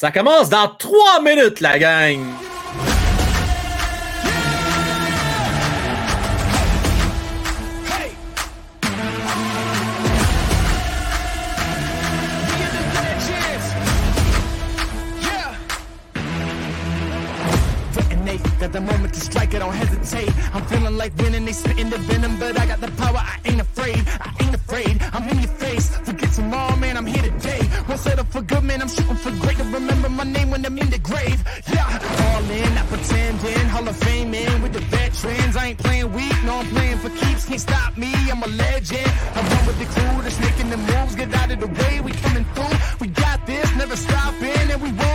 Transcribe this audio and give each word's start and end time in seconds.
Ça 0.00 0.10
commence 0.10 0.48
dans 0.48 0.66
trois 0.66 1.20
minutes, 1.20 1.60
la 1.60 1.78
gang! 1.78 2.20
The 18.72 18.80
moment 18.80 19.12
to 19.12 19.18
strike, 19.18 19.52
I 19.54 19.58
don't 19.58 19.74
hesitate. 19.74 20.32
I'm 20.54 20.64
feeling 20.66 20.96
like 20.96 21.12
winning, 21.18 21.44
they 21.44 21.52
the 21.52 21.98
venom, 21.98 22.38
but 22.38 22.56
I 22.56 22.66
got 22.66 22.80
the 22.80 22.88
power, 22.92 23.18
I 23.18 23.40
ain't 23.44 23.60
afraid. 23.60 23.98
I 24.20 24.44
ain't 24.44 24.54
afraid, 24.54 25.02
I'm 25.12 25.28
in 25.28 25.40
your 25.40 25.52
face. 25.54 25.88
Forget 26.04 26.30
tomorrow, 26.32 26.69
settle 28.00 28.24
for 28.24 28.42
good, 28.42 28.64
man, 28.64 28.80
I'm 28.82 28.88
shooting 28.88 29.16
for 29.16 29.32
great. 29.42 29.56
To 29.58 29.64
remember 29.64 30.08
my 30.08 30.24
name 30.24 30.50
when 30.50 30.64
I'm 30.64 30.78
in 30.78 30.90
the 30.90 30.98
grave. 30.98 31.40
Yeah, 31.72 31.86
all 32.24 32.50
in, 32.50 32.74
not 32.74 32.86
pretending. 32.88 33.68
Hall 33.74 33.86
of 33.88 33.96
Fame 33.96 34.34
in 34.34 34.62
with 34.62 34.72
the 34.72 34.80
veterans. 34.80 35.56
I 35.56 35.68
ain't 35.68 35.78
playing 35.78 36.12
weak, 36.12 36.36
no, 36.44 36.54
I'm 36.60 36.66
playing 36.68 36.98
for 36.98 37.10
keeps. 37.10 37.44
Can't 37.46 37.60
stop 37.60 37.96
me, 37.96 38.12
I'm 38.32 38.42
a 38.42 38.50
legend. 38.64 39.10
I 39.36 39.40
run 39.50 39.66
with 39.66 39.78
the 39.82 39.88
crew 39.94 40.22
that's 40.24 40.40
making 40.40 40.70
the 40.70 40.76
moves. 40.76 41.14
Get 41.14 41.34
out 41.34 41.50
of 41.50 41.60
the 41.60 41.70
way, 41.80 42.00
we 42.00 42.12
coming 42.12 42.46
through. 42.54 42.76
We 43.00 43.08
got 43.08 43.46
this, 43.46 43.66
never 43.76 43.96
stopping, 43.96 44.64
and 44.72 44.82
we 44.82 44.92
won't 44.92 45.09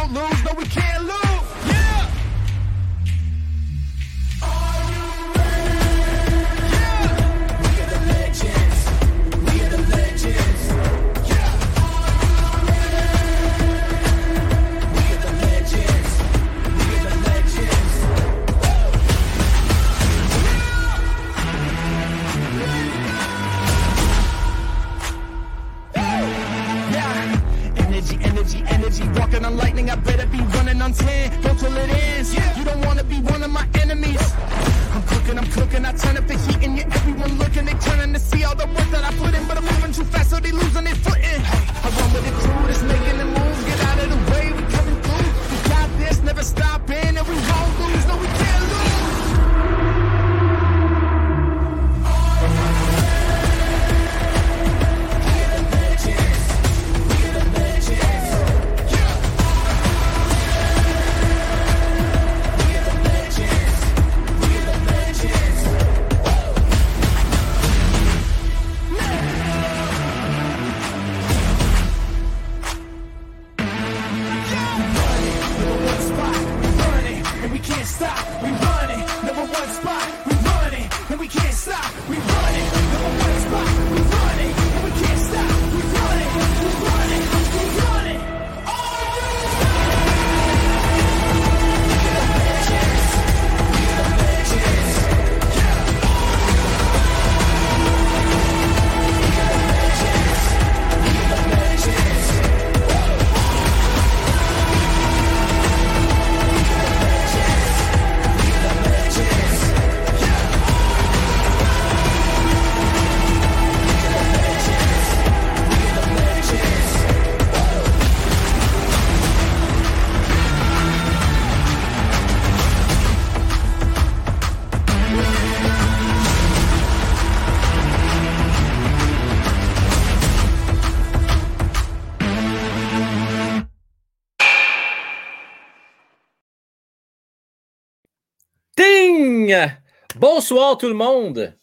Bonsoir 140.28 140.76
tout 140.80 140.88
le 140.88 140.96
monde. 140.96 141.56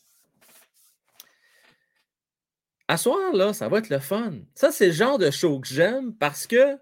À 2.87 2.97
soir, 2.97 3.33
là, 3.33 3.53
ça 3.53 3.69
va 3.69 3.79
être 3.79 3.89
le 3.89 3.99
fun. 3.99 4.35
Ça, 4.55 4.71
c'est 4.71 4.87
le 4.87 4.93
genre 4.93 5.19
de 5.19 5.33
show 5.33 5.59
que 5.59 5.67
j'aime 5.67 6.17
parce 6.17 6.47
que 6.47 6.79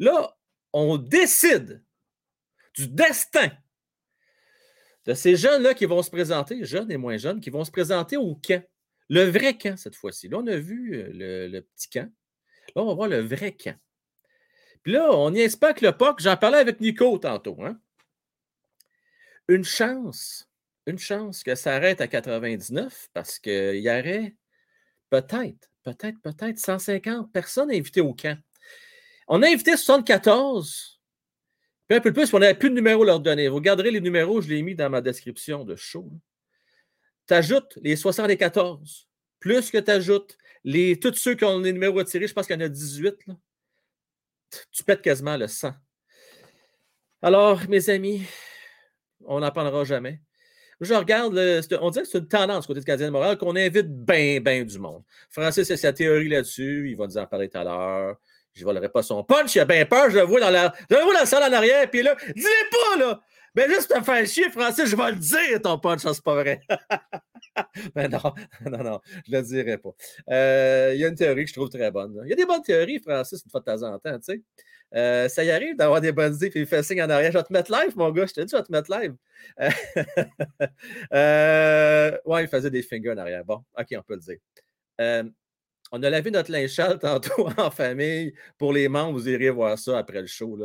là, 0.00 0.36
on 0.72 0.96
décide 0.96 1.84
du 2.74 2.88
destin 2.88 3.50
de 5.06 5.14
ces 5.14 5.36
jeunes-là 5.36 5.74
qui 5.74 5.84
vont 5.84 6.02
se 6.02 6.10
présenter, 6.10 6.64
jeunes 6.64 6.90
et 6.90 6.96
moins 6.96 7.18
jeunes, 7.18 7.40
qui 7.40 7.50
vont 7.50 7.62
se 7.62 7.70
présenter 7.70 8.16
au 8.16 8.34
camp. 8.34 8.66
Le 9.08 9.22
vrai 9.22 9.56
camp, 9.56 9.78
cette 9.78 9.94
fois-ci. 9.94 10.28
Là, 10.28 10.38
on 10.38 10.46
a 10.48 10.56
vu 10.56 10.96
euh, 10.96 11.48
le, 11.48 11.60
petit 11.60 11.88
camp. 11.88 12.12
Là, 12.74 12.82
on 12.82 12.86
va 12.86 12.94
voir 12.94 13.08
le 13.08 13.20
vrai 13.20 13.52
camp. 13.52 13.78
Puis 14.82 14.94
là, 14.94 15.08
on 15.12 15.32
pas 15.60 15.72
que 15.72 15.86
le 15.86 15.96
POC. 15.96 16.18
J'en 16.18 16.36
parlais 16.36 16.58
avec 16.58 16.80
Nico 16.80 17.16
tantôt. 17.18 17.58
Hein? 17.62 17.80
une 19.50 19.64
chance, 19.64 20.48
une 20.90 20.98
chance 20.98 21.42
que 21.42 21.54
ça 21.54 21.74
arrête 21.74 22.00
à 22.00 22.08
99 22.08 23.08
parce 23.12 23.38
qu'il 23.38 23.76
y 23.76 23.88
aurait 23.88 24.34
peut-être, 25.08 25.70
peut-être, 25.82 26.20
peut-être 26.22 26.58
150 26.58 27.32
personnes 27.32 27.70
invitées 27.70 28.00
au 28.00 28.14
camp. 28.14 28.38
On 29.28 29.42
a 29.42 29.48
invité 29.48 29.76
74, 29.76 31.00
puis 31.88 31.96
un 31.96 32.00
peu 32.00 32.12
plus, 32.12 32.32
on 32.34 32.38
n'avait 32.38 32.54
plus 32.54 32.70
de 32.70 32.74
numéros 32.74 33.02
à 33.02 33.06
leur 33.06 33.20
donner. 33.20 33.48
Vous 33.48 33.56
regarderez 33.56 33.90
les 33.90 34.00
numéros, 34.00 34.40
je 34.40 34.48
l'ai 34.48 34.62
mis 34.62 34.74
dans 34.74 34.90
ma 34.90 35.00
description 35.00 35.64
de 35.64 35.76
show. 35.76 36.10
Tu 37.26 37.34
ajoutes 37.34 37.78
les 37.82 37.96
74, 37.96 39.08
plus 39.38 39.70
que 39.70 39.78
tu 39.78 39.90
ajoutes 39.90 40.36
les, 40.64 40.98
tous 40.98 41.14
ceux 41.14 41.34
qui 41.34 41.44
ont 41.44 41.58
les 41.58 41.72
numéros 41.72 41.96
retirés, 41.96 42.26
je 42.26 42.34
pense 42.34 42.46
qu'il 42.46 42.56
y 42.56 42.62
en 42.62 42.66
a 42.66 42.68
18. 42.68 43.26
là. 43.26 43.34
Tu 44.72 44.84
pètes 44.84 45.02
quasiment 45.02 45.36
le 45.36 45.46
100. 45.46 45.72
Alors, 47.22 47.68
mes 47.68 47.88
amis, 47.90 48.26
on 49.24 49.40
n'en 49.40 49.50
parlera 49.50 49.84
jamais. 49.84 50.20
Je 50.80 50.94
regarde, 50.94 51.32
on 51.80 51.90
dirait 51.90 52.04
que 52.04 52.08
c'est 52.10 52.18
une 52.18 52.28
tendance 52.28 52.66
côté 52.66 52.80
de 52.80 52.84
Canadien 52.84 53.08
de 53.08 53.12
Montréal 53.12 53.36
qu'on 53.36 53.54
invite 53.54 53.88
bien, 53.88 54.40
bien 54.40 54.64
du 54.64 54.78
monde. 54.78 55.02
Francis 55.28 55.70
a 55.70 55.76
sa 55.76 55.92
théorie 55.92 56.28
là-dessus, 56.28 56.88
il 56.90 56.96
va 56.96 57.06
nous 57.06 57.18
en 57.18 57.26
parler 57.26 57.48
tout 57.48 57.58
à 57.58 57.64
l'heure. 57.64 58.16
Je 58.54 58.60
ne 58.60 58.64
volerai 58.64 58.88
pas 58.88 59.02
son 59.02 59.22
punch, 59.22 59.54
il 59.54 59.60
a 59.60 59.64
bien 59.64 59.84
peur, 59.84 60.10
je 60.10 60.16
le 60.16 60.22
vois 60.22 60.40
dans 60.40 60.50
la, 60.50 60.72
je 60.90 60.96
le 60.96 61.02
vois 61.02 61.12
dans 61.12 61.20
la 61.20 61.26
salle 61.26 61.42
en 61.42 61.54
arrière, 61.54 61.88
puis 61.88 62.02
là, 62.02 62.16
dis-le 62.34 62.70
pas, 62.70 63.04
là! 63.04 63.20
Mais 63.54 63.68
juste 63.68 63.92
te 63.94 64.02
faire 64.02 64.26
chier, 64.26 64.48
Francis, 64.50 64.86
je 64.86 64.96
vais 64.96 65.10
le 65.10 65.18
dire, 65.18 65.60
ton 65.62 65.78
punch, 65.78 66.00
ça, 66.00 66.14
c'est 66.14 66.22
pas 66.24 66.34
vrai. 66.34 66.60
Mais 67.94 68.08
non, 68.08 68.20
non, 68.70 68.84
non, 68.84 69.00
je 69.26 69.32
le 69.32 69.42
dirai 69.42 69.78
pas. 69.78 69.90
Euh, 70.30 70.92
Il 70.94 71.00
y 71.00 71.04
a 71.04 71.08
une 71.08 71.14
théorie 71.14 71.44
que 71.44 71.50
je 71.50 71.54
trouve 71.54 71.68
très 71.68 71.90
bonne. 71.90 72.20
Il 72.24 72.30
y 72.30 72.32
a 72.32 72.36
des 72.36 72.46
bonnes 72.46 72.62
théories, 72.62 73.00
Francis, 73.00 73.42
une 73.44 73.50
fois 73.50 73.60
de 73.60 73.64
temps 73.66 73.82
en 73.82 73.98
temps, 73.98 74.18
tu 74.18 74.34
sais. 74.34 74.42
Euh, 74.94 75.28
ça 75.28 75.44
y 75.44 75.50
arrive 75.50 75.76
d'avoir 75.76 76.00
des 76.00 76.12
bonnes 76.12 76.34
idées, 76.34 76.50
puis 76.50 76.60
il 76.60 76.66
fait 76.66 76.82
signe 76.82 77.02
en 77.02 77.10
arrière. 77.10 77.30
Je 77.30 77.38
vais 77.38 77.44
te 77.44 77.52
mettre 77.52 77.70
live, 77.70 77.96
mon 77.96 78.10
gars, 78.10 78.26
je 78.26 78.34
te 78.34 78.40
dis, 78.40 78.50
je 78.50 78.56
vais 78.56 78.62
te 78.62 78.72
mettre 78.72 78.90
live. 78.90 79.14
Euh, 81.12 82.16
ouais, 82.24 82.44
il 82.44 82.48
faisait 82.48 82.70
des 82.70 82.82
fingers 82.82 83.12
en 83.12 83.18
arrière. 83.18 83.44
Bon, 83.44 83.64
OK, 83.78 83.86
on 83.92 84.02
peut 84.02 84.14
le 84.14 84.20
dire. 84.20 84.38
Euh, 85.00 85.24
on 85.92 86.02
a 86.02 86.10
lavé 86.10 86.30
notre 86.30 86.50
linge 86.52 86.80
tantôt 87.00 87.48
en 87.58 87.70
famille. 87.70 88.32
Pour 88.58 88.72
les 88.72 88.88
membres, 88.88 89.12
vous 89.12 89.28
irez 89.28 89.50
voir 89.50 89.78
ça 89.78 89.98
après 89.98 90.20
le 90.20 90.26
show. 90.26 90.58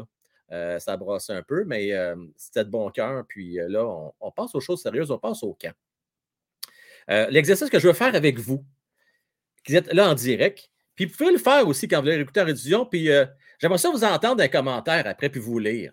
Ça 0.50 0.98
brassait 0.98 1.34
un 1.34 1.44
peu, 1.44 1.64
mais 1.66 1.92
c'était 2.36 2.64
de 2.64 2.70
bon 2.70 2.90
cœur. 2.92 3.26
Puis 3.28 3.58
là, 3.68 3.86
on, 3.86 4.14
on 4.20 4.32
passe 4.32 4.54
aux 4.56 4.60
choses 4.60 4.82
sérieuses, 4.82 5.12
on 5.12 5.20
passe 5.20 5.44
au 5.44 5.54
camp. 5.54 5.74
L'exercice 7.30 7.70
que 7.70 7.80
je 7.80 7.88
veux 7.88 7.94
faire 7.94 8.16
avec 8.16 8.40
vous, 8.40 8.66
qui 9.64 9.76
êtes 9.76 9.92
là 9.94 10.10
en 10.10 10.14
direct, 10.14 10.70
puis 10.96 11.06
vous 11.06 11.16
pouvez 11.16 11.32
le 11.32 11.40
faire 11.40 11.68
aussi 11.68 11.88
quand 11.88 12.02
vous 12.02 12.08
allez 12.08 12.22
écouter 12.22 12.42
la 12.42 12.48
rediffusion. 12.48 12.86
Puis 12.86 13.10
J'aimerais 13.60 13.78
ça 13.78 13.90
vous 13.90 14.04
entendre 14.04 14.44
un 14.44 14.48
commentaire 14.48 15.08
après 15.08 15.30
puis 15.30 15.40
vous 15.40 15.60
lire. 15.60 15.92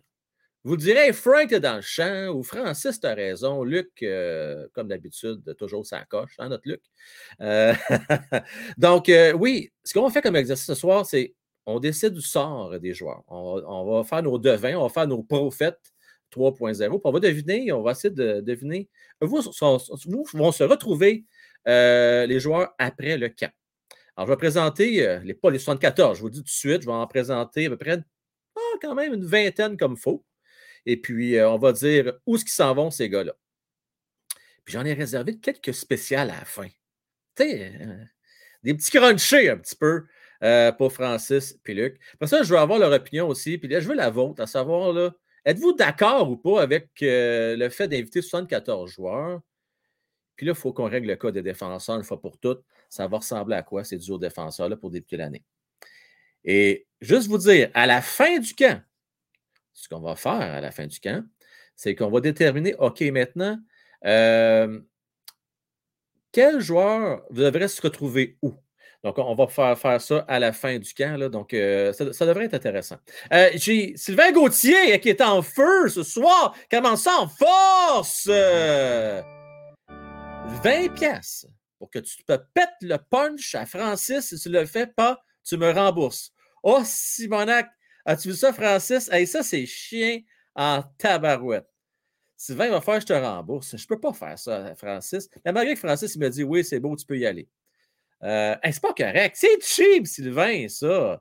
Vous 0.65 0.77
direz 0.77 1.13
Frank 1.13 1.51
est 1.51 1.59
dans 1.59 1.77
le 1.77 1.83
champ 1.83 2.29
ou 2.29 2.45
Francis, 2.45 3.01
tu 3.01 3.07
raison. 3.09 3.65
Luc, 3.65 3.91
euh, 4.03 4.69
comme 4.73 4.87
d'habitude, 4.87 5.57
toujours 5.59 5.85
sa 5.85 6.05
coche, 6.05 6.37
hein, 6.39 6.51
notre 6.51 6.69
Luc. 6.69 6.81
Euh, 7.41 7.75
donc, 8.79 9.09
euh, 9.09 9.33
oui, 9.33 9.71
ce 9.83 9.93
qu'on 9.93 10.09
fait 10.09 10.23
comme 10.23 10.37
exercice 10.37 10.67
ce 10.67 10.77
soir, 10.77 11.05
c'est 11.05 11.35
on 11.67 11.81
décide 11.81 12.13
du 12.15 12.21
sort 12.21 12.79
des 12.79 12.95
joueurs. 12.95 13.25
On, 13.27 13.85
va 13.85 14.05
faire 14.05 14.23
nos 14.23 14.39
devins, 14.39 14.77
on 14.77 14.85
va 14.85 14.89
faire 14.89 15.09
nos 15.09 15.25
prophètes 15.25 15.81
3.0. 16.33 16.77
Puis 16.77 17.01
on 17.05 17.13
va 17.13 17.21
deviner, 17.21 17.73
on 17.73 17.83
va 17.83 17.93
essayer 17.93 18.15
de 18.15 18.41
deviner. 18.41 18.89
Vous, 19.21 19.43
vous 19.43 20.25
vont 20.33 20.53
se 20.53 20.65
retrouver 20.65 21.25
les 21.67 22.39
joueurs 22.39 22.73
après 22.79 23.19
le 23.19 23.29
camp. 23.31 23.53
Alors, 24.17 24.27
je 24.29 24.33
vais 24.33 24.37
présenter, 24.37 25.21
les, 25.25 25.35
pas 25.35 25.51
les 25.51 25.59
74, 25.59 26.17
je 26.19 26.23
vous 26.23 26.31
dis 26.31 26.39
tout 26.39 26.45
de 26.45 26.49
suite, 26.49 26.83
je 26.83 26.87
vais 26.87 26.93
en 26.93 27.07
présenter 27.07 27.67
à 27.67 27.71
peu 27.71 27.77
près 27.79 27.99
ah, 28.57 28.79
quand 28.81 28.95
même 28.95 29.15
une 29.15 29.25
vingtaine 29.25 29.77
comme 29.77 29.97
faux. 29.97 30.25
Et 30.87 31.01
puis, 31.01 31.37
euh, 31.37 31.51
on 31.51 31.59
va 31.59 31.73
dire 31.73 32.19
où 32.27 32.37
est-ce 32.37 32.45
qu'ils 32.45 32.53
s'en 32.53 32.75
vont, 32.75 32.91
ces 32.91 33.09
gars-là. 33.09 33.35
Puis 34.65 34.75
j'en 34.75 34.85
ai 34.85 34.95
réservé 34.95 35.39
quelques 35.39 35.75
spéciales 35.75 36.31
à 36.31 36.39
la 36.39 36.45
fin. 36.45 36.69
Tu 37.37 37.45
sais, 37.45 37.73
euh, 37.81 38.05
des 38.63 38.75
petits 38.75 38.91
crunchés 38.91 39.51
un 39.51 39.57
petit 39.57 39.77
peu 39.77 40.05
euh, 40.43 40.73
pour 40.73 40.93
Francis 40.93 41.59
et 41.67 41.75
Luc. 41.75 42.01
Pour 42.19 42.29
ça, 42.29 42.43
je 42.43 42.51
veux 42.53 42.59
avoir 42.59 42.79
leur 42.79 42.93
opinion 42.93 43.29
aussi. 43.29 43.59
Puis 43.59 43.69
là, 43.69 43.81
je 43.81 43.89
veux 43.89 43.95
la 43.95 44.11
vôtre, 44.11 44.43
à 44.43 44.47
savoir, 44.47 44.93
là, 44.93 45.13
êtes-vous 45.45 45.73
d'accord 45.73 46.31
ou 46.31 46.37
pas 46.37 46.63
avec 46.63 46.91
le 47.01 47.69
fait 47.71 47.89
d'inviter 47.89 48.23
74 48.23 48.91
joueurs? 48.91 49.41
Puis 50.37 50.47
là, 50.47 50.53
il 50.53 50.59
faut 50.59 50.73
qu'on 50.73 50.89
règle 50.89 51.09
le 51.09 51.17
cas 51.17 51.31
des 51.31 51.43
défenseurs 51.43 51.97
une 51.97 52.05
fois 52.05 52.21
pour 52.21 52.39
toutes. 52.39 52.63
Ça 52.93 53.07
va 53.07 53.17
ressembler 53.17 53.57
à 53.57 53.63
quoi 53.63 53.85
ces 53.85 53.97
duos 53.97 54.19
défenseurs-là 54.19 54.77
pour 54.77 54.91
débuter 54.91 55.17
l'année? 55.17 55.43
Et 56.45 56.87
juste 57.01 57.27
vous 57.27 57.39
dire, 57.39 57.71
à 57.73 57.87
la 57.87 58.03
fin 58.03 58.39
du 58.39 58.55
camp, 58.55 58.83
ce 59.73 59.89
qu'on 59.89 60.01
va 60.01 60.15
faire 60.15 60.33
à 60.33 60.61
la 60.61 60.71
fin 60.71 60.87
du 60.87 61.01
camp, 61.01 61.25
c'est 61.75 61.95
qu'on 61.95 62.11
va 62.11 62.21
déterminer, 62.21 62.75
OK, 62.75 63.01
maintenant, 63.01 63.59
euh, 64.05 64.79
quel 66.33 66.61
joueur 66.61 67.23
devrait 67.31 67.69
se 67.69 67.81
retrouver 67.81 68.37
où? 68.43 68.53
Donc, 69.03 69.17
on 69.17 69.35
va 69.37 69.47
faire, 69.47 69.79
faire 69.79 69.99
ça 69.99 70.27
à 70.29 70.39
la 70.39 70.53
fin 70.53 70.79
du 70.79 70.93
camp. 70.93 71.17
Là, 71.17 71.31
donc, 71.31 71.55
euh, 71.55 71.95
ça, 71.95 72.27
devrait 72.27 72.45
être 72.45 72.53
intéressant. 72.53 72.99
Euh, 73.33 73.49
j'ai 73.55 73.97
Sylvain 73.97 74.33
Gauthier 74.33 75.01
qui 75.01 75.09
est 75.09 75.23
en 75.23 75.41
feu 75.41 75.89
ce 75.89 76.03
soir. 76.03 76.55
Comment 76.71 76.97
ça 76.97 77.13
en 77.21 77.27
force? 77.27 78.27
20 78.27 79.23
pièces 80.95 81.47
pour 81.83 81.91
que 81.91 81.99
tu 81.99 82.23
te 82.23 82.37
pètes 82.55 82.69
le 82.81 82.97
punch 82.97 83.57
à 83.57 83.67
Francis. 83.67 84.29
Si 84.29 84.39
tu 84.39 84.51
ne 84.51 84.61
le 84.61 84.67
fais 84.67 84.87
pas, 84.87 85.21
tu 85.43 85.57
me 85.57 85.69
rembourses. 85.69 86.33
Oh, 86.63 86.81
Simonac, 86.85 87.73
As-tu 88.05 88.29
vu 88.29 88.37
ça, 88.37 88.53
Francis? 88.53 89.09
Hey, 89.11 89.27
ça, 89.27 89.43
c'est 89.43 89.67
chien 89.67 90.21
en 90.55 90.85
tabarouette. 90.97 91.67
Sylvain 92.37 92.69
va 92.71 92.81
faire, 92.81 93.01
je 93.01 93.07
te 93.07 93.13
rembourse. 93.13 93.77
Je 93.77 93.83
ne 93.83 93.87
peux 93.89 93.99
pas 93.99 94.13
faire 94.13 94.39
ça, 94.39 94.77
Francis. 94.77 95.29
Mais 95.45 95.51
malgré 95.51 95.75
que 95.75 95.81
Francis 95.81 96.15
il 96.15 96.21
me 96.21 96.29
dit 96.29 96.45
oui, 96.45 96.65
c'est 96.65 96.79
beau, 96.79 96.95
tu 96.95 97.05
peux 97.05 97.19
y 97.19 97.27
aller. 97.27 97.49
Euh, 98.23 98.55
c'est 98.63 98.81
pas 98.81 98.95
correct. 98.95 99.35
C'est 99.37 99.61
cheap, 99.61 100.07
Sylvain, 100.07 100.69
ça. 100.69 101.21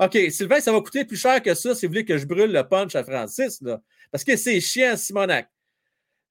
OK, 0.00 0.18
Sylvain, 0.30 0.58
ça 0.58 0.72
va 0.72 0.80
coûter 0.80 1.04
plus 1.04 1.18
cher 1.18 1.40
que 1.40 1.54
ça 1.54 1.72
si 1.76 1.86
vous 1.86 1.92
voulez 1.92 2.04
que 2.04 2.18
je 2.18 2.26
brûle 2.26 2.50
le 2.50 2.68
punch 2.68 2.96
à 2.96 3.04
Francis. 3.04 3.62
Là, 3.62 3.80
parce 4.10 4.24
que 4.24 4.36
c'est 4.36 4.60
chien, 4.60 4.96
Simonac. 4.96 5.48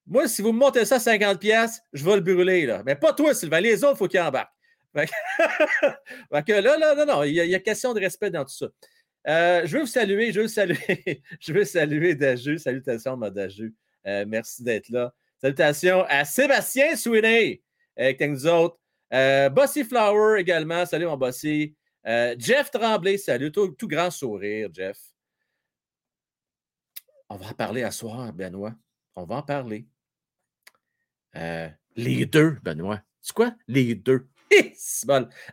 Moi, 0.09 0.27
si 0.27 0.41
vous 0.41 0.51
me 0.51 0.57
montez 0.57 0.85
ça 0.85 0.95
à 0.95 0.97
50$, 0.97 1.81
je 1.93 2.03
vais 2.03 2.15
le 2.15 2.21
brûler. 2.21 2.65
Là. 2.65 2.81
Mais 2.83 2.95
pas 2.95 3.13
toi, 3.13 3.35
Sylvain. 3.35 3.59
Les 3.59 3.83
autres, 3.83 3.93
il 3.93 3.97
faut 3.99 4.07
qu'ils 4.07 4.19
embarquent. 4.19 4.51
Fait 4.95 6.43
que, 6.45 6.53
là, 6.53 6.77
là, 6.77 6.95
non, 6.95 7.05
non, 7.05 7.23
il 7.23 7.33
y, 7.33 7.55
a, 7.55 7.59
question 7.59 7.93
de 7.93 7.99
respect 7.99 8.31
dans 8.31 8.43
tout 8.43 8.53
ça. 8.53 8.67
Euh, 9.27 9.61
je 9.67 9.75
veux 9.75 9.81
vous 9.81 9.87
saluer, 9.87 10.31
je 10.31 10.41
veux 10.41 10.47
saluer, 10.47 11.21
je 11.39 11.53
veux 11.53 11.63
saluer 11.63 12.15
Daju. 12.15 12.57
Salutations, 12.57 13.15
ma 13.15 13.29
Daju. 13.29 13.75
Euh, 14.07 14.25
merci 14.27 14.63
d'être 14.63 14.89
là. 14.89 15.13
Salutations 15.39 16.03
à 16.09 16.25
Sébastien 16.25 16.95
Sweeney, 16.95 17.61
euh, 17.99 18.03
avec 18.05 18.19
nous 18.21 18.47
autres. 18.47 18.79
Bossy 19.51 19.83
Flower 19.83 20.39
également. 20.39 20.87
Salut, 20.87 21.05
mon 21.05 21.17
Bossy. 21.17 21.75
Jeff 22.03 22.71
Tremblay, 22.71 23.17
salut. 23.17 23.51
Tout, 23.51 23.75
grand 23.83 24.09
sourire, 24.09 24.69
Jeff. 24.73 24.97
On 27.29 27.35
va 27.35 27.47
en 27.47 27.53
parler 27.53 27.83
à 27.83 27.91
soir, 27.91 28.33
Benoît. 28.33 28.73
On 29.15 29.25
va 29.25 29.35
en 29.35 29.43
parler. 29.43 29.85
Les 31.33 32.25
deux, 32.25 32.57
Benoît. 32.63 33.01
C'est 33.21 33.33
quoi? 33.33 33.53
Les 33.67 33.95
deux. 33.95 34.27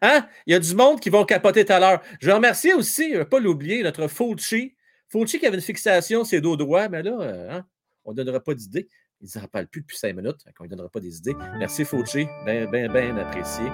Hein? 0.02 0.26
Il 0.46 0.52
y 0.52 0.54
a 0.54 0.58
du 0.58 0.74
monde 0.74 1.00
qui 1.00 1.10
vont 1.10 1.24
capoter 1.24 1.64
tout 1.64 1.72
à 1.72 1.80
l'heure. 1.80 2.02
Je 2.20 2.26
veux 2.26 2.34
remercier 2.34 2.74
aussi, 2.74 3.12
ne 3.12 3.22
pas 3.24 3.38
l'oublier, 3.38 3.82
notre 3.82 4.08
Fauci. 4.08 4.74
Fauci 5.08 5.38
qui 5.38 5.46
avait 5.46 5.56
une 5.56 5.62
fixation 5.62 6.24
ses 6.24 6.40
dos 6.40 6.56
droits, 6.56 6.88
mais 6.88 7.02
là, 7.02 7.12
euh, 7.20 7.50
hein, 7.50 7.66
on 8.04 8.12
ne 8.12 8.16
donnera 8.16 8.40
pas 8.40 8.54
d'idées. 8.54 8.88
Il 9.20 9.28
ne 9.34 9.40
rappelle 9.40 9.68
plus 9.68 9.80
depuis 9.80 9.96
cinq 9.96 10.14
minutes, 10.14 10.44
on 10.58 10.64
ne 10.64 10.68
donnera 10.68 10.88
pas 10.88 11.00
des 11.00 11.18
idées. 11.18 11.34
Merci 11.58 11.84
Fauci, 11.84 12.26
bien, 12.44 12.70
bien, 12.70 12.88
bien 12.88 13.16
apprécié. 13.16 13.64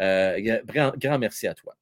Euh, 0.00 0.60
grand, 0.64 0.92
grand, 0.96 1.18
merci 1.18 1.46
à 1.46 1.54
toi. 1.54 1.74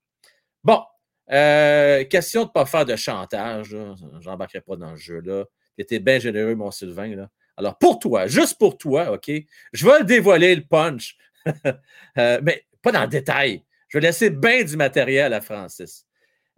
Bon, 0.64 0.82
euh, 1.30 2.04
question 2.04 2.42
de 2.42 2.48
ne 2.48 2.52
pas 2.52 2.66
faire 2.66 2.84
de 2.84 2.96
chantage. 2.96 3.68
Je 3.68 4.28
n'embarquerai 4.28 4.60
pas 4.60 4.76
dans 4.76 4.90
le 4.90 4.96
jeu-là. 4.96 5.44
Tu 5.76 5.82
étais 5.82 5.98
bien 5.98 6.18
généreux, 6.18 6.54
mon 6.54 6.70
Sylvain. 6.70 7.14
Là. 7.14 7.30
Alors, 7.56 7.78
pour 7.78 7.98
toi, 7.98 8.26
juste 8.26 8.58
pour 8.58 8.76
toi, 8.76 9.12
OK, 9.12 9.30
je 9.72 9.86
vais 9.86 9.98
le 10.00 10.04
dévoiler, 10.04 10.54
le 10.54 10.64
punch. 10.64 11.16
mais 12.16 12.66
pas 12.82 12.92
dans 12.92 13.02
le 13.02 13.08
détail. 13.08 13.64
Je 13.88 13.98
vais 13.98 14.06
laisser 14.06 14.30
bien 14.30 14.64
du 14.64 14.76
matériel 14.76 15.32
à 15.32 15.40
Francis. 15.40 16.06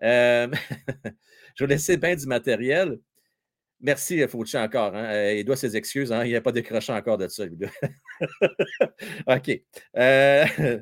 Euh, 0.02 0.48
je 1.54 1.64
vais 1.64 1.74
laisser 1.74 1.96
bien 1.96 2.14
du 2.14 2.26
matériel. 2.26 2.98
Merci, 3.80 4.26
Fauci, 4.26 4.56
encore. 4.56 4.94
Hein. 4.94 5.04
Euh, 5.04 5.34
il 5.34 5.44
doit 5.44 5.56
ses 5.56 5.76
excuses. 5.76 6.12
Hein. 6.12 6.24
Il 6.24 6.32
n'a 6.32 6.40
pas 6.40 6.52
décroché 6.52 6.92
encore 6.92 7.18
de 7.18 7.28
ça. 7.28 7.44
OK. 9.26 9.62
Euh, 9.96 10.80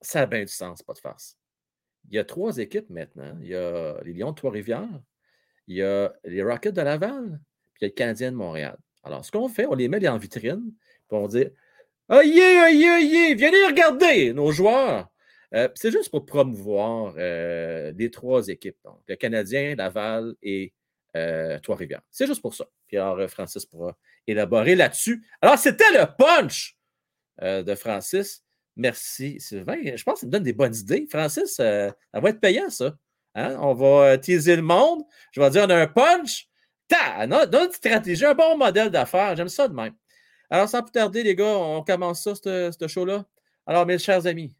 ça 0.00 0.22
a 0.22 0.26
bien 0.26 0.40
du 0.40 0.52
sens, 0.52 0.82
pas 0.82 0.94
de 0.94 0.98
farce. 0.98 1.36
Il 2.08 2.16
y 2.16 2.18
a 2.18 2.24
trois 2.24 2.58
équipes 2.58 2.90
maintenant. 2.90 3.36
Il 3.40 3.48
y 3.48 3.54
a 3.54 4.00
les 4.04 4.12
Lions 4.12 4.30
de 4.30 4.36
Trois-Rivières, 4.36 5.00
il 5.66 5.76
y 5.76 5.82
a 5.82 6.12
les 6.24 6.42
Rockets 6.42 6.74
de 6.74 6.82
Laval, 6.82 7.40
puis 7.76 7.86
il 7.86 7.88
le 7.88 7.94
Canadien 7.94 8.32
de 8.32 8.36
Montréal. 8.36 8.76
Alors, 9.02 9.24
ce 9.24 9.30
qu'on 9.30 9.48
fait, 9.48 9.66
on 9.66 9.74
les 9.74 9.88
met 9.88 10.06
en 10.08 10.18
vitrine, 10.18 10.72
puis 11.08 11.18
on 11.18 11.28
dit 11.28 11.46
Aïe, 12.08 12.40
aïe, 12.40 12.84
aïe, 12.84 13.34
venez 13.34 13.66
regarder 13.66 14.32
nos 14.32 14.50
joueurs. 14.52 15.08
Euh, 15.54 15.68
c'est 15.74 15.90
juste 15.90 16.10
pour 16.10 16.26
promouvoir 16.26 17.14
euh, 17.18 17.92
les 17.96 18.10
trois 18.10 18.48
équipes, 18.48 18.76
donc 18.84 19.00
le 19.06 19.16
Canadien, 19.16 19.74
Laval 19.76 20.34
et 20.42 20.72
euh, 21.16 21.58
Trois-Rivières. 21.60 22.02
C'est 22.10 22.26
juste 22.26 22.42
pour 22.42 22.54
ça. 22.54 22.66
Puis 22.88 22.96
alors, 22.96 23.28
Francis 23.30 23.64
pourra 23.64 23.96
élaborer 24.26 24.74
là-dessus. 24.74 25.24
Alors, 25.40 25.58
c'était 25.58 25.90
le 25.92 26.04
punch 26.16 26.76
de 27.42 27.74
Francis. 27.74 28.44
Merci, 28.76 29.40
Sylvain. 29.40 29.76
Je 29.82 30.02
pense 30.02 30.14
que 30.14 30.20
ça 30.20 30.26
me 30.26 30.32
donne 30.32 30.42
des 30.42 30.52
bonnes 30.52 30.74
idées. 30.74 31.06
Francis, 31.10 31.54
ça 31.56 31.94
va 32.12 32.30
être 32.30 32.40
payant, 32.40 32.70
ça. 32.70 32.94
Hein? 33.34 33.56
On 33.60 33.74
va 33.74 34.18
teaser 34.18 34.56
le 34.56 34.62
monde. 34.62 35.02
Je 35.32 35.40
vais 35.40 35.50
dire, 35.50 35.64
on 35.66 35.70
a 35.70 35.76
un 35.76 35.86
punch. 35.86 36.48
Ta, 36.88 37.24
une 37.24 37.72
stratégie, 37.72 38.24
un 38.24 38.34
bon 38.34 38.56
modèle 38.56 38.90
d'affaires. 38.90 39.34
J'aime 39.36 39.48
ça 39.48 39.68
de 39.68 39.74
même. 39.74 39.94
Alors, 40.50 40.68
sans 40.68 40.82
plus 40.82 40.92
tarder, 40.92 41.22
les 41.22 41.34
gars, 41.34 41.56
on 41.56 41.82
commence 41.82 42.22
ça, 42.22 42.34
ce 42.34 42.86
show-là. 42.86 43.24
Alors, 43.66 43.84
mes 43.86 43.98
chers 43.98 44.26
amis, 44.26 44.56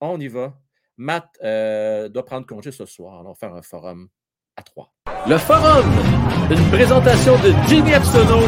on 0.00 0.20
y 0.20 0.28
va. 0.28 0.54
Matt 0.96 1.28
euh, 1.42 2.08
doit 2.08 2.24
prendre 2.24 2.46
congé 2.46 2.72
ce 2.72 2.84
soir. 2.86 3.22
On 3.24 3.28
va 3.28 3.34
faire 3.34 3.54
un 3.54 3.62
forum 3.62 4.08
à 4.56 4.62
trois. 4.62 4.92
Le 5.28 5.38
forum, 5.38 5.86
une 6.50 6.70
présentation 6.70 7.34
de 7.38 7.52
Jimmy 7.68 7.92
Epsono, 7.92 8.40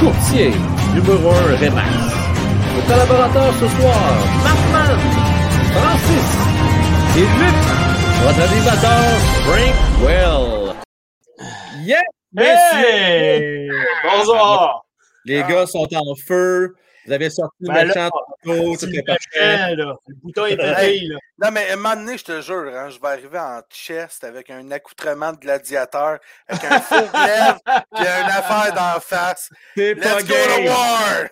courtier, 0.00 0.50
numéro 0.94 1.30
1 1.30 1.56
Remax. 1.56 1.88
Nos 2.74 2.82
collaborateurs 2.82 3.54
ce 3.54 3.68
soir, 3.68 4.00
Markman, 4.42 4.98
Francis 5.72 6.28
et 7.16 7.26
Luc, 7.38 7.58
votre 8.22 8.42
animateur, 8.52 9.04
Frank 9.46 9.74
Well. 10.02 10.74
Yeah! 12.36 12.80
Hey! 12.82 13.70
Bonsoir! 14.02 14.84
Les 15.24 15.40
ah. 15.40 15.48
gars 15.48 15.66
sont 15.66 15.86
en 15.94 16.14
feu. 16.16 16.74
Vous 17.06 17.12
avez 17.12 17.30
sorti 17.30 17.54
le 17.60 17.72
ben 17.72 17.86
méchant 17.86 18.10
tantôt, 18.10 18.76
c'était 18.76 19.02
parfait. 19.02 19.76
Le 19.76 19.94
bouton 20.22 20.46
est. 20.46 20.56
Là. 20.56 21.18
Non, 21.42 21.50
mais 21.52 21.70
un 21.70 21.76
moment 21.76 21.94
donné, 21.94 22.18
je 22.18 22.24
te 22.24 22.40
jure, 22.40 22.72
hein, 22.74 22.88
je 22.88 22.98
vais 22.98 23.08
arriver 23.08 23.38
en 23.38 23.60
chest 23.70 24.24
avec 24.24 24.50
un 24.50 24.70
accoutrement 24.70 25.32
de 25.32 25.38
gladiateur, 25.38 26.18
avec 26.48 26.64
un 26.64 26.80
faux 26.80 27.06
glaive 27.12 27.58
et 27.66 28.00
une 28.00 28.30
affaire 28.30 28.72
d'en 28.74 29.00
face. 29.00 29.50
T'es 29.76 29.94
pas 29.94 30.22
game. 30.22 31.28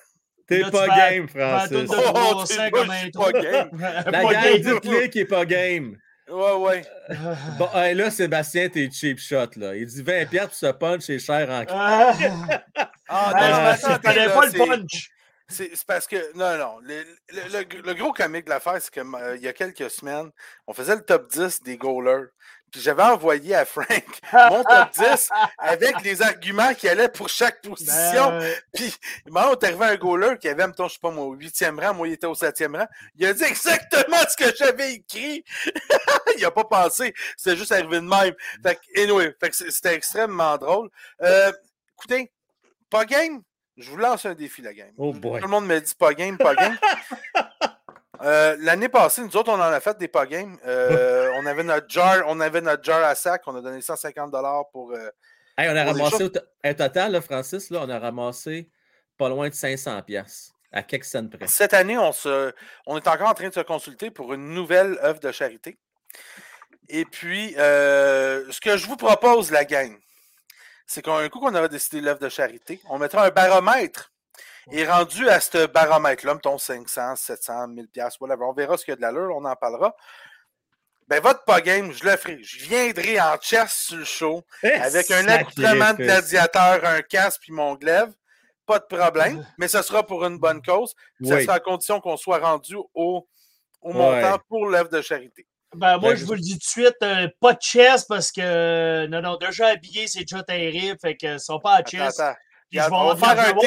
T'es 0.47 0.71
pas 0.71 0.87
game, 0.88 1.28
Francis. 1.28 1.90
Oh, 1.90 2.44
t'es 2.47 2.71
pas 3.11 3.32
game. 3.32 3.71
La 4.06 4.23
gang, 4.23 4.56
dites-le 4.56 5.06
qui 5.06 5.21
est 5.21 5.25
pas 5.25 5.47
game. 5.47 5.97
Ouais, 6.33 6.53
ouais. 6.55 6.85
Bon, 7.59 7.69
là, 7.75 8.11
Sébastien, 8.11 8.69
t'es 8.69 8.89
cheap 8.91 9.19
shot, 9.19 9.51
là. 9.57 9.77
Il 9.77 9.87
dit 9.87 10.03
20 10.03 10.27
piastres 10.27 10.51
pour 10.51 10.59
ce 10.59 10.73
punch, 10.73 11.03
c'est 11.03 11.19
cher 11.19 11.49
en 11.51 11.65
Ah, 11.69 12.15
ah 13.09 13.33
non, 13.35 13.79
Sébastien, 13.79 13.99
tu 13.99 14.01
connais 14.09 14.27
pas 14.35 14.47
le 14.47 14.53
punch. 14.67 15.11
C'est 15.49 15.71
c'est 15.75 15.87
parce 15.87 16.07
que, 16.07 16.17
non, 16.37 16.57
non, 16.57 16.79
le, 16.83 17.05
le- 17.31 17.59
le- 17.59 17.83
le 17.83 17.95
gros 17.95 18.12
comique 18.12 18.47
de 18.47 18.51
l'affaire, 18.51 18.79
c'est 18.81 18.91
qu'il 18.91 19.05
y 19.43 19.49
a 19.49 19.53
quelques 19.53 19.91
semaines, 19.91 20.31
on 20.67 20.73
faisait 20.73 20.95
le 20.95 21.03
top 21.03 21.31
10 21.31 21.62
des 21.62 21.77
goalers. 21.77 22.29
Puis 22.73 22.81
j'avais 22.81 23.02
envoyé 23.02 23.55
à 23.55 23.67
Frank 23.67 23.87
mon 24.33 24.64
top 24.64 24.88
10 24.95 25.29
avec 25.59 26.02
les 26.02 26.23
arguments 26.23 26.73
qui 26.73 26.88
allaient 26.88 27.11
pour 27.11 27.29
chaque 27.29 27.61
position. 27.61 28.31
Ben. 28.31 28.55
Puis, 28.73 28.95
moment 29.26 29.50
où 29.50 29.52
est 29.52 29.64
arrivé 29.64 29.85
un 29.85 29.97
goaler 29.97 30.38
qui 30.41 30.49
avait, 30.49 30.67
mettons, 30.67 30.88
je 30.88 30.95
sais 30.95 30.99
pas, 30.99 31.11
moi, 31.11 31.26
au 31.26 31.35
huitième 31.35 31.79
rang, 31.79 31.93
moi, 31.93 32.09
il 32.09 32.14
était 32.14 32.26
au 32.26 32.35
septième 32.35 32.75
rang. 32.75 32.87
Il 33.17 33.26
a 33.26 33.35
dit 33.35 33.45
exactement 33.45 34.17
ce 34.26 34.37
que 34.38 34.57
j'avais 34.57 34.95
écrit. 34.95 35.45
il 36.38 36.45
a 36.47 36.50
pas 36.50 36.64
pensé. 36.64 37.12
C'était 37.37 37.59
juste 37.59 37.73
arrivé 37.73 37.97
de 37.97 38.07
même. 38.07 38.35
Fait 38.62 38.76
que, 38.76 39.02
anyway, 39.02 39.37
fait 39.38 39.50
que 39.50 39.71
c'était 39.71 39.95
extrêmement 39.95 40.57
drôle. 40.57 40.88
Euh, 41.21 41.52
écoutez, 41.99 42.33
pas 42.88 43.05
game? 43.05 43.43
Je 43.76 43.91
vous 43.91 43.99
lance 43.99 44.25
un 44.25 44.35
défi, 44.35 44.62
la 44.62 44.73
game. 44.73 44.93
Oh 44.97 45.12
boy. 45.12 45.41
Tout 45.41 45.47
le 45.47 45.50
monde 45.50 45.67
me 45.67 45.79
dit 45.79 45.95
pas 45.95 46.14
game, 46.14 46.38
pas 46.38 46.55
game. 46.55 46.79
Euh, 48.23 48.57
L'année 48.61 48.88
passée, 48.88 49.23
nous 49.23 49.37
autres, 49.37 49.50
on 49.50 49.55
en 49.55 49.61
a 49.61 49.81
fait 49.81 49.99
des 49.99 50.09
pas 50.09 50.26
games. 50.26 50.57
Euh, 50.67 51.31
on 51.37 51.47
avait 51.47 51.62
notre 51.64 51.88
jar, 51.88 52.25
on 52.26 52.41
avait 52.41 52.61
notre 52.61 52.85
jar 52.85 53.02
à 53.05 53.14
sac, 53.14 53.43
on 53.47 53.57
a 53.57 53.61
donné 53.61 53.81
150 53.81 54.33
pour. 54.73 54.93
euh, 54.93 55.11
Hey, 55.59 55.69
on 55.69 55.76
a 55.76 55.85
Pour 55.85 55.93
ramassé 55.95 56.31
un 56.64 56.75
total, 56.75 57.12
là, 57.12 57.21
Francis, 57.21 57.69
là, 57.71 57.81
on 57.83 57.91
a 57.91 57.99
ramassé 57.99 58.71
pas 59.19 59.29
loin 59.29 59.49
de 59.49 59.55
500 59.55 60.00
pièces 60.02 60.52
à 60.73 60.83
quelques 60.83 61.05
cents 61.05 61.29
près. 61.29 61.47
Cette 61.47 61.75
année, 61.75 61.99
on, 61.99 62.12
se, 62.12 62.52
on 62.87 62.97
est 62.97 63.07
encore 63.07 63.29
en 63.29 63.35
train 63.35 63.49
de 63.49 63.55
se 63.55 63.61
consulter 63.61 64.11
pour 64.11 64.33
une 64.33 64.55
nouvelle 64.55 64.99
œuvre 65.02 65.21
de 65.21 65.31
charité. 65.31 65.79
Et 66.88 67.05
puis, 67.05 67.52
ce 67.57 68.61
que 68.61 68.76
je 68.79 68.87
vous 68.87 68.97
propose, 68.97 69.50
la 69.50 69.64
gang, 69.67 69.95
c'est 70.87 71.02
qu'un 71.02 71.29
coup 71.29 71.41
qu'on 71.41 71.55
avait 71.55 71.69
décidé 71.69 72.00
l'œuvre 72.00 72.21
de 72.21 72.29
charité, 72.29 72.81
on 72.88 72.99
mettra 72.99 73.26
un 73.26 73.31
baromètre. 73.31 74.12
Et 74.71 74.87
rendu 74.87 75.28
à 75.28 75.40
ce 75.40 75.66
baromètre-là, 75.66 76.35
mettons 76.35 76.59
500, 76.59 77.16
700, 77.16 77.69
1000 77.69 77.88
pièces, 77.88 78.21
whatever, 78.21 78.45
on 78.45 78.52
verra 78.52 78.76
ce 78.76 78.85
qu'il 78.85 78.92
y 78.92 78.95
a 78.95 78.97
de 78.97 79.02
l'allure, 79.02 79.35
on 79.37 79.45
en 79.45 79.57
parlera. 79.57 79.95
Ben, 81.09 81.21
votre 81.21 81.45
pas 81.45 81.61
game, 81.61 81.92
je 81.92 82.04
le 82.04 82.16
ferai. 82.16 82.38
Je 82.42 82.64
viendrai 82.64 83.21
en 83.21 83.37
chess 83.40 83.73
sur 83.88 83.97
le 83.97 84.04
show 84.04 84.42
avec 84.62 85.11
un 85.11 85.26
accoutrement 85.28 85.92
de 85.92 86.04
gladiateur, 86.04 86.85
un 86.85 87.02
casque 87.02 87.40
puis 87.42 87.52
mon 87.52 87.75
glaive. 87.75 88.12
Pas 88.64 88.78
de 88.78 88.85
problème, 88.85 89.45
mais 89.59 89.66
ce 89.66 89.83
sera 89.83 90.07
pour 90.07 90.25
une 90.25 90.38
bonne 90.38 90.62
cause. 90.62 90.95
Ça 91.25 91.35
Oui. 91.35 91.42
sera 91.45 91.54
à 91.57 91.61
condition 91.61 92.00
qu'on 92.00 92.16
soit 92.16 92.38
rendu 92.38 92.76
au, 92.95 93.28
au 93.83 93.92
montant 93.92 94.33
Ouais. 94.35 94.38
pour 94.49 94.66
l'œuvre 94.69 94.88
de 94.88 95.02
charité. 95.02 95.47
Ben, 95.75 95.99
moi, 95.99 96.11
Ben, 96.11 96.16
je 96.16 96.25
vous 96.25 96.35
le 96.35 96.38
dis 96.40 96.52
tout 96.52 96.59
de 96.59 96.62
suite, 96.64 96.97
euh, 97.02 97.28
pas 97.40 97.54
de 97.54 97.61
chess 97.61 98.04
parce 98.04 98.31
que, 98.31 99.07
non, 99.07 99.21
non, 99.21 99.37
déjà 99.37 99.66
habillé, 99.69 100.07
c'est 100.07 100.21
déjà 100.21 100.42
terrible, 100.45 100.97
fait 101.00 101.16
que, 101.16 101.26
ils 101.35 101.40
sont 101.40 101.59
pas 101.59 101.73
à 101.73 101.76
Attends, 101.78 101.90
chess. 101.90 102.21
attends. 102.21 102.38
Puis 102.73 102.81
je 102.81 102.85
Regarde, 102.87 102.93
vais- 102.93 103.11
on 103.11 103.14
va 103.14 103.35
faire 103.35 103.45
un 103.45 103.49
non, 103.49 103.55
pour 103.55 103.62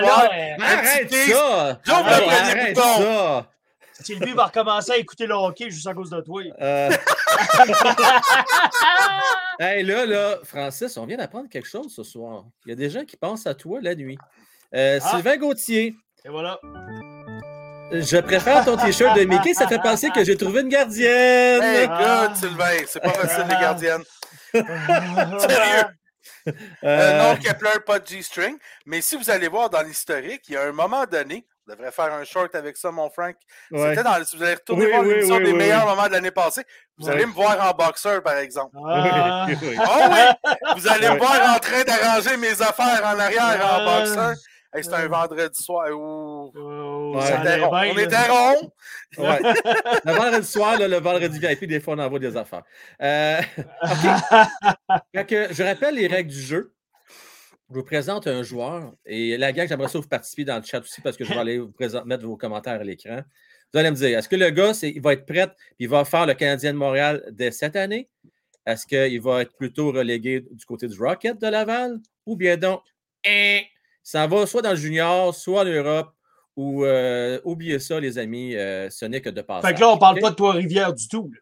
là, 0.00 0.30
euh, 0.32 0.64
Arrête 0.64 1.14
ça! 1.14 1.80
Arrête 1.86 2.74
bouton. 2.74 2.96
ça! 2.96 3.46
Sylvie 4.00 4.32
va 4.32 4.44
recommencer 4.46 4.92
à 4.92 4.96
écouter 4.96 5.26
le 5.26 5.34
hockey 5.34 5.68
juste 5.70 5.86
à 5.86 5.92
cause 5.92 6.08
de 6.08 6.20
toi. 6.22 6.40
Euh, 6.62 6.88
hey, 9.60 9.82
là, 9.84 10.06
là, 10.06 10.36
Francis, 10.44 10.96
on 10.96 11.04
vient 11.04 11.16
d'apprendre 11.16 11.48
quelque 11.50 11.68
chose 11.68 11.92
ce 11.94 12.02
soir. 12.04 12.44
Il 12.64 12.70
y 12.70 12.72
a 12.72 12.76
des 12.76 12.90
gens 12.90 13.04
qui 13.04 13.16
pensent 13.16 13.46
à 13.46 13.54
toi 13.54 13.80
la 13.82 13.94
nuit. 13.94 14.18
Euh, 14.74 14.98
Ah. 15.02 15.10
Sylvain 15.10 15.36
Gauthier, 15.36 15.94
Et 16.24 16.28
voilà. 16.28 16.58
je 17.92 18.18
préfère 18.18 18.64
ton 18.64 18.76
t-shirt 18.76 19.16
de 19.18 19.24
Mickey, 19.24 19.54
ça 19.54 19.66
fait 19.66 19.80
penser 19.80 20.10
que 20.10 20.24
j'ai 20.24 20.36
trouvé 20.36 20.60
une 20.62 20.68
gardienne. 20.68 21.62
Hey, 21.62 21.88
Ah. 21.90 22.26
good, 22.28 22.36
Sylvain. 22.36 22.76
C'est 22.86 23.00
pas 23.00 23.10
facile, 23.10 23.44
les 23.48 23.54
Ah. 23.56 23.60
gardiennes. 23.60 24.04
Sérieux? 24.52 25.84
Euh, 26.46 26.52
Euh, 26.84 27.18
non, 27.34 27.36
Kepler, 27.42 27.80
pas 27.86 27.98
de 27.98 28.06
G-string. 28.06 28.56
Mais 28.86 29.00
si 29.00 29.16
vous 29.16 29.28
allez 29.30 29.48
voir 29.48 29.68
dans 29.70 29.82
l'historique, 29.82 30.42
il 30.48 30.54
y 30.54 30.56
a 30.56 30.62
un 30.62 30.72
moment 30.72 31.04
donné, 31.04 31.46
on 31.66 31.72
devrait 31.72 31.90
faire 31.92 32.12
un 32.14 32.24
short 32.24 32.54
avec 32.54 32.76
ça, 32.76 32.90
mon 32.90 33.10
Frank. 33.10 33.36
ouais. 33.70 33.90
C'était 33.90 34.02
dans, 34.02 34.24
si 34.24 34.36
vous 34.36 34.42
allez 34.42 34.54
retourner 34.54 34.84
Oui, 34.86 34.90
voir 34.90 35.02
oui, 35.02 35.08
l'émission 35.10 35.36
oui, 35.36 35.44
des 35.44 35.52
meilleurs 35.52 35.86
moments 35.86 36.06
de 36.06 36.12
l'année 36.12 36.30
passée, 36.30 36.62
vous 36.96 37.08
allez 37.10 37.26
me 37.26 37.32
voir 37.32 37.60
en 37.68 37.72
boxeur, 37.72 38.22
par 38.22 38.36
exemple. 38.38 38.76
Ah. 38.86 39.46
Oh 39.50 40.00
oui! 40.10 40.52
Vous 40.76 40.88
allez 40.88 41.10
me 41.10 41.18
voir 41.18 41.54
en 41.54 41.58
train 41.58 41.82
d'arranger 41.84 42.36
mes 42.38 42.62
affaires 42.62 43.02
en 43.04 43.18
arrière 43.18 43.60
en 43.62 43.86
Ah. 43.86 44.00
boxeur. 44.00 44.34
Hey, 44.78 44.84
C'était 44.84 44.96
un 44.96 45.02
Ouais. 45.02 45.08
vendredi 45.08 45.62
soir. 45.62 45.88
Ouh. 45.90 46.52
Oh, 46.54 47.14
Ouais. 47.16 47.34
rond. 47.34 47.42
bien, 47.42 47.68
On 47.68 47.94
là. 47.94 48.02
était 48.02 48.28
rond. 48.28 48.72
Ouais. 49.18 49.38
Le 50.04 50.12
vendredi 50.12 50.46
soir, 50.46 50.78
là, 50.78 50.88
le 50.88 50.96
vendredi 50.98 51.38
VIP, 51.38 51.64
des 51.66 51.80
fois, 51.80 51.94
on 51.94 51.98
envoie 51.98 52.18
des 52.18 52.36
affaires. 52.36 52.62
Euh, 53.02 53.40
que 55.26 55.52
je 55.52 55.62
rappelle 55.62 55.94
les 55.96 56.06
règles 56.06 56.30
du 56.30 56.40
jeu. 56.40 56.72
Je 57.70 57.74
vous 57.74 57.84
présente 57.84 58.26
un 58.26 58.42
joueur 58.42 58.94
et 59.04 59.36
la 59.36 59.52
gang, 59.52 59.68
j'aimerais 59.68 59.88
ça 59.88 59.98
vous 59.98 60.08
participer 60.08 60.44
dans 60.44 60.56
le 60.56 60.62
chat 60.62 60.80
aussi 60.80 61.02
parce 61.02 61.18
que 61.18 61.24
je 61.24 61.34
vais 61.34 61.38
aller 61.38 61.58
vous 61.58 61.70
présenter, 61.70 62.06
mettre 62.08 62.24
vos 62.24 62.36
commentaires 62.36 62.80
à 62.80 62.84
l'écran. 62.84 63.20
Vous 63.72 63.78
allez 63.78 63.90
me 63.90 63.96
dire, 63.96 64.18
est-ce 64.18 64.28
que 64.28 64.36
le 64.36 64.48
gars, 64.48 64.72
il 64.82 65.02
va 65.02 65.12
être 65.12 65.26
prêt 65.26 65.42
et 65.42 65.48
il 65.80 65.88
va 65.88 66.04
faire 66.06 66.24
le 66.24 66.32
Canadien 66.32 66.72
de 66.72 66.78
Montréal 66.78 67.22
dès 67.30 67.50
cette 67.50 67.76
année? 67.76 68.08
Est-ce 68.64 68.86
qu'il 68.86 69.20
va 69.20 69.42
être 69.42 69.54
plutôt 69.56 69.92
relégué 69.92 70.40
du 70.50 70.64
côté 70.64 70.88
du 70.88 70.98
Rocket 70.98 71.38
de 71.38 71.46
Laval? 71.46 71.98
Ou 72.24 72.36
bien 72.36 72.56
donc, 72.56 72.80
hein, 73.26 73.60
ça 74.10 74.26
va 74.26 74.46
soit 74.46 74.62
dans 74.62 74.70
le 74.70 74.76
junior, 74.76 75.34
soit 75.34 75.60
en 75.62 75.64
Europe, 75.66 76.14
ou 76.56 76.84
euh, 76.86 77.38
oubliez 77.44 77.78
ça, 77.78 78.00
les 78.00 78.16
amis, 78.16 78.56
euh, 78.56 78.88
ce 78.88 79.04
n'est 79.04 79.20
que 79.20 79.28
de 79.28 79.42
passage. 79.42 79.68
Fait 79.70 79.74
que 79.76 79.80
là, 79.80 79.90
on 79.90 79.98
parle 79.98 80.16
OK? 80.16 80.22
pas 80.22 80.30
de 80.30 80.34
Trois-Rivières 80.34 80.94
du 80.94 81.06
tout. 81.08 81.30
là. 81.30 81.40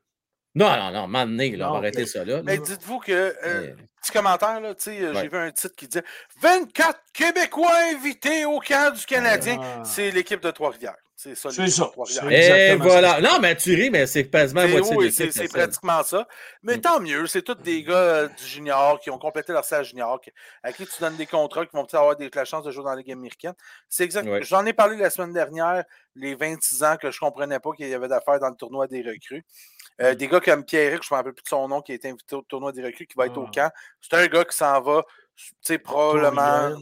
Non, 0.56 0.76
non, 0.76 0.90
non, 1.02 1.06
m'emmener, 1.06 1.54
là, 1.54 1.66
on 1.66 1.68
Non, 1.68 1.72
va 1.74 1.78
arrêter 1.78 2.06
ça, 2.06 2.24
là. 2.24 2.40
Mais 2.42 2.58
dites-vous 2.58 2.98
que, 2.98 3.12
euh, 3.12 3.34
Mais- 3.44 3.74
petit 4.02 4.10
commentaire, 4.10 4.60
là, 4.60 4.74
tu 4.74 4.84
sais, 4.90 5.06
Ouais. 5.10 5.14
j'ai 5.22 5.28
vu 5.28 5.36
un 5.36 5.50
titre 5.52 5.76
qui 5.76 5.86
disait 5.86 6.02
24 6.40 6.98
Québécois 7.14 7.70
invités 7.94 8.44
au 8.46 8.58
camp 8.58 8.92
du 8.94 9.04
Canadien. 9.06 9.58
Ah. 9.62 9.84
C'est 9.84 10.10
l'équipe 10.10 10.42
de 10.42 10.50
Trois-Rivières. 10.50 10.96
C'est 11.18 11.34
ça, 11.34 11.48
C'est 11.50 11.66
ça. 11.68 11.90
Et 12.30 12.34
exactement 12.34 12.84
voilà. 12.84 13.14
ça. 13.14 13.20
Non, 13.22 13.38
mais 13.40 13.56
tu 13.56 13.74
ris, 13.74 13.88
mais 13.88 14.06
c'est 14.06 14.28
quasiment 14.28 14.68
moitié 14.68 15.10
c'est 15.32 15.48
pratiquement 15.48 16.02
ça. 16.02 16.28
Mais 16.62 16.76
Mm. 16.76 16.80
tant 16.82 17.00
mieux, 17.00 17.26
c'est 17.26 17.40
tous 17.40 17.54
des 17.54 17.82
gars 17.84 17.94
euh, 17.96 18.28
du 18.28 18.44
junior 18.44 19.00
qui 19.00 19.08
ont 19.08 19.18
complété 19.18 19.54
leur 19.54 19.64
stage 19.64 19.88
junior, 19.90 20.20
à 20.62 20.72
qui 20.74 20.84
tu 20.86 20.92
donnes 21.00 21.16
des 21.16 21.24
contrats, 21.24 21.64
qui 21.64 21.72
vont 21.74 21.84
peut-être 21.84 21.94
avoir 22.00 22.16
des, 22.16 22.28
la 22.34 22.44
chance 22.44 22.64
de 22.64 22.70
jouer 22.70 22.84
dans 22.84 22.90
la 22.90 22.96
Ligue 22.96 23.12
américaine. 23.12 23.54
C'est 23.88 24.04
exact. 24.04 24.28
Ouais. 24.28 24.42
J'en 24.42 24.66
ai 24.66 24.74
parlé 24.74 24.98
la 24.98 25.08
semaine 25.08 25.32
dernière, 25.32 25.84
les 26.16 26.34
26 26.34 26.82
ans 26.84 26.96
que 26.98 27.10
je 27.10 27.18
comprenais 27.18 27.60
pas 27.60 27.70
qu'il 27.72 27.88
y 27.88 27.94
avait 27.94 28.08
d'affaires 28.08 28.38
dans 28.38 28.50
le 28.50 28.56
tournoi 28.56 28.86
des 28.86 29.00
recrues. 29.00 29.44
Euh, 30.02 30.12
Mm. 30.12 30.16
Des 30.16 30.28
gars 30.28 30.40
comme 30.40 30.64
Pierre, 30.66 31.00
je 31.02 31.08
ne 31.10 31.14
me 31.14 31.16
rappelle 31.16 31.32
plus 31.32 31.44
de 31.44 31.48
son 31.48 31.66
nom, 31.66 31.80
qui 31.80 31.92
a 31.92 31.94
été 31.94 32.10
invité 32.10 32.36
au 32.36 32.42
tournoi 32.42 32.72
des 32.72 32.84
recrues, 32.84 33.06
qui 33.06 33.14
va 33.16 33.24
être 33.24 33.38
au 33.38 33.46
Ah. 33.46 33.50
camp. 33.54 33.70
C'est 34.02 34.14
un 34.18 34.26
gars 34.26 34.44
qui 34.44 34.54
s'en 34.54 34.82
va, 34.82 35.02
tu 35.34 35.46
sais, 35.62 35.78
probablement. 35.78 36.76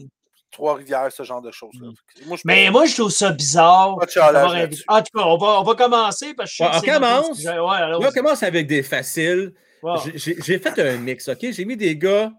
Trois-Rivières, 0.55 1.11
ce 1.11 1.23
genre 1.23 1.41
de 1.41 1.51
choses-là. 1.51 1.89
Mm. 1.89 2.27
Moi, 2.27 2.37
je 2.37 2.41
Mais 2.45 2.69
moi, 2.71 2.85
je 2.85 2.95
trouve 2.95 3.11
ça 3.11 3.31
bizarre. 3.31 3.97
Invité- 3.99 4.83
En 4.87 5.01
tout 5.01 5.17
cas, 5.17 5.25
on 5.25 5.37
va, 5.37 5.59
on 5.59 5.63
va 5.63 5.75
commencer 5.75 6.33
parce 6.33 6.49
que 6.51 6.55
je 6.57 6.63
Ouais, 6.63 6.69
on 6.77 6.93
commence. 6.93 7.39
Ouais. 7.43 7.53
Là, 7.55 7.97
on 7.99 8.11
commence 8.11 8.41
avec 8.41 8.65
des 8.65 8.81
faciles. 8.81 9.53
J'ai- 10.15 10.59
fait 10.59 10.79
un 10.79 10.97
mix, 10.97 11.27
OK? 11.27 11.39
J'ai 11.51 11.65
mis 11.65 11.75
des 11.75 11.97
gars 11.97 12.31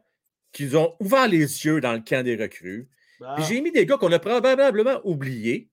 qui 0.51 0.75
ont 0.75 0.95
ouvert 0.99 1.29
les 1.29 1.41
yeux 1.67 1.81
dans 1.83 1.93
le 1.93 2.01
camp 2.01 2.25
des 2.25 2.37
recrues. 2.37 2.89
Ah, 3.23 3.37
j'ai 3.47 3.61
mis 3.61 3.71
des 3.71 3.85
gars 3.85 3.99
qu'on 3.99 4.11
a 4.13 4.19
probablement 4.19 4.99
oubliés, 5.05 5.69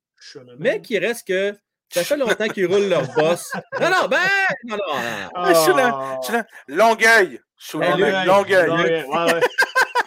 mais 0.60 0.82
qui 0.82 1.00
restent 1.00 1.28
que 1.28 1.56
ça 1.90 2.04
fait 2.04 2.18
longtemps 2.18 2.48
qu'ils 2.50 2.66
roulent 2.66 2.90
leur 2.90 3.08
boss. 3.14 3.54
Non, 3.80 3.90
non, 3.90 4.08
ben, 4.10 4.18
non, 4.66 4.76
non, 4.76 4.94
non. 4.94 5.30
Ah, 5.34 5.54
je 5.54 5.60
suis 5.60 5.74
là, 5.74 6.20
je 6.22 6.26
suis 6.26 6.34
là. 6.34 6.46
Longueuil. 6.68 7.40
Je 7.58 7.66
suis 7.68 7.78
Ben, 7.80 7.92
Longueuil. 7.92 8.26
Longueuil. 8.26 8.68
Longueuil. 8.68 8.68
Longueuil, 8.68 9.06
ouais, 9.08 9.34
ouais. 9.34 9.42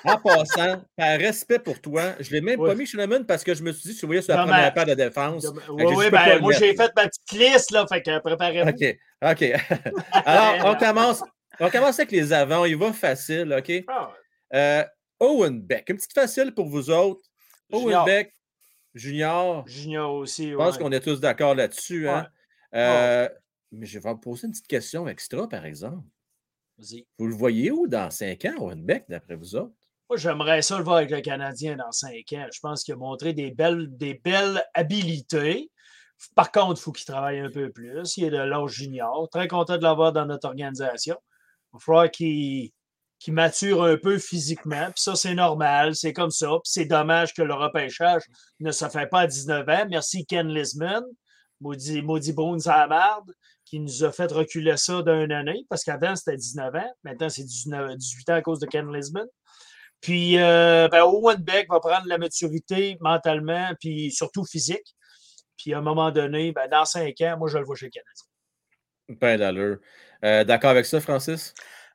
En 0.07 0.19
passant, 0.19 0.83
par 0.97 1.19
respect 1.19 1.59
pour 1.59 1.81
toi, 1.81 2.13
je 2.21 2.29
ne 2.31 2.35
l'ai 2.35 2.41
même 2.41 2.59
pas 2.59 2.75
mis 2.75 2.87
Schumann 2.87 3.25
parce 3.27 3.43
que 3.45 3.55
je 3.55 3.63
me 3.63 3.73
suis 3.73 3.91
dit, 3.91 3.95
si 3.95 4.03
vous 4.03 4.07
voyez 4.09 4.23
sur 4.23 4.35
la 4.35 4.41
Non, 4.43 4.47
première 4.49 4.65
mais- 4.67 4.73
paire 4.75 4.87
de 4.87 4.95
défense. 4.95 5.47
Oui, 5.71 5.85
oui, 5.97 6.11
ben, 6.11 6.41
moi, 6.41 6.53
j'ai 6.53 6.75
fait 6.77 6.91
ma 6.97 7.09
petite 7.09 7.33
liste, 7.33 7.71
là, 7.73 7.87
fait 7.87 8.03
que 8.03 8.19
préparez-vous. 8.21 8.69
OK, 8.69 8.99
OK. 9.25 9.43
Alors, 10.13 10.75
on 10.75 10.77
commence, 10.79 11.23
on 11.61 11.71
commence 11.71 11.99
avec 11.99 12.13
les 12.13 12.33
avants. 12.33 12.65
Il 12.65 12.77
va 12.77 12.93
facile, 12.93 13.53
OK? 13.59 13.85
Ah, 13.89 14.13
Euh, 14.55 14.85
Owen 15.19 15.61
Beck, 15.61 15.89
une 15.89 15.97
petite 15.97 16.13
facile 16.13 16.53
pour 16.55 16.67
vous 16.69 16.91
autres. 16.91 17.23
Owen 17.73 17.85
Junior. 17.87 18.05
Beck, 18.05 18.33
junior, 18.95 19.67
Junior 19.69 20.15
aussi, 20.15 20.51
je 20.51 20.57
pense 20.57 20.79
qu'on 20.79 20.93
est 20.93 21.01
tous 21.01 21.21
d'accord 21.21 21.55
là-dessus. 21.55 22.09
Hein? 22.09 22.29
Euh, 22.75 23.29
Mais 23.73 23.87
je 23.87 23.99
vais 23.99 24.09
vous 24.11 24.19
poser 24.19 24.47
une 24.47 24.53
petite 24.53 24.69
question 24.69 25.09
extra, 25.09 25.49
par 25.49 25.65
exemple. 25.67 26.07
Vas-y. 26.79 27.07
Vous 27.19 27.27
le 27.27 27.35
voyez 27.35 27.71
où 27.71 27.89
dans 27.89 28.11
cinq 28.11 28.45
ans, 28.45 28.55
Owen 28.59 28.85
Beck, 28.85 29.05
d'après 29.09 29.35
vous 29.35 29.57
autres? 29.57 29.75
Moi, 30.09 30.19
j'aimerais 30.19 30.63
ça 30.63 30.79
le 30.79 30.85
voir 30.85 30.99
avec 30.99 31.11
le 31.11 31.21
Canadien 31.21 31.75
dans 31.77 31.91
cinq 31.91 32.33
ans. 32.35 32.47
Je 32.53 32.61
pense 32.61 32.85
qu'il 32.85 32.95
a 32.95 32.97
montré 32.97 33.33
des 33.33 33.51
belles, 33.51 33.89
des 33.97 34.15
belles 34.15 34.65
habilités. 34.73 35.71
Par 36.37 36.53
contre, 36.53 36.81
il 36.81 36.83
faut 36.83 36.93
qu'il 36.93 37.07
travaille 37.07 37.41
un 37.41 37.51
peu 37.51 37.73
plus. 37.73 38.17
Il 38.17 38.25
est 38.25 38.31
de 38.31 38.37
l'âge 38.37 38.71
junior. 38.71 39.29
Très 39.31 39.49
content 39.49 39.77
de 39.77 39.83
l'avoir 39.83 40.13
dans 40.13 40.25
notre 40.25 40.47
organisation. 40.47 41.17
Il 41.21 41.77
va 41.77 41.79
falloir 41.81 42.11
qu'il 42.13 42.71
mature 43.29 43.83
un 43.83 43.97
peu 43.97 44.19
physiquement. 44.19 44.87
Puis 44.87 45.03
ça, 45.03 45.17
c'est 45.17 45.35
normal. 45.35 45.97
C'est 45.97 46.13
comme 46.13 46.31
ça. 46.31 46.51
C'est 46.63 46.85
dommage 46.85 47.35
que 47.35 47.43
le 47.43 47.55
repêchage 47.55 48.23
ne 48.61 48.71
se 48.71 48.89
fait 48.89 49.09
pas 49.09 49.23
à 49.23 49.27
19 49.27 49.69
ans. 49.69 49.87
Merci 49.91 50.25
Ken 50.25 50.47
Lisman, 50.47 51.03
maudit, 51.61 52.03
maudit 52.03 52.33
à 52.67 53.19
qui 53.65 53.81
nous 53.81 54.05
a 54.05 54.13
fait 54.13 54.31
reculer 54.31 54.77
ça 54.77 55.03
d'une 55.03 55.33
année. 55.33 55.67
Parce 55.69 55.83
qu'avant, 55.83 56.15
c'était 56.15 56.37
19 56.37 56.75
ans. 56.77 56.93
Maintenant, 57.03 57.29
c'est 57.29 57.43
19 57.43 57.97
18 57.97 58.31
ans 58.31 58.35
à 58.35 58.43
cause 58.43 58.61
de 58.61 58.67
Ken 58.67 58.89
Lisman. 58.93 59.27
Puis, 60.07 60.39
euh, 60.39 60.87
ben, 60.87 61.03
Owen 61.03 61.43
Beck 61.43 61.69
va 61.69 61.81
prendre 61.81 62.07
la 62.07 62.17
maturité 62.17 62.97
mentalement, 63.01 63.73
puis 63.81 64.13
surtout 64.13 64.45
physique. 64.45 64.95
Puis, 65.59 65.75
à 65.75 65.79
un 65.79 65.81
moment 65.81 66.13
donné, 66.13 66.53
ben, 66.53 66.69
dans 66.69 66.85
cinq 66.85 67.21
ans, 67.23 67.37
moi, 67.37 67.49
je 67.49 67.59
le 67.59 67.65
vois 67.65 67.75
chez 67.75 67.87
le 67.87 67.91
Canadien. 67.91 69.19
Ben 69.21 69.37
d'allure. 69.37 69.79
Euh, 70.25 70.45
D'accord 70.45 70.71
avec 70.71 70.87
ça, 70.87 71.01
Francis? 71.01 71.53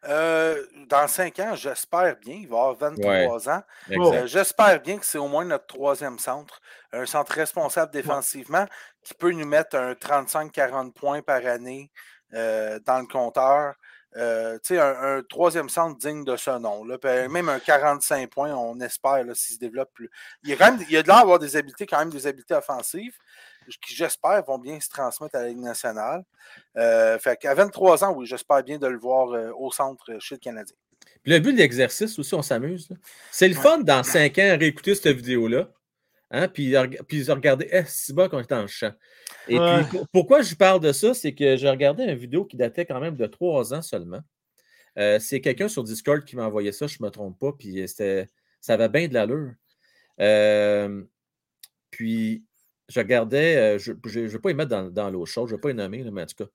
Euh, 0.09 0.61
dans 0.89 1.07
cinq 1.07 1.39
ans, 1.39 1.55
j'espère 1.55 2.17
bien, 2.17 2.35
il 2.35 2.49
va 2.49 2.57
avoir 2.57 2.75
23 2.75 3.47
ans. 3.47 3.61
Euh, 3.91 4.27
j'espère 4.27 4.81
bien 4.81 4.97
que 4.97 5.05
c'est 5.05 5.17
au 5.17 5.29
moins 5.29 5.45
notre 5.45 5.67
troisième 5.67 6.19
centre, 6.19 6.59
un 6.91 7.05
centre 7.05 7.31
responsable 7.31 7.93
défensivement 7.93 8.65
qui 9.05 9.13
peut 9.13 9.31
nous 9.31 9.47
mettre 9.47 9.77
un 9.77 9.93
35-40 9.93 10.91
points 10.91 11.21
par 11.21 11.45
année 11.45 11.91
euh, 12.33 12.77
dans 12.85 12.99
le 12.99 13.07
compteur. 13.07 13.75
Euh, 14.17 14.57
un, 14.71 15.17
un 15.17 15.23
troisième 15.23 15.69
centre 15.69 15.97
digne 15.97 16.25
de 16.25 16.35
ce 16.35 16.51
nom. 16.59 16.83
Là. 16.83 16.97
Puis, 16.97 17.09
même 17.29 17.47
un 17.47 17.59
45 17.59 18.29
points, 18.29 18.53
on 18.53 18.79
espère, 18.81 19.23
s'il 19.33 19.55
se 19.55 19.59
développe 19.59 19.89
plus. 19.93 20.09
Il, 20.43 20.57
quand 20.57 20.71
même, 20.71 20.85
il 20.89 20.97
a 20.97 21.01
de 21.03 21.07
l'air 21.07 21.17
d'avoir 21.19 21.39
des 21.39 21.55
habiletés, 21.55 21.85
quand 21.85 21.99
même 21.99 22.09
des 22.09 22.27
habiletés 22.27 22.53
offensives, 22.53 23.15
qui, 23.81 23.95
j'espère, 23.95 24.43
vont 24.43 24.57
bien 24.57 24.79
se 24.81 24.89
transmettre 24.89 25.35
à 25.35 25.41
la 25.43 25.47
Ligue 25.47 25.59
nationale. 25.59 26.23
Euh, 26.77 27.17
fait 27.19 27.37
qu'à 27.37 27.53
23 27.53 28.03
ans, 28.03 28.13
oui, 28.13 28.25
j'espère 28.25 28.61
bien 28.63 28.77
de 28.77 28.87
le 28.87 28.97
voir 28.97 29.31
euh, 29.31 29.51
au 29.57 29.71
centre 29.71 30.11
euh, 30.11 30.19
chez 30.19 30.35
le 30.35 30.39
Canadien. 30.39 30.75
Le 31.23 31.39
but 31.39 31.53
de 31.53 31.59
l'exercice 31.59 32.17
aussi, 32.19 32.33
on 32.33 32.41
s'amuse. 32.41 32.89
C'est 33.31 33.47
le 33.47 33.55
Ouais. 33.55 33.61
fun 33.61 33.77
dans 33.79 34.03
cinq 34.03 34.39
ans 34.39 34.57
réécouter 34.59 34.95
cette 34.95 35.15
vidéo-là. 35.15 35.67
Hein, 36.33 36.47
puis, 36.47 36.71
reg- 36.75 37.01
puis 37.07 37.23
regarder, 37.29 37.67
eh, 37.71 37.83
c'est 37.85 38.13
bon 38.13 38.29
qu'on 38.29 38.39
est 38.39 38.51
en 38.53 38.65
champ. 38.65 38.93
Et 39.47 39.59
Ouais. 39.59 39.83
puis, 39.83 39.97
pour- 39.97 40.07
pourquoi 40.13 40.41
je 40.41 40.55
parle 40.55 40.79
de 40.79 40.93
ça, 40.93 41.13
c'est 41.13 41.33
que 41.35 41.57
j'ai 41.57 41.69
regardé 41.69 42.03
une 42.05 42.15
vidéo 42.15 42.45
qui 42.45 42.55
datait 42.55 42.85
quand 42.85 42.99
même 43.01 43.17
de 43.17 43.25
trois 43.27 43.73
ans 43.73 43.81
seulement. 43.81 44.21
Euh, 44.97 45.19
c'est 45.19 45.41
quelqu'un 45.41 45.67
sur 45.67 45.83
Discord 45.83 46.23
qui 46.23 46.35
m'a 46.37 46.45
envoyé 46.45 46.71
ça, 46.71 46.87
je 46.87 46.97
ne 46.99 47.05
me 47.05 47.11
trompe 47.11 47.37
pas, 47.39 47.51
puis 47.51 47.85
c'était, 47.87 48.27
ça 48.61 48.73
avait 48.75 48.89
bien 48.89 49.07
de 49.07 49.13
l'allure. 49.13 49.51
Euh, 50.21 51.03
puis, 51.89 52.43
je 52.87 52.99
regardais, 52.99 53.55
euh, 53.57 53.77
je 53.79 53.91
ne 53.91 54.27
vais 54.27 54.39
pas 54.39 54.51
y 54.51 54.53
mettre 54.53 54.69
dans, 54.69 54.89
dans 54.89 55.09
l'eau 55.09 55.25
chaude, 55.25 55.47
je 55.49 55.53
ne 55.53 55.57
vais 55.57 55.61
pas 55.61 55.71
y 55.71 55.73
nommer, 55.73 56.03
là, 56.03 56.11
mais 56.11 56.23
en 56.23 56.25
tout 56.25 56.45
cas. 56.45 56.49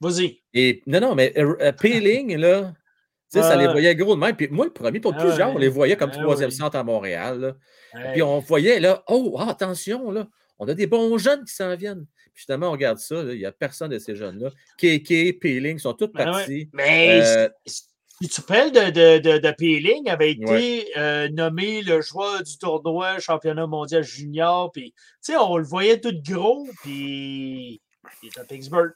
Vas-y. 0.00 0.40
Et 0.54 0.82
non, 0.86 1.00
non, 1.00 1.14
mais 1.14 1.32
euh, 1.36 1.56
euh, 1.60 1.72
Peeling, 1.72 2.36
là, 2.36 2.72
sais, 3.38 3.42
ça 3.42 3.56
les 3.56 3.66
voyait 3.68 3.94
gros 3.94 4.14
de 4.14 4.20
même. 4.20 4.36
Puis 4.36 4.48
moi, 4.50 4.64
le 4.66 4.72
premier, 4.72 5.00
pour 5.00 5.14
Ah 5.14 5.18
plusieurs, 5.24 5.48
ouais. 5.50 5.54
on 5.54 5.58
les 5.58 5.68
voyait 5.68 5.96
comme 5.96 6.10
Ah 6.14 6.18
troisième 6.22 6.50
centre 6.50 6.76
à 6.76 6.82
Montréal. 6.84 7.54
Puis 8.12 8.22
on 8.22 8.38
voyait, 8.40 8.80
là, 8.80 9.02
oh, 9.08 9.36
ah, 9.38 9.50
attention, 9.50 10.10
là, 10.10 10.26
on 10.58 10.66
a 10.68 10.74
des 10.74 10.86
bons 10.86 11.16
jeunes 11.18 11.44
qui 11.44 11.54
s'en 11.54 11.74
viennent. 11.76 12.06
Puis 12.34 12.44
finalement, 12.44 12.68
on 12.68 12.72
regarde 12.72 12.98
ça, 12.98 13.22
il 13.22 13.38
n'y 13.38 13.44
a 13.46 13.52
personne 13.52 13.90
de 13.90 13.98
ces 13.98 14.14
jeunes-là. 14.14 14.50
KK, 14.78 15.38
Peeling, 15.40 15.78
sont 15.78 15.94
tous 15.94 16.08
Ben 16.08 16.24
partis. 16.24 16.68
Mais 16.72 17.20
Euh, 17.22 17.48
tu 18.30 18.42
parles 18.42 18.70
de, 18.70 18.90
de, 18.90 19.18
de, 19.18 19.38
de 19.38 19.50
Peeling, 19.56 20.08
avait 20.10 20.32
été 20.32 20.44
Ouais. 20.44 20.86
euh, 20.98 21.28
nommé 21.30 21.80
le 21.82 22.02
joueur 22.02 22.42
du 22.42 22.58
tournoi 22.58 23.18
championnat 23.18 23.66
mondial 23.66 24.02
junior. 24.02 24.70
Puis, 24.72 24.92
tu 24.92 25.32
sais, 25.32 25.36
on 25.38 25.56
le 25.56 25.64
voyait 25.64 25.98
tout 26.00 26.12
gros, 26.22 26.68
puis 26.82 27.80
il 28.22 28.28
est 28.28 28.38
à 28.38 28.44
Pittsburgh. 28.44 28.92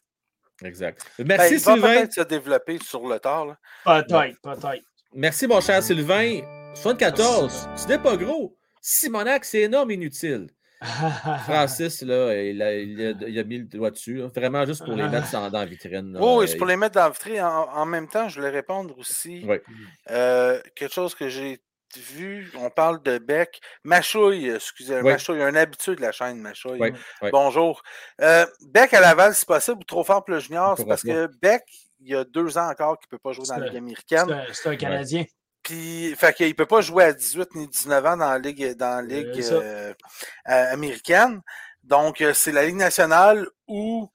Exact. 0.62 1.04
Ben, 1.18 1.26
Merci, 1.26 1.54
il 1.54 1.60
va 1.60 1.72
Sylvain. 1.74 1.94
peut-être 1.94 2.12
se 2.12 2.20
développer 2.22 2.78
sur 2.78 3.06
le 3.08 3.18
tard. 3.18 3.46
là. 3.46 3.58
Peut-être, 3.84 4.40
peut-être. 4.42 4.84
Merci, 5.14 5.46
mon 5.46 5.60
cher 5.60 5.82
Sylvain. 5.82 6.40
74, 6.74 7.68
ce 7.76 7.86
n'est 7.88 7.98
pas 7.98 8.16
gros. 8.16 8.56
Simonac, 8.80 9.44
c'est 9.44 9.62
énorme, 9.62 9.90
inutile. 9.92 10.48
Francis, 11.44 12.02
là, 12.02 12.34
il 12.42 12.60
a, 12.60 12.74
il 12.76 13.00
a- 13.00 13.28
il 13.28 13.38
a 13.38 13.44
mis 13.44 13.58
le 13.58 13.64
doigt 13.64 13.90
dessus. 13.90 14.16
là. 14.18 14.26
Vraiment 14.34 14.66
juste 14.66 14.84
pour 14.84 14.94
les 14.94 15.08
mettre 15.08 15.30
dans, 15.32 15.50
dans 15.50 15.60
la 15.60 15.64
vitrine. 15.66 16.12
là. 16.12 16.18
Oh, 16.22 16.40
oui, 16.40 16.48
c'est 16.48 16.56
pour 16.56 16.66
les 16.66 16.76
mettre 16.76 16.96
dans 16.96 17.06
le 17.06 17.12
vitrine. 17.12 17.40
En, 17.40 17.68
en 17.72 17.86
même 17.86 18.08
temps, 18.08 18.28
je 18.28 18.36
voulais 18.36 18.50
répondre 18.50 18.96
aussi. 18.98 19.44
Ouais. 19.44 19.62
euh, 20.10 20.60
quelque 20.76 20.92
chose 20.92 21.14
que 21.14 21.28
j'ai 21.28 21.60
vu, 21.96 22.50
on 22.56 22.70
parle 22.70 23.02
de 23.02 23.18
Beck. 23.18 23.60
Machouille, 23.84 24.48
excusez, 24.50 24.96
Ouais. 24.96 25.12
Machouille, 25.12 25.42
un 25.42 25.54
habitué 25.54 25.96
de 25.96 26.00
la 26.00 26.12
chaîne 26.12 26.40
Machouille. 26.40 26.78
Bonjour. 27.30 27.82
Euh, 28.20 28.46
Beck 28.62 28.94
à 28.94 29.00
Laval, 29.00 29.34
c'est 29.34 29.46
possible, 29.46 29.78
ou 29.80 29.84
trop 29.84 30.04
fort 30.04 30.24
pour 30.24 30.34
le 30.34 30.40
junior, 30.40 30.76
c'est 30.76 30.84
parce 30.86 31.02
que 31.02 31.26
Beck, 31.40 31.62
il 32.00 32.08
y 32.08 32.14
a 32.16 32.24
deux 32.24 32.58
ans 32.58 32.68
encore 32.70 32.98
qu'il 32.98 33.06
ne 33.12 33.16
peut 33.16 33.22
pas 33.22 33.32
jouer 33.32 33.46
dans 33.46 33.56
la 33.56 33.66
Ligue 33.66 33.76
américaine. 33.78 34.44
C'est 34.52 34.68
un- 34.68 34.76
Canadien. 34.76 35.24
Puis, 35.62 36.14
fait 36.16 36.34
qu'il 36.34 36.54
peut 36.54 36.66
pas 36.66 36.82
jouer 36.82 37.04
à 37.04 37.12
18 37.14 37.54
ni 37.54 37.66
19 37.66 38.04
ans 38.04 38.16
dans 38.18 38.28
la 38.30 38.38
Ligue, 38.38 38.74
dans 38.76 38.96
la 38.96 39.02
ligue 39.02 39.42
euh, 39.50 39.94
euh, 40.50 40.72
américaine. 40.72 41.40
Donc, 41.82 42.22
c'est 42.34 42.52
la 42.52 42.66
Ligue 42.66 42.76
nationale 42.76 43.46
ou 43.66 44.10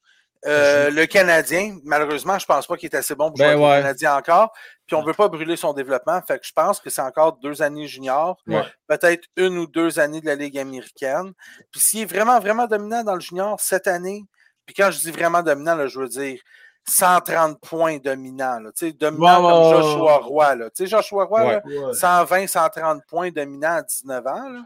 euh, 0.45 0.89
le 0.89 1.05
Canadien. 1.05 1.77
Malheureusement, 1.83 2.39
je 2.39 2.45
pense 2.45 2.65
pas 2.67 2.77
qu'il 2.77 2.89
est 2.89 2.95
assez 2.95 3.15
bon 3.15 3.29
pour 3.29 3.37
Ben 3.39 3.53
jouer 3.57 3.63
ouais. 3.65 3.75
le 3.77 3.81
Canadien 3.81 4.15
encore. 4.15 4.51
Puis, 4.87 4.95
on 4.95 5.03
veut 5.03 5.13
pas 5.13 5.27
brûler 5.27 5.55
son 5.55 5.73
développement. 5.73 6.19
Fait 6.27 6.39
que 6.39 6.45
je 6.47 6.53
pense 6.53 6.79
que 6.79 6.89
c'est 6.89 7.01
encore 7.01 7.33
deux 7.37 7.61
années 7.61 7.87
junior. 7.87 8.37
Ouais. 8.47 8.63
Peut-être 8.87 9.27
une 9.37 9.57
ou 9.57 9.67
deux 9.67 9.99
années 9.99 10.21
de 10.21 10.25
la 10.25 10.35
Ligue 10.35 10.57
américaine. 10.57 11.33
Puis, 11.71 11.81
s'il 11.81 12.01
est 12.01 12.05
vraiment, 12.05 12.39
vraiment 12.39 12.65
dominant 12.67 13.03
dans 13.03 13.15
le 13.15 13.19
junior 13.21 13.59
cette 13.59 13.87
année, 13.87 14.23
puis 14.65 14.73
quand 14.75 14.89
je 14.91 14.99
dis 14.99 15.11
vraiment 15.11 15.41
dominant, 15.43 15.75
là, 15.75 15.87
je 15.87 15.99
veux 15.99 16.07
dire 16.07 16.39
130 16.87 17.59
points 17.59 17.97
dominant. 17.97 18.59
Là, 18.59 18.71
dominant 18.99 19.41
comme 19.41 19.81
Joshua 19.83 20.17
Roy. 20.17 20.55
Là. 20.55 20.69
Joshua 20.79 21.25
Roy, 21.25 21.43
Ouais. 21.43 21.61
là, 21.65 21.87
Ouais. 21.87 21.93
120, 21.93 22.47
130 22.47 23.01
points 23.07 23.29
dominant 23.31 23.75
à 23.77 23.81
19 23.83 24.25
ans, 24.25 24.49
là, 24.49 24.59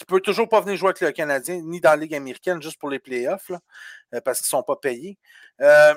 qui 0.00 0.04
peut 0.06 0.20
toujours 0.20 0.48
pas 0.48 0.60
venir 0.60 0.76
jouer 0.76 0.88
avec 0.88 1.00
le 1.00 1.12
Canadien, 1.12 1.60
ni 1.62 1.80
dans 1.80 1.90
la 1.90 1.96
Ligue 1.96 2.14
américaine, 2.14 2.60
juste 2.60 2.78
pour 2.78 2.90
les 2.90 2.98
playoffs, 2.98 3.48
là, 3.48 3.58
euh, 4.14 4.20
parce 4.24 4.38
qu'ils 4.38 4.48
sont 4.48 4.62
pas 4.62 4.76
payés. 4.76 5.18
Euh, 5.60 5.94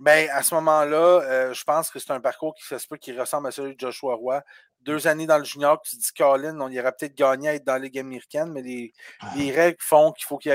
ben, 0.00 0.28
à 0.32 0.42
ce 0.42 0.54
moment-là, 0.56 1.20
euh, 1.22 1.54
je 1.54 1.62
pense 1.64 1.90
que 1.90 1.98
c'est 1.98 2.10
un 2.10 2.20
parcours 2.20 2.54
qui 2.54 2.64
ça 2.66 2.78
se 2.78 2.86
peut 2.88 2.96
qui 2.96 3.12
ressemble 3.18 3.46
à 3.46 3.50
celui 3.52 3.74
de 3.76 3.80
Joshua 3.80 4.14
Roy. 4.16 4.42
Deux 4.80 5.06
années 5.06 5.26
dans 5.26 5.38
le 5.38 5.44
junior, 5.44 5.80
tu 5.80 5.96
te 5.96 6.00
dis, 6.02 6.12
Colin, 6.18 6.60
on 6.60 6.64
aurait 6.66 6.92
peut-être 6.98 7.14
gagné 7.14 7.48
à 7.48 7.54
être 7.54 7.64
dans 7.64 7.74
la 7.74 7.78
Ligue 7.78 7.98
américaine, 7.98 8.50
mais 8.52 8.60
les, 8.60 8.92
les 9.36 9.50
règles 9.50 9.78
font 9.80 10.12
qu'il 10.12 10.26
faut 10.26 10.36
qu'il 10.36 10.52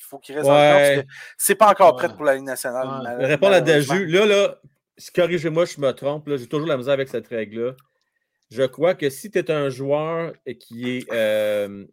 faut 0.00 0.18
qu'il 0.18 0.36
reste 0.36 0.46
dans 0.46 0.54
le 0.54 0.60
camp, 0.60 0.76
Ouais. 0.76 0.94
parce 0.96 1.06
que 1.06 1.12
c'est 1.38 1.54
pas 1.56 1.68
encore 1.70 1.96
prêt 1.96 2.06
Ouais. 2.08 2.14
pour 2.14 2.24
la 2.24 2.34
Ligue 2.34 2.44
nationale. 2.44 2.86
Ouais. 2.86 3.36
mal- 3.38 3.54
à. 3.54 3.60
Daju. 3.60 4.06
Là, 4.06 4.26
là, 4.26 4.56
corrigez-moi, 5.14 5.64
je 5.64 5.80
me 5.80 5.90
trompe. 5.92 6.28
là, 6.28 6.36
J'ai 6.36 6.46
toujours 6.46 6.68
la 6.68 6.76
misère 6.76 6.92
avec 6.94 7.08
cette 7.08 7.26
règle-là. 7.28 7.72
Je 8.50 8.62
crois 8.64 8.94
que 8.94 9.08
si 9.10 9.30
tu 9.30 9.38
es 9.38 9.50
un 9.50 9.68
joueur 9.70 10.32
qui 10.60 10.98
est 10.98 11.10
euh, 11.12 11.84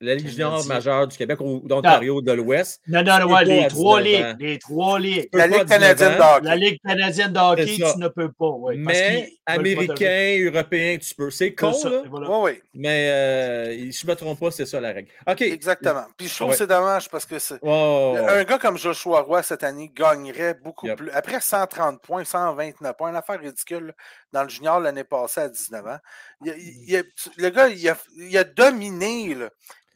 la 0.00 0.14
Ligue 0.14 0.28
junior 0.28 0.64
majeure 0.66 1.08
du 1.08 1.16
Québec 1.16 1.40
ou 1.40 1.60
d'Ontario 1.64 2.22
de 2.22 2.32
l'Ouest, 2.32 2.80
Non, 2.86 3.02
non, 3.02 3.32
ouais, 3.32 3.44
peux 3.44 3.50
les 3.50 3.66
trois 3.68 4.00
19 4.02 4.26
ligues. 4.38 4.40
Les 4.40 4.58
trois 4.58 4.98
ligues. 5.00 5.28
La 5.32 5.46
Ligue 5.48 5.64
19 5.64 5.68
canadienne 5.68 6.12
ans, 6.12 6.16
de 6.16 6.22
hockey. 6.36 6.44
La 6.46 6.56
Ligue 6.56 6.80
canadienne 6.86 7.32
de 7.32 7.38
hockey, 7.38 7.66
C'est 7.66 7.82
ça. 7.84 7.92
tu 7.94 7.98
ne 7.98 8.08
peux 8.08 8.30
pas. 8.32 8.48
Ouais, 8.48 8.76
mais 8.76 9.32
américain, 9.46 10.38
européen, 10.44 10.98
tu 10.98 11.14
peux. 11.14 11.30
C'est 11.30 11.54
con, 11.54 11.72
ça, 11.72 11.88
là, 11.90 12.02
voilà. 12.08 12.30
Oui, 12.30 12.52
oui. 12.52 12.62
mais 12.74 13.08
euh, 13.10 13.90
je 13.90 14.06
ne 14.06 14.10
me 14.10 14.16
trompe 14.16 14.38
pas, 14.40 14.50
c'est 14.50 14.66
ça 14.66 14.80
la 14.80 14.92
règle. 14.92 15.10
OK. 15.26 15.42
Exactement. 15.42 16.04
Puis 16.16 16.28
je 16.28 16.34
trouve 16.34 16.48
Ouais. 16.48 16.52
que 16.52 16.58
c'est 16.58 16.66
dommage 16.66 17.08
parce 17.08 17.26
que. 17.26 17.34
Un 17.64 18.44
gars 18.44 18.58
comme 18.58 18.78
Joshua 18.78 19.20
Roy 19.22 19.42
cette 19.42 19.64
année 19.64 19.90
gagnerait 19.94 20.54
beaucoup 20.54 20.86
Yep. 20.86 20.96
plus. 20.96 21.10
Après 21.10 21.40
130 21.40 22.00
points, 22.02 22.24
129 22.24 22.96
points, 22.96 23.10
une 23.10 23.16
affaire 23.16 23.40
ridicule 23.40 23.92
dans 24.32 24.42
le 24.44 24.48
junior 24.48 24.78
l'année 24.80 25.04
passée 25.04 25.40
à 25.40 25.48
19 25.48 25.86
ans. 25.86 25.98
Il 26.44 27.04
le 27.36 27.50
gars, 27.50 27.68
il 27.68 27.88
a, 27.88 27.96
il 28.16 28.36
a 28.38 28.44
dominé. 28.44 29.34
là. 29.34 29.48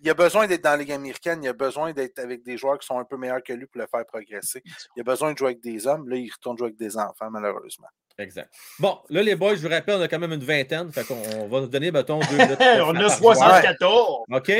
Il 0.02 0.10
a 0.10 0.14
besoin 0.14 0.46
d'être 0.46 0.64
dans 0.64 0.70
la 0.70 0.76
Ligue 0.78 0.92
américaine. 0.92 1.42
Il 1.42 1.48
a 1.48 1.52
besoin 1.52 1.92
d'être 1.92 2.18
avec 2.18 2.42
des 2.42 2.56
joueurs 2.58 2.78
qui 2.78 2.86
sont 2.86 2.98
un 2.98 3.04
peu 3.04 3.16
meilleurs 3.16 3.42
que 3.42 3.52
lui 3.52 3.66
pour 3.66 3.80
le 3.80 3.86
faire 3.86 4.04
progresser. 4.04 4.62
Il 4.96 5.00
a 5.00 5.04
besoin 5.04 5.32
de 5.32 5.38
jouer 5.38 5.48
avec 5.50 5.60
des 5.62 5.86
hommes. 5.86 6.08
Là, 6.08 6.16
il 6.16 6.30
retourne 6.30 6.58
jouer 6.58 6.66
avec 6.66 6.76
des 6.78 6.96
enfants, 6.96 7.30
malheureusement. 7.30 7.86
Exact. 8.18 8.52
Bon, 8.78 8.98
là, 9.08 9.22
les 9.22 9.34
boys, 9.36 9.54
je 9.54 9.62
vous 9.62 9.68
rappelle, 9.68 9.94
on 9.94 10.02
a 10.02 10.08
quand 10.08 10.18
même 10.18 10.32
une 10.32 10.44
vingtaine. 10.44 10.92
Fait 10.92 11.04
qu'on 11.04 11.16
on 11.36 11.48
va 11.48 11.60
nous 11.60 11.68
donner, 11.68 11.90
mettons, 11.90 12.18
deux 12.18 12.36
minutes. 12.36 12.58
On 12.84 12.94
a 12.94 13.00
par 13.08 13.10
74. 13.16 13.80
joueur. 13.80 14.20
OK? 14.30 14.52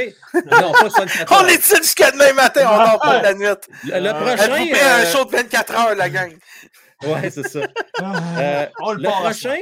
Non, 0.46 0.72
pas 0.72 0.90
74. 0.90 1.42
On 1.42 1.46
est 1.48 1.55
ici 1.59 1.76
jusqu'à 1.76 2.11
demain 2.12 2.33
matin, 2.33 2.62
on 2.66 2.78
dort 2.78 3.00
pas 3.00 3.18
de 3.18 3.22
la 3.24 3.35
nuit. 3.35 3.44
Le, 3.85 4.00
le 4.00 4.09
Euh, 4.09 4.14
prochain. 4.14 4.37
Elle 4.55 4.68
vous 4.68 4.74
fait 4.74 4.83
un 4.83 5.00
euh, 5.00 5.07
show 5.07 5.24
de 5.26 5.31
24 5.33 5.74
heures, 5.74 5.94
la 5.94 6.09
gang. 6.09 6.35
Ouais, 7.05 7.31
c'est 7.31 7.46
ça. 7.46 7.61
Euh, 8.00 8.66
On 8.81 8.92
le 8.92 8.98
le 8.98 9.02
part 9.05 9.18
à 9.18 9.31
prochain, 9.31 9.59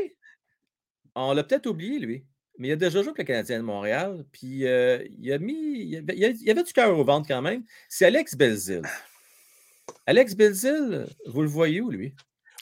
on 1.16 1.32
l'a 1.32 1.42
peut-être 1.42 1.66
oublié, 1.66 1.98
lui. 1.98 2.24
Mais 2.60 2.68
il 2.68 2.72
a 2.72 2.76
déjà 2.76 3.00
joué 3.00 3.08
avec 3.08 3.18
le 3.18 3.24
Canadien 3.24 3.58
de 3.58 3.64
Montréal. 3.64 4.24
Puis 4.32 4.66
euh, 4.66 5.02
il 5.18 5.32
a 5.32 5.38
mis. 5.38 5.54
Il 5.88 5.96
avait, 5.96 6.14
il 6.16 6.24
a- 6.26 6.28
il 6.28 6.50
avait 6.50 6.62
du 6.62 6.72
cœur 6.74 6.96
au 6.96 7.02
ventre 7.02 7.26
quand 7.26 7.40
même. 7.42 7.64
C'est 7.88 8.04
Alex 8.04 8.36
Belzil. 8.36 8.82
Alex 10.06 10.34
Belzil, 10.36 11.06
vous 11.26 11.42
le 11.42 11.48
voyez 11.48 11.80
où, 11.80 11.90
lui? 11.90 12.14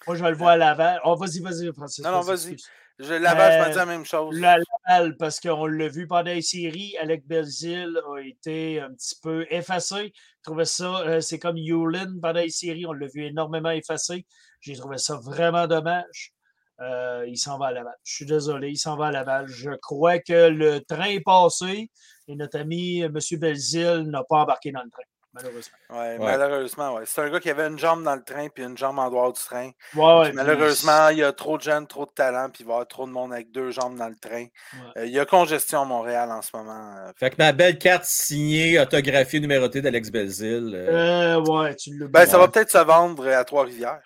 Moi, 0.06 0.16
je 0.16 0.22
vais 0.22 0.30
le 0.30 0.36
voir 0.36 0.50
à 0.50 0.56
Laval. 0.56 1.00
Oh, 1.04 1.16
vas-y, 1.16 1.40
vas-y, 1.40 1.72
Francis. 1.74 2.04
Non, 2.04 2.12
non, 2.12 2.20
vas-y. 2.20 2.56
Je, 3.00 3.14
Laval, 3.14 3.52
je 3.52 3.58
Euh, 3.58 3.64
me 3.66 3.70
dis 3.72 3.76
la 3.76 3.86
même 3.86 4.04
chose. 4.04 4.34
Le 4.34 4.40
Laval, 4.40 5.16
parce 5.18 5.38
qu'on 5.40 5.66
l'a 5.66 5.88
vu 5.88 6.06
pendant 6.06 6.30
les 6.32 6.42
séries, 6.42 6.96
Alec 6.98 7.26
Belzil 7.26 7.96
a 7.96 8.20
été 8.22 8.80
un 8.80 8.92
petit 8.92 9.14
peu 9.22 9.46
effacé. 9.50 10.12
Je 10.14 10.42
trouvais 10.42 10.64
ça, 10.64 11.00
euh, 11.06 11.20
c'est 11.20 11.38
comme 11.38 11.56
Yulin 11.56 12.18
pendant 12.22 12.40
les 12.40 12.50
séries, 12.50 12.86
on 12.86 12.92
l'a 12.92 13.06
vu 13.06 13.24
énormément 13.24 13.70
effacé. 13.70 14.26
J'ai 14.60 14.74
trouvé 14.74 14.98
ça 14.98 15.16
vraiment 15.16 15.66
dommage. 15.66 16.32
Euh, 16.80 17.24
il 17.26 17.36
s'en 17.36 17.58
va 17.58 17.66
à 17.66 17.72
Laval. 17.72 17.94
Je 18.04 18.14
suis 18.14 18.26
désolé, 18.26 18.70
il 18.70 18.76
s'en 18.78 18.96
va 18.96 19.06
à 19.06 19.10
Laval. 19.10 19.46
Je 19.48 19.70
crois 19.82 20.18
que 20.20 20.48
le 20.48 20.80
train 20.80 21.06
est 21.06 21.20
passé 21.20 21.90
et 22.28 22.36
notre 22.36 22.58
ami 22.60 23.02
euh, 23.02 23.06
M. 23.08 23.38
Belzil 23.40 24.02
n'a 24.10 24.22
pas 24.28 24.36
embarqué 24.42 24.70
dans 24.70 24.82
le 24.82 24.90
train. 24.90 25.02
malheureusement. 25.32 25.76
Ouais, 25.90 25.98
Ouais. 25.98 26.18
malheureusement, 26.18 26.94
ouais. 26.94 27.02
C'est 27.04 27.20
un 27.20 27.30
gars 27.30 27.38
qui 27.40 27.50
avait 27.50 27.66
une 27.68 27.78
jambe 27.78 28.02
dans 28.02 28.14
le 28.14 28.22
train 28.24 28.48
puis 28.48 28.64
une 28.64 28.76
jambe 28.78 28.98
en 28.98 29.10
dehors 29.10 29.32
du 29.32 29.40
train. 29.40 29.70
Ouais, 29.94 30.18
ouais, 30.18 30.24
Puis 30.28 30.32
malheureusement, 30.36 31.08
il 31.10 31.18
y 31.18 31.22
a 31.24 31.32
trop 31.32 31.56
de 31.58 31.62
jeunes, 31.62 31.86
trop 31.86 32.06
de 32.06 32.10
talent, 32.12 32.48
puis 32.50 32.62
il 32.62 32.66
va 32.66 32.70
y 32.70 32.74
avoir 32.74 32.88
trop 32.88 33.06
de 33.06 33.12
monde 33.12 33.32
avec 33.32 33.50
deux 33.52 33.70
jambes 33.70 33.96
dans 33.96 34.08
le 34.08 34.16
train. 34.16 34.44
Ouais. 34.44 34.80
Euh, 34.98 35.06
il 35.06 35.12
y 35.12 35.18
a 35.18 35.24
congestion 35.26 35.82
à 35.82 35.84
Montréal 35.84 36.30
en 36.32 36.42
ce 36.42 36.56
moment. 36.56 36.94
euh, 36.96 37.12
Fait 37.16 37.30
que 37.30 37.36
ma 37.38 37.52
belle 37.52 37.78
carte 37.78 38.04
signée, 38.04 38.80
autographiée, 38.80 39.40
numérotée 39.40 39.80
d'Alex 39.80 40.10
Belzil. 40.10 40.72
euh, 40.74 41.36
Euh, 41.36 41.40
ouais, 41.40 41.74
tu 41.76 41.96
l'as 41.98 42.06
Ben, 42.08 42.24
ça 42.26 42.38
va 42.38 42.44
Ouais. 42.44 42.50
peut-être 42.50 42.70
se 42.70 42.78
vendre 42.78 43.28
à 43.28 43.44
Trois-Rivières. 43.44 44.00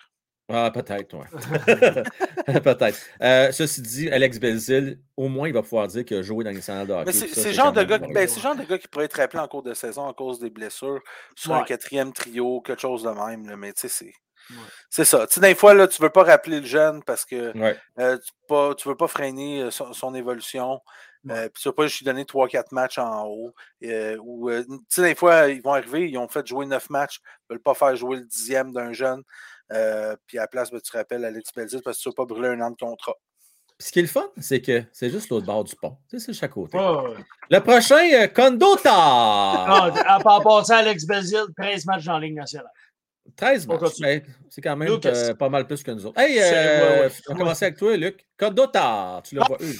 Ah, 0.49 0.69
peut-être, 0.71 1.15
ouais. 1.15 1.25
peut-être. 2.61 2.99
Euh, 3.21 3.51
ceci 3.51 3.81
dit, 3.81 4.09
Alex 4.09 4.39
Belzil, 4.39 4.99
au 5.15 5.27
moins, 5.29 5.47
il 5.47 5.53
va 5.53 5.61
pouvoir 5.61 5.87
dire 5.87 6.03
qu'il 6.05 6.17
a 6.17 6.21
joué 6.21 6.43
dans 6.43 6.49
les 6.49 6.57
nationales 6.57 6.87
de 6.87 6.93
hockey. 6.93 7.05
Mais 7.05 7.13
c'est 7.13 7.45
le 7.49 7.53
genre 7.53 7.71
de 7.71 7.83
gars, 7.83 7.97
ben, 7.97 8.27
genre 8.29 8.55
de 8.55 8.63
gars 8.63 8.77
qui 8.77 8.87
pourrait 8.87 9.05
être 9.05 9.17
rappelé 9.17 9.39
en 9.41 9.47
cours 9.47 9.63
de 9.63 9.73
saison 9.73 10.07
à 10.07 10.13
cause 10.13 10.39
des 10.39 10.49
blessures 10.49 10.99
sur 11.35 11.53
un 11.53 11.59
Ouais. 11.59 11.65
quatrième 11.65 12.11
trio, 12.11 12.61
quelque 12.61 12.81
chose 12.81 13.03
de 13.03 13.09
même. 13.09 13.47
là, 13.47 13.55
mais 13.55 13.71
tu 13.73 13.81
sais, 13.81 13.87
c'est. 13.89 14.13
Ouais. 14.49 14.57
C'est 14.89 15.05
ça. 15.05 15.25
Tu 15.27 15.35
sais, 15.35 15.39
des 15.41 15.55
fois, 15.55 15.73
là, 15.73 15.87
tu 15.87 16.01
veux 16.01 16.09
pas 16.09 16.23
rappeler 16.23 16.59
le 16.59 16.65
jeune 16.65 17.01
parce 17.03 17.23
que 17.23 17.57
Ouais. 17.57 17.77
euh, 17.99 18.17
tu, 18.17 18.31
pas, 18.49 18.75
tu 18.75 18.89
veux 18.89 18.97
pas 18.97 19.07
freiner 19.07 19.61
euh, 19.63 19.71
son, 19.71 19.93
son 19.93 20.13
évolution. 20.13 20.81
Euh, 21.29 21.43
puis 21.47 21.61
tu 21.63 21.69
veux 21.69 21.73
pas 21.73 21.83
juste 21.87 21.99
lui 21.99 22.05
donner 22.05 22.25
3-4 22.25 22.65
matchs 22.73 22.97
en 22.97 23.25
haut. 23.27 23.53
ou, 24.21 24.51
tu 24.51 24.65
sais, 24.89 25.03
des 25.03 25.15
fois, 25.15 25.47
ils 25.47 25.61
vont 25.61 25.71
arriver, 25.71 26.09
ils 26.09 26.17
ont 26.17 26.27
fait 26.27 26.45
jouer 26.45 26.65
9 26.65 26.89
matchs, 26.89 27.21
ils 27.23 27.53
veulent 27.53 27.61
pas 27.63 27.73
faire 27.73 27.95
jouer 27.95 28.17
le 28.17 28.25
dixième 28.25 28.73
d'un 28.73 28.91
jeune. 28.91 29.23
Euh, 29.73 30.15
puis 30.27 30.37
à 30.37 30.41
la 30.41 30.47
place, 30.47 30.71
ben, 30.71 30.79
tu 30.79 30.95
rappelles 30.95 31.25
Alex 31.25 31.49
Belzil 31.55 31.81
parce 31.83 31.97
que 31.97 32.03
tu 32.03 32.09
veux 32.09 32.15
pas 32.15 32.25
brûler 32.25 32.49
un 32.49 32.61
an 32.61 32.71
de 32.71 32.75
contrat. 32.75 33.15
Puis 33.77 33.87
ce 33.87 33.91
qui 33.91 33.99
est 33.99 34.03
le 34.03 34.07
fun, 34.07 34.29
c'est 34.39 34.61
que 34.61 34.83
c'est 34.91 35.09
juste 35.09 35.29
l'autre 35.29 35.45
bord 35.45 35.63
du 35.63 35.75
pont. 35.75 35.97
Tu 36.09 36.19
sais, 36.19 36.25
c'est 36.25 36.31
de 36.33 36.37
chaque 36.37 36.51
côté. 36.51 36.77
Ouais. 36.77 37.15
Le 37.49 37.59
prochain, 37.59 38.07
euh, 38.13 38.27
Condota. 38.27 38.91
Ah, 38.93 39.91
à 40.05 40.19
part 40.19 40.43
passer 40.43 40.73
Alex 40.73 41.05
Belzil, 41.05 41.45
13 41.57 41.85
matchs 41.85 42.05
dans 42.05 42.13
la 42.13 42.19
Ligue 42.19 42.35
nationale. 42.35 42.69
13 43.35 43.67
On 43.69 43.79
matchs. 43.79 43.99
Ben, 43.99 44.21
c'est 44.49 44.61
quand 44.61 44.75
même 44.75 44.99
euh, 45.05 45.33
pas 45.33 45.49
mal 45.49 45.65
plus 45.65 45.81
que 45.81 45.91
nous 45.91 46.05
autres. 46.05 46.19
Hey, 46.19 46.39
euh, 46.39 46.41
ouais, 46.41 47.05
ouais. 47.05 47.11
on 47.29 47.33
va 47.33 47.39
commencer 47.39 47.65
avec 47.65 47.77
toi, 47.77 47.97
Luc. 47.97 48.25
Condota, 48.37 49.21
tu 49.25 49.35
le 49.35 49.41
vois. 49.41 49.57
eu. 49.61 49.75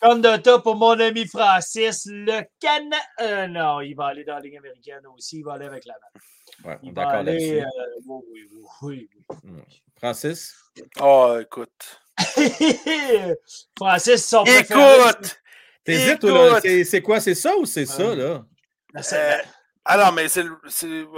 Condota 0.00 0.58
pour 0.58 0.76
mon 0.76 0.98
ami 1.00 1.26
Francis, 1.26 2.06
le 2.06 2.42
Cana. 2.60 2.96
euh, 3.20 3.46
non, 3.48 3.80
il 3.80 3.94
va 3.94 4.06
aller 4.06 4.24
dans 4.24 4.34
la 4.34 4.40
Ligue 4.40 4.56
américaine 4.56 5.06
aussi. 5.14 5.38
Il 5.38 5.44
va 5.44 5.54
aller 5.54 5.66
avec 5.66 5.84
la 5.86 5.94
main. 5.94 6.70
Ouais, 6.70 6.78
on 6.82 6.86
est 6.86 6.88
Il 6.90 6.94
va 6.94 7.02
d'accord 7.02 7.20
aller. 7.20 7.60
là-dessus. 7.60 7.80
euh, 7.80 8.00
oui, 8.06 8.22
oui, 8.32 8.48
oui, 8.82 9.08
oui. 9.32 9.50
Mm. 9.50 9.60
Francis? 9.98 10.54
Oh, 11.00 11.38
écoute. 11.40 12.00
Francis, 13.78 14.26
son 14.26 14.44
préféré. 14.44 14.96
Écoute! 15.08 15.40
T'hésites, 15.84 16.18
toi, 16.20 16.50
là? 16.52 16.60
C'est 16.60 16.84
c'est 16.84 17.00
quoi? 17.02 17.20
C'est 17.20 17.34
ça 17.34 17.56
ou 17.56 17.64
c'est 17.64 17.86
ça, 17.86 18.02
Euh, 18.02 18.16
là? 18.16 18.44
La- 18.92 19.42
Euh, 19.88 19.92
alors, 19.92 20.12
mais 20.12 20.28
c'est. 20.28 20.44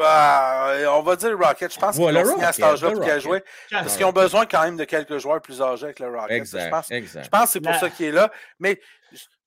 ah, 0.02 0.74
on 0.90 1.02
va 1.02 1.16
dire 1.16 1.30
le 1.30 1.36
Rocket. 1.36 1.72
Je 1.72 1.78
pense 1.78 1.96
qu'ils 1.96 2.04
Ouais, 2.04 2.12
le 2.12 2.20
vont 2.20 2.32
signer 2.32 2.44
à 2.44 2.52
cet 2.52 2.64
Rocket, 2.64 2.74
âge-là 2.84 2.90
pour 2.92 3.04
qu'il 3.04 3.20
jouer. 3.20 3.42
Parce 3.70 3.96
qu'ils 3.96 4.06
ont 4.06 4.12
besoin 4.12 4.46
quand 4.46 4.62
même 4.62 4.76
de 4.76 4.84
quelques 4.84 5.18
joueurs 5.18 5.40
plus 5.40 5.62
âgés 5.62 5.84
avec 5.84 6.00
le 6.00 6.08
Rocket. 6.08 6.28
Je 6.30 6.34
Exact, 6.34 6.70
pense, 6.70 6.90
exact. 6.90 7.24
je 7.24 7.28
pense 7.30 7.44
que 7.44 7.48
c'est 7.50 7.60
pour 7.60 7.74
ça 7.74 7.90
qu'il 7.90 8.06
est 8.06 8.12
là. 8.12 8.30
Mais, 8.58 8.80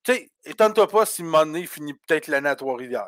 tu 0.04 0.14
sais, 0.14 0.30
étonne-toi 0.46 0.88
pas 0.88 1.06
si 1.06 1.24
Money 1.24 1.66
finit 1.66 1.94
peut-être 1.94 2.28
l'année 2.28 2.50
à 2.50 2.56
Trois-Rivières. 2.56 3.06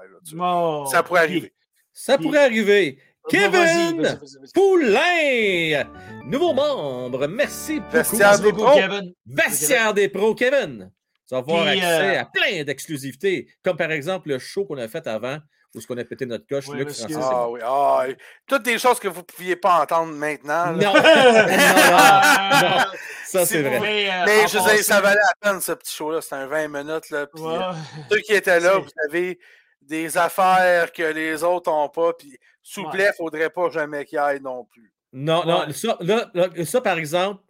Ça 0.91 1.04
pourrait 1.04 1.21
arriver. 1.21 1.54
Ça 1.91 2.17
pourrait 2.17 2.45
arriver. 2.45 2.99
Kevin 3.30 4.02
vas-y. 4.02 4.52
Poulain, 4.54 5.84
nouveau 6.26 6.54
membre. 6.54 7.28
Merci 7.28 7.80
beaucoup. 7.80 7.91
Vestiaire 7.93 8.28
Merci 8.30 8.43
des 8.43 8.54
pros. 8.54 8.73
Kevin. 8.76 9.13
Vestiaire 9.26 9.93
des 9.93 10.10
pros, 10.10 10.36
Kevin. 10.36 10.91
Tu 11.28 11.34
vas 11.34 11.38
avoir 11.38 11.62
Puis, 11.65 11.80
accès 11.80 12.17
euh, 12.17 12.21
à 12.21 12.26
plein 12.26 12.63
d'exclusivités, 12.63 13.47
comme 13.63 13.78
par 13.78 13.91
exemple 13.91 14.28
le 14.30 14.39
show 14.39 14.65
qu'on 14.65 14.78
a 14.78 14.88
fait 14.89 15.08
avant, 15.08 15.38
où 15.76 15.82
ce 15.82 15.88
qu'on 15.88 15.98
a 15.98 16.04
pété 16.04 16.26
notre 16.26 16.46
coche, 16.48 16.68
Oui, 16.68 16.78
Luc. 16.78 16.90
Francis. 16.92 17.18
Ah 17.20 17.50
oui, 17.50 17.60
ah. 17.64 18.06
Toutes 18.48 18.64
des 18.64 18.78
choses 18.78 19.00
que 19.00 19.08
vous 19.08 19.20
ne 19.22 19.26
pouviez 19.26 19.56
pas 19.56 19.82
entendre 19.82 20.14
maintenant. 20.14 20.72
là. 20.72 20.72
Non, 20.72 20.94
non, 20.94 20.94
non, 22.62 22.70
non. 22.70 22.86
Ça, 23.26 23.46
Si 23.46 23.54
c'est 23.54 23.62
vrai. 23.64 23.80
Mais, 23.80 24.10
euh, 24.12 24.24
Mais 24.26 24.48
je 24.48 24.58
dire, 24.76 24.84
ça 24.84 25.02
valait 25.02 25.20
la 25.20 25.50
peine, 25.52 25.62
ce 25.62 25.72
petit 25.72 25.96
show-là. 25.96 26.22
C'était 26.22 26.36
un 26.36 26.46
20 26.48 26.68
minutes. 26.68 27.10
Là, 27.10 27.26
puis, 27.28 27.44
euh, 27.44 27.72
ceux 28.12 28.20
qui 28.20 28.34
étaient 28.34 28.60
là, 28.60 28.78
vous 28.78 28.90
avez 29.10 29.40
des 29.82 30.18
affaires 30.18 30.92
que 30.92 31.04
les 31.04 31.44
autres 31.44 31.72
n'ont 31.72 31.90
pas. 31.90 32.14
Puis, 32.14 32.38
s'il 32.62 32.84
vous 32.84 32.90
Ouais. 32.90 32.96
plaît, 32.96 33.06
il 33.06 33.08
ne 33.24 33.26
faudrait 33.26 33.50
pas 33.50 33.70
jamais 33.72 34.06
qu'il 34.06 34.20
aille 34.20 34.42
non 34.42 34.66
plus. 34.66 34.94
Non, 35.12 35.44
non, 35.46 35.66
ça, 35.74 35.98
là, 36.02 36.30
là, 36.34 36.48
ça, 36.66 36.82
par 36.82 36.98
exemple, 36.98 37.42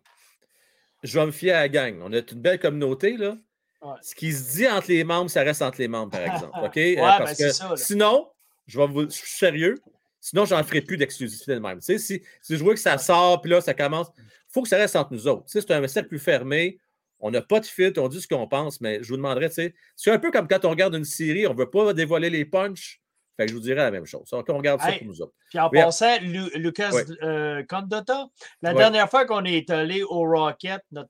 je 1.03 1.19
vais 1.19 1.25
me 1.25 1.31
fier 1.31 1.51
à 1.51 1.59
la 1.61 1.69
gang. 1.69 1.99
On 2.03 2.11
a 2.13 2.17
une 2.17 2.23
belle 2.41 2.59
communauté, 2.59 3.17
là. 3.17 3.35
Ouais. 3.83 3.95
Ce 4.01 4.15
qui 4.15 4.31
se 4.31 4.53
dit 4.57 4.67
entre 4.67 4.87
les 4.89 5.03
membres, 5.03 5.29
ça 5.29 5.41
reste 5.43 5.61
entre 5.61 5.79
les 5.79 5.87
membres, 5.87 6.11
par 6.11 6.21
exemple. 6.21 6.57
OK? 6.63 6.75
Ouais, 6.75 6.97
Euh, 6.97 7.01
ben, 7.01 7.17
parce 7.19 7.33
c'est 7.35 7.45
que 7.47 7.51
ça, 7.51 7.73
sinon, 7.75 8.29
je 8.67 8.79
vais 8.79 8.87
vous. 8.87 9.03
Je 9.03 9.09
suis 9.15 9.29
sérieux. 9.29 9.75
Sinon, 10.21 10.45
j'en 10.45 10.63
ferai 10.63 10.81
plus 10.81 10.95
d'exclusivité 10.97 11.53
de 11.55 11.59
même. 11.59 11.79
Tu 11.79 11.85
sais, 11.85 11.97
si, 11.97 12.23
si 12.41 12.55
je 12.57 12.63
vois 12.63 12.73
que 12.73 12.79
ça 12.79 12.97
sort, 12.97 13.41
puis 13.41 13.51
là, 13.51 13.59
ça 13.59 13.73
commence, 13.73 14.07
il 14.17 14.23
faut 14.53 14.61
que 14.61 14.69
ça 14.69 14.77
reste 14.77 14.95
entre 14.95 15.11
nous 15.13 15.27
autres. 15.27 15.45
Tu 15.45 15.51
sais, 15.51 15.61
c'est 15.61 15.73
un 15.73 15.85
cercle 15.87 16.07
plus 16.09 16.19
fermé. 16.19 16.79
On 17.19 17.29
n'a 17.31 17.41
pas 17.41 17.59
de 17.59 17.65
filtre, 17.65 18.01
on 18.01 18.07
dit 18.07 18.21
ce 18.21 18.27
qu'on 18.27 18.47
pense, 18.47 18.79
mais 18.81 19.03
je 19.03 19.09
vous 19.09 19.17
demanderais, 19.17 19.49
tu 19.49 19.55
sais, 19.55 19.73
c'est 19.95 20.11
un 20.11 20.19
peu 20.19 20.31
comme 20.31 20.47
quand 20.47 20.63
on 20.65 20.69
regarde 20.69 20.93
une 20.95 21.03
série, 21.05 21.45
on 21.47 21.53
ne 21.53 21.57
veut 21.57 21.69
pas 21.69 21.93
dévoiler 21.93 22.29
les 22.29 22.45
punchs. 22.45 23.01
Fait 23.35 23.45
que 23.45 23.49
je 23.51 23.55
vous 23.55 23.61
dirais 23.61 23.77
la 23.81 23.91
même 23.91 24.05
chose. 24.05 24.29
Donc, 24.29 24.45
on 24.49 24.57
regarde 24.57 24.79
ça 24.79 24.91
pour 24.91 25.07
nous 25.07 25.21
autres. 25.21 25.33
Puis 25.49 25.57
en 25.59 25.69
Oui. 25.71 25.79
passant, 25.81 26.19
Lu- 26.21 26.51
Lucas 26.55 26.91
Ouais. 26.91 27.03
euh, 27.23 27.63
Condotta, 27.67 28.27
la 28.61 28.73
dernière 28.73 29.09
fois 29.09 29.25
qu'on 29.25 29.43
est 29.43 29.69
allé 29.71 30.03
au 30.03 30.19
Rocket, 30.29 30.81
notre- 30.91 31.09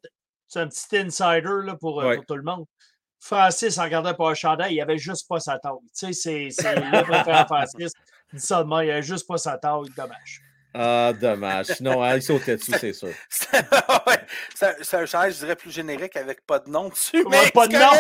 c'est 0.53 0.59
un 0.61 0.67
petit 0.67 0.97
insider 0.97 1.65
là, 1.65 1.75
pour, 1.75 2.01
euh, 2.01 2.09
Ouais. 2.09 2.15
pour 2.17 2.25
tout 2.25 2.35
le 2.35 2.43
monde. 2.43 2.65
Francis, 3.19 3.77
en 3.77 3.83
regardant 3.83 4.13
pour 4.13 4.29
un 4.29 4.33
chandail, 4.33 4.75
il 4.75 4.81
avait 4.81 4.97
juste 4.97 5.27
pas 5.27 5.39
sa 5.39 5.57
taille. 5.57 5.71
Tu 5.97 6.13
sais, 6.13 6.49
c'est 6.51 6.75
le 6.75 7.03
préféré 7.03 7.43
Francis. 7.47 7.91
Il 8.33 8.39
dit 8.39 8.45
ça 8.45 8.63
de 8.63 8.69
même, 8.69 8.83
il 8.85 8.91
avait 8.91 9.01
juste 9.01 9.27
pas 9.27 9.37
sa 9.37 9.57
taille. 9.57 9.89
Dommage. 9.95 10.41
Ah, 10.73 11.13
dommage. 11.13 11.67
Sinon, 11.67 12.03
hein, 12.03 12.15
il 12.15 12.21
sautait 12.23 12.57
dessus, 12.57 12.73
c'est 12.79 12.93
sûr. 12.93 13.09
C'est 14.81 14.97
un 14.97 15.05
chandail, 15.05 15.31
je 15.31 15.39
dirais, 15.39 15.55
plus 15.55 15.71
générique 15.71 16.15
avec 16.15 16.45
pas 16.45 16.59
de 16.59 16.69
nom 16.69 16.89
dessus. 16.89 17.23
Ouais, 17.23 17.29
mais 17.43 17.51
pas 17.51 17.67
de 17.67 17.73
nom! 17.73 17.79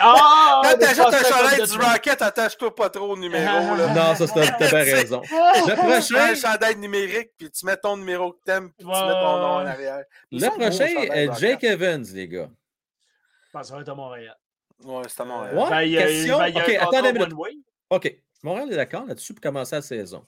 ah! 0.00 0.60
Quand 0.64 0.78
t'achètes 0.78 0.98
un 0.98 1.22
chandail 1.22 1.62
du 1.62 1.76
de- 1.78 1.82
Rocket, 1.84 2.22
attache-toi 2.22 2.74
pas 2.74 2.90
trop 2.90 3.12
au 3.12 3.16
numéro. 3.16 3.74
Là. 3.74 3.86
Non, 3.88 4.14
ça, 4.14 4.26
c'est- 4.26 4.52
t'as 4.58 4.68
bien 4.68 4.82
raison. 4.82 5.22
Le 5.22 5.64
Tu 5.64 5.74
prends 5.76 5.88
prochain, 5.88 6.32
un 6.32 6.34
chandail 6.34 6.76
numérique, 6.76 7.30
puis 7.38 7.50
tu 7.50 7.64
mets 7.64 7.76
ton 7.76 7.96
numéro 7.96 8.32
que 8.32 8.38
t'aimes, 8.44 8.70
puis 8.72 8.84
tu 8.84 8.90
mets 8.90 8.92
ton 8.92 9.38
nom 9.38 9.54
en 9.54 9.66
arrière. 9.66 10.04
Le 10.30 10.48
prochain 10.48 10.86
est 10.86 11.26
Rocket. 11.28 11.38
Jake 11.38 11.64
Evans, 11.64 12.04
les 12.12 12.28
gars. 12.28 12.50
Je 13.46 13.50
pense 13.52 13.62
que 13.62 13.68
ça 13.68 13.74
va 13.74 13.80
être 13.80 13.88
à 13.88 13.94
Montréal. 13.94 14.36
Ouais, 14.84 15.02
c'est 15.08 15.20
à 15.20 15.24
Montréal. 15.24 15.56
Ouais, 15.56 15.70
Ben, 15.70 16.06
question. 16.06 16.38
ben, 16.38 16.56
OK, 16.56 16.78
attendez. 16.80 17.34
OK. 17.90 18.16
Montréal 18.42 18.72
est 18.72 18.76
d'accord 18.76 19.04
là-dessus 19.06 19.34
pour 19.34 19.42
commencer 19.42 19.76
la 19.76 19.82
saison. 19.82 20.24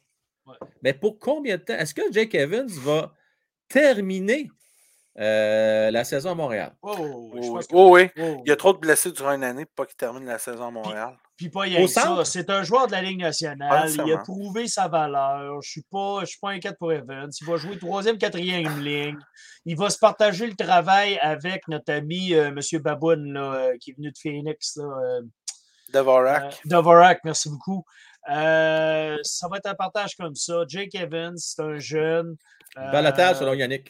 Mais 0.83 0.93
pour 0.93 1.19
combien 1.19 1.57
de 1.57 1.63
temps? 1.63 1.75
Est-ce 1.75 1.95
que 1.95 2.03
Jake 2.13 2.35
Evans 2.35 2.67
va 2.69 3.13
terminer 3.69 4.51
euh, 5.19 5.91
la 5.91 6.05
saison 6.05 6.31
à 6.31 6.35
Montréal? 6.35 6.75
Oh, 6.83 7.31
Oui, 7.35 7.49
pense 7.49 7.67
que- 7.67 7.75
oui, 7.75 8.11
oui. 8.17 8.23
oh. 8.25 8.43
Il 8.45 8.49
y 8.49 8.53
a 8.53 8.57
trop 8.57 8.73
de 8.73 8.79
blessés 8.79 9.13
durant 9.13 9.33
une 9.33 9.45
année 9.45 9.65
pour 9.67 9.75
pas 9.75 9.87
qu'il 9.87 9.97
termine 9.97 10.25
la 10.27 10.39
saison 10.39 10.67
à 10.69 10.71
Montréal. 10.71 11.17
Puis 11.37 11.49
pas 11.49 11.67
ça. 11.89 12.03
centre? 12.03 12.25
C'est 12.27 12.51
un 12.51 12.63
joueur 12.63 12.87
de 12.87 12.93
la 12.93 13.03
Ligue 13.03 13.21
nationale. 13.21 13.91
Il 13.91 14.13
a 14.13 14.19
prouvé 14.19 14.69
sa 14.69 14.87
valeur. 14.89 15.61
Je 15.63 15.71
suis 15.71 15.83
pas, 15.91 16.21
je 16.21 16.27
suis 16.27 16.39
pas 16.41 16.51
inquiète 16.51 16.77
pour 16.79 16.93
Evans. 16.93 17.31
Il 17.41 17.47
va 17.47 17.57
jouer 17.57 17.79
troisième, 17.79 18.17
quatrième 18.19 18.79
ligne. 18.81 19.19
Il 19.65 19.77
va 19.77 19.91
se 19.91 19.99
partager 19.99 20.47
le 20.47 20.55
travail 20.55 21.19
avec 21.21 21.67
notre 21.69 21.93
ami 21.93 22.35
euh, 22.35 22.49
M. 22.49 22.59
Baboun, 22.81 23.33
là, 23.33 23.55
euh, 23.55 23.77
qui 23.81 23.91
est 23.91 23.95
venu 23.95 24.11
de 24.13 24.19
Phoenix. 24.19 24.77
Là, 24.77 24.85
euh, 24.85 25.23
Dvorak. 25.93 26.45
euh, 26.45 26.51
Dvorak, 26.65 27.21
merci 27.25 27.51
beaucoup. 27.51 27.85
Euh, 28.31 29.17
ça 29.23 29.49
va 29.49 29.57
être 29.59 29.67
un 29.67 29.75
partage 29.75 30.15
comme 30.17 30.35
ça. 30.35 30.63
Jake 30.69 30.95
Evans, 30.95 31.37
c'est 31.37 31.63
un 31.63 31.79
jeune. 31.79 32.37
euh, 32.79 32.91
Balotage 32.93 33.37
selon 33.37 33.55
Yannick. 33.55 33.89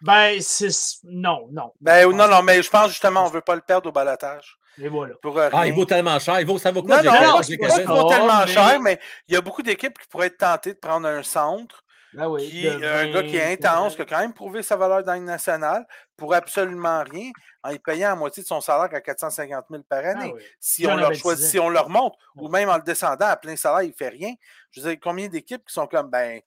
Ben, 0.00 0.38
c'est. 0.40 0.68
Non, 1.04 1.48
non. 1.50 1.72
Ben, 1.80 2.08
non, 2.10 2.28
non, 2.28 2.42
mais 2.42 2.62
je 2.62 2.70
pense 2.70 2.88
justement 2.90 3.24
on 3.24 3.28
veut 3.28 3.40
pas 3.40 3.54
le 3.54 3.60
perdre 3.62 3.88
au 3.88 3.92
balotage. 3.92 4.56
Et 4.80 4.88
voilà. 4.88 5.14
Pour 5.20 5.36
Ah, 5.40 5.66
il 5.66 5.72
vaut 5.74 5.84
tellement 5.84 6.18
cher. 6.20 6.38
Il 6.40 6.46
vaut, 6.46 6.56
ça 6.58 6.70
vaut 6.70 6.82
quoi, 6.84 7.02
Non, 7.02 7.12
non, 7.12 7.42
c'est 7.42 7.56
pas 7.58 7.68
qu'il 7.70 7.84
vaut 7.86 8.08
ça, 8.08 8.16
tellement 8.16 8.40
mais- 8.46 8.52
cher, 8.52 8.80
mais 8.80 9.00
il 9.26 9.34
y 9.34 9.36
a 9.36 9.40
beaucoup 9.40 9.62
d'équipes 9.62 9.98
qui 9.98 10.06
pourraient 10.06 10.28
être 10.28 10.38
tentées 10.38 10.74
de 10.74 10.78
prendre 10.78 11.08
un 11.08 11.24
centre, 11.24 11.82
Ben 12.12 12.28
oui, 12.28 12.48
qui, 12.48 12.62
de 12.62 12.70
un 12.84 13.10
gars 13.10 13.22
qui 13.24 13.36
est 13.36 13.60
20, 13.60 13.70
intense, 13.70 13.96
qui 13.96 14.02
a 14.02 14.04
quand 14.04 14.20
même 14.20 14.32
prouvé 14.32 14.62
sa 14.62 14.76
valeur 14.76 15.02
dans 15.02 15.14
le 15.14 15.18
national, 15.20 15.84
pour 16.18 16.34
absolument 16.34 17.02
rien, 17.04 17.30
en 17.62 17.70
y 17.70 17.78
payant 17.78 18.10
à 18.12 18.14
moitié 18.16 18.42
de 18.42 18.48
son 18.48 18.60
salaire 18.60 18.92
à 18.92 19.00
450 19.00 19.64
000 19.70 19.82
par 19.84 20.00
Ah 20.04 20.08
année. 20.10 20.32
oui. 20.34 20.42
Si 20.60 20.86
on, 20.86 20.96
leur 20.96 21.14
choisit, 21.14 21.44
10 21.44 21.46
ans. 21.46 21.50
si 21.50 21.58
on 21.60 21.70
leur 21.70 21.88
monte, 21.88 22.14
ou 22.36 22.48
même 22.48 22.68
en 22.68 22.76
le 22.76 22.82
descendant 22.82 23.26
à 23.26 23.36
plein 23.36 23.56
salaire, 23.56 23.82
il 23.82 23.90
ne 23.90 23.94
fait 23.94 24.08
rien. 24.08 24.34
Je 24.72 24.80
veux 24.80 24.90
dire, 24.90 24.98
combien 25.00 25.28
d'équipes 25.28 25.64
qui 25.64 25.72
sont 25.72 25.86
comme, 25.86 26.10
ben, 26.10 26.40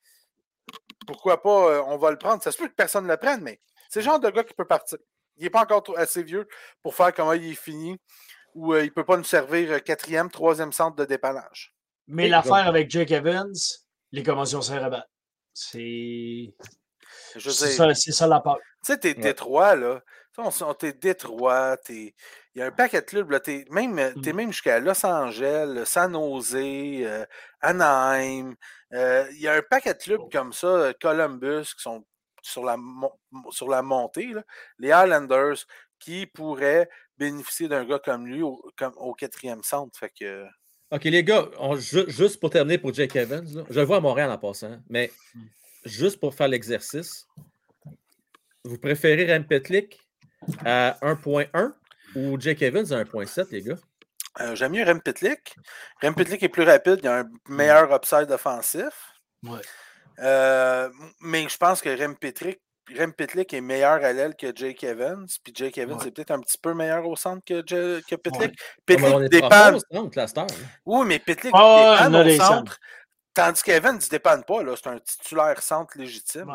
pourquoi 1.07 1.41
pas, 1.41 1.69
euh, 1.71 1.83
on 1.87 1.97
va 1.97 2.11
le 2.11 2.17
prendre? 2.17 2.43
Ça 2.43 2.51
se 2.51 2.57
peut 2.57 2.67
que 2.67 2.73
personne 2.75 3.05
ne 3.05 3.09
le 3.09 3.17
prenne, 3.17 3.41
mais 3.41 3.59
c'est 3.89 4.01
le 4.01 4.05
genre 4.05 4.19
de 4.19 4.29
gars 4.29 4.43
qui 4.43 4.53
peut 4.53 4.67
partir. 4.67 4.97
Il 5.37 5.43
n'est 5.43 5.49
pas 5.49 5.61
encore 5.61 5.81
trop- 5.83 5.97
assez 5.97 6.21
vieux 6.21 6.47
pour 6.83 6.93
faire 6.93 7.13
comment 7.13 7.33
il 7.33 7.49
est 7.49 7.55
fini, 7.55 7.97
ou 8.53 8.73
euh, 8.73 8.81
il 8.81 8.85
ne 8.87 8.89
peut 8.91 9.05
pas 9.05 9.15
nous 9.15 9.23
servir 9.23 9.71
euh, 9.71 9.79
quatrième, 9.79 10.29
troisième 10.29 10.73
centre 10.73 10.97
de 10.97 11.05
dépannage. 11.05 11.73
Mais 12.07 12.27
l'affaire 12.27 12.67
avec 12.67 12.91
Jake 12.91 13.11
Evans, 13.11 13.53
les 14.11 14.21
commotions 14.23 14.61
cérébrales. 14.61 15.07
C'est 15.53 16.53
c'est 17.33 17.49
ça, 17.51 17.93
c'est 17.93 18.11
ça 18.11 18.27
la 18.27 18.41
part. 18.41 18.57
Tu 18.83 18.91
sais, 18.93 18.97
t'es 18.97 19.15
Ouais. 19.15 19.21
Détroit, 19.21 19.75
là. 19.75 20.01
On, 20.37 20.49
on- 20.61 20.73
t'es 20.73 20.93
Détroit, 20.93 21.77
t'es 21.77 22.15
il 22.55 22.59
y 22.59 22.61
a 22.61 22.65
un 22.67 22.71
paquet 22.71 23.01
de 23.01 23.05
clubs. 23.05 23.29
Là, 23.31 23.39
t'es 23.39 23.65
même, 23.69 24.13
t'es 24.21 24.33
même 24.33 24.51
jusqu'à 24.51 24.79
Los 24.79 25.05
Angeles, 25.05 25.83
San 25.85 26.13
Jose, 26.13 26.55
euh, 26.55 27.25
Anaheim. 27.61 28.55
Euh, 28.93 29.25
il 29.33 29.41
y 29.41 29.47
a 29.47 29.53
un 29.53 29.61
paquet 29.61 29.93
de 29.93 29.99
clubs 29.99 30.31
comme 30.31 30.51
ça, 30.53 30.67
euh, 30.67 30.93
Columbus, 31.01 31.73
qui 31.75 31.81
sont 31.81 32.05
sur 32.41 32.63
la, 32.65 32.75
sur 33.51 33.69
la 33.69 33.81
montée. 33.81 34.27
là. 34.33 34.43
Les 34.79 34.89
Islanders 34.89 35.57
qui 35.99 36.25
pourraient 36.25 36.89
bénéficier 37.17 37.67
d'un 37.67 37.85
gars 37.85 37.99
comme 37.99 38.25
lui 38.25 38.41
au, 38.41 38.61
comme, 38.77 38.93
au 38.97 39.13
quatrième 39.13 39.63
centre. 39.63 39.97
Fait 39.99 40.11
que, 40.19 40.45
OK, 40.91 41.03
les 41.05 41.23
gars, 41.23 41.45
on- 41.59 41.75
juste 41.77 42.39
pour 42.39 42.49
terminer 42.49 42.77
pour 42.79 42.93
Jake 42.93 43.15
Evans, 43.15 43.45
là, 43.53 43.63
je 43.69 43.79
le 43.79 43.85
vois 43.85 43.97
à 43.97 44.01
Montréal 44.01 44.31
en 44.31 44.37
passant, 44.37 44.77
mais 44.89 45.11
Hmm. 45.35 45.39
juste 45.85 46.19
pour 46.19 46.33
faire 46.33 46.47
l'exercice, 46.49 47.27
vous 48.65 48.77
préférez 48.77 49.31
Rem 49.33 49.45
Petlik 49.45 49.99
à 50.65 50.97
1.1 51.01 51.73
ou 52.15 52.39
Jake 52.39 52.61
Evans 52.61 52.91
à 52.93 53.03
1.7, 53.03 53.47
les 53.51 53.61
gars? 53.61 53.75
euh, 54.41 54.55
J'aime 54.55 54.71
mieux 54.73 54.83
Rem 54.85 55.01
Pitlick. 55.01 55.55
Rem 56.01 56.15
Pitlick 56.15 56.43
est 56.43 56.49
plus 56.49 56.63
rapide, 56.63 56.99
il 57.03 57.07
a 57.07 57.19
un 57.19 57.29
meilleur 57.47 57.93
upside 57.93 58.31
offensif. 58.31 59.13
Ouais. 59.43 59.59
Euh, 60.19 60.89
mais 61.21 61.47
je 61.49 61.57
pense 61.57 61.81
que 61.81 61.89
Rem 61.89 62.15
Pitlick, 62.17 62.59
Rem 62.97 63.13
Pitlick 63.13 63.53
est 63.53 63.61
meilleur 63.61 64.03
à 64.03 64.11
l'aile 64.13 64.35
que 64.35 64.53
Jake 64.55 64.83
Evans. 64.83 65.25
Puis 65.43 65.53
Jake 65.55 65.77
Evans 65.77 65.97
Ouais. 65.97 66.07
est 66.07 66.11
peut-être 66.11 66.31
un 66.31 66.39
petit 66.41 66.57
peu 66.57 66.73
meilleur 66.73 67.05
au 67.07 67.15
centre 67.15 67.43
que, 67.45 67.61
que 67.61 68.15
Pitlick. 68.15 68.53
Ah, 68.59 68.63
Pitlick 68.85 69.13
on 69.13 69.21
est 69.21 69.39
profond 69.39 69.75
au 69.75 69.95
centre, 69.95 70.27
star. 70.27 70.47
là. 70.47 70.53
Oui, 70.85 71.05
mais 71.07 71.19
Pitlick 71.19 71.51
Ah, 71.55 72.05
a 72.05 72.09
au 72.09 72.29
centre. 72.37 72.77
Tandis 73.33 73.63
qu'Evans 73.63 73.93
ne 73.93 74.09
dépanne 74.09 74.43
pas. 74.43 74.61
là. 74.63 74.75
C'est 74.75 74.89
un 74.89 74.99
titulaire 74.99 75.61
centre 75.61 75.97
légitime. 75.97 76.47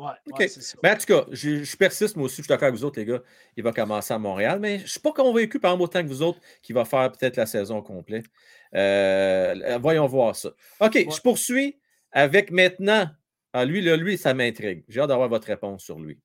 Ouais. 0.00 0.06
là. 0.06 0.12
Ouais, 0.12 0.32
OK. 0.32 0.38
ouais, 0.38 0.48
c'est 0.48 0.62
ça. 0.62 0.78
Mais 0.82 0.90
en 0.90 0.96
tout 0.96 1.06
cas, 1.06 1.24
je, 1.30 1.62
je 1.62 1.76
persiste, 1.76 2.16
moi 2.16 2.26
aussi, 2.26 2.36
je 2.36 2.42
suis 2.42 2.48
d'accord 2.48 2.68
avec 2.68 2.78
vous 2.78 2.84
autres, 2.84 2.98
les 2.98 3.06
gars. 3.06 3.20
Il 3.56 3.62
va 3.62 3.72
commencer 3.72 4.14
à 4.14 4.18
Montréal, 4.18 4.58
mais 4.60 4.78
je 4.78 4.84
ne 4.84 4.88
suis 4.88 5.00
pas 5.00 5.12
convaincu, 5.12 5.60
par 5.60 5.72
exemple, 5.72 5.84
autant 5.84 6.02
que 6.02 6.08
vous 6.08 6.22
autres, 6.22 6.40
qu'il 6.62 6.74
va 6.74 6.84
faire 6.84 7.10
peut-être 7.12 7.36
la 7.36 7.46
saison 7.46 7.82
complète. 7.82 8.26
Euh, 8.74 9.78
voyons 9.80 10.06
voir 10.06 10.34
ça. 10.36 10.50
OK, 10.80 10.94
je 10.94 11.20
poursuis 11.20 11.78
avec 12.12 12.50
maintenant. 12.50 13.08
Ah, 13.52 13.64
lui, 13.64 13.80
là, 13.82 13.96
lui, 13.96 14.16
ça 14.16 14.32
m'intrigue. 14.32 14.84
J'ai 14.88 15.00
hâte 15.00 15.08
d'avoir 15.08 15.28
votre 15.28 15.48
réponse 15.48 15.82
sur 15.82 15.98
lui. 15.98 16.20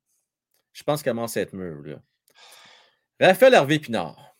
Je 0.72 0.82
pense 0.82 1.02
qu'il 1.02 1.10
commence 1.10 1.36
à 1.36 1.40
être 1.40 1.54
mûr, 1.54 1.82
là. 1.84 1.96
Raphaël 3.20 3.54
Hervé 3.54 3.78
Pinard. 3.78 4.36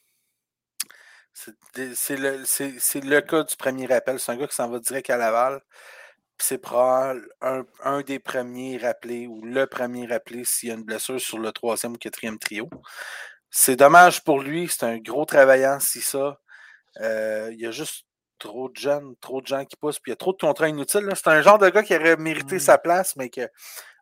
C'est 1.33 2.17
le, 2.17 2.43
le 3.05 3.21
cas 3.21 3.43
du 3.43 3.57
premier 3.57 3.87
rappel. 3.87 4.19
C'est 4.19 4.33
un 4.33 4.37
gars 4.37 4.47
qui 4.47 4.55
s'en 4.55 4.71
va 4.71 4.79
direct 4.79 5.11
à 5.11 5.17
Laval. 5.17 5.61
C'est 6.39 6.59
probablement 6.59 7.25
un, 7.41 7.65
un 7.83 8.01
des 8.03 8.19
premiers 8.19 8.77
rappelés 8.79 9.27
ou 9.27 9.43
le 9.45 9.67
premier 9.67 10.07
rappelé 10.07 10.45
s'il 10.45 10.69
y 10.69 10.73
a 10.73 10.75
une 10.75 10.85
blessure 10.85 11.21
sur 11.21 11.39
le 11.39 11.51
troisième 11.53 11.93
ou 11.95 11.97
quatrième 11.97 12.39
trio. 12.39 12.69
C'est 13.51 13.77
dommage 13.77 14.23
pour 14.23 14.41
lui. 14.41 14.69
C'est 14.69 14.85
un 14.85 14.99
gros 14.99 15.25
travaillant, 15.25 15.81
si 15.81 16.01
ça. 16.01 16.39
Euh, 17.01 17.49
il 17.53 17.61
y 17.61 17.67
a 17.67 17.71
juste 17.71 18.05
trop 18.39 18.69
de 18.69 18.77
jeunes, 18.77 19.15
trop 19.21 19.41
de 19.41 19.47
gens 19.47 19.65
qui 19.65 19.77
poussent, 19.77 19.99
puis 19.99 20.11
il 20.11 20.13
y 20.13 20.15
a 20.15 20.17
trop 20.17 20.33
de 20.33 20.39
contrats 20.39 20.69
inutiles. 20.69 21.09
C'est 21.15 21.29
un 21.29 21.41
genre 21.43 21.59
de 21.59 21.71
gars 21.71 21.83
qui 21.83 21.95
aurait 21.97 22.17
mérité 22.17 22.57
Mm. 22.57 22.61
sa 22.61 22.79
place, 22.79 23.17
mais 23.17 23.31
que 23.31 23.49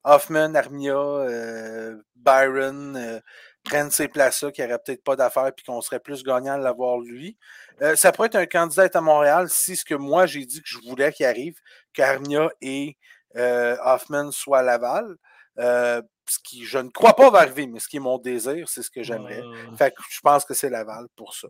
Hoffman, 0.05 0.55
Armia, 0.55 0.97
euh, 0.97 1.97
Byron 2.17 2.97
euh, 2.97 3.21
prennent 3.65 3.91
ces 3.91 4.09
places-là, 4.09 4.53
qui 4.53 4.63
n'auraient 4.63 4.79
peut-être 4.79 5.03
pas 5.03 5.17
d'affaires, 5.17 5.53
puis 5.55 5.65
qu'on 5.65 5.81
serait 5.81 6.01
plus 6.01 6.23
gagnant 6.23 6.59
de 6.59 6.63
l'avoir 6.63 6.99
lui. 6.99 7.37
Euh, 7.83 7.97
ça 7.97 8.13
pourrait 8.13 8.27
être 8.27 8.37
un 8.37 8.47
candidat 8.47 8.89
à 8.93 9.01
Montréal 9.01 9.49
si 9.49 9.77
ce 9.77 9.85
que 9.85 9.95
moi 9.95 10.27
j'ai 10.27 10.45
dit 10.45 10.61
que 10.63 10.69
je 10.69 10.79
voulais 10.79 11.13
qu'il 11.13 11.27
arrive, 11.27 11.57
qu'Armia 11.93 12.51
et 12.61 12.97
euh, 13.37 13.77
Hoffman 13.83 14.31
soient 14.31 14.61
à 14.61 14.63
Laval. 14.63 15.17
Euh, 15.59 16.03
ce 16.29 16.39
qui, 16.43 16.65
je 16.65 16.79
ne 16.79 16.89
crois 16.89 17.17
pas 17.17 17.31
va 17.31 17.41
arriver, 17.41 17.67
mais 17.67 17.81
ce 17.81 17.89
qui 17.89 17.97
est 17.97 18.01
mon 18.01 18.19
désir, 18.19 18.69
c'est 18.69 18.83
ce 18.83 18.91
que 18.91 19.03
j'aimerais. 19.03 19.41
Euh, 19.41 19.77
Fait 19.77 19.91
que 19.91 20.03
je 20.09 20.21
pense 20.21 20.45
que 20.45 20.55
c'est 20.55 20.71
Laval 20.71 21.07
pour 21.17 21.35
ça. 21.35 21.49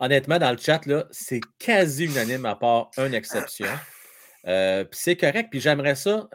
Honnêtement, 0.00 0.38
dans 0.38 0.50
le 0.50 0.58
chat, 0.58 0.80
c'est 1.10 1.40
quasi 1.58 2.04
unanime 2.06 2.46
à 2.46 2.56
part 2.56 2.90
une 2.98 3.14
exception. 3.14 3.66
C'est 4.92 5.16
correct. 5.16 5.48
Puis 5.50 5.60
j'aimerais 5.60 5.96
ça, 5.96 6.28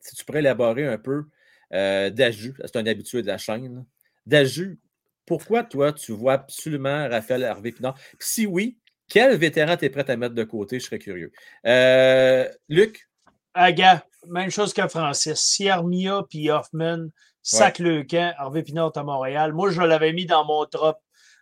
si 0.00 0.16
tu 0.16 0.24
pourrais 0.24 0.38
élaborer 0.38 0.86
un 0.86 0.96
peu, 0.96 1.26
euh, 1.72 2.10
Daju, 2.10 2.54
c'est 2.64 2.76
un 2.76 2.86
habitué 2.86 3.22
de 3.22 3.28
la 3.28 3.38
chaîne. 3.38 3.84
Daju, 4.30 4.78
pourquoi 5.26 5.64
toi, 5.64 5.92
tu 5.92 6.12
vois 6.12 6.34
absolument 6.34 7.08
Raphaël 7.08 7.42
Hervé 7.42 7.72
Pinard? 7.72 7.94
Puis 7.94 8.28
si 8.28 8.46
oui, 8.46 8.78
quel 9.08 9.36
vétéran 9.36 9.76
tu 9.76 9.84
es 9.84 9.90
prêt 9.90 10.08
à 10.08 10.16
mettre 10.16 10.34
de 10.34 10.44
côté? 10.44 10.78
Je 10.78 10.84
serais 10.86 11.00
curieux. 11.00 11.32
Euh, 11.66 12.48
Luc, 12.68 13.08
Ah, 13.54 13.72
gars, 13.72 14.04
même 14.28 14.50
chose 14.50 14.72
que 14.72 14.86
Francis. 14.86 15.40
Si 15.40 15.68
Armia 15.68 16.22
puis 16.30 16.50
Hoffman 16.50 17.08
sac 17.42 17.80
le 17.80 18.04
camp, 18.04 18.32
Harvey 18.38 18.62
Pinot 18.62 18.92
à 18.94 19.02
Montréal. 19.02 19.52
Moi, 19.52 19.70
je 19.70 19.80
l'avais 19.80 20.12
mis 20.12 20.26
dans 20.26 20.44
mon 20.44 20.64
top, 20.66 20.98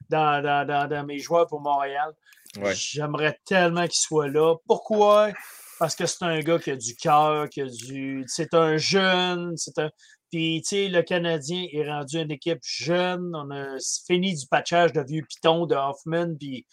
dans, 0.08 0.42
dans, 0.42 0.66
dans, 0.66 0.88
dans 0.88 1.04
mes 1.04 1.18
joueurs 1.18 1.46
pour 1.46 1.60
Montréal. 1.60 2.12
Ouais. 2.56 2.74
J'aimerais 2.74 3.38
tellement 3.44 3.82
qu'il 3.82 4.00
soit 4.00 4.28
là. 4.28 4.54
Pourquoi? 4.66 5.32
Parce 5.78 5.94
que 5.94 6.06
c'est 6.06 6.24
un 6.24 6.40
gars 6.40 6.58
qui 6.58 6.70
a 6.70 6.76
du 6.76 6.94
cœur, 6.96 7.48
qui 7.50 7.60
a 7.60 7.66
du. 7.66 8.24
C'est 8.26 8.54
un 8.54 8.78
jeune, 8.78 9.56
c'est 9.56 9.78
un. 9.78 9.90
Puis, 10.30 10.62
tu 10.62 10.68
sais, 10.68 10.88
le 10.88 11.02
Canadien 11.02 11.66
est 11.72 11.88
rendu 11.88 12.18
une 12.18 12.30
équipe 12.30 12.60
jeune. 12.62 13.32
On 13.34 13.50
a 13.50 13.76
fini 14.06 14.34
du 14.34 14.46
patchage 14.46 14.92
de 14.92 15.00
vieux 15.00 15.24
pitons 15.26 15.66
de 15.66 15.74
Hoffman, 15.74 16.34
puis 16.38 16.66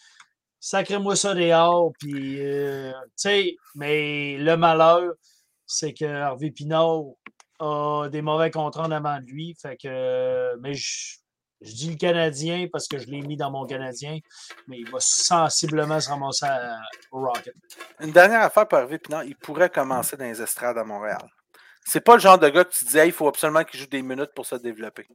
sacrez-moi 0.60 1.16
ça 1.16 1.34
dehors. 1.34 1.92
Puis, 1.98 2.44
euh, 2.44 2.92
tu 2.92 3.08
sais, 3.16 3.56
mais 3.74 4.36
le 4.36 4.56
malheur, 4.56 5.12
c'est 5.66 5.94
que 5.94 6.04
Harvey 6.04 6.50
Pinot 6.50 7.18
a 7.58 8.08
des 8.10 8.22
mauvais 8.22 8.50
contrats 8.50 8.86
en 8.86 8.90
avant 8.90 9.18
de 9.20 9.26
lui. 9.26 9.56
Fait 9.60 9.76
que, 9.76 10.56
mais 10.60 10.74
je, 10.74 11.16
dis 11.62 11.90
le 11.90 11.96
Canadien 11.96 12.66
parce 12.70 12.86
que 12.86 12.98
je 12.98 13.06
l'ai 13.06 13.22
mis 13.22 13.36
dans 13.36 13.50
mon 13.50 13.64
Canadien, 13.64 14.18
mais 14.68 14.78
il 14.78 14.90
va 14.90 14.98
sensiblement 15.00 15.98
se 15.98 16.10
ramasser 16.10 16.46
au 17.10 17.20
Rocket. 17.20 17.54
Une 18.00 18.12
dernière 18.12 18.42
affaire 18.42 18.68
pour 18.68 18.78
Hervé 18.78 18.98
Pinard, 18.98 19.24
il 19.24 19.36
pourrait 19.36 19.70
commencer 19.70 20.16
dans 20.18 20.26
les 20.26 20.42
estrades 20.42 20.76
à 20.76 20.84
Montréal. 20.84 21.26
C'est 21.88 22.00
pas 22.00 22.14
le 22.14 22.20
genre 22.20 22.38
de 22.38 22.48
gars 22.48 22.64
que 22.64 22.72
tu 22.74 22.84
disais, 22.84 23.06
il 23.06 23.12
faut 23.12 23.28
absolument 23.28 23.62
qu'il 23.62 23.78
joue 23.78 23.86
des 23.86 24.02
minutes 24.02 24.32
pour 24.34 24.44
se 24.44 24.56
développer. 24.56 25.06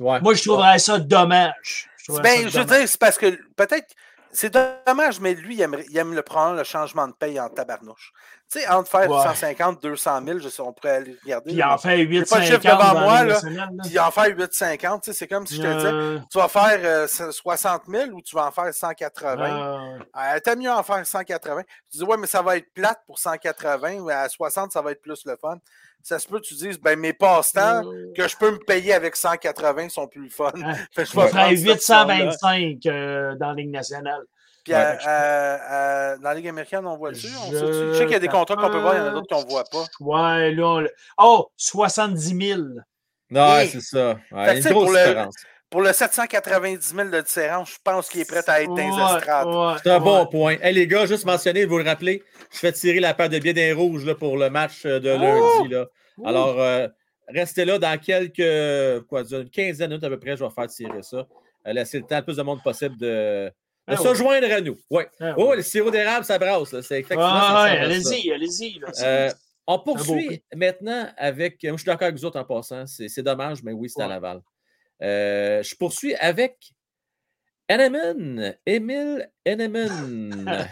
ouais. 0.00 0.20
Moi, 0.20 0.34
je 0.34 0.42
trouverais 0.42 0.78
ça 0.80 0.98
dommage. 0.98 1.88
Je 1.98 2.04
trouverais 2.04 2.22
Ben, 2.22 2.42
ça 2.42 2.48
je 2.48 2.58
veux 2.58 2.64
dire, 2.64 2.88
c'est 2.88 2.98
parce 2.98 3.16
que 3.16 3.38
peut-être, 3.54 3.94
c'est 4.32 4.52
dommage, 4.86 5.20
mais 5.20 5.34
lui, 5.34 5.54
il 5.54 5.60
aime, 5.60 5.76
il 5.88 5.96
aime 5.96 6.14
le 6.14 6.22
prendre 6.22 6.56
le 6.56 6.64
changement 6.64 7.06
de 7.06 7.12
paye 7.12 7.38
en 7.38 7.48
tabarnouche. 7.48 8.12
Tu 8.50 8.60
sais, 8.60 8.68
entre 8.68 8.88
faire 8.90 9.10
Ouais. 9.10 9.22
150, 9.24 9.82
200 9.82 10.20
000, 10.24 10.38
je 10.38 10.48
sais, 10.48 10.62
on 10.62 10.72
pourrait 10.72 10.96
aller 10.96 11.16
regarder. 11.22 11.52
Puis 11.52 11.62
en 11.62 11.76
pas 11.76 11.96
le 11.96 12.04
8,50 12.04 12.42
chiffre 12.46 12.58
devant 12.60 12.78
dans 12.94 13.00
moi, 13.00 13.12
la 13.12 13.24
là. 13.24 13.24
Ligue 13.24 13.32
nationale, 13.34 13.68
là. 13.76 13.82
Puis 13.84 13.98
en 13.98 14.10
faire 14.10 14.24
8,50, 14.36 15.00
tu 15.02 15.12
sais, 15.12 15.18
c'est 15.18 15.26
comme 15.28 15.46
si 15.46 15.56
je 15.56 15.62
te 15.62 15.66
disais, 15.76 15.88
Euh, 15.92 16.18
tu 16.30 16.38
vas 16.38 16.48
faire 16.48 16.78
euh, 16.82 17.06
60 17.06 17.82
000 17.86 18.10
ou 18.12 18.22
tu 18.22 18.34
vas 18.34 18.46
en 18.46 18.50
faire 18.50 18.72
180. 18.72 19.44
euh, 19.44 19.98
Euh, 20.16 20.38
T'as 20.42 20.56
mieux 20.56 20.70
en 20.70 20.82
faire 20.82 21.06
180. 21.06 21.62
Tu 21.90 21.98
dis, 21.98 22.04
ouais, 22.04 22.16
mais 22.16 22.26
ça 22.26 22.40
va 22.40 22.56
être 22.56 22.72
plate 22.72 23.00
pour 23.06 23.18
180, 23.18 24.02
mais 24.06 24.14
à 24.14 24.28
60, 24.30 24.72
ça 24.72 24.80
va 24.80 24.92
être 24.92 25.02
plus 25.02 25.26
le 25.26 25.36
fun. 25.38 25.58
Ça 26.02 26.18
se 26.18 26.26
peut 26.26 26.38
que 26.38 26.46
tu 26.46 26.54
dises, 26.54 26.78
ben 26.80 26.98
mes 26.98 27.12
passe-temps 27.12 27.84
euh, 27.84 28.12
que 28.16 28.28
je 28.28 28.36
peux 28.36 28.52
me 28.52 28.58
payer 28.58 28.94
avec 28.94 29.14
180 29.16 29.90
sont 29.90 30.06
plus 30.06 30.22
le 30.22 30.30
fun. 30.30 30.52
Ah, 30.64 30.72
je 30.96 31.00
vais 31.02 31.04
ferait 31.04 31.28
prendre 31.28 31.56
cette 31.58 31.68
option-là. 31.68 32.14
825 32.24 32.86
euh, 32.86 33.34
dans 33.34 33.48
la 33.48 33.54
Ligue 33.54 33.70
nationale. 33.72 34.22
Puis 34.68 34.74
à- 34.74 34.98
à- 35.04 36.10
à- 36.12 36.16
dans 36.16 36.28
la 36.28 36.34
Ligue 36.34 36.48
américaine, 36.48 36.86
on 36.86 36.96
voit 36.96 37.10
dessus. 37.12 37.28
On 37.46 37.50
Je? 37.52 37.56
Je 37.56 37.92
sais 37.94 38.04
qu'il 38.04 38.12
y 38.12 38.16
a 38.16 38.18
des 38.20 38.28
contrats 38.28 38.56
qu'on 38.56 38.70
peut 38.70 38.78
voir, 38.78 38.94
il 38.94 38.98
y 38.98 39.00
en 39.00 39.06
a 39.06 39.10
d'autres 39.10 39.34
qu'on 39.34 39.42
ne 39.44 39.48
voit 39.50 39.64
pas. 39.64 39.84
Ouais, 40.00 40.52
là, 40.52 40.66
on 40.66 40.80
le- 40.80 40.90
Oh, 41.18 41.48
70 41.56 42.36
000. 42.48 42.60
Non, 43.30 43.54
c'est 43.70 43.80
ça. 43.80 44.18
Ouais, 44.32 44.56
une 44.58 44.62
grosse 44.62 44.72
pour 44.72 44.90
le- 44.92 44.98
différence. 45.06 45.34
Pour 45.70 45.82
le 45.82 45.92
790 45.92 46.94
000 46.94 47.10
de 47.10 47.20
différence, 47.20 47.72
je 47.72 47.76
pense 47.84 48.08
qu'il 48.08 48.22
est 48.22 48.24
prêt 48.28 48.42
à 48.46 48.62
être 48.62 48.68
dans 48.68 48.74
les 48.76 48.84
Ouais, 48.84 48.90
ouais, 49.66 49.74
C'est 49.82 49.90
un 49.90 50.00
bon 50.00 50.24
point. 50.26 50.56
Hey, 50.62 50.72
les 50.72 50.86
gars, 50.86 51.04
juste 51.04 51.26
mentionner, 51.26 51.66
vous 51.66 51.76
le 51.76 51.84
rappelez, 51.84 52.22
je 52.50 52.58
fais 52.58 52.72
tirer 52.72 53.00
la 53.00 53.12
paire 53.12 53.28
de 53.28 53.38
billets 53.38 53.52
d'un 53.52 53.76
rouge 53.76 54.04
là, 54.06 54.14
pour 54.14 54.38
le 54.38 54.48
match 54.48 54.86
euh, 54.86 54.98
de 54.98 55.10
Oh! 55.10 55.18
lundi. 55.18 55.68
Là. 55.74 55.84
Alors, 56.24 56.58
euh, 56.58 56.88
restez 57.28 57.66
là 57.66 57.78
dans 57.78 57.98
quelques 58.00 59.04
quoi, 59.08 59.22
une 59.30 59.50
quinzaine 59.50 59.90
de 59.90 59.94
minutes 59.96 60.04
à 60.04 60.08
peu 60.08 60.18
près, 60.18 60.36
je 60.38 60.44
vais 60.44 60.50
faire 60.50 60.68
tirer 60.68 61.02
ça. 61.02 61.26
Euh, 61.66 61.72
laisser 61.74 61.98
le 61.98 62.04
temps 62.04 62.16
le 62.16 62.22
plus 62.24 62.36
de 62.38 62.42
monde 62.42 62.62
possible 62.62 62.96
de 62.96 63.52
Ah 63.94 63.96
se 63.96 64.08
ouais. 64.08 64.14
joindre 64.14 64.52
à 64.52 64.60
nous. 64.60 64.76
Ouais. 64.90 65.08
Ah 65.20 65.34
Oh, 65.36 65.50
ouais. 65.50 65.56
le 65.56 65.62
sirop 65.62 65.90
d'érable, 65.90 66.24
ça 66.24 66.38
brasse. 66.38 66.72
là. 66.72 66.82
C'est 66.82 67.04
ouais, 67.04 67.16
ça. 67.16 67.62
allez-y, 67.64 68.32
allez-y. 68.32 68.80
Euh, 69.02 69.30
on 69.66 69.78
poursuit 69.78 70.42
maintenant 70.54 71.08
avec. 71.16 71.62
Moi, 71.64 71.72
je 71.72 71.78
suis 71.78 71.86
d'accord 71.86 72.06
avec 72.06 72.16
vous 72.16 72.24
autres 72.24 72.38
en 72.40 72.44
passant. 72.44 72.84
C'est 72.86 73.22
dommage, 73.22 73.62
mais 73.62 73.72
oui, 73.72 73.88
c'est 73.90 74.02
à. 74.02 74.08
Laval. 74.08 74.40
Euh, 75.02 75.62
je 75.62 75.74
poursuis 75.76 76.14
avec 76.16 76.56
Eneman. 77.70 78.56
Émile 78.66 79.30
Eneman. 79.46 80.66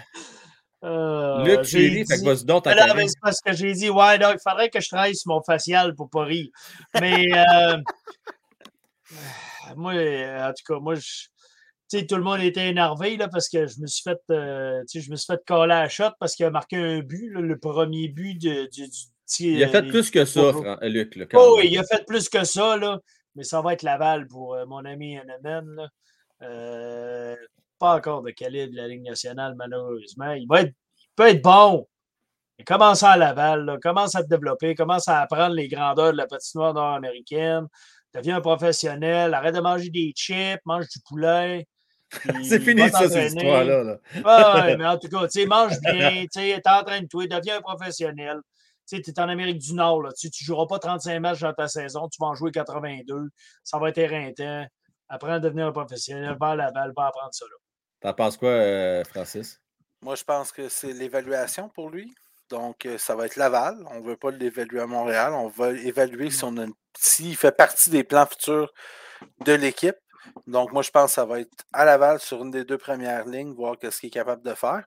Euh, 0.85 1.45
Luc, 1.45 1.63
j'ai 1.65 1.89
ris, 1.89 2.07
fait 2.07 2.15
que 2.15 2.19
dit- 2.21 2.25
vas-y 2.25 2.45
donc, 2.45 2.67
Ah 2.67 2.95
mais 2.95 3.07
c'est 3.09 3.21
parce 3.21 3.41
que 3.41 3.53
j'ai 3.53 3.73
dit, 3.73 3.91
ouais, 3.91 4.19
non, 4.19 4.31
il 4.33 4.39
faudrait 4.43 4.69
que 4.71 4.81
je 4.81 4.89
travaille 4.89 5.15
sur 5.15 5.31
mon 5.33 5.43
facial 5.43 5.95
pour 5.95 6.09
pas 6.11 6.25
rire. 6.25 6.49
Mais, 7.01 7.27
euh, 7.35 7.77
moi, 9.77 9.95
euh, 9.95 10.49
en 10.49 10.53
tout 10.53 10.75
cas, 10.75 10.81
moi, 10.81 10.95
je. 10.95 11.27
Sais, 11.89 12.05
tout 12.07 12.17
le 12.17 12.23
monde 12.23 12.41
était 12.41 12.69
énervé 12.69 13.17
là, 13.17 13.29
parce 13.29 13.49
que 13.49 13.67
je 13.67 13.81
me 13.81 13.87
suis 13.87 14.03
fait, 14.03 14.19
euh, 14.31 14.83
je 14.93 15.09
me 15.11 15.15
suis 15.17 15.27
fait 15.27 15.41
coller 15.47 15.73
à 15.75 15.83
la 15.83 15.89
shot 15.89 16.11
parce 16.19 16.35
qu'il 16.35 16.45
a 16.47 16.51
marqué 16.51 16.77
un 16.77 16.99
but, 16.99 17.31
là, 17.33 17.41
le 17.41 17.59
premier 17.59 18.09
but 18.09 18.35
de- 18.35 18.69
du, 18.73 18.89
du 18.89 18.99
petit, 19.25 19.53
Il 19.53 19.63
a 19.65 19.69
fait 19.69 19.83
plus 19.87 20.11
que 20.11 20.25
ça, 20.25 20.53
Fran- 20.53 20.79
Luc. 20.83 21.15
là, 21.15 21.27
quand 21.27 21.39
Oh, 21.41 21.57
oui, 21.59 21.69
il 21.71 21.79
a 21.79 21.85
fait 21.85 22.05
plus 22.05 22.29
que 22.29 22.43
ça, 22.45 22.77
là. 22.77 22.99
Mais 23.37 23.45
ça 23.45 23.61
va 23.61 23.75
être 23.75 23.83
Laval 23.83 24.27
pour 24.27 24.55
euh, 24.55 24.67
mon 24.67 24.85
ami 24.85 25.17
là. 25.17 25.89
Euh, 26.43 27.37
pas 27.79 27.97
encore 27.97 28.23
de 28.23 28.31
calibre 28.31 28.73
de 28.73 28.77
la 28.79 28.89
Ligue 28.89 29.03
nationale, 29.03 29.55
malheureusement. 29.57 30.33
Il, 30.33 30.47
va 30.49 30.63
être, 30.63 30.73
il 30.99 31.09
peut 31.15 31.29
être 31.29 31.43
bon. 31.43 31.87
Il 32.59 32.65
commence 32.65 33.03
à 33.03 33.17
Laval, 33.17 33.65
là, 33.65 33.79
commence 33.81 34.15
à 34.15 34.23
te 34.23 34.29
développer, 34.29 34.75
commence 34.75 35.07
à 35.09 35.21
apprendre 35.21 35.55
les 35.55 35.69
grandeurs 35.69 36.13
de 36.13 36.17
la 36.17 36.27
patinoire 36.27 36.73
nord-américaine, 36.73 37.67
devient 38.15 38.33
un 38.33 38.41
professionnel, 38.41 39.35
arrête 39.35 39.55
de 39.55 39.61
manger 39.61 39.91
des 39.91 40.13
chips, 40.17 40.61
mange 40.65 40.89
du 40.89 40.99
poulet. 41.07 41.67
C'est 42.45 42.61
fini 42.61 42.89
ça, 42.89 43.09
cette 43.09 43.33
histoire-là. 43.33 43.83
Là. 43.83 43.99
ouais, 44.15 44.77
mais 44.79 44.87
en 44.87 44.99
tout 44.99 45.09
cas, 45.09 45.27
tu 45.29 45.47
mange 45.47 45.79
bien, 45.81 46.25
tu 46.33 46.41
sais, 46.41 46.61
t'entraîne-toi, 46.65 47.27
deviens 47.27 47.59
un 47.59 47.61
professionnel. 47.61 48.41
Tu 48.89 48.97
es 48.97 49.21
en 49.21 49.29
Amérique 49.29 49.59
du 49.59 49.75
Nord, 49.75 50.03
là, 50.03 50.11
tu 50.13 50.29
ne 50.29 50.33
joueras 50.33 50.67
pas 50.67 50.79
35 50.79 51.19
matchs 51.19 51.41
dans 51.41 51.53
ta 51.53 51.67
saison, 51.67 52.09
tu 52.09 52.19
vas 52.21 52.29
en 52.29 52.35
jouer 52.35 52.53
82, 52.53 53.31
ça 53.65 53.79
va 53.79 53.89
être 53.89 53.99
éreintant. 53.99 54.65
Apprends 55.09 55.33
à 55.33 55.41
devenir 55.41 55.67
un 55.67 55.73
professionnel, 55.73 56.37
va 56.41 56.51
à 56.51 56.57
Laval, 56.57 56.93
va 56.97 57.07
apprendre 57.07 57.33
ça. 57.33 57.47
T'en 58.01 58.13
penses 58.13 58.37
quoi, 58.37 58.51
euh, 58.51 59.03
Francis? 59.05 59.61
Moi, 60.03 60.15
je 60.15 60.25
pense 60.25 60.53
que 60.53 60.69
c'est 60.69 60.93
l'évaluation 60.93 61.69
pour 61.69 61.91
lui. 61.91 62.15
Donc, 62.49 62.87
euh, 62.87 62.99
ça 62.99 63.17
va 63.17 63.27
être 63.27 63.37
Laval. 63.37 63.85
On 63.91 64.01
ne 64.01 64.07
veut 64.07 64.17
pas 64.17 64.31
l'évaluer 64.31 64.81
à 64.81 64.87
Montréal. 64.87 65.33
On 65.33 65.49
va 65.49 65.71
évaluer 65.71 66.31
si 66.31 66.45
on 66.45 66.57
a 66.59 66.67
s'il 66.97 67.37
fait 67.37 67.53
partie 67.53 67.91
des 67.91 68.05
plans 68.05 68.27
futurs 68.27 68.73
de 69.45 69.53
l'équipe. 69.53 69.97
Donc, 70.47 70.73
moi, 70.73 70.83
je 70.83 70.91
pense 70.91 71.11
que 71.11 71.15
ça 71.15 71.25
va 71.25 71.41
être 71.41 71.53
à 71.73 71.85
Laval 71.85 72.21
sur 72.21 72.43
une 72.43 72.51
des 72.51 72.65
deux 72.65 72.79
premières 72.79 73.27
lignes, 73.27 73.53
voir 73.55 73.77
ce 73.83 74.01
qu'il 74.01 74.09
est 74.09 74.11
capable 74.11 74.43
de 74.43 74.55
faire. 74.55 74.85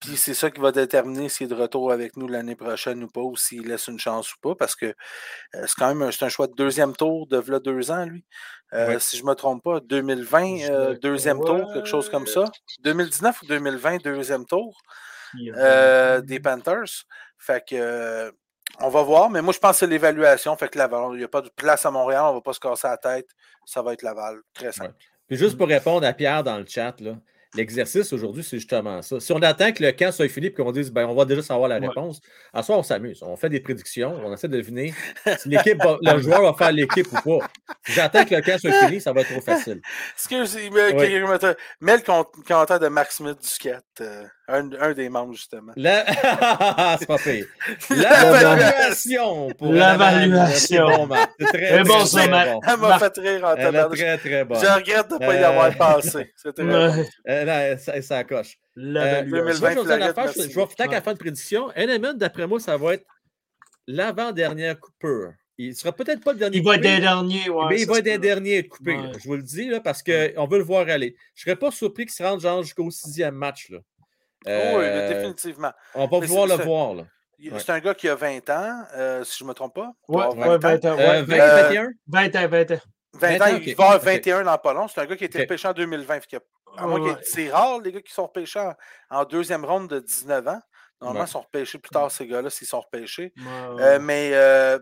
Puis 0.00 0.16
c'est 0.16 0.34
ça 0.34 0.50
qui 0.50 0.60
va 0.60 0.72
déterminer 0.72 1.28
s'il 1.28 1.46
est 1.46 1.50
de 1.50 1.60
retour 1.60 1.92
avec 1.92 2.16
nous 2.16 2.26
l'année 2.26 2.56
prochaine 2.56 3.04
ou 3.04 3.08
pas, 3.08 3.20
ou 3.20 3.36
s'il 3.36 3.68
laisse 3.68 3.86
une 3.88 3.98
chance 3.98 4.34
ou 4.34 4.38
pas, 4.40 4.54
parce 4.54 4.74
que 4.74 4.86
euh, 4.86 5.64
c'est 5.66 5.74
quand 5.76 5.88
même 5.88 6.02
un, 6.02 6.08
un, 6.08 6.28
choix 6.30 6.46
de 6.46 6.54
deuxième 6.54 6.96
tour 6.96 7.26
de 7.26 7.38
là 7.50 7.60
deux 7.60 7.90
ans, 7.90 8.06
lui. 8.06 8.24
Euh, 8.72 8.98
Si 8.98 9.18
je 9.18 9.24
ne 9.24 9.28
me 9.28 9.34
trompe 9.34 9.62
pas, 9.62 9.80
2020, 9.80 10.70
euh, 10.70 10.98
deuxième 10.98 11.40
tour, 11.44 11.70
quelque 11.74 11.88
chose 11.88 12.08
comme 12.08 12.26
ça. 12.26 12.44
2019 12.82 13.42
ou 13.42 13.46
2020, 13.46 14.02
deuxième 14.02 14.46
tour 14.46 14.80
des 15.34 16.40
Panthers. 16.42 17.04
Fait 17.38 17.62
que 17.66 18.32
on 18.78 18.88
va 18.88 19.02
voir, 19.02 19.30
mais 19.30 19.42
moi 19.42 19.52
je 19.52 19.58
pense 19.58 19.72
que 19.72 19.76
c'est 19.78 19.86
l'évaluation. 19.86 20.56
Fait 20.56 20.68
que 20.68 20.78
Laval, 20.78 21.10
il 21.12 21.18
n'y 21.18 21.24
a 21.24 21.28
pas 21.28 21.42
de 21.42 21.50
place 21.50 21.84
à 21.84 21.90
Montréal, 21.90 22.22
on 22.26 22.30
ne 22.30 22.34
va 22.34 22.40
pas 22.40 22.52
se 22.52 22.60
casser 22.60 22.88
la 22.88 22.96
tête. 22.96 23.28
Ça 23.64 23.82
va 23.82 23.92
être 23.92 24.02
Laval. 24.02 24.38
Très 24.54 24.72
simple. 24.72 24.90
Ouais. 24.90 25.06
Puis 25.28 25.36
juste 25.36 25.56
pour 25.56 25.68
répondre 25.68 26.06
à 26.06 26.12
Pierre 26.12 26.42
dans 26.42 26.58
le 26.58 26.66
chat, 26.66 26.96
L'exercice 27.56 28.12
aujourd'hui, 28.12 28.44
c'est 28.44 28.58
justement 28.58 29.02
ça. 29.02 29.18
Si 29.18 29.32
on 29.32 29.42
attend 29.42 29.72
que 29.72 29.82
le 29.82 29.90
camp 29.90 30.12
soit 30.12 30.28
fini 30.28 30.46
et 30.46 30.52
qu'on 30.52 30.70
dise 30.70 30.92
ben, 30.92 31.06
on 31.06 31.14
va 31.14 31.24
déjà 31.24 31.42
savoir 31.42 31.68
la 31.68 31.80
réponse, 31.80 32.20
à 32.52 32.62
ce 32.62 32.70
on 32.70 32.84
s'amuse. 32.84 33.24
On 33.24 33.34
fait 33.34 33.48
des 33.48 33.58
prédictions, 33.58 34.20
on 34.24 34.32
essaie 34.32 34.46
de 34.46 34.56
deviner 34.56 34.94
si 35.36 35.48
l'équipe 35.48 35.82
le 36.00 36.18
joueur 36.20 36.42
va 36.42 36.54
faire 36.56 36.70
l'équipe 36.70 37.08
ou 37.12 37.38
pas. 37.38 37.46
Si 37.84 37.92
j'attends 37.92 38.24
que 38.24 38.36
le 38.36 38.42
camp 38.42 38.56
soit 38.56 38.86
fini, 38.86 39.00
ça 39.00 39.12
va 39.12 39.22
être 39.22 39.32
trop 39.32 39.40
facile. 39.40 39.80
Excusez-moi, 40.14 40.90
oui. 40.94 41.20
mets 41.80 41.96
le 41.96 42.42
commentaire 42.46 42.78
de 42.78 42.86
Marc 42.86 43.10
Smith 43.10 43.38
Duquette, 43.42 43.82
euh, 44.00 44.24
un, 44.50 44.72
un, 44.80 44.92
des 44.92 45.08
membres, 45.08 45.32
justement. 45.32 45.72
La... 45.76 46.04
c'est 46.98 47.06
pas 47.06 47.18
pire. 47.18 47.46
L'évaluation 47.90 49.50
pour 49.50 49.72
l'évaluation. 49.72 51.06
Bon, 51.06 51.16
c'est 51.38 51.46
très, 51.46 51.82
bon, 51.84 51.94
très, 51.94 52.06
ça, 52.06 52.18
très 52.18 52.46
bon. 52.46 52.60
Elle 52.66 52.76
m'a 52.78 52.98
fait 52.98 53.18
rire 53.18 53.44
en 53.44 53.54
Elle 53.54 53.88
très, 53.90 54.18
très 54.18 54.44
bon. 54.44 54.54
Je 54.54 54.66
regrette 54.66 55.08
de 55.08 55.14
ne 55.14 55.18
pas 55.18 55.34
y 55.34 55.44
avoir 55.44 55.76
passé. 55.76 56.32
C'était 56.36 56.64
bon. 56.64 57.04
Euh, 57.28 57.76
ça, 57.76 58.02
ça 58.02 58.24
coche. 58.24 58.58
Euh, 58.78 59.22
2020, 59.22 59.60
moi, 59.60 59.82
je, 59.82 59.88
vais 59.88 60.02
affaire, 60.02 60.32
je, 60.32 60.42
je 60.42 60.54
vais 60.54 60.66
tant 60.76 60.88
qu'à 60.88 61.00
faire 61.00 61.12
une 61.12 61.18
prédiction. 61.18 61.72
Element, 61.74 62.14
d'après 62.14 62.46
moi, 62.46 62.60
ça 62.60 62.76
va 62.76 62.94
être 62.94 63.06
l'avant-dernière 63.86 64.78
coupure. 64.78 65.32
Il 65.58 65.70
ne 65.70 65.74
sera 65.74 65.92
peut-être 65.92 66.24
pas 66.24 66.32
le 66.32 66.38
dernier. 66.38 66.56
Il 66.56 66.64
va 66.64 66.76
être 66.76 66.80
des 66.80 67.00
derniers, 67.00 67.50
ouais, 67.50 67.66
Mais 67.68 67.82
il 67.82 67.86
va 67.86 67.98
être 67.98 68.04
des 68.04 68.16
derniers 68.16 68.66
coupés. 68.66 68.96
Ouais. 68.96 69.12
Je 69.18 69.28
vous 69.28 69.36
le 69.36 69.42
dis, 69.42 69.68
là, 69.68 69.80
parce 69.80 70.02
qu'on 70.02 70.46
veut 70.46 70.56
le 70.56 70.64
voir 70.64 70.88
aller. 70.88 71.14
Je 71.34 71.42
ne 71.42 71.44
serais 71.50 71.56
pas 71.56 71.70
surpris 71.70 72.06
qu'il 72.06 72.14
se 72.14 72.22
rende 72.22 72.40
genre 72.40 72.62
jusqu'au 72.62 72.90
sixième 72.90 73.34
match. 73.34 73.68
Là. 73.68 73.80
Euh, 74.46 74.78
oui, 74.78 75.14
définitivement. 75.14 75.72
On 75.94 76.06
va 76.06 76.20
pouvoir 76.20 76.46
le 76.46 76.54
voir. 76.54 76.94
Là. 76.94 77.04
C'est 77.58 77.70
un 77.70 77.80
gars 77.80 77.94
qui 77.94 78.08
a 78.08 78.14
20 78.14 78.50
ans, 78.50 78.82
euh, 78.96 79.24
si 79.24 79.38
je 79.38 79.44
ne 79.44 79.48
me 79.48 79.54
trompe 79.54 79.74
pas. 79.74 79.92
Oui, 80.08 80.22
20, 80.36 80.58
20 80.58 80.84
ans. 80.86 80.96
Euh, 80.98 81.22
20, 81.22 81.62
21? 81.62 81.90
20 82.08 82.36
ans, 82.36 82.48
20 82.48 82.70
ans. 82.72 82.80
20 83.12 83.40
ans, 83.40 83.46
il 83.48 83.56
okay. 83.56 83.74
va 83.74 83.84
avoir 83.84 84.00
21 84.00 84.36
okay. 84.36 84.44
dans 84.44 84.58
pas 84.58 84.72
long. 84.72 84.88
C'est 84.88 85.00
un 85.00 85.06
gars 85.06 85.16
qui 85.16 85.24
a 85.24 85.26
été 85.26 85.38
okay. 85.38 85.44
repêché 85.44 85.68
en 85.68 85.72
2020. 85.72 86.20
À 86.76 86.86
moi, 86.86 87.00
ouais. 87.00 87.16
C'est 87.22 87.50
rare, 87.50 87.80
les 87.80 87.92
gars 87.92 88.00
qui 88.00 88.12
sont 88.12 88.24
repêchés 88.24 88.60
en, 88.60 88.74
en, 89.10 89.24
deuxième 89.24 89.64
ronde 89.64 89.88
de 89.88 89.98
19 89.98 90.46
ans. 90.48 90.60
Normalement, 91.00 91.24
ils 91.24 91.30
sont 91.30 91.40
repêchés 91.40 91.78
plus 91.78 91.90
tard, 91.90 92.10
ces 92.10 92.26
gars-là, 92.26 92.50
s'ils 92.50 92.66
sont 92.66 92.80
repêchés. 92.80 93.32
Ouais. 93.36 93.82
Euh, 93.82 93.98
mais 94.00 94.30
euh, 94.34 94.78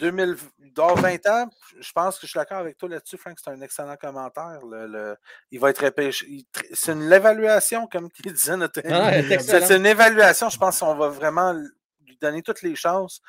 2000, 0.00 0.36
dans 0.74 0.94
20 0.94 1.26
ans, 1.28 1.50
je 1.78 1.92
pense 1.92 2.18
que 2.18 2.26
je 2.26 2.30
suis 2.32 2.38
d'accord 2.38 2.58
avec 2.58 2.76
toi 2.76 2.88
là-dessus, 2.88 3.16
Frank. 3.16 3.38
C'est 3.42 3.50
un 3.50 3.60
excellent 3.60 3.96
commentaire. 3.96 4.60
Le, 4.68 4.86
le, 4.86 5.16
il 5.50 5.60
va 5.60 5.70
être 5.70 5.84
repêché. 5.84 6.44
C'est 6.72 6.92
une 6.92 7.12
évaluation, 7.12 7.86
comme 7.86 8.08
disait 8.24 8.56
notre 8.56 8.80
ah, 8.90 9.12
C'est 9.40 9.76
une 9.76 9.86
évaluation. 9.86 10.48
Je 10.48 10.58
pense 10.58 10.80
qu'on 10.80 10.96
va 10.96 11.08
vraiment 11.08 11.52
lui 11.52 12.16
donner 12.20 12.42
toutes 12.42 12.62
les 12.62 12.74
chances 12.74 13.20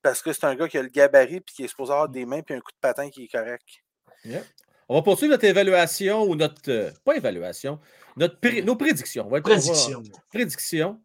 parce 0.00 0.22
que 0.22 0.32
c'est 0.32 0.44
un 0.44 0.54
gars 0.54 0.68
qui 0.68 0.78
a 0.78 0.82
le 0.82 0.88
gabarit 0.88 1.36
et 1.36 1.42
qui 1.42 1.64
est 1.64 1.68
supposé 1.68 1.92
avoir 1.92 2.08
des 2.08 2.24
mains 2.24 2.42
et 2.48 2.54
un 2.54 2.60
coup 2.60 2.72
de 2.72 2.80
patin 2.80 3.10
qui 3.10 3.24
est 3.24 3.28
correct. 3.28 3.66
Yeah. 4.24 4.42
On 4.88 4.94
va 4.94 5.02
poursuivre 5.02 5.32
notre 5.32 5.44
évaluation 5.44 6.22
ou 6.22 6.34
notre. 6.34 6.70
Euh, 6.70 6.90
pas 7.04 7.16
évaluation, 7.16 7.78
notre 8.16 8.38
pré, 8.40 8.62
nos 8.62 8.76
prédictions. 8.76 9.26
On 9.26 9.30
va 9.30 9.38
être, 9.38 9.44
prédiction. 9.44 9.98
On 9.98 10.02
va, 10.02 10.18
prédiction. 10.32 11.00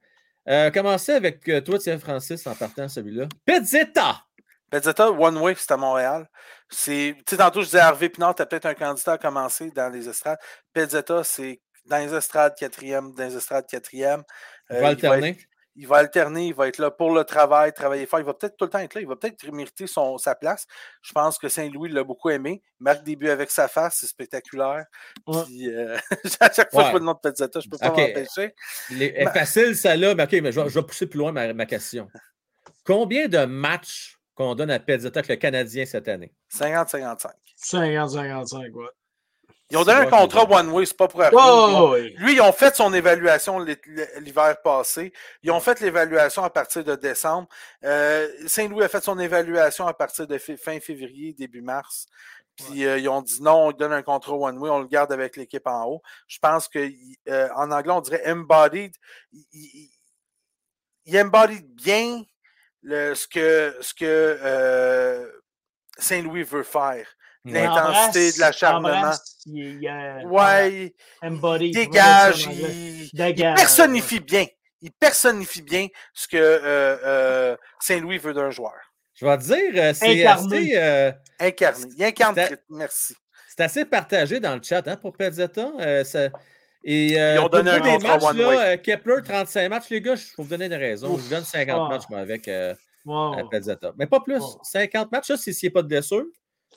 Euh, 0.50 0.72
commencer 0.72 1.14
avec 1.14 1.48
euh, 1.48 1.62
toi, 1.62 1.80
tiens, 1.80 1.98
Francis, 1.98 2.46
en 2.48 2.56
partant 2.56 2.88
celui-là. 2.88 3.28
Pezzetta! 3.46 4.24
Pezzetta, 4.70 5.12
One 5.12 5.38
Way, 5.38 5.56
c'est 5.58 5.72
à 5.72 5.78
Montréal. 5.78 6.28
C'est, 6.70 7.16
tu 7.20 7.24
sais, 7.30 7.38
tantôt, 7.38 7.62
je 7.62 7.68
disais 7.68 7.80
Harvey 7.80 8.10
Pinard, 8.10 8.36
tu 8.36 8.42
as 8.42 8.46
peut-être 8.46 8.66
un 8.66 8.74
candidat 8.74 9.14
à 9.14 9.18
commencer 9.18 9.70
dans 9.72 9.90
les 9.90 10.10
estrades. 10.10 10.40
Pezzetta, 10.74 11.24
c'est 11.24 11.62
dans 11.86 11.98
les 11.98 12.14
estrades 12.14 12.56
quatrième, 12.56 13.14
dans 13.14 13.24
les 13.24 13.38
estrades 13.38 13.68
quatrième. 13.68 14.24
Euh, 14.72 14.78
il 14.78 14.82
va 14.82 14.88
alterner. 14.88 15.18
Il 15.18 15.22
va, 15.24 15.30
être, 15.30 15.46
il 15.76 15.88
va 15.88 15.98
alterner, 15.98 16.48
il 16.48 16.54
va 16.54 16.68
être 16.68 16.78
là 16.78 16.92
pour 16.92 17.12
le 17.12 17.24
travail, 17.24 17.74
travailler 17.74 18.06
fort. 18.06 18.20
Il 18.20 18.26
va 18.26 18.34
peut-être 18.34 18.58
tout 18.58 18.66
le 18.66 18.70
temps 18.70 18.80
être 18.80 18.94
là. 18.94 19.02
Il 19.02 19.08
va 19.08 19.16
peut-être 19.16 19.46
mériter 19.52 19.88
son, 19.88 20.18
sa 20.18 20.36
place. 20.36 20.66
Je 21.02 21.12
pense 21.14 21.38
que 21.38 21.50
Saint-Louis 21.50 21.90
l'a 21.90 22.04
beaucoup 22.04 22.30
aimé. 22.30 22.62
Des 23.04 23.16
buts 23.16 23.30
avec 23.30 23.50
sa 23.50 23.68
face, 23.68 23.98
c'est 24.00 24.08
spectaculaire. 24.08 24.86
Ouais. 25.26 25.44
Puis, 25.46 25.70
euh, 25.70 25.98
à 26.40 26.52
chaque 26.52 26.70
fois 26.70 26.80
ouais. 26.80 26.84
que 26.84 26.86
je 26.86 26.92
vois 26.92 27.00
le 27.00 27.06
nom 27.06 27.14
de 27.14 27.20
Pezzetta, 27.20 27.60
je 27.60 27.68
ne 27.68 27.72
peux 27.72 27.78
pas 27.78 27.90
okay. 27.90 28.08
m'empêcher. 28.08 28.54
Facile, 29.34 29.76
ça 29.76 29.96
là. 29.96 30.14
Mais 30.16 30.24
OK, 30.24 30.32
mais 30.34 30.52
je 30.52 30.60
vais, 30.60 30.70
je 30.70 30.80
vais 30.80 30.86
pousser 30.86 31.08
plus 31.08 31.20
loin 31.20 31.32
ma, 31.32 31.54
ma, 31.54 31.66
question. 31.66 32.08
Combien 32.86 33.28
de 33.28 33.46
matchs 33.46 34.20
qu'on 34.36 34.56
donne 34.56 34.72
à 34.72 34.80
Pezzetta 34.80 35.20
avec 35.20 35.30
le 35.30 35.36
Canadien 35.38 35.86
cette 35.86 36.08
année? 36.08 36.34
50-55. 36.54 37.32
50-55, 37.64 38.72
ouais. 38.72 38.86
Ils 39.70 39.78
ont 39.78 39.84
donné 39.84 40.02
un 40.02 40.06
contrat 40.06 40.44
one-way, 40.44 40.86
c'est 40.86 40.98
pas 40.98 41.08
pour. 41.08 41.24
Oh, 41.34 41.92
oui. 41.94 42.14
Lui, 42.18 42.34
ils 42.34 42.42
ont 42.42 42.52
fait 42.52 42.76
son 42.76 42.94
évaluation 42.94 43.60
l'hiver 44.20 44.62
passé. 44.62 45.12
Ils 45.42 45.52
ont 45.52 45.60
fait 45.60 45.80
l'évaluation 45.80 46.44
à 46.44 46.50
partir 46.50 46.84
de 46.84 46.96
décembre. 46.96 47.48
Euh, 47.84 48.28
Saint-Louis 48.46 48.84
a 48.84 48.88
fait 48.88 49.04
son 49.04 49.18
évaluation 49.18 49.88
à 49.88 49.94
partir 49.94 50.28
de 50.28 50.38
fin 50.38 50.80
février, 50.80 51.34
début 51.34 51.62
mars. 51.62 52.06
Puis 52.56 52.86
euh, 52.86 53.00
ils 53.00 53.10
ont 53.10 53.22
dit 53.22 53.42
non, 53.42 53.68
on 53.68 53.72
donne 53.72 53.94
un 53.94 54.04
contrat 54.04 54.36
one-way, 54.36 54.70
on 54.70 54.80
le 54.80 54.88
garde 54.88 55.12
avec 55.12 55.38
l'équipe 55.38 55.66
en 55.66 55.86
haut. 55.86 56.02
Je 56.28 56.38
pense 56.38 56.68
que 56.68 56.92
euh, 57.30 57.50
en 57.56 57.72
anglais, 57.72 57.94
on 57.94 58.02
dirait 58.02 58.32
embodied. 58.32 58.92
Il, 59.32 59.46
il, 59.54 59.90
il 61.06 61.20
embodied 61.20 61.64
bien 61.64 62.24
le, 62.84 63.16
ce 63.16 63.28
que, 63.28 63.76
ce 63.82 63.94
que 63.94 64.06
euh, 64.06 65.28
Saint-Louis 65.98 66.44
veut 66.44 66.64
faire 66.64 67.08
l'intensité 67.46 68.32
de 68.34 68.40
l'acharnement. 68.40 69.12
Ouais, 70.26 70.94
il 71.22 71.72
dégage, 71.72 72.48
il, 72.52 73.10
il, 73.14 73.54
personnifie 73.56 74.20
bien. 74.20 74.46
Il 74.82 74.92
personnifie 74.92 75.62
bien 75.62 75.88
ce 76.14 76.28
que 76.28 76.38
euh, 76.38 76.98
euh, 77.06 77.58
Saint-Louis 77.80 78.18
veut 78.18 78.34
d'un 78.34 78.52
joueur. 78.52 78.74
Je 79.14 79.26
vais 79.26 79.38
te 79.38 79.44
dire, 79.44 79.84
euh, 79.84 79.94
c'est 79.94 80.26
assez. 80.26 80.74
Euh, 80.76 81.12
incarné. 81.40 81.86
Il 81.98 82.04
incarne, 82.04 82.36
merci. 82.70 83.16
C'est 83.48 83.64
assez 83.64 83.86
partagé 83.86 84.40
dans 84.40 84.56
le 84.56 84.62
chat 84.64 84.86
hein, 84.88 84.98
pour 84.98 85.16
Pezzetta. 85.16 86.04
Ça... 86.04 86.30
Et, 86.86 87.14
Ils 87.14 87.40
ont 87.40 87.48
donné 87.48 87.72
un 87.72 87.80
des 87.80 87.98
matchs, 88.00 88.34
là, 88.36 88.78
Kepler, 88.78 89.22
35 89.24 89.70
matchs, 89.70 89.90
les 89.90 90.02
gars, 90.02 90.16
je 90.16 90.24
vais 90.24 90.32
vous 90.38 90.50
donner 90.50 90.66
une 90.66 90.74
raison. 90.74 91.18
Je 91.18 91.30
donne 91.30 91.46
50 91.46 91.80
wow. 91.80 91.88
matchs 91.88 92.10
moi, 92.10 92.20
avec 92.20 92.50
wow. 93.06 93.48
Pezzetta. 93.50 93.94
Mais 93.98 94.08
pas 94.08 94.20
plus. 94.20 94.40
Wow. 94.40 94.60
50 94.64 95.12
matchs, 95.14 95.28
ça, 95.28 95.38
c'est 95.38 95.54
s'il 95.54 95.70
n'y 95.70 95.72
a 95.72 95.76
pas 95.76 95.82
de 95.84 95.88
blessure. 95.88 96.26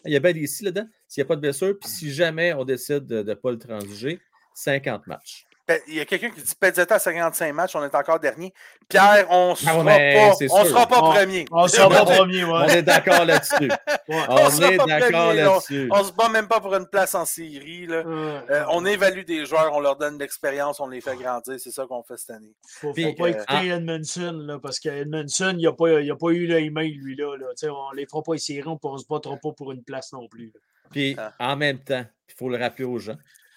Il 0.06 0.12
y 0.12 0.16
a 0.16 0.30
ici 0.30 0.64
là-dedans. 0.64 0.88
S'il 1.08 1.22
n'y 1.22 1.26
a 1.26 1.28
pas 1.28 1.36
de 1.36 1.40
blessure, 1.40 1.78
puis 1.78 1.88
si 1.88 2.12
jamais 2.12 2.52
on 2.54 2.64
décide 2.64 3.06
de 3.06 3.22
ne 3.22 3.34
pas 3.34 3.50
le 3.50 3.58
transiger, 3.58 4.20
50 4.54 5.06
matchs. 5.06 5.46
Il 5.88 5.94
y 5.94 6.00
a 6.00 6.04
quelqu'un 6.04 6.30
qui 6.30 6.40
dit 6.40 6.54
Pezzetta 6.60 6.94
à 6.94 6.98
55 7.00 7.52
matchs, 7.52 7.74
on 7.74 7.82
est 7.82 7.94
encore 7.94 8.20
dernier. 8.20 8.54
Pierre, 8.88 9.26
on 9.30 9.50
ne 9.50 9.54
sera, 9.56 9.84
pas, 9.84 10.32
on 10.52 10.64
sera 10.64 10.86
pas 10.86 11.00
premier. 11.00 11.44
On 11.50 11.64
ne 11.64 11.68
sera 11.68 11.88
pas 11.88 12.04
premier, 12.04 12.44
ouais. 12.44 12.52
On 12.52 12.68
est 12.68 12.82
d'accord 12.82 13.24
là-dessus. 13.24 13.68
Ouais. 14.08 14.22
On, 14.28 14.46
on 14.46 14.60
est 14.60 14.76
d'accord 14.76 15.34
là-dessus. 15.34 15.88
On, 15.90 15.98
ne 15.98 16.04
se 16.04 16.12
bat 16.12 16.28
même 16.28 16.46
pas 16.46 16.60
pour 16.60 16.74
une 16.76 16.86
place 16.86 17.16
en 17.16 17.24
série. 17.24 17.86
Là. 17.86 18.04
Euh, 18.06 18.64
on 18.70 18.84
évalue 18.84 19.24
des 19.24 19.44
joueurs, 19.44 19.72
on 19.74 19.80
leur 19.80 19.96
donne 19.96 20.16
de 20.16 20.22
l'expérience, 20.22 20.78
on 20.78 20.86
les 20.86 21.00
fait 21.00 21.16
grandir. 21.16 21.58
C'est 21.58 21.72
ça 21.72 21.86
qu'on 21.86 22.04
fait 22.04 22.16
cette 22.16 22.30
année. 22.30 22.54
Il 22.82 22.88
ne 22.88 22.94
faut, 22.94 22.94
faut, 22.94 23.14
pas 23.14 23.30
écouter 23.30 23.72
euh, 23.72 23.76
Edmondson, 23.76 24.44
là, 24.46 24.58
parce 24.60 24.78
qu'Edmondson, 24.78 25.56
il 25.58 25.64
n'a 25.64 25.72
pas, 25.72 26.16
pas, 26.20 26.30
eu 26.30 26.46
l'email, 26.46 26.92
lui. 26.92 27.16
Là, 27.16 27.36
là. 27.36 27.46
On 27.72 27.92
ne 27.92 27.96
les 27.96 28.06
fera 28.06 28.22
pas 28.22 28.34
essayer, 28.34 28.62
on 28.66 28.92
ne 28.92 28.98
se 28.98 29.06
battra 29.08 29.36
pas 29.36 29.52
pour 29.52 29.72
une 29.72 29.82
place 29.82 30.12
non 30.12 30.28
plus. 30.28 30.52
Là. 30.54 30.60
Puis 30.92 31.16
ah. 31.18 31.32
en 31.40 31.56
même 31.56 31.80
temps, 31.80 32.04
il 32.28 32.34
faut 32.34 32.48
le 32.48 32.56
rappeler 32.58 32.84
aux 32.84 32.98
gens 32.98 33.16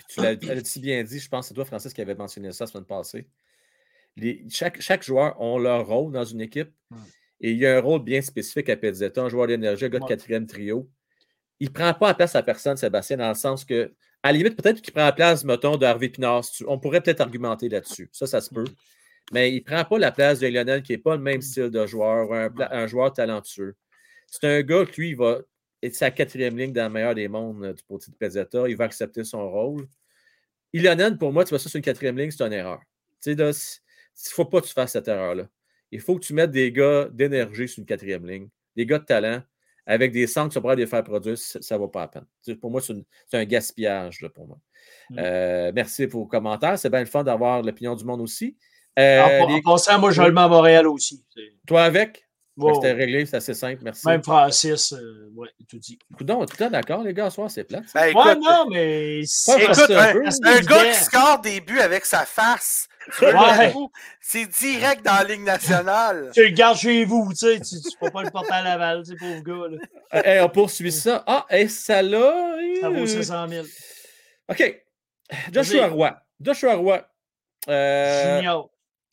tu 0.10 0.22
l'as 0.22 0.64
si 0.66 0.80
bien 0.80 1.04
dit, 1.04 1.20
je 1.20 1.30
pense 1.30 1.46
que 1.46 1.48
c'est 1.50 1.54
toi, 1.54 1.66
Francis, 1.66 1.94
qui 1.94 2.02
avait 2.02 2.16
mentionné 2.16 2.52
ça 2.52 2.66
la 2.66 2.72
semaine 2.72 2.86
passée. 2.86 3.28
Les- 4.18 4.44
chaque, 4.50 4.82
chaque 4.82 5.04
joueur 5.04 5.40
a 5.42 5.60
leur 5.60 5.88
rôle 5.88 6.12
dans 6.12 6.26
une 6.26 6.42
équipe. 6.42 6.72
Hmm. 6.90 6.98
Et 7.42 7.52
il 7.52 7.58
y 7.58 7.66
a 7.66 7.78
un 7.78 7.80
rôle 7.80 8.04
bien 8.04 8.22
spécifique 8.22 8.68
à 8.70 8.76
Pezzetta, 8.76 9.22
un 9.22 9.30
joueur 9.30 9.48
d'énergie, 9.48 9.86
un 9.86 9.90
gars 9.90 10.00
de 10.00 10.06
quatrième 10.06 10.46
trio. 10.46 10.90
Il 11.60 11.68
ne 11.68 11.74
prend 11.74 11.94
pas 11.94 12.10
la 12.10 12.14
place 12.14 12.36
à 12.36 12.44
personne, 12.44 12.76
Sébastien, 12.76 13.18
dans 13.18 13.30
le 13.30 13.36
sens 13.36 13.64
que, 13.64 13.94
à 14.24 14.32
la 14.32 14.38
limite, 14.38 14.62
peut-être 14.62 14.82
qu'il 14.82 14.92
prend 14.94 15.06
la 15.06 15.14
place, 15.14 15.46
mettons, 15.46 15.78
de 15.78 15.86
Harvey 15.86 16.10
Pinard. 16.10 16.44
On 16.68 16.80
pourrait 16.80 17.02
peut-être 17.02 17.22
argumenter 17.22 17.70
là-dessus. 17.70 18.10
Ça, 18.12 18.28
ça 18.28 18.42
se 18.42 18.54
peut. 18.54 18.66
Mais 19.32 19.52
il 19.52 19.60
ne 19.60 19.64
prend 19.64 19.86
pas 19.86 20.00
la 20.00 20.12
place 20.12 20.40
de 20.40 20.48
Lionel, 20.48 20.82
qui 20.82 20.92
n'est 20.92 20.98
pas 20.98 21.16
le 21.16 21.22
même 21.22 21.42
style 21.42 21.70
de 21.70 21.86
joueur, 21.86 22.34
un, 22.34 22.50
un 22.72 22.88
joueur 22.88 23.14
talentueux. 23.14 23.76
C'est 24.28 24.46
un 24.46 24.62
gars 24.62 24.86
qui, 24.86 25.02
lui, 25.02 25.10
il 25.12 25.16
va 25.16 25.40
être 25.82 25.96
sa 25.96 26.12
quatrième 26.12 26.58
ligne 26.58 26.74
dans 26.74 26.84
le 26.88 26.90
meilleur 26.90 27.16
des 27.16 27.28
mondes 27.28 27.64
euh, 27.64 27.74
du 27.74 27.84
côté 27.84 28.12
de 28.12 28.16
Pezzetta. 28.18 28.68
Il 28.68 28.76
va 28.76 28.86
accepter 28.86 29.24
son 29.24 29.50
rôle. 29.50 29.88
Ilonen, 30.74 31.18
pour 31.18 31.34
moi, 31.34 31.44
tu 31.44 31.50
vois 31.50 31.60
ça 31.60 31.70
sur 31.70 31.78
une 31.78 31.84
quatrième 31.84 32.18
ligne, 32.18 32.32
c'est 32.32 32.44
une 32.44 32.54
erreur. 32.54 32.80
Tu 33.22 33.32
sais, 33.32 33.32
il 33.34 33.38
ne 33.38 33.54
faut 34.34 34.46
pas 34.46 34.62
que 34.62 34.68
tu 34.68 34.74
fasses 34.74 34.92
cette 34.94 35.08
erreur-là. 35.08 35.48
Il 35.92 36.00
faut 36.00 36.16
que 36.16 36.26
tu 36.26 36.34
mettes 36.34 36.52
des 36.52 36.72
gars 36.72 37.08
d'énergie 37.12 37.68
sur 37.68 37.80
une 37.80 37.86
quatrième 37.86 38.26
ligne, 38.28 38.48
des 38.76 38.86
gars 38.86 39.00
de 39.00 39.06
talent, 39.06 39.42
avec 39.86 40.12
des 40.12 40.28
centres 40.28 40.50
qui 40.50 40.54
sont 40.54 40.62
prêts 40.62 40.74
à 40.74 40.76
les 40.76 40.86
faire 40.86 41.04
produire, 41.04 41.38
ça 41.38 41.76
ne 41.76 41.80
vaut 41.80 41.88
pas 41.88 42.02
la 42.02 42.08
peine. 42.10 42.26
Tu 42.44 42.52
sais, 42.52 42.56
Pour 42.56 42.70
moi, 42.70 42.80
c'est 42.82 43.38
un 43.38 43.46
gaspillage 43.46 44.22
là, 44.22 44.30
pour 44.30 44.48
moi. 44.48 44.60
Mm. 45.10 45.16
Euh, 45.20 45.72
merci 45.74 46.06
pour 46.06 46.22
vos 46.22 46.28
commentaires. 46.28 46.78
C'est 46.78 46.90
bien 46.92 47.00
le 47.00 47.08
fun 47.08 47.24
d'avoir 47.24 47.64
l'opinion 47.64 47.96
du 47.96 48.06
monde 48.06 48.22
aussi. 48.22 48.56
Euh, 49.00 49.42
en 49.42 49.48
les- 49.48 49.62
moi, 49.98 50.12
je 50.12 50.22
le 50.22 50.32
mets 50.32 50.42
à 50.42 50.48
Montréal 50.48 50.88
aussi. 50.88 51.26
Toi 51.66 51.84
avec? 51.84 52.29
Wow. 52.60 52.76
C'était 52.76 52.92
réglé, 52.92 53.26
c'est 53.26 53.38
assez 53.38 53.54
simple, 53.54 53.82
merci. 53.84 54.06
Même 54.06 54.22
Francis, 54.24 54.92
euh, 54.92 55.30
ouais, 55.36 55.48
tout 55.70 55.80
dit. 55.80 55.98
Coudon, 56.18 56.46
tout 56.46 56.54
le 56.60 56.66
temps 56.66 56.70
d'accord, 56.70 57.04
les 57.04 57.14
gars, 57.14 57.30
soir, 57.30 57.50
c'est 57.50 57.64
plate. 57.64 57.88
ça. 57.88 58.02
Ben, 58.02 58.08
écoute, 58.10 58.26
ouais, 58.26 58.36
non, 58.36 58.66
mais. 58.70 59.20
écoute, 59.20 59.76
que 59.88 60.46
un, 60.46 60.62
gars 60.62 60.92
qui 60.92 61.00
score 61.00 61.40
des 61.40 61.62
buts 61.62 61.80
avec 61.80 62.06
sa 62.06 62.26
face, 62.26 62.90
Ouais. 63.22 63.74
c'est 64.22 64.46
direct 64.46 65.04
dans 65.06 65.14
la 65.14 65.24
Ligue 65.24 65.44
nationale. 65.44 66.32
Tu 66.34 66.44
le 66.44 66.50
gardes 66.52 66.78
chez 66.78 67.06
vous, 67.06 67.30
tu 67.32 67.38
sais, 67.38 67.60
tu 67.60 67.76
ne 67.76 68.00
peux 68.00 68.12
pas 68.12 68.24
le 68.24 68.30
porter 68.30 68.52
à 68.52 68.62
Laval, 68.62 69.04
tu 69.04 69.12
sais, 69.12 69.16
pauvre 69.18 69.42
gars. 69.42 69.68
Là. 69.70 69.78
Euh, 70.16 70.22
hey, 70.26 70.42
on 70.42 70.50
poursuit 70.50 70.92
ça. 70.92 71.24
Ah, 71.26 71.46
et 71.50 71.68
ça 71.68 72.02
là. 72.02 72.58
Ça 72.82 72.90
vaut 72.90 72.96
euh, 73.04 73.08
500 73.08 73.48
000. 73.48 73.66
OK. 74.50 74.84
Joshua. 75.52 75.88
Roy. 75.88 76.22
Joshua 76.40 76.76
Roy. 76.76 77.08
Euh, 77.68 78.38
Junior. 78.38 78.70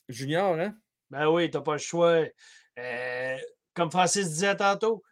Junior, 0.08 0.54
hein? 0.60 0.74
Ben 1.10 1.28
oui, 1.28 1.50
t'as 1.50 1.60
pas 1.60 1.72
le 1.72 1.78
choix. 1.78 2.22
Euh, 2.78 3.36
comme 3.74 3.90
Francis 3.90 4.28
disait 4.28 4.56
tantôt, 4.56 5.02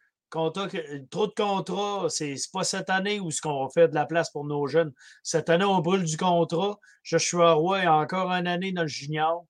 trop 1.10 1.26
de 1.26 1.34
contrats, 1.34 2.06
c'est 2.08 2.34
pas 2.52 2.64
cette 2.64 2.90
année 2.90 3.20
où 3.20 3.30
ce 3.30 3.40
qu'on 3.40 3.68
fait 3.68 3.88
de 3.88 3.94
la 3.94 4.06
place 4.06 4.30
pour 4.30 4.44
nos 4.44 4.66
jeunes. 4.66 4.92
Cette 5.22 5.48
année, 5.48 5.64
on 5.64 5.78
brûle 5.80 6.04
du 6.04 6.16
contrat. 6.16 6.78
Joshua 7.02 7.52
Roy 7.52 7.80
a 7.80 7.92
encore 7.92 8.30
une 8.32 8.46
année 8.46 8.72
dans 8.72 8.82
le 8.82 8.88
junior. 8.88 9.46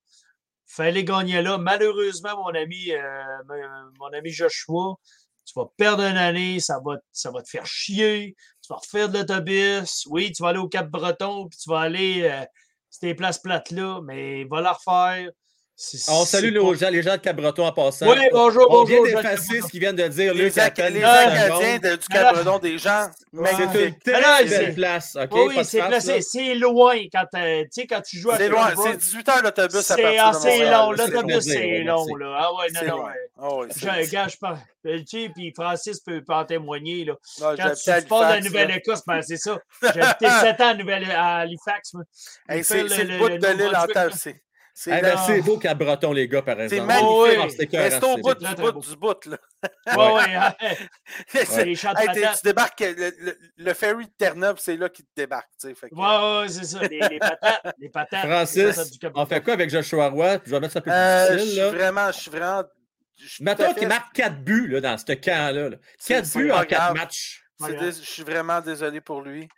Fallait 0.67 1.05
gagner 1.05 1.41
là. 1.43 1.59
Malheureusement, 1.59 2.37
mon 2.37 2.55
ami, 2.55 2.93
euh, 2.93 3.91
mon 3.99 4.12
ami 4.12 4.31
Joshua, 4.31 4.97
tu 5.45 5.53
vas 5.57 5.67
perdre 5.77 6.03
une 6.03 6.17
année, 6.17 6.61
ça 6.61 6.81
va, 6.85 6.97
ça 7.12 7.31
va 7.31 7.43
te 7.43 7.49
faire 7.49 7.67
chier. 7.67 8.35
Tu 8.62 8.69
vas 8.69 8.77
refaire 8.77 9.09
de 9.09 9.19
l'autobus. 9.19 10.07
Oui, 10.11 10.33
tu 10.33 10.43
vas 10.43 10.51
aller 10.51 10.59
au 10.59 10.69
Cap-Breton, 10.69 11.49
puis 11.49 11.59
tu 11.59 11.71
vas 11.71 11.81
aller 11.81 12.23
euh, 12.25 12.45
ces 12.91 13.15
places 13.15 13.39
plates-là, 13.39 14.01
mais 14.05 14.45
va 14.45 14.61
la 14.61 14.73
refaire. 14.73 15.31
C'est- 15.77 16.09
On 16.09 16.25
c'est 16.25 16.37
salue 16.37 16.55
pas- 16.55 16.70
les 16.70 16.77
gens, 16.79 16.91
les 16.91 17.03
gens 17.03 17.12
de 17.16 17.20
Cabreton 17.20 17.66
en 17.66 17.72
passant. 17.72 18.07
Oui, 18.09 18.16
bonjour, 18.33 18.64
On 18.70 18.85
vient 18.85 18.99
bonjour. 18.99 19.16
D'effacer 19.16 19.37
Cabreton. 19.47 19.66
ce 19.66 19.70
qu'ils 19.72 19.81
viennent 19.81 19.97
de 19.97 20.07
dire. 20.07 20.33
Les, 20.33 20.43
les 20.45 20.59
Acadiens 20.61 21.79
de- 21.79 21.97
du 21.97 22.07
Alors- 22.12 22.33
Cabredon 22.33 22.59
des 22.61 22.79
gens, 22.79 23.09
C'est 23.11 23.39
une 23.64 23.99
très 23.99 24.12
belle 24.12 24.49
c'est- 24.49 24.72
place. 24.75 25.16
OK? 25.20 25.29
Oui, 25.33 25.41
oui, 25.49 25.55
Pas 25.57 25.64
c'est 25.64 25.79
placé. 25.83 26.20
C'est 26.22 26.55
loin 26.55 26.95
quand, 27.12 27.25
euh, 27.35 27.62
tu 27.64 27.68
sais, 27.72 27.87
quand 27.89 28.01
tu 28.03 28.18
joues 28.18 28.31
à 28.31 28.37
C'est 28.37 28.49
loin, 28.49 28.72
c'est 28.85 28.97
18 28.99 29.29
heures 29.29 29.43
l'autobus 29.43 29.77
à 29.79 29.83
C'est 29.97 30.03
partir 30.03 30.25
Montréal. 30.33 30.72
long. 30.72 30.95
c'est 30.97 31.07
L'autobus, 31.11 31.33
loin. 31.35 31.41
c'est 31.41 31.64
Oui, 31.64 31.85
long. 31.85 32.16
Là. 32.16 32.37
Ah 32.39 32.55
ouais, 32.55 32.66
C'est 32.72 32.87
non, 32.87 32.91
non. 32.91 32.97
loin. 33.03 33.11
ouais. 33.11 33.68
Ah 33.68 33.75
c'est- 33.75 34.05
Je, 34.05 34.11
gars, 34.12 34.29
je 34.29 34.37
pense. 34.37 34.59
Tu 34.87 35.05
sais, 35.09 35.29
puis 35.35 35.53
Francis 35.57 35.99
peut, 36.01 36.22
peut 36.22 36.35
en 36.35 36.45
témoigner. 36.45 37.05
Là. 37.05 37.14
Non, 37.41 37.57
Quand 37.57 37.72
tu 37.75 38.07
pars 38.07 38.29
de 38.29 38.35
la. 38.35 38.41
Nouvelle-Écosse, 38.43 39.03
ben, 39.05 39.22
c'est 39.22 39.39
ça. 39.39 39.59
J'ai 39.83 40.01
habité 40.01 40.27
7 40.41 40.61
ans 40.61 40.68
à, 40.68 40.75
Nouvelle, 40.75 41.11
à 41.11 41.39
Halifax. 41.39 41.95
C'est 42.49 42.62
c'est 42.62 42.83
le- 43.05 43.18
bout 43.18 43.29
de 43.29 43.35
le 43.45 43.53
l'île 43.55 43.77
en. 43.77 43.87
C'est 44.77 44.91
c'est 45.27 45.41
beau 45.43 45.57
Cabreton, 45.57 46.12
les 46.12 46.27
gars, 46.27 46.43
par 46.43 46.57
c'est 46.57 46.64
exemple. 46.64 46.87
magnifique. 46.89 47.09
Oh, 47.09 47.27
oui. 47.29 47.51
C'est 47.51 47.59
Mais 47.59 47.64
écœurant, 47.64 47.91
c'est 47.91 48.05
au 48.05 48.16
bout 48.16 48.35
du 48.35 48.55
bout 48.57 48.72
du 48.91 48.97
bout. 48.97 49.27
Là. 49.27 49.39
Ouais, 49.97 50.14
ouais. 50.14 50.35
hein. 50.35 50.55
Hey, 51.33 51.77
tu 51.77 52.43
débarques, 52.43 52.81
le, 52.81 53.12
le- 53.20 53.39
le 53.57 53.75
ferry 53.75 54.07
de 54.07 54.11
Terre-Neuve, 54.18 54.57
c'est 54.59 54.77
là 54.77 54.89
qu'il 54.89 55.05
te 55.05 55.11
débarque. 55.14 55.49
fait 55.62 55.91
que- 55.91 55.95
Ouais, 55.95 56.41
ouais, 56.43 56.49
c'est 56.49 56.64
ça. 56.64 56.81
Les, 56.83 56.99
les 57.09 57.18
patates. 57.20 57.20
Les 57.20 57.20
patates. 57.20 57.75
les 57.79 57.89
patates 57.89 58.27
Francis, 58.27 58.99
on 59.14 59.27
fait 59.27 59.43
quoi 59.45 59.53
avec 59.53 59.70
Joshua 59.70 60.09
Roy? 60.09 60.39
Je 60.45 60.51
vais 60.51 60.59
mettre 60.61 60.72
ça 60.72 60.79
un 60.81 60.83
peu 60.83 60.91
plus 60.91 60.93
Euh, 60.93 61.29
je 61.31 61.37
difficile. 61.39 61.62
vraiment, 61.66 62.07
je 62.11 62.20
suis 62.20 62.31
vraiment. 62.33 62.62
je 63.16 63.27
suis 63.29 63.39
tout 63.39 63.45
Mettons 63.45 63.75
qu'il 63.75 63.89
marque 63.89 64.12
4 64.12 64.41
buts 64.43 64.66
là, 64.68 64.81
dans 64.81 64.99
ce 64.99 65.12
camp-là. 65.12 65.68
là. 65.70 65.77
C'est- 65.99 66.14
4 66.14 66.27
c'est 66.27 66.39
buts 66.41 66.51
en 66.51 66.64
4 66.64 66.68
grave. 66.68 66.97
matchs. 66.97 67.45
Je 67.61 67.91
suis 67.93 68.25
vraiment 68.25 68.61
désolé 68.61 69.01
pour 69.01 69.22
lui. 69.22 69.49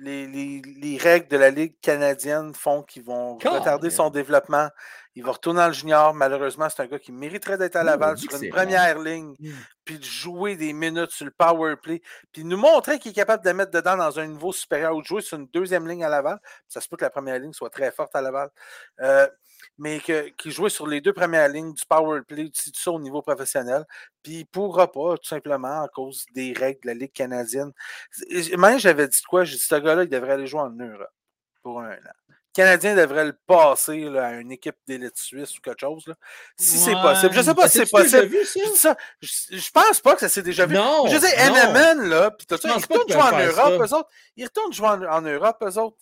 Les, 0.00 0.28
les- 0.28 0.62
les 0.80 0.96
règles 0.96 1.26
de 1.26 1.36
la 1.36 1.50
Ligue 1.50 1.74
canadienne 1.82 2.54
font 2.54 2.82
qu'ils 2.84 3.02
vont 3.02 3.36
retarder 3.58 3.88
son 3.90 4.10
développement. 4.10 4.68
Il 5.16 5.24
va 5.24 5.32
retourner 5.32 5.58
dans 5.60 5.66
le 5.66 5.72
junior. 5.72 6.14
Malheureusement, 6.14 6.68
c'est 6.70 6.82
un 6.82 6.86
gars 6.86 7.00
qui 7.00 7.10
mériterait 7.10 7.58
d'être 7.58 7.74
à 7.74 7.82
Laval 7.82 8.16
sur 8.16 8.30
une 8.34 8.38
première 8.52 8.98
ligne, 9.00 9.34
puis 9.84 9.98
de 9.98 10.04
jouer 10.04 10.54
des 10.54 10.72
minutes 10.72 11.10
sur 11.10 11.24
le 11.24 11.32
power 11.32 11.74
play, 11.76 12.00
puis 12.30 12.44
nous 12.44 12.56
montrer 12.56 13.00
qu'il 13.00 13.10
est 13.10 13.14
capable 13.14 13.44
de 13.44 13.50
mettre 13.50 13.72
dedans 13.72 13.96
dans 13.96 14.18
un 14.20 14.26
niveau 14.28 14.52
supérieur 14.52 14.94
ou 14.94 15.02
de 15.02 15.06
jouer 15.06 15.20
sur 15.22 15.36
une 15.36 15.48
deuxième 15.48 15.88
ligne 15.88 16.04
à 16.04 16.08
Laval. 16.08 16.38
Ça 16.68 16.80
se 16.80 16.88
peut 16.88 16.96
que 16.96 17.04
la 17.04 17.10
première 17.10 17.38
ligne 17.40 17.52
soit 17.52 17.70
très 17.70 17.90
forte 17.90 18.14
à 18.14 18.20
Laval. 18.22 18.50
Euh, 19.00 19.26
mais 19.78 20.00
que- 20.00 20.28
qu'il 20.30 20.50
jouait 20.50 20.70
sur 20.70 20.86
les 20.86 21.00
deux 21.00 21.12
premières 21.12 21.48
lignes 21.48 21.72
du 21.72 21.84
power 21.88 22.20
play, 22.26 22.44
du 22.44 22.50
tout 22.50 22.70
ça 22.74 22.90
au 22.90 23.00
niveau 23.00 23.22
professionnel. 23.22 23.84
Puis 24.22 24.32
il 24.34 24.40
ne 24.40 24.44
pourra 24.44 24.90
pas, 24.90 25.16
tout 25.16 25.28
simplement, 25.28 25.82
à 25.82 25.88
cause 25.88 26.26
des 26.34 26.52
règles 26.52 26.80
de 26.82 26.86
la 26.88 26.94
Ligue 26.94 27.12
canadienne. 27.12 27.72
Même 28.56 28.78
j'avais 28.78 29.08
dit 29.08 29.22
quoi? 29.22 29.44
J'ai 29.44 29.56
dit 29.56 29.62
ce 29.62 29.74
gars-là, 29.76 30.02
il 30.04 30.08
devrait 30.08 30.32
aller 30.32 30.46
jouer 30.46 30.60
en 30.60 30.70
Europe 30.70 31.08
pour 31.62 31.80
un 31.80 31.92
an. 31.92 32.12
Le 32.28 32.64
Canadien 32.64 32.96
devrait 32.96 33.24
le 33.26 33.38
passer 33.46 34.00
là, 34.10 34.26
à 34.28 34.32
une 34.32 34.50
équipe 34.50 34.74
d'élite 34.88 35.16
suisse 35.16 35.56
ou 35.56 35.60
quelque 35.60 35.78
chose. 35.80 36.04
là. 36.08 36.14
Si 36.58 36.76
c'est 36.78 36.92
possible. 36.94 37.32
Je 37.32 37.38
ne 37.38 37.44
sais 37.44 37.54
pas 37.54 37.68
si 37.68 37.78
c'est 37.78 37.90
possible. 37.90 38.26
vu 38.26 38.44
ça? 38.44 38.60
Je, 38.64 38.70
dis 38.72 38.76
ça, 38.78 38.96
je, 39.20 39.56
je 39.58 39.70
pense 39.70 40.00
pas 40.00 40.14
que 40.14 40.20
ça 40.20 40.28
s'est 40.28 40.42
déjà 40.42 40.66
vu. 40.66 40.74
Non. 40.74 41.06
je 41.06 41.14
non. 41.14 41.72
NMN, 41.72 42.08
là, 42.08 42.32
puis 42.32 42.46
tout 42.46 42.56
ça, 42.56 42.68
ils 42.68 42.82
retournent 42.82 43.08
jouer 43.12 43.22
en 43.22 43.38
Europe, 43.46 43.80
eux 43.80 43.94
autres. 43.94 44.08
Ils 44.34 44.44
retournent 44.46 44.72
jouer 44.72 44.88
en, 44.88 45.02
en 45.04 45.20
Europe, 45.22 45.56
eux 45.62 45.78
autres. 45.78 45.98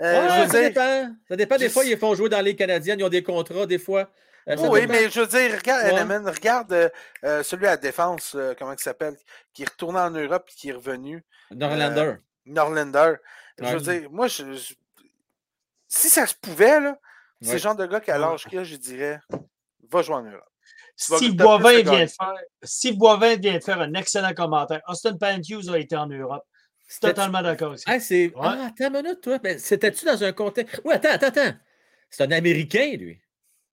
Euh, 0.00 0.20
Ouais, 0.22 0.28
je 0.28 0.40
veux 0.42 0.46
ça 0.48 0.60
dire, 0.60 0.68
dépend. 0.68 1.14
Ça 1.28 1.36
dépend. 1.36 1.56
Des 1.56 1.68
je- 1.68 1.72
fois, 1.72 1.84
ils 1.84 1.96
font 1.98 2.14
jouer 2.14 2.28
dans 2.28 2.40
les 2.42 2.54
Canadiennes. 2.54 2.98
Ils 3.00 3.04
ont 3.04 3.08
des 3.08 3.22
contrats, 3.22 3.66
des 3.66 3.78
fois. 3.78 4.10
Euh, 4.48 4.54
oui, 4.68 4.82
dépend. 4.82 4.92
mais 4.92 5.10
je 5.10 5.20
veux 5.20 5.26
dire, 5.26 5.56
regarde 5.56 5.84
Ouais. 5.92 6.00
NMN, 6.04 6.28
regarde 6.28 6.72
euh, 6.72 6.88
euh, 7.24 7.42
celui 7.42 7.66
à 7.66 7.70
la 7.70 7.76
défense, 7.78 8.34
euh, 8.36 8.54
comment 8.58 8.72
il 8.72 8.78
s'appelle, 8.78 9.16
qui 9.52 9.62
est 9.62 9.68
retourné 9.68 9.98
en 9.98 10.10
Europe 10.10 10.48
et 10.50 10.54
qui 10.54 10.68
est 10.68 10.72
revenu, 10.72 11.24
Norlander. 11.50 12.14
Norlander. 12.44 13.14
Je 13.58 13.74
veux 13.76 13.80
dire, 13.80 14.10
moi, 14.10 14.28
je, 14.28 14.52
je- 14.52 14.74
si 15.88 16.08
ça 16.10 16.26
se 16.26 16.34
pouvait, 16.34 16.78
là, 16.80 16.98
c'est 17.40 17.54
le 17.54 17.58
genre 17.58 17.74
de 17.74 17.86
gars 17.86 18.00
qui, 18.00 18.10
à 18.10 18.14
Ouais. 18.14 18.20
l'âge 18.20 18.44
qu'il 18.46 18.58
a, 18.58 18.64
je 18.64 18.76
dirais, 18.76 19.18
va 19.90 20.02
jouer 20.02 20.16
en 20.16 20.22
Europe. 20.22 20.44
Si 20.94 21.30
Boivin 21.32 21.82
vient 21.82 22.06
faire, 22.06 22.34
si 22.62 22.92
Boivin 22.92 23.36
vient 23.36 23.60
faire 23.60 23.80
un 23.80 23.92
excellent 23.94 24.32
commentaire, 24.32 24.80
Austin 24.88 25.16
Pantthews 25.16 25.68
a 25.70 25.78
été 25.78 25.96
en 25.96 26.06
Europe. 26.06 26.44
C'était- 26.86 27.08
Totalement 27.08 27.42
d'accord 27.42 27.76
ça. 27.78 27.84
Ah, 27.86 28.00
c'est. 28.00 28.26
Ouais. 28.26 28.32
Ah, 28.42 28.68
attends 28.68 28.88
une 28.94 29.02
minute, 29.02 29.20
toi. 29.20 29.38
Ben, 29.38 29.58
C'était-tu 29.58 30.04
dans 30.04 30.22
un 30.22 30.32
contexte? 30.32 30.80
Oui, 30.84 30.94
attends, 30.94 31.10
attends, 31.10 31.26
attends. 31.26 31.54
C'est 32.10 32.22
un 32.22 32.30
Américain, 32.30 32.94
lui. 32.96 33.20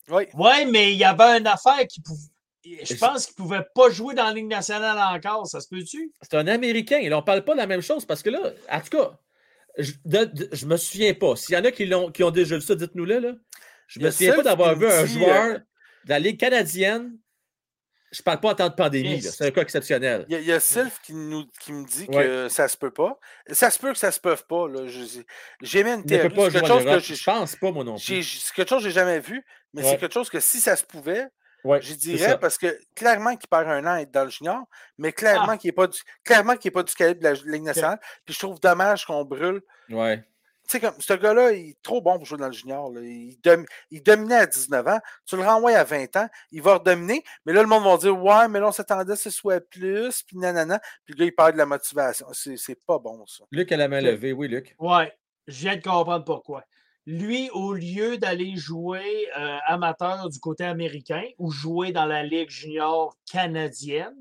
Oui, 0.10 0.24
Oui, 0.34 0.66
mais 0.72 0.92
il 0.94 0.98
y 0.98 1.04
avait 1.04 1.38
une 1.40 1.48
affaire 1.48 1.86
qui 1.88 2.02
pouvait. 2.02 2.20
Je 2.66 2.96
pense 2.96 3.26
qu'il 3.28 3.34
ne 3.38 3.44
pouvait 3.44 3.66
pas 3.76 3.90
jouer 3.90 4.16
dans 4.16 4.24
la 4.24 4.34
Ligue 4.34 4.48
nationale 4.48 4.98
encore. 5.16 5.46
Ça 5.48 5.60
se 5.62 5.68
peut-tu? 5.68 6.12
C'est 6.22 6.34
un 6.36 6.48
Américain. 6.48 6.98
Et 6.98 7.10
là, 7.10 7.18
on 7.18 7.22
ne 7.22 7.26
parle 7.26 7.44
pas 7.44 7.54
de 7.54 7.58
la 7.58 7.68
même 7.68 7.82
chose 7.82 8.06
parce 8.06 8.24
que 8.24 8.30
là, 8.30 8.40
en 8.72 8.80
tout 8.82 8.98
cas, 8.98 9.20
je, 9.78 9.92
je 10.52 10.66
me 10.66 10.78
souviens 10.78 11.14
pas. 11.14 11.36
S'il 11.36 11.56
y 11.56 11.58
en 11.58 11.64
a 11.66 11.72
qui, 11.72 11.86
l'ont, 11.86 12.10
qui 12.12 12.24
ont 12.24 12.32
déjà 12.32 12.56
vu 12.56 12.62
ça, 12.62 12.76
dites-nous-le. 12.76 13.20
Là. 13.20 13.34
Je 13.88 14.00
y 14.00 14.04
me 14.04 14.12
souviens 14.12 14.36
pas 14.36 14.44
d'avoir 14.44 14.76
vu 14.78 14.88
un 14.88 15.06
joueur 15.06 15.46
euh, 15.56 15.58
de 16.06 16.10
la 16.10 16.20
Ligue 16.20 16.40
canadienne. 16.40 17.18
Je 18.16 18.22
parle 18.22 18.40
pas 18.40 18.52
en 18.52 18.56
temps 18.56 18.70
de 18.70 18.76
pandémie. 18.76 19.22
C'est 19.22 19.48
un 19.48 19.52
cas 19.52 19.62
exceptionnel. 19.62 20.26
il 20.30 20.34
y 20.34 20.36
a, 20.36 20.40
il 20.40 20.46
y 20.46 20.52
a 20.54 20.60
Sylph 20.60 21.00
qui, 21.02 21.14
nous, 21.14 21.46
qui 21.60 21.74
me 21.74 21.84
dit 21.86 22.06
Ouais. 22.10 22.24
que 22.26 22.48
ça 22.50 22.68
se 22.68 22.78
peut 22.78 22.92
pas. 22.92 23.18
Ça 23.52 23.72
se 23.72 23.80
peut 23.80 23.92
que 23.92 23.98
ça 23.98 24.12
se 24.12 24.20
peut 24.20 24.36
pas. 24.48 24.68
Là. 24.68 24.86
Je- 24.88 25.22
J'ai 25.62 25.84
mis 25.84 25.90
une 25.92 26.06
théorie. 26.06 26.30
pas 26.30 26.50
quelque 26.52 26.68
chose 26.68 26.84
que 26.86 27.00
Je 27.00 27.24
pense 27.24 27.56
pas, 27.56 27.72
moi 27.72 27.84
non 27.84 27.96
plus. 27.96 28.24
c'est 28.24 28.54
quelque 28.54 28.70
chose 28.70 28.84
que 28.84 28.90
j'ai 28.90 28.94
jamais 28.94 29.20
vu, 29.20 29.44
mais 29.74 29.82
Ouais. 29.84 29.90
c'est 29.90 29.98
quelque 29.98 30.14
chose 30.14 30.30
que 30.30 30.40
si 30.40 30.62
ça 30.62 30.76
se 30.76 30.84
pouvait, 30.86 31.28
Ouais, 31.66 31.82
Je 31.82 31.94
dirais 31.94 32.38
parce 32.42 32.58
que 32.58 32.78
clairement 32.94 33.38
qu'il 33.38 33.48
perd 33.48 33.70
un 33.70 33.86
an 33.88 33.94
à 33.94 34.02
être 34.02 34.12
dans 34.12 34.26
le 34.26 34.30
junior, 34.30 34.66
mais 34.98 35.14
clairement 35.14 35.54
Ah. 35.54 35.58
qu'il 35.58 35.70
n'est 35.70 35.72
pas, 35.72 35.88
du- 35.88 36.02
clairement 36.26 36.56
est 36.62 36.72
pas 36.72 36.84
du 36.84 36.94
calibre 36.94 37.22
de 37.22 37.24
la 37.24 37.34
Ligue 37.46 37.64
nationale. 37.64 38.00
Puis 38.26 38.34
je 38.36 38.40
trouve 38.40 38.60
dommage 38.60 39.06
qu'on 39.06 39.24
brûle. 39.24 39.62
Ouais. 39.90 40.22
Tu 40.66 40.72
sais, 40.72 40.80
comme 40.80 40.96
ce 41.00 41.14
gars-là, 41.14 41.52
il 41.52 41.72
est 41.72 41.82
trop 41.84 42.02
bon 42.02 42.16
pour 42.18 42.26
jouer 42.26 42.38
dans 42.38 42.48
le 42.48 42.54
junior. 42.54 42.90
là. 42.92 43.02
Il, 43.02 43.38
dom- 43.44 43.66
il 43.92 44.02
dominait 44.02 44.36
à 44.36 44.46
19 44.46 44.88
ans. 44.88 45.00
Tu 45.26 45.36
le 45.36 45.44
renvoies 45.44 45.72
à 45.76 45.84
20 45.84 46.16
ans, 46.16 46.28
il 46.52 46.62
va 46.62 46.76
redominer. 46.76 47.22
Mais 47.46 47.52
là, 47.54 47.62
le 47.62 47.68
monde 47.68 47.84
va 47.84 47.98
dire 47.98 48.18
Ouais, 48.18 48.48
mais 48.48 48.60
là, 48.60 48.70
on 48.70 48.72
s'attendait 48.72 49.14
à 49.14 49.16
ce 49.18 49.30
soit 49.30 49.60
plus. 49.60 50.24
Puis 50.24 50.38
nanana. 50.38 50.80
Puis 51.06 51.14
le 51.16 51.20
gars, 51.20 51.26
il 51.26 51.36
perd 51.36 51.52
de 51.54 51.58
la 51.58 51.66
motivation. 51.66 52.28
C'est 52.32 52.86
pas 52.86 52.98
bon, 53.00 53.26
ça. 53.28 53.44
Luc 53.52 53.72
a 53.74 53.78
la 53.78 53.88
main 53.90 54.00
levée. 54.02 54.32
Oui, 54.32 54.48
Luc. 54.48 54.76
Ouais. 54.80 55.12
Je 55.48 55.60
viens 55.60 55.76
de 55.76 55.82
comprendre 55.82 56.24
pourquoi. 56.24 56.64
Lui, 57.06 57.50
au 57.52 57.74
lieu 57.74 58.18
d'aller 58.18 58.56
jouer 58.56 59.28
euh, 59.38 59.58
amateur 59.66 60.30
du 60.30 60.40
côté 60.40 60.64
américain 60.64 61.22
ou 61.38 61.52
jouer 61.52 61.92
dans 61.92 62.06
la 62.06 62.24
Ligue 62.24 62.50
junior 62.50 63.18
canadienne, 63.30 64.16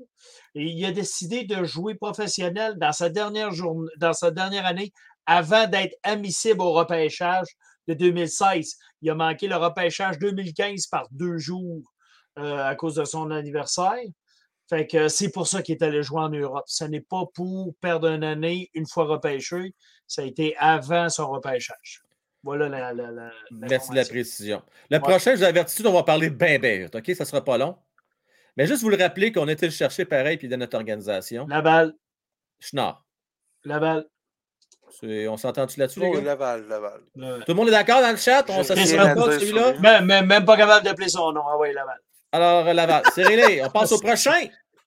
il 0.53 0.83
a 0.85 0.91
décidé 0.91 1.45
de 1.45 1.63
jouer 1.63 1.95
professionnel 1.95 2.75
dans 2.77 2.91
sa 2.91 3.07
dernière, 3.09 3.51
journée, 3.51 3.89
dans 3.95 4.11
sa 4.11 4.31
dernière 4.31 4.65
année 4.65 4.91
avant 5.25 5.67
d'être 5.67 5.95
admissible 6.03 6.61
au 6.61 6.73
repêchage 6.73 7.47
de 7.87 7.93
2016. 7.93 8.75
Il 9.01 9.09
a 9.09 9.15
manqué 9.15 9.47
le 9.47 9.55
repêchage 9.55 10.17
2015 10.19 10.87
par 10.87 11.07
deux 11.11 11.37
jours 11.37 11.81
euh, 12.39 12.63
à 12.63 12.75
cause 12.75 12.95
de 12.95 13.05
son 13.05 13.31
anniversaire. 13.31 14.03
Fait 14.69 14.87
que 14.87 15.07
c'est 15.09 15.29
pour 15.29 15.47
ça 15.47 15.61
qu'il 15.61 15.75
est 15.75 15.83
allé 15.83 16.03
jouer 16.03 16.21
en 16.21 16.29
Europe. 16.29 16.63
Ce 16.67 16.85
n'est 16.85 17.01
pas 17.01 17.25
pour 17.33 17.75
perdre 17.81 18.07
une 18.07 18.23
année 18.23 18.69
une 18.73 18.87
fois 18.87 19.05
repêché. 19.05 19.75
Ça 20.07 20.21
a 20.21 20.25
été 20.25 20.55
avant 20.57 21.09
son 21.09 21.29
repêchage. 21.29 22.01
Voilà 22.43 22.69
la. 22.69 22.93
la, 22.93 23.11
la 23.11 23.31
Merci 23.51 23.91
de 23.91 23.95
la 23.95 24.05
précision. 24.05 24.61
Le 24.89 24.99
prochain, 24.99 25.31
je 25.31 25.37
vous 25.37 25.43
avertis, 25.43 25.85
on 25.85 25.93
va 25.93 26.03
parler 26.03 26.29
bien, 26.29 26.59
bien 26.59 26.87
OK? 26.93 27.05
Ça 27.15 27.23
ne 27.23 27.27
sera 27.27 27.43
pas 27.43 27.57
long. 27.57 27.77
Mais 28.57 28.67
juste 28.67 28.83
vous 28.83 28.89
le 28.89 28.97
rappeler 28.97 29.31
qu'on 29.31 29.47
était 29.47 29.65
le 29.65 29.71
chercher 29.71 30.05
pareil, 30.05 30.37
puis 30.37 30.47
de 30.47 30.55
notre 30.55 30.77
organisation. 30.77 31.47
Laval. 31.47 31.93
Schnar. 32.59 33.05
Laval. 33.63 34.05
On 35.01 35.37
s'entend-tu 35.37 35.79
là-dessus, 35.79 35.99
les 35.99 36.07
Oh, 36.07 36.13
gars? 36.13 36.21
Laval, 36.21 36.67
Laval. 36.67 37.01
Tout 37.15 37.43
le 37.47 37.53
monde 37.53 37.67
est 37.69 37.71
d'accord 37.71 38.01
dans 38.01 38.11
le 38.11 38.17
chat? 38.17 38.45
On 38.49 38.63
s'assure 38.63 38.97
pas 39.15 39.15
de 39.27 39.39
celui-là? 39.39 39.73
Même, 39.79 40.05
même, 40.05 40.25
même 40.27 40.45
pas 40.45 40.55
capable 40.55 40.85
d'appeler 40.85 41.09
son 41.09 41.31
nom. 41.31 41.41
Ah 41.49 41.57
ouais, 41.57 41.73
Laval. 41.73 41.97
Alors, 42.31 42.67
euh, 42.67 42.73
Laval. 42.73 43.03
Cyril, 43.13 43.61
on 43.65 43.69
passe 43.69 43.91
au 43.91 43.99
prochain. 43.99 44.39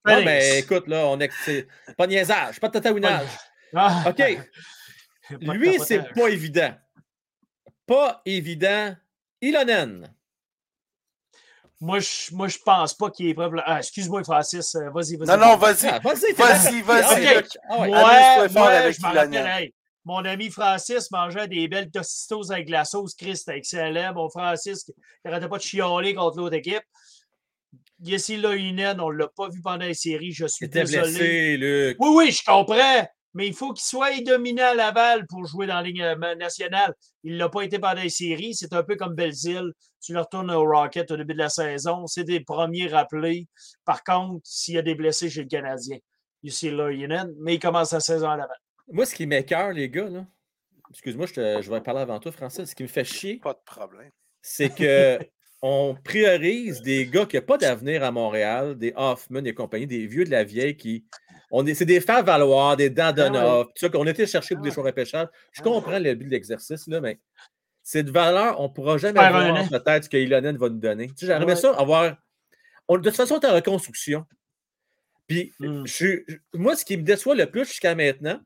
Non, 0.06 0.22
mais 0.24 0.60
écoute, 0.60 0.86
là, 0.86 1.06
on 1.06 1.18
est. 1.18 1.30
c'est 1.44 1.66
Pas 1.96 2.06
de 2.06 2.12
niaisage, 2.12 2.60
pas 2.60 2.68
de 2.68 2.78
tatouinage. 2.78 3.26
Ah. 3.74 4.04
OK. 4.08 4.16
De 5.40 5.52
Lui, 5.52 5.78
c'est 5.80 6.02
pas 6.14 6.28
évident. 6.28 6.72
Pas 7.86 8.22
évident. 8.24 8.94
Ilonen. 9.42 10.08
Moi, 11.80 11.98
je, 11.98 12.32
moi, 12.34 12.48
je 12.48 12.56
pense 12.64 12.94
pas 12.94 13.10
qu'il 13.10 13.28
est 13.28 13.34
prêt. 13.34 13.48
Ah, 13.66 13.78
excuse-moi, 13.78 14.24
Francis. 14.24 14.74
euh, 14.76 14.88
Vas-y, 14.94 15.16
vas-y. 15.16 15.28
Non, 15.28 15.36
non, 15.36 15.56
vas-y. 15.56 15.88
Ah, 15.88 15.98
vas-y, 16.02 16.32
Vas-y, 16.32 16.80
vas-y. 16.82 17.26
OK. 17.28 17.34
Luc. 17.36 17.46
Ah 17.68 17.80
ouais. 17.80 17.88
Moi, 17.88 18.00
moi, 18.00 18.90
je 18.92 19.02
rappelle, 19.02 19.34
hey, 19.46 19.74
mon 20.06 20.24
ami 20.24 20.50
Francis 20.50 21.10
mangeait 21.10 21.48
des 21.48 21.66
belles 21.66 21.90
tostitos 21.90 22.52
avec 22.52 22.70
la 22.70 22.84
sauce 22.84 23.14
Christ, 23.16 23.42
c'était 23.44 23.58
excellent. 23.58 24.14
Mon 24.14 24.30
Francis, 24.30 24.84
qui 24.84 24.92
n'arrêtait 25.24 25.48
pas 25.48 25.58
de 25.58 25.62
chialer 25.62 26.14
contre 26.14 26.38
l'autre 26.38 26.54
équipe. 26.54 26.84
Yessi 28.00 28.36
Loinen, 28.36 29.00
on 29.00 29.10
ne 29.10 29.16
l'a 29.16 29.28
pas 29.28 29.48
vu 29.48 29.60
pendant 29.60 29.84
les 29.84 29.94
séries. 29.94 30.30
Je 30.30 30.46
suis 30.46 30.66
Il 30.66 30.70
désolé. 30.70 31.02
blessé, 31.02 31.56
Luc. 31.56 31.96
Oui, 31.98 32.08
oui, 32.14 32.30
je 32.30 32.44
comprends. 32.44 33.08
Mais 33.34 33.48
il 33.48 33.52
faut 33.52 33.72
qu'il 33.72 33.84
soit 33.84 34.22
dominant 34.22 34.70
à 34.70 34.74
Laval 34.74 35.26
pour 35.26 35.44
jouer 35.44 35.66
dans 35.66 35.74
la 35.74 35.82
Ligue 35.82 36.00
euh, 36.00 36.34
nationale. 36.36 36.94
Il 37.24 37.32
ne 37.32 37.38
l'a 37.38 37.48
pas 37.48 37.62
été 37.62 37.80
pendant 37.80 38.00
les 38.00 38.08
séries. 38.08 38.54
C'est 38.54 38.72
un 38.74 38.84
peu 38.84 38.94
comme 38.94 39.14
Belzile. 39.14 39.72
Tu 40.00 40.12
le 40.12 40.20
retournes 40.20 40.52
au 40.52 40.62
Rocket 40.62 41.10
au 41.10 41.16
début 41.16 41.34
de 41.34 41.40
la 41.40 41.48
saison. 41.48 42.06
C'est 42.06 42.24
des 42.24 42.40
premiers 42.40 42.86
rappelés. 42.86 43.48
Par 43.84 44.04
contre, 44.04 44.40
s'il 44.44 44.74
y 44.74 44.78
a 44.78 44.82
des 44.82 44.94
blessés 44.94 45.28
chez 45.28 45.42
le 45.42 45.48
Canadien, 45.48 45.98
Yessi 46.44 46.70
Loinen, 46.70 47.34
mais 47.40 47.56
il 47.56 47.58
commence 47.58 47.92
la 47.92 48.00
saison 48.00 48.30
à 48.30 48.36
Laval. 48.36 48.56
Moi, 48.88 49.06
ce 49.06 49.14
qui 49.14 49.26
m'écœure, 49.26 49.72
les 49.72 49.88
gars, 49.90 50.08
là, 50.08 50.26
excuse-moi, 50.90 51.26
je, 51.26 51.34
te- 51.34 51.62
je 51.62 51.70
vais 51.70 51.80
parler 51.80 52.00
avant 52.00 52.18
toi, 52.20 52.32
Francis. 52.32 52.70
Ce 52.70 52.74
qui 52.74 52.82
me 52.84 52.88
fait 52.88 53.04
chier, 53.04 53.38
Pas 53.42 53.54
de 53.54 53.58
problème. 53.64 54.10
c'est 54.42 54.74
que 54.74 55.18
on 55.62 55.96
priorise 56.04 56.82
des 56.82 57.06
gars 57.06 57.26
qui 57.26 57.36
n'ont 57.36 57.42
pas 57.42 57.58
d'avenir 57.58 58.04
à 58.04 58.10
Montréal, 58.12 58.76
des 58.76 58.92
Hoffman 58.96 59.44
et 59.44 59.54
compagnie, 59.54 59.86
des 59.86 60.06
vieux 60.06 60.24
de 60.24 60.30
la 60.30 60.44
vieille 60.44 60.76
qui. 60.76 61.04
On 61.50 61.64
est, 61.66 61.74
c'est 61.74 61.84
des 61.84 62.00
faire-valoir, 62.00 62.76
des 62.76 62.90
Dandonov, 62.90 63.66
tout 63.66 63.72
ça 63.76 63.88
qu'on 63.88 64.06
était 64.06 64.26
chercher 64.26 64.54
pour 64.56 64.64
des 64.64 64.70
Ah 64.70 64.74
choix 64.74 64.84
repêchage. 64.84 65.28
Je 65.52 65.62
comprends 65.62 65.98
le 65.98 66.14
but 66.14 66.26
de 66.26 66.30
l'exercice, 66.30 66.86
là, 66.88 67.00
mais 67.00 67.20
cette 67.84 68.10
valeur, 68.10 68.58
on 68.60 68.64
ne 68.64 68.68
pourra 68.72 68.98
jamais 68.98 69.20
Faire 69.20 69.34
un 69.36 69.52
voir 69.52 69.68
peut-être 69.68 70.04
ce 70.04 70.08
que 70.08 70.16
Ilonen 70.16 70.56
va 70.56 70.68
nous 70.68 70.78
donner. 70.80 71.06
Tu 71.08 71.14
sais, 71.18 71.26
J'aimerais 71.26 71.46
Ouais. 71.52 71.56
ça 71.56 71.70
avoir. 71.78 72.16
on- 72.88 72.98
de 72.98 73.02
toute 73.08 73.16
façon, 73.16 73.38
tu 73.40 73.46
en 73.46 73.54
reconstruction. 73.54 74.24
Puis, 75.28 75.52
Hmm. 75.60 75.84
je 75.86 75.92
suis- 75.92 76.24
je- 76.28 76.36
moi, 76.54 76.74
ce 76.76 76.84
qui 76.84 76.96
me 76.96 77.02
déçoit 77.02 77.34
le 77.36 77.46
plus 77.50 77.64
jusqu'à 77.64 77.94
maintenant, 77.94 78.40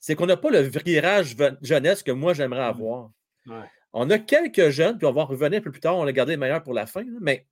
c'est 0.00 0.14
qu'on 0.16 0.26
n'a 0.26 0.36
pas 0.36 0.50
le 0.50 0.60
virage 0.60 1.36
jeunesse 1.62 2.02
que 2.02 2.10
moi, 2.10 2.34
j'aimerais 2.34 2.64
avoir. 2.64 3.10
Hmm. 3.46 3.52
Ouais. 3.52 3.66
On 3.92 4.08
a 4.10 4.18
quelques 4.18 4.70
jeunes, 4.70 4.98
puis 4.98 5.06
on 5.06 5.12
va 5.12 5.22
en 5.22 5.26
revenir 5.26 5.58
un 5.58 5.62
peu 5.62 5.70
plus 5.72 5.80
tard, 5.80 5.96
on 5.96 6.06
a 6.06 6.12
gardé 6.12 6.32
les 6.32 6.36
meilleurs 6.36 6.62
pour 6.62 6.74
la 6.74 6.86
fin, 6.86 7.02
là, 7.02 7.18
mais 7.20 7.46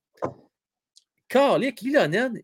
Carlick, 1.27 1.81
Ilonen, 1.81 2.41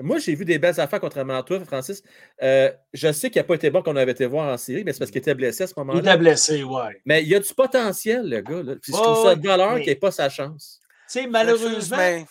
moi, 0.00 0.18
j'ai 0.18 0.34
vu 0.34 0.44
des 0.44 0.58
belles 0.58 0.78
affaires, 0.78 1.00
contrairement 1.00 1.38
à 1.38 1.42
toi, 1.42 1.58
Francis. 1.64 2.02
Euh, 2.42 2.70
je 2.92 3.10
sais 3.12 3.30
qu'il 3.30 3.40
n'a 3.40 3.44
pas 3.44 3.54
été 3.54 3.70
bon 3.70 3.82
qu'on 3.82 3.96
avait 3.96 4.12
été 4.12 4.26
voir 4.26 4.52
en 4.52 4.56
série, 4.58 4.84
mais 4.84 4.92
c'est 4.92 4.98
parce 4.98 5.10
qu'il 5.10 5.20
était 5.20 5.34
blessé 5.34 5.62
à 5.64 5.66
ce 5.66 5.72
Il 5.74 5.80
moment-là. 5.80 6.00
était 6.00 6.18
blessé, 6.18 6.62
ouais. 6.62 7.00
Mais 7.06 7.22
il 7.22 7.28
y 7.28 7.34
a 7.34 7.40
du 7.40 7.54
potentiel, 7.54 8.28
le 8.28 8.40
gars. 8.42 8.62
Là. 8.62 8.74
Puis 8.76 8.92
je 8.92 8.96
Ouais, 8.98 9.02
trouve 9.02 9.24
ça 9.24 9.34
de 9.36 9.46
valeur 9.46 9.74
mais- 9.74 9.80
qu'il 9.82 9.90
n'ait 9.92 9.96
pas 9.98 10.10
sa 10.10 10.28
chance. 10.28 10.80
Tu 10.82 11.12
sais, 11.12 11.22
Je 11.22 11.28
malheureusement. 11.28 11.96
mais- 11.96 12.26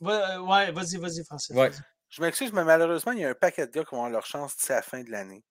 Va- 0.00 0.40
ouais, 0.42 0.70
vas-y, 0.70 0.96
vas-y, 0.96 1.24
Francis. 1.24 1.56
Ouais. 1.56 1.70
Je 2.08 2.22
m'excuse, 2.22 2.52
mais 2.52 2.62
malheureusement, 2.62 3.10
il 3.12 3.18
y 3.20 3.24
a 3.24 3.30
un 3.30 3.34
paquet 3.34 3.66
de 3.66 3.72
gars 3.72 3.82
qui 3.82 3.90
vont 3.90 3.98
avoir 3.98 4.10
leur 4.10 4.26
chance 4.26 4.56
d'ici 4.56 4.70
à 4.70 4.76
la 4.76 4.82
fin 4.82 5.02
de 5.02 5.10
l'année. 5.10 5.42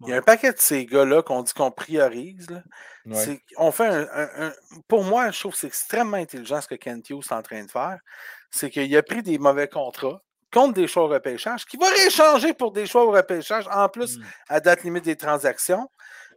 Il 0.00 0.08
y 0.08 0.12
a 0.12 0.16
un 0.16 0.22
paquet 0.22 0.52
de 0.52 0.58
ces 0.58 0.84
gars-là 0.86 1.22
qu'on 1.22 1.42
dit 1.42 1.52
qu'on 1.52 1.70
priorise. 1.70 2.50
là. 2.50 2.62
Ouais. 3.06 3.40
On 3.56 3.70
fait 3.72 3.86
un, 3.86 4.06
un- 4.12 4.46
un- 4.48 4.52
Pour 4.88 5.04
moi, 5.04 5.30
je 5.30 5.38
trouve 5.40 5.52
que 5.52 5.58
c'est 5.58 5.66
extrêmement 5.68 6.16
intelligent 6.16 6.60
ce 6.60 6.66
que 6.68 6.74
Kent 6.74 7.08
Hughes 7.10 7.22
est 7.30 7.32
en 7.34 7.42
train 7.42 7.62
de 7.64 7.70
faire. 7.70 7.98
C'est 8.50 8.70
qu'il 8.70 8.96
a 8.96 9.02
pris 9.02 9.22
des 9.22 9.38
mauvais 9.38 9.68
contrats 9.68 10.20
contre 10.52 10.74
des 10.74 10.86
choix 10.88 11.04
au 11.04 11.08
repêchage, 11.08 11.64
qui 11.64 11.76
va 11.76 11.88
rééchanger 11.88 12.52
pour 12.52 12.72
des 12.72 12.86
choix 12.86 13.04
au 13.04 13.10
repêchage, 13.12 13.66
en 13.72 13.88
plus 13.88 14.18
Mm. 14.18 14.24
à 14.48 14.60
date 14.60 14.82
limite 14.82 15.04
des 15.04 15.16
transactions. 15.16 15.88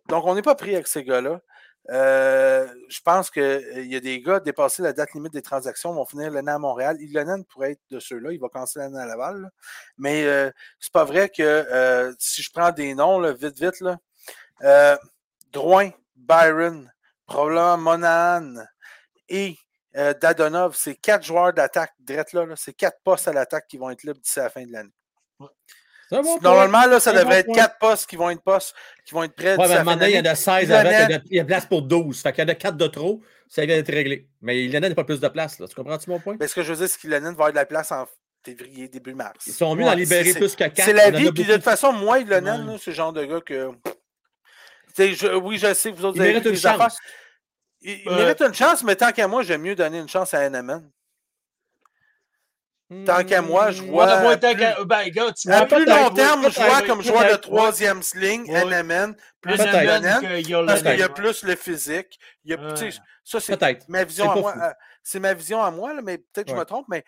Donc, 0.08 0.26
on 0.26 0.36
n'est 0.36 0.42
pas 0.42 0.56
pris 0.56 0.74
avec 0.76 0.88
ces 0.88 1.04
gars-là. 1.04 1.42
Euh, 1.90 2.68
je 2.90 3.00
pense 3.02 3.30
qu'il 3.30 3.86
y 3.86 3.96
a 3.96 4.00
des 4.00 4.22
gars 4.22 4.40
dépassés 4.40 4.82
la 4.82 4.94
date 4.94 5.14
limite 5.14 5.34
des 5.34 5.42
transactions, 5.42 5.94
vont 5.94 6.06
finir 6.06 6.32
l'année 6.32 6.52
à 6.52 6.60
Montréal. 6.60 6.98
Ilonen 7.00 7.46
pourrait 7.46 7.74
être 7.74 7.82
de 7.90 8.00
ceux-là, 8.00 8.32
il 8.32 8.40
va 8.40 8.50
commencer 8.50 8.80
l'année 8.80 9.00
à 9.00 9.06
Laval. 9.06 9.52
Mais 9.98 10.26
euh, 10.26 10.50
c'est 10.80 10.94
pas 10.94 11.04
vrai 11.04 11.30
que 11.30 11.44
euh, 11.44 12.12
si 12.18 12.42
je 12.42 12.52
prends 12.52 12.72
des 12.72 12.96
noms, 12.96 13.22
vite, 13.34 13.60
vite, 13.60 13.80
là, 13.82 14.00
euh, 14.64 14.98
Drouin, 15.52 15.92
Byron, 16.16 16.92
probablement 17.26 17.78
Monahan 17.78 18.56
et 19.30 19.56
euh, 19.96 20.14
Dadonov, 20.14 20.76
c'est 20.76 20.96
quatre 20.96 21.24
joueurs 21.24 21.54
d'attaque, 21.54 21.94
là, 22.34 22.46
c'est 22.56 22.74
quatre 22.74 23.00
postes 23.04 23.28
à 23.28 23.34
l'attaque 23.34 23.68
qui 23.68 23.78
vont 23.78 23.90
être 23.90 24.04
libres 24.04 24.20
d'ici 24.20 24.40
la 24.40 24.50
fin 24.50 24.66
de 24.66 24.72
l'année. 24.72 24.92
Bon. 26.12 26.40
Normalement, 26.42 26.86
là, 26.86 27.00
ça 27.00 27.12
devrait 27.12 27.40
être 27.40 27.46
point. 27.48 27.56
quatre 27.56 27.78
postes 27.80 28.08
qui 28.10 28.16
vont 28.16 28.30
être 28.30 28.42
postes, 28.44 28.76
qui 29.06 29.14
vont 29.16 29.24
être 29.24 29.34
prêts 29.36 29.56
Ouais, 29.58 29.66
il 29.68 30.16
y 30.16 30.20
en 30.20 30.26
a 30.26 30.36
16 30.36 30.70
Ilonen- 30.70 30.76
avec, 30.76 31.10
il 31.10 31.12
y 31.12 31.16
a- 31.16 31.22
il 31.32 31.38
y 31.38 31.40
a 31.40 31.46
place 31.46 31.66
pour 31.66 31.82
12. 31.82 32.22
Fait 32.22 32.32
qu'il 32.32 32.44
y 32.44 32.46
en 32.46 32.50
a 32.52 32.56
4 32.56 32.78
de 32.78 32.88
trop, 32.88 33.22
ça 33.50 33.66
vient 33.66 33.76
d'être 33.76 33.92
réglé. 33.92 34.28
Mais 34.42 34.64
Ilonen 34.64 34.90
n'a 34.90 34.96
pas 34.96 35.04
plus 35.04 35.20
de 35.20 35.28
place. 35.28 35.58
Là. 35.60 35.68
Tu 35.68 35.74
comprends-tu 35.76 36.10
mon 36.10 36.20
point? 36.20 36.36
Mais 36.40 36.48
ce 36.48 36.54
que 36.56 36.62
je 36.64 36.72
veux 36.74 36.78
dire, 36.78 36.88
c'est 36.90 37.00
qu'Ilonen 37.00 37.24
va 37.26 37.30
avoir 37.32 37.52
de 37.52 37.56
la 37.56 37.66
place 37.66 37.92
en 37.92 38.06
février, 38.46 38.88
début 38.88 39.16
mars. 39.16 39.46
Ils 39.48 39.54
sont 39.54 39.74
mieux 39.76 39.84
Ouais, 39.84 39.90
d'en 39.92 39.96
libérer 39.98 40.32
plus 40.34 40.56
que 40.56 40.64
4. 40.66 40.76
C'est 40.86 40.94
la 40.94 41.10
vie, 41.10 41.32
puis 41.32 41.44
de 41.44 41.54
toute 41.56 41.64
façon, 41.64 41.92
moi, 41.92 42.20
Ilonen, 42.20 42.70
Ouais. 42.70 42.78
c'est 42.80 42.92
le 42.92 42.96
genre 42.96 43.12
de 43.14 43.26
gars 43.26 43.42
que. 43.42 43.72
Je- 44.98 45.36
oui, 45.36 45.58
je 45.58 45.74
sais 45.74 45.92
que 45.92 45.98
vous 45.98 46.06
autres 46.06 46.18
Il 46.18 46.22
avez 46.22 46.32
mérite 46.34 46.46
une 46.46 46.56
affaires. 46.68 46.78
chance. 46.90 46.98
Il, 47.82 48.00
il 48.06 48.10
Euh, 48.10 48.16
mérite 48.16 48.42
une 48.42 48.54
chance, 48.54 48.84
mais 48.84 48.96
tant 48.96 49.12
qu'à 49.12 49.28
moi, 49.28 49.44
j'aime 49.44 49.62
mieux 49.62 49.76
donner 49.76 50.00
une 50.00 50.08
chance 50.08 50.34
à 50.34 50.42
NMN. 50.50 50.90
Tant 53.06 53.24
qu'à 53.24 53.42
moi, 53.42 53.72
je 53.72 53.82
Hmm. 53.82 53.90
vois- 53.90 54.20
moi, 54.22 54.38
plus- 54.38 54.56
qu'à- 54.56 54.84
ben, 54.84 55.10
gars, 55.10 55.32
tu 55.34 55.50
À 55.50 55.66
vois, 55.66 55.78
plus 55.78 55.86
long 55.86 56.10
terme, 56.12 56.52
je 56.52 56.60
vois 56.62 56.82
comme 56.84 57.02
joueur 57.02 57.32
de 57.32 57.36
troisième 57.38 58.02
ligne, 58.14 58.44
Ouais. 58.52 58.62
NMN, 58.64 59.16
plus 59.42 59.56
Ilonen. 59.56 60.66
parce 60.68 60.84
qu'il 60.84 61.00
y 61.00 61.04
a 61.04 61.10
plus 61.10 61.44
le 61.44 61.56
physique. 61.56 62.20
Il 62.44 62.52
y 62.52 62.54
a, 62.54 62.58
tu 62.74 62.78
sais, 62.78 62.86
Ouais. 62.86 62.92
ça, 63.24 63.40
c'est 63.40 63.58
Peut-être. 63.58 63.90
ma 63.90 64.04
vision 64.04 64.26
C'est 64.26 64.32
à 64.32 64.42
moi. 64.42 64.54
fou. 64.54 64.60
euh, 64.62 64.70
C'est 65.08 65.20
ma 65.20 65.34
vision 65.36 65.62
à 65.62 65.70
moi, 65.70 65.94
là, 65.94 66.02
mais 66.04 66.18
peut-être 66.18 66.48
que 66.48 66.54
je 66.54 66.58
me 66.58 66.64
trompe. 66.66 66.88
Mais 66.90 67.04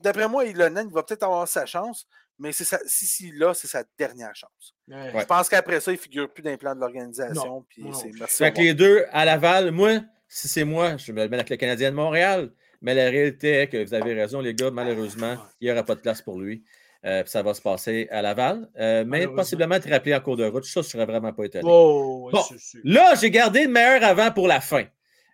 d'après 0.00 0.28
moi, 0.28 0.44
Ilonen, 0.44 0.86
il 0.88 0.92
va 0.94 1.02
peut-être 1.02 1.22
avoir 1.22 1.48
sa 1.48 1.64
chance, 1.64 2.06
mais 2.38 2.52
c'est 2.52 2.64
sa- 2.64 2.80
si, 2.86 3.06
si 3.06 3.32
là, 3.32 3.54
c'est 3.54 3.68
sa 3.68 3.84
dernière 3.98 4.34
chance. 4.36 4.74
Ouais. 4.86 5.12
Je 5.18 5.24
pense 5.24 5.48
qu'après 5.48 5.80
ça, 5.80 5.90
il 5.90 5.94
ne 5.94 6.00
figure 6.00 6.30
plus 6.30 6.42
dans 6.42 6.50
les 6.50 6.58
plans 6.58 6.74
de 6.74 6.80
l'organisation. 6.80 7.64
Puis 7.70 7.82
Non, 7.84 7.90
non. 7.90 7.94
c'est 7.98 8.10
merci. 8.18 8.36
Fait 8.36 8.50
au 8.50 8.52
que 8.52 8.60
les 8.60 8.74
deux 8.74 9.06
à 9.12 9.24
Laval, 9.24 9.70
moi, 9.70 9.92
si 10.28 10.46
c'est 10.46 10.64
moi, 10.64 10.98
je 10.98 11.10
me 11.12 11.22
le 11.22 11.28
mets 11.30 11.36
avec 11.36 11.48
le 11.48 11.56
Canadien 11.56 11.90
de 11.90 11.96
Montréal. 11.96 12.50
Mais 12.80 12.94
la 12.94 13.04
réalité 13.10 13.52
est 13.52 13.66
que 13.68 13.84
vous 13.84 13.94
avez 13.94 14.14
raison, 14.14 14.40
les 14.40 14.54
gars, 14.54 14.70
malheureusement, 14.70 15.36
il 15.60 15.66
n'y 15.66 15.72
aura 15.72 15.82
pas 15.82 15.94
de 15.94 16.00
place 16.00 16.22
pour 16.22 16.38
lui. 16.40 16.62
Euh, 17.04 17.22
ça 17.26 17.42
va 17.42 17.54
se 17.54 17.62
passer 17.62 18.08
à 18.10 18.22
Laval. 18.22 18.68
Euh, 18.78 19.04
mais 19.06 19.26
possiblement 19.28 19.76
être 19.76 19.88
rappelé 19.88 20.14
en 20.14 20.20
cours 20.20 20.36
de 20.36 20.44
route. 20.44 20.64
Ça, 20.64 20.80
je 20.82 20.86
ne 20.86 20.90
serais 20.90 21.06
vraiment 21.06 21.32
pas 21.32 21.44
étonné. 21.44 21.64
Oh, 21.66 22.28
Bon. 22.32 22.42
Là, 22.84 23.14
j'ai 23.20 23.30
gardé 23.30 23.64
le 23.64 23.70
meilleur 23.70 24.02
avant 24.02 24.30
pour 24.32 24.48
la 24.48 24.60
fin. 24.60 24.84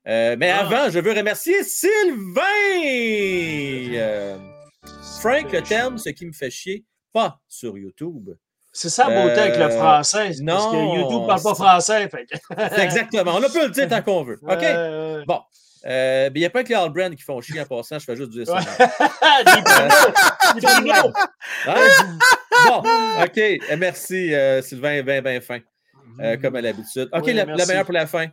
Euh, 0.06 0.36
mais 0.38 0.50
Ah. 0.50 0.60
avant, 0.60 0.90
je 0.90 0.98
veux 0.98 1.12
remercier 1.12 1.64
Sylvain! 1.64 2.42
Frank, 5.20 5.50
le 5.52 5.62
terme, 5.62 5.96
ce 5.98 6.10
qui 6.10 6.26
me 6.26 6.32
fait 6.32 6.50
chier, 6.50 6.84
pas 7.12 7.40
sur 7.48 7.78
YouTube. 7.78 8.30
C'est 8.72 8.90
ça 8.90 9.08
la 9.08 9.22
beauté 9.22 9.40
avec 9.40 9.56
le 9.56 9.70
français. 9.70 10.32
c'est 10.34 10.44
Parce 10.44 10.66
que 10.66 10.72
non, 10.76 10.94
YouTube 10.96 11.22
ne 11.22 11.26
parle 11.26 11.42
pas 11.42 11.54
français. 11.54 12.08
Fait. 12.08 12.26
Exactement. 12.82 13.36
On 13.36 13.40
peut 13.40 13.66
le 13.66 13.70
dire 13.70 13.88
tant 13.88 14.02
qu'on 14.02 14.24
veut. 14.24 14.38
OK? 14.42 15.24
Bon. 15.26 15.40
Euh, 15.86 16.30
mais 16.32 16.38
il 16.38 16.40
n'y 16.40 16.46
a 16.46 16.50
pas 16.50 16.64
que 16.64 16.70
les 16.70 16.74
All-Brand 16.74 17.14
qui 17.14 17.22
font 17.22 17.40
chier 17.42 17.60
en 17.60 17.66
passant, 17.66 17.98
je 17.98 18.04
fais 18.06 18.16
juste 18.16 18.30
dire 18.30 18.46
ça. 18.46 18.58
Des 20.54 20.60
promos! 20.60 21.12
Hein? 21.66 22.18
Bon, 22.66 22.78
OK. 23.22 23.38
Euh, 23.38 23.76
Merci, 23.76 24.34
euh, 24.34 24.62
Sylvain, 24.62 25.02
bien, 25.02 25.20
bien 25.20 25.40
fin. 25.40 25.60
euh, 26.20 26.36
comme 26.38 26.56
à 26.56 26.60
l'habitude. 26.62 27.08
OK, 27.12 27.26
la, 27.26 27.44
meilleure 27.44 27.84
pour 27.84 27.92
la 27.92 28.06
fin. 28.06 28.28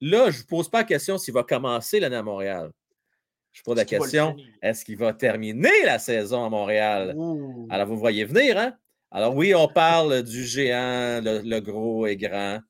Là, 0.00 0.30
je 0.30 0.40
ne 0.40 0.44
pose 0.44 0.68
pas 0.68 0.78
la 0.78 0.84
question 0.84 1.16
s'il 1.16 1.32
va 1.32 1.42
commencer 1.42 2.00
l'année 2.00 2.16
à 2.16 2.22
Montréal. 2.22 2.70
Je 3.52 3.62
pose 3.62 3.76
la 3.76 3.84
question 3.84 4.36
est-ce 4.62 4.84
qu'il 4.84 4.96
va 4.96 5.12
terminer 5.12 5.84
la 5.84 5.98
saison 5.98 6.44
à 6.44 6.48
Montréal? 6.48 7.14
Ouh. 7.16 7.68
Alors, 7.70 7.86
vous 7.86 7.98
voyez 7.98 8.24
venir, 8.24 8.58
hein? 8.58 8.74
Alors, 9.10 9.36
oui, 9.36 9.54
on 9.54 9.68
parle 9.68 10.22
du 10.22 10.44
géant, 10.44 11.20
le, 11.22 11.42
le 11.44 11.60
gros 11.60 12.06
et 12.06 12.16
grand. 12.16 12.60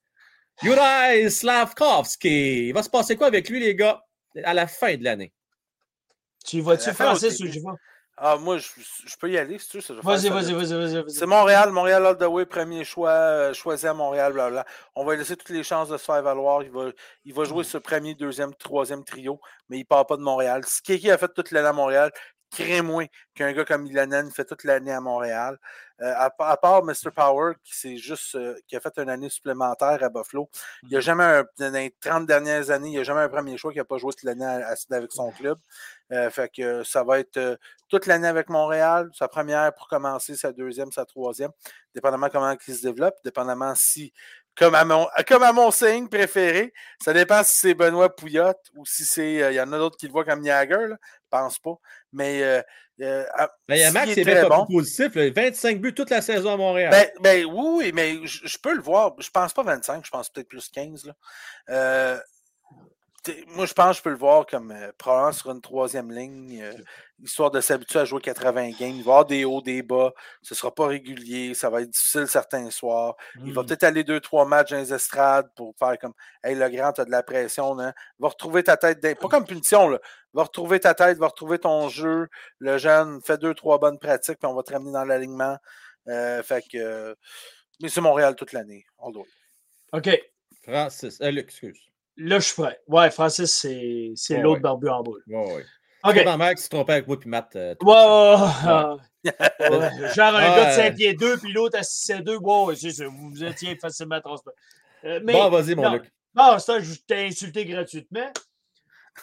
Juraj 0.63 1.29
Slavkovski. 1.29 2.69
Il 2.69 2.73
va 2.73 2.83
se 2.83 2.91
passer 2.91 3.17
quoi 3.17 3.27
avec 3.27 3.49
lui, 3.49 3.61
les 3.61 3.75
gars, 3.75 4.03
à 4.45 4.55
la 4.55 4.67
fin 4.67 4.97
de 4.97 5.05
l'année? 5.05 5.33
Tu 6.45 6.57
y 6.57 6.61
vas-tu, 6.61 6.93
Francis, 6.93 7.41
ou 7.41 7.47
j'y 7.47 7.61
vais? 7.61 7.67
Ah, 8.17 8.37
moi, 8.37 8.59
je, 8.59 8.69
je 9.07 9.17
peux 9.17 9.31
y 9.31 9.39
aller, 9.39 9.59
si 9.59 9.69
tu 9.69 9.79
veux. 9.79 10.01
Vas-y, 10.03 10.29
vas-y, 10.29 10.53
vas-y, 10.53 10.75
vas-y. 10.75 10.95
vas-y. 11.03 11.11
C'est 11.11 11.27
Montréal, 11.27 11.71
Montréal 11.73 12.07
all 12.07 12.19
the 12.19 12.23
way, 12.23 12.45
premier 12.45 12.85
choix, 12.85 13.11
euh, 13.11 13.55
choisi 13.55 13.87
à 13.87 13.95
Montréal, 13.95 14.33
blablabla. 14.33 14.67
On 14.95 15.05
va 15.05 15.13
lui 15.13 15.21
laisser 15.21 15.35
toutes 15.37 15.49
les 15.49 15.65
chances 15.65 15.89
de 15.89 15.97
se 15.97 16.05
faire 16.05 16.23
valoir. 16.23 16.63
Il 16.63 16.71
va, 16.71 16.91
il 17.25 17.35
va 17.35 17.45
jouer 17.45 17.65
ce 17.65 17.79
premier, 17.79 18.15
deuxième, 18.15 18.55
troisième 18.55 19.03
trio, 19.03 19.41
mais 19.69 19.79
il 19.79 19.81
ne 19.81 19.87
part 19.87 20.07
pas 20.07 20.17
de 20.17 20.23
Montréal. 20.23 20.63
Si 20.67 20.83
Kiki 20.83 21.11
a 21.11 21.19
fait 21.19 21.33
toute 21.35 21.51
l'année 21.51 21.69
à 21.69 21.73
Montréal, 21.73 22.13
crée 22.53 22.83
moins 22.83 23.07
qu'un 23.35 23.53
gars 23.53 23.65
comme 23.65 23.87
Ilanen 23.87 24.31
fait 24.31 24.45
toute 24.45 24.65
l'année 24.65 24.93
à 24.93 25.01
Montréal. 25.01 25.59
Euh, 26.03 26.13
à, 26.17 26.31
pa- 26.31 26.49
à 26.49 26.57
part 26.57 26.83
Mr. 26.85 27.11
Power, 27.15 27.55
qui, 27.63 27.75
s'est 27.77 27.97
juste, 27.97 28.35
euh, 28.35 28.57
qui 28.67 28.75
a 28.75 28.81
fait 28.81 28.99
une 28.99 29.09
année 29.09 29.29
supplémentaire 29.29 30.03
à 30.03 30.09
Buffalo, 30.09 30.51
il 30.83 30.89
n'y 30.89 30.97
a 30.97 31.01
jamais, 31.01 31.23
un, 31.23 31.45
dans 31.59 31.73
les 31.73 31.95
30 32.01 32.27
dernières 32.27 32.71
années, 32.71 32.89
il 32.89 32.93
n'y 32.93 32.99
a 32.99 33.05
jamais 33.05 33.21
un 33.21 33.29
premier 33.29 33.57
choix 33.57 33.71
qui 33.73 33.79
n'a 33.79 33.85
pas 33.85 33.99
joué 33.99 34.13
toute 34.13 34.25
l'année 34.25 34.45
à- 34.45 34.71
à- 34.73 34.95
avec 34.97 35.13
son 35.13 35.31
club. 35.31 35.59
Euh, 36.11 36.29
fait 36.31 36.51
que 36.55 36.83
ça 36.83 37.05
va 37.05 37.21
être 37.21 37.59
toute 37.89 38.07
l'année 38.07 38.27
avec 38.29 38.49
Montréal, 38.49 39.11
sa 39.15 39.29
première 39.29 39.73
pour 39.75 39.87
commencer, 39.89 40.35
sa 40.35 40.53
deuxième, 40.53 40.91
sa 40.93 41.05
troisième, 41.07 41.51
dépendamment 41.95 42.29
comment 42.31 42.55
il 42.67 42.75
se 42.75 42.83
développe, 42.83 43.15
dépendamment 43.25 43.75
si, 43.77 44.13
comme 44.57 44.75
à 44.75 44.85
mon, 44.85 45.07
comme 45.27 45.43
à 45.43 45.53
mon 45.53 45.71
signe 45.71 46.09
préféré, 46.09 46.73
ça 47.03 47.13
dépend 47.13 47.43
si 47.43 47.53
c'est 47.59 47.75
Benoît 47.75 48.15
Pouillotte 48.15 48.61
ou 48.75 48.85
si 48.85 49.05
c'est, 49.05 49.43
euh, 49.43 49.53
il 49.53 49.55
y 49.55 49.61
en 49.61 49.73
a 49.73 49.79
d'autres 49.79 49.97
qui 49.97 50.07
le 50.07 50.13
voient 50.13 50.25
comme 50.25 50.45
Jagger, 50.45 50.89
là, 50.89 50.97
je 51.01 51.29
pense 51.31 51.59
pas, 51.59 51.75
mais 52.13 52.43
euh, 52.43 52.63
euh, 53.01 53.25
Ben, 53.69 53.77
il 53.77 53.79
y 53.79 53.83
a 53.83 53.87
s'il 53.87 53.95
Max 53.95 54.11
est 54.11 54.15
qui 54.15 54.21
est 54.21 54.25
très 54.25 54.47
bien 54.47 54.49
bon, 54.49 54.67
positif. 54.67 55.15
là. 55.15 55.31
25 55.31 55.81
buts 55.81 55.95
toute 55.95 56.11
la 56.11 56.21
saison 56.21 56.53
à 56.53 56.57
Montréal. 56.57 56.91
ben, 56.91 57.09
ben 57.21 57.47
oui, 57.51 57.91
mais 57.95 58.19
je 58.27 58.47
je 58.47 58.59
peux 58.59 58.75
le 58.75 58.83
voir. 58.83 59.15
Je 59.19 59.31
pense 59.31 59.53
pas 59.53 59.63
25, 59.63 60.05
je 60.05 60.11
pense 60.11 60.29
peut-être 60.29 60.49
plus 60.49 60.69
15. 60.69 61.07
Là. 61.07 62.23
Moi, 63.49 63.67
je 63.67 63.73
pense 63.73 63.91
que 63.93 63.97
je 63.99 64.03
peux 64.03 64.11
le 64.11 64.17
voir 64.17 64.47
comme 64.47 64.73
euh, 64.73 64.91
probablement 64.99 65.33
sur 65.33 65.51
une 65.53 65.61
troisième 65.61 66.11
ligne, 66.11 66.61
euh, 66.61 66.73
histoire 67.23 67.53
de 67.53 67.61
s'habituer 67.61 68.01
à 68.01 68.05
jouer 68.05 68.21
80 68.21 68.71
games. 68.71 68.91
Il 68.97 68.97
va 68.97 68.97
y 68.97 69.01
avoir 69.01 69.25
des 69.27 69.45
hauts, 69.45 69.63
des 69.63 69.83
bas. 69.83 70.13
Ce 70.43 70.55
ne 70.55 70.57
sera 70.57 70.75
pas 70.75 70.87
régulier. 70.89 71.55
Ça 71.55 71.71
va 71.71 71.83
être 71.83 71.91
difficile 71.91 72.27
certains 72.27 72.69
soirs. 72.71 73.15
Il 73.45 73.53
va 73.53 73.63
Hmm. 73.63 73.67
peut-être 73.67 73.85
aller 73.85 74.03
deux, 74.03 74.19
trois 74.19 74.45
matchs 74.45 74.71
dans 74.71 74.79
les 74.79 74.93
estrades 74.93 75.49
pour 75.55 75.75
faire 75.79 75.97
comme 75.99 76.15
Hey, 76.43 76.57
le 76.57 76.69
grand, 76.69 76.93
tu 76.93 77.01
as 77.01 77.05
de 77.05 77.11
la 77.13 77.23
pression. 77.23 77.79
Hein? 77.79 77.93
Va 78.19 78.29
retrouver 78.29 78.65
ta 78.65 78.77
tête. 78.77 79.01
Pas 79.01 79.29
comme 79.29 79.47
punition, 79.47 79.89
là. 79.89 80.01
Va 80.35 80.43
retrouver 80.43 80.81
ta 80.81 80.95
tête, 80.95 81.19
va 81.19 81.29
retrouver 81.29 81.59
ton 81.61 81.89
jeu. 81.89 82.29
Le 82.59 82.79
jeune, 82.79 83.21
fait 83.23 83.39
deux, 83.39 83.55
trois 83.55 83.79
bonnes 83.79 83.99
pratiques, 84.01 84.39
puis 84.41 84.49
on 84.51 84.55
va 84.55 84.63
te 84.65 84.73
ramener 84.73 84.93
dans 84.93 85.05
l'alignement. 85.05 85.57
Euh, 86.09 86.43
fait 86.43 86.63
que. 86.63 86.77
euh, 86.79 87.15
mais 87.81 87.89
c'est 87.89 88.01
Montréal 88.01 88.35
toute 88.35 88.53
l'année. 88.53 88.85
the 88.99 89.17
way. 89.17 89.25
OK. 89.93 90.23
Francis. 90.65 91.21
Euh, 91.21 91.31
Luc, 91.31 91.45
excuse. 91.51 91.79
Là, 92.17 92.39
je 92.39 92.45
suis 92.45 92.55
prêt. 92.63 92.79
Ouais, 92.89 93.11
Francis, 93.11 93.53
c'est 93.55 94.13
c'est 94.17 94.37
Ouais, 94.37 94.43
l'autre 94.43 94.57
ouais. 94.57 94.61
barbu 94.63 94.89
en 94.89 95.03
boule. 95.03 95.23
Ouais, 95.27 95.55
ouais. 95.55 95.65
OK. 96.05 96.17
Pendant 96.25 96.37
Max, 96.37 96.63
tu 96.65 96.69
te 96.69 96.75
trompais 96.75 96.93
avec 96.95 97.07
moi 97.07 97.19
puis 97.19 97.29
Matt. 97.31 97.55
euh, 97.57 97.75
Ouais, 97.81 97.93
ouais. 99.25 100.15
Genre 100.15 100.35
un 100.35 100.57
gars 100.57 100.67
de 100.71 100.73
5 100.75 100.95
pieds 100.97 101.15
2 101.15 101.39
puis 101.39 101.53
l'autre 101.53 101.79
à 101.79 101.83
6 101.83 102.13
pieds 102.15 102.23
2. 102.23 102.37
Ouais, 102.39 102.77
c'est 102.77 102.91
ça. 102.91 103.07
Vous 103.07 103.31
vous 103.31 103.45
étiez 103.45 103.77
facilement 103.77 104.21
transparent. 104.21 104.57
Euh, 105.05 105.21
mais, 105.25 105.33
Bon, 105.33 105.49
vas-y, 105.49 105.75
mon 105.75 105.83
non. 105.83 105.93
Luc. 105.95 106.13
Bon, 106.35 106.59
ça, 106.59 106.81
je 106.81 106.95
t'ai 107.07 107.27
insulté 107.27 107.65
gratuitement. 107.67 108.31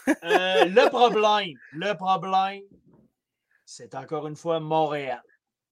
Euh, 0.07 0.65
le 0.65 0.89
problème, 0.89 1.57
le 1.73 1.93
problème, 1.95 2.61
c'est 3.65 3.95
encore 3.95 4.27
une 4.27 4.35
fois 4.35 4.59
Montréal. 4.59 5.21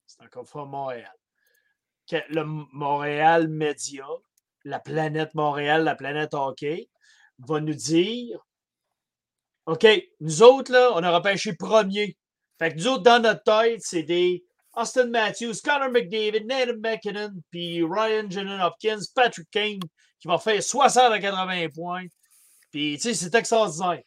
C'est 0.07 0.21
encore 0.23 0.41
une 0.43 0.47
fois 0.47 0.65
Montréal. 0.65 1.11
Que 2.09 2.17
le 2.29 2.43
Montréal 2.73 3.47
Média, 3.47 4.05
la 4.63 4.79
planète 4.79 5.35
Montréal, 5.35 5.83
la 5.83 5.95
planète 5.95 6.33
hockey, 6.33 6.89
va 7.39 7.59
nous 7.59 7.73
dire 7.73 8.39
OK, 9.67 9.85
nous 10.21 10.43
autres, 10.43 10.71
là, 10.71 10.91
on 10.95 11.03
a 11.03 11.11
repêché 11.11 11.53
premier. 11.53 12.17
Fait 12.57 12.71
que 12.71 12.77
nous 12.77 12.87
autres, 12.87 13.03
dans 13.03 13.21
notre 13.21 13.43
tête, 13.43 13.81
c'est 13.83 14.03
des 14.03 14.45
Austin 14.73 15.07
Matthews, 15.07 15.55
Connor 15.63 15.89
McDavid, 15.89 16.45
Nathan 16.45 16.77
McKinnon, 16.77 17.33
puis 17.51 17.83
Ryan 17.83 18.29
Jalen 18.29 18.61
Hopkins, 18.61 19.01
Patrick 19.13 19.49
Kane, 19.51 19.79
qui 20.19 20.27
va 20.27 20.37
faire 20.37 20.63
60 20.63 21.11
à 21.11 21.19
80 21.19 21.67
points. 21.75 22.05
Puis, 22.71 22.95
tu 22.95 23.01
sais, 23.01 23.13
c'est 23.13 23.35
extraordinaire. 23.35 24.01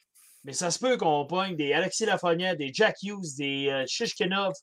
Mais 0.44 0.54
ça 0.54 0.70
se 0.70 0.78
peut 0.78 0.96
qu'on 0.96 1.26
pogne 1.26 1.56
des 1.56 1.74
Alexis 1.74 2.06
Lafrenière, 2.06 2.56
des 2.56 2.72
Jack 2.72 2.96
Hughes, 3.02 3.36
des 3.36 3.68
euh, 3.68 3.84
Shishkinov, 3.86 4.54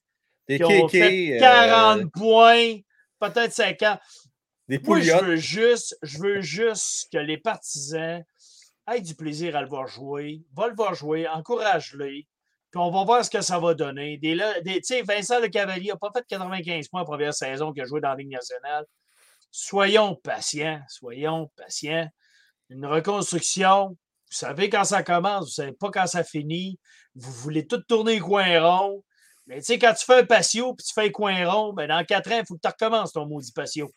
Des 0.48 0.58
qui 0.58 0.64
ont 0.64 0.88
fait 0.88 1.36
euh, 1.36 1.40
40 1.40 2.12
points, 2.12 2.78
peut-être 3.20 3.54
50. 3.54 4.00
des 4.68 4.80
Moi, 4.80 5.02
je 5.02 5.16
veux 5.24 5.36
juste, 5.36 5.96
je 6.02 6.18
veux 6.18 6.42
juste 6.42 7.10
que 7.12 7.20
les 7.20 7.38
partisans 7.38 8.24
aient 8.92 9.02
du 9.02 9.16
plaisir 9.16 9.56
à 9.56 9.62
le 9.62 9.68
voir 9.68 9.88
jouer, 9.88 10.42
va 10.56 10.68
le 10.68 10.76
voir 10.76 10.94
jouer, 10.96 11.28
encourage-les, 11.28 12.28
puis 12.72 12.82
on 12.82 12.92
va 12.92 13.04
voir 13.04 13.24
ce 13.24 13.30
que 13.30 13.42
ça 13.42 13.60
va 13.60 13.74
donner. 13.74 14.18
Des, 14.18 14.36
des- 14.64 15.02
Vincent 15.04 15.40
Le 15.40 15.48
Cavalier 15.48 15.90
n'a 15.90 15.96
pas 15.98 16.12
fait 16.14 16.26
95 16.28 16.88
points 16.90 17.02
en 17.02 17.06
première 17.06 17.34
saison 17.34 17.72
qu'il 17.72 17.84
a 17.84 17.86
joué 17.86 18.02
dans 18.02 18.10
la 18.10 18.16
Ligue 18.16 18.32
nationale. 18.32 18.86
Soyons 19.52 20.16
patients, 20.16 20.82
soyons 20.90 21.50
patients. 21.56 22.08
Une 22.70 22.86
reconstruction, 22.86 23.90
vous 23.90 23.96
savez 24.30 24.70
quand 24.70 24.84
ça 24.84 25.04
commence, 25.04 25.40
vous 25.46 25.46
ne 25.64 25.68
savez 25.68 25.72
pas 25.72 25.90
quand 25.90 26.08
ça 26.08 26.24
finit. 26.24 26.78
Vous 27.16 27.32
voulez 27.32 27.66
tout 27.66 27.82
tourner 27.82 28.16
les 28.16 28.20
coins 28.20 28.60
ronds. 28.62 29.04
Mais 29.46 29.60
tu 29.60 29.64
sais, 29.68 29.80
quand 29.80 29.94
tu 29.94 30.06
fais 30.06 30.20
un 30.20 30.26
patio 30.26 30.74
puis 30.74 30.86
tu 30.86 30.94
fais 30.94 31.08
un 31.08 31.10
coin 31.12 31.50
rond, 31.50 31.72
ben 31.72 31.88
dans 31.88 32.04
quatre 32.04 32.30
ans, 32.34 32.40
il 32.40 32.46
faut 32.46 32.56
que 32.56 32.62
tu 32.62 32.68
recommences 32.68 33.14
ton 33.14 33.26
maudit 33.26 33.54
patio. 33.54 33.90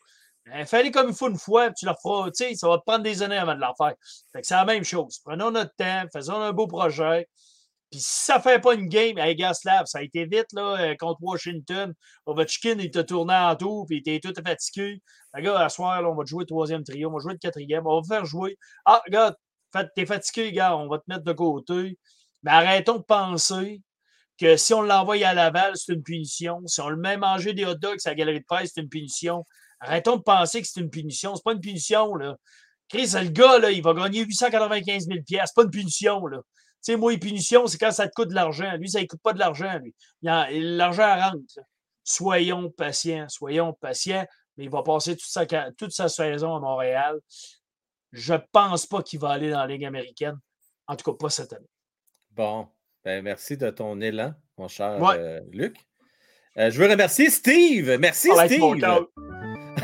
Ben, 0.45 0.65
Fais-les 0.65 0.91
comme 0.91 1.09
il 1.09 1.15
faut 1.15 1.29
une 1.29 1.37
fois, 1.37 1.71
tu 1.71 1.85
leur 1.85 1.99
feras, 2.01 2.31
tu 2.31 2.43
sais, 2.45 2.55
ça 2.55 2.67
va 2.67 2.77
te 2.77 2.83
prendre 2.83 3.03
des 3.03 3.21
années 3.21 3.37
avant 3.37 3.55
de 3.55 3.59
leur 3.59 3.75
faire. 3.77 3.93
C'est 4.41 4.51
la 4.55 4.65
même 4.65 4.83
chose. 4.83 5.19
Prenons 5.23 5.51
notre 5.51 5.73
temps, 5.75 6.03
faisons 6.11 6.41
un 6.41 6.51
beau 6.51 6.67
projet. 6.67 7.27
Puis 7.91 7.99
si 7.99 8.25
ça 8.25 8.37
ne 8.37 8.41
fait 8.41 8.59
pas 8.59 8.73
une 8.73 8.87
game, 8.87 9.17
hey, 9.17 9.35
Gaslav, 9.35 9.85
ça 9.85 9.99
a 9.99 10.01
été 10.01 10.25
vite 10.25 10.47
là, 10.53 10.79
euh, 10.79 10.95
contre 10.97 11.19
Washington. 11.21 11.93
Ovechkin, 12.25 12.77
il 12.79 12.89
t'a 12.89 13.03
tourné 13.03 13.33
en 13.35 13.55
tour, 13.55 13.85
puis 13.85 13.97
il 13.97 13.99
était 14.13 14.19
tout 14.19 14.33
fatigué. 14.41 15.01
Les 15.35 15.41
gars, 15.43 15.59
à 15.59 15.69
soir, 15.69 16.01
on 16.09 16.15
va 16.15 16.23
te 16.23 16.29
jouer 16.29 16.43
le 16.43 16.47
troisième 16.47 16.83
trio, 16.83 17.09
on 17.09 17.13
va 17.13 17.19
jouer 17.19 17.33
le 17.33 17.39
quatrième, 17.39 17.85
on 17.85 17.99
va 18.01 18.07
faire 18.07 18.25
jouer. 18.25 18.57
Ah, 18.85 19.01
regarde, 19.05 19.35
fait- 19.73 19.89
t'es 19.95 20.05
fatigué, 20.05 20.51
gars, 20.53 20.75
on 20.77 20.87
va 20.87 20.99
te 20.99 21.03
mettre 21.07 21.23
de 21.23 21.33
côté. 21.33 21.97
Mais 22.43 22.51
arrêtons 22.51 22.97
de 22.97 23.03
penser 23.03 23.81
que 24.39 24.55
si 24.57 24.73
on 24.73 24.81
l'envoie 24.81 25.15
à 25.25 25.33
Laval, 25.33 25.73
c'est 25.75 25.93
une 25.93 26.03
punition. 26.03 26.61
Si 26.67 26.81
on 26.81 26.89
le 26.89 26.97
met 26.97 27.17
manger 27.17 27.53
des 27.53 27.65
hot 27.65 27.75
dogs 27.75 27.99
à 28.05 28.09
la 28.09 28.15
galerie 28.15 28.39
de 28.39 28.45
presse, 28.45 28.71
c'est 28.73 28.81
une 28.81 28.89
punition. 28.89 29.45
Arrêtons 29.81 30.15
de 30.17 30.21
penser 30.21 30.61
que 30.61 30.67
c'est 30.67 30.79
une 30.79 30.89
punition. 30.89 31.35
C'est 31.35 31.43
pas 31.43 31.53
une 31.53 31.59
punition, 31.59 32.15
là. 32.15 32.37
Chris, 32.87 33.11
le 33.15 33.29
gars, 33.29 33.57
là, 33.59 33.71
il 33.71 33.81
va 33.81 33.93
gagner 33.93 34.21
895 34.23 35.07
000 35.07 35.19
C'est 35.27 35.55
pas 35.55 35.63
une 35.63 35.69
punition, 35.71 36.25
là. 36.27 36.37
Tu 36.83 36.91
sais, 36.93 36.95
moi, 36.97 37.13
une 37.13 37.19
punition, 37.19 37.67
c'est 37.67 37.77
quand 37.77 37.91
ça 37.91 38.07
te 38.07 38.13
coûte 38.13 38.29
de 38.29 38.33
l'argent. 38.35 38.71
Lui, 38.77 38.89
ça 38.89 39.01
ne 39.01 39.05
coûte 39.05 39.21
pas 39.21 39.33
de 39.33 39.39
l'argent, 39.39 39.77
lui. 39.79 39.93
L'argent 40.21 41.15
rentre. 41.19 41.37
là. 41.57 41.63
Soyons 42.03 42.69
patients, 42.71 43.27
soyons 43.29 43.73
patients. 43.73 44.25
Mais 44.57 44.65
il 44.65 44.69
va 44.69 44.81
passer 44.83 45.15
toute 45.15 45.29
sa, 45.29 45.47
ca- 45.47 45.71
toute 45.77 45.91
sa 45.91 46.09
saison 46.09 46.55
à 46.55 46.59
Montréal. 46.59 47.19
Je 48.11 48.33
pense 48.51 48.85
pas 48.85 49.01
qu'il 49.01 49.19
va 49.19 49.29
aller 49.29 49.49
dans 49.51 49.59
la 49.59 49.67
Ligue 49.67 49.85
américaine. 49.85 50.37
En 50.87 50.95
tout 50.95 51.09
cas, 51.09 51.17
pas 51.17 51.29
cette 51.29 51.53
année. 51.53 51.69
Bon, 52.31 52.67
ben, 53.05 53.23
merci 53.23 53.55
de 53.57 53.69
ton 53.69 54.01
élan, 54.01 54.33
mon 54.57 54.67
cher 54.67 54.99
Ouais. 54.99 55.15
euh, 55.17 55.39
Luc. 55.51 55.77
Euh, 56.57 56.69
je 56.69 56.77
veux 56.81 56.89
remercier 56.89 57.29
Steve. 57.29 57.95
Merci, 57.99 58.29
Steve. 58.45 58.59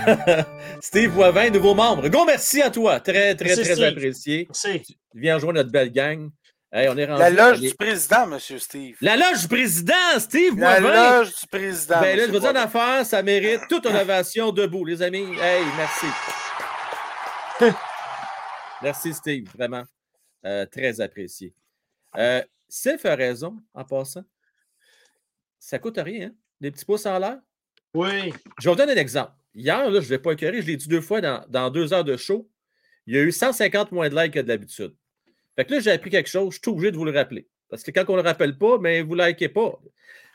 Steve 0.82 1.12
Voivin, 1.12 1.50
nouveau 1.50 1.74
membre. 1.74 2.08
Gros 2.10 2.26
merci 2.26 2.62
à 2.62 2.70
toi. 2.70 3.00
Très, 3.00 3.36
très, 3.36 3.48
Merci, 3.48 3.64
très 3.64 3.74
Steve. 3.74 3.86
apprécié. 3.86 4.48
Merci. 4.50 4.82
Tu 5.12 5.20
viens 5.20 5.36
rejoindre 5.36 5.60
notre 5.60 5.72
belle 5.72 5.92
gang. 5.92 6.30
Hey, 6.72 6.90
on 6.90 6.98
est 6.98 7.06
rendu 7.06 7.20
La 7.20 7.30
loge 7.30 7.62
du 7.62 7.74
président, 7.74 8.28
monsieur 8.28 8.60
Steve. 8.60 8.98
La 9.02 9.16
loge 9.16 9.42
du 9.42 9.48
président, 9.48 10.20
Steve 10.20 10.58
La 10.60 10.80
Voivin. 10.82 11.20
loge 11.20 11.34
du 11.40 11.48
président. 11.48 12.02
Ben 12.02 12.18
là, 12.18 12.26
je 12.28 12.32
veux 12.32 12.40
dire 12.40 12.50
une 12.52 12.58
affaire, 12.58 13.06
ça 13.06 13.24
mérite 13.24 13.62
toute 13.70 13.86
une 13.86 13.96
ovation 13.96 14.52
debout, 14.52 14.84
les 14.84 15.02
amis. 15.02 15.28
Hey, 15.42 15.64
merci. 15.78 16.06
merci, 18.82 19.14
Steve, 19.14 19.50
vraiment. 19.56 19.84
Euh, 20.46 20.66
très 20.66 21.00
apprécié. 21.02 21.54
Euh, 22.18 22.42
Sif 22.68 23.06
a 23.06 23.16
raison, 23.16 23.58
en 23.74 23.84
passant. 23.86 24.24
Ça 25.60 25.80
coûte 25.80 26.00
rien, 26.04 26.28
hein? 26.28 26.32
Des 26.60 26.72
petits 26.72 26.86
pouces 26.86 27.06
en 27.06 27.18
l'air? 27.18 27.38
Oui. 27.94 28.34
Je 28.60 28.66
vais 28.66 28.72
vous 28.72 28.76
donner 28.76 28.94
un 28.94 28.98
exemple. 28.98 29.32
Hier, 29.58 29.90
là, 29.90 30.00
je 30.00 30.06
ne 30.06 30.12
l'ai 30.12 30.20
pas 30.20 30.34
écœuré, 30.34 30.62
je 30.62 30.68
l'ai 30.68 30.78
dit 30.78 30.88
deux 30.88 31.02
fois 31.02 31.20
dans, 31.20 31.44
dans 31.50 31.70
deux 31.72 31.92
heures 31.92 32.04
de 32.04 32.16
show. 32.16 32.48
Il 33.08 33.16
y 33.16 33.18
a 33.18 33.22
eu 33.24 33.32
150 33.32 33.92
moins 33.92 34.08
de 34.08 34.16
likes 34.16 34.34
que 34.36 34.40
d'habitude. 34.40 34.94
Fait 35.56 35.66
que 35.66 35.74
là, 35.74 35.80
j'ai 35.80 35.92
appris 35.92 36.12
quelque 36.12 36.30
chose, 36.30 36.54
je 36.54 36.60
suis 36.62 36.70
obligé 36.72 36.92
de 36.92 36.98
vous 36.98 37.06
le 37.06 37.12
rappeler. 37.12 37.48
Parce 37.70 37.82
que 37.84 37.90
quand 37.92 38.06
on 38.10 38.16
ne 38.16 38.22
le 38.22 38.28
rappelle 38.28 38.58
pas, 38.58 38.78
mais 38.78 39.02
vous 39.02 39.16
ne 39.16 39.26
likez 39.26 39.50
pas. 39.50 39.80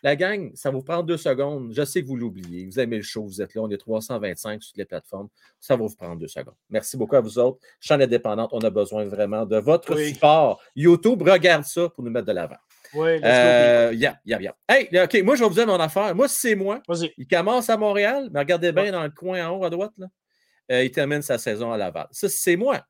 La 0.02 0.16
gang, 0.16 0.50
ça 0.54 0.70
vous 0.70 0.82
prend 0.82 1.02
deux 1.04 1.16
secondes. 1.16 1.72
Je 1.72 1.84
sais 1.84 2.02
que 2.02 2.08
vous 2.08 2.16
l'oubliez. 2.16 2.66
Vous 2.66 2.80
aimez 2.80 2.96
le 2.96 3.02
show, 3.04 3.24
vous 3.24 3.40
êtes 3.40 3.54
là. 3.54 3.62
On 3.62 3.70
est 3.70 3.78
325 3.78 4.60
sur 4.60 4.72
toutes 4.72 4.78
les 4.78 4.84
plateformes. 4.84 5.28
Ça 5.60 5.76
va 5.76 5.86
vous 5.86 5.94
prendre 5.94 6.16
deux 6.16 6.26
secondes. 6.26 6.56
Merci 6.68 6.96
beaucoup 6.96 7.14
à 7.14 7.20
vous 7.20 7.38
autres. 7.38 7.60
Chaîne 7.78 8.02
indépendante, 8.02 8.50
on 8.52 8.58
a 8.60 8.70
besoin 8.70 9.04
vraiment 9.04 9.46
de 9.46 9.56
votre 9.58 9.94
Oui. 9.94 10.12
support. 10.12 10.60
YouTube, 10.74 11.22
regarde 11.22 11.62
ça 11.64 11.88
pour 11.88 12.02
nous 12.02 12.10
mettre 12.10 12.26
de 12.26 12.32
l'avant. 12.32 12.56
Oui, 12.94 13.18
Euh, 13.24 13.92
yeah, 13.94 14.18
yeah, 14.24 14.40
yeah. 14.40 14.56
Hey, 14.68 14.88
OK, 15.02 15.22
moi, 15.22 15.34
je 15.36 15.42
vais 15.42 15.48
vous 15.48 15.54
dire 15.54 15.66
mon 15.66 15.80
affaire. 15.80 16.14
Moi, 16.14 16.28
c'est 16.28 16.54
moi. 16.54 16.82
Il 17.16 17.26
commence 17.26 17.70
à 17.70 17.76
Montréal, 17.76 18.28
mais 18.32 18.40
regardez 18.40 18.72
bien 18.72 18.84
Ouais. 18.84 18.90
dans 18.90 19.02
le 19.04 19.10
coin 19.10 19.46
en 19.48 19.56
haut 19.58 19.64
à 19.64 19.70
droite, 19.70 19.92
là. 19.98 20.06
Euh, 20.70 20.84
il 20.84 20.90
termine 20.90 21.22
sa 21.22 21.38
saison 21.38 21.72
à 21.72 21.76
Laval. 21.76 22.06
Ça, 22.12 22.28
c'est 22.28 22.56
moi. 22.56 22.84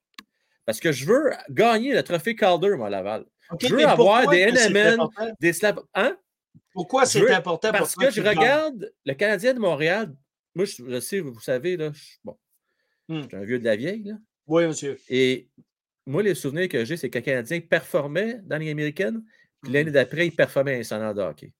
Parce 0.66 0.78
que 0.78 0.92
je 0.92 1.04
veux 1.06 1.30
gagner 1.50 1.94
le 1.94 2.02
trophée 2.02 2.34
Calder, 2.36 2.76
moi, 2.76 2.88
à 2.88 2.90
Laval. 2.90 3.24
Je 3.60 3.74
veux 3.74 3.84
avoir 3.86 4.28
des 4.28 4.46
NMN? 4.52 4.98
Des 5.40 5.52
slabs. 5.52 5.80
Hein? 5.94 6.16
Pourquoi 6.72 7.06
c'est 7.06 7.20
veux- 7.20 7.32
important 7.34 7.70
pour 7.70 7.78
Parce 7.80 7.94
que 7.96 8.10
je 8.10 8.20
regarde 8.22 8.92
le 9.04 9.14
Canadien 9.14 9.54
de 9.54 9.58
Montréal. 9.58 10.14
Moi, 10.54 10.64
je, 10.66 10.82
je 10.88 11.00
sais, 11.00 11.20
vous 11.20 11.38
savez, 11.40 11.76
là, 11.76 11.90
je, 11.92 12.00
bon, 12.24 12.36
Hmm. 13.08 13.22
je 13.22 13.26
suis 13.28 13.36
un 13.36 13.44
vieux 13.44 13.58
de 13.58 13.64
la 13.64 13.74
vieille. 13.76 14.04
Là, 14.04 14.14
Oui, 14.46 14.66
monsieur. 14.66 14.96
et 15.08 15.48
moi, 16.06 16.22
les 16.22 16.34
souvenirs 16.34 16.68
que 16.68 16.84
j'ai, 16.84 16.96
c'est 16.96 17.10
que 17.10 17.18
le 17.18 17.24
Canadien 17.24 17.60
performait 17.60 18.38
dans 18.44 18.58
les 18.58 18.70
américaines, 18.70 19.22
puis 19.62 19.70
Mhm. 19.70 19.74
l'année 19.74 19.90
d'après, 19.90 20.26
il 20.26 20.34
performait 20.34 20.78
national 20.78 21.14
de 21.14 21.20
hockey. 21.22 21.52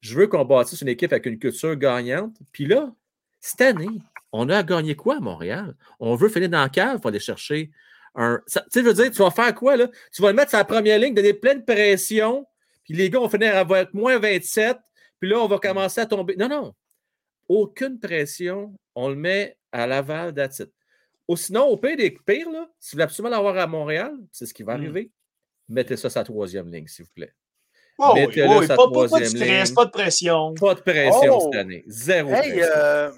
Je 0.00 0.14
veux 0.16 0.26
qu'on 0.26 0.44
bâtisse 0.44 0.80
une 0.82 0.88
équipe 0.88 1.12
avec 1.12 1.26
une 1.26 1.38
culture 1.38 1.74
gagnante. 1.76 2.36
Puis 2.52 2.66
là, 2.66 2.92
cette 3.40 3.60
année, 3.62 3.88
on 4.32 4.48
a 4.50 4.62
gagné 4.62 4.94
quoi 4.94 5.16
à 5.16 5.20
Montréal? 5.20 5.74
On 6.00 6.14
veut 6.16 6.28
finir 6.28 6.48
dans 6.50 6.60
la 6.60 6.68
cave 6.68 7.00
pour 7.00 7.08
aller 7.08 7.20
chercher 7.20 7.70
un. 8.14 8.40
Tu 8.46 8.52
sais, 8.68 8.80
je 8.80 8.80
veux 8.80 8.92
dire, 8.94 9.10
tu 9.10 9.18
vas 9.18 9.30
faire 9.30 9.54
quoi, 9.54 9.76
là? 9.76 9.88
Tu 10.12 10.22
vas 10.22 10.28
le 10.28 10.34
mettre 10.36 10.50
sur 10.50 10.58
la 10.58 10.64
première 10.64 10.98
ligne, 10.98 11.14
donner 11.14 11.32
pleine 11.34 11.64
pression, 11.64 12.46
puis 12.84 12.94
les 12.94 13.08
gars 13.10 13.18
vont 13.20 13.28
finir 13.28 13.56
avec 13.56 13.92
moins 13.94 14.18
27, 14.18 14.76
puis 15.20 15.30
là, 15.30 15.38
on 15.40 15.46
va 15.48 15.58
commencer 15.58 16.00
à 16.00 16.06
tomber. 16.06 16.36
Non, 16.36 16.48
non. 16.48 16.74
Aucune 17.48 17.98
pression. 17.98 18.74
On 18.94 19.08
le 19.08 19.14
met 19.14 19.56
à 19.72 19.86
Laval, 19.86 20.34
that's 20.34 20.58
it. 20.60 20.70
Ou 21.28 21.36
sinon, 21.36 21.64
au 21.66 21.76
pire 21.76 21.96
des 21.96 22.10
pires, 22.10 22.50
là, 22.50 22.68
si 22.78 22.90
vous 22.90 22.96
voulez 22.96 23.04
absolument 23.04 23.34
l'avoir 23.34 23.56
à 23.58 23.66
Montréal, 23.66 24.14
c'est 24.32 24.46
ce 24.46 24.54
qui 24.54 24.62
va 24.62 24.76
Hmm. 24.76 24.80
arriver. 24.82 25.10
Mettez 25.68 25.96
ça 25.96 26.08
sur 26.10 26.20
la 26.20 26.24
troisième 26.24 26.70
ligne, 26.70 26.86
s'il 26.86 27.04
vous 27.04 27.10
plaît. 27.14 27.32
Oh, 27.98 28.12
oui, 28.14 28.26
Mettez-le 28.26 28.58
oui, 28.58 28.66
sa 28.66 28.76
pas, 28.76 28.86
de 28.86 29.24
stress, 29.24 29.32
ligne. 29.68 29.74
pas 29.74 29.84
de 29.86 29.90
pression. 29.90 30.54
Pas 30.54 30.74
de 30.74 30.80
pression 30.80 31.38
Oh! 31.38 31.50
cette 31.50 31.60
année. 31.60 31.82
Zéro 31.86 32.30
Hey, 32.30 32.52
pression. 32.52 32.72
euh, 32.76 33.10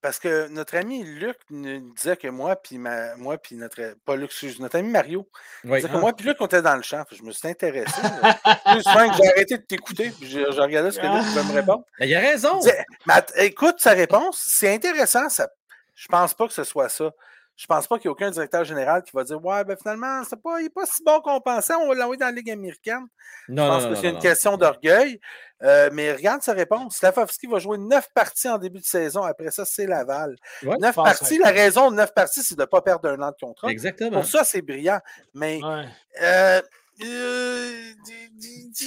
parce 0.00 0.18
que 0.18 0.48
notre 0.48 0.76
ami 0.76 1.02
Luc 1.02 1.36
nous 1.50 1.92
disait 1.94 2.16
que 2.16 2.28
moi, 2.28 2.54
puis 2.56 2.76
ma, 2.78 3.16
moi, 3.16 3.38
puis 3.38 3.56
notre. 3.56 3.96
Pas 4.04 4.16
Luc, 4.16 4.26
excuse, 4.30 4.60
notre 4.60 4.76
ami 4.78 4.90
Mario, 4.90 5.26
Oui. 5.64 5.80
disait 5.80 5.88
que 5.92 5.96
moi, 5.96 6.12
puis 6.14 6.26
Luc, 6.26 6.36
on 6.40 6.46
était 6.46 6.60
dans 6.62 6.76
le 6.76 6.82
champ. 6.82 7.04
Je 7.10 7.22
me 7.22 7.32
suis 7.32 7.48
intéressé. 7.48 7.90
Plus 8.66 8.82
Frank, 8.82 9.12
j'ai 9.16 9.28
arrêté 9.30 9.56
de 9.58 9.62
t'écouter, 9.62 10.10
puis 10.10 10.28
j'ai 10.28 10.44
j'ai 10.52 10.60
regardé 10.60 10.90
ce 10.92 11.00
que 11.00 11.06
Luc 11.06 11.24
pouvait 11.26 11.44
me 11.44 11.52
répondre. 11.60 11.84
Mais 11.98 12.08
il 12.08 12.14
a 12.14 12.20
raison. 12.20 12.58
Disait, 12.58 12.84
Mais 13.06 13.14
écoute 13.46 13.76
sa 13.78 13.92
réponse, 13.92 14.40
c'est 14.46 14.72
intéressant. 14.72 15.28
Ça, 15.30 15.48
je 15.94 16.06
pense 16.06 16.34
pas 16.34 16.46
que 16.46 16.52
ce 16.54 16.64
soit 16.64 16.88
ça. 16.90 17.10
Je 17.58 17.66
pense 17.66 17.88
pas 17.88 17.96
qu'il 17.98 18.04
y 18.04 18.08
ait 18.08 18.12
aucun 18.12 18.30
directeur 18.30 18.62
général 18.64 19.02
qui 19.02 19.10
va 19.12 19.24
dire 19.24 19.44
Ouais, 19.44 19.64
ben 19.64 19.76
finalement, 19.76 20.22
c'est 20.22 20.40
pas, 20.40 20.60
il 20.60 20.64
n'est 20.64 20.70
pas 20.70 20.86
si 20.86 21.02
bon 21.04 21.20
qu'on 21.20 21.40
pensait, 21.40 21.74
on 21.74 21.88
va 21.88 21.94
l'envoyer 21.96 22.16
dans 22.20 22.26
la 22.26 22.32
Ligue 22.32 22.52
américaine. 22.52 23.04
Non, 23.48 23.64
Je 23.64 23.68
pense 23.68 23.82
non, 23.82 23.88
que 23.88 23.94
non, 23.94 24.00
c'est 24.00 24.02
non, 24.04 24.08
une 24.10 24.14
non. 24.14 24.20
question 24.22 24.56
d'orgueil. 24.56 25.20
Euh, 25.64 25.90
mais 25.92 26.12
regarde 26.12 26.40
sa 26.40 26.52
réponse. 26.52 26.98
Slavovski 26.98 27.48
va 27.48 27.58
jouer 27.58 27.76
neuf 27.78 28.06
parties 28.14 28.48
en 28.48 28.58
début 28.58 28.78
de 28.78 28.84
saison. 28.84 29.24
Après 29.24 29.50
ça, 29.50 29.64
c'est 29.64 29.86
Laval. 29.88 30.36
Neuf 30.62 30.94
parties. 30.94 31.38
La 31.38 31.50
raison 31.50 31.90
de 31.90 31.96
neuf 31.96 32.14
parties, 32.14 32.44
c'est 32.44 32.54
de 32.54 32.60
ne 32.60 32.66
pas 32.66 32.80
perdre 32.80 33.08
un 33.08 33.20
an 33.22 33.30
de 33.32 33.36
contrat. 33.44 33.68
Exactement. 33.68 34.20
Pour 34.20 34.24
ça, 34.24 34.44
c'est 34.44 34.62
brillant. 34.62 35.00
Mais 35.34 35.60
Ouais. 35.60 35.84
euh, 36.22 36.62
euh, 37.04 37.82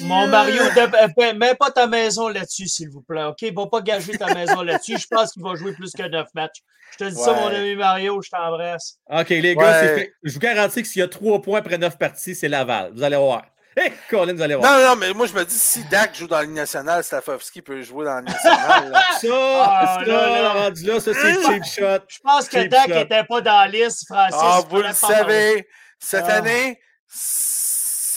Mon 0.02 0.24
euh, 0.24 0.28
Mario, 0.28 0.64
de- 0.64 1.22
euh, 1.24 1.34
mets 1.34 1.56
pas 1.56 1.72
ta 1.72 1.88
maison 1.88 2.28
là-dessus, 2.30 2.68
s'il 2.68 2.90
vous 2.90 3.02
plaît. 3.02 3.24
OK? 3.24 3.44
Va 3.54 3.68
pas 3.68 3.82
gager 3.82 4.18
ta 4.18 4.34
maison 4.34 4.62
là-dessus. 4.62 4.98
Je 4.98 5.08
pense 5.10 5.32
qu'il 5.34 5.44
va 5.44 5.56
jouer 5.56 5.74
plus 5.74 5.92
que 5.92 6.04
9 6.04 6.28
matchs. 6.34 6.62
Je 6.94 7.06
te 7.06 7.10
dis 7.10 7.16
ça, 7.16 7.34
mon 7.34 7.48
ami 7.48 7.76
Mario, 7.76 8.22
je 8.22 8.30
t'embrasse. 8.30 8.98
OK, 9.10 9.30
les 9.30 9.56
gars, 9.56 9.62
Ouais. 9.64 9.80
c'est 9.80 9.96
fait. 9.96 10.14
je 10.24 10.34
vous 10.34 10.40
garantis 10.40 10.82
que 10.82 10.88
s'il 10.88 11.00
y 11.00 11.04
a 11.04 11.08
trois 11.08 11.42
points 11.42 11.60
après 11.60 11.78
neuf 11.78 11.98
parties, 11.98 12.36
c'est 12.36 12.50
Laval. 12.50 12.92
Vous 12.94 13.02
allez 13.04 13.16
voir. 13.18 13.44
Hé, 13.78 13.94
Colin, 14.10 14.34
vous 14.34 14.42
allez 14.42 14.56
voir. 14.56 14.70
Non, 14.80 14.86
non, 14.90 14.96
mais 14.98 15.14
moi, 15.14 15.26
je 15.28 15.34
me 15.34 15.46
dis, 15.46 15.56
si 15.58 15.82
Dak 15.86 16.14
joue 16.14 16.28
dans 16.28 16.36
la 16.40 16.44
Ligue 16.44 16.52
nationale, 16.56 17.02
Slavovski 17.06 17.62
peut 17.62 17.82
jouer 17.82 18.04
dans 18.04 18.16
la 18.16 18.20
Ligue 18.20 18.30
nationale. 18.32 18.92
là. 18.92 19.02
Ça, 19.22 19.28
Ah, 19.32 19.96
ça, 20.00 20.12
là, 20.12 20.42
là. 20.42 20.54
rendu 20.54 20.84
là, 20.84 21.00
ça, 21.00 21.12
c'est 21.14 21.34
cheap 21.46 21.64
shot. 21.64 22.04
Je 22.10 22.20
pense 22.22 22.50
que 22.50 22.68
Dak 22.68 22.90
n'était 22.90 23.24
pas 23.24 23.40
dans 23.40 23.62
la 23.62 23.68
liste, 23.70 24.06
Francis. 24.08 24.38
Ah, 24.44 24.60
vous 24.70 24.82
le 24.82 24.92
savez, 24.92 25.66
cette 26.00 26.26
Ah. 26.28 26.36
année, 26.40 26.78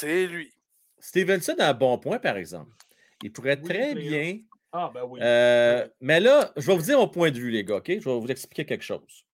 c'est 0.05 0.27
lui. 0.27 0.53
Stevenson 0.99 1.55
a 1.59 1.71
un 1.71 1.75
bon 1.75 1.99
point, 1.99 2.19
par 2.19 2.37
exemple. 2.37 2.73
Il 3.23 3.33
pourrait 3.33 3.59
Oui, 3.63 3.69
très 3.69 3.93
playoff. 3.93 4.09
bien. 4.11 4.39
Ah, 4.73 4.91
ben 4.93 5.05
oui. 5.05 5.21
euh, 5.23 5.87
mais 6.01 6.19
là, 6.21 6.53
je 6.57 6.67
vais 6.67 6.77
vous 6.77 6.83
dire 6.83 6.99
mon 6.99 7.09
point 7.09 7.31
de 7.31 7.39
vue, 7.39 7.51
les 7.51 7.65
gars, 7.65 7.77
OK? 7.77 7.87
Je 7.89 7.99
vais 8.09 8.19
vous 8.21 8.27
expliquer 8.27 8.65
quelque 8.67 8.83
chose. 8.85 9.25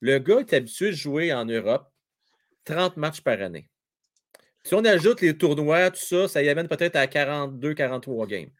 Le 0.00 0.18
gars 0.18 0.38
est 0.40 0.52
habitué 0.52 0.90
de 0.90 0.96
jouer 0.96 1.32
en 1.32 1.44
Europe 1.44 1.90
30 2.64 2.96
matchs 2.96 3.20
par 3.22 3.40
année. 3.40 3.68
Si 4.64 4.74
on 4.74 4.84
ajoute 4.84 5.20
les 5.20 5.36
tournois, 5.36 5.90
tout 5.90 6.00
ça, 6.04 6.28
ça 6.28 6.42
y 6.42 6.48
amène 6.48 6.68
peut-être 6.68 6.96
à 6.96 7.06
42, 7.06 7.74
43 7.74 8.26
games. 8.26 8.50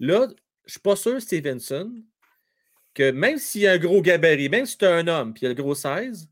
Là, 0.00 0.26
je 0.28 0.32
ne 0.32 0.36
suis 0.70 0.80
pas 0.80 0.96
sûr, 0.96 1.20
Stevenson, 1.20 1.92
que 2.94 3.10
même 3.10 3.38
s'il 3.38 3.62
y 3.62 3.66
a 3.66 3.72
un 3.72 3.78
gros 3.78 4.00
gabarit, 4.02 4.48
même 4.48 4.66
si 4.66 4.78
tu 4.78 4.84
un 4.86 5.06
homme, 5.08 5.34
puis 5.34 5.42
il 5.42 5.44
y 5.44 5.46
a 5.46 5.54
le 5.54 5.60
gros 5.60 5.74
16, 5.74 6.28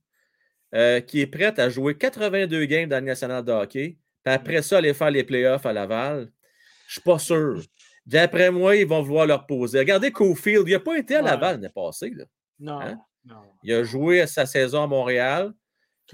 euh, 0.76 1.00
qui 1.00 1.20
est 1.22 1.26
prêt 1.26 1.58
à 1.58 1.68
jouer 1.68 1.96
82 1.96 2.66
games 2.66 2.88
dans 2.88 2.96
le 3.00 3.06
national 3.06 3.42
de 3.44 3.50
hockey, 3.50 3.96
puis 4.22 4.34
après 4.34 4.62
ça, 4.62 4.78
aller 4.78 4.92
faire 4.94 5.10
les 5.10 5.24
playoffs 5.24 5.64
à 5.66 5.72
Laval, 5.72 6.18
je 6.18 6.22
ne 6.24 6.92
suis 6.92 7.00
pas 7.00 7.18
sûr. 7.18 7.62
D'après 8.04 8.50
moi, 8.50 8.76
ils 8.76 8.86
vont 8.86 9.02
vouloir 9.02 9.26
leur 9.26 9.46
poser. 9.46 9.80
Regardez 9.80 10.12
Cofield, 10.12 10.68
il 10.68 10.72
n'a 10.72 10.80
pas 10.80 10.96
été 10.96 11.16
à. 11.16 11.22
Laval 11.22 11.56
l'année 11.56 11.72
passée. 11.74 12.10
là. 12.14 12.24
non, 12.60 12.80
hein? 12.80 12.98
non. 13.24 13.36
Il 13.64 13.72
a 13.72 13.82
joué 13.82 14.26
sa 14.26 14.46
saison 14.46 14.84
à 14.84 14.86
Montréal. 14.86 15.52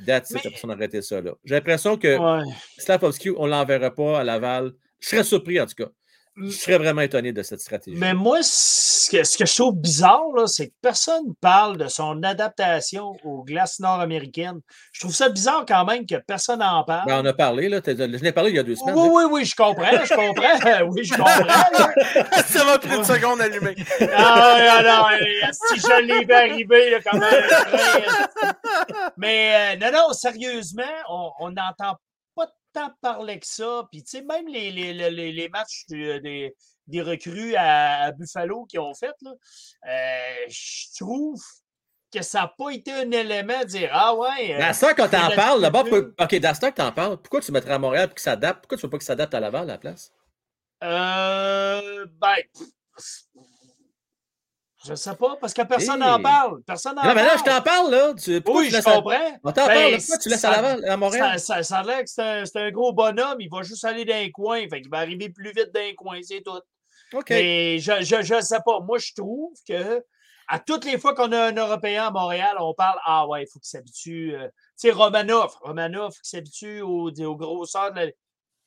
That's 0.06 0.30
it, 0.30 0.64
Mais- 0.64 0.72
après 0.72 1.02
ça, 1.02 1.20
là. 1.20 1.32
J'ai 1.44 1.54
l'impression 1.54 1.98
que 1.98 2.16
Ouais. 2.16 2.50
Slavovski, 2.78 3.30
on 3.36 3.44
ne 3.44 3.50
l'enverra 3.50 3.90
pas 3.94 4.20
à 4.20 4.24
Laval. 4.24 4.72
Je 5.00 5.08
serais 5.08 5.24
surpris, 5.24 5.60
en 5.60 5.66
tout 5.66 5.74
cas. 5.74 5.90
Je 6.34 6.50
serais 6.50 6.78
vraiment 6.78 7.02
étonné 7.02 7.32
de 7.32 7.42
cette 7.42 7.60
stratégie. 7.60 7.96
Mais 7.98 8.14
moi, 8.14 8.38
ce 8.42 9.10
que, 9.10 9.22
ce 9.22 9.36
que 9.36 9.44
je 9.44 9.54
trouve 9.54 9.76
bizarre, 9.76 10.24
là, 10.34 10.46
c'est 10.46 10.68
que 10.68 10.72
personne 10.80 11.28
ne 11.28 11.32
parle 11.34 11.76
de 11.76 11.88
son 11.88 12.22
adaptation 12.22 13.12
aux 13.22 13.42
glaces 13.42 13.80
nord-américaines. 13.80 14.60
Je 14.92 15.00
trouve 15.00 15.14
ça 15.14 15.28
bizarre 15.28 15.66
quand 15.68 15.84
même 15.84 16.06
que 16.06 16.14
personne 16.26 16.60
n'en 16.60 16.84
parle. 16.84 17.06
Ben, 17.06 17.20
on 17.22 17.26
a 17.26 17.34
parlé, 17.34 17.68
là. 17.68 17.80
Je 17.84 17.92
n'ai 17.92 18.32
parlé 18.32 18.50
il 18.50 18.56
y 18.56 18.58
a 18.58 18.62
deux 18.62 18.76
semaines. 18.76 18.94
oui, 18.94 19.08
là. 19.08 19.12
oui, 19.12 19.24
oui, 19.30 19.44
je 19.44 19.54
comprends, 19.54 20.04
je 20.04 20.14
comprends. 20.14 20.86
oui, 20.90 21.04
je 21.04 21.14
comprends. 21.14 22.42
Ça 22.46 22.64
m'a 22.64 22.78
pris 22.78 22.96
une 22.96 23.04
seconde 23.04 23.42
à 23.42 23.44
allumer. 23.44 23.74
Ah, 24.14 24.80
non, 24.82 24.88
non, 24.88 25.52
si 25.52 25.80
je 25.80 26.02
l'ai 26.02 26.24
vu 26.24 26.32
arriver, 26.32 26.90
là, 26.90 26.98
quand 27.04 27.18
même. 27.18 28.52
Mais 29.18 29.76
euh, 29.76 29.76
non, 29.80 29.98
non, 29.98 30.12
sérieusement, 30.14 30.82
on 31.10 31.30
on 31.40 31.48
n'entend 31.50 31.94
pas 31.94 32.11
tant 32.72 32.90
parler 33.00 33.38
que 33.38 33.46
ça. 33.46 33.86
Puis, 33.90 34.02
tu 34.02 34.10
sais, 34.10 34.22
même 34.22 34.46
les, 34.48 34.70
les, 34.70 34.92
les- 34.92 35.32
les, 35.32 35.48
matchs 35.48 35.84
du- 35.88 36.20
des, 36.20 36.54
des 36.86 37.02
recrues 37.02 37.54
à, 37.56 38.04
à 38.04 38.12
Buffalo 38.12 38.64
qui 38.66 38.78
ont 38.78 38.94
fait, 38.94 39.14
là, 39.22 39.32
euh, 39.88 40.44
je 40.48 40.86
trouve 40.98 41.42
que 42.12 42.22
ça 42.22 42.40
n'a 42.42 42.48
pas 42.48 42.70
été 42.70 42.92
un 42.92 43.10
élément 43.10 43.60
de 43.60 43.64
dire 43.64 43.90
Ah 43.92 44.14
ouais. 44.14 44.54
euh, 44.54 44.58
Dans 44.58 44.72
ce 44.74 44.80
temps, 44.80 44.94
quand 44.96 45.08
t'en 45.08 45.34
parles, 45.34 45.62
culture. 45.62 45.72
pourquoi- 45.72 46.24
OK, 46.26 46.34
dans 46.40 46.54
ce 46.54 46.60
temps 46.60 46.70
que 46.70 46.76
t'en 46.76 46.92
parles, 46.92 47.16
pourquoi 47.16 47.40
tu 47.40 47.52
mettrais 47.52 47.72
à 47.72 47.78
Montréal 47.78 48.08
pour 48.08 48.14
qu'il 48.16 48.22
s'adapte? 48.22 48.60
Pourquoi 48.62 48.76
tu 48.78 48.82
veux 48.86 48.90
pas 48.90 48.98
qu'il 48.98 49.06
s'adapte 49.06 49.32
à 49.34 49.40
Laval 49.40 49.62
à 49.62 49.72
la 49.72 49.78
place? 49.78 50.12
Euh, 50.84 52.06
ben, 52.20 52.36
je 54.86 54.94
sais 54.94 55.14
pas, 55.16 55.36
parce 55.40 55.52
que 55.54 55.62
personne 55.62 56.00
n'en 56.00 56.16
Hey. 56.16 56.22
parle. 56.22 56.62
Personne 56.62 56.94
n'en 56.96 57.02
Non, 57.04 57.14
mais 57.14 57.22
là, 57.24 57.36
je 57.38 57.42
parle. 57.42 57.58
t'en 57.58 57.62
parle, 57.62 57.90
là. 57.90 58.14
Tu, 58.14 58.42
Oui, 58.46 58.68
je 58.68 58.76
laisses 58.76 58.86
à- 58.86 58.92
comprends. 58.94 59.38
On 59.44 59.52
t'en 59.52 59.66
Ben, 59.66 59.74
parle. 59.90 59.96
Pourquoi 59.98 60.18
tu 60.18 60.28
laisses 60.28 60.44
à 60.44 60.50
Laval, 60.50 60.84
à 60.88 60.96
Montréal? 60.96 61.38
Ça, 61.40 61.56
ça, 61.56 61.62
ça 61.62 61.78
a 61.78 61.82
l'air 61.84 62.00
que 62.04 62.44
c'est 62.46 62.56
un, 62.56 62.70
gros 62.70 62.92
bonhomme, 62.92 63.40
il 63.40 63.48
va 63.50 63.62
juste 63.62 63.84
aller 63.84 64.04
dans 64.04 64.14
les 64.16 64.30
coins, 64.30 64.60
fait 64.68 64.80
qu'il 64.80 64.90
va 64.90 64.98
arriver 64.98 65.28
plus 65.30 65.52
vite 65.52 65.70
dans 65.74 65.80
les 65.80 65.94
coins, 65.94 66.20
c'est 66.22 66.42
tout. 66.42 66.60
OK. 67.14 67.30
Mais 67.30 67.78
je 67.78 67.92
je, 68.02 68.22
je 68.22 68.40
sais 68.40 68.58
pas. 68.64 68.80
Moi, 68.80 68.98
je 68.98 69.12
trouve 69.14 69.52
que 69.68 70.02
à 70.48 70.58
toutes 70.58 70.84
les 70.84 70.98
fois 70.98 71.14
qu'on 71.14 71.30
a 71.32 71.46
un 71.48 71.52
Européen 71.54 72.06
à 72.06 72.10
Montréal, 72.10 72.56
on 72.58 72.74
parle 72.74 72.98
Ah 73.04 73.26
ouais, 73.28 73.44
il 73.44 73.46
faut 73.46 73.58
qu'il 73.58 73.68
s'habitue. 73.68 74.34
euh, 74.34 74.48
Tu 74.48 74.88
sais, 74.88 74.90
Romanov, 74.90 75.54
Romanov, 75.60 76.12
il 76.24 76.28
s'habitue 76.28 76.80
au, 76.80 77.10
au 77.10 77.36
grosseur 77.36 77.92
de 77.92 78.00
la. 78.00 78.06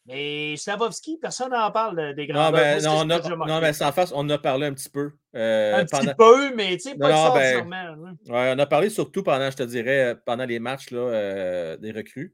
Mais 0.08 0.56
Slavovski, 0.58 1.18
personne 1.20 1.50
n'en 1.52 1.72
parle 1.72 1.98
de- 1.98 2.14
des 2.14 2.28
grands 2.28 2.52
Non, 2.52 2.52
mais, 2.52 2.80
non, 2.82 2.92
on 2.98 3.10
a- 3.10 3.22
je 3.22 3.34
non, 3.34 3.60
mais 3.60 3.74
sans 3.74 3.92
face, 3.92 4.12
on 4.12 4.18
en 4.20 4.30
a 4.30 4.38
parlé 4.38 4.68
un 4.68 4.74
petit 4.74 4.90
peu. 4.90 5.12
euh, 5.36 5.78
Un 5.78 5.86
petit 5.86 6.14
peu, 6.18 6.54
mais 6.56 6.74
tu 6.78 6.90
sais, 6.92 6.96
pas 6.96 7.12
Non, 7.12 7.34
ben, 7.34 7.74
hein. 7.74 8.16
Ouais, 8.30 8.54
on 8.56 8.60
a 8.60 8.66
parlé 8.68 8.90
surtout 8.90 9.24
pendant, 9.24 9.50
je 9.50 9.58
te 9.58 9.64
dirais, 9.64 10.14
euh, 10.14 10.16
pendant 10.24 10.46
les 10.46 10.60
matchs 10.60 10.92
là, 10.92 11.00
euh, 11.00 11.78
des 11.78 11.92
recrues. 11.92 12.34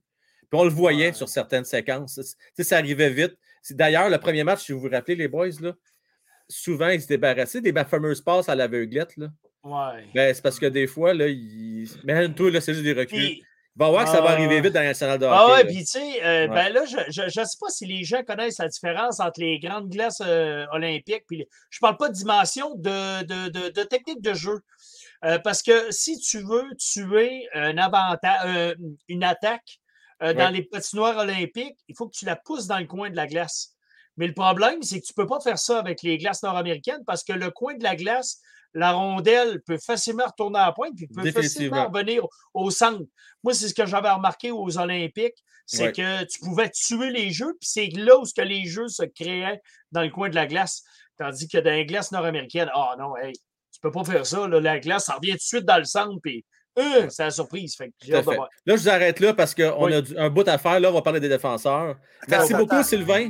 Puis 0.50 0.60
on 0.60 0.66
le 0.66 0.70
voyait 0.70 1.08
Ouais. 1.08 1.14
sur 1.14 1.30
certaines 1.30 1.64
séquences. 1.64 2.20
Ça 2.60 2.78
arrivait 2.78 3.10
vite. 3.10 3.38
D'ailleurs, 3.70 4.10
le 4.10 4.18
premier 4.18 4.44
match, 4.44 4.66
si 4.66 4.74
vous 4.74 4.82
vous 4.82 4.90
rappelez, 4.90 5.16
les 5.16 5.30
boys, 5.30 5.48
là, 5.62 5.72
souvent, 6.50 6.90
ils 6.90 7.02
se 7.02 7.08
débarrassaient 7.08 7.62
des 7.62 7.74
fameuses 7.86 8.20
passes 8.22 8.50
à 8.50 8.56
l'aveuglette. 8.56 9.16
Ouais. 9.64 10.06
Ben, 10.14 10.34
c'est 10.34 10.42
parce 10.42 10.60
que 10.60 10.66
des 10.66 10.88
fois, 10.88 11.14
là, 11.14 11.28
ils. 11.30 11.88
Mais 12.04 12.28
toi, 12.34 12.52
là, 12.52 12.60
c'est 12.60 12.74
juste 12.74 12.84
des 12.84 12.92
recrues. 12.94 13.16
Puis, 13.18 13.44
va 13.76 13.90
voir 13.90 14.04
que 14.06 14.12
ça 14.12 14.22
va 14.22 14.30
Ah. 14.30 14.34
arriver 14.34 14.60
vite 14.62 14.74
dans 14.74 14.82
la 14.82 14.88
nationale 14.88 15.18
de 15.18 15.26
hockey. 15.26 15.38
Ah 15.40 15.48
ouais, 15.54 15.66
puis 15.66 15.78
tu 15.80 15.86
sais, 15.86 16.24
euh, 16.24 16.48
Ouais. 16.48 16.54
ben 16.54 16.74
là, 16.74 16.82
je 16.86 17.22
ne 17.24 17.30
sais 17.30 17.58
pas 17.60 17.70
si 17.70 17.86
les 17.86 18.04
gens 18.04 18.22
connaissent 18.24 18.60
la 18.60 18.68
différence 18.68 19.20
entre 19.20 19.40
les 19.40 19.60
grandes 19.60 19.90
glaces 19.90 20.22
euh, 20.26 20.66
olympiques. 20.72 21.24
Puis 21.28 21.38
les- 21.38 21.48
je 21.70 21.80
parle 21.80 21.98
pas 21.98 22.10
de 22.10 22.14
dimension, 22.14 22.76
de, 22.76 23.24
de, 23.24 23.50
de, 23.50 23.70
de 23.70 23.84
technique 23.84 24.22
de 24.22 24.34
jeu. 24.34 24.60
Euh, 25.24 25.40
parce 25.40 25.62
que 25.64 25.92
si 25.92 26.20
tu 26.20 26.40
veux 26.40 26.66
tuer 26.78 27.48
un 27.54 27.78
avantage, 27.78 28.76
une 29.08 29.24
attaque 29.24 29.80
dans 30.20 30.28
Ouais. 30.36 30.52
les 30.52 30.64
patinoires 30.64 31.18
olympiques, 31.18 31.78
il 31.88 31.96
faut 31.96 32.08
que 32.08 32.16
tu 32.16 32.26
la 32.26 32.36
pousses 32.36 32.68
dans 32.68 32.78
le 32.80 32.86
coin 32.86 33.10
de 33.10 33.16
la 33.16 33.26
glace. 33.28 33.70
Mais 34.18 34.28
le 34.28 34.34
problème, 34.34 34.84
c'est 34.84 35.00
que 35.00 35.06
tu 35.06 35.14
ne 35.18 35.24
peux 35.24 35.28
pas 35.28 35.40
faire 35.40 35.58
ça 35.58 35.80
avec 35.80 36.04
les 36.04 36.18
glaces 36.18 36.44
nord-américaines 36.44 37.04
parce 37.08 37.24
que 37.24 37.34
le 37.34 37.50
coin 37.50 37.76
de 37.76 37.84
la 37.84 37.96
glace, 37.96 38.40
la 38.74 38.94
rondelle 38.94 39.62
peut 39.66 39.78
facilement 39.78 40.26
retourner 40.26 40.60
à 40.60 40.68
la 40.68 40.72
pointe 40.72 40.96
puis 40.96 41.08
peut 41.08 41.32
facilement 41.32 41.88
revenir 41.90 42.26
au, 42.54 42.72
centre. 42.72 43.04
Moi, 43.44 43.54
c'est 43.54 43.68
ce 43.68 43.74
que 43.74 43.86
j'avais 43.86 44.10
remarqué 44.10 44.52
aux 44.52 44.78
Olympiques, 44.78 45.44
c'est 45.66 45.86
Ouais. 45.88 45.92
que 45.92 46.24
tu 46.26 46.40
pouvais 46.40 46.70
tuer 46.70 47.10
les 47.12 47.32
jeux, 47.32 47.54
puis 47.60 47.70
c'est 47.70 47.88
là 47.88 48.18
où 48.18 48.24
que 48.24 48.42
les 48.42 48.66
jeux 48.66 48.88
se 48.88 49.04
créaient 49.04 49.62
dans 49.92 50.02
le 50.02 50.10
coin 50.10 50.30
de 50.30 50.36
la 50.36 50.48
glace. 50.48 50.84
Tandis 51.18 51.48
que 51.48 51.58
dans 51.58 51.72
les 51.72 51.86
glaces 51.86 52.12
nord-américaines, 52.12 52.70
ah 52.74 52.96
non, 52.98 53.16
hey, 53.18 53.34
tu 53.34 53.80
peux 53.82 53.92
pas 53.92 54.04
faire 54.04 54.26
ça. 54.26 54.48
là, 54.48 54.60
la 54.60 54.80
glace, 54.80 55.06
ça 55.06 55.16
revient 55.16 55.32
tout 55.32 55.38
de 55.38 55.42
suite 55.42 55.66
dans 55.66 55.78
le 55.78 55.86
centre, 55.86 56.20
puis 56.22 56.46
euh, 56.80 57.08
c'est 57.10 57.24
la 57.24 57.32
surprise. 57.32 57.76
Fait 57.76 57.90
que. 57.90 58.12
Là, 58.12 58.22
je 58.66 58.74
vous 58.74 58.90
arrête 58.90 59.20
là 59.20 59.34
parce 59.34 59.54
qu'on 59.54 59.86
Oui. 59.86 59.94
a 59.94 60.02
un 60.18 60.30
bout 60.30 60.48
à 60.48 60.58
faire. 60.58 60.80
Là, 60.80 60.90
on 60.90 60.94
va 60.94 61.02
parler 61.02 61.20
des 61.20 61.30
défenseurs. 61.30 61.96
Merci 62.28 62.54
beaucoup. 62.54 62.82
Sylvain. 62.84 63.30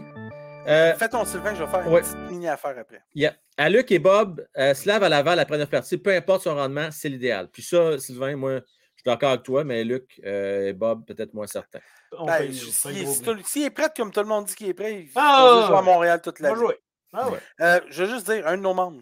Euh, 0.67 0.93
Fais 0.95 1.09
ton 1.09 1.25
Sylvain, 1.25 1.55
je 1.55 1.63
vais 1.63 1.69
faire 1.69 1.81
une 1.81 1.91
Ouais. 1.93 2.01
petite 2.01 2.17
mini-affaire 2.29 2.77
après. 2.77 3.01
yeah. 3.15 3.33
À 3.57 3.69
Luc 3.69 3.91
et 3.91 3.99
Bob, 3.99 4.45
euh, 4.57 4.73
Slav 4.73 5.03
à 5.03 5.09
Laval 5.09 5.39
après 5.39 5.57
neuf 5.57 5.69
parties, 5.69 5.97
peu 5.97 6.13
importe 6.13 6.43
son 6.43 6.55
rendement, 6.55 6.89
c'est 6.91 7.09
l'idéal. 7.09 7.49
Puis 7.51 7.63
ça, 7.63 7.97
Sylvain, 7.99 8.35
moi, 8.35 8.55
je 8.55 8.59
suis 8.59 9.03
d'accord 9.05 9.31
avec 9.31 9.43
toi, 9.43 9.63
mais 9.63 9.83
Luc 9.83 10.19
euh, 10.25 10.67
et 10.69 10.73
Bob, 10.73 11.05
peut-être 11.05 11.33
moins 11.33 11.47
certains. 11.47 11.79
On 12.17 12.25
Ben, 12.25 12.51
S'il 12.51 13.63
est, 13.63 13.69
prêt, 13.71 13.89
comme 13.95 14.11
tout 14.11 14.19
le 14.19 14.25
monde 14.27 14.45
dit 14.45 14.55
qu'il 14.55 14.67
est 14.69 14.73
prêt, 14.73 15.01
il 15.03 15.11
Ah, 15.15 15.61
va 15.61 15.67
jouer 15.67 15.77
à 15.77 15.81
Montréal 15.81 16.21
toute 16.21 16.39
la 16.39 16.53
jouer. 16.55 16.77
Ah 17.13 17.29
ouais. 17.29 17.39
Euh, 17.59 17.79
je 17.89 18.03
veux 18.03 18.09
juste 18.13 18.29
dire, 18.29 18.47
un 18.47 18.55
de 18.57 18.61
nos 18.61 18.73
membres, 18.73 19.01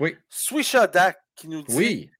Oui. 0.00 0.16
Swisha 0.28 0.86
Dak, 0.86 1.18
qui 1.36 1.48
nous 1.48 1.62
dit 1.62 1.74
Oui. 1.76 2.10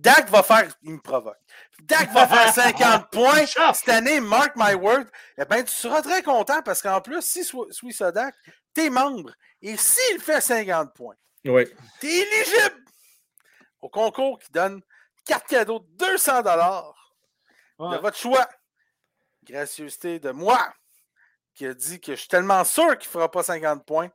Dak 0.00 0.28
va 0.30 0.44
faire, 0.44 0.68
il 0.82 0.92
me 0.92 1.00
provoque. 1.00 1.36
Dak 1.80 2.12
va 2.12 2.26
faire 2.28 2.52
50 2.54 3.10
points 3.10 3.46
cette 3.74 3.88
année, 3.88 4.20
mark 4.20 4.52
my 4.54 4.74
word. 4.74 5.06
Eh 5.36 5.44
ben, 5.44 5.64
tu 5.64 5.72
seras 5.72 6.02
très 6.02 6.22
content 6.22 6.62
parce 6.62 6.80
qu'en 6.80 7.00
plus, 7.00 7.20
si 7.22 7.42
Swi- 7.42 7.70
Swisha 7.72 8.12
Dak, 8.12 8.34
t'es 8.72 8.90
membre, 8.90 9.32
et 9.60 9.76
s'il 9.76 10.20
fait 10.20 10.40
50 10.40 10.94
points, 10.94 11.16
Oui. 11.44 11.64
t'es 12.00 12.06
éligible 12.18 12.84
au 13.80 13.88
concours 13.88 14.38
qui 14.38 14.52
donne 14.52 14.80
4 15.24 15.46
cadeaux 15.46 15.80
de 15.80 15.96
200 16.06 16.42
dollars 16.42 16.94
Ouais. 17.80 17.96
de 17.96 18.00
votre 18.00 18.16
choix. 18.16 18.48
Gracieuseté 19.44 20.18
de 20.20 20.30
moi, 20.30 20.72
qui 21.54 21.66
a 21.66 21.74
dit 21.74 22.00
que 22.00 22.12
je 22.12 22.20
suis 22.20 22.28
tellement 22.28 22.62
sûr 22.64 22.96
qu'il 22.98 23.08
ne 23.08 23.12
fera 23.12 23.30
pas 23.30 23.42
50 23.42 23.84
points, 23.86 24.10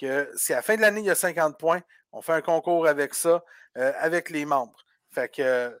que 0.00 0.30
si 0.36 0.52
à 0.52 0.56
la 0.56 0.62
fin 0.62 0.76
de 0.76 0.80
l'année, 0.82 1.00
il 1.00 1.06
y 1.06 1.10
a 1.10 1.14
50 1.14 1.58
points, 1.58 1.80
on 2.12 2.20
fait 2.22 2.32
un 2.32 2.40
concours 2.42 2.86
avec 2.86 3.14
ça, 3.14 3.42
euh, 3.78 3.92
avec 3.98 4.30
les 4.30 4.44
membres. 4.44 4.84
Fait 5.14 5.28
que 5.34 5.78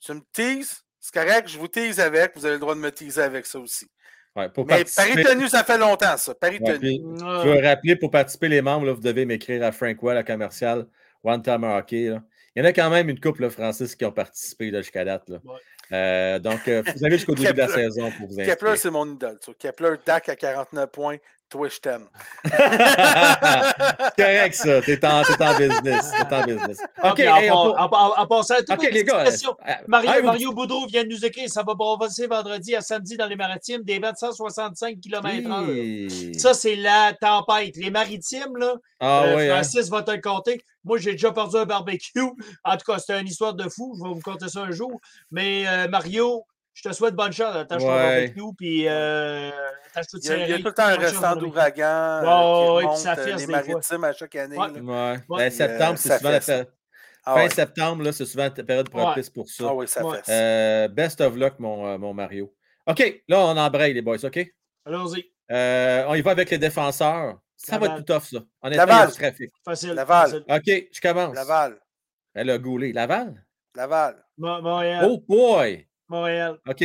tu 0.00 0.12
me 0.14 0.20
teases, 0.32 0.82
c'est 1.00 1.12
correct, 1.14 1.48
je 1.48 1.58
vous 1.58 1.68
tease 1.68 2.00
avec, 2.00 2.32
vous 2.36 2.44
avez 2.44 2.54
le 2.54 2.60
droit 2.60 2.74
de 2.74 2.80
me 2.80 2.90
teaser 2.90 3.22
avec 3.22 3.46
ça 3.46 3.58
aussi. 3.58 3.86
Ouais, 4.34 4.48
pour 4.48 4.64
Mais 4.66 4.78
participer- 4.78 5.12
Paris 5.22 5.24
tenu, 5.24 5.48
ça 5.48 5.62
fait 5.62 5.76
longtemps, 5.78 6.16
ça. 6.16 6.34
Paris 6.34 6.58
Ouais, 6.60 6.72
tenu. 6.78 6.78
puis. 6.78 7.02
Je 7.18 7.48
veux 7.48 7.60
rappeler 7.66 7.96
pour 7.96 8.10
participer 8.10 8.48
les 8.48 8.62
membres, 8.62 8.86
là, 8.86 8.92
vous 8.92 9.00
devez 9.02 9.26
m'écrire 9.26 9.62
à 9.62 9.72
Frank 9.72 10.02
Well, 10.02 10.16
à 10.16 10.22
commercial, 10.22 10.86
One 11.22 11.42
Time 11.42 11.64
Hockey. 11.64 12.08
là. 12.08 12.22
Il 12.54 12.62
y 12.62 12.66
en 12.66 12.68
a 12.68 12.72
quand 12.72 12.90
même 12.90 13.08
une 13.08 13.20
couple, 13.20 13.42
là, 13.42 13.50
Francis, 13.50 13.94
qui 13.94 14.04
ont 14.04 14.12
participé 14.12 14.70
jusqu'à 14.74 15.04
date. 15.04 15.28
là. 15.28 15.38
Ouais. 15.44 15.58
Euh, 15.92 16.38
donc, 16.38 16.66
euh, 16.68 16.82
vous 16.96 17.04
avez 17.04 17.16
jusqu'au 17.16 17.34
début 17.34 17.52
de 17.52 17.58
la 17.58 17.66
Kepler. 17.66 17.82
saison 17.84 18.10
pour 18.12 18.28
vous 18.28 18.36
Kepler, 18.36 18.50
inscrire. 18.52 18.78
c'est 18.78 18.90
mon 18.90 19.06
idole. 19.14 19.38
Kepler, 19.58 19.94
Dak 20.06 20.28
à 20.30 20.36
49 20.36 20.90
points, 20.90 21.16
toi, 21.52 21.68
je 21.68 21.78
t'aime. 21.78 22.06
C'est 22.44 22.50
correct, 24.16 24.54
ça. 24.54 24.80
T'es 24.82 25.04
en, 25.06 25.22
t'es 25.22 25.44
en 25.44 25.58
business. 25.58 26.10
T'es 26.28 26.34
en 26.34 26.44
business. 26.44 26.78
OK, 27.04 27.20
en, 27.20 27.36
hey, 27.36 27.50
on 27.50 27.54
en- 27.54 27.88
peut- 27.88 27.96
en- 27.96 28.18
en 28.22 28.26
passant, 28.26 28.54
toute 28.56 28.70
OK, 28.70 28.78
petite 28.78 28.92
les 28.94 29.04
gars. 29.04 29.24
question. 29.24 29.54
euh, 29.68 29.72
Mario, 29.86 30.10
vous- 30.20 30.22
Mario 30.26 30.52
Boudreau 30.52 30.86
vient 30.86 31.04
de 31.04 31.08
nous 31.10 31.24
écrire 31.24 31.48
ça 31.50 31.62
va 31.62 31.74
passer 31.98 32.26
vendredi 32.26 32.74
à 32.74 32.80
samedi 32.80 33.16
dans 33.16 33.26
les 33.26 33.36
maritimes, 33.36 33.82
des 33.82 33.98
vents 33.98 34.12
de 34.12 34.16
165 34.16 34.98
km/h. 35.00 35.64
Oui. 35.68 36.38
Ça, 36.38 36.54
c'est 36.54 36.76
la 36.76 37.12
tempête. 37.20 37.76
Les 37.76 37.90
maritimes, 37.90 38.56
là, 38.56 38.74
Ah 39.00 39.24
euh, 39.24 39.36
oui, 39.36 39.48
hein? 39.48 39.54
Francis 39.56 39.88
va 39.90 40.02
te 40.02 40.10
le 40.10 40.20
compter. 40.20 40.62
Moi, 40.84 40.98
j'ai 40.98 41.12
déjà 41.12 41.30
perdu 41.32 41.56
un 41.58 41.64
barbecue. 41.66 42.20
En 42.64 42.76
tout 42.76 42.84
cas, 42.90 42.98
c'était 42.98 43.20
une 43.20 43.28
histoire 43.28 43.54
de 43.54 43.68
fou. 43.68 43.94
Je 43.98 44.02
vais 44.08 44.14
vous 44.14 44.20
conter 44.20 44.48
ça 44.48 44.62
un 44.62 44.70
jour. 44.72 45.00
Mais 45.30 45.64
euh, 45.68 45.86
Mario, 45.88 46.44
je 46.74 46.88
te 46.88 46.92
souhaite 46.94 47.14
bonne 47.14 47.32
chance. 47.32 47.54
Attache 47.54 47.82
ton 47.82 47.88
barbecue, 47.88 48.54
puis 48.56 48.88
euh, 48.88 49.50
attache 49.90 50.06
tout 50.08 50.18
Il 50.22 50.28
y, 50.28 50.32
a, 50.32 50.36
il 50.46 50.50
y 50.50 50.52
a 50.54 50.58
tout 50.58 50.64
le 50.66 50.72
temps 50.72 50.84
un 50.84 50.96
restant 50.96 51.36
d'ouragan 51.36 52.74
Ouais, 52.76 52.82
qui 52.82 52.88
ouais, 52.88 52.96
ça 52.96 53.12
euh, 53.12 53.16
fesse 53.16 53.26
les 53.26 53.32
des 53.34 53.44
fois. 53.44 53.52
maritimes 53.66 54.04
à 54.04 54.12
chaque 54.12 54.36
année. 54.36 54.56
Ouais. 54.56 54.68
là. 54.72 54.80
Ouais. 54.80 55.18
Ouais. 55.28 55.38
Ben, 55.38 55.50
septembre, 55.50 55.92
Euh, 55.92 55.96
c'est 55.96 56.08
ça 56.08 56.18
souvent 56.18 56.30
la 56.30 56.40
fait 56.40 56.58
fête. 56.58 56.72
Ah, 57.24 57.34
Fin 57.34 57.42
ouais. 57.44 57.50
septembre, 57.50 58.02
là, 58.02 58.12
c'est 58.12 58.26
souvent 58.26 58.48
la 58.56 58.64
période 58.64 58.90
propice 58.90 59.30
pour 59.30 59.48
ça. 59.48 59.64
Ah 59.68 59.74
oui, 59.74 59.86
ça 59.86 60.04
Ouais. 60.04 60.16
fait 60.18 60.24
ça. 60.24 60.32
Euh, 60.32 60.88
best 60.88 61.20
of 61.20 61.36
luck, 61.36 61.54
mon, 61.60 61.86
euh, 61.86 61.98
mon 61.98 62.12
Mario. 62.12 62.52
OK, 62.86 63.22
là, 63.28 63.38
on 63.40 63.56
embraye, 63.56 63.94
les 63.94 64.02
boys, 64.02 64.24
OK? 64.24 64.40
Allons-y. 64.84 65.24
Euh, 65.52 66.04
on 66.08 66.14
y 66.14 66.20
va 66.22 66.32
avec 66.32 66.50
les 66.50 66.58
défenseurs. 66.58 67.38
Ça 67.56 67.78
va 67.78 67.86
Laval. 67.86 68.00
être 68.00 68.06
tout 68.06 68.12
tough, 68.12 68.24
ça. 68.24 68.38
A 68.62 68.70
Laval. 68.70 69.08
du 69.08 69.14
trafic. 69.14 69.50
Facile. 69.64 69.92
Laval. 69.92 70.30
facile. 70.30 70.44
OK, 70.48 70.88
je 70.92 71.00
commence. 71.00 71.34
Laval. 71.36 71.78
Elle 72.34 72.50
a 72.50 72.58
goulé. 72.58 72.92
Laval? 72.92 73.44
Laval. 73.76 74.16
Mo- 74.38 74.60
Montréal. 74.60 75.06
Oh 75.08 75.18
boy! 75.28 75.86
Montréal. 76.12 76.58
OK. 76.68 76.84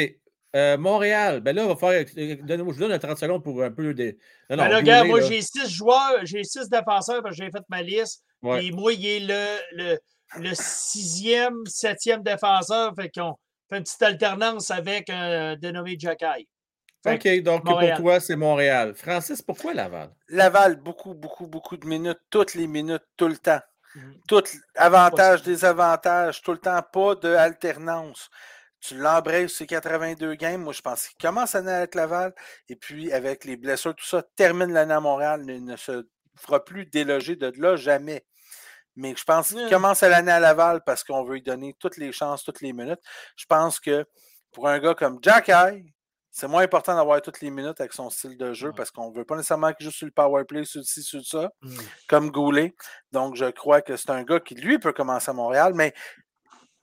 Euh, 0.56 0.78
Montréal. 0.78 1.42
Ben 1.42 1.56
là, 1.56 1.66
on 1.66 1.74
va 1.74 1.76
faire. 1.76 2.06
euh, 2.18 2.36
donnez-moi- 2.42 2.74
je 2.74 2.80
vous 2.80 2.80
donne 2.80 2.94
un 2.94 3.00
30 3.00 3.18
secondes 3.18 3.44
pour 3.44 3.62
un 3.62 3.70
peu 3.72 3.94
des. 3.94 4.14
Non, 4.50 4.58
Ben 4.58 4.70
là, 4.70 4.78
regarde, 4.78 5.08
moi, 5.08 5.22
j'ai 5.22 5.42
six 5.42 5.70
joueurs, 5.70 6.20
j'ai 6.24 6.44
six 6.44 6.70
défenseurs 6.70 7.22
parce 7.22 7.38
que 7.38 7.44
j'ai 7.44 7.52
fait 7.52 7.64
ma 7.70 7.82
liste. 7.84 8.24
Ouais. 8.42 8.60
Puis 8.60 8.72
moi, 8.72 8.94
il 8.94 9.06
est 9.06 9.20
le, 9.20 9.46
le, 9.74 10.00
le 10.40 10.54
sixième, 10.56 11.66
septième 11.66 12.24
défenseur. 12.24 12.94
Fait 12.96 13.10
qu'on 13.10 13.36
fait 13.70 13.78
une 13.78 13.84
petite 13.84 14.02
alternance 14.02 14.72
avec 14.72 15.10
un 15.10 15.56
dénommé 15.58 15.96
Jacky. 16.00 16.48
Fait 17.04 17.16
OK, 17.16 17.44
donc 17.44 17.64
Montréal. 17.66 17.96
pour 17.98 18.06
toi, 18.06 18.20
c'est 18.20 18.36
Montréal. 18.36 18.94
Francis, 18.96 19.42
pourquoi 19.42 19.74
Laval? 19.74 20.10
Laval, 20.30 20.78
beaucoup, 20.78 21.14
beaucoup, 21.14 21.46
beaucoup 21.46 21.78
de 21.78 21.86
minutes, 21.86 22.20
toutes 22.30 22.56
les 22.56 22.68
minutes, 22.68 23.04
tout 23.18 23.28
le 23.28 23.38
temps. 23.38 23.60
Mhm. 23.96 24.16
Tout 24.28 24.44
avantage, 24.76 25.44
désavantage, 25.44 26.42
tout 26.42 26.52
le 26.54 26.58
temps, 26.58 26.82
pas 26.92 27.16
de 27.16 27.30
alternance. 27.36 28.30
Tu 28.80 28.96
l'embrayes 28.96 29.50
sur 29.50 29.66
82 29.66 30.36
games. 30.36 30.62
Moi, 30.62 30.74
je 30.74 30.82
pense 30.82 31.08
qu'il 31.08 31.18
commence 31.18 31.54
l'année 31.54 31.72
avec 31.72 31.96
Laval. 31.96 32.34
Et 32.70 32.76
puis, 32.76 33.12
avec 33.12 33.44
les 33.46 33.58
blessures, 33.58 33.96
tout 33.96 34.06
ça, 34.06 34.24
termine 34.36 34.72
l'année 34.72 34.94
à 34.94 35.00
Montréal. 35.00 35.42
Il 35.48 35.66
ne 35.66 35.76
se 35.76 36.08
fera 36.40 36.64
plus 36.64 36.86
déloger 36.86 37.36
de 37.36 37.52
là 37.60 37.76
jamais. 37.76 38.26
Mais 38.96 39.14
je 39.16 39.24
pense 39.24 39.50
qu'il 39.50 39.64
Ouais. 39.64 39.70
commence 39.70 40.04
à 40.04 40.10
l'année 40.10 40.32
à 40.32 40.40
Laval 40.40 40.82
parce 40.86 41.04
qu'on 41.04 41.24
veut 41.24 41.36
lui 41.36 41.42
donner 41.44 41.76
toutes 41.80 41.98
les 41.98 42.12
chances, 42.12 42.44
toutes 42.44 42.62
les 42.62 42.74
minutes. 42.74 43.00
Je 43.36 43.46
pense 43.46 43.80
que 43.80 44.06
pour 44.52 44.68
un 44.68 44.80
gars 44.80 44.96
comme 44.96 45.20
Jack 45.22 45.50
High, 45.50 45.84
c'est 46.32 46.48
moins 46.48 46.62
important 46.64 46.96
d'avoir 46.96 47.22
toutes 47.22 47.42
les 47.42 47.50
minutes 47.50 47.80
avec 47.80 47.94
son 47.94 48.10
style 48.12 48.38
de 48.38 48.54
jeu 48.54 48.72
parce 48.76 48.92
qu'on 48.92 49.12
ne 49.12 49.16
veut 49.16 49.26
pas 49.26 49.36
nécessairement 49.36 49.74
qu'il 49.74 49.86
joue 49.86 49.92
sur 49.92 50.06
le 50.06 50.12
power 50.12 50.46
play, 50.46 50.66
sur 50.66 50.84
ci, 50.84 51.02
sur 51.04 51.24
ça, 51.26 51.50
Mhm. 51.62 51.78
comme 52.08 52.32
Goulet. 52.32 52.76
Donc, 53.12 53.36
je 53.36 53.46
crois 53.52 53.82
que 53.82 53.98
c'est 53.98 54.10
un 54.12 54.24
gars 54.24 54.40
qui, 54.40 54.54
lui, 54.56 54.78
peut 54.80 54.94
commencer 54.94 55.30
à 55.32 55.34
Montréal, 55.34 55.74
mais 55.76 55.94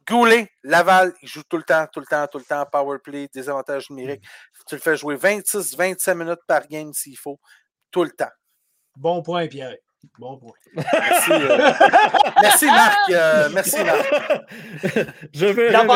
Goulet, 0.09 0.49
Laval, 0.63 1.13
il 1.23 1.29
joue 1.29 1.43
tout 1.49 1.57
le 1.57 1.63
temps, 1.63 1.87
tout 1.93 2.01
le 2.01 2.07
temps, 2.07 2.27
tout 2.27 2.39
le 2.39 2.45
temps, 2.45 2.65
power 2.71 2.99
play, 3.03 3.29
désavantage 3.33 3.91
numérique. 3.91 4.23
Tu 4.69 4.75
le 4.75 4.81
fais 4.81 4.97
jouer 4.97 5.17
26, 5.17 5.77
25 5.77 6.15
minutes 6.15 6.41
par 6.47 6.67
game 6.69 6.93
s'il 6.93 7.17
faut, 7.17 7.39
tout 7.91 8.05
le 8.05 8.11
temps. 8.11 8.31
Bon 8.97 9.23
point, 9.23 9.47
Pierre. 9.47 9.77
Bon 10.19 10.39
point. 10.39 10.53
Merci, 10.77 11.31
euh, 11.33 11.73
merci 12.43 12.67
Marc. 12.67 12.99
euh, 13.11 13.49
merci 13.55 13.83
Marc. 13.83 14.13
je 15.35 15.47
veux 15.47 15.71
La 15.71 15.87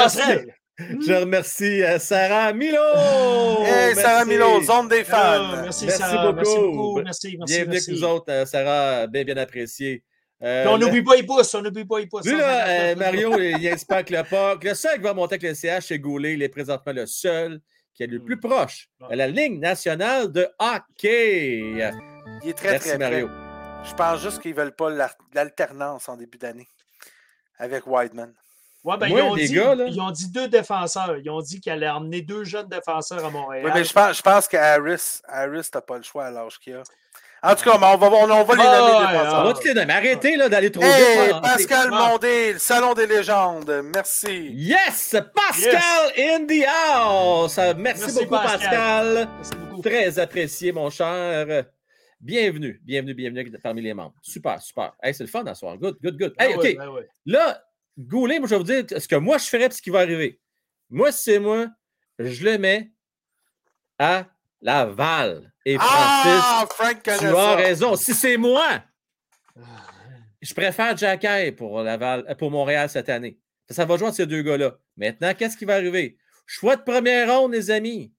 je 0.79 1.13
remercie 1.13 1.83
euh, 1.83 1.99
Sarah 1.99 2.53
Milo. 2.53 2.79
Hey, 3.65 3.95
Sarah. 3.97 4.25
Milo, 4.25 4.63
zone 4.63 4.89
des 4.89 5.01
Ah, 5.01 5.05
fans. 5.05 5.63
merci, 5.63 5.87
Merci 5.87 5.99
Sarah. 5.99 6.33
Merci 6.33 6.55
beaucoup. 6.57 6.73
beaucoup. 6.77 7.03
Merci, 7.03 7.37
merci. 7.37 7.55
Bienvenue 7.55 7.73
merci. 7.75 7.91
avec 7.91 8.01
nous 8.01 8.09
autres, 8.09 8.33
euh, 8.33 8.47
Sarah, 8.47 9.07
bien, 9.09 9.25
bien 9.25 9.37
apprécié. 9.39 10.05
Euh, 10.43 10.67
on 10.69 10.79
n'oublie 10.79 11.03
pas 11.03 11.17
les 11.17 11.25
pouces. 11.25 11.55
On 11.55 11.63
n'oublie 11.63 11.85
pas 11.85 11.99
les 11.99 12.07
pouces. 12.07 12.25
Lui, 12.25 12.37
là, 12.37 12.67
159, 12.67 12.69
euh, 12.69 12.95
Mario, 12.97 13.39
il 13.59 13.67
espère 13.67 13.97
avec 13.99 14.11
le 14.11 14.23
POC. 14.23 14.65
Le 14.65 14.75
seul 14.75 14.95
qui 14.97 15.03
va 15.03 15.15
monter 15.15 15.35
avec 15.35 15.43
le 15.43 15.55
CH, 15.55 15.87
c'est 15.87 15.99
Goulet. 15.99 16.35
Il 16.35 16.43
est 16.43 16.49
présentement 16.49 16.93
le 16.93 17.07
seul 17.07 17.61
qui 17.95 18.05
est 18.05 18.07
le 18.07 18.21
plus 18.21 18.39
proche 18.39 18.89
de 19.11 19.17
la 19.17 19.27
Ligue 19.27 19.59
nationale 19.59 20.31
de 20.31 20.49
hockey. 20.59 21.59
Il 22.43 22.51
est 22.51 22.55
très, 22.55 22.71
Merci, 22.73 22.89
très. 22.91 22.99
Mario. 22.99 23.29
Je 23.85 23.95
pense 23.95 24.21
juste 24.21 24.41
qu'ils 24.41 24.53
ne 24.53 24.57
veulent 24.57 24.77
pas 24.77 24.91
l'alternance 25.35 26.09
en 26.09 26.17
début 26.17 26.39
d'année 26.39 26.69
avec 27.59 27.87
Wideman. 27.87 28.33
Ouais, 28.85 28.97
ben, 28.97 29.09
Moi, 29.09 29.21
ils, 29.21 29.23
ont 29.23 29.35
dit, 29.35 29.53
gars, 29.53 29.75
ils 29.75 30.01
ont 30.01 30.11
dit 30.11 30.31
deux 30.31 30.49
défenseurs. 30.49 31.17
Ils 31.19 31.29
ont 31.31 31.41
dit 31.41 31.61
qu'ils 31.61 31.73
allaient 31.73 31.89
emmener 31.89 32.23
deux 32.23 32.45
jeunes 32.45 32.69
défenseurs 32.69 33.25
à 33.25 33.31
Montréal. 33.31 33.67
Oui, 33.67 33.73
mais 33.75 33.85
je 33.85 33.93
pense, 33.93 34.17
je 34.17 34.23
pense 34.23 34.47
qu'Harris, 34.47 35.21
Harris, 35.27 35.69
t'as 35.71 35.81
pas 35.81 35.97
le 35.97 36.05
choix 36.05 36.27
à 36.27 36.31
l'âge 36.31 36.59
qu'il 36.59 36.75
a. 36.75 36.83
En 37.43 37.55
tout 37.55 37.65
cas, 37.65 37.79
mais 37.79 37.87
on 37.87 37.97
va, 37.97 38.07
on, 38.09 38.31
on 38.31 38.45
va 38.45 38.55
les 38.57 38.63
Ah, 38.65 38.79
nommer 38.79 39.19
ouais, 39.23 39.29
On 39.33 39.45
va 39.45 39.53
tous 39.55 39.65
les 39.65 39.75
nommer. 39.75 39.93
Arrêtez 39.93 40.37
là, 40.37 40.49
d'aller 40.49 40.73
trop 40.73 40.83
Hey, 40.83 41.23
vite. 41.27 41.31
là. 41.33 41.41
Pascal 41.41 41.89
Ah. 41.93 42.09
Mondé, 42.09 42.53
le 42.55 42.59
Salon 42.59 42.95
des 42.95 43.07
légendes. 43.07 43.81
Merci. 43.95 44.51
Yes! 44.55 45.15
Pascal 45.35 46.13
in 46.19 46.47
the 46.47 46.65
house! 46.67 47.57
Merci, 47.77 47.77
Merci, 48.03 48.13
beaucoup, 48.25 48.31
Pascal. 48.31 48.59
Pascal. 48.61 49.29
Merci 49.37 49.51
beaucoup. 49.55 49.83
Très 49.83 50.19
apprécié, 50.19 50.73
mon 50.73 50.91
cher. 50.91 51.65
Bienvenue, 52.21 52.81
bienvenue, 52.85 53.15
bienvenue 53.15 53.49
parmi 53.63 53.83
les 53.83 53.95
membres. 53.95 54.15
Super, 54.23 54.61
super. 54.61 54.93
Hey, 55.01 55.15
c'est 55.15 55.23
le 55.23 55.29
fun 55.29 55.45
à 55.47 55.55
soir. 55.55 55.77
Good, 55.79 55.99
good, 56.03 56.19
good. 56.19 56.35
Hey, 56.41 56.53
Ah 56.55 56.57
OK. 56.57 56.63
ouais, 56.65 56.75
ben 56.75 56.89
ouais. 56.89 57.09
Là, 57.27 57.63
Goulet, 57.97 58.39
moi, 58.41 58.49
je 58.49 58.55
vais 58.55 58.59
vous 58.59 58.65
dire 58.65 58.85
ce 59.01 59.07
que 59.09 59.17
moi, 59.17 59.39
je 59.39 59.45
ferais 59.45 59.67
et 59.67 59.71
ce 59.71 59.81
qui 59.83 59.91
va 59.91 60.01
arriver. 60.01 60.41
Moi, 60.91 61.13
si 61.13 61.23
c'est 61.31 61.39
moi, 61.39 61.67
je 62.19 62.45
le 62.45 62.59
mets 62.59 62.91
à 63.99 64.25
Laval. 64.61 65.53
Et 65.71 65.77
Francis, 65.77 66.43
Ah, 66.45 66.67
Frank 66.71 67.03
tu 67.03 67.11
as 67.11 67.55
raison. 67.57 67.95
Si 67.97 68.15
c'est 68.15 68.37
moi, 68.39 68.83
je 70.41 70.55
préfère 70.55 70.97
Jacky 70.97 71.53
pour 71.53 71.83
Laval, 71.83 72.25
euh, 72.29 72.35
pour 72.35 72.51
Montréal 72.51 72.89
cette 72.89 73.09
année. 73.09 73.39
Ça 73.69 73.85
va 73.85 73.97
jouer 73.99 74.07
entre 74.07 74.17
ces 74.17 74.27
deux 74.27 74.41
gars-là. 74.43 74.79
Maintenant, 74.97 75.35
qu'est-ce 75.35 75.57
qui 75.57 75.67
va 75.67 75.75
arriver? 75.75 76.17
Choix 76.47 76.77
de 76.77 76.83
première 76.83 77.29
ronde, 77.39 77.53
les 77.53 77.71
amis. 77.71 78.15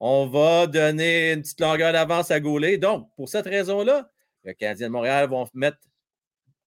On 0.00 0.26
va 0.28 0.66
donner 0.66 1.32
une 1.32 1.42
petite 1.42 1.60
longueur 1.60 1.92
d'avance 1.92 2.30
à 2.30 2.40
Gaulet. 2.40 2.78
Donc, 2.78 3.10
pour 3.16 3.28
cette 3.28 3.44
raison-là, 3.46 4.08
le 4.44 4.54
Canadien 4.54 4.86
de 4.86 4.92
Montréal 4.92 5.28
vont 5.28 5.46
mettre 5.52 5.78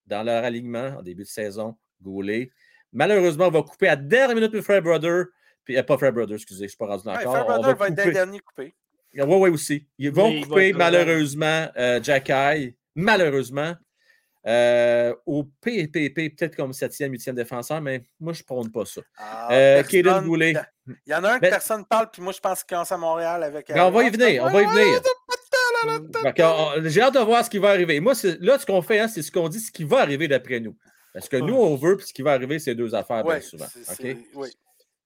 dans 0.06 0.22
leur 0.22 0.44
alignement 0.44 0.98
en 1.00 1.02
début 1.02 1.24
de 1.24 1.28
saison 1.28 1.78
Gaulet. 2.02 2.52
Malheureusement, 2.94 3.48
on 3.48 3.52
va 3.52 3.64
couper 3.64 3.88
à 3.88 3.96
dernière 3.96 4.36
minute 4.36 4.52
pour 4.52 4.62
Fred 4.62 4.84
Brother. 4.84 5.26
Puis, 5.64 5.78
euh, 5.78 5.84
pas 5.84 5.98
Fred 5.98 6.14
Brother, 6.14 6.36
excusez, 6.36 6.60
je 6.60 6.64
ne 6.66 6.68
suis 6.70 6.78
pas 6.78 6.88
rendu 6.88 7.08
encore. 7.08 7.22
Fred 7.34 7.44
On 7.44 7.46
Brother 7.62 7.76
va 7.76 7.88
être 7.88 7.96
couper- 7.96 8.12
dernier 8.12 8.40
coupé. 8.40 8.76
Oui, 9.14 9.24
oui, 9.26 9.50
aussi. 9.50 9.88
Ils 9.98 10.12
vont 10.12 10.42
couper 10.42 10.74
malheureusement 10.74 11.68
euh, 11.78 12.02
Jacky, 12.02 12.76
malheureusement, 12.96 13.74
euh, 14.48 15.14
au 15.26 15.44
PPP, 15.62 16.36
peut-être 16.36 16.56
comme 16.56 16.72
7e, 16.72 17.12
8e 17.12 17.34
défenseur, 17.36 17.80
mais 17.82 18.02
moi, 18.20 18.34
je 18.34 18.42
ne 18.42 18.46
prône 18.46 18.72
pas 18.72 18.86
ça. 18.86 19.02
Ah, 19.18 19.50
Euh, 19.54 19.76
personne- 19.84 20.02
Kaden 20.04 20.26
Goulet. 20.26 20.54
Il 21.06 21.12
y 21.12 21.14
en 21.14 21.24
a 21.24 21.34
un 21.34 21.40
que 21.40 21.48
personne 21.48 21.86
parle, 21.86 22.10
puis 22.12 22.22
moi, 22.24 22.34
je 22.34 22.40
pense 22.40 22.64
qu'il 22.64 22.74
commence 22.76 22.92
à 22.92 22.98
Montréal 22.98 23.44
avec. 23.44 23.70
Mais 23.70 23.80
on 23.82 23.92
va 23.92 24.04
y 24.04 24.08
euh, 24.08 24.10
venir, 24.12 24.44
on 24.44 24.50
va 24.50 24.62
y 24.62 24.66
venir. 24.66 25.02
On- 26.40 26.90
J'ai 26.90 27.02
hâte 27.02 27.14
de 27.14 27.20
voir 27.20 27.46
ce 27.46 27.50
qui 27.50 27.58
va 27.60 27.70
arriver. 27.70 28.00
Moi, 28.00 28.14
là, 28.40 28.58
ce 28.60 28.66
qu'on 28.66 28.82
fait, 28.82 29.00
hein, 29.00 29.08
c'est 29.08 29.22
ce 29.22 29.32
qu'on 29.32 29.48
dit, 29.50 29.60
ce 29.60 29.72
qui 29.72 29.84
va 29.84 30.00
arriver 30.00 30.28
d'après 30.28 30.60
nous. 30.60 30.76
Parce 31.14 31.28
que 31.28 31.38
nous, 31.38 31.56
on 31.56 31.76
veut, 31.76 31.98
puis 31.98 32.08
ce 32.08 32.14
qui 32.14 32.22
va 32.22 32.32
arriver, 32.32 32.58
c'est 32.60 32.74
deux 32.76 32.96
affaires, 32.96 33.24
bien 33.24 33.34
Ouais, 33.36 33.42
souvent. 33.42 33.66
c'est- 33.72 33.92
OK? 33.92 33.98
c'est- 34.02 34.18
oui. 34.36 34.50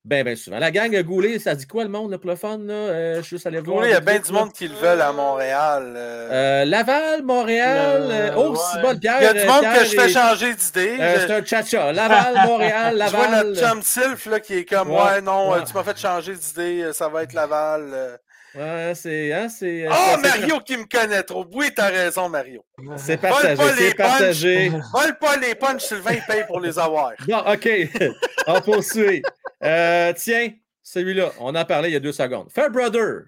Bien, 0.05 0.23
bien 0.23 0.35
souvent. 0.35 0.59
La 0.59 0.69
gang 0.69 0.95
Goulet, 1.01 1.39
ça 1.39 1.55
dit 1.55 1.65
quoi 1.65 1.83
le 1.83 1.89
monde, 1.89 2.11
là, 2.11 2.19
pour 2.19 2.29
le 2.29 2.35
fun? 2.35 2.59
Là? 2.59 2.73
Euh, 2.73 3.15
je 3.17 3.21
suis 3.21 3.37
juste 3.37 3.47
allé 3.47 3.59
voir. 3.59 3.77
Goulet, 3.77 3.89
il 3.89 3.93
y 3.93 3.95
a 3.95 3.99
bien 4.01 4.19
du 4.19 4.31
monde 4.31 4.53
qui 4.53 4.67
le 4.67 4.75
veulent 4.75 5.01
à 5.01 5.11
Montréal. 5.11 5.93
euh. 5.97 6.29
Euh, 6.61 6.65
Laval, 6.65 7.23
Montréal. 7.23 8.03
Le- 8.07 8.13
euh, 8.13 8.31
oh, 8.37 8.51
ouais. 8.51 8.57
c'est 8.71 8.81
bon, 8.81 8.99
Pierre. 8.99 9.17
Il 9.19 9.23
y 9.23 9.27
a 9.27 9.33
du 9.33 9.39
euh, 9.39 9.47
monde 9.47 9.59
Pierre 9.61 9.79
que 9.79 9.85
je 9.85 9.99
fais 9.99 10.09
changer 10.09 10.53
d'idée. 10.53 10.97
Euh, 10.99 11.17
c'est 11.27 11.33
un 11.33 11.43
cha-cha. 11.43 11.91
Laval, 11.91 12.35
Montréal, 12.45 12.93
Je 13.03 13.15
vois 13.15 13.27
Laval. 13.27 13.47
notre 13.47 13.59
chum 13.67 13.81
Sylph 13.81 14.25
là, 14.27 14.39
qui 14.39 14.53
est 14.59 14.65
comme 14.65 14.91
Ouais, 14.91 15.01
Ouais, 15.01 15.21
non, 15.21 15.51
ouais. 15.53 15.63
tu 15.67 15.73
m'as 15.73 15.83
fait 15.83 15.97
changer 15.97 16.35
d'idée, 16.35 16.91
ça 16.93 17.09
va 17.09 17.23
être 17.23 17.33
Laval. 17.33 18.19
Euh. 18.57 18.89
Ouais, 18.89 18.95
c'est. 18.95 19.33
Hein, 19.33 19.49
c'est 19.49 19.87
Oh, 19.89 19.93
c'est- 20.21 20.21
Mario 20.39 20.59
qui 20.61 20.77
me 20.77 20.85
connaît 20.85 21.23
trop. 21.23 21.45
Oui, 21.53 21.69
t'as 21.75 21.89
raison, 21.89 22.29
Mario. 22.29 22.63
C'est 22.97 23.19
Vole 23.21 23.31
partagé. 23.31 23.73
C'est 23.89 23.95
partagé. 23.95 24.69
Vole 24.69 25.17
pas 25.19 25.37
les 25.37 25.55
punchs, 25.55 25.81
Sylvain, 25.81 26.13
il 26.13 26.21
paye 26.25 26.45
pour 26.47 26.59
les 26.59 26.77
avoir. 26.79 27.11
Bon, 27.27 27.39
OK. 27.39 27.69
on 28.47 28.61
poursuit. 28.61 29.21
Euh, 29.63 30.13
tiens, 30.15 30.49
celui-là, 30.83 31.31
on 31.39 31.53
en 31.55 31.65
parlait 31.65 31.89
il 31.89 31.93
y 31.93 31.97
a 31.97 31.99
deux 31.99 32.11
secondes. 32.11 32.49
Fair 32.51 32.69
Brother. 32.69 33.23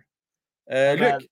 Euh, 0.72 0.96
Laval. 0.96 1.20
Luc. 1.20 1.30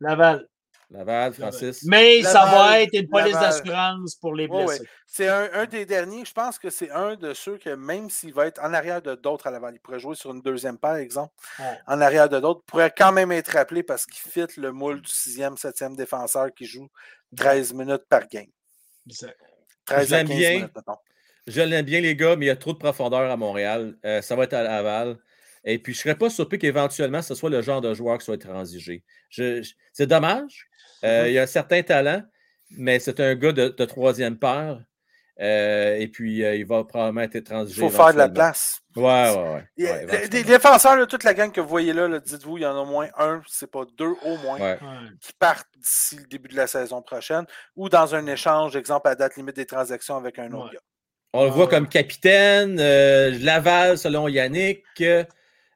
Laval. 0.00 0.46
Laval, 0.90 1.34
Francis? 1.34 1.82
Mais 1.84 2.22
ça 2.22 2.44
va 2.46 2.80
être 2.80 2.92
une 2.94 3.08
police 3.08 3.32
d'assurance 3.32 4.14
pour 4.16 4.34
les 4.34 4.46
blessés. 4.46 4.80
ouais. 4.82 4.86
C'est 5.06 5.28
un, 5.28 5.48
un 5.52 5.64
des 5.66 5.84
derniers, 5.84 6.24
je 6.24 6.32
pense 6.32 6.58
que 6.58 6.70
c'est 6.70 6.90
un 6.90 7.16
de 7.16 7.34
ceux 7.34 7.58
que 7.58 7.70
même 7.70 8.08
s'il 8.08 8.32
va 8.32 8.46
être 8.46 8.62
en 8.62 8.72
arrière 8.72 9.02
de 9.02 9.14
d'autres 9.16 9.46
à 9.48 9.50
Laval, 9.50 9.74
il 9.74 9.80
pourrait 9.80 9.98
jouer 9.98 10.14
sur 10.14 10.30
une 10.32 10.42
deuxième 10.42 10.78
paire, 10.78 10.94
exemple, 10.96 11.32
Ouais. 11.58 11.78
en 11.88 12.00
arrière 12.00 12.28
de 12.28 12.38
d'autres, 12.38 12.62
pourrait 12.66 12.92
quand 12.96 13.10
même 13.12 13.32
être 13.32 13.56
appelé 13.56 13.82
parce 13.82 14.06
qu'il 14.06 14.30
fit 14.30 14.46
le 14.60 14.70
moule 14.72 15.00
du 15.02 15.10
sixième, 15.10 15.56
septième 15.56 15.96
défenseur 15.96 16.54
qui 16.54 16.66
joue 16.66 16.88
13 17.36 17.72
minutes 17.74 18.04
par 18.08 18.28
game. 18.28 18.46
Exact. 19.08 19.36
13 19.86 20.08
Je 20.08 20.14
à 20.14 20.18
l'aime 20.18 20.28
15 20.28 20.36
bien. 20.38 20.50
minutes, 20.54 20.72
mettons. 20.76 20.96
Je 21.48 21.60
l'aime 21.62 21.84
bien, 21.84 22.00
les 22.00 22.16
gars, 22.16 22.34
mais 22.36 22.46
il 22.46 22.48
y 22.48 22.52
a 22.52 22.56
trop 22.56 22.72
de 22.72 22.78
profondeur 22.78 23.30
à 23.30 23.36
Montréal. 23.36 23.96
Euh, 24.04 24.20
ça 24.22 24.34
va 24.36 24.44
être 24.44 24.54
à 24.54 24.62
Laval. 24.64 25.16
Et 25.68 25.78
puis, 25.78 25.92
je 25.92 25.98
ne 25.98 26.02
serais 26.04 26.14
pas 26.14 26.30
surpris 26.30 26.58
qu'éventuellement, 26.58 27.20
ce 27.22 27.34
soit 27.34 27.50
le 27.50 27.60
genre 27.60 27.80
de 27.80 27.92
joueur 27.92 28.16
qui 28.18 28.24
soit 28.24 28.38
transigé. 28.40 29.02
Je- 29.30 29.62
je- 29.62 29.74
c'est 29.92 30.06
dommage. 30.06 30.68
Euh, 31.04 31.22
Mhm. 31.24 31.28
Il 31.28 31.32
y 31.34 31.38
a 31.38 31.42
un 31.42 31.46
certain 31.46 31.82
talent, 31.82 32.22
mais 32.70 32.98
c'est 33.00 33.20
un 33.20 33.34
gars 33.34 33.52
de, 33.52 33.68
de 33.68 33.84
troisième 33.84 34.38
paire. 34.38 34.78
Euh, 35.38 35.96
et 35.96 36.08
puis, 36.08 36.42
euh, 36.42 36.54
il 36.56 36.64
va 36.64 36.82
probablement 36.84 37.20
être 37.20 37.34
Il 37.34 37.42
transigé. 37.44 37.78
faut 37.82 37.90
faire 37.90 38.12
de 38.14 38.18
la 38.18 38.28
place. 38.30 38.80
Ouais, 38.96 39.02
ouais, 39.04 39.34
ouais. 39.36 39.64
Il 39.76 40.30
les- 40.32 40.44
défenseurs, 40.44 40.96
là, 40.96 41.04
toute 41.04 41.24
la 41.24 41.34
gang 41.34 41.52
que 41.52 41.60
vous 41.60 41.68
voyez 41.68 41.92
là, 41.92 42.08
là, 42.08 42.20
dites-vous, 42.20 42.56
il 42.56 42.62
y 42.62 42.66
en 42.66 42.74
a 42.74 42.80
au 42.80 42.86
moins 42.86 43.08
un, 43.18 43.42
c'est 43.46 43.70
pas 43.70 43.84
deux 43.98 44.14
au 44.24 44.36
moins, 44.38 44.58
Ouais. 44.58 44.78
Qui 45.20 45.32
partent 45.38 45.68
d'ici 45.76 46.16
le 46.16 46.24
début 46.26 46.48
de 46.48 46.56
la 46.56 46.66
saison 46.66 47.02
prochaine 47.02 47.44
ou 47.76 47.90
dans 47.90 48.14
un 48.14 48.26
échange, 48.26 48.76
exemple 48.76 49.08
à 49.08 49.14
date 49.14 49.36
limite 49.36 49.56
des 49.56 49.66
transactions 49.66 50.16
avec 50.16 50.38
un 50.38 50.50
autre 50.52 50.72
gars. 50.72 50.78
On 51.34 51.44
le 51.44 51.50
Ah, 51.50 51.52
voit 51.52 51.64
ouais. 51.64 51.70
comme 51.70 51.88
capitaine. 51.88 52.78
euh, 52.80 53.36
Laval, 53.40 53.98
selon 53.98 54.28
Yannick. 54.28 54.84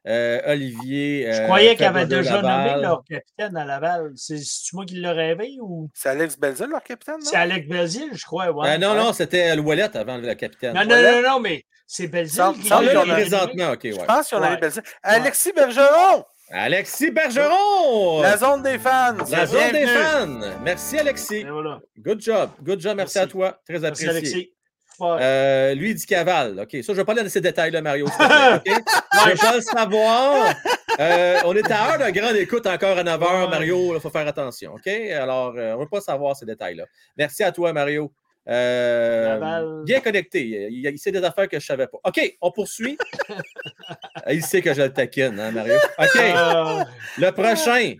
Euh, 0.07 0.41
Olivier. 0.47 1.27
Je 1.31 1.41
euh, 1.41 1.43
croyais 1.45 1.69
qu'il 1.69 1.77
Fair 1.79 1.89
avait 1.89 2.05
Brother 2.05 2.21
déjà 2.21 2.41
Laval. 2.41 2.69
nommé 2.71 2.81
leur 2.81 3.03
capitaine 3.03 3.57
à 3.57 3.65
Laval. 3.65 4.11
C'est 4.15 4.39
moi 4.73 4.85
qui 4.85 4.95
l'ai 4.95 5.09
rêvé 5.09 5.57
ou? 5.61 5.89
C'est 5.93 6.09
Alex 6.09 6.37
Belzil, 6.39 6.67
leur 6.67 6.83
capitaine, 6.83 7.15
non? 7.19 7.25
c'est 7.29 7.35
Alex 7.37 7.67
Belzile, 7.67 8.09
je 8.13 8.25
crois. 8.25 8.51
Ouais, 8.51 8.69
Euh, 8.71 8.77
non, 8.77 8.91
Ouais. 8.91 8.97
non, 8.97 9.13
c'était 9.13 9.55
Louellette 9.55 9.95
avant 9.95 10.17
le 10.17 10.33
capitaine. 10.35 10.73
Non, 10.73 10.81
non, 10.85 10.95
non, 11.01 11.21
non, 11.29 11.39
mais 11.39 11.65
c'est 11.87 12.07
Belzile 12.07 12.35
Semble- 12.35 12.59
qui 12.59 12.67
semble 12.67 12.85
Ah, 12.85 12.89
qu'il 12.89 12.97
là, 12.97 13.05
y 13.05 13.09
en 13.09 13.09
a- 13.11 13.13
présentement, 13.15 13.71
OK, 13.73 13.79
Je 13.83 13.93
ouais. 13.93 14.05
pense 14.07 14.27
qu'il 14.27 14.37
y 14.37 14.41
en 14.41 14.43
avait 14.43 14.53
Ouais. 14.55 14.59
Belzil. 14.61 14.81
Alexis 15.03 15.51
Bergeron, 15.53 16.25
Alexis 16.53 17.11
Bergeron! 17.11 18.21
la 18.23 18.37
zone 18.37 18.63
des 18.63 18.77
fans. 18.79 19.15
La 19.29 19.45
zone 19.45 19.71
des 19.71 19.87
fans. 19.87 20.39
Merci, 20.63 20.97
Alexis. 20.99 21.35
Et 21.37 21.43
voilà. 21.45 21.79
Good 21.99 22.21
job. 22.21 22.49
Good 22.61 22.81
job. 22.81 22.97
Merci, 22.97 23.17
Merci. 23.17 23.19
à 23.19 23.27
toi. 23.27 23.59
Très 23.65 23.79
Merci, 23.79 23.85
apprécié. 24.05 24.09
Alexis. 24.09 24.53
Euh, 25.01 25.73
lui, 25.73 25.91
il 25.91 25.95
dit 25.95 26.05
Caval. 26.05 26.59
OK. 26.59 26.83
Ça, 26.83 26.93
je 26.93 26.97
vais 26.97 27.05
pas 27.05 27.13
aller 27.13 27.23
dans 27.23 27.29
ces 27.29 27.41
détails-là, 27.41 27.81
Mario. 27.81 28.07
Je 28.65 29.29
veux 29.29 29.55
le 29.55 29.61
savoir. 29.61 30.55
Euh, 30.99 31.37
on 31.45 31.55
est 31.55 31.71
à 31.71 31.91
heure 31.91 31.97
de 31.99 32.11
grande 32.11 32.35
écoute 32.35 32.67
encore 32.67 32.97
à 32.97 33.03
9 33.03 33.19
h. 33.19 33.49
Mario. 33.49 33.95
Il 33.95 34.01
faut 34.01 34.09
faire 34.09 34.27
attention. 34.27 34.73
OK? 34.73 34.87
Alors, 34.87 35.53
euh, 35.57 35.73
on 35.73 35.77
ne 35.77 35.83
veut 35.83 35.89
pas 35.89 36.01
savoir 36.01 36.35
ces 36.35 36.45
détails-là. 36.45 36.85
Merci 37.17 37.43
à 37.43 37.51
toi, 37.51 37.73
Mario. 37.73 38.11
Bien 38.45 39.99
connecté. 40.03 40.67
Il, 40.71 40.85
il 40.85 40.99
sait 40.99 41.11
des 41.11 41.23
affaires 41.23 41.47
que 41.47 41.59
je 41.59 41.65
ne 41.65 41.67
savais 41.67 41.87
pas. 41.87 41.99
OK, 42.03 42.37
on 42.41 42.51
poursuit. 42.51 42.97
il 44.29 44.43
sait 44.43 44.61
que 44.61 44.73
je 44.73 44.81
le 44.81 44.93
taquine, 44.93 45.39
hein, 45.39 45.51
Mario? 45.51 45.75
OK. 45.97 46.15
Euh, 46.17 46.83
Le 47.17 47.31
prochain, 47.31 47.95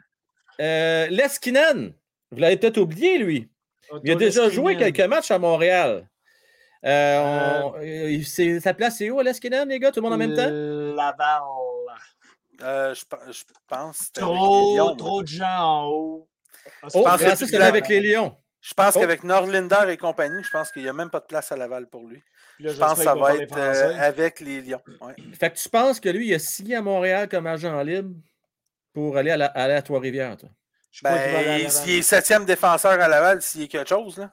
Leskinen. 0.60 1.94
Vous 2.32 2.39
l'avez 2.39 2.58
peut-être 2.58 2.78
oublié, 2.78 3.18
lui. 3.18 3.50
Il 4.04 4.12
a 4.12 4.16
déjà 4.16 4.50
joué 4.50 4.78
quelques 4.78 5.02
matchs 5.02 5.32
à 5.32 5.39
Montréal. 5.39 6.08
Euh, 6.86 7.62
on- 7.64 7.74
euh, 7.78 8.22
c'est- 8.24 8.60
sa 8.60 8.74
place, 8.74 8.98
c'est 8.98 9.10
où 9.10 9.20
à 9.20 9.24
Leskinen, 9.24 9.68
les 9.70 9.80
gars? 9.80 9.92
Tout 9.92 10.00
le 10.00 10.04
monde 10.04 10.14
en 10.14 10.18
même 10.18 10.36
temps? 10.36 10.50
Laval. 10.96 11.42
Euh, 12.64 12.94
je, 12.94 13.06
pe- 13.06 13.32
je 13.32 13.44
pense 13.68 14.12
Trop, 14.14 14.76
moi. 14.76 14.96
trop 14.98 15.24
de 15.24 15.28
gens 15.28 15.46
en 15.60 15.88
haut. 15.88 16.28
Ah, 16.84 16.88
Oh, 16.94 17.04
pas 17.04 17.18
pense 17.18 17.40
que 17.50 17.56
avec 17.62 17.88
les 17.88 18.00
Lions. 18.00 18.36
Je 18.60 18.74
pense 18.76 18.96
Oh. 18.96 19.00
qu'avec 19.00 19.24
Norlinder 19.24 19.86
et 19.90 19.98
compagnie, 19.98 20.44
je 20.44 20.50
pense 20.52 20.72
qu'il 20.72 20.84
n'y 20.84 20.90
a 20.90 20.94
même 20.94 21.10
pas 21.10 21.20
de 21.20 21.26
place 21.26 21.52
à 21.52 21.58
Laval 21.58 21.88
pour 21.88 22.06
lui. 22.06 22.22
Là, 22.60 22.72
Je 22.72 22.78
pense 22.78 23.00
que 23.00 23.04
ça 23.04 23.16
va 23.16 23.36
être 23.36 23.58
euh, 23.58 23.98
avec 24.00 24.40
les 24.40 24.62
Lions. 24.62 24.82
Ouais. 25.02 25.16
Fait 25.40 25.50
que 25.50 25.58
tu 25.58 25.68
penses 25.70 26.00
que 26.00 26.10
lui, 26.10 26.28
il 26.28 26.34
a 26.36 26.40
signé 26.40 26.76
à 26.76 26.82
Montréal 26.84 27.28
comme 27.28 27.48
agent 27.48 27.82
libre 27.82 28.14
pour 28.94 29.18
aller 29.18 29.32
à, 29.32 29.38
la, 29.38 29.46
aller 29.48 29.74
à 29.74 29.82
Trois-Rivières, 29.82 30.38
toi? 30.38 30.50
Je 30.92 31.02
à 31.08 31.12
Ben, 31.12 31.66
est 31.66 32.02
septième 32.04 32.46
défenseur 32.46 32.92
à 32.92 33.08
Laval, 33.08 33.42
s'il 33.42 33.62
y 33.62 33.64
a 33.64 33.68
quelque 33.68 33.90
chose, 33.90 34.18
là. 34.18 34.32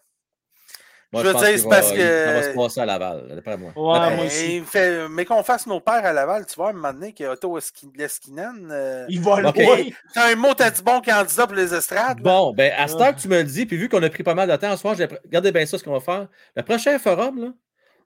Moi, 1.10 1.22
Je 1.22 1.28
veux 1.28 1.32
pense 1.32 1.42
dire, 1.44 1.58
c'est 1.58 1.68
parce 1.68 1.90
que- 1.92 2.24
Ça 2.26 2.32
va 2.34 2.42
se 2.42 2.48
passer 2.54 2.80
à 2.80 2.84
Laval, 2.86 3.28
d'après 3.34 3.56
moi. 3.56 3.72
Ouais, 3.74 3.92
D'après 3.94 4.08
moi 4.10 4.16
moi. 4.16 4.26
aussi. 4.26 4.60
fait, 4.60 5.08
mais 5.08 5.24
qu'on 5.24 5.42
fasse 5.42 5.66
nos 5.66 5.80
pères 5.80 6.04
à 6.04 6.12
Laval, 6.12 6.44
tu 6.44 6.54
vois, 6.56 6.66
à 6.66 6.70
un 6.70 6.74
moment 6.74 6.92
donné, 6.92 7.14
qu'il 7.14 7.24
y 7.24 7.26
a 7.26 7.32
Otto 7.32 7.58
Leskinen. 7.96 8.68
euh, 8.70 9.06
Il 9.08 9.20
va 9.22 9.48
Ok. 9.48 9.56
loin. 9.56 9.76
C'est 10.12 10.20
un 10.20 10.36
mot, 10.36 10.52
t'as 10.54 10.70
dit 10.70 10.82
bon 10.82 11.00
candidat 11.00 11.46
pour 11.46 11.56
les 11.56 11.72
estrades. 11.72 12.18
là. 12.18 12.22
Bon, 12.22 12.52
ben, 12.52 12.72
à 12.76 12.88
ce 12.88 12.96
temps 12.96 13.12
que 13.14 13.20
tu 13.20 13.28
me 13.28 13.38
le 13.38 13.44
dis, 13.44 13.64
puis 13.64 13.76
vu 13.78 13.88
qu'on 13.88 14.02
a 14.02 14.10
pris 14.10 14.22
pas 14.22 14.34
mal 14.34 14.50
de 14.50 14.56
temps 14.56 14.70
ce 14.72 14.76
soir, 14.82 14.94
j'ai- 14.96 15.06
regardez 15.24 15.50
bien 15.50 15.64
ça, 15.64 15.78
ce 15.78 15.84
qu'on 15.84 15.92
va 15.92 16.00
faire. 16.00 16.28
Le 16.54 16.62
prochain 16.62 16.98
forum, 16.98 17.40
là, 17.42 17.48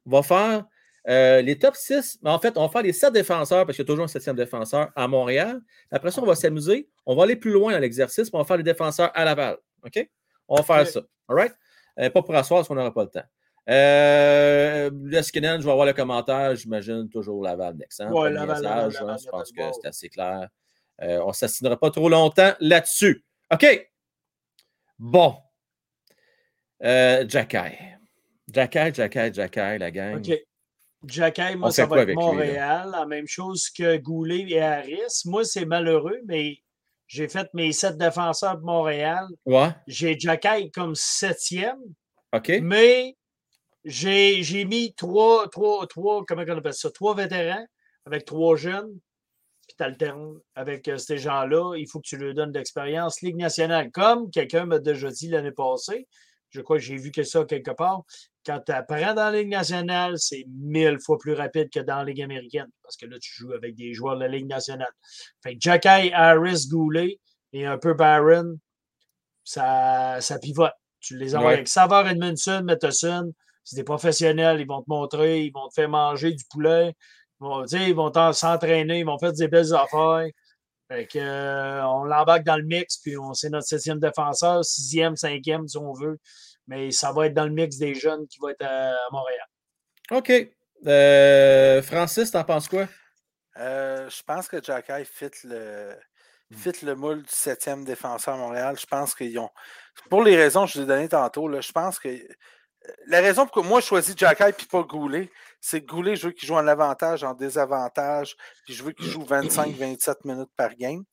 on 0.06 0.10
va 0.10 0.22
faire 0.22 0.64
euh, 1.08 1.42
les 1.42 1.58
top 1.58 1.74
6. 1.74 2.20
Mais 2.22 2.30
en 2.30 2.38
fait, 2.38 2.56
on 2.56 2.62
va 2.64 2.68
faire 2.68 2.82
les 2.82 2.92
7 2.92 3.12
défenseurs, 3.12 3.66
parce 3.66 3.74
qu'il 3.74 3.82
y 3.84 3.86
a 3.86 3.90
toujours 3.90 4.04
un 4.04 4.08
septième 4.08 4.36
défenseur 4.36 4.90
à 4.94 5.08
Montréal. 5.08 5.60
Après 5.90 6.12
ça, 6.12 6.22
on 6.22 6.26
va 6.26 6.36
s'amuser. 6.36 6.88
On 7.04 7.16
va 7.16 7.24
aller 7.24 7.34
plus 7.34 7.50
loin 7.50 7.72
dans 7.72 7.80
l'exercice, 7.80 8.30
puis 8.30 8.36
on 8.36 8.38
va 8.38 8.44
faire 8.44 8.58
les 8.58 8.62
défenseurs 8.62 9.10
à 9.12 9.24
Laval. 9.24 9.56
OK? 9.84 10.08
On 10.46 10.54
va 10.54 10.62
faire 10.62 10.86
ça. 10.86 11.00
All 11.28 11.36
right? 11.36 11.52
Euh, 12.00 12.10
pas 12.10 12.22
pour 12.22 12.34
asseoir, 12.34 12.60
parce 12.60 12.68
qu'on 12.68 12.74
n'aura 12.74 12.92
pas 12.92 13.04
le 13.04 13.10
temps. 13.10 13.24
Euh, 13.68 14.90
le 14.92 15.22
Skinnen, 15.22 15.60
je 15.60 15.64
vais 15.64 15.70
avoir 15.70 15.86
le 15.86 15.92
commentaire, 15.92 16.54
j'imagine 16.56 17.08
toujours 17.08 17.42
Laval 17.42 17.76
next. 17.76 18.00
hein? 18.00 18.10
Ouais, 18.10 18.30
Laval, 18.30 18.60
Laval, 18.62 18.84
hein, 18.84 18.88
Laval, 19.00 19.18
Je 19.22 19.28
pense 19.30 19.52
que 19.52 19.62
c'est 19.80 19.88
assez 19.88 20.08
clair. 20.08 20.48
Euh, 21.02 21.20
on 21.24 21.28
ne 21.28 21.32
s'assinera 21.32 21.76
pas 21.78 21.90
trop 21.90 22.08
longtemps 22.08 22.52
là-dessus. 22.60 23.24
OK. 23.52 23.90
Bon. 24.98 25.36
Euh, 26.82 27.24
Jacky. 27.28 27.56
Jacky, 28.52 28.92
Jacky, 28.94 29.32
Jacky, 29.32 29.78
la 29.78 29.90
gang. 29.90 30.16
OK. 30.18 30.38
Jacky, 31.04 31.56
moi, 31.56 31.70
ça 31.72 31.86
va 31.86 32.02
être 32.02 32.08
lui? 32.08 32.14
Montréal. 32.14 32.90
La 32.92 33.06
même 33.06 33.26
chose 33.26 33.68
que 33.70 33.96
Goulet 33.96 34.44
et 34.48 34.60
Harris. 34.60 35.22
Moi, 35.24 35.44
c'est 35.44 35.64
malheureux, 35.64 36.20
mais 36.26 36.58
j'ai 37.12 37.28
fait 37.28 37.46
mes 37.52 37.72
sept 37.72 37.98
défenseurs 37.98 38.56
de 38.56 38.64
Montréal. 38.64 39.26
Ouais, 39.44 39.68
J'ai 39.86 40.18
Jacky 40.18 40.70
comme 40.70 40.94
septième, 40.94 41.76
OK. 42.32 42.50
mais 42.62 43.18
j'ai 43.84 44.42
j'ai 44.42 44.64
mis 44.64 44.94
trois, 44.94 45.46
trois, 45.50 45.86
trois, 45.86 46.24
comment 46.26 46.42
on 46.48 46.56
appelle 46.56 46.72
ça, 46.72 46.90
trois 46.90 47.14
vétérans 47.14 47.66
avec 48.06 48.24
trois 48.24 48.56
jeunes, 48.56 48.98
puis 49.68 49.76
tu 49.76 49.84
alternes 49.84 50.40
avec 50.54 50.88
euh, 50.88 50.96
ces 50.96 51.18
gens-là. 51.18 51.74
Il 51.76 51.86
faut 51.86 52.00
que 52.00 52.06
tu 52.08 52.16
leur 52.16 52.32
donnes 52.32 52.50
de 52.50 52.58
l'expérience. 52.58 53.20
Ligue 53.20 53.36
nationale, 53.36 53.90
comme 53.90 54.30
quelqu'un 54.30 54.64
m'a 54.64 54.78
déjà 54.78 55.10
dit 55.10 55.28
l'année 55.28 55.52
passée, 55.52 56.08
je 56.52 56.60
crois 56.60 56.76
que 56.78 56.82
j'ai 56.82 56.96
vu 56.96 57.10
que 57.10 57.22
ça 57.22 57.44
quelque 57.44 57.70
part. 57.72 58.02
Quand 58.44 58.60
tu 58.64 58.72
apprends 58.72 59.14
dans 59.14 59.30
la 59.30 59.38
Ligue 59.38 59.48
nationale, 59.50 60.14
c'est 60.18 60.44
mille 60.48 60.98
fois 61.00 61.16
plus 61.18 61.32
rapide 61.32 61.70
que 61.70 61.80
dans 61.80 61.98
la 61.98 62.04
Ligue 62.04 62.22
américaine. 62.22 62.68
Parce 62.82 62.96
que 62.96 63.06
là, 63.06 63.16
tu 63.20 63.32
joues 63.32 63.52
avec 63.52 63.74
des 63.74 63.94
joueurs 63.94 64.16
de 64.16 64.20
la 64.20 64.28
Ligue 64.28 64.46
nationale. 64.48 64.90
Fait 65.42 65.54
que 65.54 65.60
Jacky, 65.60 66.12
Harris, 66.12 66.66
Goulet 66.70 67.18
et 67.52 67.66
un 67.66 67.78
peu 67.78 67.94
Barron, 67.94 68.58
ça, 69.44 70.18
ça 70.20 70.38
pivote. 70.38 70.72
Tu 71.00 71.16
les 71.18 71.34
envoies 71.34 71.48
Ouais. 71.48 71.54
avec 71.54 71.68
Savard, 71.68 72.08
Edmondson, 72.08 72.62
Matheson. 72.64 73.32
C'est 73.64 73.76
des 73.76 73.84
professionnels, 73.84 74.60
ils 74.60 74.66
vont 74.66 74.82
te 74.82 74.88
montrer, 74.88 75.44
ils 75.44 75.52
vont 75.52 75.68
te 75.68 75.74
faire 75.74 75.88
manger 75.88 76.32
du 76.32 76.44
poulet. 76.50 76.94
Ils 77.40 77.44
vont, 77.44 77.64
ils 77.64 77.94
vont 77.94 78.12
s'entraîner, 78.32 79.00
ils 79.00 79.06
vont 79.06 79.18
faire 79.18 79.32
des 79.32 79.48
belles 79.48 79.72
affaires. 79.74 80.26
Fait 80.92 81.06
que, 81.06 81.18
euh, 81.18 81.86
on 81.86 82.04
l'embarque 82.04 82.44
dans 82.44 82.56
le 82.56 82.64
mix, 82.64 82.98
puis 82.98 83.16
on 83.16 83.32
c'est 83.32 83.48
notre 83.48 83.66
septième 83.66 83.98
défenseur, 83.98 84.62
sixième, 84.62 85.16
cinquième, 85.16 85.66
si 85.66 85.78
on 85.78 85.94
veut. 85.94 86.18
Mais 86.66 86.90
ça 86.90 87.12
va 87.12 87.26
être 87.26 87.34
dans 87.34 87.46
le 87.46 87.52
mix 87.52 87.78
des 87.78 87.94
jeunes 87.94 88.26
qui 88.26 88.38
vont 88.38 88.50
être 88.50 88.62
à, 88.62 88.90
à 88.90 89.10
Montréal. 89.10 89.46
OK. 90.10 90.32
Euh, 90.86 91.82
Francis, 91.82 92.30
t'en 92.30 92.44
penses 92.44 92.68
quoi? 92.68 92.88
Euh, 93.56 94.08
je 94.10 94.22
pense 94.22 94.48
que 94.48 94.62
Jacky 94.62 95.04
fit 95.04 95.30
le, 95.44 95.96
fit 96.54 96.84
le 96.84 96.94
moule 96.94 97.22
du 97.22 97.32
septième 97.32 97.84
défenseur 97.84 98.34
à 98.34 98.36
Montréal. 98.36 98.76
Je 98.78 98.86
pense 98.86 99.14
qu'ils 99.14 99.38
ont. 99.38 99.50
Pour 100.10 100.22
les 100.22 100.36
raisons 100.36 100.66
que 100.66 100.72
je 100.72 100.78
vous 100.78 100.84
ai 100.84 100.88
données 100.88 101.08
tantôt, 101.08 101.48
là, 101.48 101.62
je 101.62 101.72
pense 101.72 101.98
que. 101.98 102.08
La 103.06 103.20
raison 103.20 103.46
pour 103.46 103.62
moi 103.62 103.80
je 103.80 103.86
choisis 103.86 104.16
Jacky 104.16 104.42
et 104.42 104.66
pas 104.68 104.82
Goulet, 104.82 105.30
c'est 105.64 105.80
Goulet, 105.80 106.16
je 106.16 106.26
veux 106.26 106.32
qu'il 106.32 106.48
joue 106.48 106.56
en 106.56 106.66
avantage, 106.66 107.22
en 107.22 107.34
désavantage, 107.34 108.36
puis 108.64 108.74
je 108.74 108.82
veux 108.82 108.90
qu'il 108.90 109.06
joue 109.06 109.22
25-27 109.24 110.16
minutes 110.24 110.50
par 110.56 110.74
game. 110.74 111.04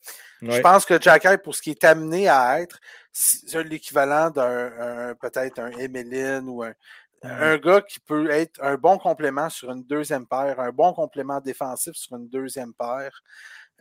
Je 0.42 0.60
pense 0.62 0.86
que 0.86 1.00
Jacky, 1.00 1.38
pour 1.44 1.56
ce 1.56 1.62
qui 1.62 1.70
est 1.70 1.84
amené 1.84 2.28
à 2.28 2.60
être, 2.60 2.80
c'est 3.14 3.64
l'équivalent 3.64 4.32
d'un 4.32 4.72
un- 5.12 5.16
peut-être 5.16 5.60
un 5.60 5.70
Emeline 5.78 6.50
ou 6.50 6.64
un, 6.64 6.74
un 7.22 7.58
gars 7.58 7.82
qui 7.82 8.00
peut 8.00 8.32
être 8.32 8.60
un 8.64 8.76
bon 8.76 8.98
complément 8.98 9.50
sur 9.52 9.70
une 9.72 9.84
deuxième 9.84 10.26
paire, 10.26 10.60
un 10.60 10.72
bon 10.72 10.94
complément 10.94 11.40
défensif 11.40 11.94
sur 11.96 12.16
une 12.16 12.28
deuxième 12.28 12.74
paire. 12.74 13.22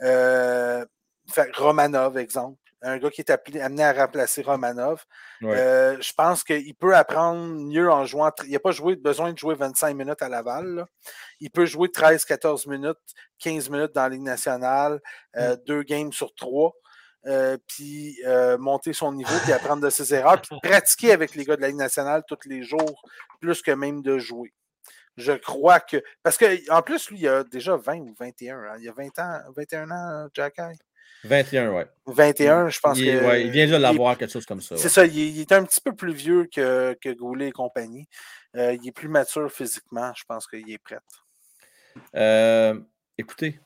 Euh, 0.03 0.85
fait, 1.33 1.51
Romanov, 1.57 2.19
exemple. 2.19 2.59
Un 2.83 2.99
gars 2.99 3.11
qui 3.11 3.21
est 3.23 3.31
appelé- 3.31 3.61
amené 3.61 3.83
à 3.85 3.93
remplacer 3.93 4.43
Romanov. 4.43 5.05
Ouais. 5.43 5.57
Euh, 5.59 6.01
je 6.01 6.13
pense 6.13 6.45
qu'il 6.45 6.75
peut 6.77 6.95
apprendre 6.95 7.41
mieux 7.55 7.91
en 7.91 8.05
jouant. 8.05 8.31
Il 8.45 8.53
n'a 8.53 8.61
pas 8.61 8.71
joué, 8.71 8.95
besoin 8.97 9.33
de 9.33 9.39
jouer 9.39 9.55
25 9.57 9.95
minutes 9.95 10.23
à 10.23 10.29
Laval. 10.29 10.67
là. 10.77 10.87
Il 11.41 11.51
peut 11.51 11.67
jouer 11.67 11.89
13-14 11.89 12.69
minutes, 12.69 12.99
15 13.41 13.69
minutes 13.71 13.93
dans 13.95 14.03
la 14.03 14.09
Ligue 14.11 14.23
nationale, 14.23 15.01
euh, 15.37 15.57
deux 15.67 15.83
games 15.83 16.13
sur 16.13 16.35
trois. 16.35 16.73
euh, 17.27 17.59
puis 17.67 18.17
monter 18.59 18.93
son 18.93 19.13
niveau, 19.13 19.35
puis 19.43 19.53
apprendre 19.53 19.83
de 19.83 19.91
ses 19.91 20.15
erreurs, 20.15 20.41
puis 20.41 20.57
pratiquer 20.63 21.11
avec 21.13 21.35
les 21.35 21.45
gars 21.45 21.57
de 21.57 21.61
la 21.61 21.67
Ligue 21.69 21.77
nationale 21.77 22.23
tous 22.27 22.39
les 22.47 22.63
jours, 22.63 23.03
plus 23.41 23.61
que 23.61 23.73
même 23.73 24.03
de 24.03 24.19
jouer. 24.19 24.55
Je 25.17 25.33
crois 25.33 25.81
que. 25.81 26.01
Parce 26.23 26.39
qu'en 26.39 26.81
plus, 26.81 27.11
lui, 27.11 27.19
il 27.19 27.29
a 27.29 27.43
déjà 27.43 27.77
20 27.77 27.99
ou 28.03 28.15
21. 28.19 28.59
hein. 28.61 28.77
Il 28.81 28.89
a 28.89 28.93
20 28.93 29.19
ans, 29.19 29.41
21 29.57 29.91
ans, 29.91 30.29
Jacky? 30.33 30.63
21, 31.25 31.73
ouais. 31.73 31.87
21, 32.07 32.69
je 32.69 32.81
pense 32.81 32.99
il, 32.99 33.07
que. 33.07 33.25
ouais, 33.27 33.45
il 33.45 33.51
vient 33.51 33.67
de 33.67 33.77
l'avoir, 33.77 34.17
quelque 34.17 34.31
chose 34.33 34.47
comme 34.47 34.61
ça. 34.61 34.77
c'est 34.77 34.85
ouais. 34.85 34.89
ça, 34.89 35.07
il 35.07 35.19
est, 35.19 35.29
il 35.29 35.41
est 35.41 35.53
un 35.53 35.65
petit 35.65 35.81
peu 35.81 35.95
plus 35.95 36.13
vieux 36.13 36.49
que, 36.53 36.97
que 37.01 37.11
Goulet 37.13 37.49
et 37.49 37.53
compagnie. 37.53 38.07
Euh, 38.57 38.75
il 38.81 38.89
est 38.89 38.93
plus 38.93 39.09
mature 39.09 39.51
physiquement. 39.53 40.13
Je 40.17 40.25
pense 40.27 40.47
qu'il 40.47 40.71
est 40.71 40.79
prêt. 40.79 40.99
Euh, 42.15 42.79
écoutez, 43.19 43.59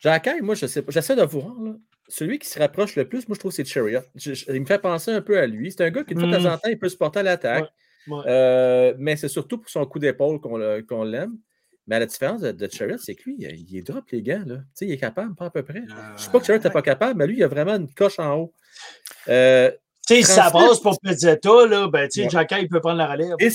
Jacky, 0.00 0.40
moi, 0.40 0.54
je 0.54 0.66
sais 0.66 0.82
pas. 0.82 0.92
J'essaie 0.92 1.16
de 1.16 1.22
voir. 1.22 1.54
là. 1.62 1.72
Celui 2.10 2.38
qui 2.38 2.48
se 2.48 2.58
rapproche 2.58 2.96
le 2.96 3.06
plus, 3.06 3.28
moi, 3.28 3.34
je 3.34 3.40
trouve 3.40 3.52
c'est 3.52 3.66
Chariot. 3.66 4.00
Je- 4.14 4.32
je- 4.32 4.50
il 4.50 4.60
me 4.60 4.66
fait 4.66 4.78
penser 4.78 5.10
un 5.10 5.20
peu 5.20 5.38
à 5.38 5.46
lui. 5.46 5.70
C'est 5.70 5.82
un 5.84 5.90
gars 5.90 6.04
qui, 6.04 6.14
de 6.14 6.20
temps 6.22 6.44
en 6.46 6.56
temps, 6.56 6.68
il 6.70 6.78
peut 6.78 6.88
se 6.88 6.96
porter 6.96 7.18
à 7.18 7.22
l'attaque. 7.22 7.70
Ouais. 8.06 8.22
Euh, 8.26 8.94
mais 8.98 9.16
c'est 9.16 9.28
surtout 9.28 9.58
pour 9.58 9.68
son 9.68 9.84
coup 9.84 9.98
d'épaule 9.98 10.40
qu'on 10.40 10.56
le- 10.56 10.80
qu'on 10.82 11.04
l'aime. 11.04 11.36
Mais 11.88 11.96
à 11.96 11.98
la 12.00 12.06
différence 12.06 12.42
de, 12.42 12.52
de 12.52 12.68
Chariot, 12.70 12.98
c'est 12.98 13.14
que 13.14 13.22
lui, 13.24 13.36
il, 13.38 13.66
il 13.68 13.76
est 13.78 13.82
drop 13.82 14.04
les 14.10 14.22
gants. 14.22 14.44
Là. 14.46 14.56
Tu 14.56 14.62
sais, 14.74 14.86
il 14.86 14.92
est 14.92 14.98
capable, 14.98 15.34
pas 15.34 15.46
à 15.46 15.50
peu 15.50 15.62
près. 15.62 15.82
Je 16.16 16.22
sais 16.22 16.30
pas 16.30 16.38
que 16.38 16.44
Chariot 16.46 16.62
n'est 16.62 16.70
pas 16.70 16.82
capable, 16.82 17.18
mais 17.18 17.26
lui, 17.26 17.38
il 17.38 17.42
a 17.42 17.48
vraiment 17.48 17.74
une 17.76 17.92
coche 17.92 18.18
en 18.18 18.36
haut. 18.36 18.52
Euh, 19.28 19.70
Tu 20.06 20.16
sais, 20.16 20.22
si 20.22 20.32
ça 20.32 20.50
passe 20.50 20.80
pour 20.80 21.00
Pizzetta, 21.00 21.66
là, 21.66 21.88
ben, 21.88 22.08
tu 22.08 22.28
sais, 22.28 22.36
Ouais. 22.36 22.44
Il 22.60 22.68
peut 22.68 22.80
prendre 22.80 22.98
la 22.98 23.10
relève. 23.10 23.34
et 23.40 23.50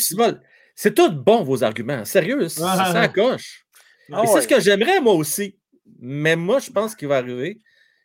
c'est 0.75 0.95
tout 0.95 1.11
bon, 1.11 1.43
vos 1.43 1.63
arguments. 1.63 2.03
Sérieux, 2.03 2.49
c'est 2.49 2.63
Ah, 2.63 2.91
ça 2.91 3.01
ah, 3.01 3.07
coche. 3.07 3.65
Ah 4.11 4.23
c'est 4.25 4.41
ce 4.41 4.47
que 4.47 4.59
j'aimerais, 4.59 4.99
moi 4.99 5.13
aussi. 5.13 5.55
Mais 5.99 6.35
moi, 6.35 6.59
je 6.59 6.71
pense 6.71 6.95
qu'il 6.95 7.07
va 7.07 7.17
arriver. 7.17 7.61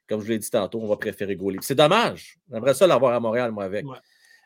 Comme 0.09 0.23
je 0.23 0.29
l'ai 0.29 0.39
dit 0.39 0.51
tantôt, 0.51 0.81
on 0.81 0.87
va 0.87 0.97
préférer 0.97 1.37
Goulet. 1.37 1.59
C'est 1.63 1.75
dommage. 1.75 2.39
J'aimerais 2.51 2.75
ça 2.75 2.87
l'avoir 2.87 3.15
à 3.15 3.21
Montréal, 3.21 3.51
moi, 3.53 3.65
avec. 3.65 3.87
Ouais. 3.87 3.97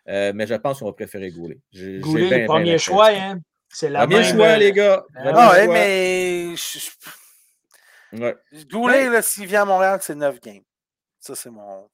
Euh, 0.09 0.33
mais 0.35 0.47
je 0.47 0.55
pense 0.55 0.81
qu'on 0.81 0.87
va 0.87 0.93
préférer 0.93 1.33
j'ai 1.71 1.99
Goulet, 2.01 2.41
le 2.41 2.47
premier 2.47 2.79
choix, 2.79 3.11
hein. 3.11 3.41
C'est 3.73 3.89
la 3.89 4.01
Premier 4.01 4.17
même, 4.21 4.25
choix, 4.37 4.47
euh, 4.49 4.57
les 4.59 4.73
gars. 4.73 5.03
ah 5.17 5.23
Premier 5.23 5.33
Ah 5.39 5.51
ouais, 5.53 5.65
choix. 5.65 5.75
mais. 5.75 6.55
Ouais. 8.13 8.37
Goulet, 8.71 9.09
là, 9.09 9.23
s'il 9.23 9.47
vient 9.47 9.63
à 9.63 9.65
Montréal, 9.65 9.99
c'est 10.03 10.15
9 10.15 10.41
games. 10.41 10.63
Ça, 11.19 11.35
c'est 11.35 11.51
mon. 11.51 11.89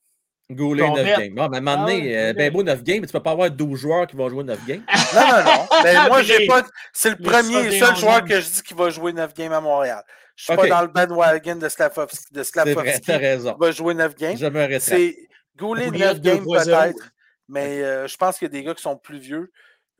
Goulet, 0.50 0.82
Ton 0.82 0.96
9 0.96 1.04
bet. 1.04 1.16
games. 1.28 1.34
Bon, 1.34 1.48
mais 1.48 1.56
à 1.56 1.58
un 1.58 1.62
moment 1.62 1.84
Ah 1.84 1.86
donné, 1.86 2.16
euh, 2.18 2.30
ok. 2.30 2.36
ben 2.36 2.52
beau 2.52 2.62
9 2.62 2.82
games, 2.82 3.00
mais 3.02 3.06
tu 3.06 3.12
peux 3.12 3.22
pas 3.22 3.32
avoir 3.32 3.50
12 3.50 3.78
joueurs 3.78 4.06
qui 4.06 4.16
vont 4.16 4.28
jouer 4.30 4.42
9 4.44 4.64
games. 4.66 4.82
Non, 5.14 5.20
non, 5.20 5.44
non. 5.44 5.68
Mais 5.84 5.94
moi, 6.08 6.22
j'ai 6.22 6.46
pas. 6.46 6.62
C'est 6.92 7.10
le 7.10 7.16
premier 7.16 7.66
et 7.66 7.78
seul 7.78 7.94
joueur 7.96 8.24
que 8.24 8.40
je 8.40 8.48
dis 8.48 8.62
qui 8.62 8.74
va 8.74 8.88
jouer 8.90 9.12
9 9.12 9.34
games 9.34 9.52
à 9.52 9.60
Montréal. 9.60 10.02
Je 10.34 10.44
suis 10.44 10.52
Ok. 10.54 10.60
pas 10.60 10.68
dans 10.68 10.82
le 10.82 10.88
bandwagon 10.88 11.56
de 11.56 11.68
Slavovski. 11.68 12.32
De 12.32 12.42
C'est 12.42 12.72
vrai, 12.74 13.00
raison. 13.18 13.52
qui 13.54 13.60
va 13.60 13.70
jouer 13.72 13.94
9 13.94 14.14
games. 14.16 14.36
Je 14.36 14.46
me. 14.46 14.78
C'est 14.80 15.16
Goulet 15.56 15.88
Oublié 15.88 16.04
9 16.06 16.20
de 16.20 16.30
games 16.30 16.44
2-3-0. 16.44 16.64
peut-être, 16.64 17.10
mais 17.48 17.82
euh, 17.82 18.06
je 18.08 18.16
pense 18.16 18.38
qu'il 18.38 18.46
y 18.46 18.50
a 18.50 18.52
des 18.52 18.62
gars 18.64 18.74
qui 18.74 18.82
sont 18.82 18.96
plus 18.96 19.18
vieux, 19.18 19.52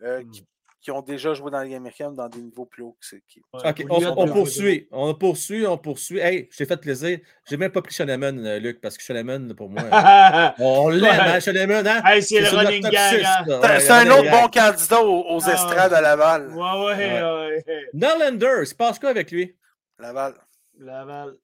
euh, 0.03 0.23
Hmm. 0.23 0.31
qui, 0.31 0.47
qui 0.89 0.93
ont 0.93 1.03
déjà 1.03 1.35
joué 1.35 1.51
dans 1.51 1.59
la 1.59 1.65
Ligue 1.65 1.75
américaine 1.75 2.15
dans 2.15 2.31
des 2.31 2.41
niveaux 2.41 2.65
plus 2.65 2.83
hauts 2.83 2.97
que 2.99 3.05
c'est 3.07 3.23
qui. 3.29 3.43
ouais, 3.53 3.61
OK, 3.69 3.85
on, 3.91 3.99
de 4.01 4.07
on 4.07 4.27
2-3-0. 4.27 4.33
poursuit. 4.33 4.89
On 4.91 5.15
poursuit, 5.15 5.67
on 5.67 5.77
poursuit. 5.77 6.19
Hey, 6.19 6.49
je 6.51 6.57
t'ai 6.57 6.65
fait 6.65 6.81
plaisir. 6.81 7.19
J'ai 7.47 7.59
même 7.59 7.71
pas 7.71 7.83
pris 7.83 7.93
Shoneman, 7.95 8.39
euh, 8.47 8.59
Luc, 8.59 8.81
parce 8.81 8.97
que 8.97 9.03
Shoneman, 9.03 9.53
pour 9.55 9.69
moi, 9.69 9.83
on 10.59 10.89
l'aime, 10.89 11.03
Ouais. 11.03 11.11
hein, 11.11 11.87
hein? 11.87 12.03
Hey, 12.07 12.23
c'est 12.23 12.41
le 12.41 12.49
running 12.49 12.87
hein. 12.87 13.45
Ouais, 13.47 13.91
un 13.91 14.11
autre 14.13 14.31
bon 14.31 14.49
candidat 14.49 15.03
aux, 15.03 15.37
aux 15.37 15.41
Ah. 15.45 15.53
estrades 15.53 15.93
à 15.93 16.01
Laval. 16.01 16.49
Ouais, 16.49 16.57
ouais, 16.57 16.97
Ouais. 16.97 17.23
ouais, 17.23 17.63
ouais. 17.67 17.87
Norlander, 17.93 18.57
il 18.63 18.67
se 18.67 18.75
passe 18.75 18.99
quoi 18.99 19.11
avec 19.11 19.31
lui? 19.31 19.55
Laval. 19.99 20.37
Laval. 20.79 21.35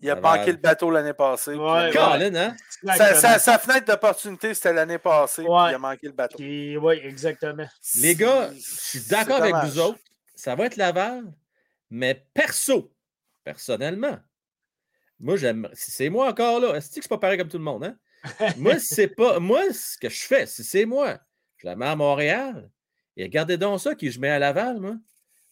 Il 0.00 0.10
a 0.10 0.16
manqué 0.16 0.52
le 0.52 0.58
bateau 0.58 0.90
l'année 0.90 1.14
passée. 1.14 1.52
puis 1.52 1.60
Ouais, 1.60 2.36
hein? 2.36 2.54
sa, 2.96 3.14
sa- 3.14 3.38
sa 3.38 3.58
fenêtre 3.58 3.86
d'opportunité, 3.86 4.52
c'était 4.52 4.72
l'année 4.74 4.98
passée, 4.98 5.42
Ouais. 5.42 5.70
il 5.70 5.74
a 5.74 5.78
manqué 5.78 6.06
le 6.06 6.12
bateau. 6.12 6.36
Oui, 6.38 7.00
exactement. 7.02 7.66
Les 7.98 8.14
gars, 8.14 8.50
je 8.52 8.60
suis 8.60 9.00
d'accord 9.08 9.36
avec 9.40 9.52
dommage. 9.52 9.70
vous 9.70 9.78
autres. 9.80 9.98
Ça 10.34 10.54
va 10.54 10.66
être 10.66 10.76
Laval, 10.76 11.24
mais 11.90 12.26
perso, 12.34 12.92
personnellement, 13.42 14.18
moi, 15.18 15.36
j'aime. 15.36 15.66
Si 15.72 15.90
c'est 15.92 16.10
moi 16.10 16.28
encore 16.28 16.60
là, 16.60 16.74
est-ce 16.74 16.88
que 16.94 17.00
c'est 17.02 17.08
pas 17.08 17.16
pareil 17.16 17.38
comme 17.38 17.48
tout 17.48 17.56
le 17.56 17.64
monde, 17.64 17.84
hein? 17.84 17.96
moi, 18.58 18.78
c'est 18.78 19.08
pas. 19.08 19.38
Moi, 19.40 19.72
ce 19.72 19.96
que 19.96 20.10
je 20.10 20.26
fais, 20.26 20.46
si 20.46 20.62
c'est 20.62 20.84
moi, 20.84 21.18
je 21.56 21.66
la 21.66 21.74
mets 21.74 21.86
à 21.86 21.96
Montréal. 21.96 22.70
Et 23.16 23.22
regardez 23.24 23.56
donc 23.56 23.80
ça 23.80 23.94
qui 23.94 24.10
je 24.10 24.20
mets 24.20 24.28
à 24.28 24.38
Laval, 24.38 24.78
moi. 24.78 24.96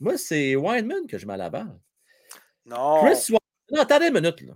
Moi, 0.00 0.18
c'est 0.18 0.54
Weinman 0.54 1.06
que 1.06 1.16
je 1.16 1.26
mets 1.26 1.32
à 1.32 1.36
Laval. 1.38 1.78
Non. 2.66 3.00
Chris 3.02 3.30
Weinman. 3.30 3.38
Non, 3.70 3.80
attendez 3.82 4.06
une 4.08 4.14
minute, 4.14 4.40
là. 4.42 4.54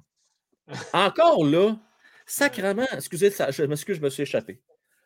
Encore 0.92 1.44
là, 1.44 1.76
sacrement, 2.26 2.86
excusez, 2.92 3.30
ça, 3.30 3.50
je 3.50 3.62
m'excuse, 3.62 3.96
je 3.96 4.02
me 4.02 4.10
suis 4.10 4.22
échappé. 4.24 4.60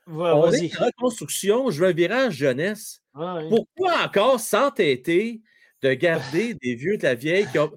Ouais, 0.08 0.30
On 0.30 0.40
vas-y. 0.50 0.66
est 0.66 0.80
en 0.80 0.86
reconstruction, 0.86 1.70
je 1.70 1.80
veux 1.80 1.88
un 1.88 1.92
virage 1.92 2.34
jeunesse. 2.34 3.00
Pourquoi 3.14 4.04
encore 4.04 4.40
s'entêter 4.40 5.40
de 5.82 5.92
garder 5.94 6.54
des 6.62 6.74
vieux 6.74 6.96
de 6.96 7.04
la 7.04 7.14
vieille 7.14 7.46
qui 7.50 7.58
ont. 7.58 7.70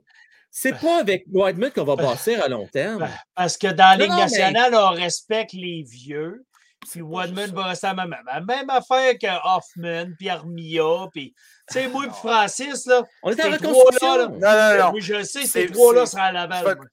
C'est 0.49 0.79
pas 0.79 1.01
avec 1.01 1.25
Whiteman 1.31 1.69
qu'on 1.71 1.83
va 1.83 1.97
passer 1.97 2.35
à 2.35 2.47
long 2.47 2.65
terme. 2.67 3.07
Parce 3.35 3.57
que 3.57 3.67
dans 3.67 3.89
la 3.89 3.97
Ligue 3.97 4.09
mais- 4.09 4.21
nationale, 4.21 4.73
on 4.73 4.91
respecte 4.91 5.51
les 5.53 5.83
vieux. 5.83 6.44
Puis 6.89 7.01
Wadman 7.01 7.51
rester 7.57 7.87
à 7.87 7.93
la 7.93 8.05
même. 8.07 8.15
La 8.25 8.41
même 8.41 8.69
affaire 8.69 9.13
que 9.17 9.27
Hoffman, 9.57 10.13
puis 10.17 10.29
Armia, 10.29 11.07
puis. 11.11 11.33
Tu 11.69 11.73
sais, 11.79 11.87
moi, 11.87 12.03
puis 12.03 12.11
Francis, 12.15 12.85
là. 12.85 13.03
On 13.23 13.31
est 13.31 13.33
en 13.33 13.51
ces 13.51 13.57
trois-là, 13.57 13.67
reconstruction. 13.69 14.17
là, 14.17 14.27
Non, 14.27 14.77
non, 14.77 14.85
non. 14.85 14.91
Oui, 14.93 15.01
je 15.01 15.23
sais, 15.23 15.45
ces 15.45 15.67
trois-là 15.67 16.05
seraient 16.05 16.21
à 16.37 16.47
vais- 16.47 16.75
moi. 16.75 16.85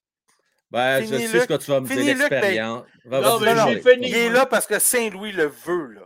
Ben, 0.71 1.03
Fini, 1.05 1.23
je 1.25 1.27
sais 1.29 1.41
ce 1.41 1.47
que 1.47 1.55
tu 1.55 1.71
vas 1.71 1.81
me 1.81 1.87
dire, 1.87 1.97
ben- 1.97 2.07
l'expérience. 2.07 2.83
Non, 3.05 3.41
mais 3.41 3.55
j'ai 3.67 3.81
fini. 3.83 4.09
Il 4.09 4.17
est 4.17 4.31
là 4.31 4.47
parce 4.47 4.67
que 4.67 4.79
Saint-Louis 4.79 5.33
le 5.33 5.45
veut. 5.47 5.89
Là. 5.93 6.01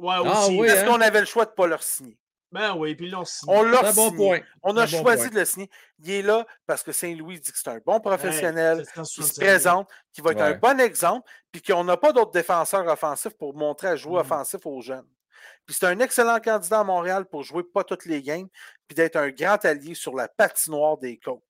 Ouais, 0.00 0.14
Ah 0.26 0.42
aussi. 0.46 0.58
oui, 0.58 0.66
Est-ce 0.66 0.80
hein? 0.84 0.86
qu'on 0.86 1.00
avait 1.00 1.20
le 1.20 1.26
choix 1.26 1.44
de 1.44 1.50
ne 1.50 1.54
pas 1.54 1.66
le 1.68 1.76
signer? 1.80 2.18
Ben 2.50 2.74
oui, 2.76 2.94
puis 2.94 3.10
là, 3.10 3.20
on 3.20 3.24
signe. 3.24 3.48
On 3.52 3.62
l'a 3.62 3.78
C'est 3.80 3.86
un 3.88 3.92
bon 3.92 4.10
signé. 4.10 4.16
point. 4.16 4.40
On 4.62 4.76
a 4.76 4.86
bon 4.86 4.86
choisi 5.02 5.22
point. 5.24 5.30
de 5.34 5.38
le 5.40 5.44
signer. 5.44 5.70
Il 6.00 6.10
est 6.10 6.22
là 6.22 6.46
parce 6.66 6.82
que 6.82 6.92
Saint-Louis 6.92 7.40
dit 7.40 7.52
que 7.52 7.58
c'est 7.58 7.68
un 7.68 7.80
bon 7.84 8.00
professionnel, 8.00 8.84
c'est 8.86 8.92
qui 9.02 9.06
se 9.08 9.14
165 9.22 9.34
000. 9.34 9.46
présente, 9.46 9.90
qui 10.12 10.20
va 10.22 10.32
être 10.32 10.40
un 10.40 10.50
Ouais. 10.52 10.58
bon 10.58 10.80
exemple, 10.80 11.28
puis 11.52 11.60
qu'on 11.62 11.84
n'a 11.84 11.96
pas 11.96 12.12
d'autres 12.12 12.30
défenseurs 12.32 12.86
offensifs 12.86 13.36
pour 13.36 13.54
montrer 13.54 13.88
à 13.88 13.96
jouer 13.96 14.14
Mm. 14.16 14.20
offensif 14.20 14.60
aux 14.64 14.80
jeunes. 14.80 15.06
Puis 15.66 15.76
c'est 15.78 15.86
un 15.86 15.98
excellent 16.00 16.40
candidat 16.40 16.80
à 16.80 16.84
Montréal 16.84 17.26
pour 17.26 17.42
jouer 17.42 17.62
pas 17.62 17.84
toutes 17.84 18.06
les 18.06 18.22
games, 18.22 18.48
puis 18.86 18.94
d'être 18.94 19.16
un 19.16 19.28
grand 19.28 19.62
allié 19.66 19.94
sur 19.94 20.14
la 20.16 20.26
patinoire 20.26 20.96
des 20.96 21.18
coachs. 21.18 21.42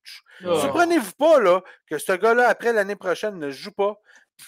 Ah. 0.43 0.55
Surprenez-vous 0.59 1.13
pas 1.13 1.39
là, 1.39 1.61
que 1.87 1.97
ce 1.97 2.11
gars-là, 2.11 2.49
après 2.49 2.73
l'année 2.73 2.97
prochaine, 2.97 3.39
ne 3.39 3.49
joue 3.49 3.71
pas, 3.71 3.97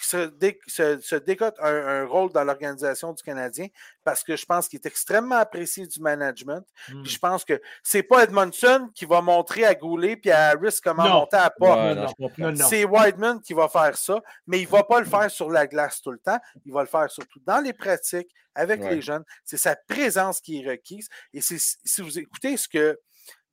se, 0.00 0.26
dé- 0.26 0.58
se- 0.66 1.00
se 1.00 1.16
décote 1.16 1.56
un, 1.60 1.74
un 1.74 2.06
rôle 2.06 2.32
dans 2.32 2.44
l'organisation 2.44 3.12
du 3.12 3.22
Canadien, 3.22 3.66
parce 4.04 4.22
que 4.24 4.36
je 4.36 4.46
pense 4.46 4.68
qu'il 4.68 4.78
est 4.78 4.86
extrêmement 4.86 5.36
apprécié 5.36 5.86
du 5.86 6.00
management. 6.00 6.64
Hmm. 6.88 7.02
Puis 7.02 7.12
je 7.12 7.18
pense 7.18 7.44
que 7.44 7.60
c'est 7.82 8.02
pas 8.02 8.24
Edmondson 8.24 8.90
qui 8.94 9.04
va 9.04 9.20
montrer 9.20 9.64
à 9.64 9.74
Goulet 9.74 10.16
puis 10.16 10.30
à 10.30 10.48
Harris 10.48 10.78
comment 10.82 11.04
Non. 11.04 11.10
monter 11.20 11.36
à 11.36 11.50
pas. 11.50 11.94
Ouais. 11.94 12.54
C'est 12.56 12.84
Wideman 12.84 13.40
qui 13.40 13.52
va 13.54 13.68
faire 13.68 13.96
ça, 13.96 14.20
mais 14.46 14.60
il 14.60 14.64
ne 14.66 14.70
va 14.70 14.82
pas 14.84 15.00
le 15.00 15.06
faire 15.06 15.30
sur 15.30 15.50
la 15.50 15.66
glace 15.66 16.00
tout 16.00 16.10
le 16.12 16.18
temps. 16.18 16.38
Il 16.64 16.72
va 16.72 16.80
le 16.82 16.88
faire 16.88 17.10
surtout 17.10 17.40
dans 17.44 17.60
les 17.60 17.72
pratiques, 17.72 18.28
avec 18.54 18.80
Ouais. 18.82 18.96
les 18.96 19.02
jeunes. 19.02 19.24
C'est 19.44 19.56
sa 19.56 19.76
présence 19.76 20.40
qui 20.40 20.62
est 20.62 20.68
requise. 20.70 21.08
Et 21.32 21.40
si 21.40 22.00
vous 22.02 22.18
écoutez 22.18 22.56
ce 22.56 22.68
que 22.68 22.98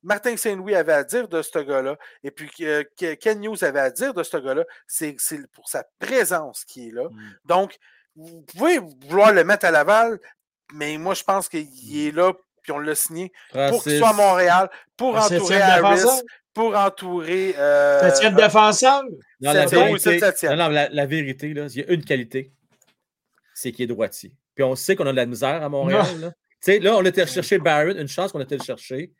Martin 0.02 0.36
Saint-Louis 0.36 0.74
avait 0.74 0.92
à 0.92 1.04
dire 1.04 1.28
de 1.28 1.42
ce 1.42 1.58
gars-là, 1.58 1.96
et 2.24 2.30
puis 2.30 2.48
que 2.50 2.82
que 2.98 3.14
Ken 3.14 3.40
News 3.40 3.62
avait 3.64 3.80
à 3.80 3.90
dire 3.90 4.14
de 4.14 4.22
ce 4.22 4.36
gars-là, 4.36 4.64
c'est 4.86 5.16
pour 5.52 5.68
sa 5.68 5.84
présence 5.98 6.64
qui 6.64 6.88
est 6.88 6.92
là. 6.92 7.04
Mm. 7.04 7.18
Donc, 7.44 7.76
vous 8.16 8.42
pouvez 8.42 8.78
vouloir 9.08 9.32
le 9.32 9.44
mettre 9.44 9.66
à 9.66 9.70
Laval, 9.70 10.18
mais 10.74 10.96
moi, 10.98 11.14
je 11.14 11.22
pense 11.22 11.48
qu'il 11.48 11.68
est 12.06 12.14
là, 12.14 12.32
puis 12.62 12.72
on 12.72 12.78
l'a 12.78 12.94
signé 12.94 13.32
pour 13.70 13.82
qu'il 13.82 13.98
soit 13.98 14.10
à 14.10 14.12
Montréal, 14.14 14.70
pour 14.96 15.16
entourer 15.16 15.60
Harris, 15.60 15.96
défenseur? 15.96 16.20
pour 16.52 16.76
entourer. 16.76 17.54
euh, 17.58 18.00
Septième 18.08 18.34
défenseur? 18.34 19.02
Non, 19.40 19.52
la 19.52 19.66
vérité, 19.66 19.98
c'est 19.98 20.12
le 20.14 20.18
septième. 20.18 20.52
non, 20.52 20.64
non, 20.64 20.70
la, 20.70 20.88
la 20.88 21.06
vérité, 21.06 21.54
là, 21.54 21.66
il 21.70 21.76
y 21.80 21.84
a 21.84 21.90
une 21.92 22.04
qualité, 22.04 22.52
c'est 23.54 23.72
qu'il 23.72 23.84
est 23.84 23.88
droitier. 23.88 24.32
Puis 24.54 24.64
on 24.64 24.74
sait 24.74 24.96
qu'on 24.96 25.06
a 25.06 25.12
de 25.12 25.16
la 25.16 25.26
misère 25.26 25.62
à 25.62 25.68
Montréal. 25.68 26.04
Là. 26.20 26.30
Tu 26.30 26.36
sais, 26.60 26.78
là, 26.80 26.96
on 26.96 27.04
était 27.04 27.26
chercher 27.26 27.58
Barron, 27.58 27.94
une 27.96 28.08
chance 28.08 28.32
qu'on 28.32 28.40
était 28.40 28.56
le 28.58 28.64
chercher. 28.64 29.12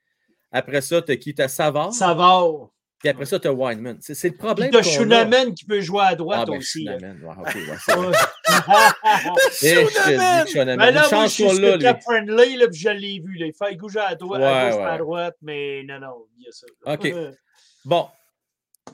Après 0.52 0.80
ça, 0.80 1.00
tu 1.02 1.12
as 1.12 1.16
qui? 1.16 1.34
Tu 1.34 1.42
as 1.42 1.48
Savard, 1.48 1.92
Savard. 1.94 2.70
puis 2.98 3.08
après 3.08 3.24
ça, 3.26 3.38
tu 3.38 3.46
as 3.48 3.52
Wineman. 3.52 3.98
C'est 4.00 4.28
le 4.28 4.34
problème. 4.36 4.70
t'as 4.70 4.82
qu'on 4.82 4.88
a. 4.88 4.90
Schunaman 4.92 5.54
qui 5.54 5.64
peut 5.64 5.80
jouer 5.80 6.00
à 6.02 6.06
Ah, 6.08 6.14
droite 6.16 6.48
ben, 6.48 6.58
aussi. 6.58 6.84
là. 6.84 6.98
Schunaman. 6.98 7.44
C'est 7.52 7.60
vrai. 7.60 7.76
Ouais. 7.96 8.16
Eh, 9.62 10.46
Schunaman. 10.50 10.76
Mais 10.78 10.88
Une 10.88 10.94
là, 10.94 11.08
moi, 11.12 11.26
je 11.26 11.30
suis 11.30 11.48
super 11.50 12.00
friendly, 12.02 12.56
là, 12.56 12.68
puis 12.68 12.78
je 12.80 12.88
l'ai 12.90 13.20
vu. 13.20 13.34
Là. 13.38 13.46
Il 13.46 13.52
fait 13.54 13.76
gauche 13.76 13.96
à 13.96 14.14
droite, 14.14 14.42
à, 14.42 14.64
Ouais, 14.66 14.70
gauche, 14.72 14.80
à 14.86 14.98
droite, 14.98 15.36
mais 15.42 15.82
non, 15.84 16.00
non, 16.00 16.26
il 16.38 16.44
y 16.44 16.48
a 16.48 16.52
ça. 16.52 16.66
là. 16.84 16.94
OK. 16.94 17.14
Bon, 17.84 18.08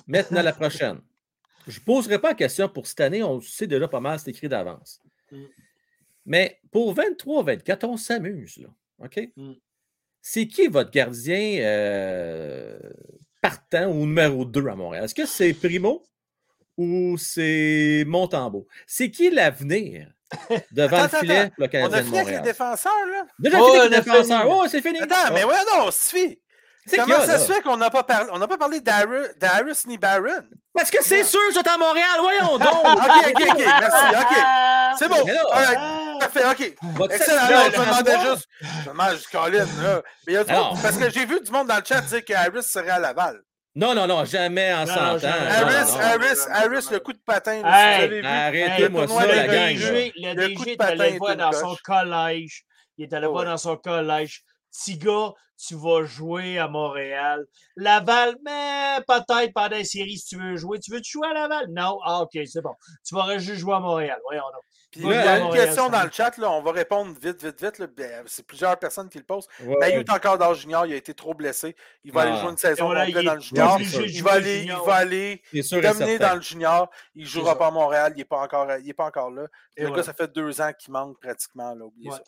maintenant 0.07 0.43
la 0.43 0.53
prochaine. 0.53 1.01
Je 1.66 1.81
ne 1.81 1.85
poserai 1.85 2.20
pas 2.20 2.28
la 2.28 2.35
question 2.35 2.69
pour 2.69 2.87
cette 2.87 3.01
année, 3.01 3.23
on 3.24 3.41
sait 3.41 3.66
déjà 3.66 3.89
pas 3.89 3.99
mal, 3.99 4.19
c'est 4.20 4.31
écrit 4.31 4.49
d'avance. 4.49 5.01
Mm. 5.33 5.45
Mais 6.27 6.61
pour 6.70 6.95
23-24, 6.95 7.87
on 7.87 7.97
s'amuse, 7.97 8.59
là. 8.59 8.69
OK? 9.05 9.31
Mm. 9.37 9.53
C'est 10.28 10.48
qui 10.48 10.66
votre 10.66 10.90
gardien 10.90 11.59
euh, 11.61 12.77
partant 13.40 13.86
ou 13.86 14.07
numéro 14.07 14.44
2 14.44 14.66
à 14.66 14.74
Montréal? 14.74 15.05
Est-ce 15.05 15.15
que 15.15 15.24
c'est 15.24 15.55
Primo 15.55 16.03
ou 16.77 17.16
c'est 17.16 18.03
Montembeau? 18.09 18.66
C'est 18.89 19.12
qui 19.12 19.31
l'avenir 19.31 20.09
devant 20.73 20.97
Attends, 21.05 21.19
le 21.19 21.20
filet 21.20 21.39
attends. 21.39 21.55
le 21.59 21.65
On 21.65 21.69
Canadien 21.69 21.97
a 21.98 22.01
de 22.01 22.07
fini 22.07 22.19
avec 22.19 22.35
les 22.35 22.40
défenseurs, 22.40 23.07
là? 23.09 23.24
Déjà 23.39 23.59
Oh, 23.61 23.66
fini 23.66 23.77
on 23.77 23.81
avec 23.82 23.90
les 23.93 23.97
a 23.97 24.01
défenseurs. 24.01 24.40
fini. 24.43 24.53
Oh, 24.53 24.65
c'est 24.69 24.82
fini. 24.82 24.98
Attends, 25.01 25.32
mais 25.32 25.44
ouais, 25.44 25.55
non, 25.77 25.90
suffit. 25.93 26.40
C'est 26.89 26.97
Comment 26.97 27.15
a, 27.19 27.27
ça 27.27 27.39
se 27.39 27.53
fait 27.53 27.61
qu'on 27.62 27.77
n'a 27.77 27.90
pas 27.90 28.03
parlé, 28.03 28.28
on 28.32 28.39
n'a 28.40 28.48
pas 28.48 28.59
parlé 28.59 28.81
d'Harris 28.81 29.85
ni 29.86 29.97
Barron? 29.97 30.43
Parce 30.74 30.90
que 30.90 31.05
c'est 31.05 31.23
sûr, 31.23 31.40
c'est 31.53 31.69
à 31.69 31.78
Montréal, 31.78 32.19
voyons 32.19 32.59
donc! 32.59 32.85
OK, 32.85 33.27
OK, 33.28 33.43
OK, 33.48 33.59
merci, 33.65 34.07
OK. 34.20 34.36
C'est 34.98 35.09
bon. 35.09 35.24
Mais 35.24 35.35
là, 35.35 35.43
All 35.53 35.65
right! 35.65 36.06
Parfait, 36.18 36.44
OK. 36.51 36.74
Votre 36.97 37.14
Excellent. 37.14 37.48
Là, 37.48 37.70
je 37.72 37.78
me 37.80 37.84
demandais 37.84 38.30
juste. 38.30 38.48
Je 38.84 38.90
me 38.90 39.10
juste 39.14 39.28
Colin, 39.30 39.66
là. 39.82 40.02
Mais 40.26 40.32
il 40.32 40.34
y 40.34 40.36
a 40.36 40.44
du 40.44 40.52
monde- 40.52 40.78
parce 40.82 40.97
que 40.97 41.10
j'ai 41.10 41.26
vu 41.26 41.40
du 41.40 41.51
monde 41.51 41.68
dans 41.68 41.76
le 41.76 41.84
chat 41.84 42.01
dire 42.02 42.24
que 42.24 42.32
Harris 42.32 42.62
serait 42.62 42.90
à 42.90 42.98
Laval. 42.98 43.40
Non, 43.74 43.94
non, 43.94 44.06
non, 44.06 44.24
jamais 44.24 44.72
en 44.72 44.86
Non, 44.86 44.94
100 44.94 45.01
ans. 45.26 45.30
Harris, 45.51 45.93
non. 45.93 46.01
Harris, 46.01 46.38
Harris, 46.51 46.86
le 46.93 46.98
coup 47.01 47.12
de 47.12 47.20
patin, 47.26 47.62
Hey. 47.62 48.24
Arrêtez-moi 48.24 49.02
le 49.02 49.09
ça, 49.09 49.26
la 49.26 49.47
gang. 49.47 49.76
Le 49.76 50.34
Le 50.34 50.55
coup 50.56 50.64
de 50.64 50.70
DG 50.70 50.72
est 50.72 50.80
allé 50.82 51.18
voir 51.18 51.36
dans 51.36 51.52
son 51.52 51.76
collège. 51.84 52.64
Il 52.97 53.05
est 53.05 53.12
allé 53.12 53.26
voir 53.26 53.44
dans 53.44 53.59
son 53.59 53.76
collège. 53.76 54.43
Petit 54.72 54.97
gars, 54.97 55.32
tu 55.59 55.74
vas 55.74 56.05
jouer 56.06 56.59
à 56.59 56.68
Montréal. 56.68 57.44
Laval, 57.76 58.36
mais 58.44 58.98
peut-être 59.06 59.52
pendant 59.55 59.76
la 59.76 59.84
série 59.84 60.16
si 60.16 60.26
tu 60.36 60.43
veux 60.43 60.56
jouer. 60.56 60.78
Tu 60.80 60.90
veux-tu 60.90 61.12
jouer 61.12 61.28
à 61.28 61.34
Laval? 61.34 61.66
Non. 61.70 61.98
Ah, 62.05 62.22
OK, 62.22 62.30
c'est 62.47 62.62
bon. 62.62 62.72
Tu 63.06 63.14
vas 63.14 63.36
juste 63.38 63.59
jouer 63.60 63.74
à 63.74 63.80
Montréal. 63.80 64.18
Voyons 64.24 64.43
donc. 64.55 64.62
Puis 65.01 65.05
il 65.05 65.10
y 65.10 65.14
a 65.14 65.39
une 65.39 65.52
question 65.52 65.89
dans 65.89 66.02
le 66.02 66.10
chat, 66.10 66.36
là, 66.39 66.51
on 66.51 66.62
va 66.62 66.73
répondre 66.73 67.12
vite, 67.20 67.43
vite, 67.44 67.62
vite. 67.62 67.78
là. 67.78 67.86
Ben, 67.86 68.23
C'est 68.27 68.47
plusieurs 68.47 68.78
personnes 68.78 69.09
qui 69.09 69.18
le 69.18 69.24
posent. 69.24 69.47
Ouais, 69.62 69.77
Mayu 69.78 69.94
ouais. 69.97 70.01
est 70.01 70.10
encore 70.10 70.39
dans 70.39 70.48
le 70.51 70.55
junior, 70.56 70.86
il 70.86 70.93
a 70.93 70.97
été 70.97 71.14
trop 71.14 71.35
blessé. 71.35 71.77
Il 72.05 72.12
va 72.12 72.20
Ah. 72.20 72.24
aller 72.24 72.40
jouer 72.40 72.51
une 72.51 72.56
saison 72.56 72.86
Voilà, 72.86 73.06
complète 73.06 73.23
il 73.23 73.27
dans 73.27 73.35
le 73.35 73.40
junior. 73.40 73.78
Il 73.81 74.23
va 74.23 74.32
aller, 74.32 74.62
il 74.64 74.73
va 74.73 74.94
aller 74.94 76.18
dans 76.18 76.35
le 76.35 76.40
junior. 76.40 76.90
Il 77.14 77.23
ne 77.24 77.28
jouera 77.28 77.56
pas 77.59 77.66
à 77.68 77.70
Montréal, 77.70 78.12
il 78.16 78.18
n'est 78.18 78.24
pas, 78.24 78.39
encore- 78.40 78.68
il 78.81 78.89
est 78.89 78.93
pas 78.94 79.06
encore 79.06 79.31
là. 79.31 79.47
Et 79.77 79.82
le 79.85 79.90
gars, 79.90 80.02
ça 80.02 80.12
fait 80.14 80.32
deux 80.32 80.60
ans 80.60 80.73
qu'il 80.78 80.93
manque 80.93 81.20
pratiquement. 81.20 81.74
Là, 81.74 81.85
oubliez 81.85 82.10
Ouais. 82.10 82.16
ça. 82.16 82.23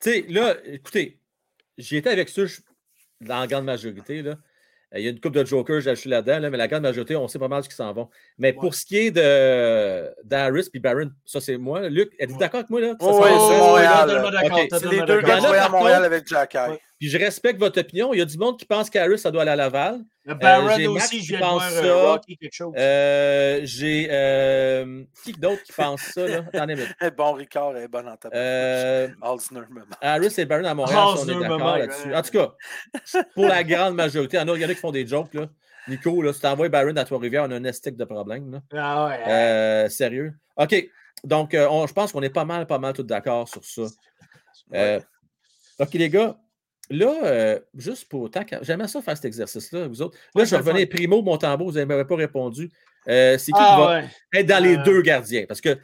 Tu 0.00 0.10
sais, 0.12 0.24
là, 0.28 0.54
écoutez, 0.64 1.18
j'y 1.76 1.96
étais 1.96 2.10
avec 2.10 2.28
ça 2.28 2.46
je- 2.46 2.60
dans 3.20 3.40
la 3.40 3.46
grande 3.46 3.64
majorité. 3.64 4.22
Là. 4.22 4.36
Euh, 4.94 4.98
Il 4.98 5.04
y 5.04 5.06
a 5.06 5.10
une 5.10 5.20
coupe 5.20 5.34
de 5.34 5.44
jokers, 5.44 5.80
j'ai 5.80 5.90
acheté 5.90 6.08
là-dedans, 6.08 6.38
là, 6.40 6.50
mais 6.50 6.56
la 6.58 6.66
grande 6.68 6.82
majorité, 6.82 7.14
on 7.16 7.28
sait 7.28 7.38
pas 7.38 7.48
mal 7.48 7.62
ce 7.62 7.68
qui 7.68 7.76
s'en 7.76 7.92
vont. 7.92 8.08
Mais 8.38 8.52
pour 8.52 8.74
ce 8.74 8.84
qui 8.84 8.96
est 8.98 9.10
de 9.10 10.10
d'Harris 10.24 10.68
et 10.74 10.78
Barron, 10.80 11.10
ça 11.24 11.40
c'est 11.40 11.56
moi. 11.56 11.88
Luc, 11.88 12.10
êtes-vous 12.18 12.34
Ouais. 12.34 12.40
d'accord 12.40 12.58
avec 12.60 12.70
moi? 12.70 12.80
Là? 12.80 12.88
Ça, 12.88 12.96
Oh, 13.00 13.22
ça 13.22 13.28
oui, 13.28 13.38
c'est 13.38 13.58
Montréal, 13.58 13.92
totalement 14.06 14.30
là. 14.30 14.42
d'accord. 14.42 14.58
Ok, 14.60 14.68
c'est 14.72 14.90
les 14.90 15.00
deux 15.02 15.20
gars 15.22 15.38
qui 15.38 15.46
à 15.46 15.68
Montréal 15.68 15.94
contre- 15.98 16.04
avec 16.06 16.26
Jack 16.28 16.54
Eye. 16.54 16.70
Ouais. 16.70 16.80
Puis 17.00 17.08
je 17.08 17.16
respecte 17.18 17.58
votre 17.58 17.80
opinion. 17.80 18.12
Il 18.12 18.18
y 18.18 18.20
a 18.20 18.26
du 18.26 18.36
monde 18.36 18.58
qui 18.58 18.66
pense 18.66 18.90
qu'Harris, 18.90 19.18
ça 19.18 19.30
doit 19.30 19.40
aller 19.42 19.52
à 19.52 19.56
Laval. 19.56 20.00
Le 20.26 20.34
Euh, 20.34 20.76
j'ai 20.76 20.86
Max 20.86 21.06
aussi, 21.06 21.18
qui 21.20 21.24
je 21.24 21.36
pense 21.38 21.52
voir 21.54 21.70
ça. 21.70 21.78
euh, 21.82 22.06
Rocky 22.12 22.36
quelque 22.36 22.52
chose. 22.52 22.74
Euh, 22.76 23.60
J'ai. 23.64 24.08
euh, 24.10 25.02
qui 25.24 25.32
d'autre 25.32 25.62
qui 25.62 25.72
pense 25.72 26.02
ça? 26.02 26.28
Là? 26.28 26.44
Attendez, 26.52 26.76
mais, 26.76 27.10
Bon, 27.16 27.32
Ricard 27.32 27.74
est 27.78 27.88
bon 27.88 28.06
en 28.06 28.16
tabac. 28.18 28.36
euh, 28.36 29.08
Alzner 29.22 29.60
me 29.70 29.80
manque. 29.80 29.88
Harris 30.02 30.34
et 30.36 30.44
Barron 30.44 30.64
à 30.66 30.74
Montréal, 30.74 31.00
si 31.16 31.30
on 31.30 31.40
est 31.40 31.40
d'accord 31.48 31.78
là-dessus. 31.78 32.08
ouais. 32.08 32.16
En 32.16 32.22
tout 32.22 32.30
cas, 32.32 32.54
pour 33.34 33.46
la 33.46 33.64
grande 33.64 33.94
majorité, 33.94 34.36
il 34.36 34.40
y 34.40 34.42
en 34.42 34.48
a, 34.54 34.58
qui 34.68 34.74
font 34.74 34.92
des 34.92 35.06
jokes. 35.06 35.32
Là. 35.32 35.46
Nico, 35.88 36.20
là, 36.20 36.34
si 36.34 36.40
tu 36.40 36.46
envoies 36.46 36.68
Barron 36.68 36.94
à 36.96 37.04
Trois-Rivières, 37.04 37.44
on 37.48 37.50
a 37.50 37.56
un 37.56 37.64
estique 37.64 37.96
de 37.96 38.04
problème. 38.04 38.52
Là. 38.52 38.60
Ah 38.78 39.06
ouais. 39.06 39.20
Euh, 39.26 39.88
sérieux. 39.88 40.34
OK. 40.56 40.86
Donc, 41.24 41.54
euh, 41.54 41.66
on- 41.70 41.86
je 41.86 41.94
pense 41.94 42.12
qu'on 42.12 42.20
est 42.22 42.28
pas 42.30 42.44
mal, 42.44 42.66
pas 42.66 42.78
mal 42.78 42.92
tous 42.92 43.02
d'accord 43.04 43.48
sur 43.48 43.64
ça. 43.64 43.82
Euh, 44.74 45.00
OK, 45.78 45.94
les 45.94 46.10
gars. 46.10 46.36
Là, 46.90 47.14
euh, 47.24 47.60
juste 47.76 48.08
pour 48.08 48.28
tant 48.30 48.44
qu'à- 48.44 48.62
J'aimerais 48.62 48.88
ça 48.88 49.00
faire 49.00 49.16
cet 49.16 49.24
exercice-là, 49.26 49.86
vous 49.86 50.02
autres. 50.02 50.18
Là, 50.34 50.40
Ouais, 50.42 50.46
je 50.46 50.56
revenir 50.56 50.88
Primo, 50.88 51.22
Montembeau, 51.22 51.66
vous 51.66 51.72
n'avez 51.78 52.04
pas 52.04 52.16
répondu. 52.16 52.68
Euh, 53.08 53.38
c'est 53.38 53.52
qui 53.52 53.58
Ah 53.60 53.74
qui 53.76 53.80
va 53.82 54.00
ouais. 54.00 54.40
être 54.40 54.46
dans 54.46 54.62
les 54.62 54.76
Euh, 54.76 54.82
deux 54.82 55.00
gardiens? 55.02 55.44
Parce 55.46 55.60
que 55.60 55.70
je 55.70 55.74
ne 55.74 55.80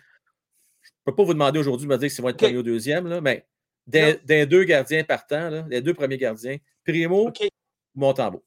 peux 1.04 1.14
pas 1.14 1.22
vous 1.24 1.32
demander 1.32 1.58
aujourd'hui 1.60 1.86
de 1.86 1.92
me 1.92 1.98
dire 1.98 2.10
si 2.10 2.20
vont 2.20 2.28
être 2.28 2.34
OK. 2.34 2.40
premier 2.42 2.58
ou 2.58 2.62
deuxième, 2.62 3.06
là, 3.06 3.20
mais 3.20 3.46
des, 3.86 4.18
des 4.24 4.46
deux 4.46 4.64
gardiens 4.64 5.04
partants, 5.04 5.48
là, 5.48 5.64
les 5.70 5.80
deux 5.80 5.94
premiers 5.94 6.18
gardiens, 6.18 6.56
Primo, 6.84 7.28
OK. 7.28 7.48
Montembeau. 7.94 8.44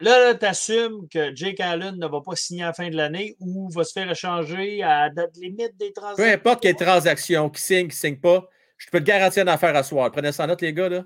Là, 0.00 0.34
tu 0.34 0.46
assumes 0.46 1.06
que 1.10 1.36
Jake 1.36 1.60
Allen 1.60 1.96
ne 1.98 2.06
va 2.08 2.22
pas 2.22 2.34
signer 2.34 2.62
à 2.62 2.68
la 2.68 2.72
fin 2.72 2.88
de 2.88 2.96
l'année 2.96 3.36
ou 3.38 3.68
va 3.68 3.84
se 3.84 3.92
faire 3.92 4.10
échanger 4.10 4.82
à 4.82 5.02
la 5.08 5.10
date 5.10 5.36
limite 5.36 5.76
des 5.76 5.88
Peu 5.88 6.00
transactions. 6.00 6.34
importe 6.34 6.62
quelle 6.62 6.76
transaction, 6.76 7.50
qui 7.50 7.60
signe, 7.60 7.80
qui 7.82 7.86
ne 7.88 7.92
signe 7.92 8.16
pas, 8.18 8.48
je 8.78 8.86
peux 8.90 8.98
te 9.00 9.04
garantir 9.04 9.42
une 9.42 9.50
affaire 9.50 9.76
à 9.76 9.82
soir. 9.82 10.10
Prenez 10.10 10.32
ça 10.32 10.44
en 10.44 10.46
note, 10.46 10.62
les 10.62 10.72
gars. 10.72 10.88
Là. 10.88 11.04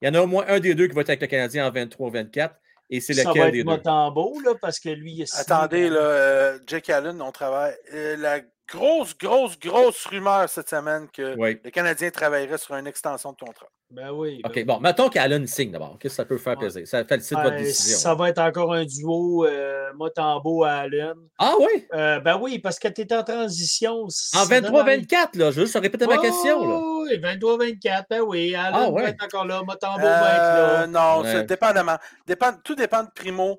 Il 0.00 0.08
y 0.08 0.10
en 0.10 0.14
a 0.14 0.22
au 0.22 0.26
moins 0.26 0.44
un 0.48 0.60
des 0.60 0.74
deux 0.74 0.86
qui 0.88 0.94
va 0.94 1.00
être 1.02 1.10
avec 1.10 1.20
le 1.20 1.26
Canadien 1.26 1.66
en 1.66 1.70
23-24. 1.70 2.50
Et 2.90 3.00
c'est 3.00 3.14
Ça 3.14 3.24
va 3.24 3.30
lequel 3.30 3.46
être 3.48 3.52
des 3.52 3.64
deux? 3.64 3.70
Motambo, 3.70 4.40
là, 4.44 4.52
parce 4.60 4.78
que 4.78 4.90
lui, 4.90 5.12
il 5.12 5.22
est 5.22 5.26
signé 5.26 5.40
Attendez, 5.42 5.88
là, 5.88 6.00
euh, 6.00 6.58
Jake 6.66 6.90
Allen, 6.90 7.20
on 7.22 7.32
travaille. 7.32 7.74
euh, 7.94 8.16
la 8.16 8.40
grosse, 8.68 9.16
grosse, 9.18 9.58
grosse 9.58 10.04
rumeur 10.06 10.48
cette 10.48 10.68
semaine 10.68 11.08
que 11.12 11.36
Oui. 11.38 11.58
le 11.64 11.70
Canadien 11.70 12.10
travaillerait 12.10 12.58
sur 12.58 12.74
une 12.76 12.86
extension 12.86 13.32
de 13.32 13.36
contrat. 13.36 13.66
Ben 13.90 14.10
oui. 14.10 14.40
ben 14.42 14.48
OK, 14.50 14.56
oui. 14.56 14.64
bon, 14.64 14.80
mettons 14.80 15.08
qu'Allen 15.08 15.46
signe 15.46 15.70
d'abord. 15.70 15.92
OK, 15.94 16.10
ça 16.10 16.24
peut 16.24 16.38
faire 16.38 16.54
Ouais. 16.54 16.60
plaisir? 16.60 16.88
Ça 16.88 17.04
facilite 17.04 17.42
votre 17.44 17.54
Euh, 17.56 17.58
décision. 17.58 17.98
ça 17.98 18.14
va 18.14 18.30
être 18.30 18.40
encore 18.40 18.72
un 18.72 18.84
duo 18.84 19.44
euh, 19.46 19.92
Motambo 19.94 20.64
à 20.64 20.72
Allen. 20.78 21.14
Ah 21.38 21.54
oui? 21.60 21.86
Euh, 21.92 22.18
ben 22.18 22.36
oui, 22.40 22.58
parce 22.58 22.78
que 22.80 22.88
tu 22.88 23.02
es 23.02 23.12
en 23.14 23.22
transition. 23.22 24.04
En 24.04 24.08
ça 24.08 24.46
donne 24.46 24.74
envie. 24.74 25.06
23-24, 25.06 25.36
là. 25.38 25.50
Je 25.52 25.60
veux 25.60 25.66
juste 25.66 25.78
répéter 25.78 26.06
ma 26.06 26.18
question. 26.18 26.66
Là. 26.66 26.80
Oh, 26.82 27.06
Oui, 27.08 27.18
23-24, 27.18 28.06
ben 28.10 28.20
oui. 28.22 28.54
Allen 28.56 28.72
Ah 28.74 28.90
ouais. 28.90 29.02
va 29.02 29.08
être 29.10 29.22
encore 29.24 29.44
là. 29.44 29.62
Motambo 29.62 29.98
va 30.00 30.34
être 30.34 30.40
Euh, 30.40 30.80
là. 30.80 30.86
non, 30.88 31.22
Ouais. 31.22 31.30
c'est 31.32 31.44
dépendamment. 31.44 31.98
Dépend, 32.26 32.52
tout 32.64 32.74
dépend 32.74 33.04
de 33.04 33.10
Primo. 33.14 33.58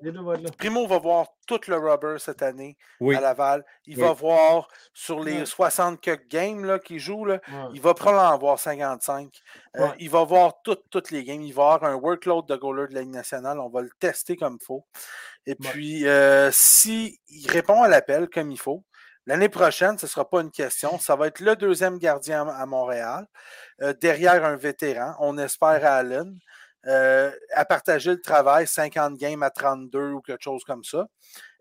Primo 0.58 0.86
va 0.86 0.98
voir 0.98 1.26
tout 1.46 1.60
le 1.68 1.76
rubber 1.76 2.16
cette 2.18 2.42
année 2.42 2.76
Oui. 3.00 3.14
à 3.14 3.20
Laval. 3.20 3.64
Il 3.86 3.96
Oui. 3.96 4.02
va 4.02 4.12
voir 4.12 4.68
sur 5.06 5.20
les 5.24 5.38
Ouais. 5.40 5.46
60 5.46 6.00
quelques 6.00 6.28
games 6.28 6.78
qu'il 6.84 6.98
joue, 6.98 7.24
là, 7.24 7.40
Ouais. 7.48 7.70
il 7.74 7.80
va 7.80 7.94
probablement 7.94 8.28
en 8.30 8.34
avoir 8.34 8.58
55. 8.58 9.40
Euh, 9.76 9.82
Ouais. 9.86 9.94
Il 10.00 10.10
va 10.10 10.24
voir 10.24 10.54
toutes, 10.64 10.84
toutes 10.90 11.10
les 11.10 11.24
games. 11.24 11.42
Il 11.42 11.54
va 11.54 11.72
avoir 11.74 11.84
un 11.90 11.94
workload 11.94 12.46
de 12.46 12.56
goaler 12.56 12.88
de 12.88 12.94
la 12.94 13.00
Ligue 13.02 13.10
nationale. 13.14 13.58
On 13.60 13.68
va 13.68 13.80
le 13.82 13.90
tester 13.98 14.36
comme 14.36 14.58
il 14.60 14.64
faut. 14.64 14.84
Et 15.46 15.54
puis, 15.54 16.06
euh, 16.08 16.50
s'il 16.52 17.12
répond 17.48 17.82
à 17.82 17.88
l'appel 17.88 18.28
comme 18.28 18.50
il 18.50 18.58
faut, 18.58 18.82
l'année 19.26 19.48
prochaine, 19.48 19.96
ce 19.98 20.06
ne 20.06 20.08
sera 20.10 20.28
pas 20.28 20.40
une 20.40 20.50
question. 20.50 20.98
Ça 20.98 21.14
va 21.16 21.28
être 21.28 21.40
le 21.40 21.54
deuxième 21.56 21.98
gardien 21.98 22.46
à 22.48 22.62
à 22.62 22.66
Montréal, 22.66 23.26
euh, 23.82 23.92
derrière 24.00 24.44
un 24.44 24.56
vétéran. 24.56 25.14
On 25.20 25.38
espère 25.38 25.84
à 25.84 25.96
Allen. 25.96 26.36
Euh, 26.86 27.30
à 27.52 27.64
partager 27.64 28.10
le 28.10 28.20
travail, 28.20 28.66
50 28.66 29.14
games 29.14 29.42
à 29.42 29.50
32 29.50 30.12
ou 30.12 30.20
quelque 30.20 30.42
chose 30.42 30.62
comme 30.64 30.84
ça. 30.84 31.06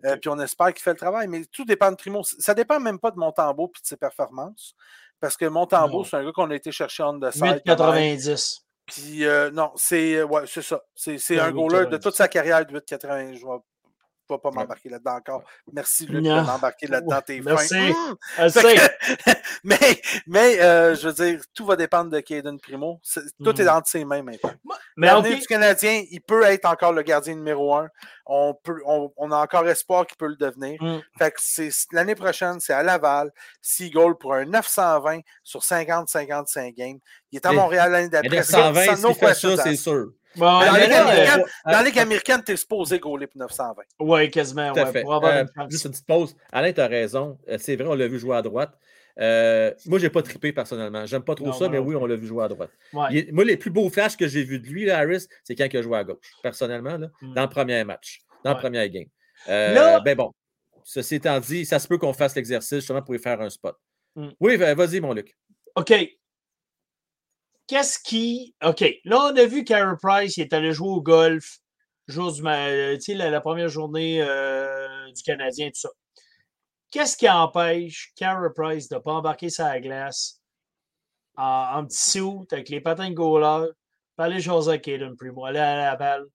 Euh. 0.05 0.17
Puis 0.17 0.29
on 0.29 0.39
espère 0.39 0.73
qu'il 0.73 0.81
fait 0.83 0.91
le 0.91 0.97
travail. 0.97 1.27
Mais 1.27 1.43
tout 1.45 1.65
dépend 1.65 1.91
de 1.91 1.95
Primo. 1.95 2.21
Ça 2.23 2.53
dépend 2.53 2.79
même 2.79 2.99
pas 2.99 3.11
de 3.11 3.17
Montembeau 3.17 3.71
et 3.75 3.81
de 3.81 3.85
ses 3.87 3.97
performances. 3.97 4.75
Parce 5.19 5.37
que 5.37 5.45
Montembeau, 5.45 6.03
c'est 6.03 6.17
un 6.17 6.25
gars 6.25 6.31
qu'on 6.33 6.51
a 6.51 6.55
été 6.55 6.71
chercher 6.71 7.03
quand 7.03 7.13
même. 7.13 7.57
8,90. 7.65 8.59
Puis 8.85 9.25
euh, 9.25 9.49
non, 9.49 9.71
c'est 9.75 10.21
ouais, 10.21 10.45
ça. 10.45 10.81
C'est 10.93 11.17
Ouais, 11.29 11.39
un 11.39 11.51
goaler 11.51 11.87
de 11.87 11.97
8,90. 11.97 11.99
toute 12.01 12.15
sa 12.15 12.27
carrière 12.27 12.65
de 12.65 12.79
8,80. 12.79 13.33
Je 13.33 13.45
vais 13.45 13.51
pas, 14.27 14.37
pas 14.37 14.49
Ouais. 14.49 14.55
m'embarquer 14.55 14.89
là-dedans 14.89 15.15
encore. 15.15 15.43
Merci, 15.71 16.05
Luc, 16.05 16.23
Non. 16.23 16.41
de 16.41 16.47
m'embarquer 16.47 16.87
là-dedans. 16.87 17.19
T'es 17.25 17.37
fin. 17.41 17.43
Merci. 17.51 17.75
Mmh! 17.75 18.15
Que- 18.37 19.31
mais 19.63 20.01
mais 20.27 20.59
euh, 20.61 20.95
je 20.95 21.07
veux 21.09 21.13
dire, 21.13 21.41
tout 21.53 21.65
va 21.65 21.75
dépendre 21.75 22.09
de 22.11 22.19
Caden 22.19 22.59
Primo. 22.59 22.99
C'est- 23.03 23.21
Tout 23.43 23.59
est 23.61 23.67
entre 23.67 23.87
ses 23.87 24.05
mains 24.05 24.21
maintenant. 24.23 24.53
Mais 24.97 25.07
L'avenir 25.07 25.33
OK. 25.33 25.39
du 25.41 25.47
Canadien, 25.47 26.03
il 26.09 26.21
peut 26.21 26.43
être 26.43 26.65
encore 26.65 26.93
le 26.93 27.01
gardien 27.01 27.35
numéro 27.35 27.75
un. 27.75 27.89
On, 28.25 28.53
peut, 28.55 28.81
on, 28.85 29.11
on 29.17 29.31
a 29.31 29.37
encore 29.37 29.67
espoir 29.67 30.07
qu'il 30.07 30.17
peut 30.17 30.27
le 30.27 30.35
devenir. 30.35 30.81
Mm. 30.81 30.99
Fait 31.17 31.31
que 31.31 31.37
c'est 31.39 31.69
l'année 31.91 32.15
prochaine, 32.15 32.59
c'est 32.59 32.73
à 32.73 32.81
Laval. 32.81 33.31
Goals 33.93 34.17
pour 34.17 34.33
un 34.33 34.45
920 34.45 35.19
sur 35.43 35.61
50-55 35.61 36.73
games. 36.73 36.97
Il 37.31 37.35
est 37.37 37.45
à 37.45 37.51
Montréal 37.51 37.91
l'année 37.91 38.09
d'après. 38.09 38.37
920, 38.37 38.85
sans- 38.95 39.01
no 39.01 39.13
s'il 39.13 39.19
fait 39.27 39.33
ça, 39.33 39.57
c'est 39.63 39.75
sûr. 39.75 40.07
Bon, 40.37 40.45
Dans 40.45 40.59
mais 40.59 40.65
la 40.65 40.79
Ligue 40.79 40.89
là, 40.89 41.01
américaine, 41.07 41.39
euh, 41.41 41.71
dans 41.71 41.77
la 41.77 41.83
Ligue 41.83 41.99
américaine, 41.99 42.43
t'es 42.43 42.55
supposé 42.57 42.99
gauler 42.99 43.27
pour 43.27 43.39
920. 43.39 43.83
euh, 44.01 44.05
ouais, 44.05 44.29
quasiment. 44.29 44.71
Tout 44.73 44.79
à 44.79 44.83
Ouais, 44.85 44.91
fait. 44.91 45.01
pour 45.01 45.13
avoir 45.13 45.33
Euh, 45.33 45.43
une 45.57 45.71
juste 45.71 45.85
une 45.85 45.91
petite 45.91 46.05
pause. 46.05 46.35
Alain, 46.51 46.73
tu 46.73 46.81
as 46.81 46.87
raison. 46.87 47.37
Euh, 47.49 47.57
C'est 47.59 47.75
vrai, 47.75 47.85
on 47.87 47.95
l'a 47.95 48.07
vu 48.07 48.19
jouer 48.19 48.35
à 48.37 48.41
droite. 48.41 48.77
Euh, 49.19 49.71
moi, 49.85 49.97
j'ai 49.99 50.09
pas 50.09 50.21
trippé 50.21 50.51
personnellement. 50.51 51.05
J'aime 51.05 51.23
pas 51.23 51.35
trop 51.35 51.45
Non, 51.45 51.53
ça, 51.53 51.69
mais 51.69 51.77
non 51.77 51.85
oui, 51.85 51.95
on 51.95 52.05
l'a 52.05 52.15
vu 52.17 52.27
jouer 52.27 52.43
à 52.43 52.47
droite. 52.49 52.71
Ouais. 52.91 53.05
Il 53.11 53.17
est- 53.17 53.31
moi, 53.31 53.45
les 53.45 53.55
plus 53.55 53.69
beaux 53.71 53.89
flashs 53.89 54.17
que 54.17 54.27
j'ai 54.27 54.43
vus 54.43 54.59
de 54.59 54.67
lui, 54.67 54.85
là, 54.85 54.99
Harris, 54.99 55.25
c'est 55.43 55.55
quand 55.55 55.67
il 55.71 55.77
a 55.77 55.81
joué 55.81 55.97
à 55.97 56.03
gauche, 56.03 56.17
personnellement, 56.43 56.97
là, 56.97 57.07
Mm. 57.21 57.33
dans 57.33 57.41
le 57.43 57.49
premier 57.49 57.83
match, 57.85 58.19
dans 58.43 58.51
le 58.51 58.55
Ouais. 58.57 58.61
premier 58.61 58.89
game. 58.89 59.05
Euh, 59.47 59.73
Là- 59.73 59.99
ben 60.01 60.17
bon, 60.17 60.33
ceci 60.83 61.15
étant 61.15 61.39
dit, 61.39 61.65
ça 61.65 61.79
se 61.79 61.87
peut 61.87 61.97
qu'on 61.97 62.11
fasse 62.13 62.35
l'exercice 62.35 62.79
justement 62.79 63.01
pour 63.01 63.15
y 63.15 63.19
faire 63.19 63.39
un 63.39 63.49
spot. 63.49 63.77
Mm. 64.17 64.27
Oui, 64.41 64.57
va- 64.57 64.73
vas-y, 64.75 64.99
mon 64.99 65.13
Luc. 65.13 65.33
OK. 65.75 65.93
Qu'est-ce 67.67 67.97
qui. 67.99 68.55
OK. 68.63 68.83
Là, 69.05 69.31
on 69.31 69.35
a 69.35 69.45
vu 69.45 69.63
Carey 69.63 69.95
Price, 70.01 70.37
il 70.37 70.41
est 70.41 70.53
allé 70.53 70.71
jouer 70.71 70.89
au 70.89 71.01
golf. 71.01 71.57
Jour 72.07 72.31
du 72.31 72.41
euh, 72.45 72.97
la, 73.07 73.29
la 73.31 73.41
première 73.41 73.67
journée 73.69 74.21
euh, 74.21 75.11
du 75.11 75.23
Canadien, 75.23 75.67
tout 75.69 75.79
ça. 75.79 75.89
Qu'est-ce 76.91 77.17
qui 77.17 77.27
empêche 77.27 78.11
Carey 78.15 78.49
Price 78.55 78.87
de 78.89 78.95
ne 78.95 78.99
pas 78.99 79.13
embarquer 79.13 79.47
la 79.57 79.79
glace 79.79 80.39
en, 81.35 81.79
en 81.79 81.85
petit 81.85 82.11
suit 82.11 82.45
avec 82.51 82.69
les 82.69 82.79
patins 82.79 83.09
de 83.09 83.15
goaler, 83.15 83.71
aller 84.19 84.39
jaser 84.39 84.69
avec 84.69 84.83
Caden 84.83 85.15
Primo, 85.17 85.45
aller 85.45 85.59
à 85.59 85.77
la 85.77 85.95
balle, 85.95 86.25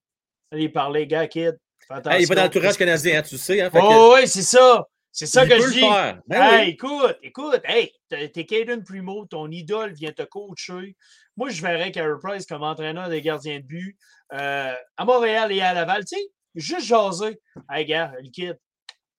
aller 0.51 0.67
parler, 0.69 1.07
gars, 1.07 1.27
kid. 1.27 1.57
Hey, 1.89 1.89
il 1.89 1.89
va 1.89 2.01
dans 2.01 2.09
attention. 2.11 2.35
l'entourage 2.35 2.77
canadien, 2.77 3.19
hein, 3.19 3.23
tu 3.23 3.37
sais. 3.37 3.61
Hein, 3.61 3.69
que 3.69 3.77
Oh, 3.81 4.15
oui, 4.15 4.27
c'est 4.27 4.43
ça. 4.43 4.85
C'est 5.11 5.25
ça 5.25 5.43
il 5.43 5.49
que 5.49 5.59
je 5.59 5.69
dis. 5.73 5.81
Ben 6.27 6.41
Hey, 6.41 6.65
oui. 6.67 6.69
écoute, 6.73 7.17
écoute, 7.21 7.61
hey, 7.65 7.91
t'es 8.09 8.29
t'es 8.29 8.45
Caden 8.45 8.83
Primo, 8.83 9.25
ton 9.25 9.49
idole 9.51 9.93
vient 9.93 10.11
te 10.13 10.23
coacher. 10.23 10.95
Moi, 11.37 11.49
je 11.49 11.61
verrais 11.61 11.91
Carey 11.91 12.17
Price 12.21 12.45
comme 12.45 12.63
entraîneur 12.63 13.09
des 13.09 13.21
gardiens 13.21 13.59
de 13.59 13.65
but 13.65 13.97
euh, 14.33 14.73
à 14.97 15.05
Montréal 15.05 15.51
et 15.51 15.61
à 15.61 15.73
Laval. 15.73 16.05
Tu 16.05 16.15
sais, 16.15 16.21
juste 16.55 16.87
jaser. 16.87 17.39
Hey, 17.69 17.85
gars, 17.85 18.13
le 18.21 18.29
kid, 18.29 18.57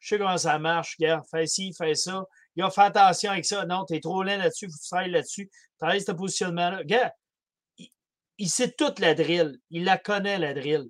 je 0.01 0.09
sais 0.09 0.19
comment 0.19 0.39
ça 0.39 0.59
marche, 0.59 0.97
gars. 0.99 1.23
Fais 1.31 1.47
ci, 1.47 1.73
fais 1.77 1.95
ça. 1.95 2.25
Gars, 2.57 2.71
fais 2.71 2.83
attention 2.83 3.31
avec 3.31 3.45
ça. 3.45 3.65
Non, 3.67 3.85
t'es 3.85 4.01
trop 4.01 4.23
lent 4.23 4.37
là-dessus, 4.39 4.67
faut 4.67 4.77
que 4.77 4.83
tu 4.83 4.89
travailles 4.89 5.11
là-dessus. 5.11 5.51
Travaille 5.79 6.01
ce 6.01 6.13
positionnement-là. 6.13 6.85
Gars, 6.85 7.13
il, 7.79 7.89
il 8.39 8.49
sait 8.49 8.71
toute 8.73 8.99
la 8.99 9.15
drill. 9.15 9.59
Il 9.71 9.85
la 9.85 9.99
connaît, 9.99 10.39
la 10.39 10.55
drill. 10.55 10.89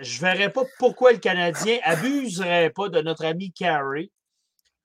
Je 0.00 0.20
verrais 0.20 0.52
pas 0.52 0.62
pourquoi 0.78 1.12
le 1.12 1.18
Canadien 1.18 1.78
abuserait 1.84 2.70
pas 2.70 2.88
de 2.88 3.00
notre 3.00 3.24
ami 3.24 3.52
Carey 3.52 4.10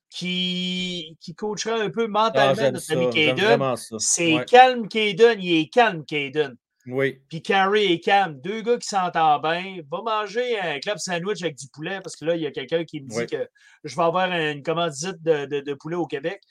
qui, 0.10 1.18
qui 1.20 1.36
coacherait 1.36 1.82
un 1.82 1.90
peu 1.90 2.06
Ah, 2.06 2.08
mentalement 2.08 2.56
j'aime 2.56 2.74
notre 2.74 2.86
ça. 2.86 2.94
ami 2.94 3.10
Caden. 3.10 3.76
C'est 4.00 4.34
Ouais. 4.36 4.46
calme 4.46 4.88
Caden, 4.88 5.40
il 5.42 5.60
est 5.62 5.68
calme 5.74 6.06
Caden. 6.06 6.56
Oui. 6.86 7.20
Puis 7.28 7.42
Carey 7.42 7.86
est 7.92 8.00
calme. 8.00 8.40
Deux 8.40 8.62
gars 8.62 8.78
qui 8.78 8.88
s'entendent 8.88 9.42
bien. 9.42 9.80
Va 9.92 10.02
manger 10.02 10.58
un 10.60 10.80
club 10.80 10.98
sandwich 10.98 11.42
avec 11.44 11.58
du 11.58 11.68
poulet 11.74 12.00
parce 12.02 12.16
que 12.16 12.24
là, 12.24 12.36
il 12.36 12.42
y 12.42 12.48
a 12.48 12.52
quelqu'un 12.52 12.86
qui 12.86 13.02
me 13.02 13.10
dit 13.10 13.18
Oui. 13.18 13.28
que 13.28 13.50
je 13.84 13.96
vais 13.96 14.04
avoir 14.04 14.32
une 14.32 14.64
commandite 14.64 15.22
de, 15.22 15.46
de- 15.46 15.60
de 15.60 15.74
poulet 15.74 15.98
au 15.98 16.06
Québec. 16.08 16.42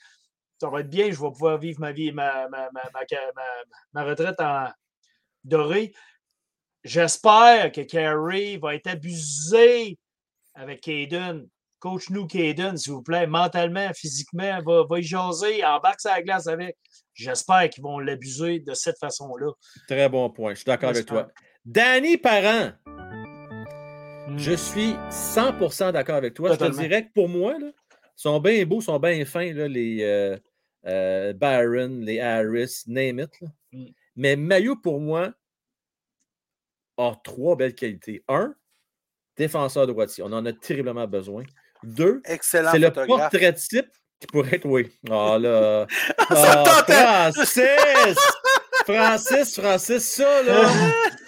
Ça 0.61 0.69
va 0.69 0.81
être 0.81 0.89
bien, 0.89 1.05
je 1.11 1.19
vais 1.19 1.31
pouvoir 1.31 1.57
vivre 1.57 1.79
ma 1.79 1.91
vie, 1.91 2.11
ma, 2.11 2.47
ma, 2.49 2.69
ma, 2.71 2.83
ma, 2.93 3.01
ma- 3.35 3.41
ma 3.93 4.03
retraite 4.03 4.39
en 4.39 4.67
doré. 5.43 5.93
J'espère 6.87 7.71
que 7.73 7.81
Carey 7.81 8.57
va 8.61 8.75
être 8.75 8.87
abusé 8.87 9.97
avec 10.55 10.81
Caden. 10.81 11.47
Coach-nous 11.79 12.25
Caden, 12.27 12.77
s'il 12.77 12.93
vous 12.93 13.03
plaît, 13.03 13.27
mentalement, 13.27 13.91
physiquement, 13.93 14.59
va, 14.65 14.83
va 14.89 14.99
y 14.99 15.03
jaser, 15.03 15.63
embarque 15.65 15.99
sa 16.01 16.21
glace 16.21 16.47
avec. 16.47 16.75
J'espère 17.13 17.69
qu'ils 17.69 17.83
vont 17.83 17.99
l'abuser 17.99 18.59
de 18.59 18.73
cette 18.73 18.97
façon-là. 18.99 19.51
Très 19.87 20.07
bon 20.09 20.29
point. 20.29 20.51
Je 20.51 20.59
suis 20.59 20.65
d'accord 20.65 20.89
avec 20.89 21.05
toi. 21.05 21.27
Danny 21.65 22.17
Parent, 22.17 22.71
Hmm. 24.27 24.37
je 24.37 24.51
suis 24.53 24.93
100% 25.09 25.93
d'accord 25.93 26.15
avec 26.15 26.33
toi. 26.33 26.51
Je 26.51 26.57
te 26.57 26.69
dirais 26.77 27.05
que 27.05 27.13
pour 27.13 27.29
moi, 27.29 27.53
là, 27.57 27.67
ils 27.67 28.01
sont 28.17 28.39
bien 28.41 28.65
beaux, 28.65 28.81
ils 28.81 28.83
sont 28.83 28.99
bien 28.99 29.23
fins, 29.23 29.53
là, 29.53 29.69
les 29.69 29.99
euh, 30.03 30.37
euh, 30.85 31.31
Byron, 31.31 32.01
les 32.01 32.19
Harris, 32.19 32.83
name 32.87 33.19
it. 33.19 33.29
là. 33.39 33.47
Mm. 33.71 33.85
Mais 34.17 34.35
Maillot, 34.35 34.75
pour 34.75 34.99
moi, 34.99 35.31
a 36.97 37.13
trois 37.23 37.55
belles 37.55 37.75
qualités. 37.75 38.23
Un, 38.27 38.53
défenseur 39.35 39.85
droitier. 39.87 40.23
On 40.25 40.33
en 40.33 40.45
a 40.45 40.53
terriblement 40.53 41.07
besoin. 41.07 41.43
Deux, 41.83 42.21
Excellent 42.25 42.71
c'est 42.71 42.79
le 42.79 42.91
portrait 42.91 43.53
type 43.53 43.87
qui 44.19 44.27
pourrait 44.27 44.55
être, 44.55 44.65
oui. 44.65 44.91
Ah 45.11 45.37
là. 45.39 45.85
Ça 46.29 46.63
Ah. 46.89 47.31
Francis! 47.31 48.17
Francis, 48.85 49.59
Francis, 49.59 50.03
ça, 50.15 50.43
là. 50.43 50.61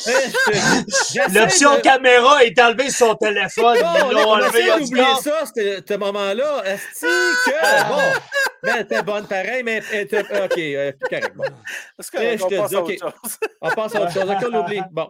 J'essaie 1.12 1.40
L'option 1.40 1.76
de- 1.76 1.82
caméra 1.82 2.44
est 2.44 2.58
enlevée 2.60 2.90
sur 2.90 3.08
son 3.08 3.16
téléphone. 3.16 3.76
Ils 3.78 4.14
l'ont 4.14 4.20
on 4.30 4.32
enlevé 4.32 4.68
temps. 5.02 5.16
ça, 5.22 5.44
ce 5.46 5.98
moment-là. 5.98 6.64
Est-ce 6.66 7.02
que. 7.02 7.90
Bon. 7.90 8.20
Ben, 8.64 8.74
elle 8.78 8.82
était 8.84 9.04
bonne 9.04 9.28
pareil, 9.28 9.64
mais 9.64 9.82
était- 9.92 10.22
OK, 10.22 10.58
euh, 10.58 10.92
correct. 11.10 11.36
Bon. 11.36 11.44
Est-ce 12.00 12.12
Eh, 12.18 12.38
je 12.38 12.44
qu'on 12.44 12.50
te 12.50 12.56
passe 12.56 12.70
dis, 12.70 12.76
à 12.76 12.80
OK. 12.82 12.90
autre 12.92 13.00
chose? 13.24 13.38
On 13.62 13.70
passe 13.72 13.96
à 13.96 14.02
autre 14.04 14.14
chose. 14.14 14.24
OK, 14.30 14.38
on 14.42 14.58
l'oublie. 14.58 14.82
Bon. 14.92 15.08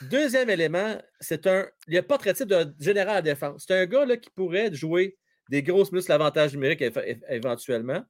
Deuxième 0.00 0.48
élément, 0.50 0.96
c'est 1.20 1.46
un. 1.46 1.66
Il 1.86 1.92
n'y 1.92 1.98
a 1.98 2.02
pas 2.02 2.16
de 2.18 2.32
type 2.32 2.48
de 2.48 2.74
général 2.80 3.16
à 3.18 3.22
défense. 3.22 3.64
C'est 3.66 3.74
un 3.78 3.86
gars 3.86 4.04
là, 4.06 4.16
qui 4.16 4.30
pourrait 4.30 4.72
jouer 4.72 5.16
des 5.50 5.62
grosses 5.62 5.92
numériques 6.54 6.80
éve- 6.80 7.04
éve- 7.04 7.22
éventuellement. 7.28 8.02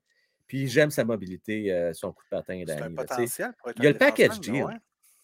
Puis 0.46 0.68
j'aime 0.68 0.90
sa 0.90 1.04
mobilité, 1.04 1.72
euh, 1.72 1.92
son 1.92 2.12
coup 2.12 2.22
de 2.24 2.28
patin. 2.36 2.62
C'est 2.66 2.72
un 2.74 2.76
Danny, 2.90 2.94
là, 2.96 3.02
tu 3.04 3.08
sais. 3.08 3.14
potentiel 3.16 3.52
pour 3.58 3.70
être 3.70 3.76
Il 3.78 3.84
y 3.84 3.86
a 3.86 3.90
un 3.90 3.92
le 3.92 3.98
package 3.98 4.40
deal. 4.40 4.64
ouais. 4.64 4.74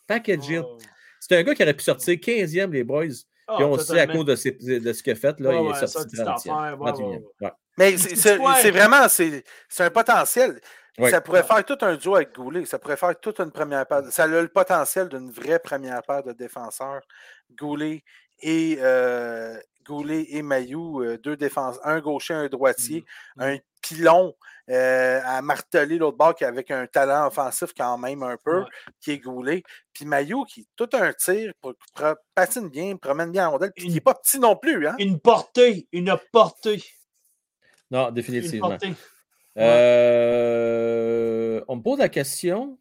Package 0.06 0.39
deal. 0.39 0.62
Oh. 0.64 0.78
C'est 1.20 1.36
un 1.36 1.43
gars 1.43 1.55
qui 1.55 1.62
aurait 1.62 1.74
pu 1.74 1.85
sortir 1.85 2.14
15e, 2.18 2.72
les 2.72 2.85
boys. 2.85 3.05
Ah, 3.47 3.55
Puis 3.56 3.64
on 3.64 3.78
sait 3.78 3.98
à 4.01 4.06
cause 4.06 4.24
de, 4.26 4.36
ses- 4.36 4.52
de 4.52 4.93
ce 4.93 5.02
qu'il 5.02 5.12
a 5.12 5.16
fait, 5.16 5.39
là, 5.40 5.48
Ouais, 5.51 5.56
il 5.56 5.66
est 5.68 5.80
ouais, 5.80 5.86
sorti 5.86 6.09
petite 6.16 6.24
30e. 6.24 6.52
affaire, 6.52 6.80
ouais, 6.80 6.90
31e. 6.93 7.09
ouais, 7.16 7.22
Ouais. 7.40 7.51
Mais 7.78 7.97
c'est 7.97 8.70
vraiment 8.70 9.09
c'est 9.09 9.44
un 9.78 9.90
potentiel. 9.90 10.60
Ça 11.11 11.20
pourrait 11.20 11.45
faire 11.45 11.65
tout 11.65 11.79
un 11.83 11.95
duo 11.97 12.16
avec 12.16 12.35
Goulet. 12.35 12.65
Ça 12.66 12.79
pourrait 12.79 12.97
faire 12.97 13.19
toute 13.20 13.39
une 13.41 13.51
première 13.53 13.87
paire. 13.87 14.03
Ça 14.11 14.25
a 14.25 14.27
le 14.27 14.49
potentiel 14.49 15.09
d'une 15.09 15.31
vraie 15.31 15.59
première 15.61 16.03
paire 16.03 16.23
de 16.23 16.33
défenseurs. 16.33 17.03
Goulet 17.53 18.03
et 18.41 18.79
euh, 18.81 19.59
Goulet 19.85 20.27
et 20.31 20.43
Mayou, 20.43 21.03
euh, 21.03 21.16
deux 21.19 21.37
défenseurs, 21.37 21.81
un 21.87 22.01
gaucher, 22.01 22.35
un 22.35 22.49
droitier, 22.49 23.05
Mm. 23.37 23.43
un 23.43 23.57
pilon 23.81 24.35
euh, 24.70 25.20
à 25.25 25.41
marteler 25.41 25.97
l'autre 25.97 26.19
bord 26.19 26.35
qui 26.35 26.45
avec 26.45 26.70
un 26.70 26.87
talent 26.87 27.27
offensif 27.29 27.70
quand 27.75 27.97
même 27.97 28.23
un 28.23 28.37
peu, 28.37 28.59
Ouais. 28.61 28.66
qui 29.01 29.12
est 29.12 29.19
Goulet. 29.19 29.62
Puis 29.95 30.05
Mayou 30.05 30.45
qui 30.45 30.69
tout 30.77 30.91
un 30.93 31.12
tir, 31.15 31.53
pour, 31.61 31.73
pour- 31.95 32.15
patine 32.35 32.69
bien, 32.69 32.97
promène 32.97 33.31
bien 33.33 33.43
la 33.45 33.49
rondelle, 33.49 33.73
puis 33.75 33.85
qui 33.85 33.89
Une- 33.89 33.95
n'est 33.95 34.01
pas 34.03 34.15
petit 34.15 34.39
non 34.39 34.57
plus. 34.57 34.87
Hein? 34.87 34.95
Une 34.99 35.19
portée, 35.19 35.89
une 35.93 36.15
portée, 36.33 36.83
Non, 37.91 38.09
une 38.09 38.15
définitivement. 38.15 38.69
portée. 38.70 38.93
Euh, 39.59 41.60
on 41.68 41.76
me 41.76 41.82
pose 41.82 41.98
la 41.98 42.09
question 42.09 42.78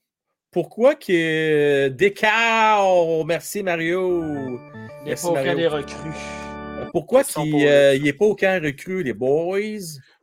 pourquoi 0.52 0.96
que 0.96 1.90
Descartes, 1.90 3.26
merci 3.26 3.62
Mario. 3.62 4.60
Il 5.04 5.10
n'est 5.10 5.16
pas 5.16 5.28
au 5.28 5.34
cas 5.34 5.44
Mario. 5.44 5.56
des 5.56 5.68
recrues. 5.68 6.90
Pourquoi 6.94 7.24
qu'il 7.24 7.52
pour 7.52 7.60
n'est 7.60 7.98
Luc. 8.00 8.18
pas 8.18 8.26
au 8.26 8.36
camp 8.36 8.62
recru, 8.64 9.04
les 9.04 9.14
boys? 9.14 9.60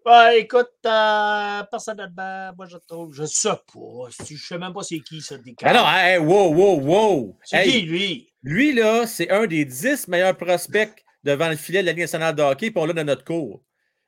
Ouais, 0.07 0.41
écoute, 0.41 0.71
euh, 0.87 1.63
personnellement, 1.71 2.51
moi, 2.57 2.67
je 2.67 2.77
trouve, 2.87 3.15
je 3.15 3.25
sais 3.25 3.49
pas. 3.51 4.09
Je 4.29 4.37
sais 4.37 4.59
même 4.59 4.73
pas 4.73 4.83
c'est 4.83 5.01
qui, 5.01 5.21
ça, 5.21 5.39
des 5.39 5.55
Ah 5.63 5.73
non, 5.73 5.85
hey, 5.87 6.19
wow, 6.19 6.53
wow, 6.55 6.81
wow! 6.81 7.37
C'est 7.45 7.57
Hey, 7.59 7.71
qui, 7.71 7.81
lui? 7.83 8.29
Lui, 8.43 8.73
là, 8.75 9.07
c'est 9.07 9.31
un 9.31 9.47
des 9.47 9.65
10 9.65 10.09
meilleurs 10.09 10.37
prospects 10.37 11.05
devant 11.23 11.49
le 11.49 11.57
filet 11.57 11.81
de 11.81 11.87
la 11.87 11.93
Ligue 11.93 12.03
nationale 12.03 12.35
de 12.35 12.43
hockey, 12.43 12.73
on 12.77 12.85
l'a 12.87 12.93
dans 12.93 13.05
notre 13.05 13.25
cours. 13.25 13.63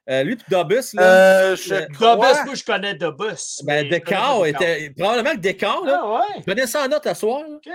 Euh, 0.08 0.22
lui, 0.22 0.36
puis 0.36 0.46
Dobus, 0.48 0.94
là, 0.94 1.02
Euh, 1.50 1.56
je 1.56 1.74
Euh, 1.74 1.86
crois... 1.94 2.14
Dobus, 2.16 2.44
moi, 2.44 2.54
je 2.54 2.64
connais 2.64 2.94
Dobus. 2.94 3.62
ben, 3.64 3.88
pas 3.88 4.48
était. 4.48 4.90
Probablement 4.96 5.32
que 5.32 5.40
Descartes, 5.40 5.84
là, 5.84 6.00
Ah 6.02 6.12
ouais? 6.36 6.42
prenez 6.46 6.66
ça 6.66 6.84
en 6.84 6.88
note 6.88 7.06
à 7.06 7.14
soir. 7.14 7.40
là. 7.42 7.56
OK, 7.56 7.68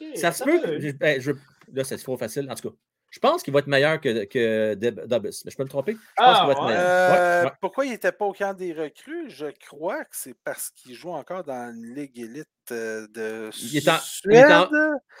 OK. 0.00 0.16
Ça 0.16 0.32
se 0.32 0.44
peut. 0.44 0.60
ben, 0.98 1.20
je, 1.20 1.32
là, 1.72 1.84
c'est 1.84 1.98
trop 1.98 2.16
facile. 2.16 2.48
En 2.50 2.54
tout 2.54 2.70
cas, 2.70 2.76
je 3.10 3.18
pense 3.20 3.42
qu'il 3.42 3.52
va 3.52 3.58
être 3.60 3.66
meilleur 3.66 4.00
que, 4.00 4.24
que 4.24 4.74
Dobus. 4.74 5.42
Mais 5.44 5.50
je 5.50 5.56
peux 5.56 5.62
me 5.64 5.68
tromper? 5.68 5.92
Je 5.92 5.96
pense 6.24 6.36
Ah, 6.40 6.46
qu'il 6.46 6.46
va 6.46 6.52
être. 6.52 6.78
Euh, 6.80 7.42
Ouais, 7.42 7.46
ouais. 7.48 7.52
Pourquoi 7.60 7.84
il 7.84 7.90
n'était 7.90 8.12
pas 8.12 8.24
au 8.24 8.32
camp 8.32 8.54
des 8.56 8.72
recrues? 8.72 9.28
Je 9.28 9.46
crois 9.68 10.02
que 10.04 10.10
c'est 10.16 10.34
parce 10.42 10.70
qu'il 10.70 10.94
joue 10.94 11.10
encore 11.12 11.44
dans 11.44 11.70
une 11.72 11.94
ligue 11.94 12.18
élite 12.18 12.48
de 12.70 13.50
Il 13.62 13.76
est 13.76 13.88
en- 13.88 13.98
Suède. 13.98 14.32
il 14.32 14.36
est 14.38 14.52
en- 14.54 14.68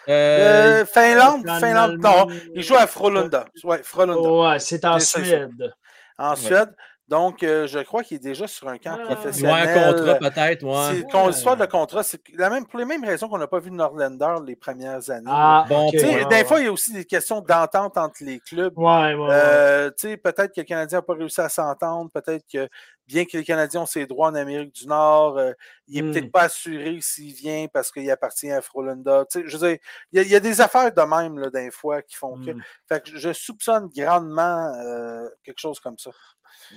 Euh, 0.08 0.84
Finlande, 0.86 1.46
Finlande, 1.60 1.98
non. 2.02 2.26
Il 2.54 2.62
joue 2.62 2.74
à 2.76 2.86
Frölunda. 2.86 3.44
Ouais, 3.64 3.82
Frölunda, 3.82 4.30
Ouais, 4.50 4.58
c'est 4.58 4.84
en 4.86 4.98
Suède. 4.98 5.72
En 6.18 6.36
Suède. 6.36 6.74
Donc, 7.06 7.42
euh, 7.42 7.66
je 7.66 7.80
crois 7.80 8.02
qu'il 8.02 8.16
est 8.16 8.20
déjà 8.20 8.46
sur 8.46 8.66
un 8.66 8.78
camp 8.78 8.92
Ouais. 8.96 9.04
ouais, 9.04 9.10
un 9.10 9.14
professionnel. 9.14 9.94
contrat 9.94 10.14
peut-être. 10.30 10.62
Ouais. 10.64 11.04
Ouais. 11.12 11.26
l'histoire 11.26 11.56
de 11.58 11.66
contrat, 11.66 12.02
c'est 12.02 12.20
la 12.32 12.48
même, 12.48 12.66
pour 12.66 12.78
les 12.78 12.86
mêmes 12.86 13.04
raisons 13.04 13.28
qu'on 13.28 13.36
n'a 13.36 13.46
pas 13.46 13.58
vu 13.58 13.70
Norlander 13.70 14.36
les 14.46 14.56
premières 14.56 15.10
années. 15.10 15.26
Ah, 15.30 15.66
Bon, 15.68 15.86
ok, 15.88 15.92
Tu 15.92 15.98
sais, 15.98 16.06
ouais, 16.06 16.24
ouais, 16.24 16.28
des 16.38 16.44
fois, 16.46 16.60
il 16.60 16.64
y 16.64 16.68
a 16.68 16.72
aussi 16.72 16.92
des 16.94 17.04
questions 17.04 17.40
d'entente 17.42 17.98
entre 17.98 18.16
les 18.24 18.40
clubs. 18.40 18.72
Ouais, 18.78 19.14
ouais. 19.14 19.28
Euh, 19.30 19.90
tu 19.90 20.08
sais, 20.08 20.16
peut-être 20.16 20.54
que 20.54 20.60
le 20.62 20.64
Canadien 20.66 20.98
n'a 20.98 21.02
pas 21.02 21.12
réussi 21.14 21.42
à 21.42 21.50
s'entendre. 21.50 22.10
Peut-être 22.10 22.44
que, 22.50 22.68
bien 23.06 23.26
que 23.26 23.36
les 23.36 23.44
Canadiens 23.44 23.82
ont 23.82 23.86
ses 23.86 24.06
droits 24.06 24.28
en 24.28 24.34
Amérique 24.34 24.74
du 24.74 24.86
Nord, 24.86 25.36
euh, 25.36 25.52
il 25.86 25.96
n'est 25.96 26.08
Hmm. 26.08 26.12
peut-être 26.12 26.32
pas 26.32 26.42
assuré 26.44 26.98
s'il 27.02 27.34
vient 27.34 27.66
parce 27.70 27.92
qu'il 27.92 28.10
appartient 28.10 28.50
à 28.50 28.62
Frolunda. 28.62 29.26
Tu 29.30 29.40
sais, 29.42 29.44
je 29.46 29.58
veux 29.58 29.68
dire, 29.68 29.78
il 30.12 30.16
y, 30.16 30.20
a- 30.20 30.22
il 30.22 30.30
y 30.30 30.36
a 30.36 30.40
des 30.40 30.62
affaires 30.62 30.90
de 30.90 31.02
même, 31.02 31.38
là, 31.38 31.50
des 31.50 31.70
fois, 31.70 32.00
qui 32.00 32.16
font 32.16 32.36
que. 32.42 32.52
Mm. 32.52 32.62
Fait 32.88 33.04
que 33.04 33.18
je 33.18 33.30
soupçonne 33.34 33.90
grandement 33.94 34.72
euh, 34.82 35.28
quelque 35.42 35.60
chose 35.60 35.78
comme 35.80 35.98
ça. 35.98 36.10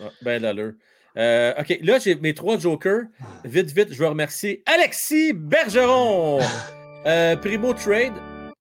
Ah, 0.02 0.10
Ben 0.22 0.42
d'allure. 0.42 0.74
Euh, 1.18 1.54
OK, 1.60 1.80
là, 1.82 1.98
j'ai 2.00 2.16
mes 2.16 2.34
trois 2.36 2.58
jokers. 2.60 3.04
Vite, 3.44 3.72
vite, 3.72 3.92
je 3.92 3.98
veux 3.98 4.08
remercier 4.08 4.62
Alexis 4.68 5.34
Bergeron. 5.34 6.40
Euh, 7.06 7.36
Primo 7.38 7.74
Trade, 7.74 8.14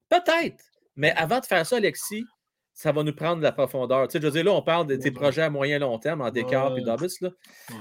peut-être. 0.09 0.65
Mais 0.97 1.13
avant 1.17 1.41
de 1.41 1.45
faire 1.47 1.67
ça, 1.67 1.77
Alexis, 1.77 2.25
ça 2.73 2.93
va 2.93 3.03
nous 3.03 3.15
prendre 3.15 3.39
de 3.39 3.43
la 3.43 3.53
profondeur. 3.53 4.07
Tu 4.09 4.13
sais, 4.13 4.19
je 4.21 4.27
veux 4.27 4.33
dire, 4.33 4.45
là, 4.45 4.53
on 4.53 4.63
parle 4.63 4.87
de 4.87 4.97
tes 4.97 5.11
projets 5.11 5.43
à 5.43 5.51
moyen 5.51 5.79
long 5.79 5.99
terme 5.99 6.21
en 6.23 6.31
décart 6.31 6.73
Ouais. 6.73 6.81
et 6.81 6.85
là. 6.85 6.97
Ouais. 7.01 7.31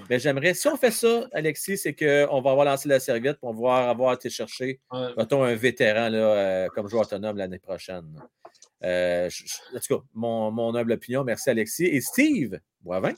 Mais 0.09 0.19
j'aimerais, 0.19 0.53
si 0.53 0.67
on 0.67 0.75
fait 0.77 0.91
ça, 0.91 1.25
Alexis, 1.33 1.77
c'est 1.77 1.93
qu'on 1.93 2.41
va 2.41 2.51
avoir 2.51 2.65
lancé 2.65 2.87
la 2.89 2.99
serviette 2.99 3.37
pour 3.39 3.53
voir 3.53 3.89
avoir 3.89 4.13
été 4.13 4.29
chercher, 4.29 4.79
mettons, 5.17 5.43
un 5.43 5.55
vétéran 5.55 6.09
là, 6.09 6.17
euh, 6.17 6.67
comme 6.73 6.87
joueur 6.89 7.03
autonome 7.03 7.37
l'année 7.37 7.59
prochaine. 7.59 8.05
Euh, 8.83 9.29
je- 9.29 9.43
je- 9.45 9.77
en 9.77 9.79
tout 9.79 9.97
cas, 9.99 10.03
mon, 10.13 10.51
mon 10.51 10.75
humble 10.75 10.91
opinion, 10.93 11.23
merci 11.23 11.49
Alexis. 11.49 11.85
Et 11.85 12.01
Steve 12.01 12.59
Boivin, 12.81 13.13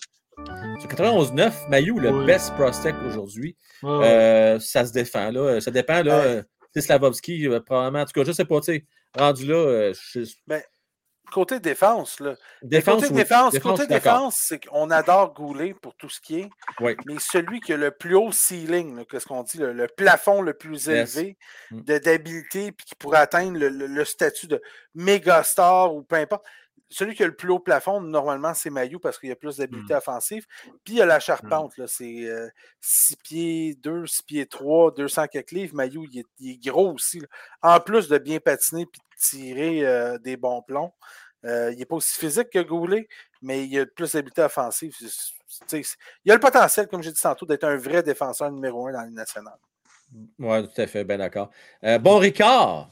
sur 0.80 0.88
91-9, 0.88 1.68
Mayou, 1.70 2.00
le 2.00 2.12
Oui. 2.12 2.26
best 2.26 2.54
prospect 2.56 2.94
aujourd'hui. 3.06 3.56
Euh, 3.84 4.60
ça 4.60 4.86
se 4.86 4.94
défend, 4.94 5.32
là. 5.32 5.60
Ça 5.62 5.72
dépend, 5.72 6.04
là. 6.04 6.20
Euh, 6.24 6.44
Slavovski, 6.80 7.48
probablement. 7.66 8.04
En 8.04 8.06
tout 8.06 8.14
cas, 8.14 8.24
je 8.24 8.32
sais 8.32 8.46
pas, 8.46 8.60
tu 8.60 8.66
sais. 8.74 8.86
Rendu 9.18 9.48
là, 9.48 9.94
je- 9.94 10.32
Côté 11.32 11.60
défense, 11.60 12.20
là. 12.20 12.36
défense. 12.62 13.02
côté 13.02 13.08
oui. 13.14 13.18
défense, 13.18 13.60
côté 13.60 13.86
c'est 14.38 14.66
qu'on 14.66 14.90
adore 14.92 15.34
Goulet 15.34 15.74
pour 15.74 15.94
tout 15.96 16.10
ce 16.10 16.22
qui 16.22 16.40
est. 16.40 16.50
Oui. 16.80 16.96
Mais 17.06 17.16
celui 17.20 17.60
qui 17.60 17.74
a 17.74 17.78
le 17.78 17.92
plus 17.92 18.16
haut 18.16 18.32
ceiling, 18.32 19.04
qu'est-ce 19.06 19.26
qu'on 19.26 19.44
dit, 19.44 19.58
le, 19.58 19.74
le 19.74 19.88
plafond 19.88 20.42
le 20.42 20.54
plus 20.54 20.88
élevé 20.90 21.38
Mm. 21.72 21.82
de- 21.82 21.98
d'habilité, 21.98 22.72
puis 22.72 22.86
qui 22.86 22.96
pourrait 22.96 23.20
atteindre 23.20 23.58
le, 23.60 23.68
le- 23.70 23.88
le 23.88 24.06
statut 24.06 24.48
de 24.48 24.62
méga 24.96 25.44
star 25.44 25.94
ou 25.94 26.04
peu 26.04 26.16
importe. 26.16 26.46
Celui 26.90 27.16
qui 27.16 27.24
a 27.24 27.28
le 27.28 27.36
plus 27.36 27.50
haut 27.52 27.60
plafond, 27.60 28.00
normalement, 28.00 28.54
c'est 28.54 28.70
Mayu 28.70 28.98
parce 28.98 29.20
qu'il 29.20 29.28
y 29.28 29.32
a 29.34 29.36
plus 29.36 29.58
d'habileté 29.58 29.94
Mm. 29.94 29.98
offensive. 29.98 30.46
Puis 30.86 30.94
il 30.94 30.96
y 30.96 31.02
a 31.02 31.06
la 31.06 31.20
charpente, 31.20 31.76
là, 31.78 31.86
c'est 31.88 32.30
6 32.80 33.18
pieds 33.18 33.76
2, 33.76 34.06
6 34.08 34.24
pieds 34.24 34.46
3, 34.46 34.92
200 34.94 35.28
quelques 35.28 35.52
livres. 35.52 35.76
Mayu, 35.76 36.08
il 36.10 36.20
est, 36.20 36.26
il 36.40 36.52
est 36.52 36.70
gros 36.70 36.94
aussi. 36.94 37.20
là. 37.20 37.28
En 37.62 37.80
plus 37.82 38.08
de 38.08 38.18
bien 38.18 38.40
patiner 38.40 38.86
puis 38.86 39.02
tirer 39.18 39.86
euh, 39.86 40.18
des 40.20 40.38
bons 40.38 40.62
plombs. 40.62 40.94
Euh, 41.46 41.72
il 41.72 41.78
n'est 41.80 41.86
pas 41.86 41.96
aussi 41.96 42.18
physique 42.18 42.50
que 42.50 42.60
Goulet, 42.60 43.08
mais 43.42 43.66
il 43.66 43.80
a 43.80 43.86
plus 43.86 44.12
d'habileté 44.14 44.42
offensive. 44.42 44.94
Il 46.26 46.32
a 46.32 46.36
le 46.36 46.40
potentiel, 46.40 46.88
comme 46.88 47.02
j'ai 47.04 47.12
dit 47.12 47.22
tantôt, 47.22 47.46
d'être 47.46 47.64
un 47.64 47.78
vrai 47.78 48.04
défenseur 48.04 48.52
numéro 48.52 48.88
un 48.88 48.94
dans 48.94 49.02
Ligue 49.04 49.16
nationale. 49.16 49.58
Oui, 50.40 50.64
tout 50.68 50.82
à 50.82 50.88
fait, 50.88 51.04
bien 51.04 51.18
d'accord. 51.18 51.50
Euh, 51.84 52.00
bon, 52.00 52.18
Ricard, 52.18 52.92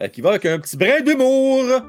euh, 0.00 0.08
qui 0.08 0.20
va 0.20 0.30
avec 0.30 0.44
un 0.46 0.58
petit 0.58 0.76
brin 0.76 1.00
d'humour. 1.00 1.80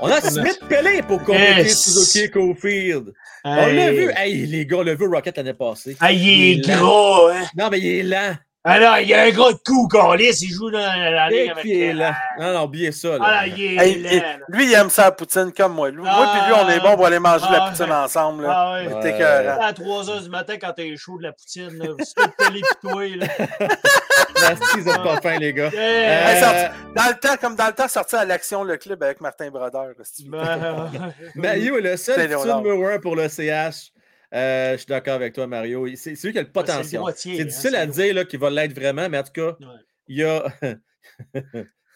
On 0.00 0.08
a 0.08 0.20
Smith 0.20 0.60
Pelé 0.68 1.02
pour 1.02 1.18
compléter 1.22 1.62
Yes. 1.62 1.82
Suzuki 1.84 2.30
Cofield. 2.30 3.12
On 3.44 3.54
l'a 3.54 3.68
Hey. 3.92 3.96
vu. 3.96 4.10
Hey, 4.16 4.46
les 4.46 4.66
gars, 4.66 4.78
on 4.78 4.82
l'a 4.82 4.94
vu 4.94 5.06
Rocket 5.06 5.36
l'année 5.36 5.54
passée. 5.54 5.96
Ah, 6.00 6.10
il 6.12 6.18
est 6.28 6.52
Il 6.54 6.70
est 6.70 6.74
lent. 6.74 6.80
gros, 6.80 7.28
hein? 7.28 7.42
Non, 7.56 7.68
mais 7.70 7.78
il 7.78 7.86
est 7.86 8.02
lent. 8.02 8.34
Alors, 8.66 8.98
il 8.98 9.08
y 9.08 9.14
a 9.14 9.22
un 9.22 9.30
gros 9.30 9.52
de 9.52 9.58
cou, 9.64 9.86
Calis, 9.86 10.38
il 10.42 10.50
joue 10.50 10.70
dans 10.70 10.78
la 10.78 11.28
ligue 11.30 11.38
Et 11.38 11.50
avec 11.50 11.62
puis 11.62 11.70
il 11.70 11.82
est 11.82 11.86
les- 11.92 11.92
lent. 12.00 12.12
Non, 12.40 12.52
non, 12.52 12.62
oubliez 12.64 12.90
ça. 12.90 13.10
là. 13.10 13.18
Ah, 13.20 13.30
là, 13.30 13.46
il 13.46 13.62
est 13.64 13.76
Hey, 13.76 14.02
lent, 14.02 14.08
et- 14.10 14.18
là. 14.20 14.26
lui, 14.48 14.66
il 14.66 14.74
aime 14.74 14.90
ça 14.90 15.04
la 15.04 15.12
poutine 15.12 15.52
comme 15.56 15.72
moi. 15.74 15.88
Lui- 15.90 16.02
moi 16.02 16.32
et 16.34 16.48
lui, 16.48 16.54
on 16.64 16.68
est 16.68 16.80
bon 16.80 16.96
pour 16.96 17.06
aller 17.06 17.18
manger 17.20 17.46
de 17.46 17.52
la 17.52 17.64
Ah, 17.64 17.70
poutine 17.70 17.92
ensemble. 17.92 18.42
Là. 18.42 18.52
Ah, 18.52 18.72
ouais. 18.74 18.86
Ouais. 18.88 19.00
C'est 19.02 19.10
écœurant. 19.14 19.62
À 19.62 19.72
3 19.72 20.02
h 20.04 20.22
du 20.24 20.28
matin, 20.30 20.54
quand 20.60 20.72
t'es 20.72 20.96
chaud 20.96 21.16
de 21.18 21.22
la 21.22 21.32
poutine, 21.32 21.70
là, 21.78 21.86
tout 21.86 22.30
pelé 22.38 22.60
pis 22.60 22.66
toi, 22.82 23.06
là. 23.16 23.26
Merci, 24.40 24.80
vous 24.80 24.88
êtes 24.88 25.02
pas 25.02 25.20
fins, 25.20 25.38
les 25.38 25.52
gars. 25.52 25.70
Yeah. 25.72 25.82
Hey, 25.82 26.36
Euh, 26.36 26.40
sorti- 26.40 26.76
dans 26.94 27.08
le 27.08 27.14
temps, 27.14 27.36
comme 27.40 27.56
dans 27.56 27.66
le 27.68 27.72
temps, 27.72 27.88
sorti 27.88 28.16
à 28.16 28.24
l'Action 28.24 28.64
Le 28.64 28.76
Club 28.76 29.02
avec 29.02 29.20
Martin 29.20 29.48
Brodeur. 29.50 29.86
là, 29.86 29.92
si 30.02 30.24
tu 30.24 30.30
veux. 30.30 30.38
Ben, 30.38 31.12
Mario 31.36 31.78
est 31.78 31.82
le 31.82 31.96
seul 31.96 32.16
C'est 32.16 32.28
futur 32.28 32.56
numéro 32.60 32.86
un 32.88 32.98
pour 32.98 33.16
le 33.16 33.28
CH. 33.28 33.92
Euh, 34.34 34.72
je 34.72 34.76
suis 34.78 34.86
d'accord 34.86 35.14
avec 35.14 35.34
toi, 35.34 35.46
Mario. 35.46 35.86
C'est 35.96 36.10
lui 36.24 36.32
qui 36.32 36.38
a 36.38 36.42
le 36.42 36.46
le 36.46 36.52
potentiel. 36.52 37.00
C'est 37.14 37.40
hein, 37.40 37.44
difficile 37.44 37.76
à 37.76 37.86
dire 37.86 38.26
qu'il 38.26 38.40
va 38.40 38.50
l'être 38.50 38.74
vraiment, 38.74 39.08
mais 39.08 39.18
en 39.18 39.22
tout 39.22 39.32
cas, 39.32 39.56
Ouais. 39.60 39.80
il 40.08 40.16
y 40.18 40.24
a. 40.24 40.44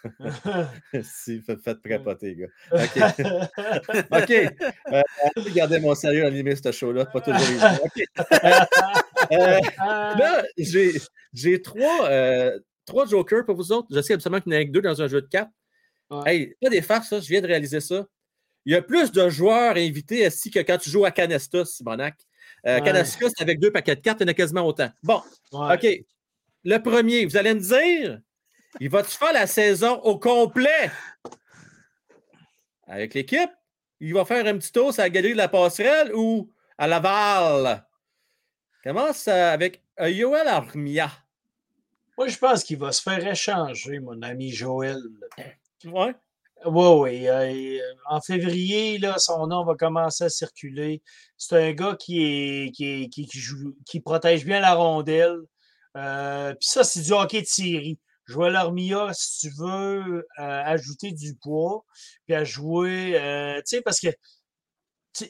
si, 1.02 1.40
faites, 1.42 1.82
prépoter, 1.82 2.36
gars. 2.36 2.46
OK. 2.72 2.96
OK. 4.10 4.30
Euh, 4.92 5.02
regardez 5.36 5.80
mon 5.80 5.94
sérieux 5.94 6.24
animé 6.24 6.56
ce 6.56 6.72
show-là. 6.72 7.06
Pas 7.06 7.20
toujours 7.20 7.40
évident. 7.40 7.78
OK. 7.84 8.02
Euh, 9.32 9.60
là, 10.16 10.42
j'ai 11.32 11.62
trois, 11.62 12.08
euh, 12.08 12.58
trois 12.86 13.06
jokers 13.06 13.44
pour 13.44 13.56
vous 13.56 13.72
autres. 13.72 13.88
Je 13.90 14.00
sais 14.00 14.14
absolument 14.14 14.40
qu'il 14.40 14.52
y 14.52 14.56
en 14.56 14.60
a 14.60 14.64
que 14.64 14.70
deux 14.70 14.80
dans 14.82 15.02
un 15.02 15.08
jeu 15.08 15.20
de 15.20 15.28
cartes. 15.28 15.50
Ouais. 16.10 16.34
Hey, 16.34 16.54
pas 16.60 16.70
des 16.70 16.82
farces, 16.82 17.08
ça. 17.08 17.20
Je 17.20 17.28
viens 17.28 17.40
de 17.40 17.46
réaliser 17.46 17.80
ça. 17.80 18.06
Il 18.66 18.72
y 18.72 18.76
a 18.76 18.82
plus 18.82 19.10
de 19.12 19.28
joueurs 19.28 19.76
invités 19.76 20.26
ici 20.26 20.50
que 20.50 20.58
quand 20.60 20.78
tu 20.78 20.90
joues 20.90 21.04
à 21.04 21.10
Canesta, 21.10 21.64
Simonac. 21.64 22.16
Euh, 22.66 22.76
Ouais. 22.78 22.84
Canesta, 22.84 23.26
c'est 23.28 23.42
avec 23.42 23.58
deux 23.58 23.70
paquets 23.72 23.96
de 23.96 24.00
cartes, 24.00 24.20
il 24.20 24.24
y 24.24 24.26
en 24.26 24.30
a 24.30 24.34
quasiment 24.34 24.66
autant. 24.66 24.90
Bon, 25.02 25.22
Ouais. 25.52 25.74
OK. 25.74 26.04
Le 26.64 26.76
premier, 26.78 27.24
vous 27.24 27.36
allez 27.38 27.54
me 27.54 27.60
dire, 27.60 28.20
il 28.80 28.90
va-tu 28.90 29.16
faire 29.16 29.32
la 29.32 29.46
saison 29.46 29.94
au 30.02 30.18
complet? 30.18 30.90
Avec 32.86 33.14
l'équipe? 33.14 33.50
Il 34.00 34.14
va 34.14 34.24
faire 34.24 34.46
un 34.46 34.58
petit 34.58 34.72
tour 34.72 34.92
sur 34.92 35.02
la 35.02 35.10
galerie 35.10 35.32
de 35.32 35.38
la 35.38 35.48
passerelle 35.48 36.12
ou 36.14 36.50
à 36.76 36.86
Laval? 36.86 37.84
Commence 38.82 39.28
euh, 39.28 39.52
avec 39.52 39.82
euh, 40.00 40.08
Yoel 40.10 40.48
Armia. 40.48 41.10
Moi, 42.16 42.28
je 42.28 42.36
pense 42.38 42.64
qu'il 42.64 42.78
va 42.78 42.92
se 42.92 43.00
faire 43.02 43.26
échanger, 43.26 43.98
mon 44.00 44.20
ami 44.22 44.50
Joël. 44.50 44.98
Ouais. 45.84 46.14
Oui, 46.66 47.26
oui. 47.28 47.80
en 48.06 48.20
février, 48.20 48.98
là, 48.98 49.18
son 49.18 49.46
nom 49.46 49.64
va 49.64 49.74
commencer 49.74 50.24
à 50.24 50.28
circuler. 50.28 51.02
C'est 51.38 51.56
un 51.56 51.72
gars 51.72 51.96
qui, 51.98 52.70
qui, 52.74 53.08
qui, 53.08 53.26
joue, 53.38 53.74
qui 53.86 54.00
protège 54.00 54.44
bien 54.44 54.60
la 54.60 54.74
rondelle. 54.74 55.38
Euh, 55.96 56.54
Puis 56.54 56.68
ça, 56.68 56.84
c'est 56.84 57.00
du 57.02 57.12
hockey 57.12 57.40
de 57.42 57.46
série. 57.46 57.98
Joël 58.26 58.56
Armia, 58.56 59.10
si 59.12 59.48
tu 59.48 59.54
veux 59.58 60.18
euh, 60.18 60.22
ajouter 60.38 61.12
du 61.12 61.34
poids, 61.36 61.84
puis 62.26 62.34
à 62.34 62.44
jouer, 62.44 63.18
euh, 63.18 63.56
tu 63.58 63.76
sais, 63.76 63.82
parce 63.82 63.98
que 64.00 64.08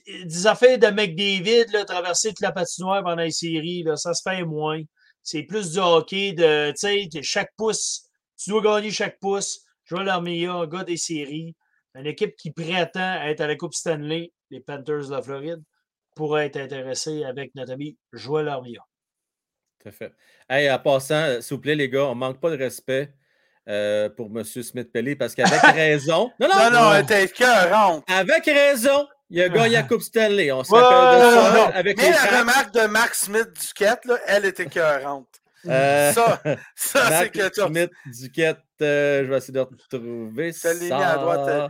des 0.06 0.46
affaires 0.46 0.78
de 0.78 0.88
McDavid, 0.88 1.72
là, 1.72 1.84
traverser 1.84 2.30
toute 2.30 2.40
la 2.40 2.52
patinoire 2.52 3.02
pendant 3.02 3.22
les 3.22 3.30
séries, 3.30 3.82
là, 3.84 3.96
ça 3.96 4.14
se 4.14 4.22
fait 4.22 4.44
moins. 4.44 4.82
C'est 5.22 5.44
plus 5.44 5.72
du 5.72 5.78
hockey 5.78 6.32
de, 6.32 6.72
tu 6.72 7.08
sais, 7.10 7.22
chaque 7.22 7.50
pouce. 7.56 8.02
Tu 8.36 8.50
dois 8.50 8.62
gagner 8.62 8.90
chaque 8.90 9.18
pouce. 9.20 9.60
Joël 9.90 10.08
Armia, 10.08 10.52
un 10.52 10.66
gars 10.68 10.84
des 10.84 10.96
séries, 10.96 11.56
une 11.96 12.06
équipe 12.06 12.36
qui 12.36 12.52
prétend 12.52 13.22
être 13.24 13.40
à 13.40 13.48
la 13.48 13.56
Coupe 13.56 13.74
Stanley, 13.74 14.32
les 14.50 14.60
Panthers 14.60 15.08
de 15.08 15.10
la 15.10 15.20
Floride, 15.20 15.62
pourrait 16.14 16.46
être 16.46 16.58
intéressée 16.58 17.24
avec 17.24 17.54
notre 17.56 17.72
ami 17.72 17.98
Joël 18.12 18.46
Armia. 18.48 18.80
Tout 19.82 19.88
à 19.88 19.92
fait. 19.92 20.12
Hey, 20.48 20.70
en 20.70 20.78
passant, 20.78 21.14
euh, 21.16 21.40
s'il 21.40 21.56
vous 21.56 21.60
plaît, 21.60 21.74
les 21.74 21.88
gars, 21.88 22.04
on 22.04 22.14
ne 22.14 22.20
manque 22.20 22.40
pas 22.40 22.50
de 22.50 22.56
respect 22.56 23.12
euh, 23.68 24.08
pour 24.10 24.26
M. 24.26 24.44
Smith-Pelly 24.44 25.16
parce 25.16 25.34
qu'avec 25.34 25.60
raison. 25.74 26.30
Non, 26.38 26.48
non, 26.48 26.54
Non, 26.54 26.70
non, 26.70 26.80
non. 26.82 26.94
elle 26.94 27.02
était 27.04 27.24
écœurante. 27.24 28.04
Avec 28.08 28.44
raison, 28.44 29.08
Il 29.28 29.42
a 29.42 29.48
gagné 29.48 29.74
la 29.74 29.82
Coupe 29.82 30.02
Stanley. 30.02 30.52
On 30.52 30.62
se 30.62 30.70
Ouais, 30.72 30.78
de 30.78 30.84
non, 30.84 31.42
ça 31.42 31.56
non, 31.56 31.74
avec 31.74 31.96
Mais 31.96 32.04
les 32.04 32.10
la 32.10 32.40
remarque 32.40 32.72
de 32.74 32.86
Mark 32.86 33.14
Smith 33.14 33.48
Duquette, 33.60 34.04
là, 34.04 34.18
elle 34.28 34.44
était 34.44 34.64
écœurante. 34.64 35.28
Euh, 35.66 36.12
Ça, 36.12 36.40
ça 36.44 36.56
c'est 36.76 37.10
Marc 37.10 37.30
que 37.32 37.48
toi. 37.48 37.66
Smith, 37.68 37.90
Duquette, 38.06 38.58
je 38.80 39.26
vais 39.30 39.36
essayer 39.38 39.52
de 39.54 39.60
retrouver 39.60 40.52
Je 40.52 40.68
l'ai 40.68 40.80
mis 40.80 40.88
ça. 40.88 40.98
à 41.10 41.16
droite, 41.18 41.48
euh, 41.48 41.68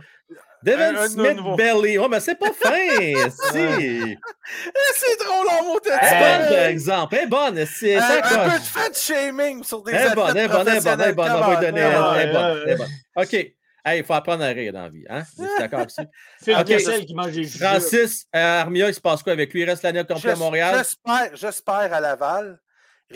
Devin 0.63 0.95
un- 0.95 1.01
un 1.01 1.07
Smith 1.09 1.37
nouveau. 1.37 1.55
Belly. 1.55 1.97
Oh, 1.97 2.07
mais 2.07 2.19
c'est 2.19 2.35
pas 2.35 2.51
fin, 2.61 2.69
si. 2.71 4.15
C'est 4.95 5.25
drôle 5.25 5.47
en 5.59 5.63
mot 5.65 5.79
de 5.79 5.85
C'est 5.85 6.05
Hey. 6.05 6.49
par 6.55 6.65
exemple. 6.67 7.15
Elle 7.15 7.23
est 7.23 7.27
bonne, 7.27 7.65
c'est 7.65 7.95
un, 7.95 8.01
ça, 8.01 8.17
un 8.17 8.21
quoi. 8.21 8.43
peu 8.43 8.59
de 8.59 8.63
fat 8.63 8.93
shaming 8.93 9.63
sur 9.63 9.81
des 9.83 9.93
Elle 9.93 10.11
est 10.11 10.15
bonne, 10.15 10.29
elle 10.37 10.37
est 10.37 10.43
athlètes 10.43 10.51
bonne, 10.51 10.67
elle 10.67 10.77
est 10.77 10.81
bonne, 10.83 11.01
elle 11.01 11.09
est 11.09 11.13
professionnels. 11.13 11.15
bonne. 11.15 11.31
On 11.31 11.39
va 11.39 11.59
lui 11.59 11.65
donner 11.65 11.81
Come 11.81 11.91
elle, 11.91 11.97
on. 11.97 12.13
elle 12.13 12.29
est 12.29 12.33
bonne, 12.33 12.43
ouais, 12.57 12.61
elle 12.65 12.69
est 12.71 12.75
bonne. 12.75 12.89
OK. 13.15 13.33
Hey, 13.83 13.99
il 14.01 14.05
faut 14.05 14.13
apprendre 14.13 14.43
à 14.43 14.47
rire 14.49 14.71
dans 14.73 14.83
la 14.83 14.89
vie. 14.89 15.03
Hein? 15.09 15.23
Vous 15.35 15.43
êtes 15.45 15.57
d'accord 15.57 15.79
avec 15.79 15.89
ça? 15.89 16.03
Phil 16.43 16.55
Ok. 16.55 16.65
Kessel 16.65 17.03
qui 17.03 17.15
mange 17.15 17.31
des. 17.31 17.45
Francis, 17.45 18.27
euh, 18.35 18.61
Armia, 18.61 18.87
il 18.89 18.93
se 18.93 19.01
passe 19.01 19.23
quoi 19.23 19.33
avec 19.33 19.51
lui? 19.51 19.61
Il 19.61 19.65
reste 19.69 19.81
l'année 19.81 20.03
complète 20.05 20.35
à 20.35 20.35
Montréal? 20.35 20.83
J'espère 21.33 21.91
à 21.91 21.99
Laval. 21.99 22.59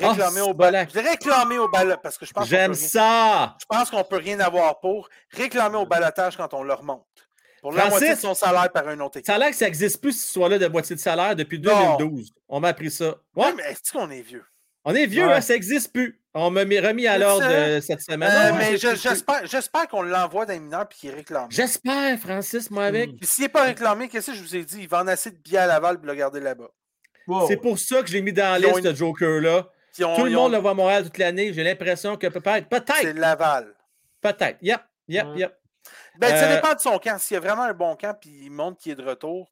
Ah, 0.01 0.09
Réclamer 0.11 0.41
au 0.41 0.47
c'est 0.47 0.53
bal. 0.53 0.71
balac. 0.73 0.91
Réclamer 0.91 1.57
au 1.57 1.67
bal 1.69 1.97
parce 2.03 2.17
que 2.17 2.25
je 2.25 2.33
pense 2.33 2.47
J'aime 2.47 2.73
ça! 2.73 3.55
Je 3.59 3.65
pense 3.67 3.89
qu'on 3.89 4.03
peut 4.03 4.17
rien 4.17 4.39
avoir 4.39 4.79
pour 4.79 5.09
réclamer 5.31 5.77
au 5.77 5.85
balotage 5.85 6.35
quand 6.37 6.53
on 6.53 6.63
le 6.63 6.73
remonte. 6.73 7.05
Pour 7.61 7.71
la 7.71 7.81
Francis, 7.83 7.99
moitié 7.99 8.15
de 8.15 8.19
son 8.19 8.33
salaire 8.35 8.71
par 8.71 8.87
un 8.87 8.99
autre 8.99 9.17
équipe. 9.17 9.25
Ça 9.25 9.35
a 9.35 9.37
l'air 9.39 9.49
que 9.49 9.55
ça 9.55 9.65
n'existe 9.65 9.99
plus, 9.99 10.11
ce 10.13 10.31
soit-là 10.33 10.59
de 10.59 10.67
moitié 10.67 10.95
de 10.95 11.01
salaire 11.01 11.35
depuis 11.35 11.59
Non. 11.59 11.97
2012. 11.97 12.31
On 12.47 12.59
m'a 12.59 12.67
appris 12.69 12.91
ça. 12.91 13.15
Oui, 13.35 13.43
Ouais, 13.45 13.53
mais 13.57 13.63
est-ce 13.71 13.91
qu'on 13.91 14.09
est 14.11 14.21
vieux? 14.21 14.43
on 14.83 14.93
est 14.93 15.07
vieux, 15.07 15.25
Ouais. 15.25 15.33
hein, 15.33 15.41
ça 15.41 15.53
n'existe 15.53 15.91
plus. 15.91 16.21
On 16.35 16.51
m'a 16.51 16.63
mis- 16.65 16.79
remis 16.79 17.07
à 17.07 17.17
l'ordre 17.17 17.45
euh, 17.49 17.79
cette 17.81 18.01
semaine. 18.01 18.29
Euh, 18.31 18.51
Non, 18.51 18.57
mais 18.57 18.77
j'espère, 19.47 19.87
qu'on 19.87 20.01
l'envoie 20.03 20.45
dans 20.45 20.53
les 20.53 20.59
mineurs 20.59 20.85
et 20.91 20.93
qu'il 20.93 21.09
réclame. 21.11 21.47
J'espère, 21.49 22.19
Francis, 22.19 22.69
moi 22.69 22.83
avec. 22.85 23.13
Mm. 23.13 23.17
Puis 23.17 23.27
s'il 23.27 23.43
n'est 23.45 23.49
pas 23.49 23.63
réclamé, 23.63 24.09
qu'est-ce 24.09 24.31
que 24.31 24.37
je 24.37 24.41
vous 24.43 24.55
ai 24.55 24.63
dit? 24.65 24.81
Il 24.81 24.89
vend 24.89 25.07
assez 25.07 25.31
de 25.31 25.37
billets 25.37 25.59
à 25.59 25.65
Laval 25.65 25.97
pour 25.97 26.05
le 26.07 26.13
garder 26.13 26.41
là-bas. 26.41 26.67
Wow. 27.27 27.47
C'est 27.47 27.57
pour 27.57 27.79
ça 27.79 28.01
que 28.03 28.07
je 28.09 28.13
l'ai 28.13 28.21
mis 28.21 28.33
dans 28.33 28.51
la 28.51 28.59
liste, 28.59 28.77
une- 28.77 28.83
ce 28.83 28.93
Joker-là. 28.93 29.67
Puis 29.95 30.03
on- 30.05 30.15
Tout 30.15 30.25
le 30.25 30.31
monde 30.31 30.51
ont- 30.51 30.55
le 30.55 30.57
voit 30.59 30.71
à 30.71 30.73
Montréal 30.75 31.03
toute 31.05 31.17
l'année. 31.17 31.51
J'ai 31.53 31.63
l'impression 31.63 32.17
que 32.17 32.27
peut-être, 32.27 32.67
C'est 32.71 32.83
peut-être, 32.83 33.17
Laval. 33.17 33.73
peut-être. 34.21 34.57
Yep, 34.61 34.81
yep, 35.07 35.25
Ouais. 35.27 35.37
yep. 35.39 35.57
Ben, 36.17 36.29
ça 36.35 36.49
Euh, 36.49 36.55
dépend 36.55 36.73
de 36.73 36.79
son 36.79 36.97
camp. 36.99 37.17
S'il 37.19 37.35
y 37.35 37.37
a 37.37 37.39
vraiment 37.39 37.63
un 37.63 37.73
bon 37.73 37.95
camp 37.95 38.13
puis 38.19 38.29
il 38.43 38.49
montre 38.51 38.77
qu'il 38.77 38.91
est 38.91 38.95
de 38.95 39.03
retour, 39.03 39.51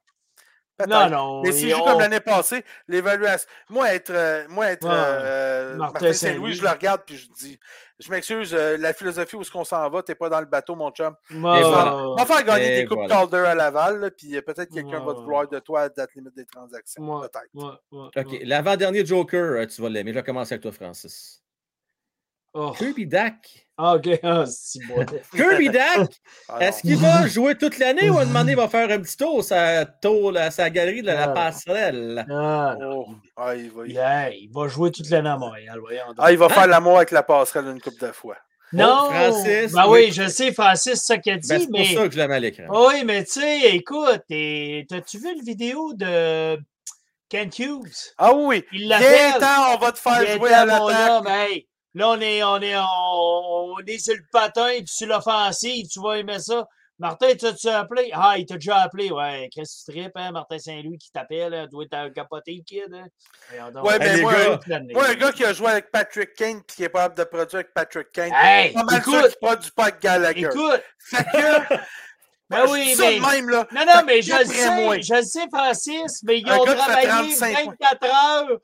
peut-être. 0.77 0.89
Non, 0.89 1.09
non. 1.09 1.41
Mais 1.43 1.51
s'il 1.51 1.69
et 1.69 1.71
joue 1.71 1.83
comme 1.83 1.99
l'année 1.99 2.19
passée, 2.19 2.63
l'évaluation. 2.87 3.47
Moi, 3.69 3.93
être, 3.93 4.09
euh, 4.11 4.45
moi, 4.49 4.67
être 4.71 4.85
Ouais. 4.87 4.93
euh, 4.93 5.75
Martin 5.75 5.93
Martin 5.93 5.99
Saint-Louis. 6.13 6.15
Saint-Louis, 6.33 6.53
je 6.55 6.61
le 6.63 6.69
regarde 6.69 7.01
puis 7.05 7.17
je 7.17 7.27
dis 7.31 7.59
Je 8.03 8.11
m'excuse, 8.11 8.53
euh, 8.53 8.77
la 8.77 8.93
philosophie 8.93 9.35
où 9.35 9.41
est-ce 9.41 9.51
qu'on 9.51 9.63
s'en 9.63 9.89
va, 9.89 10.03
t'es 10.03 10.15
pas 10.15 10.29
dans 10.29 10.39
le 10.39 10.45
bateau, 10.45 10.75
mon 10.75 10.91
chum. 10.91 11.15
On 11.31 11.41
va- 11.71 12.25
faire 12.25 12.43
gagner 12.43 12.75
des 12.81 12.85
coupes 12.85 12.97
voilà. 12.97 13.15
Calder 13.15 13.37
à 13.47 13.55
Laval, 13.55 14.11
puis 14.17 14.35
euh, 14.35 14.41
peut-être 14.41 14.71
quelqu'un 14.73 14.99
va 15.05 15.13
te 15.13 15.19
vouloir 15.19 15.47
de 15.47 15.59
toi 15.59 15.81
à 15.81 15.89
date 15.89 16.13
limite 16.15 16.35
des 16.35 16.45
transactions. 16.45 17.03
Ouais. 17.03 17.27
Peut-être. 17.27 17.49
ouais, 17.91 17.99
ouais, 17.99 18.07
OK, 18.23 18.39
l'avant-dernier 18.43 19.05
Joker, 19.05 19.61
euh, 19.61 19.65
tu 19.67 19.81
vas 19.81 19.89
l'aimer. 19.89 20.11
Je 20.11 20.19
vais 20.19 20.23
commencer 20.23 20.53
avec 20.53 20.63
toi, 20.63 20.71
Francis. 20.71 21.42
Oh. 22.55 22.71
Kirby 22.77 23.07
Dack. 23.07 23.35
Ah, 23.77 23.95
ok. 23.95 24.07
Ah, 24.23 24.43
c'est 24.45 24.79
bon. 24.87 25.03
Kirby 25.35 25.69
Dack, 25.69 26.09
Ah, 26.47 26.59
est-ce 26.61 26.81
qu'il 26.81 26.97
va 26.97 27.25
jouer 27.27 27.55
toute 27.55 27.79
l'année 27.79 28.09
ou 28.11 28.17
à 28.17 28.21
un 28.21 28.25
moment 28.25 28.39
donné, 28.41 28.51
il 28.51 28.57
va 28.57 28.67
faire 28.67 28.89
un 28.91 28.99
petit 28.99 29.17
tour, 29.17 29.43
sa, 29.43 29.85
tour, 29.85 30.31
la- 30.31 30.51
sa 30.51 30.69
galerie 30.69 31.01
de 31.01 31.07
la 31.07 31.23
Ah. 31.23 31.27
passerelle? 31.29 32.25
Ah, 32.29 32.75
non. 32.79 33.05
Oh, 33.07 33.15
ah, 33.37 33.55
il 33.55 33.71
va, 33.71 33.87
Yeah, 33.87 34.29
il 34.29 34.51
va 34.53 34.67
jouer 34.67 34.91
toute 34.91 35.09
l'année 35.09 35.29
à 35.29 35.37
Montréal. 35.37 35.79
Voyons 35.79 36.05
donc. 36.07 36.15
Ah, 36.19 36.31
il 36.31 36.37
va 36.37 36.49
faire 36.49 36.67
l'amour 36.67 36.97
avec 36.97 37.09
la 37.11 37.23
passerelle 37.23 37.65
une 37.67 37.81
couple 37.81 38.05
de 38.05 38.11
fois. 38.11 38.37
non! 38.71 39.09
Francis, 39.09 39.71
Ben 39.73 39.85
oui. 39.87 40.05
oui, 40.07 40.11
je 40.11 40.27
sais, 40.27 40.51
Francis, 40.53 40.93
c'est 40.93 41.13
ça 41.13 41.17
qu'il 41.17 41.33
a 41.33 41.37
dit, 41.37 41.47
Ben, 41.47 41.59
c'est 41.59 41.65
pour 41.67 41.79
mais. 41.79 41.93
ça 41.95 42.07
que 42.07 42.13
je 42.13 42.17
l'aime 42.17 42.31
à 42.31 42.39
l'écran. 42.39 42.63
Oui, 42.69 43.03
mais 43.05 43.23
tu 43.23 43.39
sais, 43.39 43.75
écoute, 43.75 44.21
t'as-tu 44.29 45.17
vu 45.19 45.35
le 45.35 45.43
vidéo 45.43 45.93
de 45.95 46.59
Kent 47.29 47.57
Hughes? 47.59 48.13
Ah 48.19 48.33
oui, 48.35 48.63
Il 48.71 48.87
viens 48.87 48.99
l'appelle. 48.99 49.39
temps, 49.39 49.73
on 49.75 49.77
va 49.77 49.91
te 49.91 49.99
faire 49.99 50.21
Il 50.23 50.37
jouer 50.39 50.53
à 50.53 50.65
mon 50.65 50.87
l'attaque. 50.87 51.65
Là, 51.95 52.09
on 52.09 52.19
est, 52.21 52.43
on 52.43 52.59
est, 52.61 52.75
on, 52.77 53.73
on 53.75 53.77
est 53.85 53.97
sur 53.99 54.15
le 54.15 54.23
patin 54.31 54.69
puis 54.77 54.87
sur 54.87 55.07
l'offensive. 55.07 55.87
Tu 55.91 55.99
vas 56.01 56.17
aimer 56.17 56.39
ça. 56.39 56.67
Martin, 56.99 57.33
t'as-tu 57.35 57.67
appelé? 57.69 58.11
Ah, 58.13 58.35
il 58.37 58.45
t'a 58.45 58.55
déjà 58.55 58.77
appelé. 58.81 59.11
Ouais, 59.11 59.49
qu'est-ce 59.51 59.83
que 59.85 59.91
tu 59.91 59.97
tripes, 59.99 60.15
hein? 60.15 60.31
Martin 60.31 60.59
Saint-Louis 60.59 60.97
qui 60.99 61.11
t'appelle. 61.11 61.53
hein? 61.53 61.67
Doit 61.69 61.85
être 61.85 62.13
capoté, 62.13 62.53
le 62.55 62.63
kid. 62.63 62.93
Hein? 62.93 63.71
Donc. 63.71 63.83
Ouais, 63.85 63.97
mais 63.99 64.21
moi, 64.21 64.33
gars, 64.33 64.79
Moi, 64.93 65.07
un 65.09 65.13
gars 65.15 65.31
qui 65.31 65.43
a 65.43 65.53
joué 65.53 65.67
avec 65.69 65.91
Patrick 65.91 66.33
Kane 66.35 66.57
et 66.59 66.63
qui 66.67 66.83
est 66.83 66.89
pas 66.89 67.09
capable 67.09 67.17
de 67.17 67.23
produire 67.25 67.55
avec 67.55 67.73
Patrick 67.73 68.11
Kane, 68.11 68.31
Hey, 68.33 68.73
pas 68.73 68.83
mal 68.83 69.03
sûr 69.03 69.13
écoute, 69.15 69.29
qu'il 69.31 69.47
produit 69.47 69.71
pas 69.71 69.83
avec 69.83 70.01
Gallagher. 70.01 70.41
écoute. 70.45 70.83
Fait 70.99 71.23
que, 71.23 71.75
Ben 72.49 72.65
oui, 72.69 72.93
mais. 72.99 73.19
même, 73.19 73.49
là. 73.49 73.67
Non, 73.71 73.85
non, 73.85 74.01
mais 74.05 74.21
je 74.21 74.31
le 74.37 74.45
sais, 74.45 75.01
je 75.01 75.13
le 75.15 75.23
sais, 75.23 75.47
Francis, 75.51 76.21
mais 76.23 76.39
ils 76.39 76.49
Un 76.49 76.57
ont 76.57 76.65
qui 76.65 76.75
travaillé 76.75 77.07
35 77.07 77.53
points. 77.63 77.75
24 77.81 78.05
heures. 78.05 78.59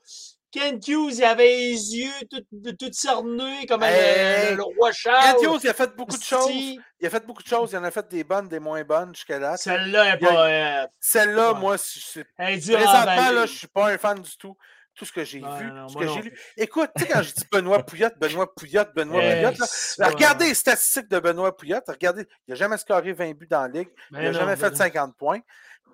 Ken 0.52 0.76
Hughes, 0.86 1.14
il 1.18 1.24
avait 1.24 1.44
les 1.46 1.96
yeux 1.96 2.10
tout, 2.30 2.42
tout 2.78 2.92
cernés 2.92 3.66
comme 3.66 3.82
Hey, 3.82 4.50
le, 4.50 4.56
le 4.56 4.62
roi 4.62 4.90
Kent 4.90 4.96
Charles. 4.98 5.36
Hughes, 5.42 5.60
il 5.64 5.68
a 5.68 5.74
fait 5.74 5.94
beaucoup 5.96 6.16
de 6.16 6.22
choses. 6.22 6.50
Il 6.52 7.06
a 7.06 7.10
fait 7.10 7.24
beaucoup 7.26 7.42
de 7.42 7.48
choses. 7.48 7.70
Il 7.72 7.78
en 7.78 7.84
a 7.84 7.90
fait 7.90 8.08
des 8.08 8.24
bonnes, 8.24 8.48
des 8.48 8.58
moins 8.58 8.82
bonnes 8.84 9.14
jusqu'à 9.14 9.38
là. 9.38 9.56
Celle-là 9.56 10.14
est 10.14 10.18
pas. 10.18 10.48
euh, 10.48 10.86
Celle-là, 10.98 11.52
Ouais. 11.52 11.58
moi, 11.60 11.76
c'est- 11.78 12.24
présentement, 12.36 13.30
là, 13.30 13.46
je 13.46 13.52
suis 13.58 13.68
pas 13.68 13.88
un 13.92 13.98
fan 13.98 14.20
du 14.20 14.36
tout. 14.36 14.56
Tout 14.96 15.04
ce 15.06 15.12
que 15.12 15.24
j'ai 15.24 15.38
vu, 15.38 15.44
non, 15.72 15.88
ce 15.88 15.96
que 15.96 16.06
j'ai 16.08 16.20
lu. 16.20 16.38
Écoute, 16.58 16.90
tu 16.96 17.04
sais, 17.04 17.08
quand 17.10 17.22
je 17.22 17.32
dis 17.32 17.44
Benoît 17.50 17.82
Pouillotte, 17.86 18.18
Benoît 18.18 18.52
Pouillotte, 18.54 18.92
Benoît 18.94 19.22
Eh, 19.22 19.34
Pouillotte, 19.44 19.58
là, 19.98 20.08
regardez 20.08 20.46
les 20.48 20.54
statistiques 20.54 21.08
de 21.08 21.18
Benoît 21.20 21.56
Pouillotte. 21.56 21.84
Regardez, 21.88 22.26
il 22.46 22.50
n'a 22.50 22.54
jamais 22.56 22.76
scoré 22.76 23.12
20 23.14 23.32
buts 23.32 23.46
dans 23.48 23.62
la 23.62 23.68
ligue. 23.68 23.88
Ben 24.10 24.18
Il 24.20 24.24
n'a 24.24 24.32
jamais 24.32 24.56
ben 24.56 24.60
fait 24.60 24.70
non. 24.72 24.76
50 24.76 25.16
points. 25.16 25.38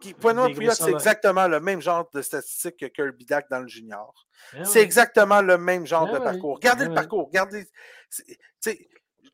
Puis 0.00 0.14
gros 0.18 0.48
Pouillotte, 0.54 0.76
c'est 0.76 0.90
exactement 0.92 1.48
le 1.48 1.60
même 1.60 1.80
genre 1.80 2.08
de 2.12 2.22
statistiques 2.22 2.76
que 2.78 2.86
Kirby 2.86 3.24
Dack 3.26 3.48
dans 3.50 3.60
le 3.60 3.68
junior. 3.68 4.14
Ben 4.52 4.64
C'est 4.64 4.78
ouais. 4.78 4.84
exactement 4.84 5.40
le 5.42 5.58
même 5.58 5.86
genre 5.86 6.06
Ben 6.06 6.14
de 6.14 6.18
parcours. 6.24 6.56
Regardez 6.56 6.84
Ben 6.84 6.90
le 6.90 6.94
parcours. 6.94 7.26
Regardez. 7.26 7.66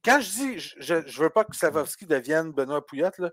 Quand 0.05 0.21
je 0.21 0.31
dis, 0.31 0.59
je 0.81 0.95
ne 0.95 1.21
veux 1.21 1.31
pas 1.31 1.45
que 1.45 1.55
Slavovski 1.55 2.07
devienne 2.07 2.51
Benoît 2.51 2.85
Pouillotte, 2.85 3.19
là, 3.19 3.31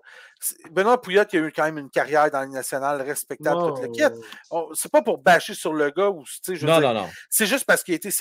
Benoît 0.70 1.02
Pouillotte 1.02 1.34
il 1.34 1.40
a 1.44 1.48
eu 1.48 1.52
quand 1.52 1.64
même 1.64 1.80
une 1.80 1.90
carrière 1.90 2.30
dans 2.30 2.42
les 2.44 2.50
nationale 2.50 3.02
respectable, 3.02 3.60
toute 3.74 3.82
l'équipe. 3.82 4.14
Oh. 4.52 4.68
On- 4.70 4.74
C'est 4.76 4.92
pas 4.92 5.02
pour 5.02 5.18
bâcher 5.18 5.56
sur 5.56 5.74
le 5.74 5.90
gars 5.90 6.10
ou 6.10 6.24
je 6.48 6.66
Non, 6.68 6.80
dire, 6.80 6.94
non, 6.94 7.02
non. 7.02 7.10
c'est 7.28 7.48
juste 7.48 7.66
parce 7.66 7.82
qu'il 7.84 7.96
a 7.96 7.98
été 7.98 8.12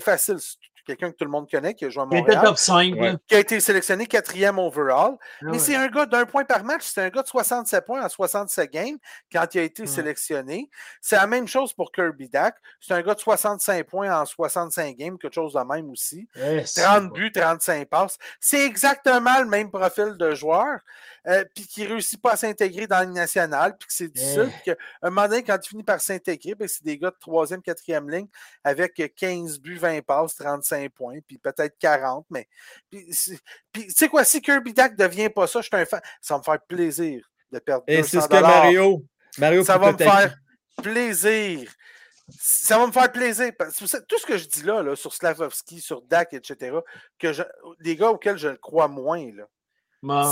facile. 0.00 0.38
Quelqu'un 0.86 1.10
que 1.10 1.16
tout 1.16 1.24
le 1.24 1.30
monde 1.30 1.50
connaît 1.50 1.74
qui 1.74 1.84
a 1.84 1.90
joué 1.90 2.04
à 2.04 2.06
Il 2.12 2.18
était 2.18 2.34
Montréal, 2.36 2.44
top 2.44 2.56
5. 2.58 2.94
Ouais. 2.94 3.12
là. 3.12 3.16
qui 3.26 3.34
a 3.34 3.38
été 3.40 3.58
sélectionné 3.58 4.06
quatrième 4.06 4.58
overall. 4.58 5.16
Ah 5.20 5.26
Mais 5.42 5.50
ouais. 5.52 5.58
c'est 5.58 5.74
un 5.74 5.88
gars 5.88 6.06
d'un 6.06 6.24
point 6.26 6.44
par 6.44 6.62
match. 6.62 6.82
C'est 6.84 7.02
un 7.02 7.08
gars 7.10 7.22
de 7.22 7.26
67 7.28 7.84
points 7.84 8.04
en 8.04 8.08
67 8.08 8.70
games 8.70 8.96
quand 9.32 9.46
il 9.54 9.58
a 9.58 9.62
été 9.62 9.82
Ouais. 9.82 9.88
sélectionné. 9.88 10.70
C'est 11.00 11.16
la 11.16 11.26
même 11.26 11.48
chose 11.48 11.72
pour 11.72 11.90
Kirby 11.90 12.28
Dack. 12.28 12.54
C'est 12.80 12.94
un 12.94 13.02
gars 13.02 13.14
de 13.14 13.20
65 13.20 13.84
points 13.86 14.16
en 14.20 14.24
65 14.24 14.96
games, 14.96 15.18
quelque 15.18 15.34
chose 15.34 15.52
de 15.54 15.60
même 15.60 15.90
aussi. 15.90 16.28
Eh, 16.36 16.64
c'est 16.64 16.82
30 16.82 17.08
bon. 17.08 17.14
buts, 17.14 17.32
35 17.32 17.88
passes. 17.88 18.16
C'est 18.40 18.64
exactement 18.64 19.40
le 19.40 19.46
même 19.46 19.70
profil 19.70 20.14
de 20.16 20.34
joueur. 20.34 20.78
Euh, 21.28 21.44
puis 21.54 21.66
qui 21.66 21.84
réussit 21.84 22.20
pas 22.20 22.32
à 22.32 22.36
s'intégrer 22.36 22.86
dans 22.86 22.98
la 22.98 23.04
Ligue 23.04 23.14
nationale, 23.14 23.76
puis 23.76 23.88
que 23.88 23.92
c'est 23.92 24.08
difficile. 24.08 24.48
Eh. 24.48 24.50
Puis 24.50 24.62
qu'à 24.64 24.76
un 25.02 25.10
moment 25.10 25.28
donné, 25.28 25.42
quand 25.42 25.58
il 25.62 25.68
finit 25.68 25.82
par 25.82 26.00
s'intégrer, 26.00 26.54
ben, 26.54 26.68
c'est 26.68 26.84
des 26.84 26.98
gars 26.98 27.10
de 27.10 27.16
troisième, 27.18 27.62
quatrième 27.62 28.08
ligne 28.08 28.28
avec 28.62 29.14
15 29.16 29.58
buts, 29.58 29.76
20 29.76 30.04
passes, 30.04 30.36
35 30.36 30.90
points, 30.92 31.18
puis 31.26 31.38
peut-être 31.38 31.76
40. 31.78 32.26
Mais 32.30 32.46
puis, 32.90 33.08
puis 33.72 33.86
tu 33.86 33.92
sais 33.92 34.08
quoi, 34.08 34.24
si 34.24 34.40
Kirby 34.40 34.72
Dack 34.72 34.96
devient 34.96 35.30
pas 35.30 35.46
ça, 35.46 35.60
je 35.60 35.66
suis 35.66 35.76
un 35.76 35.84
fan. 35.84 36.00
Ça 36.20 36.34
va 36.34 36.38
me 36.38 36.44
faire 36.44 36.60
plaisir 36.66 37.28
de 37.50 37.58
perdre 37.58 37.84
Et 37.88 37.96
200 37.98 38.08
c'est 38.08 38.20
ce 38.20 38.28
que 38.28 38.40
Mario. 38.40 39.04
Mario 39.38 39.64
ça 39.64 39.78
va 39.78 39.92
me 39.92 39.98
faire 39.98 40.36
plaisir. 40.82 41.72
Ça 42.38 42.78
va 42.78 42.86
me 42.86 42.92
faire 42.92 43.10
plaisir. 43.10 43.52
Tout 43.76 44.18
ce 44.18 44.26
que 44.26 44.36
je 44.36 44.46
dis 44.46 44.62
là, 44.62 44.82
là 44.82 44.96
sur 44.96 45.12
Slavovski, 45.12 45.80
sur 45.80 46.02
Dak, 46.02 46.34
etc., 46.34 46.76
que 47.18 47.32
je, 47.32 47.42
des 47.80 47.96
gars 47.96 48.10
auxquels 48.10 48.38
je 48.38 48.48
crois 48.48 48.88
moins. 48.88 49.32
Là. 49.32 49.44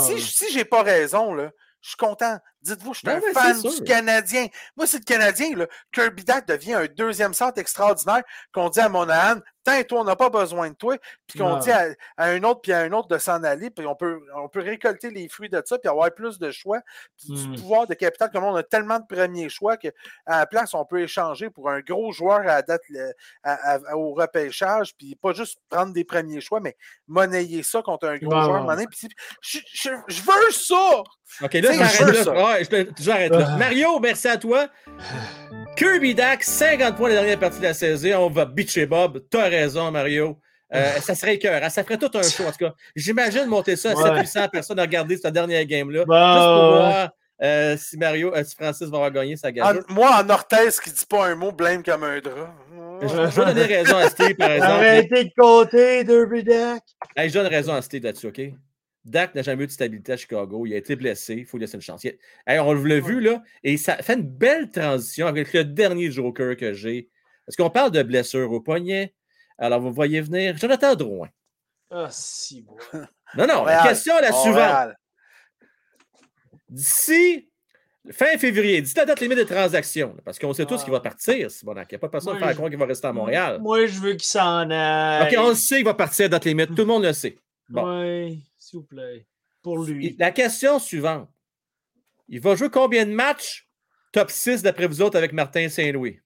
Si, 0.03 0.21
si 0.21 0.51
j'ai 0.51 0.65
pas 0.65 0.83
raison, 0.83 1.33
là, 1.33 1.51
je 1.81 1.89
suis 1.89 1.97
content. 1.97 2.37
Dites-vous, 2.65 2.93
je 2.93 2.99
suis 2.99 3.05
Ben 3.05 3.17
un 3.17 3.21
ouais, 3.21 3.33
fan 3.33 3.61
du. 3.61 3.83
Canadien. 3.83 4.47
Moi, 4.75 4.87
c'est 4.87 4.97
le 4.97 5.03
Canadien. 5.03 5.55
Là. 5.55 5.67
Kirby 5.91 6.23
Dak 6.23 6.47
devient 6.47 6.73
un 6.73 6.85
deuxième 6.87 7.33
centre 7.33 7.59
extraordinaire 7.59 8.23
qu'on 8.51 8.69
dit 8.69 8.79
à 8.79 8.89
Monahan, 8.89 9.39
Tiens, 9.67 9.83
toi, 9.83 10.01
on 10.01 10.03
n'a 10.03 10.15
pas 10.15 10.29
besoin 10.29 10.69
de 10.69 10.75
toi. 10.75 10.95
Puis 11.25 11.39
qu'on 11.39 11.57
dit 11.57 11.71
à, 11.71 11.87
à 12.17 12.25
un 12.27 12.43
autre 12.43 12.61
puis 12.61 12.71
à 12.71 12.81
un 12.81 12.91
autre 12.91 13.07
de 13.07 13.17
s'en 13.17 13.43
aller. 13.43 13.71
Puis 13.71 13.83
on 13.87 13.95
peut, 13.95 14.21
on 14.35 14.47
peut 14.47 14.59
récolter 14.61 15.09
les 15.09 15.27
fruits 15.27 15.49
de 15.49 15.59
ça 15.65 15.79
puis 15.79 15.89
avoir 15.89 16.13
plus 16.13 16.37
de 16.37 16.51
choix. 16.51 16.81
Puis 17.17 17.33
Mm. 17.33 17.55
du 17.55 17.61
pouvoir 17.61 17.87
de 17.87 17.95
capital. 17.95 18.29
Comme 18.31 18.43
on 18.43 18.53
a 18.55 18.61
tellement 18.61 18.99
de 18.99 19.05
premiers 19.09 19.49
choix 19.49 19.75
qu'à 19.77 19.89
la 20.27 20.45
place, 20.45 20.75
on 20.75 20.85
peut 20.85 21.01
échanger 21.01 21.49
pour 21.49 21.67
un 21.71 21.79
gros 21.79 22.11
joueur 22.11 22.41
à 22.41 22.43
la 22.43 22.61
date 22.61 22.81
le- 22.89 23.11
à- 23.43 23.73
à- 23.77 23.95
au 23.95 24.13
repêchage. 24.13 24.95
Puis 24.99 25.15
pas 25.15 25.33
juste 25.33 25.57
prendre 25.69 25.93
des 25.93 26.03
premiers 26.03 26.41
choix, 26.41 26.59
mais 26.59 26.77
monnayer 27.07 27.63
ça 27.63 27.81
contre 27.81 28.07
un 28.07 28.17
gros 28.17 28.29
joueur. 28.43 28.65
donné. 28.65 28.85
Je, 29.41 29.57
je- 29.73 29.89
je 30.07 30.21
veux 30.21 30.51
ça! 30.51 31.01
OK, 31.41 31.53
là, 31.53 31.89
sûr, 31.89 32.05
là. 32.05 32.23
ça. 32.23 32.54
J'arrête 32.99 33.31
là. 33.31 33.47
Ah. 33.53 33.57
Mario, 33.57 33.99
merci 33.99 34.27
à 34.27 34.37
toi. 34.37 34.67
Kirby 35.75 36.15
Dack, 36.15 36.43
50 36.43 36.95
points 36.95 37.09
la 37.09 37.15
dernière 37.15 37.39
partie 37.39 37.57
de 37.59 37.63
la 37.63 37.73
saison. 37.73 38.25
On 38.25 38.29
va 38.29 38.45
bitcher 38.45 38.85
Bob. 38.85 39.21
T'as 39.29 39.49
raison, 39.49 39.91
Mario. 39.91 40.39
Euh, 40.73 40.93
ça 41.01 41.15
serait 41.15 41.37
cœur. 41.37 41.61
Ça 41.69 41.83
ferait 41.83 41.97
tout 41.97 42.09
un 42.15 42.23
show, 42.23 42.43
en 42.43 42.51
tout 42.51 42.57
cas. 42.65 42.73
J'imagine 42.95 43.45
monter 43.45 43.75
ça 43.75 43.91
à 43.91 43.93
Ouais. 43.95 44.25
700 44.25 44.47
personnes 44.49 44.79
à 44.79 44.83
regarder 44.83 45.17
cette 45.17 45.33
dernière 45.33 45.65
game-là. 45.65 45.99
Juste 45.99 46.05
pour 46.07 46.13
voir 46.13 47.09
Euh, 47.43 47.75
si 47.77 47.97
Mario, 47.97 48.33
euh, 48.33 48.43
si 48.45 48.55
Francis 48.55 48.87
va 48.87 48.95
avoir 48.95 49.11
gagné 49.11 49.35
sa 49.35 49.49
En- 49.49 49.51
gageure. 49.51 49.83
moi, 49.89 50.23
en 50.23 50.29
orthèse 50.29 50.79
qui 50.79 50.89
dit 50.89 51.05
pas 51.07 51.25
un 51.27 51.35
mot, 51.35 51.51
blême 51.51 51.83
comme 51.83 52.03
un 52.05 52.19
drap. 52.19 52.55
Je, 53.01 53.07
je 53.09 53.13
vais 53.41 53.45
donner 53.53 53.63
raison 53.65 53.97
à 53.97 54.09
Steve, 54.09 54.35
par 54.35 54.51
exemple. 54.51 54.71
Arrêtez 54.71 55.23
de 55.25 55.31
compter, 55.37 56.03
Derby 56.05 56.43
Deck. 56.45 56.81
Hey, 57.17 57.27
je 57.29 57.33
donne 57.33 57.47
raison 57.47 57.73
à 57.73 57.81
Steve 57.81 58.03
là-dessus, 58.05 58.27
OK? 58.27 58.41
Dak 59.05 59.35
n'a 59.35 59.43
jamais 59.43 59.63
eu 59.63 59.67
de 59.67 59.71
stabilité 59.71 60.13
à 60.13 60.17
Chicago. 60.17 60.65
Il 60.65 60.73
a 60.73 60.77
été 60.77 60.95
blessé. 60.95 61.35
Il 61.35 61.45
faut 61.45 61.57
lui 61.57 61.63
laisser 61.65 61.75
une 61.75 61.81
chance. 61.81 62.03
Hey, 62.03 62.59
on 62.59 62.73
l'a 62.73 62.99
vu, 62.99 63.21
là, 63.21 63.41
et 63.63 63.77
ça 63.77 63.97
fait 63.97 64.15
une 64.15 64.27
belle 64.27 64.69
transition 64.71 65.27
avec 65.27 65.53
le 65.53 65.63
dernier 65.63 66.09
Joker 66.11 66.57
que 66.57 66.73
j'ai. 66.73 67.09
Parce 67.45 67.55
qu'on 67.55 67.69
parle 67.69 67.91
de 67.91 68.01
blessure 68.01 68.51
au 68.51 68.59
poignet? 68.61 69.13
Alors, 69.59 69.79
vous 69.79 69.93
voyez 69.93 70.19
venir 70.21 70.57
Jonathan 70.57 70.95
Drouin. 70.95 71.29
Ah, 71.91 72.07
si, 72.09 72.63
bon. 72.63 72.75
Non, 73.37 73.45
non, 73.47 73.65
la 73.65 73.83
question 73.83 74.17
est 74.17 74.21
la 74.21 74.31
suivante. 74.31 74.93
D'ici 76.69 77.49
fin 78.11 78.37
février, 78.37 78.81
d'ici 78.81 78.95
la 78.95 79.05
date 79.05 79.19
limite 79.19 79.37
de 79.39 79.43
transaction, 79.43 80.09
là, 80.15 80.21
parce 80.23 80.37
qu'on 80.39 80.53
sait 80.53 80.65
tous 80.65 80.79
Ah. 80.79 80.83
qu'il 80.83 80.91
va 80.91 80.99
partir, 80.99 81.49
c'est 81.51 81.65
bon, 81.65 81.73
il 81.73 81.85
n'y 81.89 81.95
a 81.95 81.99
pas 81.99 82.09
personne 82.09 82.33
Moi, 82.33 82.39
de 82.41 82.45
faire 82.45 82.55
croire 82.55 82.69
qu'il 82.69 82.79
va 82.79 82.85
rester 82.85 83.07
à 83.07 83.13
Montréal. 83.13 83.59
Moi, 83.61 83.85
je 83.87 83.99
veux 83.99 84.11
qu'il 84.13 84.23
s'en 84.23 84.69
aille. 84.69 85.27
OK, 85.33 85.39
on 85.39 85.49
le 85.49 85.55
sait 85.55 85.77
qu'il 85.77 85.85
va 85.85 85.93
partir 85.95 86.25
à 86.25 86.29
date 86.29 86.45
limite. 86.45 86.69
Tout 86.69 86.75
le 86.77 86.85
monde 86.85 87.03
le 87.03 87.13
sait. 87.13 87.37
bon. 87.69 87.99
Oui, 88.01 88.43
s'il 88.65 88.79
vous 88.79 88.85
plaît. 88.85 89.27
Pour 89.61 89.83
lui. 89.83 90.15
La 90.19 90.31
question 90.31 90.79
suivante. 90.79 91.29
Il 92.27 92.39
va 92.41 92.55
jouer 92.55 92.69
combien 92.69 93.05
de 93.05 93.11
matchs 93.11 93.67
top 94.11 94.31
6 94.31 94.63
d'après 94.63 94.87
vous 94.87 95.01
autres 95.01 95.17
avec 95.17 95.33
Martin 95.33 95.69
Saint-Louis? 95.69 96.19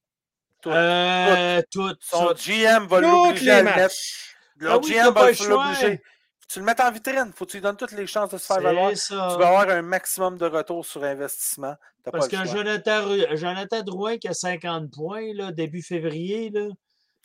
Tout. 0.61 0.69
Euh, 0.69 1.61
tout. 1.71 1.93
Son 2.01 2.27
tout. 2.27 2.35
GM 2.35 2.87
va 2.87 3.01
Tous 3.01 3.01
l'obliger 3.01 3.51
à 3.51 3.57
le 3.59 3.63
matchs. 3.65 4.35
Leur 4.57 4.73
Ah 4.73 4.77
oui, 4.77 4.91
GM 4.91 5.13
va 5.13 5.31
le 5.31 5.47
l'obliger. 5.49 6.01
Tu 6.49 6.59
le 6.59 6.65
mets 6.65 6.81
en 6.81 6.91
vitrine. 6.91 7.31
Faut 7.35 7.45
que 7.45 7.51
tu 7.51 7.57
lui 7.57 7.61
donnes 7.61 7.77
toutes 7.77 7.91
les 7.91 8.07
chances 8.07 8.31
de 8.31 8.37
se 8.37 8.45
faire 8.45 8.59
valoir. 8.59 8.95
Ça. 8.97 9.29
Tu 9.33 9.39
vas 9.39 9.47
avoir 9.49 9.69
un 9.69 9.81
maximum 9.81 10.37
de 10.37 10.45
retour 10.45 10.85
sur 10.85 11.03
investissement. 11.03 11.75
Parce 12.03 12.27
pas 12.27 12.37
le 12.37 12.45
que. 12.45 12.51
Jonathan, 12.51 13.35
Jonathan 13.35 13.81
Drouin 13.83 14.17
qui 14.17 14.27
a 14.27 14.33
50 14.33 14.91
points 14.91 15.33
là, 15.33 15.51
début 15.51 15.83
février, 15.83 16.49
là, 16.49 16.69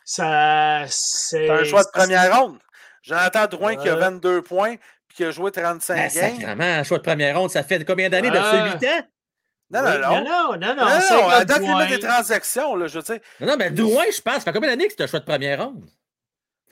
ça 0.04 0.84
c'est. 0.88 1.48
Un 1.48 1.64
choix 1.64 1.84
de 1.84 1.90
première 1.90 2.38
ronde. 2.38 2.58
Jonathan 3.02 3.46
Drouin 3.46 3.76
qui 3.76 3.88
a 3.88 3.94
Ouais. 3.94 4.00
22 4.00 4.42
points 4.42 4.76
qui 5.14 5.24
a 5.24 5.30
joué 5.30 5.50
35 5.50 5.94
Ben, 5.94 6.02
games. 6.12 6.36
sacrément, 6.38 6.64
un 6.64 6.82
choix 6.82 6.98
de 6.98 7.02
première 7.02 7.38
ronde, 7.38 7.50
ça 7.50 7.62
fait 7.62 7.84
combien 7.84 8.08
d'années? 8.10 8.30
De 8.30 8.36
Ah. 8.38 8.50
ça, 8.50 8.64
8 8.78 8.88
ans? 8.88 9.06
Non, 9.70 9.80
Oui, 9.82 9.90
non, 9.90 9.98
non. 9.98 10.08
non, 10.10 10.24
non, 10.24 10.58
non, 10.58 10.74
Non, 10.74 10.74
non, 10.76 10.86
à 10.86 11.00
50 11.00 11.44
date 11.46 11.58
limite 11.60 11.72
points. 11.76 11.86
des 11.86 11.98
transactions, 11.98 12.76
là, 12.76 12.86
je 12.86 12.98
veux 12.98 13.02
dire. 13.02 13.18
Non, 13.40 13.46
non, 13.48 13.56
mais 13.58 13.70
Drouin, 13.70 14.04
je 14.14 14.20
pense, 14.20 14.34
ça 14.34 14.40
fait 14.40 14.52
combien 14.52 14.68
d'années 14.70 14.86
que 14.86 14.92
c'est 14.96 15.02
un 15.02 15.06
choix 15.06 15.20
de 15.20 15.24
première 15.24 15.64
ronde? 15.64 15.84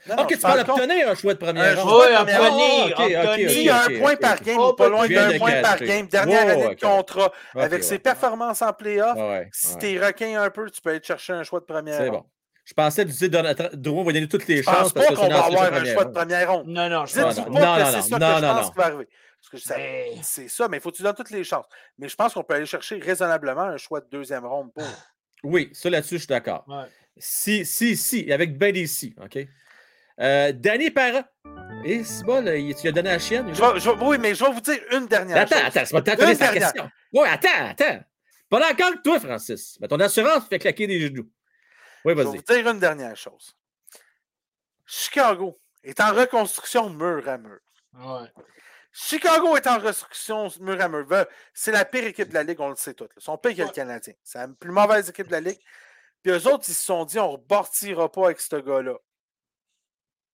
Non, 0.09 0.17
non, 0.17 0.23
ok, 0.25 0.29
tu 0.31 0.35
vas 0.37 0.49
parle 0.49 0.65
contre- 0.65 0.81
l'obtenir, 0.81 1.09
un 1.11 1.15
choix 1.15 1.33
de 1.35 1.39
première 1.39 1.81
ronde? 1.81 1.89
choix 1.91 2.07
de 2.07 2.11
Oui, 2.11 2.17
première 2.17 2.41
obtenir, 2.41 2.67
ronde. 2.67 2.93
ok, 2.93 2.99
ok, 2.99 3.29
obtenir. 3.31 3.51
S'il 3.51 3.63
y 3.63 3.71
a 3.71 3.83
un 3.85 3.99
point 4.01 4.17
par 4.17 4.41
game 4.43 4.57
Oh, 4.59 4.73
pas 4.75 4.89
loin 4.89 5.09
d'un 5.09 5.33
de 5.33 5.39
point 5.39 5.63
par 5.63 5.79
game, 5.79 6.07
dernière 6.09 6.49
année 6.49 6.75
de 6.75 6.81
contrat, 6.81 7.33
avec 7.55 7.85
ses 7.85 7.93
ouais. 7.93 7.99
performances 8.01 8.63
en 8.63 8.73
playoff, 8.73 9.15
Ouais, 9.17 9.23
ouais, 9.29 9.49
si 9.53 9.75
ouais. 9.75 9.79
t'es 9.79 10.05
requin 10.07 10.43
un 10.43 10.51
peu, 10.51 10.69
tu 10.71 10.81
peux 10.81 10.91
aller 10.91 11.01
chercher 11.03 11.33
un 11.35 11.45
choix 11.45 11.61
de 11.61 11.65
première 11.65 11.97
C'est 11.97 12.09
ronde. 12.09 12.19
bon. 12.23 12.25
Je 12.65 12.75
pensais 12.75 13.03
que 13.05 13.09
tu 13.09 13.13
disais 13.15 13.31
Jonathan 13.33 13.69
Drouin 13.73 14.05
va 14.05 14.13
donner 14.13 14.29
toutes 14.29 14.47
les 14.47 14.59
Je 14.59 14.63
pense 14.63 14.75
chances 14.77 14.93
pas 14.93 15.01
parce 15.01 15.11
que 15.11 15.15
qu'on 15.17 15.23
c'est 15.27 15.33
va 15.33 15.39
un 15.39 15.47
avoir 15.47 15.75
un 15.75 15.85
choix 15.85 16.05
de 16.05 16.11
première 16.13 16.53
ronde. 16.53 16.67
Non, 16.69 16.89
non, 16.89 17.07
je 17.07 17.21
pense 17.21 17.35
pas. 17.35 17.41
non, 17.43 17.47
que 17.47 17.51
non, 17.51 17.57
c'est 17.59 17.61
non, 17.61 17.67
ça 17.93 18.01
que 18.01 18.37
je 18.37 18.47
non, 18.47 18.55
pense 18.55 18.71
qui 18.71 18.77
va 18.79 18.85
arriver. 18.87 19.09
Parce 19.41 19.49
que 19.51 19.57
je 19.59 19.63
sais- 19.65 19.77
Mais- 19.77 20.21
c'est 20.23 20.49
ça, 20.49 20.69
mais 20.69 20.77
il 20.77 20.81
faut 20.81 20.91
que 20.93 20.97
tu 20.97 21.03
donnes 21.03 21.15
toutes 21.17 21.31
les 21.31 21.43
chances. 21.43 21.67
Mais 21.99 22.09
je 22.09 22.15
pense 22.15 22.33
qu'on 22.35 22.45
peut 22.45 22.55
aller 22.55 22.67
chercher 22.67 23.01
raisonnablement 23.01 23.63
un 23.63 23.77
choix 23.77 24.01
de 24.01 24.07
deuxième 24.11 24.47
ronde 24.47 24.73
pour. 24.73 24.85
Oui, 25.43 25.71
ça 25.73 25.91
là-dessus, 25.91 26.15
je 26.15 26.21
suis 26.21 26.27
d'accord. 26.29 26.65
Ouais. 26.69 26.85
Si, 27.17 27.67
si, 27.67 27.97
si, 27.97 28.33
avec 28.33 28.57
ben 28.57 28.73
des 28.73 28.87
si, 28.87 29.15
OK? 29.21 29.39
Euh, 30.21 30.53
Danny 30.53 30.91
Parra. 30.93 31.25
Et 31.85 32.05
c'est 32.05 32.23
bon, 32.25 32.45
là, 32.45 32.53
tu 32.55 32.61
lui 32.63 32.89
as 32.89 32.93
donné 32.93 33.11
la 33.11 33.19
chienne? 33.19 33.47
lui, 33.47 33.55
Je 33.57 33.61
là? 33.61 33.73
vais- 33.73 33.81
je 33.81 33.91
vais- 33.91 33.97
oui, 34.05 34.17
mais 34.21 34.35
je 34.37 34.45
vais 34.45 34.53
vous 34.53 34.61
dire 34.61 34.79
une 34.93 35.07
dernière 35.07 35.39
Attends, 35.39 35.57
chose. 35.57 35.65
attends, 35.67 35.83
c'est 35.85 35.93
pas 36.05 36.17
de 36.17 36.53
question. 36.59 36.89
Oui, 37.13 37.27
attends, 37.29 37.49
attends. 37.71 38.01
Pas 38.49 38.61
d'accord 38.61 38.93
que 38.93 39.03
toi, 39.03 39.19
Francis. 39.19 39.77
Mais 39.81 39.89
ton 39.89 39.99
assurance 39.99 40.47
fait 40.49 40.61
claquer 40.61 40.87
des 40.87 41.01
genoux. 41.01 41.29
Oui, 42.05 42.13
Je 42.17 42.19
vais 42.19 42.25
vous 42.25 42.43
dire 42.43 42.69
une 42.69 42.79
dernière 42.81 43.17
chose. 43.17 43.55
Chicago 44.87 45.59
est 45.83 46.01
en 46.01 46.13
reconstruction 46.15 46.91
mur 46.91 47.29
à 47.29 47.39
mur. 47.39 47.59
Ouais. 47.95 48.29
Chicago 48.93 49.57
est 49.57 49.67
en 49.67 49.77
reconstruction 49.77 50.51
mur 50.61 50.81
à 50.81 50.89
mur. 50.89 51.07
C'est 51.55 51.73
la 51.73 51.85
pire 51.85 52.05
équipe 52.05 52.29
de 52.29 52.35
la 52.35 52.43
Ligue, 52.43 52.61
on 52.61 52.69
le 52.71 52.77
sait 52.77 52.95
tous. 52.95 53.09
Ils 53.17 53.23
sont 53.23 53.39
pires 53.39 53.57
que 53.57 53.63
le. 53.63 53.69
Canadien. 53.71 54.15
C'est 54.23 54.39
la 54.39 54.49
plus 54.49 54.71
mauvaise 54.71 55.09
équipe 55.09 55.29
de 55.29 55.33
la 55.33 55.41
Ligue. 55.41 55.61
Puis 56.23 56.33
eux 56.33 56.47
autres, 56.49 56.65
ils 56.69 56.75
se 56.75 56.85
sont 56.85 57.05
dit, 57.05 57.19
on 57.19 57.29
ne 57.29 57.33
repartira 57.33 58.11
pas 58.11 58.27
avec 58.27 58.41
ce 58.41 58.57
gars-là. 58.57 58.95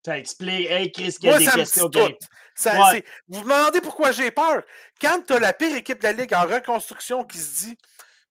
Ça 0.05 0.19
explique. 0.19 0.71
Hey, 0.71 0.91
Chris, 0.93 1.17
il 1.21 1.27
y 1.27 1.29
a 1.29 1.31
Moi, 1.33 1.39
des 1.39 1.45
ça 1.47 1.53
me 1.53 1.57
questions. 1.59 1.89
dit 1.89 1.99
tout. 1.99 2.07
qui- 2.09 2.27
Ça, 2.55 2.73
Ouais. 2.93 3.05
Vous 3.29 3.39
me 3.39 3.45
demandez 3.45 3.81
pourquoi 3.81 4.11
j'ai 4.11 4.31
peur. 4.33 4.63
Quand 5.01 5.23
tu 5.25 5.33
as 5.35 5.39
la 5.39 5.53
pire 5.53 5.77
équipe 5.77 5.99
de 5.99 6.03
la 6.05 6.13
Ligue 6.13 6.35
en 6.35 6.43
reconstruction 6.47 7.25
qui 7.25 7.39
se 7.39 7.65
dit, 7.67 7.79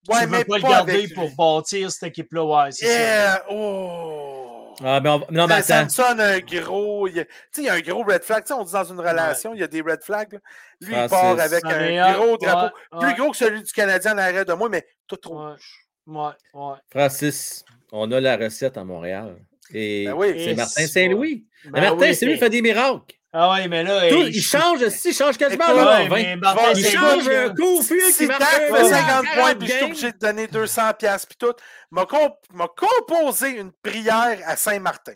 ouais, 0.10 0.22
tu 0.24 0.28
mais 0.28 0.38
veux 0.40 0.44
pas 0.46 0.58
le 0.58 0.62
garder 0.64 0.94
avec 0.94 1.14
pour 1.14 1.26
lui. 1.28 1.36
bâtir 1.36 1.92
cette 1.92 2.04
équipe-là. 2.04 2.44
Ouais, 2.46 2.72
c'est 2.72 2.86
ça. 2.86 2.92
Yeah, 2.94 3.46
oh. 3.52 4.76
Ah, 4.84 5.00
mais 5.02 5.10
on 5.10 5.20
Non, 5.32 5.48
mais 5.48 5.56
attends. 5.56 5.90
Samson, 5.90 6.20
un 6.20 6.40
gros. 6.40 7.08
il 7.08 7.16
y 7.16 7.20
a- 7.22 7.26
Tu 7.26 7.32
sais, 7.52 7.62
il 7.62 7.66
y 7.66 7.70
a 7.70 7.74
un 7.74 7.80
gros 7.82 8.04
red 8.04 8.22
flag. 8.24 8.44
Tu 8.44 8.50
sais, 8.50 8.54
on 8.54 8.64
dit 8.64 8.72
dans 8.74 8.84
une 8.84 9.00
relation, 9.00 9.54
il 9.56 9.60
y 9.60 9.64
a 9.64 9.68
des 9.68 9.82
red 9.82 10.04
flags. 10.04 10.34
là. 10.34 10.40
Lui, 10.82 10.90
il 10.94 11.08
Francis. 11.08 11.10
part 11.10 11.40
avec 11.40 11.66
un 11.66 12.14
gros 12.14 12.38
drapeau. 12.38 12.76
ouais, 12.94 13.00
Plus 13.00 13.16
gros 13.20 13.32
que 13.32 13.38
celui 13.38 13.64
du 13.64 13.72
Canadien 13.74 14.14
en 14.14 14.18
arrêt 14.20 14.46
de 14.46 14.54
moi, 14.54 14.70
mais 14.70 14.86
tout 15.08 15.18
rouge. 15.26 15.88
Ouais, 16.06 16.30
ouais. 16.54 16.76
Francis, 16.92 17.66
on 17.92 18.12
a 18.12 18.20
la 18.22 18.38
recette 18.38 18.78
à 18.78 18.84
Montréal. 18.84 19.38
Et 19.74 20.06
Ben 20.06 20.14
oui. 20.14 20.42
c'est 20.46 20.54
Martin 20.56 20.88
Saint-Louis. 20.88 21.46
Ben 21.66 21.82
Martin, 21.82 21.98
oui, 21.98 22.16
c'est 22.16 22.26
lui 22.26 22.34
qui 22.36 22.40
fait 22.40 22.50
des 22.50 22.62
miracles. 22.62 23.16
Ah 23.34 23.52
oui, 23.54 23.68
mais 23.68 23.84
là. 23.84 24.10
Tout- 24.10 24.16
il 24.28 24.42
change, 24.42 24.88
si, 24.90 25.10
il 25.10 25.14
change 25.14 25.38
quasiment 25.38 25.66
Écoute, 25.66 25.80
à 25.80 25.98
Ouais, 26.00 26.08
20. 26.08 26.16
mais 26.16 26.36
Martin 26.38 26.64
va- 26.64 26.72
Il 26.80 26.86
change 26.86 27.30
là, 27.30 27.44
un 27.44 27.50
coup 27.54 27.82
fil 27.84 28.02
Si 28.12 28.26
fait 28.26 28.34
gros 28.70 28.90
50 28.90 29.26
points, 29.26 29.36
40 29.36 29.60
puis 29.60 29.68
je 29.68 29.74
suis 29.74 29.84
obligé 29.86 30.12
de 30.14 30.18
donner 30.18 30.48
200 30.48 30.94
piastres, 30.98 31.28
puis 31.28 31.38
tout, 31.38 31.54
m'a 31.92 32.06
comp- 32.06 32.38
m'a 32.54 32.68
composé 32.68 33.50
une 33.50 33.72
prière 33.84 34.40
à 34.46 34.56
Saint-Martin. 34.56 35.14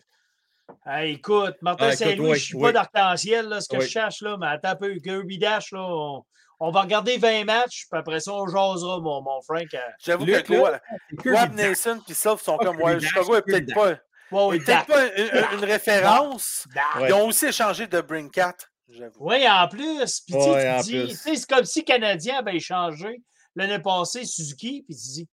Hey, 0.86 1.14
écoute, 1.16 1.56
Martin 1.62 1.86
Ah, 1.90 1.94
écoute, 1.94 2.00
Saint-Louis, 2.08 2.30
oui, 2.32 2.38
je 2.40 2.44
suis 2.44 2.56
oui. 2.56 2.62
pas 2.64 2.72
d'arc-en-ciel, 2.74 3.48
là, 3.48 3.62
ce 3.62 3.70
que 3.70 3.78
Oui. 3.78 3.86
je 3.86 3.90
cherche, 3.90 4.22
là, 4.22 4.38
mais 4.40 4.48
attends 4.48 4.70
un 4.70 4.76
peu, 4.76 4.94
Kirby 4.96 5.38
Dash, 5.38 5.72
là, 5.72 5.80
on, 5.82 6.24
on 6.60 6.72
va 6.72 6.82
regarder 6.82 7.18
20 7.18 7.44
matchs, 7.46 7.86
puis 7.90 8.00
après 8.00 8.20
ça, 8.20 8.34
on 8.34 8.46
jasera, 8.46 9.00
mon, 9.00 9.22
mon 9.22 9.42
Frank. 9.42 9.68
J'avoue 10.04 10.26
que 10.26 10.32
là, 10.54 10.80
Wab 11.26 11.56
Dash. 11.56 11.68
Nason 11.70 12.00
puis 12.06 12.14
Sylph 12.16 12.42
sont 12.42 12.58
Pas 12.58 12.66
comme, 12.66 12.82
ouais, 12.82 13.00
Chicago 13.00 13.36
est 13.36 13.42
peut-être 13.42 13.74
pas, 13.74 13.94
Peut-être 14.32 14.86
pas 14.86 15.08
une, 15.18 15.58
une 15.60 15.66
référence. 15.66 16.66
Ouais. 17.00 17.10
Ils 17.10 17.14
ont 17.14 17.28
aussi 17.28 17.48
échangé 17.48 17.88
de 17.88 18.02
Brinkat, 18.02 18.56
j'avoue. 18.90 19.18
Oui, 19.20 19.48
en 19.48 19.68
plus. 19.68 20.22
Puis, 20.22 20.34
tu 20.36 20.50
Ouais, 20.50 20.80
dis, 20.84 21.14
c'est 21.16 21.46
comme 21.48 21.66
si 21.66 21.84
Canadien 21.84 22.40
avait 22.40 22.56
échangé 22.56 23.22
l'année 23.56 23.80
passée 23.80 24.26
Suzuki, 24.26 24.84
puis 24.88 24.96
tu 24.96 25.02
dis, 25.12 25.30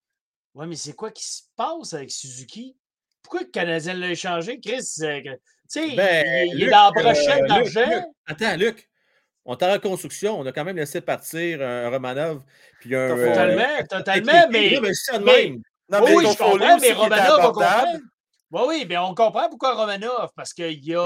ouais, 0.55 0.67
mais 0.67 0.77
c'est 0.77 0.93
quoi 0.95 1.11
qui 1.11 1.25
se 1.25 1.43
passe 1.57 1.95
avec 1.95 2.11
Suzuki? 2.11 2.77
Pourquoi 3.23 3.41
le 3.43 3.47
Canadien 3.47 3.95
l'a 3.95 4.09
échangé? 4.11 4.59
Chris, 4.61 4.85
euh, 5.03 5.21
tu 5.23 5.31
sais, 5.69 5.91
Ben, 5.95 6.49
il, 6.49 6.55
il 6.55 6.63
est 6.65 6.71
dans 6.71 6.91
la 6.95 7.03
brochette 7.03 7.29
euh, 7.29 7.41
Luc, 7.41 7.49
d'argent. 7.75 7.91
Luc, 7.91 8.05
Attends, 8.27 8.57
Luc. 8.57 8.89
On 9.45 9.57
est 9.57 9.63
en 9.65 9.73
reconstruction. 9.73 10.39
On 10.41 10.45
a 10.47 10.53
quand 10.53 10.65
même 10.65 10.77
laissé 10.77 11.01
partir 11.01 11.63
un 11.63 11.89
Romanov. 11.89 12.43
Puis 12.81 12.95
un. 12.95 12.99
Euh, 13.17 13.29
Totalement, 13.29 13.77
un- 13.79 13.85
totalement, 13.85 14.49
mais. 14.51 14.71
Non, 14.81 14.81
oui, 14.83 15.63
mais 15.91 16.15
oui, 16.15 16.27
je 16.31 16.37
comprends, 16.37 16.79
mais 16.79 16.93
Romanov, 16.93 17.39
on 17.41 17.53
comprend. 17.53 17.85
Oui, 18.51 18.63
oui, 18.67 18.87
mais 18.89 18.97
on 18.97 19.15
comprend 19.15 19.49
pourquoi 19.49 19.75
Romanov, 19.75 20.31
parce 20.35 20.55
qu'il 20.55 20.85
y 20.85 20.95
a. 20.95 21.05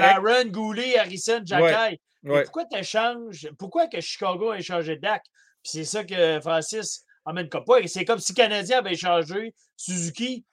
Baron, 0.00 0.44
Goulet, 0.46 0.98
Harrison, 0.98 1.40
Jacky. 1.44 1.98
Mais 2.24 2.30
Ouais. 2.30 2.42
pourquoi 2.44 2.64
tu 2.66 2.78
échanges? 2.78 3.48
Pourquoi 3.58 3.88
que 3.88 4.00
Chicago 4.00 4.50
a 4.50 4.58
échangé 4.58 4.96
Dak? 4.96 5.22
Puis 5.62 5.70
c'est 5.72 5.84
ça 5.84 6.04
que 6.04 6.40
Francis 6.40 7.04
emmène 7.24 7.48
comme 7.48 7.64
pas. 7.64 7.84
C'est 7.86 8.04
comme 8.04 8.18
si 8.20 8.32
le 8.32 8.36
Canadien 8.36 8.78
avait 8.78 8.92
échangé 8.92 9.54
Suzuki. 9.76 10.44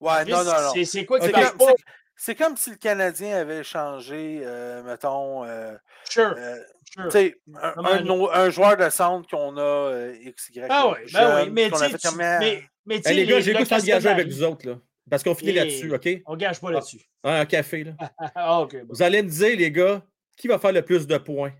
Ouais, 0.00 0.22
Chris, 0.22 0.30
non, 0.32 0.44
non, 0.44 0.52
non. 0.62 0.70
C'est 0.74 0.84
c'est 0.84 1.04
quoi 1.04 1.20
C'est 1.20 1.32
marche 1.32 1.48
comme, 1.50 1.58
pas? 1.58 1.64
c'est- 1.76 1.84
c'est 2.16 2.34
comme 2.36 2.56
si 2.56 2.70
le 2.70 2.76
Canadien 2.76 3.38
avait 3.38 3.64
changé, 3.64 4.40
euh, 4.44 4.82
mettons, 4.82 5.44
euh, 5.44 5.74
Sure, 6.08 6.34
euh, 6.36 6.56
sure. 6.92 7.04
tu 7.06 7.10
sais, 7.10 7.34
un, 7.60 8.28
un 8.32 8.50
joueur 8.50 8.76
de 8.76 8.88
centre 8.90 9.28
qu'on 9.28 9.56
a 9.56 9.60
euh, 9.60 10.14
XY. 10.24 10.62
Ah 10.68 10.88
oui, 10.90 11.10
ben 11.12 11.44
oui, 11.44 11.50
mais 11.50 11.70
tu 11.70 11.98
tu- 11.98 12.06
ah, 12.06 12.10
mais, 12.38 12.62
mais 12.86 13.00
tu 13.00 13.08
Hey, 13.08 13.16
les 13.16 13.26
gars, 13.26 13.40
j'ai 13.40 13.52
le 13.52 13.58
goût 13.58 13.64
de 13.64 13.68
s'engager 13.68 14.08
avec 14.08 14.28
vous 14.28 14.42
autres. 14.44 14.66
Là, 14.68 14.76
parce 15.10 15.22
qu'on 15.22 15.34
finit 15.34 15.50
Et- 15.50 15.54
là-dessus, 15.54 15.92
OK? 15.94 16.08
On 16.26 16.36
gage 16.36 16.60
pas 16.60 16.70
là-dessus. 16.70 17.00
Un 17.24 17.44
café. 17.46 17.84
Là. 17.84 17.92
Ah, 18.34 18.64
bon. 18.64 18.68
Vous 18.88 19.02
allez 19.02 19.22
me 19.22 19.28
dire, 19.28 19.56
les 19.56 19.70
gars, 19.70 20.02
qui 20.36 20.48
va 20.48 20.58
faire 20.58 20.72
le 20.72 20.82
plus 20.82 21.06
de 21.06 21.18
points 21.18 21.52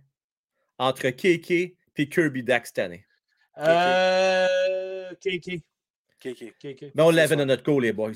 entre 0.79 1.09
KK 1.11 1.51
et 1.51 2.09
Kirby 2.09 2.43
Dax 2.43 2.69
cette 2.71 2.79
année? 2.79 3.05
Euh. 3.59 5.11
Ok. 5.13 5.33
KK. 6.23 6.93
Mais 6.95 7.03
on 7.03 7.11
l'avait 7.11 7.35
dans 7.35 7.47
notre 7.47 7.63
call, 7.63 7.81
les 7.81 7.93
boys. 7.95 8.11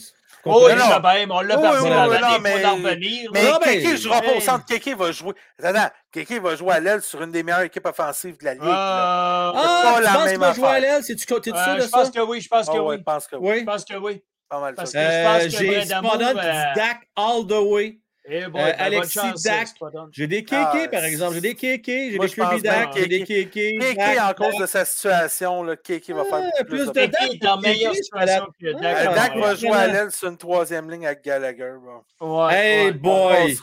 Oh, 0.44 0.64
oui, 0.66 0.72
non. 0.74 0.84
je 0.84 1.30
on 1.32 1.40
l'a 1.40 1.56
Oui, 1.56 1.62
perdu 1.62 1.78
oui, 1.84 1.88
dans 1.88 2.08
oui, 2.10 2.16
non, 2.20 2.28
faut 2.34 2.40
mais- 2.42 2.64
revenir. 2.66 3.30
Mais 3.32 3.42
Non, 3.50 3.58
Kéké 3.58 3.82
mais- 3.86 3.92
ne 3.92 3.96
jouera 3.96 4.20
pas 4.20 4.36
au 4.36 4.40
centre. 4.40 4.64
Kéké 4.66 4.94
va 4.94 5.10
jouer. 5.10 5.32
Attends, 5.62 5.90
Kéké 6.12 6.38
va 6.38 6.54
jouer 6.54 6.72
à 6.74 6.80
l'aile 6.80 7.00
sur 7.00 7.22
une 7.22 7.30
des 7.32 7.42
meilleures 7.42 7.62
équipes 7.62 7.86
offensives 7.86 8.36
de 8.38 8.44
la 8.44 8.52
Ligue. 8.54 8.62
là. 8.62 8.68
Euh, 8.68 9.52
Ah, 9.56 9.80
pas 9.84 9.96
tu 9.96 10.02
la 10.02 10.12
penses 10.12 10.22
même 10.24 10.30
qu'il 10.32 10.40
va 10.40 10.52
jouer 10.52 10.66
à 10.66 10.80
l'aile? 10.80 11.02
C'est-tu 11.02 11.24
t'es 11.24 11.34
euh, 11.34 11.38
sûr 11.64 11.76
de 11.76 11.80
je 11.80 11.88
pense 11.88 12.04
ça? 12.06 12.10
que 12.12 12.20
oui, 12.20 12.40
je 12.42 12.48
pense 12.48 12.66
que 12.66 12.72
Ah 12.76 12.82
oui. 12.84 12.96
je 12.98 13.02
pense 13.02 13.26
que 13.26 13.36
oui. 13.36 13.48
Je 13.48 13.58
Oui. 13.60 13.64
pense 13.64 13.84
que 13.86 13.94
oui. 13.94 14.22
Pas 14.54 14.60
mal 14.60 14.74
Parce 14.74 14.90
ça. 14.92 14.98
que- 15.00 15.04
je 15.04 15.10
Euh, 15.10 15.24
pense 15.24 15.42
que 15.42 15.48
J'ai 15.50 15.84
Spodon 15.86 16.24
euh, 16.24 16.32
dit 16.32 16.76
Dak 16.80 16.98
all 17.16 17.46
the 17.46 17.52
way. 17.70 17.98
Eh 18.26 18.46
boy, 18.46 18.62
Euh, 18.62 18.72
Alexis 18.78 19.12
chance, 19.18 19.42
Dak. 19.42 19.68
J'ai 20.12 20.26
des 20.26 20.46
Ah, 20.52 20.72
par 20.90 21.04
exemple. 21.04 21.34
J'ai 21.34 21.40
des 21.42 21.54
KK, 21.54 21.86
j'ai 21.86 22.18
des 22.18 22.28
Kirby 22.28 22.62
Dak, 22.62 22.88
j'ai 22.96 23.06
des 23.06 23.20
Kéké- 23.22 23.44
KK. 23.44 23.52
Kéké, 23.80 23.94
Dak, 23.96 24.18
en 24.30 24.32
cause 24.44 24.52
Dak. 24.52 24.60
de 24.62 24.66
sa 24.66 24.84
situation, 24.86 25.62
là, 25.62 25.76
Kéké 25.76 26.12
va 26.14 26.24
faire 26.24 26.40
Ah, 26.58 26.64
plus 26.64 26.84
plus 26.84 26.86
de 26.86 26.92
Dak 26.92 27.12
est 27.34 27.46
en 27.46 27.58
meilleure 27.60 27.94
situation 27.94 28.46
que 28.58 28.72
Dak. 28.80 28.82
Euh, 28.96 29.06
Ah, 29.10 29.14
Dak 29.14 29.34
ouais. 29.34 29.40
va 29.42 29.54
jouer 29.56 29.70
à 29.72 29.86
l'aile 29.88 30.10
sur 30.10 30.28
une 30.28 30.38
troisième 30.38 30.90
ligne 30.90 31.06
avec 31.06 31.22
Gallagher. 31.22 31.72
Ouais, 32.20 32.54
Hey, 32.54 32.86
ouais. 32.86 32.92
boy! 32.92 33.58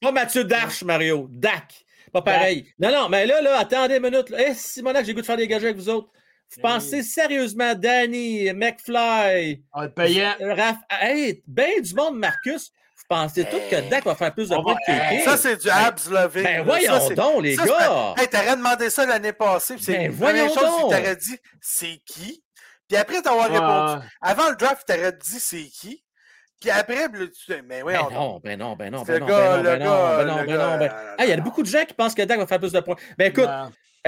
Pas 0.00 0.12
Mathieu 0.12 0.44
Darche, 0.44 0.84
Mario. 0.84 1.26
Dak. 1.30 1.84
Pas 2.12 2.22
pareil. 2.22 2.66
Non, 2.78 2.90
non, 2.90 3.08
mais 3.10 3.26
là, 3.26 3.42
là, 3.42 3.58
attendez 3.58 3.96
une 3.96 4.02
minute. 4.04 4.30
là. 4.30 4.38
Eh, 4.48 4.54
Simonac, 4.54 5.04
j'ai 5.04 5.12
goût 5.12 5.20
de 5.20 5.26
faire 5.26 5.36
des 5.36 5.46
gageurs 5.46 5.64
avec 5.70 5.76
vous 5.76 5.90
autres. 5.90 6.08
Vous 6.50 6.56
Oui. 6.56 6.62
pensez 6.62 7.02
sérieusement, 7.02 7.74
Danny, 7.74 8.50
McFly, 8.54 9.62
payant. 9.94 10.34
euh, 10.40 10.54
Raph, 10.54 10.78
hey, 10.90 11.42
ben 11.46 11.80
du 11.82 11.94
monde, 11.94 12.18
Marcus, 12.18 12.72
vous 12.96 13.04
pensez 13.08 13.44
tous 13.44 13.60
que 13.70 13.88
Dak 13.90 14.04
va 14.04 14.14
faire 14.14 14.32
plus 14.34 14.48
de 14.48 14.54
points 14.56 14.74
que? 14.86 15.20
Ça, 15.24 15.36
c'est 15.36 15.56
du 15.56 15.68
abs 15.68 16.08
loving. 16.10 16.42
Ben 16.44 16.64
voyons 16.64 17.00
Ça, 17.00 17.14
donc, 17.14 17.42
les 17.42 17.54
ça, 17.54 17.66
gars! 17.66 18.14
Hey, 18.16 18.28
t'aurais 18.28 18.56
demandé 18.56 18.88
ça 18.88 19.04
l'année 19.04 19.34
passée. 19.34 19.76
C'est 19.78 19.92
Ben 19.92 20.10
la 20.10 20.16
première 20.16 20.46
voyons 20.46 20.54
chose 20.54 20.62
donc. 20.62 20.90
qu'il 20.90 20.96
t'aurait 20.98 21.16
dit, 21.16 21.38
c'est 21.60 22.00
qui? 22.06 22.42
Puis 22.88 22.96
après 22.96 23.20
t'avoir 23.20 23.50
Ouais, 23.50 23.58
répondu, 23.58 24.06
avant 24.22 24.48
le 24.48 24.56
draft, 24.56 24.84
il 24.88 24.94
t'aurait 24.94 25.12
dit 25.12 25.40
c'est 25.40 25.64
qui? 25.64 26.02
Puis 26.60 26.70
après, 26.70 27.08
tu 27.10 27.18
dis, 27.54 27.60
mais 27.66 27.82
oui, 27.82 27.92
Ben 27.92 28.06
on 28.08 28.10
non, 28.10 28.40
ben 28.42 28.58
non, 28.58 28.74
ben 28.74 28.90
non, 28.90 29.04
C'est 29.04 29.12
ben 29.12 29.20
non, 29.20 29.26
gars, 29.26 29.36
ben 29.36 29.50
non, 29.50 29.56
le 29.58 29.62
ben 29.62 29.78
non, 29.78 29.84
gars, 29.84 30.16
ben 30.16 30.24
non, 30.26 30.38
le 30.40 30.46
ben 30.46 30.56
gars, 30.56 30.66
non, 30.66 30.78
ben- 30.78 30.86
là, 30.86 31.14
Ah, 31.18 31.24
il 31.24 31.28
y 31.28 31.32
a 31.32 31.36
beaucoup 31.36 31.62
de 31.62 31.68
gens 31.68 31.84
qui 31.84 31.94
pensent 31.94 32.14
que 32.14 32.22
Dak 32.22 32.38
va 32.38 32.46
faire 32.46 32.58
plus 32.58 32.72
de 32.72 32.80
points. 32.80 32.96
Ben 33.18 33.30
écoute. 33.30 33.48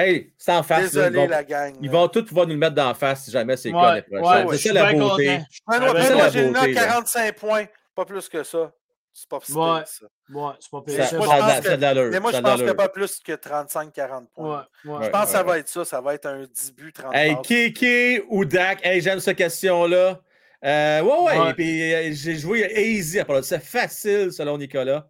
Hey, 0.07 0.33
sans 0.39 0.63
face, 0.63 0.93
là, 0.95 1.07
ils 1.09 1.11
Désolé, 1.13 1.17
vont, 1.19 1.29
la 1.29 1.45
gang. 1.45 1.75
ils 1.81 1.87
là. 1.87 1.93
vont 1.93 2.09
tous 2.09 2.25
pouvoir 2.25 2.47
nous 2.47 2.53
le 2.55 2.59
mettre 2.59 2.75
d'en 2.75 2.95
face 2.95 3.25
si 3.25 3.31
jamais 3.31 3.57
c'est 3.57 3.69
Ouais, 3.69 3.75
quoi 3.75 3.95
les 3.95 4.01
ouais, 4.11 4.21
prochaines. 4.21 4.47
ouais, 4.47 4.57
je 4.57 4.63
c'est 4.63 4.73
la 4.73 4.93
beauté. 4.93 5.41
Ah, 5.67 5.79
ben, 5.79 6.53
là. 6.53 6.75
45 6.75 7.35
points, 7.37 7.65
pas 7.95 8.05
plus 8.05 8.29
que 8.29 8.43
ça. 8.43 8.73
C'est 9.13 9.29
pas 9.29 9.39
Ouais. 9.39 9.83
ça. 9.87 10.07
Ouais, 10.33 10.53
c'est 10.61 10.71
pas 10.71 10.79
Ça, 10.79 10.85
pire. 10.85 10.97
moi, 10.97 11.27
ça, 11.27 11.37
je 11.37 11.41
pense 11.41 11.61
que- 11.67 11.95
de. 11.95 12.11
Mais 12.11 12.21
moi, 12.21 12.31
je 12.31 12.37
a 12.37 12.41
de 12.41 12.45
pense 12.47 12.63
que 12.63 12.71
pas 12.73 12.89
plus 12.89 13.19
que 13.19 13.33
35-40 13.33 14.21
Ouais, 14.23 14.27
points. 14.37 14.67
ouais. 14.99 15.05
Je 15.07 15.11
pense 15.11 15.25
que 15.25 15.31
ça 15.31 15.39
ouais, 15.39 15.45
va 15.45 15.51
ouais. 15.53 15.61
être 15.61 15.69
ça. 15.69 15.85
Ça 15.85 16.01
va 16.01 16.15
être 16.15 16.27
un 16.27 16.45
10 16.47 16.73
buts, 16.75 16.93
30 16.93 17.13
Hey, 17.15 17.35
passes. 17.35 17.47
Kéké 17.47 18.25
ou 18.29 18.45
Dak? 18.45 18.79
Hey, 18.87 19.01
j'aime 19.01 19.19
cette 19.21 19.37
question-là. 19.37 20.21
Euh, 20.65 21.01
ouais, 21.03 21.09
ouais, 21.25 21.39
Ouais. 21.41 21.51
et 21.51 21.55
puis 21.55 21.95
euh, 21.95 22.11
j'ai 22.13 22.37
joué 22.37 22.71
easy 22.77 23.19
à 23.19 23.25
part 23.25 23.37
de 23.37 23.43
ça. 23.43 23.59
C'est 23.59 23.65
facile 23.65 24.31
selon 24.33 24.59
Nicolas. 24.59 25.09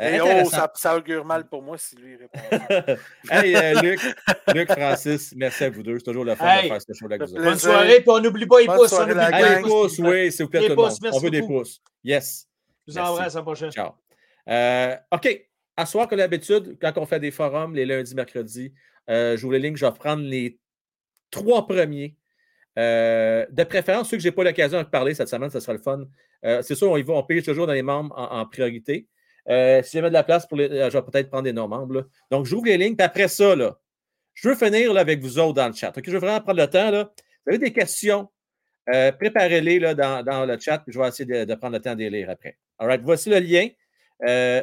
Euh, 0.00 0.14
Et 0.14 0.42
oh, 0.44 0.48
ça, 0.48 0.72
ça 0.74 0.96
augure 0.96 1.24
mal 1.24 1.46
pour 1.48 1.62
moi 1.62 1.76
si 1.76 1.94
lui 1.96 2.16
répond. 2.16 2.38
hey, 3.30 3.54
euh, 3.54 3.82
Luc, 3.82 4.00
Luc, 4.54 4.72
Francis, 4.72 5.34
merci 5.36 5.64
à 5.64 5.70
vous 5.70 5.82
deux. 5.82 5.98
C'est 5.98 6.04
toujours 6.04 6.24
le 6.24 6.34
fun 6.34 6.46
Hey. 6.46 6.62
de 6.64 6.68
faire 6.68 6.80
ce 6.80 6.92
show 6.94 7.04
avec 7.06 7.22
vous. 7.22 7.34
Bonne 7.34 7.42
Plaisir. 7.42 7.60
soirée, 7.70 7.96
puis 8.00 8.08
on 8.08 8.20
n'oublie 8.20 8.46
pas 8.46 8.60
les 8.60 8.66
pouces. 8.66 8.92
On 8.94 9.04
la 9.06 9.30
pas 9.30 9.56
les 9.56 9.62
pouces, 9.62 9.98
oui, 9.98 10.32
s'il 10.32 10.44
vous 10.44 10.50
plaît, 10.50 10.60
tout 10.62 10.68
le 10.68 10.74
monde. 10.76 10.92
On 11.12 11.18
veut 11.18 11.30
des 11.30 11.42
pouces. 11.42 11.82
Yes. 12.02 12.48
Je 12.86 12.92
vous 12.92 12.98
embrasse, 12.98 13.34
à 13.34 13.38
la 13.38 13.42
prochaine. 13.42 13.70
Ciao. 13.70 13.92
Euh, 14.48 14.96
OK. 15.12 15.46
À 15.76 15.86
soir, 15.86 16.08
comme 16.08 16.18
d'habitude, 16.18 16.76
quand 16.80 16.92
on 16.96 17.06
fait 17.06 17.20
des 17.20 17.30
forums, 17.30 17.74
les 17.74 17.86
lundis, 17.86 18.14
mercredis, 18.14 18.72
euh, 19.08 19.36
je 19.36 19.42
vous 19.46 19.50
les 19.52 19.58
lignes, 19.58 19.76
je 19.76 19.84
vais 19.86 19.92
prendre 19.92 20.22
les 20.22 20.58
trois 21.30 21.66
premiers. 21.66 22.16
Euh, 22.78 23.46
de 23.50 23.64
préférence, 23.64 24.08
ceux 24.08 24.16
que 24.16 24.22
je 24.22 24.28
n'ai 24.28 24.32
pas 24.32 24.44
l'occasion 24.44 24.78
de 24.78 24.86
parler 24.86 25.14
cette 25.14 25.28
semaine, 25.28 25.50
ça 25.50 25.60
sera 25.60 25.72
le 25.72 25.78
fun. 25.78 26.04
Euh, 26.44 26.62
c'est 26.62 26.74
sûr, 26.74 26.90
on 26.90 26.96
y 26.96 27.02
va, 27.02 27.14
on 27.14 27.22
pige 27.22 27.44
toujours 27.44 27.66
dans 27.66 27.72
les 27.72 27.82
membres 27.82 28.14
en, 28.18 28.40
en 28.40 28.46
priorité. 28.46 29.08
Euh, 29.50 29.82
si 29.82 29.92
jamais 29.92 30.08
de 30.08 30.14
la 30.14 30.22
place 30.22 30.46
euh, 30.52 30.90
je 30.90 30.96
vais 30.96 31.02
peut-être 31.02 31.28
prendre 31.28 31.44
des 31.44 31.52
non-membres. 31.52 31.94
là. 31.94 32.02
Donc, 32.30 32.46
j'ouvre 32.46 32.66
les 32.66 32.78
lignes, 32.78 32.96
puis 32.96 33.04
après 33.04 33.28
ça, 33.28 33.56
là, 33.56 33.78
je 34.34 34.48
veux 34.48 34.54
finir 34.54 34.92
là, 34.92 35.00
avec 35.00 35.20
vous 35.20 35.38
autres 35.38 35.54
dans 35.54 35.66
le 35.66 35.74
chat. 35.74 35.92
Je 36.02 36.10
veux 36.10 36.18
vraiment 36.18 36.40
prendre 36.40 36.60
le 36.60 36.68
temps. 36.68 36.90
Là. 36.90 37.10
Vous 37.44 37.50
avez 37.54 37.58
des 37.58 37.72
questions, 37.72 38.28
euh, 38.94 39.12
préparez-les 39.12 39.94
dans, 39.94 40.24
dans 40.24 40.46
le 40.46 40.58
chat, 40.58 40.78
puis 40.78 40.92
je 40.92 41.00
vais 41.00 41.08
essayer 41.08 41.46
de, 41.46 41.54
prendre 41.56 41.74
le 41.74 41.82
temps 41.82 41.94
de 41.94 42.00
les 42.00 42.10
lire 42.10 42.30
après. 42.30 42.56
All 42.78 42.86
right, 42.86 43.02
voici 43.02 43.28
le 43.28 43.38
lien. 43.38 43.68
Euh, 44.26 44.62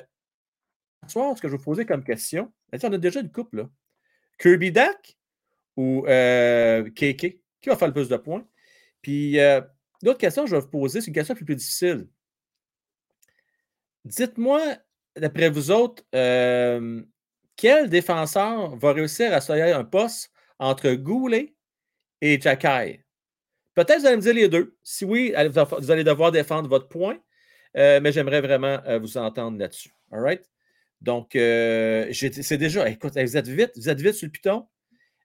ce 1.05 1.11
soir, 1.11 1.35
ce 1.35 1.41
que 1.41 1.47
je 1.47 1.53
vais 1.53 1.57
vous 1.57 1.63
poser 1.63 1.85
comme 1.85 2.03
question, 2.03 2.51
on 2.71 2.93
a 2.93 2.97
déjà 2.97 3.19
une 3.19 3.31
couple. 3.31 3.57
Là? 3.57 3.69
Kirby 4.39 4.71
Dak 4.71 5.17
ou 5.75 6.05
euh, 6.07 6.89
KK? 6.89 7.37
Qui 7.59 7.69
va 7.69 7.75
faire 7.75 7.87
le 7.87 7.93
plus 7.93 8.09
de 8.09 8.17
points? 8.17 8.45
Puis, 9.01 9.39
euh, 9.39 9.61
l'autre 10.03 10.19
question 10.19 10.43
que 10.43 10.49
je 10.49 10.55
vais 10.55 10.61
vous 10.61 10.69
poser, 10.69 11.01
c'est 11.01 11.07
une 11.07 11.13
question 11.13 11.35
plus 11.35 11.55
difficile. 11.55 12.07
Dites-moi, 14.07 14.61
d'après 15.17 15.49
vous 15.49 15.69
autres, 15.69 16.01
euh, 16.15 17.01
quel 17.57 17.89
défenseur 17.89 18.75
va 18.77 18.93
réussir 18.93 19.33
à 19.33 19.41
soigner 19.41 19.73
un 19.73 19.83
poste 19.83 20.31
entre 20.59 20.91
Goulet 20.93 21.53
et 22.21 22.39
Jacky? 22.39 23.01
Peut-être 23.75 23.99
vous 23.99 24.05
allez 24.05 24.15
me 24.15 24.21
dire 24.21 24.33
les 24.33 24.47
deux. 24.47 24.77
Si 24.81 25.03
oui, 25.03 25.33
vous 25.79 25.91
allez 25.91 26.05
devoir 26.05 26.31
défendre 26.31 26.69
votre 26.69 26.87
point, 26.87 27.17
euh, 27.75 27.99
mais 28.01 28.13
j'aimerais 28.13 28.39
vraiment 28.39 28.79
euh, 28.87 28.97
vous 28.97 29.17
entendre 29.17 29.59
là-dessus. 29.59 29.91
All 30.11 30.21
right? 30.21 30.49
Donc, 31.01 31.31
c'est 31.33 32.57
déjà, 32.57 32.89
écoute, 32.89 33.13
vous 33.13 33.37
êtes 33.37 33.47
vite, 33.47 33.71
vous 33.75 33.89
êtes 33.89 34.01
vite 34.01 34.13
sur 34.13 34.27
le 34.27 34.31
piton. 34.31 34.65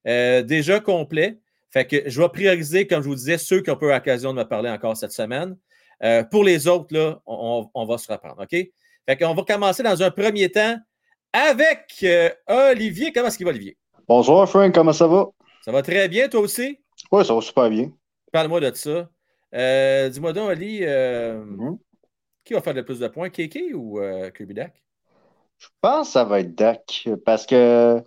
Déjà 0.04 0.80
complet. 0.80 1.38
Fait 1.70 1.86
que 1.86 2.10
je 2.10 2.20
vais 2.20 2.28
prioriser, 2.28 2.86
comme 2.86 3.02
je 3.02 3.08
vous 3.08 3.14
disais, 3.14 3.38
ceux 3.38 3.62
qui 3.62 3.70
ont 3.70 3.78
eu 3.80 3.88
l'occasion 3.88 4.34
de 4.34 4.40
me 4.40 4.44
parler 4.44 4.68
encore 4.68 4.96
cette 4.96 5.12
semaine. 5.12 5.56
Euh, 6.04 6.24
pour 6.24 6.44
les 6.44 6.66
autres, 6.66 6.94
là, 6.94 7.20
on, 7.26 7.68
on 7.74 7.84
va 7.86 7.98
se 7.98 8.10
reprendre, 8.10 8.40
OK? 8.42 8.50
Fait 8.50 9.16
qu'on 9.18 9.34
va 9.34 9.42
commencer 9.42 9.82
dans 9.82 10.02
un 10.02 10.10
premier 10.10 10.50
temps 10.50 10.76
avec 11.32 11.94
euh, 12.02 12.28
Olivier. 12.48 13.12
Comment 13.12 13.28
est-ce 13.28 13.36
qu'il 13.36 13.46
va, 13.46 13.50
Olivier? 13.52 13.76
Bonsoir, 14.08 14.48
Frank, 14.48 14.74
comment 14.74 14.92
ça 14.92 15.06
va? 15.06 15.26
Ça 15.64 15.70
va 15.72 15.82
très 15.82 16.08
bien, 16.08 16.28
toi 16.28 16.40
aussi? 16.40 16.78
Oui, 17.10 17.24
ça 17.24 17.34
va 17.34 17.40
super 17.40 17.70
bien. 17.70 17.90
Parle-moi 18.32 18.60
de 18.60 18.74
ça. 18.74 19.08
Euh, 19.54 20.08
Dis-moi 20.08 20.32
donc, 20.32 20.50
Oli, 20.50 20.80
Mhm. 20.80 21.78
qui 22.44 22.54
va 22.54 22.60
faire 22.62 22.74
le 22.74 22.84
plus 22.84 22.98
de 22.98 23.06
points, 23.08 23.30
Keke 23.30 23.60
ou 23.74 24.00
euh, 24.00 24.30
Kirby 24.30 24.54
Dak? 24.54 24.82
Je 25.58 25.68
pense 25.80 26.08
que 26.08 26.12
ça 26.14 26.24
va 26.24 26.40
être 26.40 26.54
Dak. 26.56 27.08
Parce 27.24 27.46
que, 27.46 28.02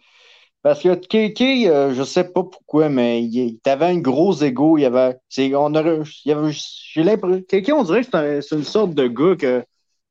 parce 0.66 0.82
que 0.82 0.96
KK, 0.96 1.68
euh, 1.68 1.94
je 1.94 2.02
sais 2.02 2.24
pas 2.24 2.42
pourquoi, 2.44 2.90
mais 2.90 3.22
il, 3.22 3.36
il 3.36 3.70
avait 3.70 3.86
un 3.86 4.00
gros 4.00 4.34
ego. 4.34 4.80
Il 4.80 4.82
y 4.82 4.86
avait, 4.86 5.16
c'est, 5.30 5.54
on 5.54 5.76
aurait, 5.76 6.00
il 6.26 6.30
y 6.30 6.32
avait, 6.32 6.50
j'ai 6.52 7.04
l'impression, 7.04 7.44
KK, 7.48 7.72
on 7.72 7.84
dirait 7.84 8.02
que 8.04 8.08
c'est, 8.12 8.18
un- 8.18 8.42
c'est 8.42 8.56
une 8.56 8.64
sorte 8.64 8.96
de 8.96 9.06
gars 9.08 9.36
que 9.36 9.64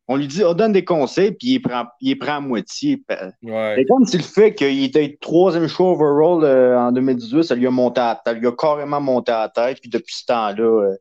on 0.06 0.14
lui 0.14 0.28
dit, 0.28 0.44
on 0.44 0.54
donne 0.54 0.70
des 0.72 0.84
conseils, 0.84 1.32
puis 1.32 1.54
il 1.54 1.58
prend, 1.60 1.86
il 2.00 2.16
prend 2.16 2.36
à 2.36 2.40
moitié. 2.40 3.02
Ouais. 3.42 3.74
C'est 3.76 3.84
comme 3.86 4.06
si 4.06 4.16
le 4.16 4.22
fait 4.22 4.54
qu'il 4.54 4.84
était 4.84 5.18
troisième 5.20 5.66
choix 5.66 5.90
overall 5.90 6.44
euh, 6.44 6.78
en 6.78 6.92
2018, 6.92 7.42
ça 7.42 7.56
lui 7.56 7.66
a 7.66 7.72
monté 7.72 8.00
à 8.00 8.08
la 8.10 8.14
tête. 8.14 8.22
Ça 8.26 8.32
lui 8.34 8.46
a 8.46 8.52
carrément 8.52 9.00
monté 9.00 9.32
à 9.32 9.40
la 9.40 9.48
tête. 9.48 9.80
Puis 9.80 9.90
depuis 9.90 10.14
ce 10.14 10.24
temps-là, 10.26 10.62
euh, 10.62 10.96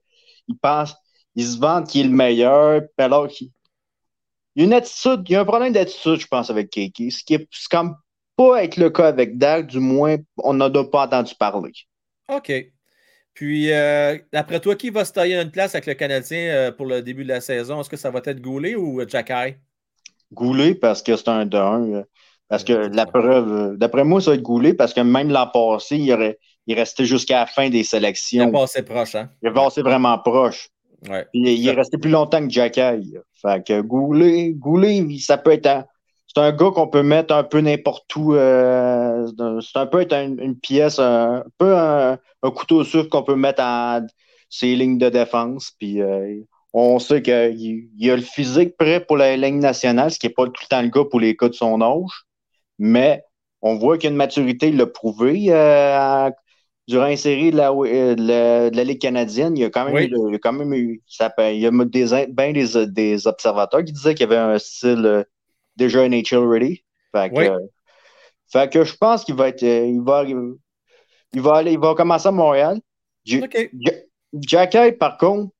il 0.48 0.58
pense, 0.58 0.96
il 1.36 1.46
se 1.46 1.60
vante 1.60 1.90
qu'il 1.90 2.02
est 2.08 2.10
le 2.10 2.16
meilleur. 2.16 2.82
Puis 2.82 3.06
alors 3.06 3.28
qu'il 3.28 3.50
il 4.56 4.62
y 4.62 4.64
a 4.64 4.68
une 4.68 4.74
attitude, 4.74 5.22
il 5.28 5.34
y 5.34 5.36
a 5.36 5.42
un 5.42 5.46
problème 5.46 5.74
d'attitude, 5.74 6.20
je 6.20 6.28
pense, 6.28 6.50
avec 6.50 6.70
Kiki. 6.70 7.12
Ce 7.12 7.24
qui 7.24 7.36
est, 7.36 7.48
c'est 7.52 7.70
comme 7.70 7.96
pas 8.36 8.64
être 8.64 8.78
le 8.78 8.90
cas 8.90 9.08
avec 9.08 9.38
Dak, 9.38 9.68
du 9.68 9.80
moins, 9.80 10.18
on 10.38 10.54
n'en 10.54 10.74
a 10.74 10.84
pas 10.86 11.04
entendu 11.06 11.34
parler. 11.36 11.72
OK. 12.30 12.52
Puis, 13.34 13.72
euh, 13.72 14.18
d'après 14.32 14.60
toi, 14.60 14.76
qui 14.76 14.90
va 14.92 15.06
se 15.06 15.12
tailler 15.12 15.36
une 15.42 15.52
place 15.52 15.74
avec 15.76 15.88
le 15.88 15.96
Canadien 15.96 16.38
euh, 16.54 16.72
pour 16.72 16.86
le 16.86 17.02
début 17.02 17.24
de 17.24 17.30
la 17.30 17.42
saison? 17.42 17.82
Est-ce 17.82 17.90
que 17.90 17.98
ça 17.98 18.12
va 18.12 18.22
être 18.26 18.40
Goulet 18.42 18.76
ou 18.76 19.02
euh, 19.02 19.08
Jacky? 19.08 19.56
Goulet, 20.32 20.76
parce 20.76 21.02
que 21.02 21.16
c'est 21.16 21.30
un 21.30 21.46
de 21.46 21.58
un. 21.58 21.94
euh, 21.94 22.04
Parce 22.50 22.64
que 22.64 22.74
la 22.74 23.06
preuve, 23.08 23.78
d'après 23.78 24.04
moi, 24.04 24.22
ça 24.22 24.32
va 24.32 24.36
être 24.36 24.44
Goulet, 24.44 24.74
parce 24.74 24.94
que 24.94 25.02
même 25.02 25.30
l'an 25.32 25.48
passé, 25.48 25.98
il, 25.98 26.12
aurait, 26.14 26.38
il 26.68 26.76
restait 26.76 27.06
jusqu'à 27.06 27.40
la 27.40 27.46
fin 27.48 27.70
des 27.70 27.80
Il 27.80 27.82
a 27.82 27.84
sélections. 27.86 28.52
passé 28.52 28.84
proche, 28.84 29.16
hein? 29.16 29.30
Il 29.42 29.50
est 29.50 29.54
passé 29.54 29.82
vraiment 29.82 30.18
proche. 30.20 30.70
Ouais. 31.10 31.26
Il 31.34 31.68
est 31.68 31.72
resté 31.72 31.98
plus 31.98 32.12
longtemps 32.12 32.42
que 32.46 32.54
Jacky. 32.54 33.16
Fait 33.42 33.66
que 33.66 33.82
Goulet, 33.82 34.54
Goulet, 34.54 35.06
ça 35.20 35.38
peut 35.38 35.52
être 35.52 35.68
un, 35.68 35.86
c'est 36.36 36.42
un 36.42 36.52
gars 36.52 36.72
qu'on 36.72 36.88
peut 36.88 37.04
mettre 37.04 37.34
un 37.34 37.44
peu 37.44 37.60
n'importe 37.62 38.16
où. 38.16 38.34
euh, 38.36 39.28
c'est 39.62 39.78
un- 39.80 39.86
peu 39.88 40.02
être 40.02 40.14
un- 40.14 40.38
une 40.38 40.60
pièce, 40.60 41.00
un, 41.00 41.38
un 41.38 41.44
peu 41.58 41.76
un, 41.78 42.18
un 42.44 42.52
couteau 42.52 42.84
sucre 42.84 43.10
qu'on 43.10 43.24
peut 43.24 43.36
mettre 43.36 43.62
en 43.64 44.06
ses 44.50 44.76
lignes 44.76 44.98
de 44.98 45.10
défense. 45.10 45.72
Puis 45.80 46.02
euh, 46.02 46.40
on 46.74 47.00
sait 47.00 47.22
qu'il 47.22 47.90
il 47.98 48.12
a 48.12 48.16
le 48.16 48.22
physique 48.22 48.78
prêt 48.78 49.00
pour 49.06 49.18
la 49.18 49.38
ligne 49.38 49.60
nationale, 49.60 50.12
ce 50.12 50.20
qui 50.20 50.28
n'est 50.28 50.34
pas 50.34 50.46
tout 50.48 50.54
le 50.64 50.68
temps 50.68 50.82
le 50.82 50.90
cas 50.90 51.04
pour 51.06 51.20
les 51.20 51.36
cas 51.38 51.50
de 51.50 51.54
son 51.54 51.82
âge. 51.82 52.26
Mais 52.80 53.24
on 53.62 53.78
voit 53.78 53.98
qu'il 53.98 54.06
y 54.06 54.08
a 54.10 54.12
une 54.12 54.18
maturité, 54.18 54.70
il 54.70 54.78
l'a 54.78 54.88
prouvé. 54.88 55.46
euh, 55.52 55.98
à- 55.98 56.32
durant 56.88 57.08
une 57.08 57.18
série 57.18 57.52
de 57.52 57.58
la, 57.58 57.72
euh, 57.72 58.16
de 58.16 58.28
la, 58.28 58.70
de 58.70 58.82
Ligue 58.82 59.02
canadienne, 59.02 59.56
il 59.58 59.62
y 59.62 59.66
a 59.66 59.70
quand 59.70 59.86
même 59.86 59.96
Oui. 59.96 60.04
eu, 60.04 60.14
il 60.30 60.34
y 60.34 60.36
a 60.36 60.40
quand 60.40 60.54
même 60.54 60.74
eu, 60.74 61.02
ça 61.08 61.34
il 61.40 61.60
y 61.60 61.66
a 61.68 61.72
des, 61.72 62.28
ben 62.30 62.54
des, 62.54 62.88
des 62.88 63.28
observateurs 63.28 63.84
qui 63.86 63.94
disaient 63.94 64.16
qu'il 64.16 64.30
y 64.30 64.34
avait 64.34 64.38
un 64.38 64.60
style 64.60 65.06
euh, 65.06 65.24
déjà 65.76 66.08
NHL 66.08 66.48
ready. 66.48 66.84
Fait 67.16 67.30
que, 67.30 67.36
Oui. 67.36 67.48
euh, 67.48 67.60
fait 68.52 68.72
que 68.72 68.84
je 68.84 68.96
pense 68.96 69.24
qu'il 69.24 69.36
va 69.36 69.50
être, 69.50 69.64
euh, 69.64 69.86
il 69.86 70.02
va, 70.02 70.24
il 70.26 71.42
va 71.42 71.56
aller, 71.56 71.74
il 71.74 71.80
va 71.80 71.94
commencer 71.96 72.28
à 72.28 72.32
Montréal. 72.32 72.80
J- 73.26 73.42
OK. 73.44 73.70
J- 73.74 73.92
Jacky, 74.34 74.92
par 74.94 75.18
contre, 75.18 75.52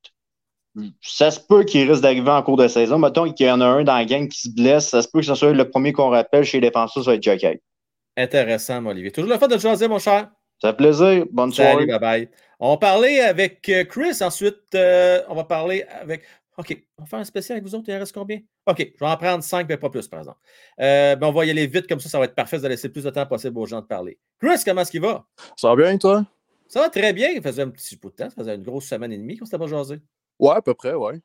ça 1.00 1.30
se 1.30 1.38
peut 1.40 1.62
qu'il 1.64 1.88
risque 1.88 2.02
d'arriver 2.02 2.30
en 2.30 2.42
cours 2.42 2.56
de 2.56 2.66
saison. 2.66 2.98
Mettons 2.98 3.32
qu'il 3.32 3.46
y 3.46 3.50
en 3.50 3.60
a 3.60 3.66
un 3.66 3.84
dans 3.84 3.94
la 3.96 4.04
gang 4.04 4.26
qui 4.28 4.40
se 4.40 4.48
blesse, 4.48 4.88
ça 4.88 5.02
se 5.02 5.08
peut 5.08 5.20
que 5.20 5.26
ce 5.26 5.34
soit 5.34 5.52
le 5.52 5.70
premier 5.70 5.92
qu'on 5.92 6.10
rappelle 6.10 6.44
chez 6.44 6.60
les 6.60 6.68
défenseurs, 6.68 7.04
ça 7.04 7.10
va 7.12 7.14
être 7.16 7.22
Jacky. 7.22 7.60
Intéressant, 8.16 8.80
mon 8.80 8.90
Olivier. 8.90 9.10
Toujours 9.12 9.30
le 9.30 9.38
fun 9.38 9.48
de 9.48 9.54
te 9.56 9.60
jaser, 9.60 9.88
mon 9.88 9.98
cher. 9.98 10.30
Ça 10.60 10.70
fait 10.70 10.76
plaisir. 10.76 11.24
Bonne 11.30 11.52
soirée. 11.52 11.72
Salut, 11.74 11.86
bye 11.86 11.98
bye. 11.98 12.28
On 12.60 12.70
va 12.70 12.76
parler 12.76 13.20
avec 13.20 13.68
euh, 13.68 13.84
Chris. 13.84 14.16
Ensuite, 14.20 14.74
euh, 14.74 15.20
on 15.28 15.34
va 15.34 15.44
parler 15.44 15.84
avec. 16.00 16.22
OK, 16.56 16.84
on 16.98 17.02
va 17.02 17.08
faire 17.08 17.18
un 17.18 17.24
spécial 17.24 17.56
avec 17.56 17.68
vous 17.68 17.74
autres. 17.74 17.88
Il 17.88 17.94
en 17.94 17.98
reste 17.98 18.14
combien? 18.14 18.40
OK, 18.66 18.78
je 18.78 19.04
vais 19.04 19.10
en 19.10 19.16
prendre 19.16 19.42
cinq, 19.42 19.68
mais 19.68 19.76
pas 19.76 19.90
plus, 19.90 20.06
par 20.06 20.20
exemple. 20.20 20.38
Euh, 20.80 21.16
ben, 21.16 21.26
on 21.26 21.32
va 21.32 21.44
y 21.44 21.50
aller 21.50 21.66
vite, 21.66 21.88
comme 21.88 21.98
ça, 21.98 22.08
ça 22.08 22.18
va 22.18 22.26
être 22.26 22.34
parfait. 22.34 22.58
Allez 22.58 22.70
laisser 22.70 22.88
plus 22.88 23.04
de 23.04 23.10
temps 23.10 23.26
possible 23.26 23.58
aux 23.58 23.66
gens 23.66 23.80
de 23.80 23.86
parler. 23.86 24.18
Chris, 24.40 24.62
comment 24.64 24.82
est-ce 24.82 24.90
qu'il 24.90 25.00
va? 25.00 25.26
Ça 25.56 25.68
va 25.68 25.76
bien, 25.76 25.98
toi? 25.98 26.24
Ça 26.68 26.80
va 26.80 26.90
très 26.90 27.12
bien. 27.12 27.30
Il 27.30 27.42
faisait 27.42 27.62
un 27.62 27.70
petit 27.70 27.96
bout 27.96 28.10
de 28.10 28.14
temps. 28.16 28.30
Ça 28.30 28.36
faisait 28.36 28.54
une 28.54 28.62
grosse 28.62 28.86
semaine 28.86 29.12
et 29.12 29.18
demie 29.18 29.36
qu'on 29.36 29.46
s'était 29.46 29.58
pas 29.58 29.66
jasé. 29.66 30.00
Ouais, 30.38 30.54
à 30.54 30.62
peu 30.62 30.74
près, 30.74 30.94
ouais. 30.94 31.20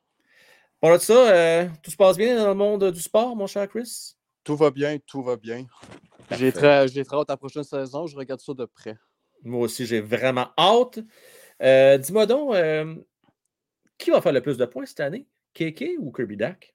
Par 0.80 0.94
de 0.94 0.98
ça, 0.98 1.30
euh, 1.30 1.68
tout 1.82 1.90
se 1.90 1.96
passe 1.96 2.16
bien 2.16 2.36
dans 2.36 2.48
le 2.48 2.54
monde 2.54 2.90
du 2.90 3.00
sport, 3.00 3.36
mon 3.36 3.46
cher 3.46 3.68
Chris? 3.68 4.14
Tout 4.42 4.56
va 4.56 4.70
bien, 4.70 4.98
tout 5.06 5.22
va 5.22 5.36
bien. 5.36 5.66
J'ai 6.38 6.52
très, 6.52 6.88
j'ai 6.88 7.04
très 7.04 7.16
hâte 7.16 7.30
à 7.30 7.34
la 7.34 7.36
prochaine 7.36 7.64
saison. 7.64 8.06
Je 8.06 8.16
regarde 8.16 8.40
ça 8.40 8.54
de 8.54 8.64
près. 8.64 8.96
Moi 9.44 9.60
aussi, 9.60 9.86
j'ai 9.86 10.00
vraiment 10.00 10.48
hâte. 10.58 10.98
Euh, 11.62 11.98
Dis-moi 11.98 12.26
donc, 12.26 12.54
qui 14.00 14.10
va 14.10 14.20
faire 14.20 14.32
le 14.32 14.42
plus 14.42 14.56
de 14.56 14.64
points 14.64 14.86
cette 14.86 15.00
année? 15.00 15.26
KK 15.54 15.96
ou 15.98 16.12
Kirby 16.12 16.36
Dak? 16.36 16.74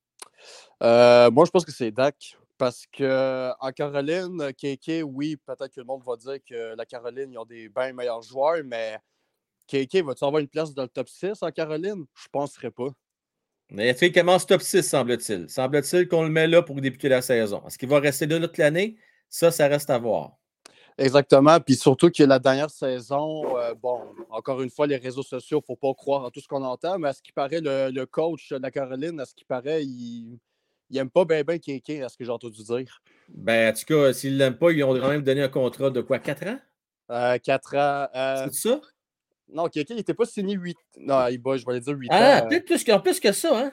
Euh, 0.83 1.31
moi, 1.31 1.45
je 1.45 1.51
pense 1.51 1.65
que 1.65 1.71
c'est 1.71 1.91
Dak. 1.91 2.37
Parce 2.57 2.85
que 2.87 3.51
en 3.59 3.71
Caroline, 3.71 4.53
KK, 4.53 5.03
oui, 5.03 5.35
peut-être 5.35 5.73
que 5.73 5.81
le 5.81 5.85
monde 5.85 6.03
va 6.05 6.15
dire 6.15 6.37
que 6.47 6.73
la 6.75 6.85
Caroline, 6.85 7.29
ils 7.33 7.37
ont 7.37 7.43
des 7.43 7.67
bien 7.67 7.91
meilleurs 7.91 8.21
joueurs, 8.21 8.63
mais 8.63 8.97
KK, 9.67 9.97
va-tu 10.05 10.23
avoir 10.23 10.39
une 10.39 10.47
place 10.47 10.73
dans 10.73 10.83
le 10.83 10.87
top 10.87 11.09
6 11.09 11.41
en 11.41 11.51
Caroline? 11.51 12.05
Je 12.13 12.27
ne 12.27 12.31
penserais 12.31 12.71
pas. 12.71 12.89
Mais 13.71 13.95
commence 14.11 14.45
top 14.45 14.61
6, 14.61 14.83
semble-t-il? 14.83 15.49
Semble-t-il 15.49 16.07
qu'on 16.07 16.23
le 16.23 16.29
met 16.29 16.47
là 16.47 16.61
pour 16.61 16.79
débuter 16.79 17.09
la 17.09 17.21
saison. 17.21 17.63
Est-ce 17.67 17.77
qu'il 17.77 17.89
va 17.89 17.99
rester 17.99 18.27
là 18.27 18.39
toute 18.39 18.57
l'année? 18.57 18.95
Ça, 19.27 19.51
ça 19.51 19.67
reste 19.67 19.89
à 19.89 19.97
voir. 19.97 20.37
Exactement. 20.97 21.59
Puis 21.59 21.75
surtout 21.75 22.09
que 22.09 22.23
la 22.23 22.39
dernière 22.39 22.69
saison, 22.69 23.57
euh, 23.57 23.73
bon, 23.73 24.01
encore 24.29 24.61
une 24.61 24.69
fois, 24.69 24.87
les 24.87 24.97
réseaux 24.97 25.23
sociaux, 25.23 25.57
il 25.57 25.63
ne 25.63 25.65
faut 25.65 25.75
pas 25.75 25.93
croire 25.93 26.23
en 26.23 26.31
tout 26.31 26.39
ce 26.39 26.47
qu'on 26.47 26.63
entend, 26.63 26.97
mais 26.99 27.09
à 27.09 27.13
ce 27.13 27.21
qui 27.21 27.31
paraît, 27.33 27.59
le, 27.61 27.89
le 27.91 28.05
coach 28.05 28.49
de 28.49 28.57
la 28.57 28.71
Caroline, 28.71 29.19
à 29.19 29.25
ce 29.25 29.35
qui 29.35 29.43
paraît, 29.43 29.83
il 29.83 30.39
n'aime 30.89 31.09
pas 31.09 31.25
bien 31.25 31.43
bien 31.43 31.57
KK, 31.57 32.01
à 32.01 32.09
ce 32.09 32.15
que 32.17 32.23
j'ai 32.23 32.31
entendu 32.31 32.63
dire. 32.63 33.01
Ben, 33.27 33.73
en 33.73 33.77
tout 33.77 33.85
cas, 33.85 34.13
s'ils 34.13 34.33
ne 34.33 34.37
l'aiment 34.37 34.57
pas, 34.57 34.71
ils 34.71 34.83
ont 34.83 34.97
quand 34.97 35.09
même 35.09 35.23
donné 35.23 35.41
un 35.43 35.49
contrat 35.49 35.89
de 35.89 35.99
quoi? 36.01 36.19
4 36.19 36.47
ans? 36.47 36.59
Euh, 37.11 37.37
4 37.39 37.75
ans. 37.75 38.07
euh, 38.15 38.47
C'est 38.51 38.69
ça? 38.69 38.81
non, 39.49 39.67
KK, 39.67 39.89
il 39.89 39.95
n'était 39.97 40.13
pas 40.13 40.25
signé 40.25 40.55
8 40.55 40.77
Non, 40.97 41.27
il 41.27 41.41
va, 41.41 41.57
je 41.57 41.65
vais 41.65 41.71
aller 41.73 41.81
dire 41.81 41.93
8 41.95 42.07
Ah, 42.11 42.43
ans. 42.43 42.47
peut-être 42.47 42.65
plus 42.65 42.83
que, 42.83 42.97
plus 42.99 43.19
que 43.19 43.31
ça, 43.33 43.65
hein? 43.65 43.71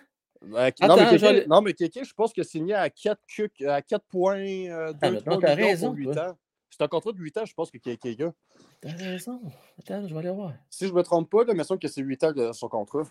Euh, 0.54 0.70
Attends, 0.80 0.88
non, 0.88 0.96
mais 0.96 1.46
non, 1.46 1.62
KK, 1.62 2.04
je 2.04 2.14
pense 2.14 2.32
qu'il 2.32 2.40
a 2.40 2.44
signé 2.44 2.74
à 2.74 2.90
4, 2.90 3.20
à 3.68 3.80
4 3.80 4.04
points, 4.06 4.66
Ah, 4.72 4.92
2, 4.92 5.10
maintenant, 5.12 5.38
3 5.38 5.40
t'as 5.40 5.54
raison, 5.54 5.86
pour 5.88 5.96
8 5.96 6.04
toi. 6.12 6.30
ans. 6.30 6.38
C'est 6.72 6.82
un 6.82 6.88
contrat 6.88 7.12
de 7.12 7.18
8 7.18 7.36
ans, 7.36 7.44
je 7.44 7.52
pense 7.52 7.70
que 7.70 7.76
KK 7.76 8.22
a. 8.22 8.32
T'as 8.80 8.92
raison. 8.96 9.42
Attends, 9.78 10.08
je 10.08 10.14
vais 10.14 10.20
aller 10.20 10.30
voir. 10.30 10.54
Si 10.70 10.86
je 10.86 10.90
ne 10.90 10.96
me 10.96 11.02
trompe 11.02 11.30
pas, 11.30 11.44
là, 11.44 11.52
il 11.52 11.58
me 11.58 11.64
semble 11.64 11.80
que 11.80 11.86
c'est 11.88 12.00
8 12.00 12.24
ans 12.24 12.32
de 12.32 12.50
son 12.52 12.68
contrat. 12.68 13.02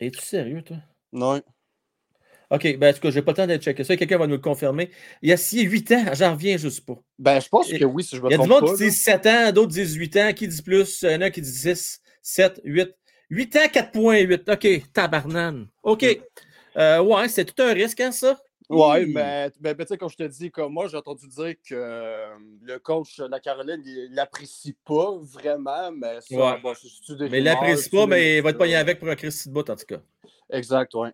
Es-tu 0.00 0.20
sérieux, 0.20 0.62
toi? 0.62 0.76
Non. 1.12 1.42
OK, 2.50 2.76
ben, 2.78 2.90
en 2.90 2.94
tout 2.94 3.00
cas, 3.00 3.10
j'ai 3.10 3.22
pas 3.22 3.32
le 3.32 3.36
temps 3.36 3.46
de 3.48 3.56
checker 3.56 3.82
ça. 3.82 3.96
Quelqu'un 3.96 4.18
va 4.18 4.28
nous 4.28 4.34
le 4.34 4.40
confirmer. 4.40 4.90
Il 5.22 5.28
y 5.28 5.32
a 5.32 5.36
6, 5.36 5.62
8 5.62 5.92
ans, 5.92 6.04
j'en 6.12 6.32
reviens 6.34 6.56
juste 6.56 6.86
pas. 6.86 6.94
Ben, 7.18 7.40
je 7.40 7.48
pense 7.48 7.68
que 7.68 7.84
oui, 7.84 8.04
si 8.04 8.14
je 8.14 8.22
me 8.22 8.28
Il 8.28 8.30
y 8.30 8.34
a 8.34 8.38
du 8.38 8.48
trompe 8.48 8.60
monde 8.62 8.70
pas. 8.70 8.76
qui 8.76 8.84
dit 8.84 8.90
7 8.92 9.26
ans, 9.26 9.52
d'autres 9.52 9.72
disent 9.72 9.94
8 9.94 10.16
ans, 10.18 10.32
qui 10.32 10.46
dit 10.46 10.62
plus, 10.62 11.02
il 11.02 11.10
y 11.10 11.14
en 11.16 11.20
a 11.22 11.30
qui 11.30 11.40
dit 11.40 11.50
6, 11.50 12.00
7, 12.22 12.60
8. 12.62 12.94
8 13.30 13.56
ans, 13.56 13.66
4.8. 13.72 14.52
OK, 14.52 14.92
tabarnane. 14.92 15.66
OK. 15.82 16.06
Euh, 16.76 17.02
ouais, 17.02 17.28
c'est 17.28 17.44
tout 17.44 17.60
un 17.60 17.72
risque, 17.72 18.00
hein, 18.00 18.12
ça? 18.12 18.40
Ouais, 18.70 19.04
mais, 19.04 19.50
mais, 19.60 19.74
mais 19.74 19.84
tu 19.84 19.88
sais, 19.88 19.98
comme 19.98 20.08
je 20.08 20.16
te 20.16 20.22
dis, 20.22 20.50
comme 20.50 20.72
moi, 20.72 20.88
j'ai 20.88 20.96
entendu 20.96 21.28
dire 21.28 21.54
que 21.68 21.74
euh, 21.74 22.34
le 22.62 22.78
coach 22.78 23.18
de 23.18 23.26
la 23.26 23.38
Caroline, 23.38 23.82
il 23.84 24.14
l'apprécie 24.14 24.74
pas 24.84 25.18
vraiment, 25.20 25.92
mais 25.92 26.20
ça, 26.22 26.34
Ouais. 26.34 26.60
bon, 26.62 26.72
des 27.16 27.28
Mais 27.28 27.38
il 27.38 27.44
l'apprécie 27.44 27.90
pas, 27.90 28.06
mais 28.06 28.38
il 28.38 28.42
va 28.42 28.52
te 28.52 28.58
pogner 28.58 28.76
avec 28.76 28.98
pour 28.98 29.08
un 29.08 29.16
Christy 29.16 29.48
de 29.50 29.54
bout, 29.54 29.68
en 29.68 29.76
tout 29.76 29.84
cas. 29.86 30.00
Exact, 30.50 30.94
ouais. 30.94 31.10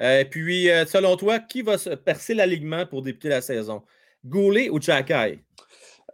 Euh, 0.00 0.24
puis, 0.24 0.68
euh, 0.70 0.84
selon 0.84 1.16
toi, 1.16 1.38
qui 1.38 1.62
va 1.62 1.78
se 1.78 1.90
percer 1.90 2.34
l'alignement 2.34 2.84
pour 2.84 3.00
débuter 3.00 3.28
la 3.28 3.40
saison? 3.40 3.82
Goulet 4.24 4.68
ou 4.68 4.80
Jacky? 4.80 5.38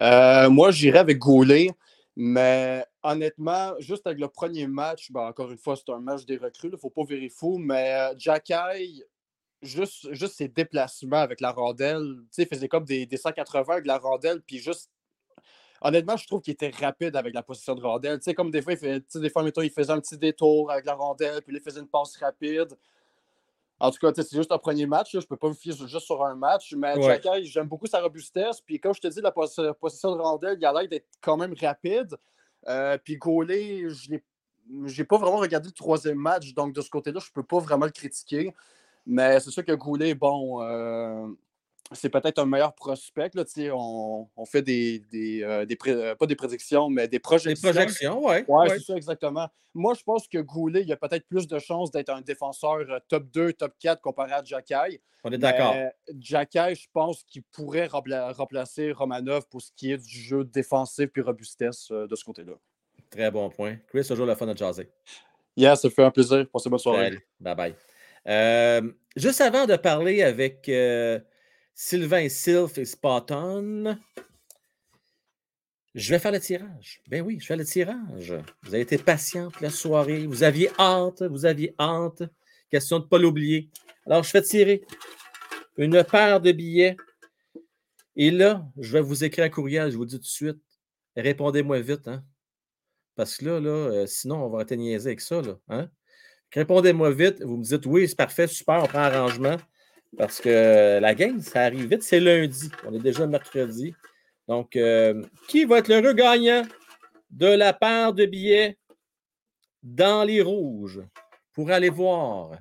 Euh, 0.02 0.48
moi, 0.48 0.70
j'irais 0.70 1.00
avec 1.00 1.18
Goulet, 1.18 1.70
mais 2.14 2.84
honnêtement, 3.02 3.74
juste 3.80 4.06
avec 4.06 4.20
le 4.20 4.28
premier 4.28 4.66
match, 4.66 5.10
ben, 5.10 5.22
encore 5.22 5.50
une 5.50 5.58
fois, 5.58 5.76
c'est 5.76 5.90
un 5.92 5.98
match 5.98 6.24
des 6.24 6.36
recrues, 6.36 6.68
il 6.68 6.72
ne 6.72 6.76
faut 6.76 6.90
pas 6.90 7.04
virer 7.04 7.30
fou, 7.30 7.58
mais 7.58 8.10
Jacky, 8.16 9.02
juste, 9.62 10.12
juste 10.12 10.34
ses 10.36 10.48
déplacements 10.48 11.18
avec 11.18 11.40
la 11.40 11.52
rondelle, 11.52 12.02
il 12.36 12.46
faisait 12.46 12.68
comme 12.68 12.84
des, 12.84 13.06
des 13.06 13.16
180 13.16 13.72
avec 13.72 13.86
la 13.86 13.98
rondelle, 13.98 14.40
puis 14.42 14.58
juste. 14.58 14.90
Honnêtement, 15.82 16.18
je 16.18 16.26
trouve 16.26 16.42
qu'il 16.42 16.52
était 16.52 16.70
rapide 16.78 17.16
avec 17.16 17.32
la 17.32 17.42
position 17.42 17.74
de 17.74 17.80
rondelle. 17.80 18.18
Tu 18.18 18.24
sais, 18.24 18.34
comme 18.34 18.50
des 18.50 18.60
fois, 18.60 18.74
il, 18.74 18.78
fait, 18.78 19.02
des 19.16 19.30
fois 19.30 19.42
mettons, 19.42 19.62
il 19.62 19.70
faisait 19.70 19.92
un 19.92 19.98
petit 20.00 20.18
détour 20.18 20.70
avec 20.70 20.84
la 20.84 20.92
rondelle, 20.92 21.40
puis 21.40 21.56
il 21.56 21.62
faisait 21.62 21.80
une 21.80 21.88
passe 21.88 22.18
rapide. 22.18 22.76
En 23.78 23.90
tout 23.90 23.96
cas, 23.98 24.12
c'est 24.14 24.36
juste 24.36 24.52
un 24.52 24.58
premier 24.58 24.84
match. 24.84 25.14
là, 25.14 25.20
Je 25.20 25.24
ne 25.24 25.28
peux 25.28 25.38
pas 25.38 25.48
me 25.48 25.54
fier 25.54 25.72
juste 25.72 26.00
sur 26.04 26.22
un 26.22 26.34
match. 26.34 26.74
Mais 26.74 26.98
Ouais. 26.98 27.44
J'aime 27.44 27.66
beaucoup 27.66 27.86
sa 27.86 28.02
robustesse. 28.02 28.60
Puis 28.60 28.78
comme 28.78 28.92
je 28.94 29.00
te 29.00 29.08
dis, 29.08 29.22
la 29.22 29.32
pos- 29.32 29.72
possession 29.80 30.14
de 30.14 30.20
rondelle, 30.20 30.58
il 30.60 30.66
a 30.66 30.72
l'air 30.74 30.86
d'être 30.86 31.08
quand 31.22 31.38
même 31.38 31.54
rapide. 31.58 32.14
Euh, 32.68 32.98
puis 33.02 33.16
Gaulet, 33.16 33.88
je 33.88 34.10
n'ai 34.10 35.04
pas 35.04 35.16
vraiment 35.16 35.38
regardé 35.38 35.68
le 35.68 35.72
troisième 35.72 36.18
match. 36.18 36.52
Donc 36.52 36.74
de 36.74 36.82
ce 36.82 36.90
côté-là, 36.90 37.20
je 37.20 37.30
ne 37.30 37.32
peux 37.32 37.42
pas 37.42 37.58
vraiment 37.58 37.86
le 37.86 37.90
critiquer. 37.90 38.54
Mais 39.06 39.40
c'est 39.40 39.50
sûr 39.50 39.64
que 39.64 39.72
Goulet, 39.72 40.14
bon, 40.14 40.62
euh, 40.62 41.26
c'est 41.92 42.08
peut-être 42.10 42.38
un 42.38 42.46
meilleur 42.46 42.74
prospect. 42.74 43.30
Là, 43.34 43.44
on, 43.74 44.28
on 44.36 44.44
fait 44.44 44.62
des, 44.62 45.00
des, 45.10 45.42
euh, 45.42 45.64
des 45.66 45.76
pré- 45.76 45.90
euh, 45.92 46.14
pas 46.14 46.26
des 46.26 46.36
prédictions, 46.36 46.88
mais 46.88 47.02
des 47.02 47.08
Des 47.12 47.18
projections. 47.18 47.70
projections, 47.72 48.24
ouais. 48.24 48.44
Ouais, 48.46 48.68
c'est 48.78 48.84
ça, 48.84 48.96
exactement. 48.96 49.48
Moi, 49.74 49.94
je 49.94 50.02
pense 50.02 50.26
que 50.26 50.38
Goulet, 50.38 50.82
il 50.82 50.92
a 50.92 50.96
peut-être 50.96 51.26
plus 51.28 51.46
de 51.46 51.58
chances 51.58 51.90
d'être 51.90 52.10
un 52.10 52.20
défenseur 52.20 52.80
top 53.08 53.24
2, 53.30 53.52
top 53.52 53.72
4 53.78 54.00
comparé 54.00 54.32
à 54.32 54.42
Jacky. 54.44 55.00
On 55.22 55.30
est 55.30 55.38
d'accord. 55.38 55.74
Jacky, 56.18 56.74
je 56.74 56.86
pense 56.92 57.22
qu'il 57.24 57.42
pourrait 57.44 57.86
rempla- 57.86 58.32
remplacer 58.32 58.90
Romanov 58.92 59.46
pour 59.48 59.60
ce 59.62 59.70
qui 59.76 59.92
est 59.92 59.98
du 59.98 60.18
jeu 60.18 60.44
défensif 60.44 61.06
puis 61.08 61.22
robustesse 61.22 61.88
de 61.90 62.14
ce 62.16 62.24
côté-là. 62.24 62.54
Très 63.10 63.30
bon 63.30 63.48
point. 63.50 63.76
Chris, 63.88 64.04
toujours 64.06 64.26
le 64.26 64.34
fun 64.34 64.46
de 64.46 64.56
jaser. 64.56 64.88
Yeah, 65.56 65.76
ça 65.76 65.90
fait 65.90 66.04
un 66.04 66.10
plaisir. 66.10 66.46
Passez 66.52 66.68
bonne 66.70 66.78
soirée. 66.78 67.18
Bye 67.40 67.54
bye. 67.56 67.74
Juste 68.26 69.40
avant 69.40 69.66
de 69.66 69.76
parler 69.76 70.22
avec 70.22 70.70
Sylvain 71.74 72.28
Sylph 72.28 72.78
et 72.78 72.84
Spotton, 72.84 73.98
je 75.94 76.10
vais 76.10 76.20
faire 76.20 76.30
le 76.32 76.40
tirage. 76.40 77.02
Ben 77.08 77.20
oui, 77.20 77.38
je 77.40 77.46
fais 77.46 77.56
le 77.56 77.64
tirage. 77.64 78.34
Vous 78.62 78.74
avez 78.74 78.82
été 78.82 78.96
patient 78.96 79.50
la 79.60 79.70
soirée. 79.70 80.24
Vous 80.26 80.44
aviez 80.44 80.70
hâte. 80.78 81.22
Vous 81.22 81.46
aviez 81.46 81.74
hâte. 81.80 82.22
Question 82.70 83.00
de 83.00 83.04
ne 83.04 83.08
pas 83.08 83.18
l'oublier. 83.18 83.70
Alors, 84.06 84.22
je 84.22 84.30
fais 84.30 84.42
tirer 84.42 84.84
une 85.76 86.04
paire 86.04 86.40
de 86.40 86.52
billets. 86.52 86.96
Et 88.14 88.30
là, 88.30 88.64
je 88.78 88.92
vais 88.92 89.00
vous 89.00 89.24
écrire 89.24 89.44
un 89.44 89.48
courriel. 89.48 89.90
Je 89.90 89.96
vous 89.96 90.04
dis 90.04 90.16
tout 90.16 90.22
de 90.22 90.26
suite. 90.26 90.60
Répondez-moi 91.16 91.80
vite. 91.80 92.06
Hein? 92.06 92.24
Parce 93.16 93.36
que 93.36 93.46
là, 93.46 93.60
là 93.60 93.70
euh, 93.70 94.06
sinon, 94.06 94.44
on 94.44 94.48
va 94.48 94.58
arrêter 94.58 94.76
de 94.76 94.82
niaiser 94.82 95.08
avec 95.08 95.20
ça. 95.20 95.42
Hein? 95.68 95.90
Répondez-moi 96.52 97.12
vite. 97.12 97.42
Vous 97.42 97.56
me 97.56 97.62
dites 97.62 97.86
oui, 97.86 98.08
c'est 98.08 98.16
parfait, 98.16 98.46
super, 98.46 98.82
on 98.82 98.86
prend 98.86 99.00
arrangement. 99.00 99.56
Parce 100.16 100.40
que 100.40 100.98
la 101.00 101.14
game, 101.14 101.40
ça 101.40 101.62
arrive 101.62 101.86
vite. 101.86 102.02
C'est 102.02 102.20
lundi. 102.20 102.70
On 102.84 102.94
est 102.94 103.00
déjà 103.00 103.26
mercredi. 103.26 103.94
Donc, 104.48 104.74
euh, 104.74 105.24
qui 105.48 105.64
va 105.64 105.78
être 105.78 105.88
l'heureux 105.88 106.12
gagnant 106.12 106.64
de 107.30 107.46
la 107.46 107.72
paire 107.72 108.12
de 108.12 108.26
billets 108.26 108.76
dans 109.82 110.24
les 110.24 110.42
rouges? 110.42 111.00
Pour 111.52 111.70
aller 111.70 111.90
voir 111.90 112.58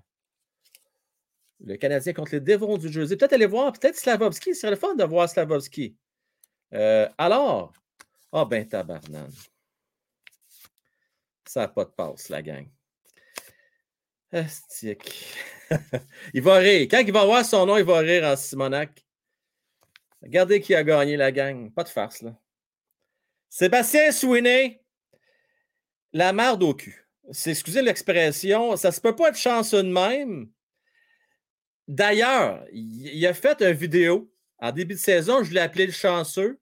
le 1.61 1.75
Canadien 1.77 2.13
contre 2.13 2.33
les 2.33 2.41
Devons 2.41 2.77
du 2.77 2.91
Jersey? 2.91 3.17
Peut-être 3.17 3.33
aller 3.33 3.45
voir, 3.45 3.73
peut-être 3.73 3.97
Slavovski. 3.97 4.53
Ce 4.53 4.61
serait 4.61 4.71
le 4.71 4.77
fun 4.77 4.95
de 4.95 5.03
voir 5.03 5.27
Slavovski. 5.27 5.95
Euh, 6.73 7.09
alors, 7.17 7.73
ah 8.31 8.45
ben 8.45 8.67
tabarnane. 8.67 9.33
Ça 11.45 11.61
n'a 11.61 11.67
pas 11.67 11.85
de 11.85 11.89
passe, 11.89 12.29
la 12.29 12.43
gang. 12.43 12.67
Il 16.33 16.41
va 16.41 16.55
rire. 16.55 16.87
Quand 16.89 16.99
il 16.99 17.11
va 17.11 17.25
voir 17.25 17.45
son 17.45 17.65
nom, 17.65 17.77
il 17.77 17.83
va 17.83 17.99
rire 17.99 18.23
en 18.23 18.35
Simonac. 18.35 19.05
Regardez 20.21 20.61
qui 20.61 20.75
a 20.75 20.83
gagné 20.83 21.17
la 21.17 21.31
gang. 21.31 21.71
Pas 21.73 21.83
de 21.83 21.89
farce, 21.89 22.21
là. 22.21 22.35
Sébastien 23.49 24.11
Sweeney, 24.11 24.81
la 26.13 26.33
merde 26.33 26.61
au 26.63 26.73
cul. 26.73 27.07
C'est, 27.31 27.51
excusez 27.51 27.81
l'expression, 27.81 28.75
ça 28.75 28.91
se 28.91 29.01
peut 29.01 29.15
pas 29.15 29.29
être 29.29 29.37
chanceux 29.37 29.83
de 29.83 29.91
même. 29.91 30.49
D'ailleurs, 31.87 32.63
il, 32.71 33.07
il 33.07 33.25
a 33.25 33.33
fait 33.33 33.61
une 33.61 33.71
vidéo 33.71 34.31
en 34.59 34.71
début 34.71 34.95
de 34.95 34.99
saison, 34.99 35.43
je 35.43 35.53
l'ai 35.53 35.61
appelé 35.61 35.85
le 35.85 35.91
chanceux. 35.91 36.59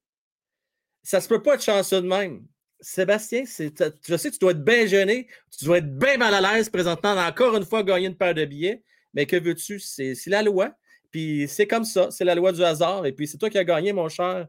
Ça 1.04 1.20
se 1.20 1.28
peut 1.28 1.42
pas 1.42 1.56
être 1.56 1.64
chanceux 1.64 2.02
de 2.02 2.08
même. 2.08 2.46
Sébastien, 2.80 3.44
je 3.46 4.18
sais 4.18 4.30
que 4.30 4.34
tu 4.34 4.40
dois 4.40 4.52
être 4.52 4.64
bien 4.64 4.86
gêné, 4.86 5.28
tu 5.58 5.66
dois 5.66 5.80
être 5.80 5.98
bien 5.98 6.18
mal 6.18 6.34
à 6.34 6.42
l'aise 6.42 6.70
présentement, 6.70 7.14
encore 7.14 7.56
une 7.56 7.66
fois, 7.66 7.84
gagner 7.84 8.08
une 8.08 8.16
paire 8.16 8.36
de 8.36 8.46
billets. 8.46 8.84
Mais 9.14 9.26
que 9.26 9.36
veux-tu? 9.36 9.80
C'est, 9.80 10.16
la 10.28 10.44
loi. 10.44 10.74
Puis 11.12 11.48
c'est 11.48 11.66
comme 11.66 11.86
ça, 11.86 12.12
c'est 12.12 12.26
la 12.26 12.36
loi 12.36 12.52
du 12.52 12.64
hasard. 12.64 13.06
Et 13.06 13.14
puis 13.14 13.28
c'est 13.28 13.38
toi 13.38 13.50
qui 13.50 13.58
as 13.58 13.64
gagné, 13.64 13.94
mon 13.94 14.10
cher 14.10 14.48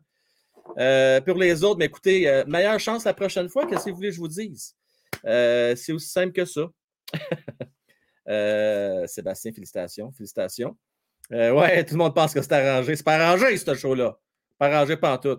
Euh, 0.76 1.20
pour 1.22 1.38
les 1.38 1.64
autres, 1.64 1.78
mais 1.78 1.86
écoutez, 1.86 2.28
euh, 2.28 2.44
meilleure 2.46 2.78
chance 2.78 3.04
la 3.04 3.14
prochaine 3.14 3.48
fois. 3.48 3.66
Qu'est-ce 3.66 3.86
que 3.86 3.90
vous 3.90 3.96
voulez 3.96 4.10
que 4.10 4.16
je 4.16 4.20
vous 4.20 4.28
dise? 4.28 4.76
Euh, 5.24 5.74
c'est 5.74 5.92
aussi 5.92 6.08
simple 6.08 6.32
que 6.32 6.44
ça. 6.44 6.68
Sébastien, 9.06 9.52
félicitations. 9.52 10.12
Félicitations. 10.12 10.76
Ouais, 11.30 11.84
tout 11.84 11.94
le 11.94 11.98
monde 11.98 12.14
pense 12.14 12.34
que 12.34 12.42
c'est 12.42 12.52
arrangé. 12.52 12.96
C'est 12.96 13.04
pas 13.04 13.16
arrangé, 13.16 13.56
ce 13.56 13.74
show-là. 13.74 14.18
Pas 14.58 14.66
arrangé 14.66 14.98
pas 14.98 15.16
en. 15.16 15.36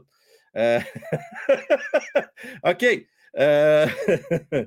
Euh, 0.55 0.79
OK. 2.63 2.85
Euh, 3.37 3.85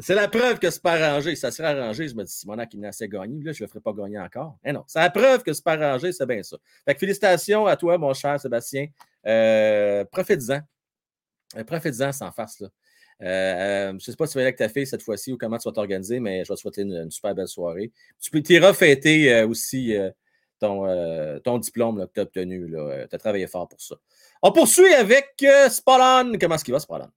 c'est 0.00 0.14
la 0.14 0.28
preuve 0.28 0.58
que 0.58 0.70
c'est 0.70 0.82
pas 0.82 0.94
arrangé. 0.94 1.36
Ça 1.36 1.50
serait 1.50 1.68
arrangé. 1.68 2.08
Je 2.08 2.14
me 2.14 2.24
dis, 2.24 2.32
Simonac, 2.32 2.72
il 2.74 2.80
n'a 2.80 2.88
assez 2.88 3.08
gagné. 3.08 3.42
Là, 3.42 3.52
je 3.52 3.62
ne 3.62 3.66
le 3.66 3.70
ferai 3.70 3.80
pas 3.80 3.92
gagner 3.92 4.18
encore. 4.18 4.58
Eh 4.64 4.72
non, 4.72 4.84
c'est 4.86 4.98
la 4.98 5.10
preuve 5.10 5.42
que 5.42 5.52
c'est 5.52 5.64
pas 5.64 5.74
arrangé. 5.74 6.12
C'est 6.12 6.26
bien 6.26 6.42
ça. 6.42 6.56
Fait 6.84 6.94
que 6.94 7.00
félicitations 7.00 7.66
à 7.66 7.76
toi, 7.76 7.98
mon 7.98 8.12
cher 8.14 8.40
Sébastien. 8.40 8.86
Euh, 9.26 10.04
Profite-en. 10.06 10.60
Euh, 11.56 11.64
Profite-en 11.64 12.12
sans 12.12 12.32
farce. 12.32 12.60
Là. 12.60 12.68
Je 13.20 13.92
ne 13.92 13.98
sais 14.00 14.16
pas 14.16 14.26
si 14.26 14.32
tu 14.32 14.38
vas 14.38 14.40
aller 14.40 14.48
avec 14.48 14.56
ta 14.56 14.68
fille 14.68 14.86
cette 14.86 15.02
fois-ci 15.02 15.32
ou 15.32 15.38
comment 15.38 15.58
tu 15.58 15.68
vas 15.68 15.72
t'organiser, 15.72 16.18
mais 16.18 16.44
je 16.44 16.48
vais 16.48 16.56
te 16.56 16.60
souhaiter 16.60 16.82
une, 16.82 17.08
super 17.10 17.34
belle 17.34 17.46
soirée. 17.46 17.92
Tu 18.20 18.30
peux 18.32 18.42
t'iras 18.42 18.72
fêter 18.72 19.44
aussi 19.44 19.94
ton, 20.58 21.58
diplôme 21.58 22.08
que 22.08 22.12
tu 22.14 22.20
as 22.20 22.22
obtenu. 22.24 22.68
Tu 22.68 23.14
as 23.14 23.18
travaillé 23.18 23.46
fort 23.46 23.68
pour 23.68 23.80
ça. 23.80 23.94
On 24.42 24.52
poursuit 24.52 24.92
avec 24.94 25.34
euh. 25.44 25.68
Comment 26.38 26.56
est-ce 26.56 26.64
qu'il 26.64 26.74
va, 26.74 26.80
Spallon? 26.80 27.10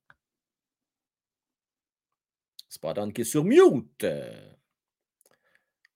Spallon 2.70 3.12
qui 3.12 3.22
est 3.22 3.26
sur 3.26 3.44
mute. 3.44 4.04
Euh, 4.04 4.50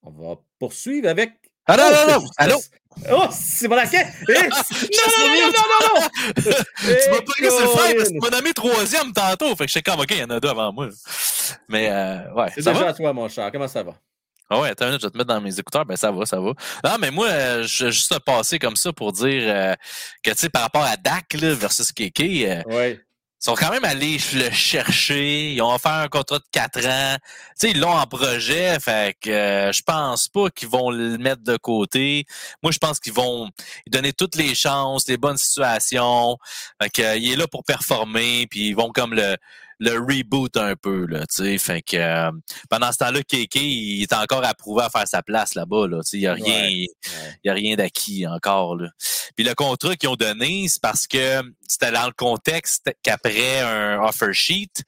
on 0.02 0.12
va 0.12 0.36
poursuivre 0.60 1.08
avec. 1.10 1.34
Allô, 1.66 1.84
Oh, 1.84 2.26
allô? 2.38 2.60
Oh, 3.12 3.28
c'est 3.32 3.68
mon! 3.68 4.08
Eh, 4.28 4.34
Non, 4.34 4.42
non, 5.20 5.28
non, 5.28 5.52
non, 5.52 5.52
non, 5.54 6.02
non! 6.02 6.08
Tu 6.82 7.10
m'as 7.12 7.22
pas 7.22 7.34
laissé 7.40 7.62
le 7.62 7.68
faire 7.68 7.96
parce 7.96 8.10
que 8.10 8.14
tu 8.14 8.20
m'as 8.20 8.30
nommé 8.32 8.54
troisième 8.54 9.14
tantôt. 9.14 9.56
Fait 9.56 9.66
que 9.68 9.72
j'étais 9.72 9.92
comme, 9.92 10.00
OK, 10.02 10.08
il 10.12 10.18
y 10.18 10.24
en 10.24 10.30
a 10.32 10.40
deux 10.40 10.50
avant 10.50 10.74
moi. 10.74 10.90
Mais, 11.68 11.90
euh, 11.92 12.34
ouais, 12.34 12.48
C'est 12.56 12.62
déjà 12.62 12.74
va? 12.74 12.88
à 12.88 12.94
toi, 12.94 13.14
mon 13.14 13.30
cher. 13.30 13.52
Comment 13.52 13.68
ça 13.68 13.84
va? 13.84 13.94
Ah 14.50 14.60
ouais, 14.60 14.70
attends 14.70 14.86
une 14.86 14.92
minute, 14.92 15.02
je 15.02 15.08
vais 15.08 15.12
te 15.12 15.18
mettre 15.18 15.28
dans 15.28 15.42
mes 15.42 15.60
écouteurs. 15.60 15.86
Ben, 15.86 15.96
ça 15.96 16.12
va, 16.12 16.26
ça 16.26 16.40
va. 16.40 16.54
Non, 16.84 16.98
mais 17.00 17.12
moi, 17.12 17.28
euh, 17.28 17.64
je 17.68 17.86
vais 17.86 17.92
juste 17.92 18.18
passer 18.20 18.58
comme 18.58 18.76
ça 18.76 18.92
pour 18.92 19.12
dire 19.12 19.44
euh, 19.46 19.76
que, 20.24 20.32
tu 20.32 20.38
sais, 20.38 20.50
par 20.50 20.64
rapport 20.64 20.84
à 20.84 20.98
Dak 20.98 21.34
là, 21.34 21.54
versus 21.54 21.92
Kéké, 21.92 22.52
euh, 22.52 22.96
ils 23.42 23.46
sont 23.46 23.56
quand 23.56 23.72
même 23.72 23.86
allés 23.86 24.18
le 24.34 24.52
chercher. 24.52 25.54
Ils 25.54 25.62
ont 25.62 25.74
offert 25.74 25.94
un 25.94 26.08
contrat 26.10 26.40
de 26.40 26.46
4 26.52 26.86
ans. 26.88 27.16
Tu 27.18 27.68
sais, 27.68 27.72
ils 27.72 27.80
l'ont 27.80 27.98
en 27.98 28.06
projet. 28.06 28.78
Fait 28.82 29.16
que 29.22 29.30
euh, 29.30 29.72
je 29.72 29.82
pense 29.82 30.28
pas 30.28 30.50
qu'ils 30.50 30.68
vont 30.68 30.92
le 30.92 31.18
mettre 31.18 31.42
de 31.44 31.56
côté. 31.56 32.26
Moi, 32.62 32.74
je 32.74 32.80
pense 32.80 33.00
qu'ils 33.00 33.14
vont 33.14 33.46
lui 33.46 33.92
donner 33.92 34.12
toutes 34.12 34.36
les 34.36 34.56
chances, 34.56 35.08
les 35.08 35.16
bonnes 35.16 35.38
situations. 35.38 36.38
Fait 36.82 36.90
que, 36.90 37.02
euh, 37.02 37.16
il 37.16 37.32
est 37.32 37.36
là 37.38 37.48
pour 37.48 37.64
performer. 37.64 38.46
Puis 38.48 38.68
ils 38.68 38.76
vont 38.76 38.90
comme 38.90 39.14
le, 39.14 39.38
le 39.80 39.92
reboot 39.98 40.56
un 40.58 40.76
peu. 40.76 41.06
Là, 41.06 41.20
tu 41.28 41.44
sais. 41.44 41.58
fait 41.58 41.82
que 41.82 41.98
euh, 41.98 42.32
pendant 42.70 42.92
ce 42.92 42.98
temps-là, 42.98 43.22
KK, 43.24 43.56
il 43.56 44.04
est 44.04 44.14
encore 44.14 44.44
approuvé 44.44 44.84
à 44.84 44.90
faire 44.90 45.08
sa 45.08 45.22
place 45.24 45.56
là-bas. 45.56 45.88
Là, 45.88 46.00
Tu 46.04 46.10
sais, 46.10 46.18
il 46.18 46.22
n'y 46.22 46.28
a 46.28 46.34
rien. 46.34 46.64
Ouais. 46.64 46.88
Il 47.06 47.40
n'y 47.46 47.50
a 47.50 47.54
rien 47.54 47.76
d'acquis 47.76 48.28
encore. 48.28 48.76
Là. 48.76 48.90
Puis 49.36 49.46
le 49.46 49.54
contrat 49.56 49.96
qu'ils 49.96 50.10
ont 50.10 50.16
donné, 50.16 50.68
c'est 50.68 50.82
parce 50.82 51.08
que 51.08 51.42
c'était 51.68 51.92
dans 51.92 52.06
le 52.06 52.14
contexte 52.14 52.92
qu'après 53.04 53.62
un 53.62 54.02
offer 54.02 54.34
sheet, 54.34 54.84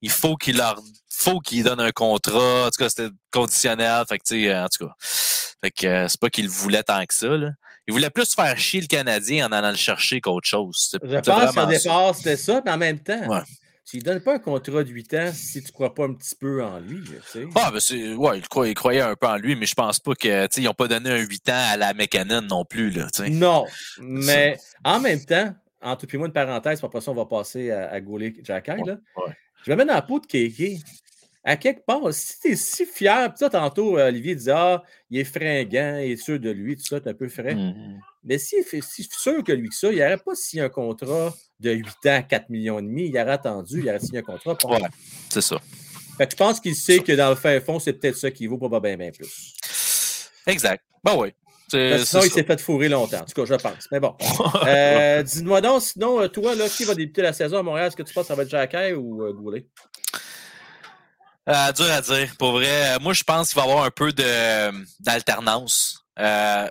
il 0.00 0.10
faut 0.10 0.36
qu'il 0.36 0.56
leur 0.56 0.80
faut 1.08 1.38
qu'ils 1.38 1.62
donnent 1.62 1.80
un 1.80 1.92
contrat. 1.92 2.66
En 2.66 2.70
tout 2.70 2.82
cas, 2.82 2.88
c'était 2.88 3.10
conditionnel. 3.30 4.04
Fait 4.08 4.18
que, 4.18 4.24
tu 4.24 4.44
sais, 4.44 4.56
en 4.56 4.66
tout 4.68 4.86
cas. 4.86 4.94
Fait 5.62 5.70
que 5.70 5.86
euh, 5.86 6.08
c'est 6.08 6.18
pas 6.18 6.28
qu'ils 6.30 6.46
le 6.46 6.50
voulaient 6.50 6.82
tant 6.82 7.04
que 7.06 7.14
ça. 7.14 7.28
Là. 7.28 7.50
Ils 7.86 7.92
voulaient 7.92 8.10
plus 8.10 8.34
faire 8.34 8.56
chier 8.58 8.80
le 8.80 8.86
Canadien 8.88 9.46
en 9.46 9.52
allant 9.52 9.70
le 9.70 9.76
chercher 9.76 10.20
qu'autre 10.20 10.48
chose. 10.48 10.96
Je 11.02 11.18
pense 11.18 11.54
qu'au 11.54 11.66
départ, 11.66 12.14
c'était 12.16 12.36
ça, 12.36 12.60
mais 12.64 12.70
en 12.72 12.78
même 12.78 12.98
temps, 13.00 13.26
Ouais. 13.28 13.42
Tu 13.84 13.98
ne 13.98 14.02
donnes 14.02 14.20
pas 14.20 14.34
un 14.34 14.38
contrat 14.38 14.84
de 14.84 14.88
8 14.88 15.14
ans 15.14 15.30
si 15.32 15.60
tu 15.60 15.68
ne 15.68 15.72
crois 15.72 15.94
pas 15.94 16.04
un 16.04 16.14
petit 16.14 16.34
peu 16.36 16.64
en 16.64 16.78
lui. 16.78 17.02
tu 17.02 17.14
sais. 17.26 17.46
Ah, 17.56 17.70
ben 17.72 17.80
c'est, 17.80 18.14
ouais, 18.14 18.38
il 18.38 18.48
croyait, 18.48 18.72
il 18.72 18.74
croyait 18.74 19.00
un 19.00 19.16
peu 19.16 19.26
en 19.26 19.36
lui, 19.36 19.56
mais 19.56 19.66
je 19.66 19.74
pense 19.74 19.98
pas 19.98 20.14
que, 20.14 20.48
ils 20.60 20.68
ont 20.68 20.74
pas 20.74 20.88
donné 20.88 21.10
un 21.10 21.18
8 21.18 21.48
ans 21.48 21.52
à 21.72 21.76
la 21.76 21.94
McKinnon 21.94 22.42
non 22.42 22.64
plus, 22.64 22.90
là, 22.90 23.08
tu 23.12 23.24
sais. 23.24 23.30
Non, 23.30 23.66
mais 24.00 24.58
en 24.84 25.00
même 25.00 25.24
temps, 25.24 25.54
entre 25.80 26.06
puis 26.06 26.16
moi, 26.16 26.28
une 26.28 26.32
parenthèse, 26.32 26.78
puis 26.78 26.86
après 26.86 27.00
ça, 27.00 27.10
on 27.10 27.14
va 27.14 27.26
passer 27.26 27.70
à, 27.70 27.90
à 27.90 28.00
gauler 28.00 28.32
ouais. 28.48 28.96
Je 29.64 29.70
vais 29.70 29.76
mettre 29.76 29.88
dans 29.88 29.94
la 29.94 30.02
peau 30.02 30.18
de 30.20 30.26
Kéké. 30.26 30.78
À 31.44 31.56
quelque 31.56 31.84
part, 31.84 32.00
si 32.12 32.38
tu 32.40 32.48
es 32.52 32.56
si 32.56 32.86
fier, 32.86 33.28
puis 33.30 33.38
ça, 33.38 33.50
tantôt, 33.50 33.98
Olivier 33.98 34.34
disait 34.36 34.52
Ah, 34.54 34.82
il 35.10 35.18
est 35.18 35.24
fringant, 35.24 35.98
il 35.98 36.12
est 36.12 36.16
sûr 36.16 36.38
de 36.38 36.50
lui, 36.50 36.76
tout 36.76 36.84
ça, 36.84 37.00
t'es 37.00 37.10
un 37.10 37.14
peu 37.14 37.28
frais. 37.28 37.54
Mhm. 37.56 37.98
Mais 38.24 38.38
s'il 38.38 38.62
fi- 38.62 38.80
si 38.82 39.08
sûr 39.10 39.42
que 39.42 39.50
lui 39.52 39.68
que 39.68 39.74
ça, 39.74 39.90
il 39.90 39.98
n'aurait 39.98 40.18
pas 40.18 40.36
signé 40.36 40.62
un 40.62 40.68
contrat 40.68 41.34
de 41.58 41.70
8 41.72 42.06
ans, 42.06 42.22
4 42.28 42.48
millions 42.50 42.78
et 42.78 42.82
demi, 42.82 43.08
il 43.08 43.18
aurait 43.18 43.32
attendu, 43.32 43.80
il 43.80 43.88
aurait 43.88 43.98
signé 43.98 44.18
un 44.18 44.22
contrat. 44.22 44.56
pour- 44.56 44.70
Ouais, 44.70 44.78
c'est 45.28 45.40
ça. 45.40 45.56
Fait 46.16 46.26
que 46.26 46.32
je 46.32 46.36
pense 46.36 46.60
qu'il 46.60 46.76
sait 46.76 47.00
que 47.00 47.12
dans 47.12 47.30
le 47.30 47.34
fin 47.36 47.58
fond, 47.60 47.80
c'est 47.80 47.94
peut-être 47.94 48.16
ça 48.16 48.30
qui 48.30 48.46
vaut 48.46 48.58
pas 48.58 48.78
bien, 48.80 48.96
bien 48.96 49.10
plus. 49.10 50.30
Exact. 50.46 50.84
Ben 51.02 51.16
oui. 51.16 51.32
Sinon, 52.04 52.22
il 52.22 52.30
s'est 52.30 52.44
fait 52.44 52.60
fourrer 52.60 52.88
longtemps. 52.90 53.20
En 53.20 53.24
tout 53.24 53.32
cas, 53.44 53.44
je 53.46 53.60
pense. 53.60 53.88
Mais 53.90 53.98
bon. 53.98 54.14
Euh, 54.68 55.22
Dis-moi 55.22 55.60
donc, 55.62 55.82
sinon, 55.82 56.20
euh, 56.20 56.28
toi, 56.28 56.54
là, 56.54 56.68
qui 56.68 56.84
va 56.84 56.94
débuter 56.94 57.22
la 57.22 57.32
saison 57.32 57.58
à 57.58 57.62
Montréal? 57.62 57.88
Est-ce 57.88 57.96
que 57.96 58.02
tu 58.02 58.12
penses 58.14 58.24
que 58.24 58.28
ça 58.28 58.34
va 58.34 58.42
être 58.42 58.50
Jacquet 58.50 58.92
ou 58.92 59.24
euh, 59.24 59.32
Goulet? 59.32 59.66
Euh, 61.48 61.72
dur 61.72 61.90
à 61.90 62.00
dire. 62.00 62.32
Pour 62.38 62.52
vrai, 62.52 62.94
Euh, 62.94 62.98
moi, 63.00 63.12
je 63.14 63.24
pense 63.24 63.48
qu'il 63.52 63.60
va 63.60 63.66
y 63.66 63.70
avoir 63.70 63.84
un 63.84 63.90
peu 63.90 64.12
d'alternance. 65.00 65.98
Euh, 66.18 66.68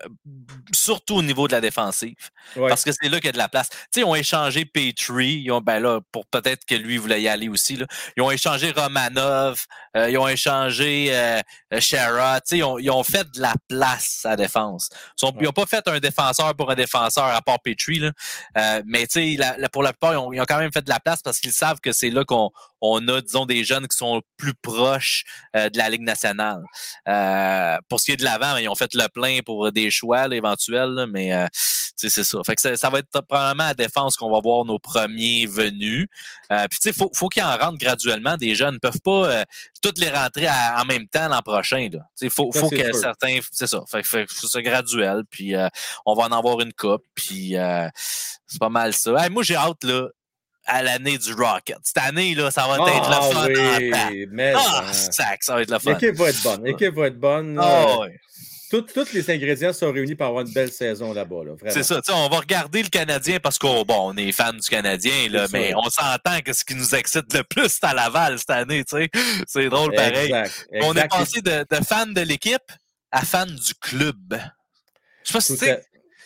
surtout 0.72 1.16
au 1.16 1.24
niveau 1.24 1.48
de 1.48 1.54
la 1.54 1.62
défensive. 1.62 2.14
Ouais. 2.56 2.70
Parce 2.70 2.84
que 2.84 2.92
c'est 2.92 3.10
là 3.10 3.18
qu'il 3.18 3.26
y 3.26 3.30
a 3.30 3.32
de 3.32 3.40
la 3.40 3.50
place. 3.50 3.70
Tu 3.70 3.78
sais, 3.92 4.00
ils 4.02 4.04
ont 4.04 4.14
échangé 4.14 4.66
Petrie. 4.66 5.42
Ils 5.44 5.52
ont, 5.52 5.62
ben 5.62 5.80
là, 5.80 6.00
pour 6.12 6.28
peut-être 6.28 6.64
que 6.64 6.76
lui 6.76 6.98
voulait 6.98 7.24
y 7.24 7.28
aller 7.28 7.50
aussi. 7.50 7.76
Là. 7.76 7.88
Ils 8.16 8.22
ont 8.22 8.30
échangé 8.30 8.70
Romanov. 8.72 9.66
euh, 9.98 10.12
ils 10.12 10.18
ont 10.20 10.28
échangé 10.28 11.08
euh, 11.12 11.42
Shara. 11.80 12.40
Tu 12.42 12.50
sais, 12.50 12.58
ils 12.60 12.64
ont, 12.64 12.78
ils 12.78 12.92
ont 12.92 13.02
fait 13.04 13.24
de 13.32 13.42
la 13.42 13.56
place 13.68 14.22
à 14.26 14.30
la 14.30 14.36
défense. 14.36 14.90
Ils 15.20 15.26
n'ont 15.26 15.34
Ouais. 15.40 15.52
pas 15.52 15.66
fait 15.66 15.88
un 15.88 16.00
défenseur 16.00 16.56
pour 16.56 16.70
un 16.70 16.76
défenseur 16.76 17.26
à 17.26 17.42
part 17.42 17.62
Petrie. 17.64 17.98
Là. 17.98 18.12
Euh, 18.60 18.84
mais 18.86 19.08
tu 19.08 19.34
sais, 19.34 19.38
la- 19.40 19.58
la- 19.58 19.70
pour 19.70 19.82
la 19.82 19.92
plupart, 19.92 20.14
ils 20.14 20.18
ont, 20.18 20.32
ils 20.34 20.40
ont 20.40 20.46
quand 20.48 20.60
même 20.60 20.72
fait 20.72 20.84
de 20.84 20.90
la 20.90 21.00
place 21.00 21.24
parce 21.24 21.40
qu'ils 21.40 21.52
savent 21.52 21.80
que 21.82 21.92
c'est 21.92 22.12
là 22.12 22.24
qu'on 22.26 22.52
on 22.82 23.08
a, 23.08 23.22
disons, 23.22 23.46
des 23.46 23.64
jeunes 23.64 23.88
qui 23.88 23.96
sont 23.98 24.22
plus 24.38 24.54
proches 24.56 25.24
euh, 25.56 25.70
de 25.70 25.78
la 25.78 25.90
Ligue 25.90 26.02
nationale. 26.02 26.64
Euh, 27.08 27.78
pour 27.90 28.00
ce 28.00 28.06
qui 28.06 28.12
est 28.14 28.18
de 28.18 28.24
l'avant, 28.24 28.58
ils 28.58 28.68
ont 28.70 28.76
fait 28.76 28.94
le 28.94 29.08
plein 29.10 29.40
pour 29.46 29.72
des 29.72 29.92
choix 29.92 30.28
là, 30.28 30.36
éventuels, 30.36 30.90
là, 30.90 31.08
mais 31.08 31.34
euh, 31.34 31.46
tu 31.54 32.10
sais, 32.10 32.10
c'est 32.10 32.24
ça. 32.24 32.40
Fait 32.46 32.56
que 32.56 32.62
ça, 32.62 32.76
ça 32.76 32.90
va 32.90 33.00
être 33.00 33.10
probablement 33.28 33.66
à 33.70 33.74
défense 33.74 34.16
qu'on 34.18 34.32
va 34.32 34.40
voir 34.42 34.66
nos 34.66 34.80
premiers 34.80 35.46
venus. 35.46 36.08
Euh, 36.52 36.66
Puis 36.70 36.80
tu 36.80 36.90
sais, 36.90 36.94
faut, 36.98 37.12
faut 37.14 37.30
qu'ils 37.30 37.44
en 37.44 37.56
rentrent 37.58 37.78
graduellement. 37.78 38.38
Des 38.38 38.56
jeunes 38.56 38.76
ne 38.76 38.80
peuvent 38.80 39.02
pas 39.04 39.30
euh, 39.30 39.44
toutes 39.84 40.00
les 40.00 40.10
rentrer 40.10 40.48
à- 40.48 40.82
en 40.82 40.86
même 40.86 41.08
temps 41.08 41.28
l'an 41.28 41.42
prochain. 41.42 41.90
Là. 41.92 42.00
Tu 42.18 42.26
sais, 42.26 42.30
faut, 42.30 42.50
Ça, 42.54 42.62
faut 42.62 42.70
que 42.70 42.78
sûr. 42.84 42.96
certains. 42.96 43.40
C'est 43.52 43.68
ça. 43.68 43.82
Fait 43.88 44.02
que 44.02 44.08
fait 44.08 44.26
que 44.26 44.34
c'est 44.34 44.64
graduel. 44.64 45.24
Puis 45.30 45.56
euh, 45.56 45.68
on 46.06 46.16
va 46.16 46.24
en 46.24 46.32
avoir 46.32 46.60
une 46.62 46.74
coupe. 46.74 47.04
Puis 47.14 47.56
euh, 47.56 47.88
c'est 48.48 48.60
pas 48.60 48.70
mal 48.70 48.94
ça. 48.94 49.12
Hey, 49.24 49.30
moi, 49.30 49.44
j'ai 49.44 49.56
hâte 49.56 49.84
là, 49.84 50.08
à 50.66 50.84
l'année 50.84 51.18
du 51.18 51.34
Rocket. 51.34 51.78
Cette 51.84 51.98
année, 51.98 52.36
là, 52.36 52.52
ça 52.52 52.68
va 52.68 52.76
être 52.76 53.10
le 53.10 53.16
fun 53.16 53.28
en 53.28 53.32
temps. 53.32 54.10
oui, 54.12 54.28
mais. 54.32 54.54
Ah, 54.56 54.92
sac, 54.94 55.44
ça 55.44 55.56
va 55.56 55.62
être 55.64 55.72
le 55.72 55.80
fun. 55.80 55.94
L'équipe 55.94 56.16
va 56.16 56.30
être 56.30 56.44
bonne. 56.44 56.64
L'équipe 56.66 56.94
va 56.96 57.08
être 57.08 57.20
bonne. 57.20 57.58
Ah. 57.60 57.86
Tout- 58.70 58.84
tous 58.84 59.12
les 59.12 59.30
ingrédients 59.30 59.74
sont 59.74 59.92
réunis 59.92 60.16
pour 60.16 60.28
avoir 60.28 60.46
une 60.46 60.54
belle 60.54 60.72
saison 60.72 61.12
là-bas. 61.12 61.44
Là. 61.46 61.72
C'est 61.72 61.84
ça, 61.84 62.00
on 62.14 62.30
va 62.30 62.38
regarder 62.38 62.82
le 62.82 62.88
Canadien 62.88 63.38
parce 63.42 63.60
qu'on 63.60 63.84
bon, 63.84 64.14
on 64.14 64.16
est 64.16 64.32
fan 64.32 64.56
du 64.56 64.70
Canadien, 64.70 65.28
là, 65.30 65.48
mais 65.52 65.74
on 65.76 65.90
s'entend 65.90 66.40
que 66.40 66.54
ce 66.54 66.64
qui 66.64 66.76
nous 66.76 66.96
excite 66.96 67.34
le 67.34 67.44
plus, 67.44 67.68
c'est 67.68 67.84
à 67.84 67.94
Laval 67.94 68.40
cette 68.40 68.50
année, 68.52 68.86
tu 68.86 68.96
sais. 68.96 69.10
C'est 69.46 69.68
drôle 69.68 69.94
pareil. 69.94 70.28
Exact. 70.32 70.68
On 70.84 70.96
est 70.96 71.08
passé 71.10 71.42
de, 71.42 71.66
de 71.70 71.84
fan 71.84 72.14
de 72.14 72.22
l'équipe 72.22 72.62
à 73.12 73.26
fan 73.26 73.50
du 73.54 73.74
club. 73.76 74.40
Je 75.26 75.28
sais 75.28 75.34
pas 75.34 75.42
si 75.42 75.54
tu 75.58 75.66
sais. 75.66 75.84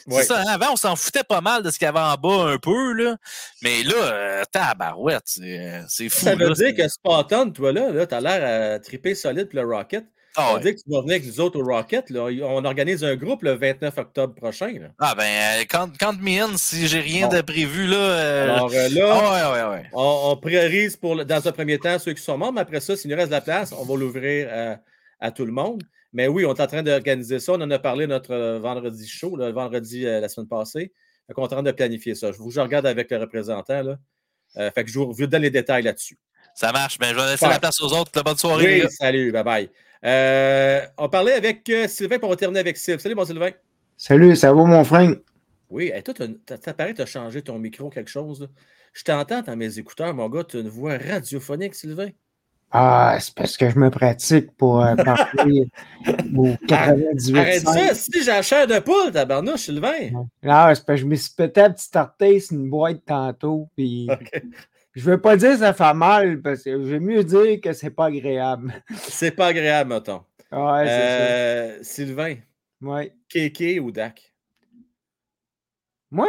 À- 0.10 0.14
Ouais. 0.14 0.22
C'est 0.22 0.28
ça, 0.28 0.40
hein, 0.42 0.46
avant 0.48 0.74
on 0.74 0.76
s'en 0.76 0.96
foutait 0.96 1.24
pas 1.24 1.42
mal 1.42 1.64
de 1.64 1.72
ce 1.72 1.80
qu'il 1.80 1.86
y 1.86 1.90
avait 1.90 2.00
en 2.00 2.16
bas 2.16 2.52
un 2.52 2.58
peu, 2.58 2.94
là. 2.94 3.16
Mais 3.64 3.82
là, 3.84 3.94
euh, 3.96 4.44
tabarouette, 4.52 5.24
c'est 5.26 5.82
c'est 5.88 6.10
fou. 6.10 6.26
Ça 6.26 6.36
veut 6.36 6.48
là, 6.50 6.54
dire 6.54 6.76
que 6.76 6.88
Spartan, 6.88 7.50
toi, 7.52 7.72
là, 7.72 7.90
là 7.92 8.06
tu 8.06 8.14
as 8.16 8.22
l'air 8.22 8.76
à 8.76 8.80
triper 8.80 9.16
solide 9.16 9.50
pour 9.50 9.60
le 9.62 9.66
Rocket. 9.76 10.06
Ah, 10.38 10.50
veut 10.50 10.56
ouais. 10.58 10.62
dire 10.64 10.72
que 10.76 10.80
tu 10.82 10.90
vas 10.92 11.00
venir 11.02 11.14
avec 11.16 11.26
nous 11.28 11.40
autres 11.40 11.60
au 11.60 11.64
Rocket. 11.64 12.10
Là. 12.10 12.24
On 12.44 12.66
organise 12.66 13.04
un 13.06 13.16
groupe 13.16 13.42
le 13.44 13.54
29 13.54 13.98
octobre 13.98 14.36
prochain. 14.36 14.68
Là. 14.80 14.88
Ah 15.00 15.16
ben, 15.16 15.24
euh, 15.24 15.64
quand, 15.70 15.90
quand 15.98 16.12
me 16.20 16.42
in, 16.44 16.58
si 16.58 16.88
j'ai 16.88 17.00
rien 17.00 17.28
Bon. 17.30 17.38
de 17.38 17.42
prévu, 17.42 17.88
là. 17.88 17.96
euh, 17.98 18.44
Alors 18.54 18.70
euh, 18.74 18.90
là, 18.90 19.18
ah, 19.18 19.54
ouais, 19.54 19.62
ouais, 19.64 19.70
ouais. 19.78 19.86
on, 19.94 20.32
on 20.34 20.38
priorise 20.38 20.98
pour, 20.98 21.24
dans 21.26 21.48
un 21.48 21.52
premier 21.54 21.80
temps 21.80 21.98
ceux 22.00 22.12
qui 22.14 22.22
sont 22.22 22.38
membres, 22.38 22.54
mais 22.56 22.62
après 22.62 22.82
ça, 22.82 22.98
s'il 22.98 23.10
nous 23.12 23.16
reste 23.18 23.30
de 23.30 23.34
la 23.36 23.42
place, 23.42 23.72
on 23.72 23.86
va 23.86 23.96
l'ouvrir 23.96 24.50
à, 24.52 25.26
à 25.26 25.32
tout 25.32 25.46
le 25.46 25.54
monde. 25.54 25.82
Mais 26.14 26.28
oui, 26.28 26.46
on 26.46 26.54
est 26.54 26.62
en 26.62 26.68
train 26.68 26.84
d'organiser 26.84 27.40
ça. 27.40 27.54
On 27.54 27.62
en 27.62 27.70
a 27.72 27.80
parlé 27.80 28.08
notre 28.08 28.32
euh, 28.32 28.60
vendredi 28.60 29.08
show, 29.08 29.36
là, 29.36 29.48
le 29.48 29.54
vendredi 29.54 30.06
euh, 30.06 30.20
la 30.22 30.30
semaine 30.30 30.48
passée. 30.48 30.94
Fait 31.28 31.34
qu'on 31.34 31.42
est 31.42 31.46
en 31.46 31.48
train 31.48 31.64
de 31.64 31.72
planifier 31.72 32.16
ça. 32.16 32.32
Je 32.32 32.38
vous 32.38 32.52
je 32.52 32.60
regarde 32.60 32.86
avec 32.86 33.12
le 33.12 33.18
représentant. 33.18 33.82
Là. 33.82 33.98
Euh, 34.58 34.72
fait 34.72 34.84
que 34.86 34.90
je 34.92 35.00
vous, 35.00 35.14
je 35.18 35.24
vous 35.24 35.28
donne 35.28 35.42
les 35.42 35.50
détails 35.50 35.84
là-dessus. 35.84 36.18
Ça 36.54 36.72
marche. 36.72 36.98
Ben, 37.00 37.14
je 37.14 37.16
vais 37.20 37.32
laisser 37.32 37.46
Ouais. 37.46 37.52
la 37.52 37.60
place 37.60 37.82
aux 37.82 37.92
autres. 37.94 38.24
Bonne 38.24 38.38
soirée. 38.38 38.84
Oui, 38.84 38.90
salut, 38.92 39.32
bye 39.32 39.44
bye. 39.44 39.70
Euh, 40.06 40.82
on 40.98 41.10
parlait 41.10 41.34
avec 41.34 41.68
euh, 41.70 41.88
Sylvain, 41.88 42.18
on 42.22 42.30
va 42.30 42.36
terminer 42.36 42.60
avec 42.60 42.78
Sylvain. 42.78 43.02
Salut, 43.02 43.16
mon 43.16 43.26
Sylvain. 43.26 43.52
Salut, 43.98 44.36
ça 44.36 44.54
va 44.54 44.64
mon 44.64 44.84
frère? 44.84 45.16
Oui, 45.70 45.92
hey, 45.94 46.04
toi, 46.04 46.14
t'as 46.46 46.74
paraît 46.74 46.92
que 46.92 46.98
tu 46.98 47.02
as 47.02 47.06
changé 47.08 47.42
ton 47.42 47.58
micro, 47.60 47.90
quelque 47.90 48.10
chose. 48.10 48.42
là. 48.42 48.48
Je 48.94 49.04
t'entends 49.04 49.42
dans 49.42 49.56
mes 49.58 49.80
écouteurs, 49.80 50.14
mon 50.14 50.30
gars, 50.30 50.44
tu 50.44 50.58
as 50.58 50.60
une 50.62 50.70
voix 50.70 50.98
radiophonique, 50.98 51.76
Sylvain. 51.76 52.10
Ah, 52.72 53.18
c'est 53.22 53.34
parce 53.34 53.56
que 53.56 53.70
je 53.70 53.80
me 53.80 53.90
pratique 53.90 54.52
pour 54.58 54.82
euh, 54.84 54.96
parler 54.96 55.70
au 56.36 56.56
98. 56.68 57.38
Arrête 57.38 57.62
ça, 57.62 57.94
si 57.96 58.12
j'ai 58.24 58.26
la 58.32 58.42
chair 58.42 58.68
de 58.68 58.80
poule, 58.80 59.12
tabarnouche, 59.14 59.62
Sylvain. 59.62 60.10
Non, 60.12 60.28
c'est 60.42 60.44
parce 60.44 60.84
que 60.86 60.96
je 60.98 61.06
me 61.06 61.16
suis 61.16 61.34
peut-être 61.36 61.76
petit 61.76 61.90
tarté 61.92 62.40
sur 62.40 62.58
une 62.58 62.70
boîte 62.70 63.06
tantôt. 63.06 63.70
Puis 63.78 64.08
OK. 64.12 64.42
je 64.94 65.10
veux 65.10 65.22
pas 65.22 65.38
dire 65.38 65.52
que 65.52 65.60
ça 65.60 65.74
fait 65.74 65.94
mal, 65.94 66.42
parce 66.42 66.64
que 66.64 66.84
j'aime 66.86 67.04
mieux 67.06 67.24
dire 67.24 67.62
que 67.62 67.72
c'est 67.72 67.92
pas 67.92 68.06
agréable. 68.08 68.74
C'est 69.08 69.32
pas 69.32 69.48
agréable, 69.48 69.94
mettons. 69.94 70.24
Ouais, 70.52 70.86
c'est 70.86 70.92
Euh, 70.92 71.84
Sylvain. 71.84 72.36
Ouais. 72.82 73.14
Kéké 73.30 73.80
ou 73.80 73.92
Dak? 73.92 74.34
Moi, 76.12 76.28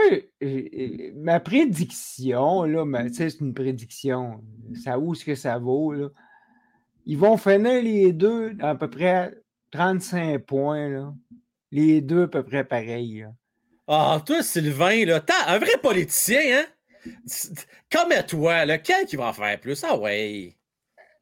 ma 1.17 1.39
prédiction, 1.39 2.65
là, 2.65 2.85
c'est 3.13 3.41
une 3.41 3.55
prédiction. 3.55 4.43
Ça 4.83 4.99
où 4.99 5.15
ce 5.15 5.25
que 5.25 5.35
ça 5.35 5.59
vaut, 5.59 5.93
là? 5.93 6.09
Ils 7.07 7.19
vont 7.19 7.37
finir 7.37 7.83
les 7.83 8.13
deux 8.13 8.57
à 8.61 8.75
peu 8.75 8.91
près 8.91 9.33
35 9.71 10.39
points, 10.41 10.89
là. 10.89 11.15
Les 11.71 12.01
deux 12.01 12.25
à 12.25 12.29
peu 12.29 12.43
près 12.43 12.65
pareils. 12.65 13.27
Ah, 13.87 14.21
toi, 14.25 14.43
Sylvain, 14.43 15.05
là, 15.05 15.21
un 15.47 15.59
vrai 15.59 15.79
politicien, 15.81 16.41
hein? 16.53 16.65
Comme 17.91 18.11
à 18.13 18.23
toi, 18.25 18.65
là, 18.65 18.79
quel 18.79 19.07
qui 19.07 19.15
va 19.17 19.29
en 19.29 19.33
faire 19.33 19.61
plus? 19.61 19.85
Ah 19.85 19.97
ouais. 19.97 20.57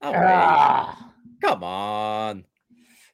Ah 0.01 0.11
ouais. 0.11 0.17
Ah! 0.21 0.95
Come 1.43 1.63
on. 1.63 2.43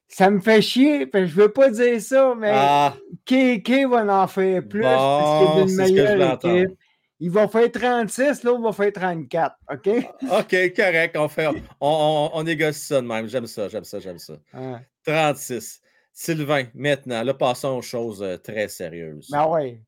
Ça 0.07 0.29
me 0.29 0.39
fait 0.39 0.61
chier, 0.61 1.09
que 1.09 1.25
je 1.25 1.35
veux 1.35 1.51
pas 1.51 1.69
dire 1.69 2.01
ça, 2.01 2.33
mais 2.37 2.51
Ah, 2.53 2.95
KK 3.25 3.87
va 3.89 4.23
en 4.23 4.27
faire 4.27 4.65
plus 4.65 4.81
parce 4.81 5.39
qu'il 5.39 5.63
est 5.63 5.67
je 5.67 5.73
voulais 5.73 5.89
meilleure 5.89 6.33
équipe. 6.33 6.77
Il 7.23 7.29
va 7.29 7.47
faire 7.47 7.71
36, 7.71 8.43
l'autre 8.43 8.63
va 8.63 8.73
faire 8.73 8.91
34. 8.91 9.55
OK? 9.71 9.87
OK, 10.23 10.75
correct. 10.75 11.15
On, 11.15 11.29
fait, 11.29 11.47
on, 11.47 11.53
on, 11.79 12.31
on 12.33 12.43
négocie 12.43 12.87
ça 12.87 12.99
de 12.99 13.05
même. 13.05 13.27
J'aime 13.27 13.45
ça, 13.45 13.67
j'aime 13.69 13.83
ça, 13.83 13.99
j'aime 13.99 14.17
ça. 14.17 14.33
Ouais. 14.55 14.79
36. 15.05 15.81
Sylvain, 16.13 16.65
maintenant, 16.73 17.21
là, 17.23 17.35
passons 17.35 17.77
aux 17.77 17.81
choses 17.83 18.23
euh, 18.23 18.37
très 18.37 18.67
sérieuses. 18.69 19.29
Ben 19.29 19.45
ouais. 19.47 19.83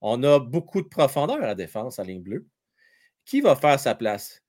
On 0.00 0.22
a 0.22 0.38
beaucoup 0.38 0.80
de 0.80 0.86
profondeur 0.86 1.42
à 1.42 1.46
la 1.46 1.54
défense, 1.56 1.98
à 1.98 2.04
ligne 2.04 2.22
bleue. 2.22 2.46
Qui 3.24 3.40
va 3.40 3.56
faire 3.56 3.80
sa 3.80 3.96
place? 3.96 4.40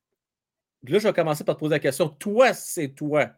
Là, 0.83 0.99
je 0.99 1.07
vais 1.07 1.13
commencer 1.13 1.43
par 1.43 1.55
te 1.55 1.61
poser 1.61 1.75
la 1.75 1.79
question. 1.79 2.09
Toi, 2.09 2.53
c'est 2.53 2.89
toi. 2.89 3.31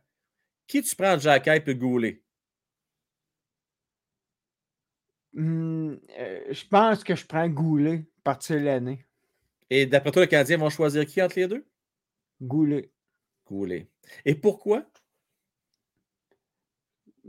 Qui 0.67 0.83
tu 0.83 0.93
prends, 0.97 1.17
Jacky 1.17 1.49
et 1.49 1.75
Goulet? 1.75 2.21
Hum, 5.37 5.97
euh, 6.19 6.41
je 6.51 6.65
pense 6.67 7.05
que 7.05 7.15
je 7.15 7.25
prends 7.25 7.47
Goulet, 7.47 8.05
partir 8.23 8.59
l'année. 8.61 9.05
Et 9.69 9.85
d'après 9.85 10.11
toi, 10.11 10.21
les 10.23 10.27
Canadiens 10.27 10.57
vont 10.57 10.69
choisir 10.69 11.05
qui 11.05 11.21
entre 11.21 11.39
les 11.39 11.47
deux? 11.47 11.65
Goulet. 12.41 12.91
Goulet. 13.47 13.87
Et 14.25 14.35
pourquoi? 14.35 14.83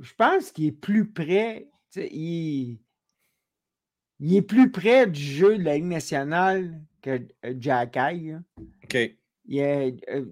Je 0.00 0.12
pense 0.14 0.50
qu'il 0.50 0.66
est 0.66 0.72
plus 0.72 1.10
près. 1.10 1.68
Il, 1.96 2.78
il 4.20 4.36
est 4.36 4.42
plus 4.42 4.70
près 4.70 5.06
du 5.06 5.20
jeu 5.20 5.58
de 5.58 5.62
la 5.62 5.74
Ligue 5.74 5.84
nationale 5.84 6.80
que 7.02 7.20
euh, 7.44 7.54
Jacky. 7.58 8.30
là. 8.30 8.38
OK. 8.84 8.96
Il 9.44 9.58
est- 9.58 10.08
euh, 10.08 10.24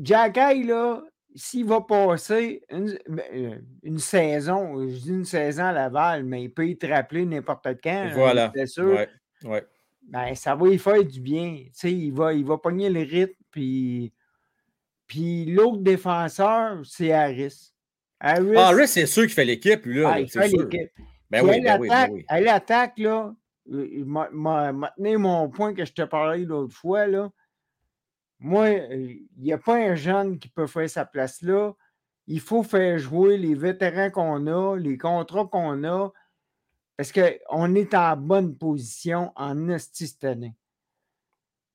Jacky, 0.00 0.64
là, 0.64 1.04
s'il 1.34 1.66
va 1.66 1.80
passer 1.82 2.62
une, 2.70 2.98
ben, 3.08 3.24
euh, 3.34 3.58
une 3.82 3.98
saison, 3.98 4.88
je 4.88 4.94
dis 4.96 5.10
une 5.10 5.24
saison 5.24 5.64
à 5.64 5.72
Laval, 5.72 6.24
mais 6.24 6.44
il 6.44 6.52
peut 6.52 6.68
être 6.68 6.88
rappelé 6.88 7.26
n'importe 7.26 7.66
quand. 7.82 8.10
Voilà. 8.14 8.50
C'est 8.54 8.66
sûr. 8.66 8.86
Ouais, 8.94 9.08
ouais. 9.44 9.66
Ben, 10.08 10.34
ça 10.34 10.54
va 10.54 10.66
lui 10.66 10.78
faire 10.78 11.04
du 11.04 11.20
bien. 11.20 11.64
Il 11.84 12.12
va, 12.12 12.32
il 12.32 12.44
va 12.44 12.56
pogner 12.58 12.88
le 12.90 13.00
rythme. 13.00 13.34
Puis, 13.50 14.12
puis 15.06 15.44
l'autre 15.46 15.82
défenseur, 15.82 16.80
c'est 16.84 17.12
Harris. 17.12 17.72
Harris, 18.20 18.54
Ah, 18.56 18.72
là, 18.72 18.86
c'est 18.86 19.06
sûr 19.06 19.22
qu'il 19.24 19.32
fait 19.32 19.44
l'équipe, 19.44 19.84
lui, 19.86 20.00
là. 20.00 20.12
ah, 20.14 20.20
il 20.20 20.28
fait 20.30 20.48
sûr. 20.48 20.62
l'équipe. 20.62 20.90
Ben 21.30 21.44
oui, 21.44 21.60
ben 21.60 21.78
oui, 21.80 21.88
ben 21.88 22.08
oui. 22.10 22.24
à 22.26 22.40
l'attaque, 22.40 22.98
là, 22.98 23.34
euh, 23.70 23.86
il 23.92 24.04
m'a- 24.06 24.30
m'a 24.32 24.72
m'a 24.72 24.90
tenu 24.96 25.18
mon 25.18 25.48
point 25.50 25.74
que 25.74 25.84
je 25.84 25.92
te 25.92 26.02
parlais 26.02 26.38
l'autre 26.44 26.74
fois, 26.74 27.06
là. 27.06 27.30
Moi, 28.40 28.70
il 28.70 29.26
n'y 29.36 29.52
a 29.52 29.58
pas 29.58 29.76
un 29.76 29.94
jeune 29.94 30.38
qui 30.38 30.48
peut 30.48 30.66
faire 30.66 30.88
sa 30.88 31.04
place 31.04 31.42
là. 31.42 31.72
Il 32.26 32.40
faut 32.40 32.62
faire 32.62 32.98
jouer 32.98 33.36
les 33.36 33.54
vétérans 33.54 34.10
qu'on 34.10 34.46
a, 34.46 34.76
les 34.76 34.96
contrats 34.96 35.46
qu'on 35.46 35.84
a, 35.84 36.10
parce 36.98 37.12
qu'on 37.12 37.74
est 37.76 37.94
en 37.94 38.16
bonne 38.16 38.56
position 38.56 39.32
en 39.36 39.68
année. 40.24 40.54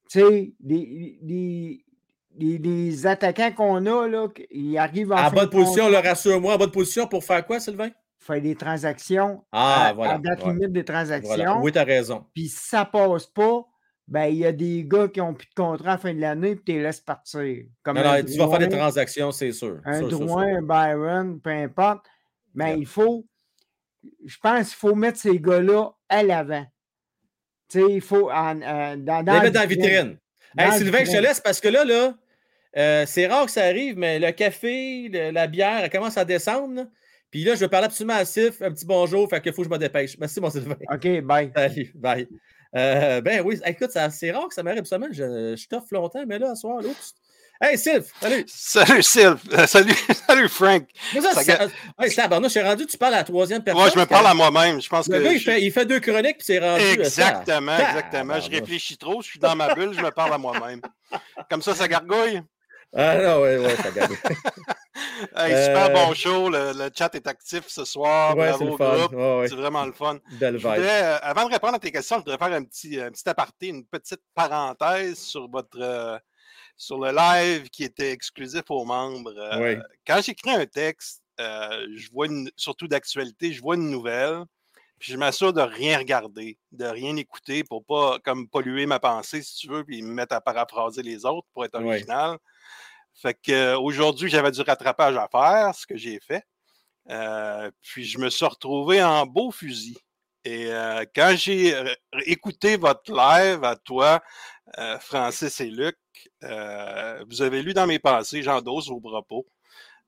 Tu 0.09 0.19
sais, 0.19 0.53
les, 0.63 1.17
les, 1.23 1.85
les- 2.37 2.57
les 2.57 3.07
attaquants 3.07 3.53
qu'on 3.53 3.85
a, 3.85 4.07
là, 4.07 4.27
ils 4.51 4.77
arrivent 4.77 5.13
en 5.13 5.31
bonne 5.31 5.49
position, 5.49 5.89
le 5.89 5.95
rassure-moi, 5.97 6.55
en 6.55 6.57
bonne 6.57 6.71
position 6.71 7.07
pour 7.07 7.23
faire 7.23 7.45
quoi, 7.47 7.59
Sylvain? 7.59 7.89
faire 8.19 8.41
des 8.41 8.55
transactions 8.55 9.43
Ah, 9.51 9.87
à, 9.87 9.93
voilà, 9.93 10.13
à 10.13 10.17
date 10.17 10.45
limite 10.45 10.71
des 10.71 10.85
transactions. 10.85 11.35
Voilà. 11.35 11.57
Oui, 11.59 11.71
tu 11.71 11.77
as 11.77 11.83
raison. 11.83 12.25
Puis 12.33 12.47
si 12.47 12.67
ça 12.69 12.85
passe 12.85 13.27
pas, 13.27 13.65
ben 14.07 14.25
il 14.27 14.37
y 14.37 14.45
a 14.45 14.51
des 14.53 14.85
gars 14.85 15.07
qui 15.09 15.19
ont 15.21 15.33
plus 15.33 15.47
de 15.47 15.53
contrat 15.53 15.89
à 15.89 15.91
la 15.93 15.97
fin 15.97 16.13
de 16.13 16.19
l'année, 16.19 16.55
puis 16.55 16.63
tu 16.65 16.71
les 16.73 16.83
laisses 16.83 17.01
partir. 17.01 17.65
Comme 17.81 17.97
Non, 17.97 18.23
tu 18.25 18.37
vas 18.37 18.47
faire 18.49 18.59
des 18.59 18.69
transactions, 18.69 19.31
c'est 19.31 19.51
sûr. 19.53 19.79
Un 19.85 19.99
Sûr, 19.99 20.09
sûr, 20.09 20.17
sûr. 20.19 20.27
Drouin, 20.27 20.57
un 20.57 20.61
Byron, 20.61 21.39
peu 21.41 21.49
importe. 21.49 22.05
Mais 22.55 22.69
Yeah. 22.71 22.77
il 22.77 22.85
faut, 22.85 23.25
je 24.25 24.37
pense 24.41 24.69
qu'il 24.69 24.77
faut 24.77 24.95
mettre 24.95 25.19
ces 25.19 25.39
gars-là 25.39 25.89
à 26.09 26.23
l'avant. 26.23 26.65
Tu 27.69 27.79
sais, 27.79 27.85
il 27.93 28.01
faut 28.01 28.29
en, 28.29 28.61
en- 28.61 28.97
dans, 28.97 29.23
dans 29.23 29.33
Les 29.33 29.39
le 29.39 29.43
mettre 29.45 29.53
dans 29.53 29.59
la 29.61 29.65
vitrine. 29.65 30.17
Dans 30.55 30.63
Hey, 30.65 30.71
le 30.71 30.77
Sylvain, 30.77 31.03
je 31.05 31.11
te 31.11 31.17
laisse 31.17 31.39
parce 31.39 31.59
que 31.59 31.67
là, 31.69 31.83
là, 31.83 32.13
euh, 32.77 33.05
c'est 33.07 33.27
rare 33.27 33.45
que 33.45 33.51
ça 33.51 33.63
arrive, 33.63 33.97
mais 33.97 34.19
le 34.19 34.31
café, 34.31 35.09
le- 35.11 35.31
la 35.31 35.47
bière, 35.47 35.83
elle 35.83 35.89
commence 35.89 36.17
à 36.17 36.25
descendre. 36.25 36.75
là. 36.75 36.87
Puis 37.31 37.43
là, 37.43 37.55
je 37.55 37.61
vais 37.61 37.69
parler 37.69 37.85
absolument 37.85 38.13
à 38.15 38.25
Sylph. 38.25 38.61
Un 38.61 38.71
petit 38.71 38.85
bonjour, 38.85 39.27
fait 39.27 39.41
qu'il 39.41 39.53
faut 39.53 39.63
que 39.63 39.67
je 39.67 39.73
me 39.73 39.79
dépêche. 39.79 40.15
Merci, 40.19 40.39
mon 40.39 40.51
Sylvain. 40.51 40.75
OK, 40.91 41.21
bye. 41.21 41.51
Salut, 41.55 41.91
bye. 41.95 42.27
Euh, 42.75 43.21
ben 43.21 43.41
oui, 43.43 43.59
écoute, 43.65 43.89
c'est 44.11 44.31
rare 44.31 44.47
que 44.47 44.53
ça 44.53 44.61
m'arrive 44.63 44.83
seulement. 44.85 45.07
Je, 45.11 45.55
je 45.55 45.67
t'offre 45.67 45.87
longtemps, 45.91 46.23
mais 46.27 46.37
là, 46.37 46.53
ce 46.53 46.61
soir, 46.61 46.77
oups. 46.85 47.13
Hey, 47.65 47.77
Sylph, 47.77 48.11
salut. 48.19 48.43
Salut 48.47 49.01
Sylve, 49.03 49.39
Euh, 49.53 49.65
salut, 49.67 49.93
salut 50.27 50.49
Frank. 50.49 50.85
Mais 51.13 51.21
ça, 51.21 51.31
Ça 51.31 51.41
hey, 51.63 51.69
je 52.11 52.47
suis 52.49 52.61
rendu, 52.61 52.85
tu 52.85 52.97
parles 52.97 53.13
à 53.13 53.17
la 53.19 53.23
troisième 53.23 53.63
personne. 53.63 53.81
Moi, 53.81 53.89
je 53.95 53.97
me 53.99 54.05
parle 54.05 54.27
à 54.27 54.33
moi-même. 54.33 54.81
Je 54.81 54.89
pense 54.89 55.07
Le 55.07 55.17
que. 55.17 55.23
gars, 55.23 55.31
il 55.31 55.39
fait, 55.39 55.61
il 55.61 55.71
fait 55.71 55.85
deux 55.85 56.01
chroniques, 56.01 56.39
puis 56.39 56.45
c'est 56.45 56.59
rendu. 56.59 56.83
euh, 56.83 57.03
ça. 57.05 57.29
Exactement, 57.29 57.77
exactement. 57.77 58.39
Je 58.41 58.49
réfléchis 58.49 58.97
trop, 58.97 59.21
je 59.21 59.27
suis 59.29 59.39
dans 59.39 59.55
ma 59.55 59.73
bulle, 59.75 59.93
je 59.93 60.01
me 60.01 60.11
parle 60.11 60.33
à 60.33 60.37
moi-même. 60.37 60.81
Comme 61.49 61.61
ça, 61.61 61.73
ça 61.73 61.87
gargouille? 61.87 62.41
Ah 62.95 63.15
non, 63.17 63.41
ouais, 63.41 63.57
ouais, 63.57 63.75
ça 63.77 63.91
garde. 63.91 64.11
Hey, 65.35 65.53
Euh, 65.53 65.65
Super 65.65 65.89
bon 65.91 66.13
show, 66.13 66.49
le, 66.49 66.73
le 66.73 66.89
chat 66.95 67.15
est 67.15 67.25
actif 67.27 67.63
ce 67.67 67.85
soir. 67.85 68.35
ouais, 68.37 68.49
Bravo 68.49 68.65
le 68.65 68.71
au 68.71 68.77
fun. 68.77 68.95
groupe. 68.97 69.13
Ouais. 69.13 69.47
C'est 69.47 69.55
vraiment 69.55 69.85
le 69.85 69.91
fun. 69.93 70.17
Belle 70.33 70.57
Je 70.57 70.67
vibe. 70.67 70.75
voudrais, 70.75 71.03
euh, 71.03 71.17
avant 71.21 71.47
de 71.47 71.53
répondre 71.53 71.75
à 71.75 71.79
tes 71.79 71.91
questions, 71.91 72.17
je 72.17 72.21
voudrais 72.29 72.37
faire 72.37 72.55
un 72.55 72.63
petit, 72.63 72.99
un 72.99 73.09
petit 73.09 73.27
aparté, 73.27 73.67
une 73.69 73.85
petite 73.85 74.21
parenthèse 74.35 75.17
sur 75.19 75.49
votre 75.49 75.77
euh, 75.81 76.17
sur 76.75 76.97
le 76.99 77.11
live 77.11 77.69
qui 77.69 77.83
était 77.83 78.11
exclusif 78.11 78.63
aux 78.69 78.85
membres. 78.85 79.33
Euh, 79.37 79.75
Oui. 79.77 79.81
Quand 80.05 80.21
j'écris 80.21 80.51
un 80.51 80.65
texte, 80.65 81.21
euh, 81.39 81.85
je 81.95 82.09
vois 82.11 82.27
une- 82.27 82.51
surtout 82.55 82.87
d'actualité, 82.87 83.53
je 83.53 83.61
vois 83.61 83.75
une 83.75 83.89
nouvelle, 83.89 84.43
puis 84.99 85.11
je 85.11 85.17
m'assure 85.17 85.53
de 85.53 85.61
rien 85.61 85.97
regarder, 85.97 86.57
de 86.71 86.85
rien 86.85 87.15
écouter 87.15 87.63
pour 87.63 87.83
pas 87.85 88.19
comme 88.23 88.47
polluer 88.47 88.85
ma 88.85 88.99
pensée, 88.99 89.41
si 89.41 89.55
tu 89.55 89.67
veux, 89.67 89.83
puis 89.83 90.01
me 90.01 90.13
mettre 90.13 90.35
à 90.35 90.41
paraphraser 90.41 91.03
les 91.03 91.25
autres 91.25 91.47
pour 91.53 91.65
être 91.65 91.79
Oui. 91.79 91.87
original. 91.87 92.37
Fait 93.15 93.33
que 93.35 93.51
euh, 93.51 93.79
aujourd'hui, 93.79 94.29
j'avais 94.29 94.51
du 94.51 94.61
rattrapage 94.61 95.15
à 95.15 95.27
faire, 95.31 95.75
ce 95.75 95.85
que 95.85 95.97
j'ai 95.97 96.19
fait. 96.19 96.43
Euh, 97.09 97.69
puis 97.81 98.05
je 98.05 98.17
me 98.17 98.29
suis 98.29 98.45
retrouvé 98.45 99.03
en 99.03 99.25
beau 99.25 99.51
fusil. 99.51 99.97
Et 100.45 100.71
euh, 100.71 101.05
quand 101.15 101.35
j'ai 101.37 101.73
écouté 102.25 102.75
votre 102.77 103.11
live 103.11 103.63
à 103.63 103.75
toi, 103.75 104.21
euh, 104.77 104.97
Francis 104.99 105.59
et 105.61 105.69
Luc, 105.69 105.95
euh, 106.43 107.23
vous 107.29 107.41
avez 107.41 107.61
lu 107.61 107.73
dans 107.73 107.87
mes 107.87 107.99
pensées, 107.99 108.43
j'endosse 108.43 108.89
vos 108.89 108.99
propos. 108.99 109.45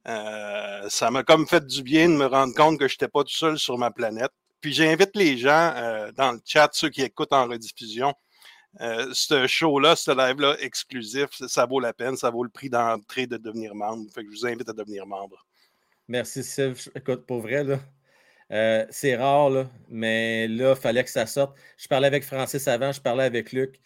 Euh, 0.08 0.88
ça 0.90 1.12
m'a 1.12 1.24
comme 1.24 1.48
fait 1.48 1.66
du 1.66 1.82
bien 1.84 2.10
de 2.10 2.14
me 2.16 2.26
rendre 2.26 2.54
compte 2.54 2.80
que 2.80 2.88
je 2.88 2.94
n'étais 2.94 3.08
pas 3.08 3.24
tout 3.24 3.34
seul 3.34 3.58
sur 3.58 3.78
ma 3.78 3.92
planète. 3.92 4.32
Puis 4.62 4.74
j'invite 4.74 5.16
les 5.16 5.38
gens 5.38 5.74
euh, 5.76 6.12
dans 6.14 6.32
le 6.34 6.40
chat, 6.46 6.70
ceux 6.74 6.90
qui 6.90 7.02
écoutent 7.02 7.34
en 7.34 7.48
rediffusion, 7.48 8.14
ce 8.80 9.48
show-là, 9.48 9.96
ce 9.96 10.12
live-là 10.12 10.58
exclusif, 10.60 11.30
ça, 11.48 11.66
vaut 11.66 11.80
la 11.80 11.94
peine, 11.94 12.18
ça 12.18 12.30
vaut 12.30 12.44
le 12.44 12.50
prix 12.50 12.70
d'entrée 12.70 13.26
de 13.26 13.38
devenir 13.38 13.74
membre. 13.74 14.10
Je 14.16 14.22
vous 14.28 14.46
invite 14.46 14.68
à 14.68 14.74
devenir 14.74 15.06
membre. 15.08 15.46
Merci, 16.10 16.44
Sylph. 16.44 16.90
Écoute, 16.94 17.26
pour 17.26 17.40
vrai, 17.40 17.66
c'est 18.90 19.16
rare, 19.16 19.50
là, 19.50 19.70
mais 19.88 20.48
là, 20.50 20.74
il 20.76 20.82
fallait 20.82 21.04
que 21.06 21.10
ça 21.10 21.26
sorte. 21.26 21.58
Je 21.78 21.88
parlais 21.88 22.08
avec 22.08 22.26
Francis 22.26 22.68
avant, 22.68 22.92
je 22.92 23.02
parlais 23.02 23.24
avec 23.24 23.54
Luc. 23.54 23.80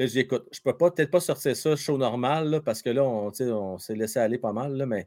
Là, 0.00 0.06
j'ai 0.06 0.20
écoute, 0.20 0.48
je 0.50 0.60
peux 0.62 0.74
pas 0.74 0.90
peut-être 0.90 1.10
pas 1.10 1.20
sortir 1.20 1.54
ça 1.54 1.76
show 1.76 1.98
normal, 1.98 2.48
là, 2.48 2.62
parce 2.62 2.80
que 2.80 2.88
là, 2.88 3.04
on, 3.04 3.30
on 3.38 3.78
s'est 3.78 3.94
laissé 3.94 4.18
aller 4.18 4.38
pas 4.38 4.54
mal, 4.54 4.74
là, 4.74 4.86
mais 4.86 5.06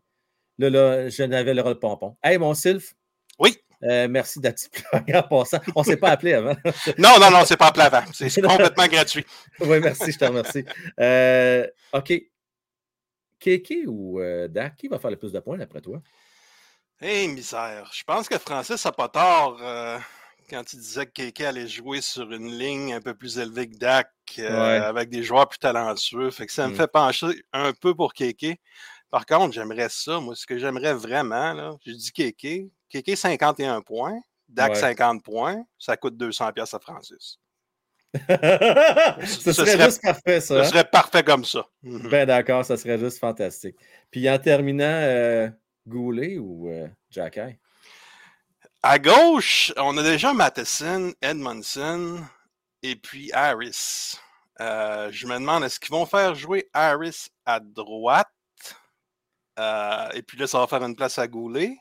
là, 0.59 0.69
là, 0.69 1.09
je 1.09 1.23
n'avais 1.23 1.55
le 1.55 1.73
pompon. 1.73 2.15
Hey, 2.21 2.37
mon 2.37 2.53
Sylph. 2.53 2.93
Oui. 3.39 3.57
Euh, 3.81 4.07
merci 4.07 4.39
petite 4.39 4.71
plug 4.71 5.15
en 5.15 5.23
passant. 5.23 5.57
On 5.75 5.81
ne 5.81 5.85
s'est 5.85 5.97
pas 5.97 6.11
appelé 6.11 6.33
avant. 6.33 6.55
Non, 6.99 7.19
non, 7.19 7.31
non, 7.31 7.43
c'est 7.43 7.57
pas 7.57 7.69
appelé 7.69 7.85
avant. 7.85 8.03
C'est 8.13 8.39
complètement 8.47 8.85
gratuit. 8.85 9.25
oui, 9.61 9.79
merci, 9.79 10.11
je 10.11 10.19
te 10.19 10.25
remercie. 10.25 10.63
Euh, 10.99 11.65
OK. 11.91 12.13
Kéké 13.39 13.87
ou 13.87 14.19
euh, 14.19 14.47
Dak, 14.47 14.75
qui 14.75 14.89
va 14.89 14.99
faire 14.99 15.09
le 15.09 15.17
plus 15.17 15.31
de 15.31 15.39
points 15.39 15.57
d'après 15.57 15.81
toi? 15.81 16.03
Hé, 17.01 17.27
misère. 17.29 17.89
Je 17.91 18.03
pense 18.03 18.29
que 18.29 18.37
Francis 18.37 18.85
n'a 18.85 18.91
pas 18.91 19.09
tort 19.09 19.59
quand 20.49 20.73
il 20.73 20.79
disait 20.79 21.05
que 21.07 21.11
Keke 21.11 21.41
allait 21.41 21.67
jouer 21.67 22.01
sur 22.01 22.31
une 22.31 22.51
ligne 22.51 22.93
un 22.93 23.01
peu 23.01 23.15
plus 23.15 23.39
élevée 23.39 23.67
que 23.67 23.75
Dak, 23.75 24.11
Ouais. 24.37 24.45
avec 24.47 25.09
des 25.09 25.23
joueurs 25.23 25.47
plus 25.47 25.59
talentueux. 25.59 26.31
Fait 26.31 26.45
que 26.45 26.51
ça 26.51 26.67
me 26.67 26.73
Mm. 26.73 26.77
fait 26.77 26.87
pencher 26.87 27.27
un 27.53 27.73
peu 27.73 27.93
pour 27.93 28.13
Keke. 28.13 28.59
Par 29.11 29.25
contre, 29.25 29.53
j'aimerais 29.53 29.89
ça. 29.89 30.19
Moi, 30.19 30.35
ce 30.35 30.45
que 30.47 30.57
j'aimerais 30.57 30.93
vraiment, 30.93 31.53
là, 31.53 31.75
j'ai 31.85 31.93
dit 31.93 32.11
Keke. 32.11 32.71
Keke, 32.89 33.15
51 33.17 33.81
points. 33.81 34.19
Dak, 34.49 34.71
Ouais. 34.73 34.79
50 34.79 35.23
points. 35.23 35.63
Ça 35.79 35.97
coûte 35.97 36.17
200 36.17 36.51
pièces 36.51 36.73
à 36.73 36.79
Francis. 36.79 37.37
Ce 38.13 39.25
Ce 39.41 39.53
serait 39.53 39.71
serait- 39.71 39.85
juste 39.85 40.01
parfait, 40.03 40.39
ça. 40.41 40.55
Ce 40.55 40.59
hein? 40.59 40.63
serait 40.65 40.83
parfait 40.83 41.23
comme 41.23 41.45
ça. 41.45 41.65
Mhm. 41.81 42.09
Ben 42.09 42.25
d'accord, 42.27 42.63
ça 42.65 42.77
serait 42.77 42.99
juste 42.99 43.19
fantastique. 43.19 43.75
Puis 44.11 44.29
en 44.29 44.37
terminant, 44.37 44.83
euh, 44.85 45.49
Goulet 45.87 46.37
ou 46.37 46.69
euh, 46.69 46.87
Jacky? 47.09 47.57
À 48.83 48.99
gauche, 48.99 49.73
on 49.77 49.97
a 49.97 50.03
déjà 50.03 50.33
Matheson, 50.33 51.13
Edmondson 51.21 52.19
et 52.83 52.95
puis 52.95 53.31
Harris. 53.33 54.15
Euh, 54.61 55.09
je 55.11 55.25
me 55.25 55.33
demande, 55.33 55.63
est-ce 55.63 55.79
qu'ils 55.79 55.91
vont 55.91 56.05
faire 56.05 56.35
jouer 56.35 56.69
Harris 56.73 57.27
à 57.45 57.59
droite? 57.59 58.29
Euh, 59.59 60.09
et 60.13 60.21
puis 60.21 60.37
là, 60.37 60.47
ça 60.47 60.59
va 60.59 60.67
faire 60.67 60.83
une 60.83 60.95
place 60.95 61.17
à 61.19 61.27
Goulet. 61.27 61.75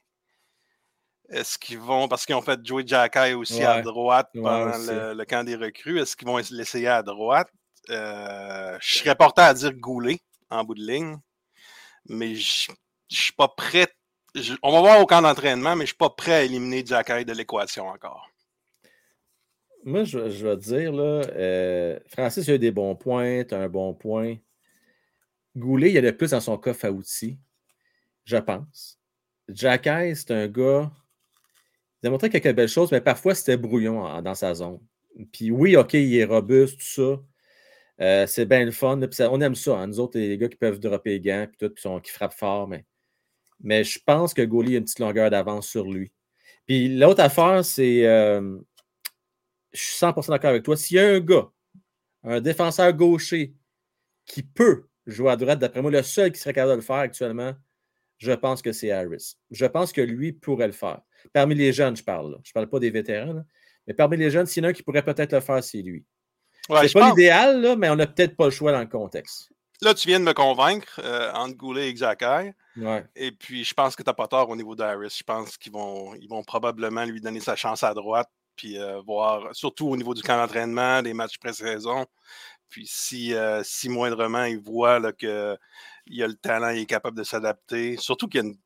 Est-ce 1.28 1.58
qu'ils 1.58 1.78
vont, 1.78 2.08
parce 2.08 2.26
qu'ils 2.26 2.34
ont 2.34 2.42
fait 2.42 2.64
jouer 2.66 2.84
Jacky 2.86 3.32
aussi 3.32 3.62
à 3.64 3.82
droite 3.82 4.28
pendant 4.42 4.76
le, 4.92 5.14
le 5.14 5.24
camp 5.24 5.44
des 5.44 5.56
recrues, 5.56 6.00
est-ce 6.00 6.14
qu'ils 6.16 6.28
vont 6.28 6.36
l'essayer 6.50 6.88
à 6.88 7.02
droite? 7.02 7.48
Euh, 7.90 8.76
je 8.80 8.98
serais 8.98 9.14
porté 9.16 9.40
à 9.42 9.54
dire 9.54 9.72
Goulet 9.74 10.20
en 10.50 10.62
bout 10.64 10.74
de 10.74 10.82
ligne, 10.82 11.16
mais 12.06 12.34
je 12.34 12.70
je 13.10 13.16
suis 13.24 13.32
pas 13.32 13.48
prêt. 13.48 13.88
je- 14.34 14.54
on 14.62 14.72
va 14.72 14.80
voir 14.80 15.00
au 15.00 15.06
camp 15.06 15.22
d'entraînement, 15.22 15.76
mais 15.76 15.84
je 15.84 15.88
suis 15.90 15.96
pas 15.96 16.10
prêt 16.10 16.32
à 16.34 16.42
éliminer 16.42 16.84
Jacky 16.86 17.24
de 17.24 17.32
l'équation 17.32 17.88
encore. 17.88 18.28
Moi, 19.84 20.04
je, 20.04 20.30
je 20.30 20.46
vais 20.46 20.56
te 20.56 20.62
dire, 20.62 20.92
là, 20.92 21.22
euh, 21.34 21.98
Francis 22.06 22.48
a 22.48 22.54
eu 22.54 22.58
des 22.58 22.70
bons 22.70 22.94
points, 22.94 23.44
tu 23.44 23.54
un 23.54 23.68
bon 23.68 23.94
point. 23.94 24.36
Goulet, 25.56 25.90
il 25.90 25.94
y 25.94 25.98
a 25.98 26.00
le 26.00 26.16
plus 26.16 26.30
dans 26.30 26.40
son 26.40 26.56
coffre 26.56 26.86
à 26.86 26.90
outils, 26.92 27.38
je 28.24 28.36
pense. 28.38 28.98
Jacky, 29.48 30.16
c'est 30.16 30.30
un 30.30 30.48
gars. 30.48 30.90
Il 32.02 32.06
a 32.08 32.10
montré 32.10 32.30
quelques 32.30 32.54
belles 32.54 32.68
choses, 32.68 32.90
mais 32.92 33.00
parfois 33.00 33.34
c'était 33.34 33.56
brouillon 33.56 34.20
dans 34.22 34.34
sa 34.34 34.54
zone. 34.54 34.80
Puis 35.32 35.50
oui, 35.50 35.76
OK, 35.76 35.94
il 35.94 36.16
est 36.16 36.24
robuste, 36.24 36.78
tout 36.78 36.86
ça. 36.86 37.20
Euh, 38.00 38.26
c'est 38.26 38.46
bien 38.46 38.64
le 38.64 38.72
fun. 38.72 39.00
on 39.30 39.40
aime 39.40 39.54
ça. 39.54 39.78
hein, 39.78 39.86
nous 39.86 40.00
autres, 40.00 40.18
les 40.18 40.38
gars 40.38 40.48
qui 40.48 40.56
peuvent 40.56 40.80
dropper 40.80 41.10
les 41.10 41.20
gants, 41.20 41.46
puis 41.48 41.58
tout, 41.68 41.74
puis 41.74 41.82
sont- 41.82 42.00
qui 42.00 42.10
frappent 42.12 42.34
fort. 42.34 42.68
Mais, 42.68 42.86
mais 43.60 43.84
je 43.84 44.00
pense 44.04 44.34
que 44.34 44.42
Goulet 44.42 44.76
a 44.76 44.78
une 44.78 44.84
petite 44.84 45.00
longueur 45.00 45.30
d'avance 45.30 45.68
sur 45.68 45.90
lui. 45.90 46.12
Puis 46.66 46.88
l'autre 46.98 47.22
affaire, 47.22 47.64
c'est. 47.64 48.06
euh, 48.06 48.58
je 49.72 49.80
suis 49.80 49.96
100% 49.96 50.30
d'accord 50.30 50.50
avec 50.50 50.62
toi. 50.62 50.76
S'il 50.76 50.96
y 50.96 51.00
a 51.00 51.08
un 51.08 51.20
gars, 51.20 51.48
un 52.24 52.40
défenseur 52.40 52.92
gaucher, 52.92 53.54
qui 54.26 54.42
peut 54.42 54.84
jouer 55.06 55.30
à 55.30 55.36
droite, 55.36 55.58
d'après 55.58 55.82
moi, 55.82 55.90
le 55.90 56.02
seul 56.02 56.32
qui 56.32 56.40
serait 56.40 56.52
capable 56.52 56.72
de 56.72 56.76
le 56.76 56.82
faire 56.82 56.96
actuellement, 56.96 57.54
je 58.18 58.32
pense 58.32 58.62
que 58.62 58.72
c'est 58.72 58.92
Harris. 58.92 59.36
Je 59.50 59.66
pense 59.66 59.92
que 59.92 60.00
lui 60.00 60.32
pourrait 60.32 60.68
le 60.68 60.72
faire. 60.72 61.00
Parmi 61.32 61.54
les 61.54 61.72
jeunes, 61.72 61.96
je 61.96 62.04
parle. 62.04 62.32
là. 62.32 62.38
Je 62.44 62.50
ne 62.50 62.54
parle 62.54 62.68
pas 62.68 62.78
des 62.78 62.90
vétérans. 62.90 63.32
là. 63.32 63.44
Mais 63.86 63.94
parmi 63.94 64.16
les 64.16 64.30
jeunes, 64.30 64.46
s'il 64.46 64.62
y 64.62 64.66
en 64.66 64.68
a 64.68 64.70
un 64.70 64.72
qui 64.72 64.82
pourrait 64.82 65.04
peut-être 65.04 65.32
le 65.32 65.40
faire, 65.40 65.62
c'est 65.62 65.82
lui. 65.82 66.04
Ouais, 66.68 66.86
c'est 66.86 66.92
pas 66.94 67.08
l'idéal, 67.08 67.76
mais 67.76 67.90
on 67.90 67.96
n'a 67.96 68.06
peut-être 68.06 68.36
pas 68.36 68.44
le 68.44 68.52
choix 68.52 68.70
dans 68.70 68.78
le 68.80 68.86
contexte. 68.86 69.50
Là, 69.80 69.94
tu 69.94 70.06
viens 70.06 70.20
de 70.20 70.24
me 70.24 70.32
convaincre 70.32 71.00
euh, 71.02 71.32
entre 71.32 71.56
Goulet 71.56 71.90
et. 71.90 72.52
Ouais. 72.76 73.04
Et 73.16 73.32
puis, 73.32 73.64
je 73.64 73.74
pense 73.74 73.96
que 73.96 74.04
tu 74.04 74.08
n'as 74.08 74.14
pas 74.14 74.28
tort 74.28 74.48
au 74.48 74.54
niveau 74.54 74.76
d'Harris. 74.76 75.16
Je 75.18 75.24
pense 75.24 75.56
qu'ils 75.56 75.72
vont, 75.72 76.14
ils 76.14 76.28
vont 76.28 76.44
probablement 76.44 77.04
lui 77.04 77.20
donner 77.20 77.40
sa 77.40 77.56
chance 77.56 77.82
à 77.82 77.92
droite, 77.92 78.30
puis 78.56 78.78
euh, 78.78 79.00
voir, 79.00 79.54
surtout 79.54 79.88
au 79.88 79.96
niveau 79.96 80.14
du 80.14 80.22
camp 80.22 80.36
d'entraînement, 80.36 81.02
des 81.02 81.14
matchs 81.14 81.38
pré-saison. 81.38 82.06
Puis, 82.68 82.86
si, 82.88 83.34
euh, 83.34 83.62
si 83.64 83.88
moindrement 83.88 84.44
ils 84.44 84.58
voient 84.58 84.98
là, 84.98 85.12
qu'il 85.12 85.28
a 85.28 85.58
le 86.06 86.34
talent, 86.34 86.70
il 86.70 86.80
est 86.80 86.86
capable 86.86 87.16
de 87.18 87.22
s'adapter, 87.22 87.96
surtout 87.98 88.28
qu'il 88.28 88.40
y 88.40 88.44
a 88.44 88.46
une- 88.46 88.56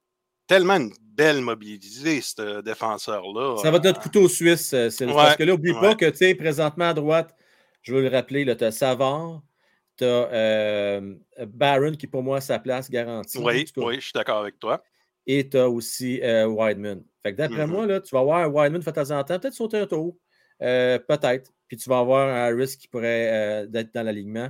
tellement 0.46 0.76
une 0.76 0.92
belle 1.00 1.40
mobilité, 1.40 2.20
ce 2.20 2.60
défenseur-là. 2.60 3.56
Ça 3.62 3.70
va 3.70 3.78
être 3.78 3.84
notre 3.84 4.00
couteau 4.00 4.28
suisse, 4.28 4.72
euh. 4.74 4.88
Ouais, 5.00 5.12
Parce 5.12 5.36
que 5.36 5.42
là, 5.42 5.52
n'oublie 5.52 5.72
pas 5.72 5.94
que, 5.96 6.08
tu 6.10 6.18
sais, 6.18 6.34
présentement 6.36 6.90
à 6.90 6.94
droite, 6.94 7.34
je 7.82 7.92
veux 7.92 8.02
le 8.02 8.08
rappeler, 8.08 8.44
tu 8.56 8.64
as 8.64 8.70
Savard, 8.70 9.42
tu 9.96 10.04
as 10.04 11.00
Barron 11.48 11.92
qui, 11.92 12.06
pour 12.06 12.22
moi, 12.22 12.36
a 12.36 12.40
sa 12.40 12.58
place 12.60 12.88
garantie. 12.88 13.38
Oui, 13.38 13.66
oui, 13.76 13.96
je 13.96 14.00
suis 14.00 14.12
d'accord 14.14 14.38
avec 14.38 14.58
toi. 14.60 14.84
Et 15.26 15.48
tu 15.48 15.58
as 15.58 15.68
aussi 15.68 16.20
euh, 16.22 16.46
Wideman. 16.46 17.02
Fait 17.26 17.32
que 17.32 17.38
d'après 17.38 17.66
Mhm. 17.66 17.72
moi, 17.72 17.86
là, 17.86 18.00
tu 18.00 18.14
vas 18.14 18.22
voir 18.22 18.38
un 18.38 18.46
Wideman 18.48 18.80
de 18.80 18.90
temps 18.90 19.10
en 19.10 19.24
temps, 19.24 19.38
peut-être 19.40 19.54
sauter 19.54 19.78
un 19.78 19.86
tour. 19.86 20.16
euh, 20.62 20.98
peut-être. 20.98 21.52
Puis 21.68 21.76
tu 21.76 21.90
vas 21.90 21.98
avoir 21.98 22.28
un 22.28 22.44
Harris 22.46 22.76
qui 22.78 22.88
pourrait 22.88 23.64
euh, 23.66 23.68
être 23.74 23.92
dans 23.92 24.02
l'alignement. 24.04 24.48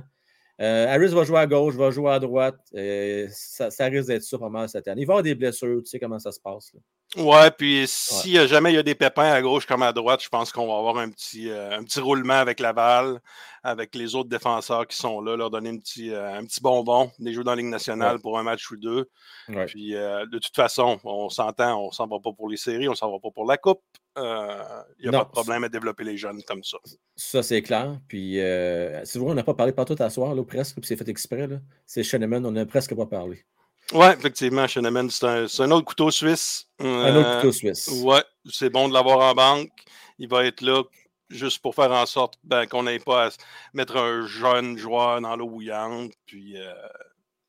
Euh, 0.61 0.87
Harris 0.87 1.09
va 1.09 1.23
jouer 1.25 1.39
à 1.39 1.47
gauche, 1.47 1.75
va 1.75 1.91
jouer 1.91 2.11
à 2.11 2.19
droite. 2.19 2.55
euh, 2.75 3.27
ça, 3.31 3.69
ça 3.71 3.85
risque 3.87 4.07
d'être 4.07 4.23
ça 4.23 4.37
pas 4.37 4.49
mal 4.49 4.69
cette 4.69 4.87
année. 4.87 5.01
Il 5.01 5.05
va 5.05 5.11
y 5.11 5.15
avoir 5.15 5.23
des 5.23 5.35
blessures, 5.35 5.81
tu 5.83 5.89
sais 5.89 5.99
comment 5.99 6.19
ça 6.19 6.31
se 6.31 6.39
passe. 6.39 6.71
là. 6.73 6.79
Ouais, 7.15 7.49
puis 7.51 7.85
si 7.87 8.37
euh, 8.37 8.47
jamais 8.47 8.73
il 8.73 8.75
y 8.75 8.79
a 8.79 8.83
des 8.83 8.93
pépins 8.93 9.31
à 9.31 9.41
gauche 9.41 9.65
comme 9.65 9.81
à 9.81 9.93
droite, 9.93 10.21
je 10.21 10.27
pense 10.27 10.51
qu'on 10.51 10.67
va 10.67 10.77
avoir 10.77 10.97
un 10.97 11.09
petit, 11.09 11.49
euh, 11.49 11.77
un 11.77 11.83
petit 11.85 12.01
roulement 12.01 12.33
avec 12.33 12.59
Laval, 12.59 13.21
avec 13.63 13.95
les 13.95 14.13
autres 14.13 14.27
défenseurs 14.29 14.85
qui 14.87 14.97
sont 14.97 15.21
là, 15.21 15.37
leur 15.37 15.49
donner 15.49 15.69
un 15.69 15.77
petit, 15.77 16.11
euh, 16.11 16.33
un 16.37 16.43
petit 16.43 16.59
bonbon, 16.61 17.09
des 17.17 17.31
joueurs 17.31 17.45
dans 17.45 17.51
la 17.51 17.57
Ligue 17.57 17.67
nationale 17.67 18.15
Ouais. 18.17 18.21
pour 18.21 18.37
un 18.37 18.43
match 18.43 18.69
ou 18.71 18.75
deux. 18.75 19.09
Ouais. 19.47 19.65
Puis 19.67 19.95
euh, 19.95 20.25
de 20.25 20.37
toute 20.37 20.53
façon, 20.55 20.99
on 21.05 21.29
s'entend, 21.29 21.81
on 21.81 21.91
s'en 21.91 22.07
va 22.07 22.17
pas 22.19 22.33
pour 22.33 22.49
les 22.49 22.57
séries, 22.57 22.89
on 22.89 22.95
s'en 22.95 23.09
va 23.09 23.19
pas 23.23 23.31
pour 23.31 23.45
la 23.45 23.57
Coupe. 23.57 23.81
Il 24.17 24.21
n'y 24.23 25.07
a 25.07 25.11
Non. 25.11 25.19
pas 25.19 25.23
de 25.25 25.29
problème 25.31 25.63
à 25.63 25.69
développer 25.69 26.03
les 26.03 26.17
jeunes 26.17 26.43
comme 26.43 26.63
ça. 26.63 26.77
Ça, 27.15 27.41
c'est 27.41 27.61
clair. 27.61 27.99
Puis, 28.09 28.39
euh, 28.41 29.05
c'est 29.05 29.17
vrai, 29.19 29.29
on 29.31 29.35
n'a 29.35 29.43
pas 29.43 29.53
parlé 29.53 29.71
partout 29.71 29.95
à 29.99 30.09
soir, 30.09 30.35
là, 30.35 30.43
presque, 30.43 30.75
puis 30.75 30.85
c'est 30.87 30.97
fait 30.97 31.07
exprès. 31.07 31.47
C'est 31.85 32.03
Sheneman, 32.03 32.45
on 32.45 32.51
n'a 32.51 32.65
presque 32.65 32.95
pas 32.95 33.05
parlé. 33.05 33.45
Ouais, 33.93 34.13
effectivement, 34.13 34.67
Sheneman, 34.67 35.09
c'est 35.09 35.61
un, 35.61 35.71
autre 35.71 35.85
couteau 35.85 36.11
suisse. 36.11 36.67
Un 36.79 37.15
autre 37.15 37.27
Euh, 37.27 37.35
couteau 37.37 37.51
suisse. 37.51 37.87
Ouais, 38.03 38.23
c'est 38.49 38.69
bon 38.69 38.89
de 38.89 38.93
l'avoir 38.93 39.19
en 39.19 39.33
banque. 39.33 39.71
Il 40.19 40.27
va 40.27 40.45
être 40.45 40.61
là 40.61 40.83
juste 41.29 41.61
pour 41.61 41.75
faire 41.75 41.91
en 41.91 42.05
sorte 42.05 42.37
ben, 42.43 42.65
qu'on 42.65 42.83
n'ait 42.83 42.99
pas 42.99 43.27
à 43.27 43.29
mettre 43.73 43.97
un 43.97 44.25
jeune 44.25 44.77
joueur 44.77 45.21
dans 45.21 45.35
l'eau 45.35 45.49
bouillante, 45.49 46.11
puis 46.25 46.57
euh, 46.57 46.73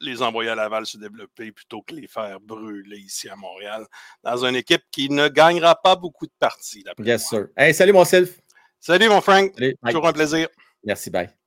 les 0.00 0.22
envoyer 0.22 0.50
à 0.50 0.54
Laval 0.54 0.86
se 0.86 0.98
développer 0.98 1.52
plutôt 1.52 1.82
que 1.82 1.94
les 1.94 2.06
faire 2.06 2.40
brûler 2.40 2.98
ici 2.98 3.28
à 3.28 3.36
Montréal, 3.36 3.86
dans 4.22 4.44
une 4.44 4.56
équipe 4.56 4.82
qui 4.90 5.08
ne 5.10 5.28
gagnera 5.28 5.74
pas 5.80 5.96
beaucoup 5.96 6.26
de 6.26 6.32
parties. 6.38 6.84
Yes, 6.98 7.32
moi. 7.32 7.40
sir. 7.40 7.48
Hey, 7.56 7.74
salut, 7.74 7.92
mon 7.92 8.04
Sylph. 8.04 8.40
Salut, 8.80 9.08
mon 9.08 9.20
Frank. 9.20 9.52
Salut. 9.54 9.76
Toujours 9.84 10.06
un 10.06 10.12
plaisir. 10.12 10.48
Merci, 10.84 11.10
bye. 11.10 11.37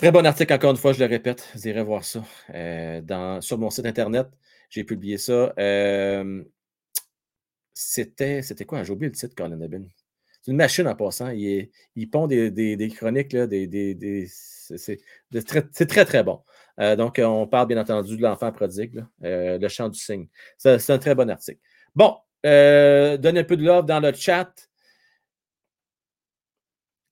Très 0.00 0.12
bon 0.12 0.24
article, 0.24 0.54
encore 0.54 0.70
une 0.70 0.78
fois, 0.78 0.94
je 0.94 0.98
le 0.98 1.04
répète. 1.04 1.46
Vous 1.54 1.68
irez 1.68 1.82
voir 1.82 2.04
ça 2.04 2.24
euh, 2.54 3.40
sur 3.42 3.58
mon 3.58 3.68
site 3.68 3.84
Internet. 3.84 4.28
J'ai 4.70 4.82
publié 4.82 5.18
ça. 5.18 5.52
Euh, 5.58 6.42
c'était, 7.74 8.40
c'était 8.40 8.64
quoi? 8.64 8.82
J'ai 8.82 8.92
oublié 8.94 9.10
le 9.10 9.14
titre, 9.14 9.34
Colin 9.34 9.60
Ebin. 9.60 9.82
C'est 10.40 10.52
une 10.52 10.56
machine 10.56 10.88
en 10.88 10.94
passant. 10.94 11.28
Il, 11.28 11.68
pond 12.10 12.26
des, 12.26 12.92
chroniques, 12.96 13.34
là, 13.34 13.46
des, 13.46 13.66
des- 13.66 14.26
c'est, 14.26 14.96
très, 15.44 15.64
c'est 15.70 15.86
très, 15.86 16.06
très 16.06 16.24
bon. 16.24 16.40
Euh, 16.78 16.96
donc, 16.96 17.20
on 17.22 17.46
parle 17.46 17.68
bien 17.68 17.76
entendu 17.76 18.16
de 18.16 18.22
l'enfant 18.22 18.50
prodigue, 18.52 18.94
là, 18.94 19.58
le 19.58 19.68
chant 19.68 19.90
du. 19.90 20.00
Ça, 20.56 20.78
C'est 20.78 20.92
un 20.94 20.98
très 20.98 21.14
bon 21.14 21.28
article. 21.28 21.60
Bon, 21.94 22.16
euh, 22.46 23.18
donnez 23.18 23.40
un 23.40 23.44
peu 23.44 23.58
de 23.58 23.64
love 23.64 23.84
dans 23.84 24.00
le 24.00 24.14
chat. 24.14 24.50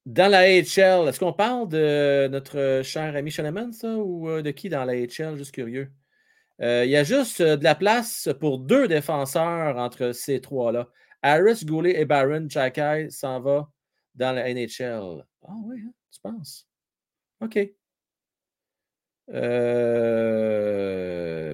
Dans 0.09 0.31
la 0.31 0.39
AHL, 0.39 1.07
est-ce 1.07 1.21
qu'on 1.21 1.35
parle 1.35 1.69
de 1.69 2.29
notre 2.29 2.81
cher 2.83 3.15
ami 3.15 3.31
Shoneman, 3.31 3.75
ça, 3.75 3.95
ou 3.95 4.31
euh, 4.31 4.41
de 4.41 4.51
qui 4.53 4.71
dans 4.71 4.87
la 4.87 4.95
AHL? 4.95 5.37
Juste 5.37 5.53
curieux. 5.53 5.93
Euh, 6.63 6.87
il 6.87 6.91
y 6.91 6.97
a 6.97 7.05
juste 7.05 7.43
euh, 7.43 7.59
de 7.59 7.65
la 7.65 7.75
place 7.75 8.31
pour 8.41 8.59
deux 8.59 8.89
défenseurs 8.89 9.77
entre 9.77 10.13
ces 10.13 10.41
trois-là. 10.41 10.89
Harris, 11.21 11.63
Goulet 11.67 12.01
et 12.01 12.07
Barron. 12.07 12.47
Jacky 12.49 13.11
s'en 13.11 13.41
va 13.41 13.71
dans 14.15 14.33
la 14.33 14.51
NHL. 14.55 15.27
Ah 15.47 15.53
oui, 15.67 15.83
hein, 15.87 15.93
tu 16.11 16.21
penses? 16.23 16.67
OK. 17.43 17.59
Ben 19.27 19.45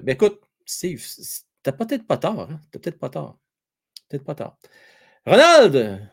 écoute, 0.07 0.41
Steve, 0.65 1.05
t'as 1.61 1.73
peut-être 1.73 2.07
pas 2.07 2.17
tort. 2.17 2.49
Hein? 2.49 2.61
T'as 2.71 2.79
peut-être 2.79 2.99
pas 2.99 3.09
tort. 3.09 3.37
Peut-être 4.07 4.23
pas 4.23 4.35
tort. 4.35 4.57
Ronald, 5.25 6.09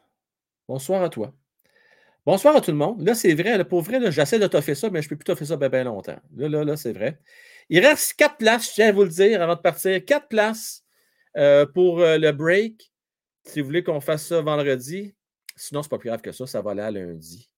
bonsoir 0.66 1.05
à 1.05 1.09
toi. 1.09 1.32
Bonsoir 2.24 2.54
à 2.54 2.60
tout 2.60 2.70
le 2.70 2.76
monde. 2.76 3.04
Là, 3.04 3.14
c'est 3.16 3.34
vrai, 3.34 3.58
là, 3.58 3.64
pour 3.64 3.82
vrai, 3.82 4.12
j'essaie 4.12 4.38
de 4.38 4.46
toffer 4.46 4.76
ça, 4.76 4.90
mais 4.90 5.02
je 5.02 5.06
ne 5.06 5.10
peux 5.10 5.16
plus 5.16 5.24
toffer 5.24 5.44
ça 5.44 5.56
bien 5.56 5.82
longtemps. 5.82 6.20
Là, 6.36 6.48
là, 6.48 6.64
là, 6.64 6.76
c'est 6.76 6.92
vrai. 6.92 7.18
Il 7.68 7.84
reste 7.84 8.14
quatre 8.14 8.36
places, 8.36 8.68
je 8.68 8.74
tiens 8.74 8.88
à 8.90 8.92
vous 8.92 9.02
le 9.02 9.08
dire 9.08 9.42
avant 9.42 9.56
de 9.56 9.60
partir. 9.60 10.04
Quatre 10.04 10.28
places 10.28 10.84
euh, 11.36 11.66
pour 11.66 12.00
euh, 12.00 12.18
le 12.18 12.30
break. 12.30 12.92
si 13.44 13.60
vous 13.60 13.66
voulez 13.66 13.82
qu'on 13.82 14.00
fasse 14.00 14.26
ça 14.26 14.40
vendredi, 14.40 15.16
sinon, 15.56 15.82
c'est 15.82 15.88
pas 15.88 15.98
plus 15.98 16.10
grave 16.10 16.20
que 16.22 16.30
ça, 16.30 16.46
ça 16.46 16.62
va 16.62 16.70
aller 16.70 16.82
à 16.82 16.92
lundi 16.92 17.50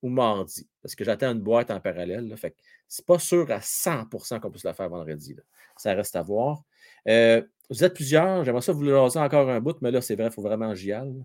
ou 0.00 0.10
mardi, 0.10 0.68
parce 0.82 0.94
que 0.94 1.02
j'attends 1.02 1.32
une 1.32 1.40
boîte 1.40 1.70
en 1.72 1.80
parallèle. 1.80 2.28
Là, 2.28 2.36
fait 2.36 2.54
c'est 2.86 3.06
pas 3.06 3.18
sûr 3.18 3.50
à 3.50 3.58
100% 3.58 4.38
qu'on 4.38 4.50
puisse 4.50 4.64
la 4.64 4.74
faire 4.74 4.90
vendredi. 4.90 5.34
Ça 5.76 5.94
reste 5.94 6.14
à 6.14 6.22
voir. 6.22 6.62
Euh, 7.08 7.42
vous 7.70 7.82
êtes 7.82 7.94
plusieurs, 7.94 8.44
j'aimerais 8.44 8.60
ça 8.60 8.72
vous 8.72 8.82
le 8.82 8.96
encore 8.96 9.48
un 9.48 9.60
bout, 9.60 9.76
mais 9.80 9.90
là, 9.90 10.00
c'est 10.02 10.14
vrai, 10.14 10.26
il 10.26 10.30
faut 10.30 10.42
vraiment 10.42 10.72
j'y 10.74 10.92
aille. 10.92 11.24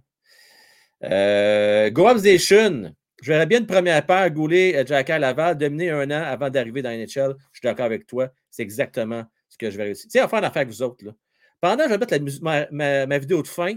Euh, 1.04 1.90
Go 1.90 2.08
je 3.22 3.32
verrais 3.32 3.46
bien 3.46 3.60
une 3.60 3.68
première 3.68 4.06
paire, 4.06 4.30
Goulet, 4.32 4.78
euh, 4.78 4.84
Jack 4.86 5.10
Laval, 5.10 5.58
dominer 5.58 5.90
un 5.90 6.10
an 6.10 6.24
avant 6.24 6.50
d'arriver 6.50 6.82
dans 6.82 6.90
NHL. 6.90 7.08
Je 7.52 7.60
suis 7.60 7.64
d'accord 7.64 7.86
avec 7.86 8.08
toi. 8.08 8.30
C'est 8.50 8.64
exactement 8.64 9.24
ce 9.50 9.58
que 9.58 9.70
je 9.70 9.78
vais 9.78 9.84
réussir. 9.84 10.06
Tu 10.06 10.12
sais, 10.12 10.20
va 10.22 10.28
faire 10.28 10.42
l'affaire 10.42 10.62
avec 10.62 10.74
vous 10.74 10.82
autres. 10.82 11.04
Là. 11.06 11.12
Pendant 11.60 11.84
que 11.84 11.90
je 11.90 11.90
vais 11.90 11.98
mettre 11.98 12.14
la 12.14 12.68
ma, 12.72 13.06
ma- 13.06 13.18
vidéo 13.18 13.42
de 13.42 13.48
fin, 13.48 13.76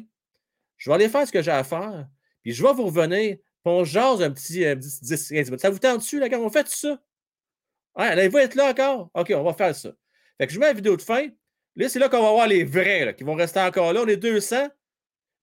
je 0.77 0.90
vais 0.90 0.94
aller 0.94 1.09
faire 1.09 1.27
ce 1.27 1.32
que 1.32 1.43
j'ai 1.43 1.51
à 1.51 1.65
faire, 1.65 2.07
puis 2.43 2.53
je 2.53 2.62
vais 2.62 2.73
vous 2.73 2.86
revenir, 2.86 3.36
puis 3.36 3.44
on 3.65 3.85
jase 3.85 4.23
un 4.23 4.31
petit, 4.31 4.65
un 4.65 4.77
petit 4.77 4.89
10-15 4.89 5.44
minutes. 5.47 5.61
Ça 5.61 5.70
vous 5.70 5.78
tente 5.78 5.99
dessus, 5.99 6.20
là, 6.20 6.28
quand 6.28 6.40
on 6.40 6.51
fait 6.51 6.69
ça? 6.69 7.01
Allez-vous 7.94 8.39
être 8.39 8.55
là 8.55 8.70
encore? 8.70 9.11
OK, 9.15 9.32
on 9.35 9.43
va 9.43 9.53
faire 9.53 9.74
ça. 9.74 9.93
Fait 10.39 10.47
que 10.47 10.53
je 10.53 10.59
mets 10.59 10.66
la 10.66 10.73
vidéo 10.73 10.97
de 10.97 11.03
fin. 11.03 11.27
Là, 11.77 11.89
c'est 11.89 11.99
là 11.99 12.09
qu'on 12.09 12.23
va 12.23 12.31
voir 12.31 12.47
les 12.47 12.65
vrais 12.65 13.05
là, 13.07 13.12
qui 13.12 13.24
vont 13.24 13.35
rester 13.35 13.61
encore 13.61 13.93
là. 13.93 14.03
On 14.03 14.07
est 14.07 14.16
200. 14.16 14.69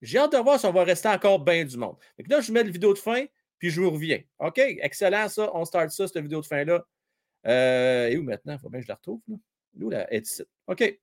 J'ai 0.01 0.17
hâte 0.17 0.31
de 0.31 0.37
voir 0.37 0.59
si 0.59 0.65
on 0.65 0.71
va 0.71 0.83
rester 0.83 1.09
encore 1.09 1.39
bien 1.39 1.65
du 1.65 1.77
monde. 1.77 1.97
Que 2.17 2.29
là, 2.29 2.41
je 2.41 2.51
mets 2.51 2.63
la 2.63 2.69
vidéo 2.69 2.93
de 2.93 2.99
fin, 2.99 3.25
puis 3.57 3.69
je 3.69 3.81
vous 3.81 3.91
reviens. 3.91 4.21
OK, 4.39 4.57
excellent 4.57 5.27
ça. 5.27 5.49
On 5.53 5.65
start 5.65 5.89
ça, 5.91 6.07
cette 6.07 6.21
vidéo 6.21 6.41
de 6.41 6.45
fin-là. 6.45 6.85
Euh, 7.47 8.07
et 8.07 8.17
où 8.17 8.23
maintenant? 8.23 8.53
Il 8.53 8.59
faut 8.59 8.69
bien 8.69 8.79
que 8.79 8.85
je 8.85 8.89
la 8.89 8.95
retrouve. 8.95 9.21
Là. 9.27 9.35
Où 9.81 9.89
la? 9.89 10.07
OK. 10.67 10.99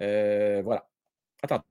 Euh, 0.00 0.62
voilà. 0.62 0.88
Attends. 1.42 1.62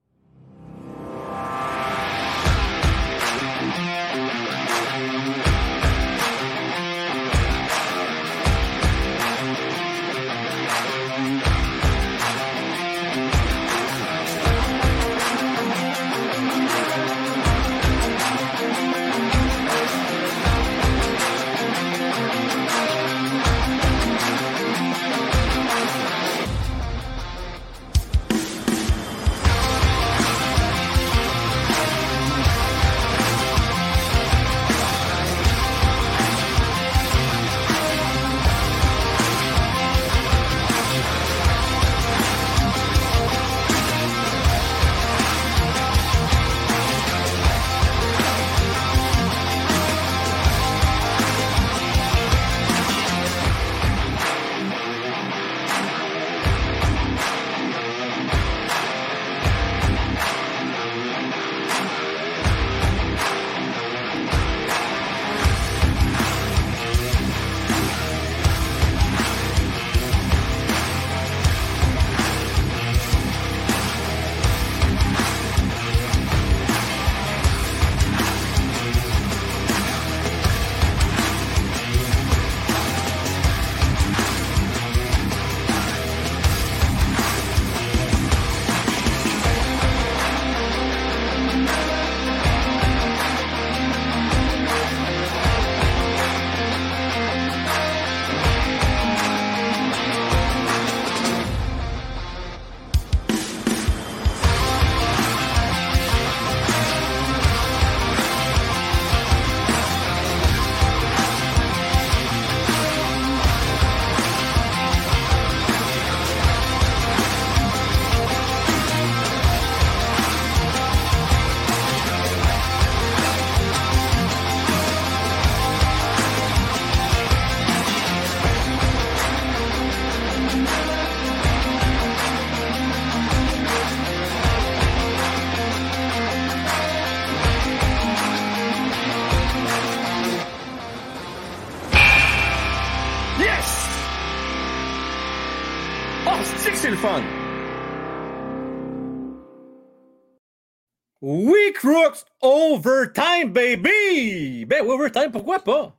Crooks 151.85 152.25
Overtime, 152.41 153.53
baby! 153.53 154.65
Ben, 154.65 154.81
oui, 154.83 154.89
Overtime, 154.89 155.31
pourquoi 155.31 155.59
pas? 155.59 155.95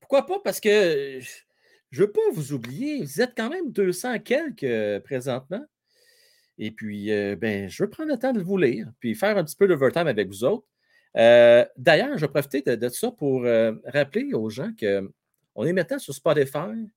Pourquoi 0.00 0.24
pas? 0.24 0.40
Parce 0.42 0.60
que 0.60 1.20
je 1.90 2.00
veux 2.00 2.10
pas 2.10 2.22
vous 2.32 2.54
oublier, 2.54 3.02
vous 3.02 3.20
êtes 3.20 3.34
quand 3.36 3.50
même 3.50 3.70
200 3.70 4.20
quelques 4.20 4.62
euh, 4.62 4.98
présentement. 4.98 5.62
Et 6.56 6.70
puis, 6.70 7.12
euh, 7.12 7.36
ben, 7.36 7.68
je 7.68 7.82
veux 7.82 7.90
prendre 7.90 8.10
le 8.10 8.18
temps 8.18 8.32
de 8.32 8.40
vous 8.40 8.56
lire, 8.56 8.90
puis 8.98 9.14
faire 9.14 9.36
un 9.36 9.44
petit 9.44 9.56
peu 9.56 9.68
d'overtime 9.68 10.06
avec 10.06 10.26
vous 10.26 10.42
autres. 10.42 10.66
Euh, 11.18 11.66
D'ailleurs, 11.76 12.16
je 12.16 12.22
vais 12.24 12.32
profiter 12.32 12.62
de, 12.62 12.88
ça 12.88 13.10
pour 13.10 13.42
rappeler 13.84 14.32
aux 14.32 14.48
gens 14.48 14.70
qu'on 14.80 15.66
est 15.66 15.72
maintenant 15.74 15.98
sur 15.98 16.14
Spotify. 16.14 16.88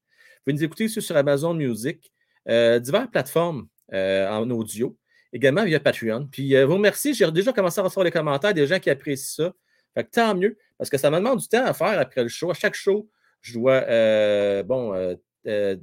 Vous 0.48 0.54
nous 0.54 0.64
écouter 0.64 0.86
aussi 0.86 1.02
sur 1.02 1.18
Amazon 1.18 1.56
Music, 1.56 2.10
diverses 2.48 3.12
plateformes 3.12 3.68
en 3.92 4.50
audio, 4.50 4.98
également 5.34 5.64
via 5.64 5.80
Patreon. 5.80 6.28
Puis, 6.32 6.56
euh, 6.56 6.66
vous 6.66 6.76
remercie, 6.76 7.14
j'ai 7.14 7.30
déjà 7.32 7.54
commencé 7.54 7.80
à 7.80 7.84
recevoir 7.84 8.04
les 8.06 8.12
commentaires 8.12 8.54
des 8.54 8.68
gens 8.68 8.80
qui 8.80 8.90
apprécient 8.90 9.46
ça. 9.46 9.54
Fait 9.94 10.04
que 10.04 10.10
tant 10.10 10.36
mieux, 10.36 10.58
parce 10.78 10.90
que 10.90 10.98
ça 10.98 11.10
me 11.10 11.18
demande 11.18 11.40
du 11.40 11.48
temps 11.48 11.66
à 11.66 11.74
faire 11.74 12.00
après 12.00 12.24
le 12.24 12.30
show. 12.30 12.52
À 12.52 12.54
chaque 12.54 12.76
show, 12.76 13.10
je 13.42 13.54
dois, 13.54 13.84
euh, 13.88 14.64
bon, 14.64 14.94
euh, 14.94 15.16
euh, 15.48 15.78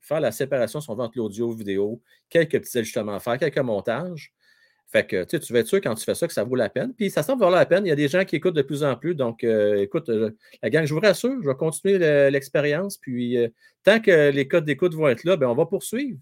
faire 0.00 0.20
la 0.20 0.30
séparation, 0.32 0.80
si 0.80 0.88
on 0.90 0.98
entre 0.98 1.18
l'audio 1.18 1.52
et 1.52 1.56
vidéo, 1.56 2.00
quelques 2.28 2.60
petits 2.60 2.78
ajustements 2.78 3.14
à 3.14 3.20
faire, 3.20 3.38
quelques 3.38 3.58
montages. 3.58 4.32
Fait 4.88 5.04
que 5.04 5.24
tu 5.24 5.52
vas 5.52 5.58
être 5.58 5.66
sûr 5.66 5.80
quand 5.80 5.94
tu 5.96 6.04
fais 6.04 6.14
ça 6.14 6.28
que 6.28 6.32
ça 6.32 6.44
vaut 6.44 6.54
la 6.54 6.68
peine. 6.68 6.94
Puis 6.94 7.10
ça 7.10 7.24
semble 7.24 7.40
valoir 7.40 7.58
la 7.58 7.66
peine. 7.66 7.84
Il 7.84 7.88
y 7.88 7.92
a 7.92 7.96
des 7.96 8.06
gens 8.06 8.24
qui 8.24 8.36
écoutent 8.36 8.54
de 8.54 8.62
plus 8.62 8.84
en 8.84 8.94
plus. 8.94 9.16
Donc, 9.16 9.42
écoute, 9.42 10.08
la 10.62 10.70
gang, 10.70 10.86
je 10.86 10.94
vous 10.94 11.00
rassure, 11.00 11.42
je 11.42 11.48
vais 11.48 11.56
continuer 11.56 11.98
le- 11.98 12.28
l'expérience. 12.28 12.96
Puis 12.96 13.36
tant 13.82 13.98
que 13.98 14.30
les 14.30 14.46
codes 14.46 14.64
d'écoute 14.64 14.94
vont 14.94 15.08
être 15.08 15.24
là, 15.24 15.36
ben, 15.36 15.48
on 15.48 15.56
va 15.56 15.66
poursuivre. 15.66 16.20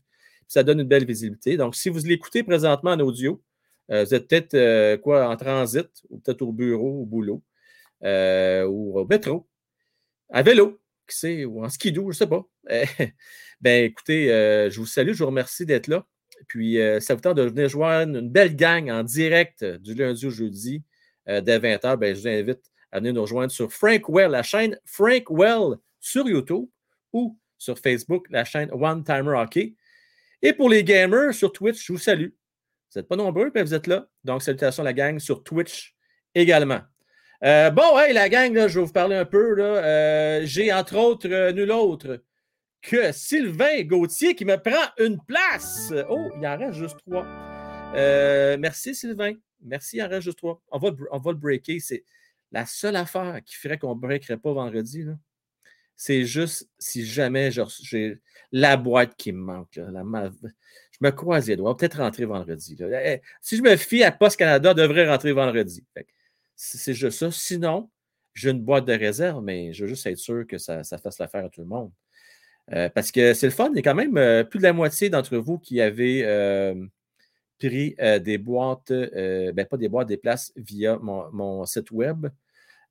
Ça 0.49 0.63
donne 0.63 0.81
une 0.81 0.89
belle 0.89 1.07
visibilité. 1.07 1.57
Donc, 1.57 1.75
si 1.75 1.89
vous 1.89 2.01
l'écoutez 2.05 2.43
présentement 2.43 2.93
en 2.93 3.01
audio, 3.01 3.43
euh, 3.91 4.05
vous 4.05 4.15
êtes 4.15 4.29
peut-être 4.29 4.55
euh, 4.55 4.97
quoi 4.97 5.29
en 5.29 5.37
transit, 5.37 5.89
ou 6.11 6.19
peut-être 6.19 6.43
au 6.43 6.53
bureau, 6.53 7.03
au 7.03 7.07
boulot, 7.07 7.43
euh, 8.03 8.65
ou 8.65 8.99
au 8.99 9.07
métro, 9.07 9.47
à 10.31 10.43
vélo, 10.43 10.81
qui 11.09 11.17
sait, 11.17 11.45
ou 11.45 11.65
en 11.65 11.69
skidoo, 11.69 12.03
je 12.05 12.09
ne 12.09 12.13
sais 12.13 12.27
pas. 12.27 12.45
Ben 13.61 13.85
écoutez, 13.85 14.27
je 14.71 14.77
vous 14.79 14.85
salue, 14.85 15.13
je 15.13 15.21
vous 15.21 15.31
remercie 15.31 15.65
d'être 15.65 15.87
là. 15.87 16.07
Puis, 16.49 16.77
ça 17.01 17.15
vous 17.15 17.21
tente 17.23 17.39
de 17.39 17.43
venir 17.43 17.69
joindre 17.69 18.19
une 18.19 18.29
belle 18.29 18.57
gang 18.57 18.91
en 18.91 19.03
direct 19.03 19.65
du 19.65 19.95
lundi 19.95 20.27
au 20.27 20.31
jeudi 20.31 20.83
dès 21.27 21.59
20h. 21.59 21.97
Ben, 21.97 22.15
je 22.15 22.21
vous 22.21 22.29
invite 22.29 22.61
à 22.93 22.99
venir 22.99 23.15
nous 23.15 23.23
rejoindre 23.23 23.53
sur 23.53 23.73
Frank 23.73 24.07
Well, 24.09 24.33
la 24.33 24.43
chaîne 24.43 24.79
Frank 24.85 25.31
Well 25.31 25.79
sur 25.99 26.29
YouTube 26.29 26.67
ou 27.15 27.39
sur 27.57 27.79
Facebook, 27.79 28.27
la 28.29 28.45
chaîne 28.45 28.71
One 28.73 29.03
Timer 29.03 29.35
Hockey. 29.35 29.77
Et 30.47 30.53
pour 30.53 30.69
les 30.69 30.85
gamers 30.85 31.33
sur 31.33 31.51
Twitch, 31.51 31.87
je 31.87 31.93
vous 31.95 31.99
salue. 31.99 32.29
Vous 32.29 33.01
n'êtes 33.01 33.09
pas 33.09 33.17
nombreux, 33.17 33.51
mais 33.55 33.63
vous 33.63 33.73
êtes 33.73 33.87
là. 33.87 34.07
Donc, 34.25 34.43
salutations 34.43 34.83
à 34.83 34.85
la 34.85 34.93
gang 34.93 35.19
sur 35.19 35.43
Twitch 35.43 35.97
également. 36.35 36.83
Euh, 37.43 37.71
bon, 37.71 37.99
hey, 37.99 38.13
la 38.13 38.29
gang, 38.29 38.53
je 38.69 38.79
vais 38.79 38.85
vous 38.85 38.93
parler 38.93 39.17
un 39.17 39.25
peu. 39.25 39.57
Euh, 39.59 40.43
J'ai 40.45 40.71
entre 40.71 40.97
autres 40.97 41.31
euh, 41.31 41.51
nul 41.51 41.73
autre 41.73 42.23
que 42.83 43.11
Sylvain 43.13 43.83
Gauthier 43.85 44.35
qui 44.35 44.45
me 44.45 44.57
prend 44.57 44.85
une 44.99 45.19
place. 45.27 45.91
Oh, 46.11 46.29
il 46.39 46.47
en 46.47 46.59
reste 46.59 46.75
juste 46.79 46.99
trois. 47.07 47.25
Merci, 48.59 48.95
Sylvain. 48.95 49.33
Merci, 49.63 49.97
il 49.97 50.03
en 50.03 50.09
reste 50.09 50.25
juste 50.25 50.39
trois. 50.39 50.61
On 50.71 50.79
va, 50.79 50.91
le- 50.91 51.35
breaker. 51.39 51.81
C'est 51.81 52.05
la 52.53 52.67
seule 52.67 52.97
affaire 52.97 53.41
qui 53.47 53.55
ferait 53.55 53.79
qu'on 53.79 53.95
ne 53.95 54.01
breakerait 54.01 54.37
pas 54.37 54.53
vendredi. 54.53 55.07
C'est 55.97 56.25
juste 56.25 56.69
si 56.79 57.05
jamais 57.05 57.51
j'ai 57.51 58.21
la 58.53 58.77
boîte 58.77 59.17
qui 59.17 59.33
me 59.33 59.41
manque. 59.41 59.77
la 59.77 60.03
Je 60.05 60.99
me 61.01 61.11
croise 61.11 61.49
les 61.49 61.57
doigts. 61.57 61.77
Peut-être 61.77 61.99
rentrer 61.99 62.25
vendredi. 62.25 62.77
là. 62.77 63.15
Eh, 63.15 63.21
Si 63.41 63.57
je 63.57 63.63
me 63.63 63.77
fie 63.77 64.03
à 64.03 64.13
Post 64.13 64.37
Canada, 64.37 64.75
devrait 64.75 65.09
rentrer 65.09 65.33
vendredi. 65.33 65.85
C'est 66.57 66.95
juste 66.95 67.19
ça. 67.19 67.31
Sinon, 67.31 67.91
j'ai 68.35 68.51
une 68.51 68.61
boîte 68.61 68.85
de 68.85 68.93
réserve, 68.93 69.43
mais 69.43 69.73
je 69.73 69.85
veux 69.85 69.89
juste 69.89 70.07
être 70.07 70.19
sûr 70.19 70.47
que 70.47 70.59
ça, 70.59 70.83
fasse 70.85 71.19
l'affaire 71.19 71.45
à 71.45 71.49
tout 71.49 71.61
le 71.61 71.67
monde. 71.67 71.91
Euh, 72.73 72.89
parce 72.89 73.13
que 73.13 73.35
c'est 73.35 73.47
le 73.47 73.53
fun. 73.53 73.71
Il 73.73 73.77
y 73.77 73.79
a 73.81 73.83
quand 73.83 73.95
même 73.95 74.17
euh, 74.17 74.43
plus 74.43 74.59
de 74.59 74.65
la 74.65 74.73
moitié 74.73 75.11
d'entre 75.11 75.37
vous 75.37 75.59
qui 75.59 75.81
avez 75.81 76.25
euh, 76.25 76.75
pris 77.59 77.95
des 78.21 78.39
boîtes, 78.39 78.93
ben 78.93 79.67
pas 79.67 79.77
des 79.77 79.89
boîtes, 79.89 80.09
des 80.09 80.17
places 80.17 80.53
via 80.57 80.99
mon 80.99 81.65
site 81.67 81.91
web. 81.91 82.27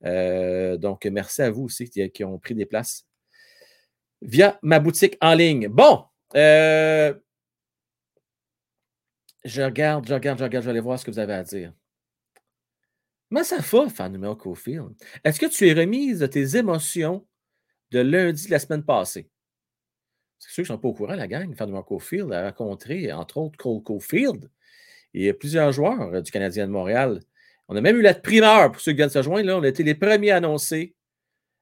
Euh, 0.05 0.77
donc, 0.77 1.05
merci 1.05 1.41
à 1.41 1.49
vous 1.49 1.63
aussi 1.63 1.89
qui, 1.89 2.23
ont 2.23 2.39
pris 2.39 2.55
des 2.55 2.65
places 2.65 3.05
via 4.21 4.59
ma 4.61 4.79
boutique 4.79 5.17
en 5.21 5.33
ligne. 5.33 5.67
Bon, 5.67 6.05
euh, 6.35 7.13
je 9.43 9.61
regarde, 9.61 10.07
je 10.07 10.13
regarde, 10.13 10.39
je 10.39 10.43
regarde, 10.43 10.63
je 10.63 10.67
vais 10.67 10.71
aller 10.71 10.79
voir 10.79 10.99
ce 10.99 11.05
que 11.05 11.11
vous 11.11 11.19
avez 11.19 11.33
à 11.33 11.43
dire. 11.43 11.73
Comment 13.29 13.43
ça 13.43 13.57
va, 13.57 13.89
fan 13.89 14.11
numéro 14.11 14.35
Cofield? 14.35 14.93
Est-ce 15.23 15.39
que 15.39 15.47
tu 15.47 15.67
es 15.67 15.73
remise 15.73 16.19
de 16.19 16.27
tes 16.27 16.55
émotions 16.55 17.25
de 17.91 17.99
lundi 17.99 18.45
de 18.45 18.51
la 18.51 18.59
semaine 18.59 18.83
passée? 18.83 19.29
C'est 20.39 20.51
ceux 20.51 20.63
qui 20.63 20.71
ne 20.71 20.75
sont 20.75 20.81
pas 20.81 20.89
au 20.89 20.93
courant, 20.93 21.15
la 21.15 21.27
gang, 21.27 21.53
fan 21.55 21.67
numéro 21.67 21.83
Cofield 21.83 22.31
a 22.31 22.43
rencontré, 22.43 23.11
entre 23.11 23.37
autres, 23.37 23.57
Cole 23.57 23.81
Cofield 23.81 24.49
et 25.13 25.33
plusieurs 25.33 25.71
joueurs 25.71 26.13
euh, 26.13 26.21
du 26.21 26.31
Canadien 26.31 26.67
de 26.67 26.71
Montréal. 26.71 27.21
On 27.67 27.75
a 27.75 27.81
même 27.81 27.97
eu 27.97 28.01
la 28.01 28.13
primeur 28.13 28.71
pour 28.71 28.81
ceux 28.81 28.91
qui 28.91 28.97
viennent 28.97 29.09
se 29.09 29.21
joindre. 29.21 29.47
Là, 29.47 29.57
on 29.57 29.63
a 29.63 29.67
été 29.67 29.83
les 29.83 29.95
premiers 29.95 30.31
à 30.31 30.37
annoncer 30.37 30.95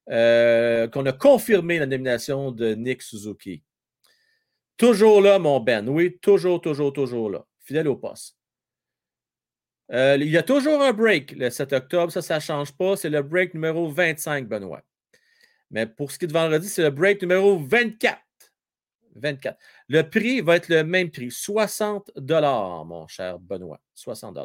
euh, 0.09 0.87
qu'on 0.87 1.05
a 1.05 1.13
confirmé 1.13 1.79
la 1.79 1.85
nomination 1.85 2.51
de 2.51 2.73
Nick 2.73 3.01
Suzuki. 3.01 3.63
Toujours 4.77 5.21
là, 5.21 5.37
mon 5.37 5.59
Ben. 5.59 5.87
Oui, 5.87 6.17
toujours, 6.21 6.59
toujours, 6.59 6.91
toujours 6.91 7.29
là. 7.29 7.45
Fidèle 7.59 7.87
au 7.87 7.95
poste. 7.95 8.35
Euh, 9.91 10.17
il 10.19 10.29
y 10.29 10.37
a 10.37 10.43
toujours 10.43 10.81
un 10.81 10.93
break 10.93 11.33
le 11.33 11.49
7 11.49 11.73
octobre. 11.73 12.11
Ça, 12.11 12.21
ça 12.21 12.35
ne 12.35 12.39
change 12.39 12.71
pas. 12.71 12.95
C'est 12.95 13.09
le 13.09 13.21
break 13.21 13.53
numéro 13.53 13.89
25, 13.89 14.47
Benoît. 14.47 14.81
Mais 15.69 15.85
pour 15.85 16.11
ce 16.11 16.17
qui 16.17 16.25
est 16.25 16.27
de 16.27 16.33
vendredi, 16.33 16.67
c'est 16.67 16.83
le 16.83 16.89
break 16.89 17.21
numéro 17.21 17.59
24. 17.59 18.19
24. 19.15 19.59
Le 19.87 20.03
prix 20.03 20.41
va 20.41 20.55
être 20.55 20.69
le 20.69 20.83
même 20.83 21.11
prix. 21.11 21.31
60 21.31 22.11
mon 22.17 23.07
cher 23.07 23.39
Benoît. 23.39 23.79
60 23.93 24.37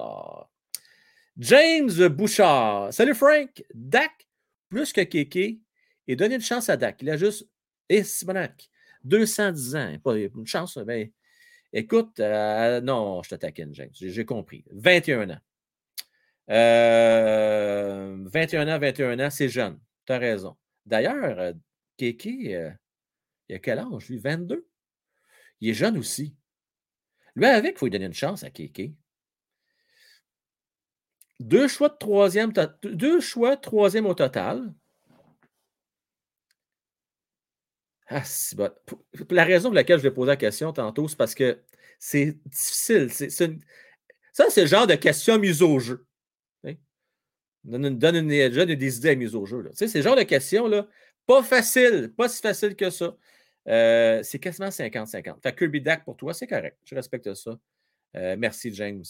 James 1.38 2.08
Bouchard. 2.08 2.92
Salut 2.92 3.14
Frank. 3.14 3.62
Dak, 3.74 4.26
plus 4.68 4.92
que 4.92 5.02
Kéké. 5.02 5.60
Et 6.08 6.16
donnez 6.16 6.36
une 6.36 6.40
chance 6.40 6.68
à 6.68 6.76
Dak. 6.76 7.02
Il 7.02 7.10
a 7.10 7.16
juste. 7.16 7.48
Et 7.88 8.02
Simonac. 8.04 8.68
210 9.04 9.76
ans. 9.76 9.96
Pas 10.02 10.16
une 10.16 10.46
chance, 10.46 10.76
mais. 10.78 11.12
Écoute, 11.72 12.20
euh, 12.20 12.80
non, 12.80 13.22
je 13.22 13.30
te 13.30 13.34
taquine, 13.34 13.74
James. 13.74 13.90
J'ai 13.92 14.24
compris. 14.24 14.64
21 14.70 15.30
ans. 15.30 15.40
Euh, 16.48 18.16
21 18.32 18.74
ans, 18.74 18.78
21 18.78 19.20
ans, 19.20 19.30
c'est 19.30 19.48
jeune. 19.48 19.78
Tu 20.06 20.12
as 20.12 20.18
raison. 20.18 20.56
D'ailleurs, 20.86 21.38
euh, 21.38 21.52
Kéké, 21.96 22.56
euh, 22.56 22.70
il 23.48 23.56
a 23.56 23.58
quel 23.58 23.80
âge, 23.80 24.08
lui? 24.08 24.18
22? 24.18 24.66
Il 25.60 25.70
est 25.70 25.74
jeune 25.74 25.98
aussi. 25.98 26.34
Lui, 27.34 27.46
avec, 27.46 27.74
il 27.74 27.78
faut 27.78 27.86
lui 27.86 27.90
donner 27.90 28.06
une 28.06 28.14
chance 28.14 28.44
à 28.44 28.50
Kéké. 28.50 28.94
Deux 31.40 31.68
choix 31.68 31.88
de 31.88 31.96
troisième, 31.98 32.52
deux 32.82 33.20
choix 33.20 33.56
troisième 33.56 34.06
au 34.06 34.14
total. 34.14 34.72
Ah, 38.08 38.22
c'est 38.24 38.56
bon. 38.56 38.70
La 39.30 39.44
raison 39.44 39.68
pour 39.68 39.74
laquelle 39.74 39.98
je 39.98 40.02
vais 40.04 40.12
poser 40.12 40.28
la 40.30 40.36
question 40.36 40.72
tantôt, 40.72 41.08
c'est 41.08 41.16
parce 41.16 41.34
que 41.34 41.60
c'est 41.98 42.36
difficile. 42.48 43.10
Ça, 44.32 44.44
c'est 44.50 44.60
le 44.62 44.66
genre 44.66 44.86
de 44.86 44.94
question 44.94 45.38
mise 45.38 45.62
au 45.62 45.78
jeu. 45.78 46.06
Donne, 47.64 47.84
une- 47.86 47.98
donne 47.98 48.28
des 48.28 48.96
idées 48.98 49.10
à 49.10 49.14
mise 49.16 49.34
au 49.34 49.44
jeu. 49.44 49.68
c'est 49.74 49.92
le 49.92 50.02
genre 50.02 50.14
de 50.14 50.22
questions, 50.22 50.68
là, 50.68 50.86
pas 51.26 51.42
facile, 51.42 52.12
pas 52.16 52.28
si 52.28 52.40
facile 52.40 52.76
que 52.76 52.90
ça. 52.90 53.16
Euh, 53.66 54.22
c'est 54.22 54.38
quasiment 54.38 54.70
50-50. 54.70 55.42
Fait 55.42 55.56
Kirby 55.56 55.80
Dak 55.80 56.04
pour 56.04 56.16
toi, 56.16 56.32
c'est 56.32 56.46
correct. 56.46 56.78
Je 56.84 56.94
respecte 56.94 57.34
ça. 57.34 57.58
Euh, 58.16 58.36
merci, 58.38 58.72
James. 58.72 59.02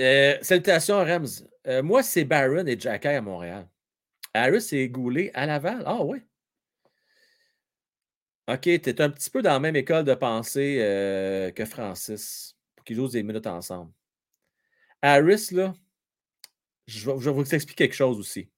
Euh, 0.00 0.38
salutations, 0.42 0.96
Rams. 0.96 1.26
Euh, 1.66 1.82
moi, 1.82 2.02
c'est 2.02 2.24
Barron 2.24 2.66
et 2.66 2.78
Jacky 2.78 3.08
à 3.08 3.20
Montréal. 3.20 3.68
Harris 4.34 4.68
et 4.72 4.88
Goulet 4.88 5.30
à 5.34 5.46
Laval. 5.46 5.82
Ah 5.86 6.02
oui. 6.02 6.18
OK, 8.48 8.62
tu 8.62 8.70
es 8.70 9.00
un 9.00 9.10
petit 9.10 9.30
peu 9.30 9.42
dans 9.42 9.52
la 9.52 9.60
même 9.60 9.76
école 9.76 10.04
de 10.04 10.14
pensée 10.14 10.78
euh, 10.80 11.50
que 11.52 11.64
Francis 11.64 12.56
pour 12.74 12.84
qu'ils 12.84 12.96
jouent 12.96 13.08
des 13.08 13.22
minutes 13.22 13.46
ensemble. 13.46 13.92
Harris, 15.02 15.48
là, 15.52 15.74
je 16.86 17.10
vais, 17.10 17.18
je 17.18 17.30
vais 17.30 17.36
vous 17.36 17.54
expliquer 17.54 17.84
quelque 17.88 17.94
chose 17.94 18.18
aussi. 18.18 18.50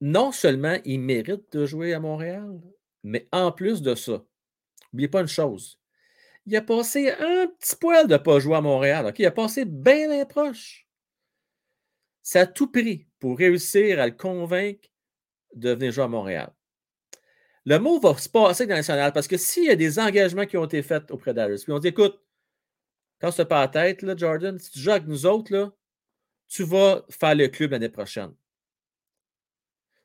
Non 0.00 0.32
seulement 0.32 0.78
il 0.84 1.00
mérite 1.00 1.52
de 1.52 1.66
jouer 1.66 1.92
à 1.92 2.00
Montréal, 2.00 2.60
mais 3.02 3.28
en 3.32 3.52
plus 3.52 3.82
de 3.82 3.94
ça, 3.94 4.24
n'oubliez 4.92 5.08
pas 5.08 5.20
une 5.20 5.28
chose. 5.28 5.79
Il 6.46 6.56
a 6.56 6.62
passé 6.62 7.10
un 7.10 7.46
petit 7.46 7.76
poil 7.76 8.06
de 8.06 8.14
ne 8.14 8.18
pas 8.18 8.38
jouer 8.38 8.56
à 8.56 8.60
Montréal. 8.60 9.12
Il 9.18 9.26
a 9.26 9.30
passé 9.30 9.64
bien, 9.64 10.24
proche. 10.24 10.86
Ça 12.22 12.40
a 12.40 12.46
tout 12.46 12.70
pris 12.70 13.06
pour 13.18 13.38
réussir 13.38 14.00
à 14.00 14.06
le 14.06 14.12
convaincre 14.12 14.88
de 15.54 15.70
venir 15.70 15.92
jouer 15.92 16.04
à 16.04 16.08
Montréal. 16.08 16.52
Le 17.66 17.78
mot 17.78 18.00
va 18.00 18.16
se 18.16 18.28
passer 18.28 18.66
dans 18.66 18.74
le 18.74 18.78
national 18.78 19.12
parce 19.12 19.28
que 19.28 19.36
s'il 19.36 19.64
y 19.64 19.70
a 19.70 19.76
des 19.76 19.98
engagements 19.98 20.46
qui 20.46 20.56
ont 20.56 20.64
été 20.64 20.82
faits 20.82 21.10
auprès 21.10 21.34
d'Harris, 21.34 21.62
puis 21.62 21.72
on 21.72 21.78
dit 21.78 21.88
écoute, 21.88 22.20
quand 23.20 23.30
c'est 23.30 23.44
pas 23.44 23.60
la 23.60 23.68
tête, 23.68 24.02
là, 24.02 24.16
Jordan, 24.16 24.58
si 24.58 24.70
tu 24.70 24.78
joues 24.78 24.90
avec 24.90 25.06
nous 25.06 25.26
autres, 25.26 25.52
là, 25.52 25.72
tu 26.48 26.64
vas 26.64 27.04
faire 27.10 27.34
le 27.34 27.48
club 27.48 27.72
l'année 27.72 27.90
prochaine. 27.90 28.34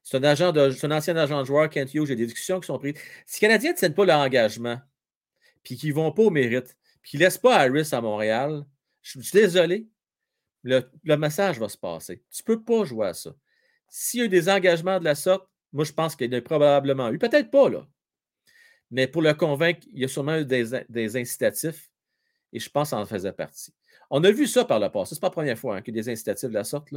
C'est 0.04 0.18
un, 0.18 0.24
agent 0.24 0.52
de, 0.52 0.86
un 0.86 0.92
ancien 0.92 1.16
agent 1.16 1.40
de 1.40 1.46
joueur, 1.46 1.70
Kent 1.70 1.94
Hughes, 1.94 2.06
j'ai 2.06 2.16
des 2.16 2.28
discussions 2.28 2.60
qui 2.60 2.68
sont 2.68 2.78
prises. 2.78 2.96
Si 3.26 3.42
les 3.42 3.48
Canadiens 3.48 3.72
ne 3.72 3.78
tiennent 3.78 3.96
pas 3.96 4.06
leur 4.06 4.20
engagement, 4.20 4.80
puis 5.66 5.76
qu'ils 5.76 5.90
ne 5.90 5.96
vont 5.96 6.12
pas 6.14 6.24
au 6.24 6.30
mérite, 6.30 6.78
puis 7.02 7.12
qu'ils 7.12 7.20
ne 7.20 7.26
laissent 7.26 7.38
pas 7.38 7.58
Harris 7.58 7.90
à 7.92 8.00
Montréal, 8.00 8.66
je 9.02 9.20
suis 9.20 9.32
désolé, 9.32 9.90
le, 10.64 10.90
le 11.04 11.18
message 11.18 11.60
va 11.60 11.68
se 11.68 11.78
passer. 11.78 12.24
Tu 12.32 12.44
ne 12.44 12.56
peux 12.56 12.64
pas 12.64 12.86
jouer 12.86 13.08
à 13.08 13.14
ça. 13.14 13.36
S'il 13.90 14.20
y 14.20 14.24
a 14.24 14.26
eu 14.26 14.30
des 14.30 14.50
engagements 14.50 15.00
de 15.00 15.04
la 15.04 15.16
sorte, 15.16 15.48
moi, 15.74 15.84
je 15.84 15.92
pense 15.92 16.16
qu'il 16.16 16.32
y 16.32 16.36
en 16.36 16.38
a 16.38 16.42
probablement 16.42 17.10
eu. 17.10 17.20
Peut-être 17.20 17.52
pas, 17.52 17.70
là. 17.70 17.86
Mais 18.92 19.08
pour 19.08 19.22
le 19.22 19.34
convaincre, 19.34 19.82
il 19.92 20.00
y 20.00 20.06
a 20.06 20.08
sûrement 20.08 20.38
eu 20.38 20.46
des, 20.46 20.84
des 20.88 21.18
incitatifs 21.18 21.90
et 22.54 22.60
je 22.60 22.70
pense 22.70 22.90
que 22.90 22.90
ça 22.92 22.98
en 22.98 23.06
faisait 23.06 23.34
partie. 23.34 23.74
On 24.10 24.24
a 24.24 24.32
vu 24.32 24.48
ça 24.48 24.64
par 24.64 24.80
le 24.80 24.90
passé. 24.90 25.10
Ce 25.10 25.16
n'est 25.16 25.22
pas 25.22 25.28
la 25.28 25.32
première 25.32 25.58
fois 25.58 25.76
hein, 25.76 25.82
qu'il 25.82 25.96
y 25.96 26.00
a 26.00 26.04
des 26.04 26.10
incitatifs 26.10 26.50
de 26.50 26.54
la 26.54 26.64
sorte. 26.64 26.94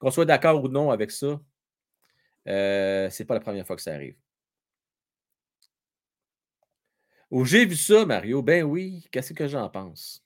Qu'on 0.00 0.10
soit 0.10 0.24
d'accord 0.24 0.62
ou 0.62 0.68
non 0.68 0.90
avec 0.90 1.12
ça, 1.12 1.40
euh, 2.48 3.08
ce 3.08 3.22
n'est 3.22 3.26
pas 3.26 3.34
la 3.34 3.40
première 3.40 3.66
fois 3.66 3.76
que 3.76 3.82
ça 3.82 3.94
arrive. 3.94 4.16
Où 7.32 7.46
j'ai 7.46 7.64
vu 7.64 7.76
ça, 7.76 8.04
Mario, 8.04 8.42
ben 8.42 8.62
oui, 8.62 9.06
qu'est-ce 9.10 9.32
que 9.32 9.48
j'en 9.48 9.66
pense? 9.70 10.22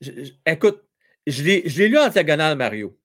Je, 0.00 0.32
écoute, 0.46 0.82
je 1.26 1.42
l'ai 1.42 1.88
lu 1.88 1.98
en 1.98 2.08
diagonale, 2.08 2.56
Mario. 2.56 2.98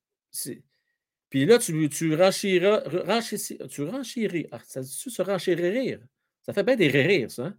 Puis 1.29 1.45
là, 1.45 1.57
tu, 1.59 1.89
tu 1.89 2.15
renchiras, 2.15 2.81
renchis, 3.05 3.57
tu 3.69 3.83
renchiris. 3.83 4.47
Ah, 4.53 4.61
ça 4.65 4.81
dit 4.81 4.87
se. 4.87 5.09
Ça 5.09 6.53
fait 6.53 6.63
bien 6.63 6.77
des 6.77 6.87
rires, 6.87 7.29
ça. 7.29 7.47
Hein? 7.47 7.57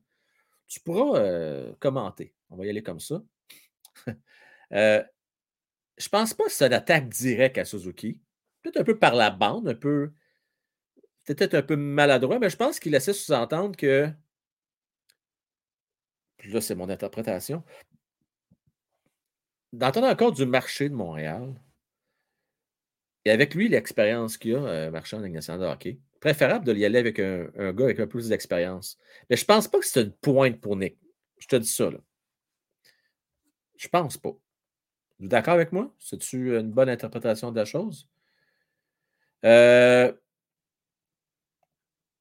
Tu 0.67 0.81
pourras 0.81 1.21
euh, 1.21 1.75
commenter. 1.79 2.35
On 2.49 2.57
va 2.57 2.65
y 2.65 2.71
aller 2.71 2.83
comme 2.83 3.01
ça. 3.01 3.23
euh, 4.73 5.05
je 5.99 6.09
pense 6.09 6.33
pas 6.33 6.45
que 6.45 6.53
c'est 6.53 6.67
une 6.67 6.73
attaque 6.73 7.11
directe 7.11 7.59
à 7.59 7.67
Suzuki. 7.67 8.19
Peut-être 8.63 8.81
un 8.81 8.85
peu 8.85 8.99
par 8.99 9.15
la 9.15 9.31
bande, 9.31 9.69
un 9.69 9.75
peu. 9.75 10.13
Peut-être 11.27 11.55
un 11.55 11.63
peu 11.63 11.77
maladroit, 11.77 12.39
mais 12.39 12.49
je 12.49 12.57
pense 12.57 12.81
qu'il 12.81 12.93
laissait 12.93 13.13
sous-entendre 13.13 13.77
que. 13.77 14.11
Là, 16.45 16.61
c'est 16.61 16.75
mon 16.75 16.89
interprétation. 16.89 17.62
D'entendre 19.73 20.09
encore 20.09 20.33
du 20.33 20.47
marché 20.47 20.89
de 20.89 20.95
Montréal, 20.95 21.55
et 23.25 23.31
avec 23.31 23.55
lui, 23.55 23.69
l'expérience 23.69 24.39
qu'il 24.39 24.57
a, 24.57 24.59
euh, 24.59 24.91
marchand 24.91 25.21
de 25.21 25.27
nationale 25.27 25.61
de 25.61 25.67
hockey, 25.67 25.99
préférable 26.21 26.65
de 26.65 26.75
y 26.75 26.85
aller 26.85 26.99
avec 26.99 27.19
un, 27.19 27.73
gars 27.73 27.85
avec 27.85 28.01
un 28.01 28.05
peu 28.05 28.09
plus 28.09 28.29
d'expérience. 28.29 28.99
Mais 29.29 29.37
je 29.37 29.43
ne 29.43 29.47
pense 29.47 29.69
pas 29.69 29.79
que 29.79 29.87
c'est 29.87 30.03
une 30.03 30.12
pointe 30.12 30.61
pour 30.61 30.77
Nick. 30.77 30.99
Je 31.39 31.47
te 31.47 31.57
dis 31.57 31.69
ça. 31.69 31.91
Là. 31.91 31.99
Je 33.77 33.89
pense 33.89 34.17
pas. 34.17 34.33
D'accord 35.19 35.55
avec 35.55 35.73
moi? 35.73 35.95
C'est-tu 35.99 36.59
une 36.59 36.71
bonne 36.71 36.89
interprétation 36.89 37.51
de 37.51 37.57
la 37.57 37.65
chose? 37.65 38.09
Euh... 39.45 40.12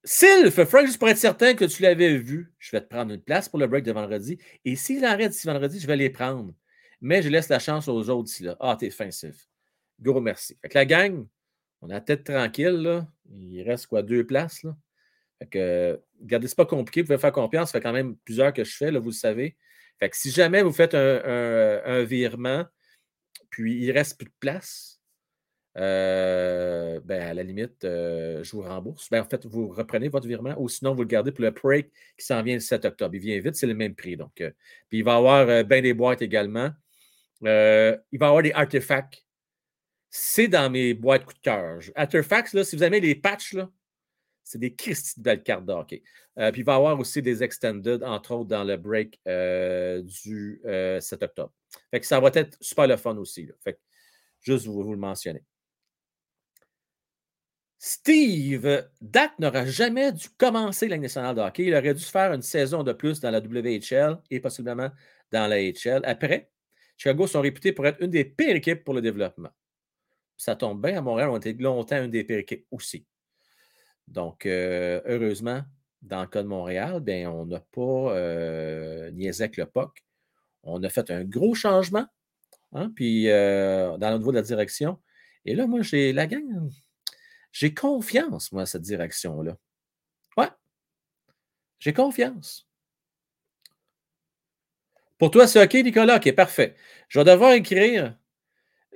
Sylph, 0.04 0.64
Frank, 0.64 0.86
juste 0.86 0.98
pour 0.98 1.10
être 1.10 1.18
certain 1.18 1.54
que 1.54 1.66
tu 1.66 1.84
l'avais 1.84 2.18
vu, 2.18 2.54
je 2.58 2.72
vais 2.72 2.82
te 2.82 2.88
prendre 2.88 3.14
une 3.14 3.22
place 3.22 3.50
pour 3.50 3.60
le 3.60 3.68
break 3.68 3.84
de 3.84 3.92
vendredi. 3.92 4.38
Et 4.64 4.76
s'il 4.76 5.04
arrête 5.04 5.32
d'ici 5.32 5.46
vendredi, 5.46 5.80
je 5.80 5.88
vais 5.88 5.98
les 5.98 6.10
prendre. 6.10 6.54
Mais 7.02 7.22
je 7.22 7.30
laisse 7.30 7.50
la 7.50 7.60
chance 7.60 7.88
aux 7.88 8.10
autres 8.10 8.24
d'ici 8.24 8.44
là. 8.44 8.56
Ah, 8.60 8.78
t'es 8.80 8.90
fin, 8.90 9.12
Sylph. 9.12 9.48
Gros 10.00 10.22
merci. 10.22 10.58
Fait 10.62 10.74
la 10.74 10.86
gang, 10.86 11.28
on 11.82 11.90
a 11.90 11.96
la 11.96 12.02
tête 12.02 12.24
tranquille. 12.24 13.06
Il 13.30 13.62
reste 13.64 13.88
quoi, 13.88 14.02
deux 14.02 14.26
places? 14.26 14.64
Là? 14.64 14.76
Fait 15.40 15.48
que, 15.48 16.02
regardez, 16.22 16.48
c'est 16.48 16.58
pas 16.58 16.66
compliqué. 16.66 17.02
Vous 17.02 17.08
pouvez 17.08 17.20
faire 17.20 17.32
confiance. 17.32 17.72
Ça 17.72 17.80
fait 17.80 17.84
quand 17.84 17.94
même 17.94 18.16
plusieurs 18.18 18.54
que 18.54 18.64
je 18.64 18.76
fais, 18.76 18.92
vous 18.92 19.10
le 19.10 19.12
savez. 19.12 19.58
Fait 20.00 20.14
si 20.14 20.32
jamais 20.32 20.64
vous 20.64 20.72
faites 20.72 20.96
un, 20.96 22.04
virement, 22.04 22.66
puis 23.50 23.84
il 23.84 23.92
reste 23.92 24.18
plus 24.18 24.28
de 24.28 24.34
place, 24.40 24.99
euh, 25.78 27.00
ben 27.04 27.22
à 27.22 27.34
la 27.34 27.44
limite, 27.44 27.84
euh, 27.86 28.44
je 28.44 28.52
vous 28.52 28.64
rembourse. 28.64 29.10
Ben, 29.10 29.22
en 29.22 29.26
fait, 29.26 29.46
vous 29.46 29.70
reprenez 29.70 30.10
votre 30.10 30.28
virement 30.28 30.56
ou 30.58 30.68
sinon 30.68 30.94
vous 30.94 31.04
le 31.04 31.08
gardez 31.08 31.32
pour 31.32 31.44
le 31.44 31.52
break 31.52 31.92
qui 32.18 32.26
s'en 32.26 32.42
vient 32.42 32.56
le 32.56 32.60
7 32.60 32.86
octobre. 32.86 33.16
Il 33.16 33.22
vient 33.22 33.40
vite, 33.40 33.56
c'est 33.56 33.68
le 33.68 33.76
même 33.76 33.96
prix. 33.96 34.18
Donc, 34.18 34.42
euh, 34.42 34.52
puis 34.90 35.00
il 35.00 35.04
va 35.04 35.14
y 35.14 35.18
avoir 35.18 35.64
bien 35.66 35.82
des 35.82 35.94
boîtes 35.94 36.22
également. 36.22 36.72
Il 37.42 37.48
va 37.48 37.98
y 38.12 38.24
avoir 38.24 38.42
des 38.42 38.52
artefacts. 38.52 39.24
C'est 40.10 40.48
dans 40.48 40.70
mes 40.72 40.94
boîtes 40.96 41.26
coup 41.26 41.34
de 41.34 41.40
cœur. 41.40 41.80
Artefacts, 41.96 42.54
là, 42.54 42.64
si 42.64 42.76
vous 42.76 42.84
aimez 42.84 43.00
les 43.00 43.16
patchs, 43.16 43.56
c'est 44.44 44.58
des 44.58 44.74
Christy 44.74 45.20
de 45.20 45.24
belles 45.24 45.44
cartes 45.44 45.66
de 45.66 45.74
hockey. 45.74 46.02
Puis 46.36 46.62
il 46.62 46.64
va 46.64 46.74
y 46.74 46.76
avoir 46.76 47.00
aussi 47.00 47.22
des 47.22 47.44
extended, 47.44 48.04
entre 48.04 48.32
autres, 48.34 48.50
dans 48.50 48.64
le 48.64 48.76
break 48.76 49.20
du 50.04 50.62
7 50.64 51.24
octobre. 51.24 51.54
Fait 51.92 52.00
que 52.00 52.08
ça 52.08 52.20
va 52.20 52.32
être 52.34 52.58
super 52.60 52.88
le 52.88 52.98
fun 52.98 53.16
aussi. 53.18 53.48
Fait 53.64 53.80
juste 54.42 54.66
vous 54.66 54.92
le 54.92 54.98
mentionner. 54.98 55.44
Steve, 57.82 58.90
Dak 59.00 59.40
n'aura 59.40 59.66
jamais 59.66 60.12
dû 60.12 60.28
commencer 60.38 60.90
la 60.90 60.98
nationale 60.98 61.34
de 61.34 61.40
hockey. 61.40 61.64
Il 61.64 61.74
aurait 61.74 61.94
dû 61.94 62.04
faire 62.04 62.34
une 62.34 62.42
saison 62.42 62.84
de 62.84 62.92
plus 62.92 63.22
dans 63.22 63.32
la 63.32 63.40
WHL 63.40 64.18
et 64.30 64.42
possiblement 64.42 64.90
dans 65.32 65.48
la 65.48 65.62
HL. 65.62 66.02
Après, 66.04 66.52
Chicago 66.98 67.26
sont 67.26 67.40
réputés 67.40 67.72
pour 67.72 67.88
être 67.88 68.02
une 68.02 68.10
des 68.10 68.26
pires 68.26 68.58
équipes 68.58 68.84
pour 68.84 68.94
le 68.94 69.02
développement. 69.02 69.52
Ça 70.36 70.58
tombe 70.58 70.86
bien, 70.86 70.98
à 70.98 71.02
Montréal, 71.02 71.30
on 71.30 71.38
été 71.38 71.54
longtemps 71.54 72.04
une 72.04 72.12
des 72.12 72.26
pires 72.26 72.40
équipes 72.40 72.68
aussi. 72.70 73.06
Donc, 74.10 74.46
euh, 74.46 75.00
heureusement, 75.06 75.62
dans 76.02 76.22
le 76.22 76.28
cas 76.28 76.44
de 76.44 76.48
Montréal, 76.50 77.00
bien, 77.00 77.32
on 77.32 77.46
n'a 77.46 77.62
pas 77.62 77.82
euh, 78.14 79.10
niaisé 79.12 79.46
avec 79.46 79.56
le 79.56 79.66
POC. 79.66 80.04
On 80.64 80.84
a 80.84 80.90
fait 80.90 81.10
un 81.12 81.24
gros 81.24 81.56
changement, 81.56 82.06
hein, 82.74 82.92
puis 82.94 83.30
euh, 83.30 83.98
dans 83.98 84.12
le 84.12 84.18
niveau 84.18 84.32
de 84.32 84.38
la 84.38 84.44
direction. 84.44 85.00
Et 85.46 85.56
là, 85.56 85.66
moi, 85.66 85.82
j'ai 85.82 86.12
la 86.12 86.28
gang, 86.28 86.70
j'ai 87.52 87.74
confiance, 87.74 88.52
moi, 88.52 88.64
à 88.64 88.66
cette 88.66 88.84
direction-là. 88.84 89.58
Ouais. 90.38 90.50
J'ai 91.80 91.94
confiance. 91.94 92.68
Pour 95.18 95.32
toi, 95.32 95.48
c'est 95.48 95.62
OK, 95.64 95.74
Nicolas? 95.84 96.18
OK, 96.18 96.32
parfait. 96.34 96.76
Je 97.10 97.20
vais 97.20 97.26
devoir 97.26 97.54
écrire. 97.54 98.18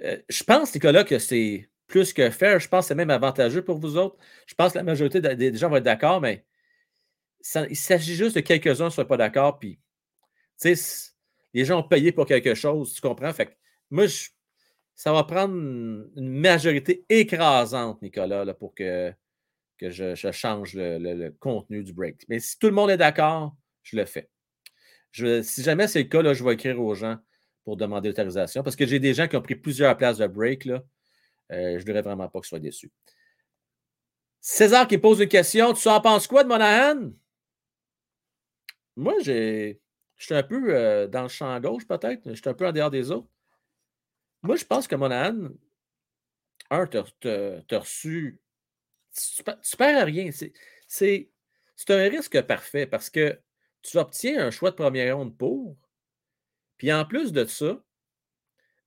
euh, 0.04 0.18
je 0.30 0.44
pense, 0.44 0.74
Nicolas, 0.74 1.04
que 1.04 1.20
c'est 1.20 1.70
plus 1.88 2.14
que 2.14 2.30
faire. 2.30 2.60
Je 2.60 2.68
pense 2.68 2.86
que 2.86 2.88
c'est 2.90 2.96
même 2.96 3.10
avantageux 3.12 3.64
pour 3.64 3.78
vous 3.80 3.98
autres. 3.98 4.18
Je 4.48 4.56
pense 4.56 4.74
que 4.74 4.78
la 4.80 4.84
majorité 4.84 5.22
de- 5.22 5.34
des 5.34 5.56
gens 5.58 5.70
vont 5.70 5.78
être 5.78 5.84
d'accord, 5.84 6.22
mais 6.22 6.46
il 7.70 7.76
s'agit 7.78 8.16
juste 8.16 8.36
de 8.36 8.42
quelques-uns 8.42 8.86
ne 8.86 8.90
soient 8.90 9.08
pas 9.08 9.18
d'accord. 9.18 9.60
Puis, 9.60 9.80
tu 10.62 10.76
sais, 10.76 11.12
les 11.54 11.66
gens 11.66 11.80
ont 11.82 11.88
payé 11.88 12.12
pour 12.12 12.26
quelque 12.26 12.56
chose, 12.56 12.94
tu 12.94 13.02
comprends? 13.02 13.34
Fait 13.34 13.48
que 13.48 13.54
moi, 13.92 14.08
je- 14.08 14.30
ça 14.96 15.12
va 15.12 15.24
prendre 15.24 15.54
une 15.54 16.30
majorité 16.30 17.06
écrasante, 17.10 18.02
Nicolas, 18.02 18.46
là, 18.46 18.54
pour 18.54 18.74
que, 18.76 19.14
que 19.78 19.90
je, 19.90 20.32
change 20.32 20.74
le, 20.76 21.30
contenu 21.40 21.84
du 21.84 21.94
break. 21.94 22.24
Mais 22.30 22.40
si 22.40 22.58
tout 22.58 22.68
le 22.68 22.74
monde 22.74 22.90
est 22.90 22.98
d'accord, 22.98 23.56
je 23.82 23.98
le 23.98 24.06
fais. 24.06 24.30
Si 25.12 25.64
jamais 25.64 25.88
c'est 25.88 26.04
le 26.04 26.10
cas, 26.10 26.22
là, 26.22 26.34
je 26.34 26.44
vais 26.44 26.54
écrire 26.54 26.80
aux 26.80 26.96
gens 26.96 27.18
pour 27.64 27.78
demander 27.78 28.10
l'autorisation 28.10 28.64
parce 28.64 28.76
que 28.76 28.86
j'ai 28.86 29.00
des 29.00 29.14
gens 29.14 29.28
qui 29.28 29.36
ont 29.36 29.42
pris 29.42 29.56
plusieurs 29.56 29.96
places 29.98 30.18
de 30.18 30.28
break. 30.28 30.66
Là. 30.66 30.84
Euh, 31.52 31.74
je 31.74 31.76
ne 31.76 31.80
voudrais 31.80 32.02
vraiment 32.02 32.28
pas 32.30 32.40
qu'ils 32.40 32.48
soient 32.48 32.60
déçus. 32.60 32.92
César 34.42 34.88
qui 34.88 34.98
pose 34.98 35.22
une 35.22 35.30
question. 35.30 35.74
Tu 35.74 35.88
en 35.88 36.02
penses 36.02 36.28
quoi 36.28 36.44
de 36.44 36.50
Monahan? 36.50 37.12
Moi, 38.96 39.14
j'ai. 39.22 39.80
Je 40.18 40.26
suis 40.26 40.36
un 40.36 40.44
peu 40.44 40.76
euh, 40.76 41.08
dans 41.08 41.24
le 41.24 41.28
champ 41.28 41.60
gauche, 41.60 41.88
peut-être. 41.88 42.22
Je 42.26 42.34
suis 42.34 42.50
un 42.50 42.54
peu 42.54 42.68
en 42.68 42.72
dehors 42.72 42.92
des 42.92 43.12
autres. 43.12 43.28
Moi, 44.44 44.56
je 44.58 44.66
pense 44.66 44.88
que 44.88 44.96
Monahan, 44.96 45.50
un, 46.70 46.88
tu 46.88 46.98
as 46.98 47.80
reçu. 47.80 48.42
Tu, 49.16 49.44
per- 49.44 49.60
tu 49.64 49.78
perds 49.78 50.02
à 50.02 50.06
rien. 50.06 50.30
C'est- 50.32 51.30
un 51.90 52.10
risque 52.10 52.42
parfait 52.44 52.86
parce 52.86 53.10
que 53.10 53.40
tu 53.82 53.98
obtiens 53.98 54.46
un 54.46 54.52
choix 54.52 54.72
de 54.72 54.76
première 54.76 55.18
ronde 55.18 55.38
pour. 55.38 55.78
Puis 56.78 56.92
en 56.92 57.06
plus 57.06 57.32
de 57.32 57.46
ça, 57.46 57.84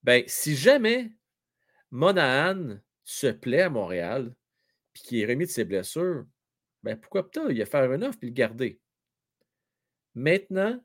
ben, 0.03 0.24
si 0.27 0.57
jamais 0.57 1.12
Monahan 1.91 2.78
se 3.05 3.28
plaît 3.28 3.62
à 3.62 3.70
Montréal, 3.70 4.35
puis 4.93 5.03
qu'il 5.03 5.19
est 5.19 5.27
remis 5.27 5.47
de 5.47 5.51
ses 5.51 5.65
blessures, 5.65 6.27
ben 6.83 6.97
pourquoi 6.99 7.31
pas 7.31 7.51
il 7.51 7.59
va 7.59 7.66
faire 7.66 7.93
une 7.93 8.05
offre 8.05 8.19
puis 8.19 8.28
le 8.28 8.35
garder. 8.35 8.81
Maintenant, 10.15 10.83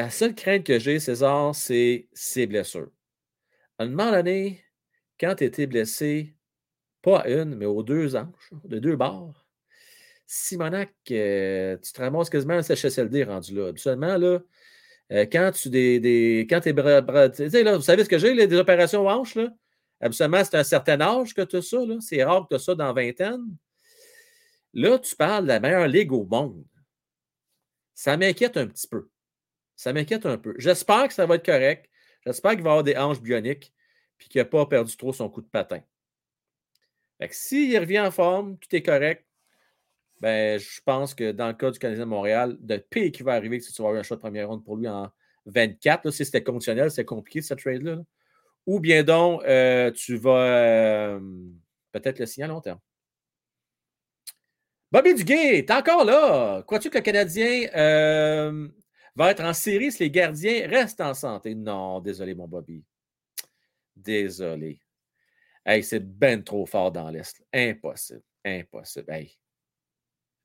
la 0.00 0.08
seule 0.08 0.34
crainte 0.34 0.64
que 0.64 0.78
j'ai, 0.78 0.98
César, 0.98 1.54
c'est 1.54 2.08
ses 2.14 2.46
blessures. 2.46 2.90
À 3.78 3.84
un 3.84 3.88
moment 3.88 4.10
donné, 4.10 4.64
quand 5.20 5.34
tu 5.34 5.44
étais 5.44 5.66
blessé, 5.66 6.34
pas 7.02 7.18
à 7.18 7.28
une, 7.28 7.54
mais 7.54 7.66
aux 7.66 7.82
deux 7.82 8.16
hanches, 8.16 8.50
de 8.64 8.78
deux 8.78 8.96
bords, 8.96 9.46
Simonac, 10.26 10.94
euh, 11.10 11.76
tu 11.76 11.92
te 11.92 12.00
ramasses 12.00 12.30
quasiment 12.30 12.54
un 12.54 12.62
CHSLD 12.62 13.24
rendu 13.24 13.54
là. 13.54 13.68
Absolument, 13.68 14.16
là, 14.16 14.38
euh, 15.12 15.26
quand 15.30 15.50
tu 15.52 15.68
des, 15.68 16.00
des 16.00 16.46
quand 16.48 16.66
es 16.66 16.72
tu 17.32 17.50
sais, 17.50 17.62
là, 17.62 17.76
vous 17.76 17.82
savez 17.82 18.02
ce 18.02 18.08
que 18.08 18.16
j'ai, 18.18 18.32
là, 18.32 18.46
des 18.46 18.56
opérations 18.56 19.06
hanches, 19.06 19.34
là? 19.34 19.50
Absolument, 20.00 20.42
c'est 20.44 20.56
un 20.56 20.64
certain 20.64 20.98
âge 21.02 21.34
que 21.34 21.42
tu 21.42 21.56
as 21.56 21.62
ça. 21.62 21.76
C'est 22.00 22.24
rare 22.24 22.44
que 22.44 22.54
tu 22.54 22.54
as 22.54 22.64
ça 22.64 22.74
dans 22.74 22.94
vingtaine. 22.94 23.54
Là, 24.72 24.98
tu 24.98 25.14
parles 25.14 25.42
de 25.44 25.48
la 25.48 25.60
meilleure 25.60 25.88
ligue 25.88 26.12
au 26.12 26.24
monde. 26.24 26.64
Ça 27.94 28.16
m'inquiète 28.16 28.56
un 28.56 28.66
petit 28.66 28.88
peu. 28.88 29.10
Ça 29.80 29.94
m'inquiète 29.94 30.26
un 30.26 30.36
peu. 30.36 30.54
J'espère 30.58 31.08
que 31.08 31.14
ça 31.14 31.24
va 31.24 31.36
être 31.36 31.46
correct. 31.46 31.88
J'espère 32.26 32.50
qu'il 32.50 32.62
va 32.62 32.72
avoir 32.72 32.84
des 32.84 32.98
hanches 32.98 33.22
bioniques 33.22 33.72
puis 34.18 34.28
qu'il 34.28 34.38
n'a 34.38 34.44
pas 34.44 34.66
perdu 34.66 34.94
trop 34.94 35.14
son 35.14 35.30
coup 35.30 35.40
de 35.40 35.48
patin. 35.48 35.80
S'il 37.30 37.78
revient 37.78 38.00
en 38.00 38.10
forme, 38.10 38.58
tout 38.58 38.76
est 38.76 38.82
correct, 38.82 39.24
ben, 40.20 40.60
je 40.60 40.82
pense 40.84 41.14
que 41.14 41.32
dans 41.32 41.46
le 41.46 41.54
cas 41.54 41.70
du 41.70 41.78
Canadien 41.78 42.04
de 42.04 42.10
Montréal, 42.10 42.58
le 42.68 42.76
pire 42.76 43.10
qui 43.10 43.22
va 43.22 43.32
arriver, 43.32 43.58
que 43.58 43.64
tu 43.64 43.72
vas 43.80 43.88
avoir 43.88 43.98
un 43.98 44.02
choix 44.02 44.18
de 44.18 44.20
première 44.20 44.48
ronde 44.48 44.62
pour 44.62 44.76
lui 44.76 44.86
en 44.86 45.10
24. 45.46 46.04
Là, 46.04 46.12
si 46.12 46.26
c'était 46.26 46.42
conditionnel, 46.42 46.90
c'est 46.90 47.06
compliqué 47.06 47.40
ce 47.40 47.54
trade-là. 47.54 47.94
là. 47.94 48.02
Ou 48.66 48.80
bien 48.80 49.02
donc, 49.02 49.42
euh, 49.44 49.90
tu 49.92 50.18
vas 50.18 50.42
euh, 50.42 51.20
peut-être 51.92 52.18
le 52.18 52.26
signer 52.26 52.44
à 52.44 52.48
long 52.48 52.60
terme. 52.60 52.80
Bobby 54.92 55.14
Duguay, 55.14 55.64
t'es 55.64 55.72
encore 55.72 56.04
là. 56.04 56.62
Crois-tu 56.66 56.90
que 56.90 56.98
le 56.98 57.02
Canadien 57.02 57.70
euh, 57.74 58.68
va 59.16 59.30
être 59.30 59.42
en 59.42 59.52
série 59.52 59.92
si 59.92 60.04
les 60.04 60.10
gardiens 60.10 60.68
restent 60.68 61.00
en 61.00 61.14
santé? 61.14 61.54
Non, 61.54 62.00
désolé, 62.00 62.34
mon 62.34 62.48
Bobby. 62.48 62.84
Désolé. 63.96 64.80
Hey, 65.64 65.82
c'est 65.82 66.00
ben 66.00 66.42
trop 66.42 66.66
fort 66.66 66.90
dans 66.90 67.10
l'Est. 67.10 67.42
Impossible. 67.52 68.22
Impossible. 68.44 69.12
Hey. 69.12 69.36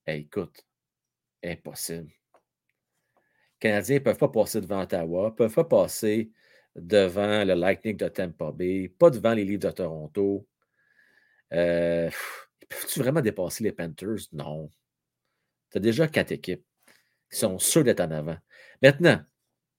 Écoute. 0.07 0.65
Impossible. 1.43 2.09
Les 2.09 3.59
Canadiens 3.59 3.95
ne 3.95 4.03
peuvent 4.03 4.17
pas 4.17 4.29
passer 4.29 4.61
devant 4.61 4.81
Ottawa, 4.81 5.29
ne 5.29 5.35
peuvent 5.35 5.53
pas 5.53 5.63
passer 5.63 6.31
devant 6.75 7.45
le 7.45 7.53
Lightning 7.53 7.95
de 7.95 8.09
Tampa 8.09 8.51
Bay, 8.51 8.89
pas 8.89 9.09
devant 9.09 9.33
les 9.33 9.45
Leafs 9.45 9.59
de 9.59 9.71
Toronto. 9.71 10.45
Euh, 11.53 12.09
Peux-tu 12.67 12.99
vraiment 12.99 13.21
dépasser 13.21 13.63
les 13.63 13.71
Panthers? 13.71 14.27
Non. 14.33 14.71
Tu 15.71 15.77
as 15.77 15.81
déjà 15.81 16.07
quatre 16.07 16.31
équipes 16.31 16.65
qui 17.31 17.37
sont 17.37 17.59
sûres 17.59 17.83
d'être 17.83 18.01
en 18.01 18.11
avant. 18.11 18.37
Maintenant, 18.81 19.21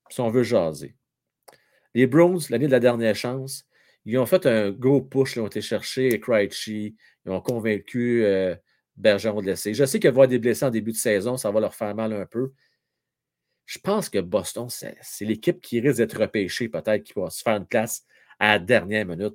si 0.09 0.21
on 0.21 0.31
veut 0.31 0.43
jaser, 0.43 0.95
les 1.95 2.07
Browns, 2.07 2.41
l'année 2.51 2.67
de 2.67 2.73
la 2.73 2.81
dernière 2.81 3.15
chance, 3.15 3.67
ils 4.05 4.19
ont 4.19 4.27
fait 4.27 4.47
un 4.47 4.71
gros 4.71 5.03
push, 5.03 5.37
ils 5.37 5.41
ont 5.41 5.47
été 5.47 5.61
chercher 5.61 6.21
Krejci, 6.21 6.97
ils 7.25 7.33
ont 7.33 7.41
convaincu 7.41 8.25
euh, 8.25 8.55
Bergeron 8.97 9.41
de 9.41 9.47
laisser. 9.47 9.75
Je 9.75 9.85
sais 9.85 9.99
y 9.99 10.07
avoir 10.07 10.29
des 10.29 10.39
blessés 10.39 10.65
en 10.65 10.71
début 10.71 10.93
de 10.93 10.97
saison, 10.97 11.37
ça 11.37 11.51
va 11.51 11.61
leur 11.61 11.75
faire 11.75 11.95
mal 11.95 12.13
un 12.13 12.27
peu. 12.27 12.53
Je 13.65 13.79
pense 13.81 14.09
que 14.09 14.21
Boston, 14.21 14.69
c'est 14.69 15.25
l'équipe 15.25 15.61
qui 15.61 15.81
risque 15.81 15.97
d'être 15.97 16.21
repêchée, 16.21 16.69
peut-être, 16.69 17.03
qui 17.03 17.15
va 17.17 17.31
se 17.31 17.43
faire 17.43 17.57
une 17.57 17.67
place 17.67 18.05
à 18.39 18.53
la 18.53 18.59
dernière 18.61 19.05
minute. 19.05 19.35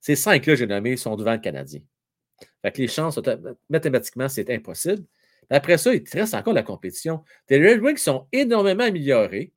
Ces 0.00 0.14
cinq-là, 0.14 0.54
j'ai 0.54 0.66
nommé, 0.66 0.96
sont 0.96 1.16
devant 1.16 1.32
le 1.32 1.38
Canadien. 1.38 1.80
Fait 2.62 2.70
que 2.70 2.82
les 2.82 2.88
chances, 2.88 3.18
mathématiquement, 3.68 4.28
c'est 4.28 4.48
impossible. 4.50 5.04
Après 5.50 5.78
ça, 5.78 5.94
il 5.94 6.02
te 6.02 6.16
reste 6.16 6.34
encore 6.34 6.54
la 6.54 6.62
compétition. 6.62 7.24
Tes 7.46 7.58
Red 7.58 7.82
Wings 7.82 7.98
sont 7.98 8.26
énormément 8.32 8.84
améliorés. 8.84 9.52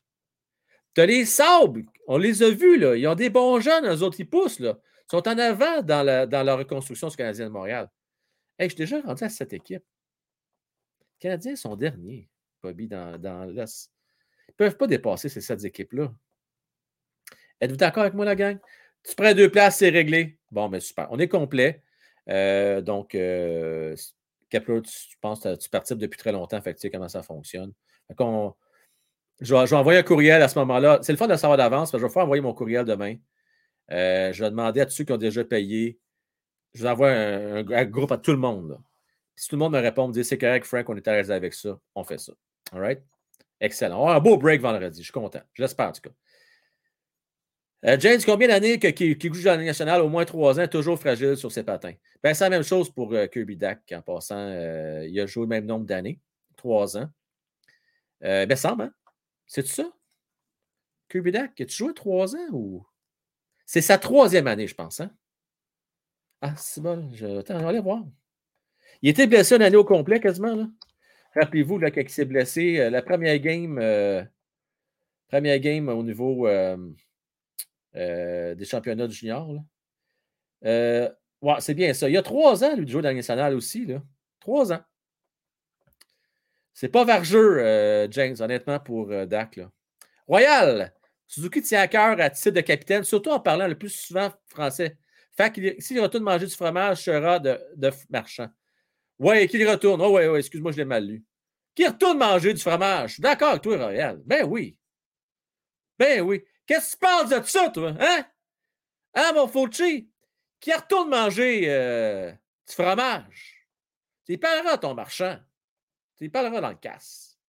Tu 0.93 1.01
as 1.01 1.05
les 1.05 1.25
Sabres, 1.25 1.81
on 2.07 2.17
les 2.17 2.43
a 2.43 2.49
vus, 2.49 2.77
là. 2.77 2.95
Ils 2.95 3.07
ont 3.07 3.15
des 3.15 3.29
bons 3.29 3.59
jeunes, 3.59 3.85
eux 3.85 4.01
autres, 4.01 4.19
ils 4.19 4.29
poussent, 4.29 4.59
là. 4.59 4.79
Ils 5.07 5.11
sont 5.11 5.27
en 5.27 5.37
avant 5.37 5.81
dans 5.81 6.03
la, 6.03 6.25
dans 6.25 6.43
la 6.43 6.55
reconstruction 6.55 7.07
du 7.07 7.15
Canadien 7.15 7.45
de 7.45 7.51
Montréal. 7.51 7.89
Hey, 8.59 8.69
je 8.69 8.75
suis 8.75 8.83
déjà 8.83 9.01
rendu 9.01 9.23
à 9.23 9.29
cette 9.29 9.53
équipe. 9.53 9.83
Les 10.99 11.29
Canadiens 11.29 11.55
sont 11.55 11.75
derniers, 11.75 12.29
Bobby, 12.61 12.87
dans, 12.87 13.45
l'Est. 13.45 13.91
Ils 14.47 14.51
ne 14.51 14.55
peuvent 14.55 14.77
pas 14.77 14.87
dépasser 14.87 15.29
ces 15.29 15.41
sept 15.41 15.63
équipes-là. 15.63 16.11
Êtes-vous 17.61 17.77
d'accord 17.77 18.03
avec 18.03 18.13
moi, 18.13 18.25
la 18.25 18.35
gang? 18.35 18.57
Tu 19.03 19.15
prends 19.15 19.33
deux 19.33 19.49
places, 19.49 19.77
c'est 19.77 19.89
réglé. 19.89 20.37
Bon, 20.51 20.69
mais 20.69 20.79
super. 20.79 21.07
On 21.11 21.19
est 21.19 21.27
complet. 21.27 21.83
Euh, 22.29 22.81
donc, 22.81 23.15
euh, 23.15 23.95
Kepler, 24.49 24.81
tu, 24.81 24.91
je 24.91 25.15
pense 25.21 25.41
que 25.41 25.55
tu 25.55 25.69
participes 25.69 25.97
depuis 25.99 26.17
très 26.17 26.31
longtemps, 26.31 26.61
fait 26.61 26.73
tu 26.73 26.81
sais 26.81 26.89
comment 26.89 27.09
ça 27.09 27.23
fonctionne. 27.23 27.73
Je, 28.09 28.15
vais, 29.53 29.65
je 29.65 29.71
vais 29.71 29.75
envoyer 29.75 29.99
un 29.99 30.03
courriel 30.03 30.41
à 30.41 30.47
ce 30.47 30.57
moment-là. 30.59 30.99
C'est 31.01 31.11
le 31.11 31.17
fun 31.17 31.27
de 31.27 31.35
savoir 31.35 31.57
d'avance, 31.57 31.91
que 31.91 31.97
je 31.97 32.05
vais 32.05 32.11
faire 32.11 32.23
envoyer 32.23 32.41
mon 32.41 32.53
courriel 32.53 32.85
demain. 32.85 33.15
Euh, 33.91 34.33
je 34.33 34.43
vais 34.43 34.49
demander 34.49 34.81
à 34.81 34.85
tous 34.85 34.93
ceux 34.93 35.03
qui 35.03 35.11
ont 35.11 35.17
déjà 35.17 35.43
payé. 35.43 35.99
Je 36.73 36.83
vais 36.83 36.89
envoyer 36.89 37.15
un, 37.15 37.85
groupe 37.85 38.11
à 38.11 38.17
tout 38.17 38.31
le 38.31 38.37
monde. 38.37 38.79
si 39.35 39.49
tout 39.49 39.55
le 39.55 39.59
monde 39.59 39.73
me 39.73 39.79
répond, 39.79 40.07
me 40.07 40.13
dit 40.13 40.23
c'est 40.23 40.37
correct, 40.37 40.65
Frank, 40.65 40.89
on 40.89 40.95
est 40.95 41.07
à 41.07 41.13
l'aise 41.13 41.31
avec 41.31 41.53
ça, 41.53 41.79
on 41.95 42.03
fait 42.03 42.19
ça. 42.19 42.33
All 42.73 42.81
right? 42.81 43.01
Excellent. 43.59 44.01
On 44.01 44.07
va 44.07 44.15
un 44.15 44.19
beau 44.19 44.37
break 44.37 44.61
vendredi. 44.61 44.99
Je 44.99 45.05
suis 45.05 45.13
content. 45.13 45.41
Je 45.53 45.61
l'espère, 45.61 45.89
en 45.89 45.91
tout 45.91 46.01
cas. 46.01 46.09
Euh, 47.85 47.95
James, 47.99 48.19
combien 48.25 48.47
d'années 48.47 48.79
que- 48.79 48.87
qui, 48.87 49.15
joue 49.33 49.43
dans 49.43 49.55
la 49.55 49.63
nationale? 49.63 50.01
Au 50.01 50.09
moins 50.09 50.25
trois 50.25 50.59
ans, 50.59 50.67
toujours 50.67 50.99
fragile 50.99 51.37
sur 51.37 51.51
ses 51.51 51.63
patins? 51.63 51.93
Ben, 52.23 52.33
c'est 52.33 52.43
la 52.43 52.49
même 52.49 52.63
chose 52.63 52.89
pour 52.89 53.13
euh, 53.13 53.27
Kirby 53.27 53.55
Dack, 53.55 53.93
en 53.95 54.01
passant. 54.01 54.35
euh, 54.37 55.05
il 55.07 55.19
a 55.19 55.27
joué 55.27 55.43
le 55.43 55.49
même 55.49 55.65
nombre 55.65 55.85
d'années, 55.85 56.19
trois 56.55 56.97
ans. 56.97 57.09
Ben, 58.19 58.55
semble, 58.55 58.83
hein? 58.83 58.93
C'est 59.45 59.67
ça? 59.67 59.89
Kirby 61.09 61.31
Dack, 61.31 61.61
as-tu 61.61 61.75
joué 61.75 61.93
trois 61.93 62.35
ans 62.35 62.47
ou? 62.51 62.85
C'est 63.65 63.81
sa 63.81 63.97
troisième 63.97 64.47
année, 64.47 64.67
je 64.67 64.75
pense, 64.75 64.99
hein? 64.99 65.11
Ah, 66.41 66.55
c'est 66.57 66.81
bon. 66.81 67.09
Je... 67.13 67.39
Attends, 67.39 67.57
on 67.57 67.63
va 67.63 67.69
aller 67.69 67.79
voir. 67.79 68.03
Il 69.01 69.09
était 69.09 69.27
blessé 69.27 69.55
une 69.55 69.61
année 69.61 69.77
au 69.77 69.85
complet, 69.85 70.19
quasiment, 70.19 70.55
là. 70.55 70.67
Rappelez-vous, 71.35 71.77
là, 71.77 71.91
quand 71.91 72.09
s'est 72.09 72.25
blessé, 72.25 72.89
la 72.89 73.03
première 73.03 73.37
game, 73.37 73.75
première 75.27 75.59
game 75.59 75.89
au 75.89 76.01
niveau 76.01 76.47
euh, 77.95 78.55
des 78.55 78.65
championnats 78.65 79.07
du 79.07 79.15
junior. 79.15 79.51
là. 79.53 79.59
Euh, 80.65 81.09
ouais, 81.41 81.55
c'est 81.59 81.73
bien 81.73 81.93
ça. 81.93 82.09
Il 82.09 82.13
y 82.13 82.17
a 82.17 82.23
trois 82.23 82.63
ans, 82.63 82.75
lui, 82.75 82.85
la 82.85 83.09
Ligue 83.09 83.17
nationale 83.17 83.53
aussi. 83.55 83.85
Là. 83.85 84.01
Trois 84.39 84.73
ans. 84.73 84.81
C'est 86.73 86.89
pas 86.89 87.03
vargeux, 87.03 87.59
euh, 87.59 88.07
James, 88.11 88.35
honnêtement, 88.39 88.79
pour 88.79 89.11
euh, 89.11 89.25
Dak. 89.25 89.59
Royal, 90.27 90.93
Suzuki 91.25 91.61
tient 91.61 91.81
à 91.81 91.87
cœur 91.87 92.19
à 92.19 92.29
titre 92.29 92.51
de 92.51 92.61
capitaine, 92.61 93.03
surtout 93.03 93.31
en 93.31 93.39
parlant 93.39 93.67
le 93.67 93.77
plus 93.77 93.89
souvent 93.89 94.31
français. 94.47 94.97
Fait 95.35 95.51
qu'il 95.51 95.75
s'il 95.79 95.99
retourne 95.99 96.23
manger 96.23 96.45
du 96.45 96.53
fromage, 96.53 97.03
sera 97.03 97.39
de, 97.39 97.59
de 97.75 97.91
marchand. 98.09 98.47
Ouais, 99.19 99.47
qu'il 99.47 99.67
retourne. 99.67 100.01
Oh, 100.01 100.11
ouais, 100.11 100.27
ouais, 100.27 100.39
excuse-moi, 100.39 100.71
je 100.71 100.77
l'ai 100.77 100.85
mal 100.85 101.05
lu. 101.05 101.23
Qu'il 101.73 101.87
retourne 101.87 102.17
manger 102.17 102.53
du 102.53 102.61
fromage. 102.61 103.19
D'accord 103.19 103.49
avec 103.49 103.61
toi, 103.61 103.77
Royal. 103.77 104.21
Ben 104.25 104.45
oui. 104.45 104.77
Ben 105.97 106.21
oui. 106.21 106.43
Qu'est-ce 106.67 106.97
que 106.97 107.05
tu 107.05 107.11
penses 107.11 107.29
de 107.29 107.47
ça, 107.47 107.69
toi? 107.69 107.93
Hein? 107.99 108.25
Hein, 109.13 109.31
mon 109.33 109.47
Fauci? 109.47 110.11
Qui 110.59 110.73
retourne 110.73 111.09
manger 111.09 111.69
euh, 111.69 112.31
du 112.67 112.73
fromage? 112.73 113.67
Tu 114.25 114.33
y 114.33 114.37
parleras 114.37 114.73
à 114.73 114.77
ton 114.77 114.93
marchand. 114.93 115.39
Tu 116.17 116.25
y 116.25 116.29
parleras 116.29 116.61
dans 116.61 116.69
le 116.69 116.75
casse. 116.75 117.39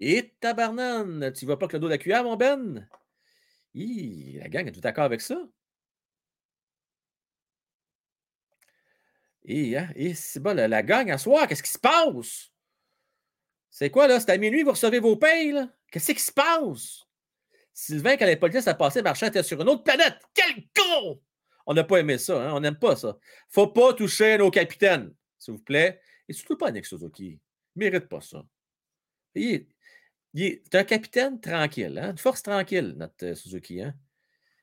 Et 0.00 0.34
tabarnane, 0.40 1.32
tu 1.32 1.44
vois 1.44 1.58
pas 1.58 1.68
que 1.68 1.74
le 1.74 1.80
dos 1.80 1.86
de 1.88 1.92
la 1.92 1.98
cuillère, 1.98 2.24
mon 2.24 2.36
Ben? 2.36 2.88
Hi, 3.74 4.38
la 4.38 4.48
gang 4.48 4.66
est 4.66 4.72
tout 4.72 4.80
d'accord 4.80 5.04
avec 5.04 5.20
ça? 5.20 5.36
Et, 9.44 9.76
hein, 9.76 9.92
c'est 10.14 10.40
bon, 10.40 10.56
la, 10.56 10.68
la 10.68 10.82
gang 10.82 11.10
à 11.10 11.18
soir, 11.18 11.46
qu'est-ce 11.46 11.62
qui 11.62 11.70
se 11.70 11.78
passe? 11.78 12.50
C'est 13.74 13.90
quoi, 13.90 14.06
là? 14.06 14.20
C'est 14.20 14.30
à 14.30 14.38
minuit, 14.38 14.62
vous 14.62 14.70
recevez 14.70 15.00
vos 15.00 15.16
payes, 15.16 15.50
là? 15.50 15.68
Qu'est-ce 15.90 16.12
qui 16.12 16.20
se 16.20 16.30
passe? 16.30 17.02
Sylvain, 17.72 18.16
quand 18.16 18.24
les 18.24 18.36
policiers 18.36 18.68
a 18.68 18.74
passé, 18.74 19.02
Marchand 19.02 19.26
était 19.26 19.42
sur 19.42 19.60
une 19.60 19.68
autre 19.68 19.82
planète. 19.82 20.14
Quel 20.32 20.62
con! 20.76 21.20
On 21.66 21.74
n'a 21.74 21.82
pas 21.82 21.96
aimé 21.96 22.16
ça, 22.18 22.40
hein? 22.40 22.52
On 22.54 22.60
n'aime 22.60 22.78
pas 22.78 22.94
ça. 22.94 23.18
Faut 23.48 23.66
pas 23.66 23.92
toucher 23.92 24.38
nos 24.38 24.52
capitaines, 24.52 25.12
s'il 25.40 25.54
vous 25.54 25.60
plaît. 25.60 26.00
Et 26.28 26.32
surtout 26.32 26.56
pas 26.56 26.70
Nick 26.70 26.86
Suzuki. 26.86 27.40
Il 27.74 27.78
mérite 27.80 28.06
pas 28.08 28.20
ça. 28.20 28.46
Il 29.34 29.66
est, 30.36 30.74
un 30.76 30.84
capitaine 30.84 31.40
tranquille, 31.40 31.98
hein? 31.98 32.12
Une 32.12 32.18
force 32.18 32.44
tranquille, 32.44 32.94
notre 32.96 33.26
euh, 33.26 33.34
Suzuki, 33.34 33.82
hein? 33.82 33.92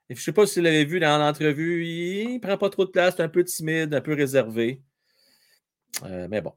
Je 0.10 0.16
ne 0.16 0.20
sais 0.22 0.32
pas 0.32 0.48
si 0.48 0.60
vous 0.60 0.64
l'avez 0.64 0.86
vu 0.86 1.02
dans 1.02 1.18
l'entrevue, 1.18 1.86
il 1.86 2.36
ne 2.36 2.40
prend 2.40 2.58
pas 2.58 2.70
trop 2.70 2.86
de 2.86 2.92
place, 2.92 3.16
c'est 3.18 3.24
un 3.24 3.30
peu 3.30 3.44
timide, 3.44 3.94
un 3.94 4.00
peu 4.00 4.14
réservé. 4.14 4.82
Euh, 6.04 6.30
mais 6.30 6.40
bon. 6.40 6.54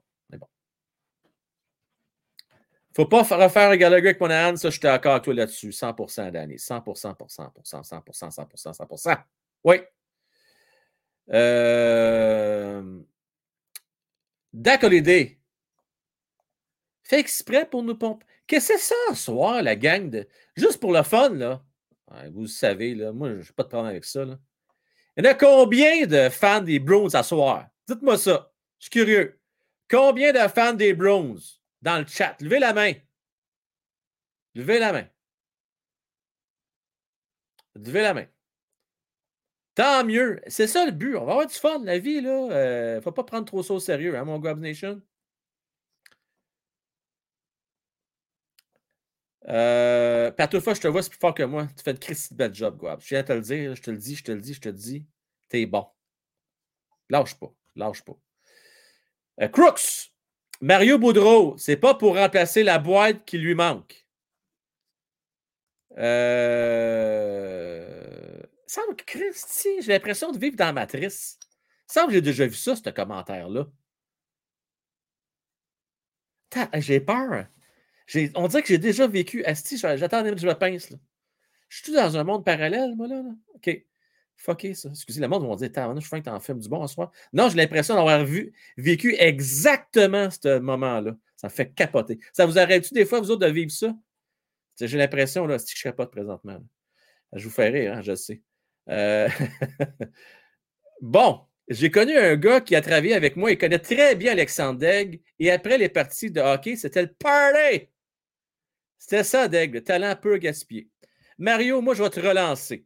Faut 2.95 3.05
pas 3.05 3.25
fa- 3.25 3.35
refaire 3.35 3.71
un 3.71 3.75
Gallagher 3.75 4.07
avec 4.07 4.21
Monahan, 4.21 4.55
ça, 4.55 4.69
je 4.69 4.75
suis 4.75 4.79
d'accord 4.79 5.11
avec 5.11 5.23
toi 5.25 5.33
là-dessus. 5.33 5.71
100% 5.71 6.31
d'année. 6.31 6.55
100%, 6.55 6.81
pour 6.81 7.27
100%, 7.27 7.51
100%, 7.83 8.31
100%, 8.31 8.73
100%. 8.73 9.17
Oui. 9.65 9.81
Euh... 11.33 13.01
Dak 14.53 14.83
Holiday. 14.83 15.37
Fait 17.03 17.19
exprès 17.19 17.65
pour 17.65 17.83
nous 17.83 17.95
pomper. 17.95 18.25
Qu'est-ce 18.47 18.69
que 18.73 18.79
c'est 18.79 18.95
ça, 19.09 19.15
soir, 19.15 19.61
la 19.61 19.75
gang 19.75 20.09
de. 20.09 20.27
Juste 20.55 20.79
pour 20.79 20.93
le 20.93 21.03
fun, 21.03 21.29
là? 21.29 21.61
Ouais, 22.09 22.29
vous 22.29 22.47
savez, 22.47 22.95
là. 22.95 23.11
Moi, 23.11 23.29
je 23.41 23.49
n'ai 23.49 23.53
pas 23.55 23.63
de 23.63 23.67
problème 23.67 23.89
avec 23.89 24.05
ça. 24.05 24.23
Il 24.23 25.25
y 25.25 25.27
en 25.27 25.31
a 25.31 25.33
combien 25.33 26.05
de 26.05 26.29
fans 26.29 26.61
des 26.61 26.79
Browns 26.79 27.13
à 27.13 27.23
soir? 27.23 27.67
Dites-moi 27.87 28.17
ça. 28.17 28.51
Je 28.79 28.85
suis 28.85 28.91
curieux. 28.91 29.39
Combien 29.89 30.31
de 30.31 30.47
fans 30.47 30.73
des 30.73 30.93
Browns? 30.93 31.39
Dans 31.85 31.99
le 31.99 32.05
chat? 32.07 32.35
Levez 32.41 32.59
la 32.59 32.73
main. 32.73 32.93
Levez 34.55 34.79
la 34.79 34.91
main. 34.91 35.07
Levez 37.75 38.01
la 38.01 38.13
main. 38.13 38.27
Tant 39.75 40.03
mieux. 40.05 40.41
C'est 40.47 40.67
ça 40.67 40.85
le 40.85 40.91
but. 40.91 41.15
On 41.15 41.25
va 41.25 41.33
avoir 41.33 41.47
du 41.47 41.53
fun, 41.53 41.79
la 41.83 41.99
vie, 41.99 42.21
là. 42.21 42.49
Euh, 42.51 43.01
faut 43.01 43.11
pas 43.11 43.23
prendre 43.23 43.45
trop 43.45 43.61
ça 43.63 43.73
au 43.73 43.79
sérieux, 43.79 44.17
hein, 44.17 44.23
mon 44.25 44.39
Gobs 44.39 44.59
Nation? 44.59 45.01
Euh, 49.47 50.31
puis 50.31 50.43
à 50.43 50.73
je 50.73 50.81
te 50.81 50.87
vois, 50.87 51.03
c'est 51.03 51.09
plus 51.09 51.19
fort 51.19 51.35
que 51.35 51.43
moi. 51.43 51.67
Tu 51.77 51.83
fais 51.83 51.93
de 51.93 51.99
Christy 51.99 52.33
de 52.33 52.37
bel 52.37 52.53
job, 52.53 52.81
Gab. 52.81 52.99
Je 53.01 53.09
viens 53.09 53.21
de 53.21 53.27
te 53.27 53.33
le 53.33 53.41
dire, 53.41 53.75
je 53.75 53.81
te 53.81 53.91
le 53.91 53.97
dis, 53.97 54.15
je 54.15 54.23
te 54.23 54.31
le 54.31 54.41
dis, 54.41 54.53
je 54.53 54.61
te 54.61 54.69
le 54.69 54.75
dis. 54.75 55.05
T'es 55.49 55.65
bon. 55.67 55.85
Lâche 57.09 57.35
pas. 57.35 57.53
Lâche 57.75 58.01
pas. 58.03 58.17
Euh, 59.41 59.47
Crooks. 59.49 60.14
Mario 60.61 60.97
Boudreau, 60.97 61.55
c'est 61.57 61.77
pas 61.77 61.95
pour 61.95 62.15
remplacer 62.15 62.63
la 62.63 62.79
boîte 62.79 63.25
qui 63.25 63.37
lui 63.37 63.55
manque. 63.55 64.05
Euh... 65.97 67.25
Semble 68.67 68.95
que 68.95 69.05
Christy, 69.05 69.81
j'ai 69.81 69.93
l'impression 69.93 70.31
de 70.31 70.37
vivre 70.37 70.55
dans 70.55 70.65
la 70.65 70.73
matrice. 70.73 71.39
Semble 71.87 72.07
que 72.07 72.13
j'ai 72.15 72.21
déjà 72.21 72.47
vu 72.47 72.55
ça, 72.55 72.75
ce 72.75 72.89
commentaire-là. 72.89 73.67
J'ai 76.75 76.99
peur. 76.99 77.47
On 78.35 78.47
dirait 78.47 78.61
que 78.61 78.67
j'ai 78.67 78.77
déjà 78.77 79.07
vécu. 79.07 79.43
Asti, 79.45 79.77
j'attends 79.77 80.23
que 80.23 80.37
je 80.37 80.47
me 80.47 80.53
pince. 80.53 80.89
Je 81.69 81.83
suis 81.83 81.93
dans 81.93 82.17
un 82.17 82.23
monde 82.23 82.45
parallèle, 82.45 82.95
moi, 82.95 83.07
là. 83.07 83.21
là? 83.21 83.31
OK. 83.55 83.85
Fucké, 84.37 84.73
ça. 84.73 84.89
Excusez, 84.89 85.21
le 85.21 85.27
monde 85.27 85.47
va 85.47 85.55
dire 85.55 85.71
Tabarnak, 85.71 86.03
je 86.03 86.07
suis 86.07 86.19
que 86.19 86.25
t'en 86.25 86.39
filmes 86.39 86.59
du 86.59 86.69
bon 86.69 86.81
en 86.81 86.87
soir. 86.87 87.11
Non, 87.33 87.49
j'ai 87.49 87.55
l'impression 87.57 87.95
d'avoir 87.95 88.23
vu, 88.25 88.53
vécu 88.77 89.15
exactement 89.17 90.29
ce 90.29 90.59
moment-là. 90.59 91.15
Ça 91.37 91.47
me 91.47 91.51
fait 91.51 91.73
capoter. 91.73 92.19
Ça 92.33 92.45
vous 92.45 92.57
arrête-tu 92.57 92.93
des 92.93 93.05
fois, 93.05 93.19
vous 93.19 93.31
autres, 93.31 93.45
de 93.45 93.51
vivre 93.51 93.71
ça? 93.71 93.95
J'ai 94.79 94.97
l'impression, 94.97 95.47
là, 95.47 95.57
si 95.57 95.73
je 95.75 95.83
capote 95.83 96.11
présentement. 96.11 96.59
Je 97.33 97.43
vous 97.45 97.53
fais 97.53 97.69
rire, 97.69 97.93
hein, 97.93 98.01
je 98.01 98.15
sais. 98.15 98.41
Euh, 98.89 99.29
bon, 101.01 101.41
j'ai 101.67 101.89
connu 101.89 102.15
un 102.17 102.35
gars 102.35 102.61
qui 102.61 102.75
a 102.75 102.81
travaillé 102.81 103.13
avec 103.13 103.35
moi. 103.35 103.51
Il 103.51 103.57
connaît 103.57 103.79
très 103.79 104.15
bien 104.15 104.33
Alexandre 104.33 104.79
Degg. 104.79 105.21
Et 105.39 105.51
après 105.51 105.77
les 105.77 105.89
parties 105.89 106.31
de 106.31 106.41
hockey, 106.41 106.75
c'était 106.75 107.03
le 107.03 107.13
party. 107.13 107.89
C'était 108.97 109.23
ça, 109.23 109.47
Degg, 109.47 109.73
le 109.73 109.83
talent 109.83 110.15
peu 110.15 110.37
gaspillé. 110.37 110.89
Mario, 111.37 111.81
moi, 111.81 111.95
je 111.95 112.03
vais 112.03 112.09
te 112.09 112.19
relancer. 112.19 112.85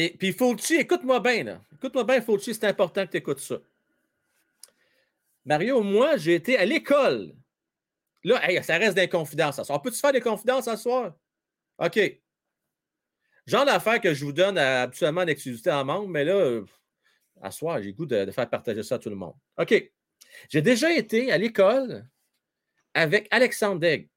Et 0.00 0.10
puis, 0.16 0.32
Fulci, 0.32 0.76
écoute-moi 0.76 1.18
bien, 1.18 1.42
là. 1.42 1.60
Écoute-moi 1.74 2.04
bien, 2.04 2.22
Fulci, 2.22 2.54
c'est 2.54 2.66
important 2.66 3.04
que 3.04 3.10
tu 3.10 3.16
écoutes 3.16 3.40
ça. 3.40 3.58
Mario, 5.44 5.82
moi, 5.82 6.16
j'ai 6.16 6.36
été 6.36 6.56
à 6.56 6.64
l'école. 6.64 7.34
Là, 8.22 8.40
ça 8.62 8.78
reste 8.78 8.94
des 8.94 9.08
confidences. 9.08 9.56
ce 9.56 9.64
soir. 9.64 9.82
Peux-tu 9.82 9.98
faire 9.98 10.12
des 10.12 10.20
confidences 10.20 10.66
ce 10.66 10.76
soir? 10.76 11.16
OK. 11.78 11.98
Genre 13.44 13.64
d'affaires 13.64 14.00
que 14.00 14.14
je 14.14 14.24
vous 14.24 14.32
donne 14.32 14.56
habituellement 14.56 15.22
en 15.22 15.26
exclusivité 15.26 15.72
en 15.72 15.84
membre, 15.84 16.06
mais 16.06 16.24
là, 16.24 16.34
euh, 16.34 16.64
à 17.42 17.50
soir, 17.50 17.82
j'ai 17.82 17.92
goût 17.92 18.06
de, 18.06 18.24
de 18.24 18.30
faire 18.30 18.48
partager 18.48 18.84
ça 18.84 18.94
à 18.94 18.98
tout 19.00 19.10
le 19.10 19.16
monde. 19.16 19.34
OK. 19.58 19.90
J'ai 20.48 20.62
déjà 20.62 20.96
été 20.96 21.32
à 21.32 21.38
l'école 21.38 22.08
avec 22.94 23.26
Alexandre 23.32 23.80
Degg. 23.80 24.08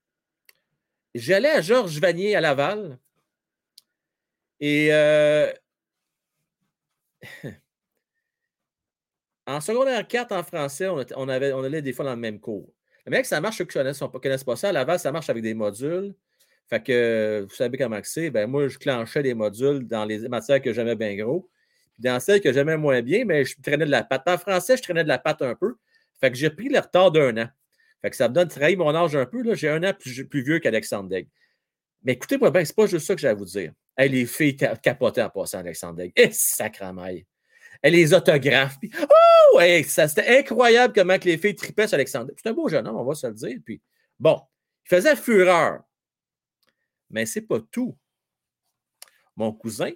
J'allais 1.16 1.50
à 1.50 1.62
Georges 1.62 2.00
Vanier 2.00 2.36
à 2.36 2.42
Laval. 2.42 3.00
Et 4.60 4.94
euh, 4.94 5.52
en 9.56 9.62
secondaire 9.62 10.08
4 10.08 10.32
en 10.34 10.44
français, 10.44 10.88
on, 10.88 11.28
allait 11.30 11.82
des 11.82 11.94
fois 11.94 12.06
dans 12.06 12.12
le 12.16 12.18
même 12.20 12.40
cours. 12.40 12.72
Le 13.06 13.12
mec, 13.12 13.26
ça 13.26 13.42
marche, 13.42 13.58
ceux 13.58 13.66
qui 13.66 13.78
ne 13.78 13.84
connaissent, 14.20 14.44
pas- 14.44 14.56
ça. 14.56 14.70
À 14.70 14.72
Laval, 14.72 15.00
ça 15.00 15.12
marche 15.12 15.30
avec 15.30 15.44
des 15.44 15.54
modules. 15.54 16.14
Fait 16.70 16.82
que 16.82 17.46
vous 17.50 17.56
savez 17.56 17.78
comment 17.78 18.00
c'est. 18.04 18.30
Ben, 18.30 18.48
moi, 18.48 18.68
je 18.68 18.78
clenchais 18.78 19.24
des 19.24 19.34
modules 19.34 19.88
dans 19.88 20.06
les 20.06 20.28
matières 20.30 20.62
que 20.62 20.72
j'aimais 20.72 20.96
bien 20.96 21.16
gros. 21.16 21.50
Dans 22.00 22.20
celles 22.20 22.42
que 22.42 22.54
j'aimais 22.54 22.78
moins 22.78 23.02
bien, 23.02 23.26
mais 23.26 23.44
je 23.46 23.56
traînais 23.62 23.86
de 23.86 23.92
la 23.92 24.04
patte. 24.04 24.28
En 24.28 24.38
français, 24.38 24.78
je 24.78 24.82
traînais 24.84 25.04
de 25.04 25.10
la 25.10 25.20
patte 25.20 25.42
un 25.42 25.56
peu. 25.56 25.76
Fait 26.20 26.32
que 26.32 26.38
j'ai 26.38 26.50
pris 26.50 26.70
le 26.70 26.80
retard 26.80 27.12
d'un 27.12 27.36
an. 27.38 27.50
Fait 28.02 28.10
que 28.10 28.16
ça 28.16 28.30
me 28.30 28.34
donne 28.34 28.48
trahir 28.48 28.78
mon 28.78 28.96
âge 28.96 29.16
un 29.16 29.26
peu. 29.26 29.54
J'ai 29.54 29.70
un 29.70 29.84
an 29.84 29.94
plus, 29.94 30.42
vieux 30.42 30.60
qu'Alexandre 30.60 31.10
Degg. 31.10 31.28
Mais 32.04 32.14
écoutez-moi 32.14 32.50
bien, 32.52 32.64
c'est 32.66 32.76
pas 32.76 32.88
juste 32.88 33.06
ça 33.06 33.16
que 33.16 33.22
j'ai 33.22 33.34
vous 33.34 33.46
dire. 33.46 33.74
Hey, 33.98 34.10
les 34.10 34.26
filles 34.26 34.56
ca- 34.60 34.76
capotaient 34.78 35.22
en 35.22 35.30
passant 35.30 35.60
Alexandre 35.60 35.98
Degg. 35.98 36.12
Eh, 36.16 36.30
sacramaille. 36.32 37.26
Elle 37.82 37.94
les 37.94 38.14
autographes. 38.14 38.78
Puis, 38.80 38.92
oh! 39.02 39.60
C'était 39.86 40.40
incroyable 40.40 40.94
comment 40.94 41.18
que 41.18 41.26
les 41.26 41.38
filles 41.38 41.56
tripaient 41.56 41.88
sur 41.88 41.96
Alexandre. 41.96 42.32
C'est 42.38 42.50
un 42.50 42.54
beau 42.54 42.70
jeune 42.70 42.88
homme, 42.88 42.98
on 42.98 43.04
va 43.04 43.16
se 43.16 43.28
le 43.28 43.34
dire. 43.34 43.58
Puis, 43.66 43.82
bon, 44.20 44.42
il 44.86 44.90
faisait 44.90 45.16
fureur. 45.16 45.82
Mais 47.10 47.26
c'est 47.26 47.42
pas 47.42 47.60
tout. 47.72 47.98
Mon 49.36 49.52
cousin, 49.52 49.92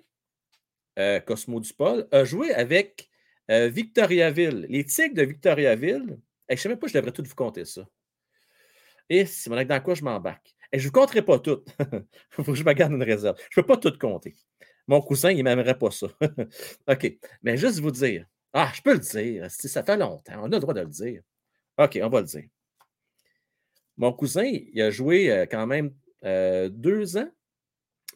euh, 0.99 1.19
Cosmo 1.19 1.59
Dupol, 1.59 2.07
a 2.11 2.23
joué 2.25 2.53
avec 2.53 3.09
euh, 3.51 3.67
Victoriaville, 3.67 4.65
les 4.69 4.85
Tigres 4.85 5.15
de 5.15 5.23
Victoriaville. 5.23 6.17
Je 6.49 6.53
ne 6.53 6.57
sais 6.57 6.69
même 6.69 6.79
pas, 6.79 6.87
je 6.87 6.93
devrais 6.93 7.11
tout 7.11 7.23
vous 7.23 7.35
compter 7.35 7.65
ça. 7.65 7.87
Et 9.09 9.25
c'est 9.25 9.49
mon 9.49 9.63
dans 9.63 9.81
quoi 9.81 9.93
je 9.93 10.03
m'embarque. 10.03 10.55
Et 10.71 10.79
je 10.79 10.83
ne 10.83 10.87
vous 10.87 10.99
compterai 10.99 11.21
pas 11.21 11.39
tout. 11.39 11.63
Il 11.79 12.03
faut 12.43 12.43
que 12.43 12.55
je 12.55 12.63
me 12.63 12.73
garde 12.73 12.91
une 12.91 13.03
réserve. 13.03 13.37
Je 13.51 13.59
ne 13.59 13.63
peux 13.63 13.67
pas 13.67 13.77
tout 13.77 13.97
compter. 13.97 14.35
Mon 14.87 15.01
cousin, 15.01 15.31
il 15.31 15.43
n'aimerait 15.43 15.77
pas 15.77 15.91
ça. 15.91 16.07
OK. 16.87 17.17
Mais 17.43 17.57
juste 17.57 17.79
vous 17.79 17.91
dire. 17.91 18.25
Ah, 18.53 18.71
je 18.73 18.81
peux 18.81 18.93
le 18.93 18.99
dire. 18.99 19.49
Si 19.49 19.67
Ça 19.67 19.83
fait 19.83 19.97
longtemps. 19.97 20.39
On 20.41 20.45
a 20.45 20.55
le 20.55 20.59
droit 20.59 20.73
de 20.73 20.81
le 20.81 20.87
dire. 20.87 21.21
OK, 21.77 21.99
on 22.01 22.09
va 22.09 22.21
le 22.21 22.27
dire. 22.27 22.45
Mon 23.97 24.13
cousin, 24.13 24.45
il 24.45 24.81
a 24.81 24.91
joué 24.91 25.31
euh, 25.31 25.45
quand 25.45 25.67
même 25.67 25.93
euh, 26.23 26.69
deux 26.69 27.17
ans 27.17 27.29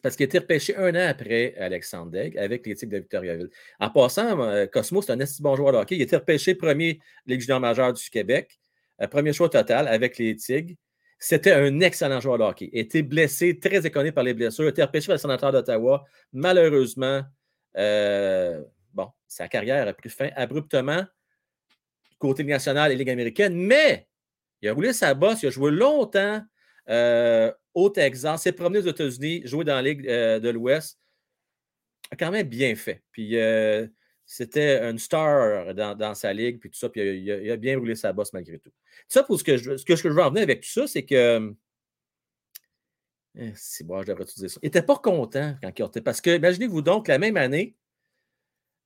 parce 0.02 0.16
qu'il 0.16 0.24
a 0.24 0.26
été 0.28 0.38
repêché 0.38 0.76
un 0.76 0.94
an 0.94 1.08
après 1.08 1.54
Alexandre 1.56 2.10
Degg 2.10 2.38
avec 2.38 2.66
les 2.66 2.74
Tigres 2.74 2.92
de 2.92 2.98
Victoriaville. 2.98 3.50
En 3.80 3.90
passant, 3.90 4.40
euh, 4.40 4.66
Cosmo, 4.66 5.02
c'est 5.02 5.12
un 5.12 5.20
esti 5.20 5.42
bon 5.42 5.56
joueur 5.56 5.72
de 5.72 5.78
hockey. 5.78 5.96
Il 5.96 6.00
a 6.00 6.04
été 6.04 6.16
repêché 6.16 6.54
premier 6.54 7.00
Ligue 7.26 7.40
junior 7.40 7.60
majeure 7.60 7.92
du 7.92 8.08
Québec, 8.08 8.58
premier 9.10 9.32
choix 9.32 9.48
total 9.48 9.88
avec 9.88 10.16
les 10.18 10.36
Tigres. 10.36 10.76
C'était 11.22 11.52
un 11.52 11.80
excellent 11.80 12.18
joueur 12.18 12.38
de 12.38 12.44
hockey. 12.44 12.70
Il 12.72 12.80
été 12.80 13.02
blessé, 13.02 13.58
très 13.60 13.86
éconné 13.86 14.10
par 14.10 14.24
les 14.24 14.32
blessures. 14.32 14.64
Il 14.64 14.68
a 14.68 14.70
été 14.70 14.82
repêché 14.82 15.06
par 15.06 15.16
le 15.16 15.20
sénateur 15.20 15.52
d'Ottawa. 15.52 16.04
Malheureusement, 16.32 17.22
euh, 17.76 18.64
sa 19.28 19.46
carrière 19.46 19.86
a 19.86 19.92
pris 19.92 20.08
fin 20.08 20.30
abruptement 20.34 21.04
côté 22.18 22.42
national 22.44 22.92
et 22.92 22.96
Ligue 22.96 23.10
américaine, 23.10 23.54
mais 23.54 24.08
il 24.60 24.68
a 24.68 24.74
roulé 24.74 24.92
sa 24.92 25.14
bosse, 25.14 25.42
il 25.42 25.46
a 25.46 25.50
joué 25.50 25.70
longtemps 25.70 26.42
euh, 26.88 27.50
au 27.72 27.88
Texas, 27.88 28.42
s'est 28.42 28.52
promené 28.52 28.80
aux 28.80 28.90
États-Unis, 28.90 29.42
joué 29.44 29.64
dans 29.64 29.76
la 29.76 29.82
Ligue 29.82 30.06
euh, 30.06 30.38
de 30.40 30.50
l'Ouest. 30.50 30.98
A 32.10 32.16
quand 32.16 32.30
même 32.30 32.48
bien 32.48 32.74
fait. 32.74 33.02
Puis 33.12 33.36
c'était 34.32 34.88
une 34.88 35.00
star 35.00 35.74
dans, 35.74 35.96
dans 35.96 36.14
sa 36.14 36.32
ligue, 36.32 36.60
puis 36.60 36.70
tout 36.70 36.78
ça, 36.78 36.88
puis 36.88 37.00
il 37.18 37.50
a, 37.50 37.56
bien 37.56 37.76
roulé 37.76 37.96
sa 37.96 38.12
bosse 38.12 38.32
malgré 38.32 38.60
tout. 38.60 38.70
Ça 39.08 39.24
pour 39.24 39.36
ce 39.36 39.42
que 39.42 39.56
je, 39.56 39.76
ce 39.76 39.84
que 39.84 39.96
je 39.96 40.08
veux 40.08 40.22
en 40.22 40.28
venir 40.30 40.44
avec 40.44 40.60
tout 40.60 40.68
ça, 40.68 40.86
c'est 40.86 41.04
que. 41.04 41.52
Eh, 43.34 43.50
C'est 43.56 43.82
bon, 43.82 44.00
je 44.02 44.06
devrais 44.06 44.24
tout 44.24 44.34
dire 44.36 44.48
ça. 44.48 44.60
Il 44.62 44.66
n'était 44.66 44.82
pas 44.82 44.98
content 44.98 45.56
quand 45.60 45.72
il 45.76 45.84
été. 45.84 46.00
Parce 46.00 46.20
que, 46.20 46.36
imaginez-vous 46.36 46.80
donc, 46.80 47.08
la 47.08 47.18
même 47.18 47.36
année, 47.36 47.76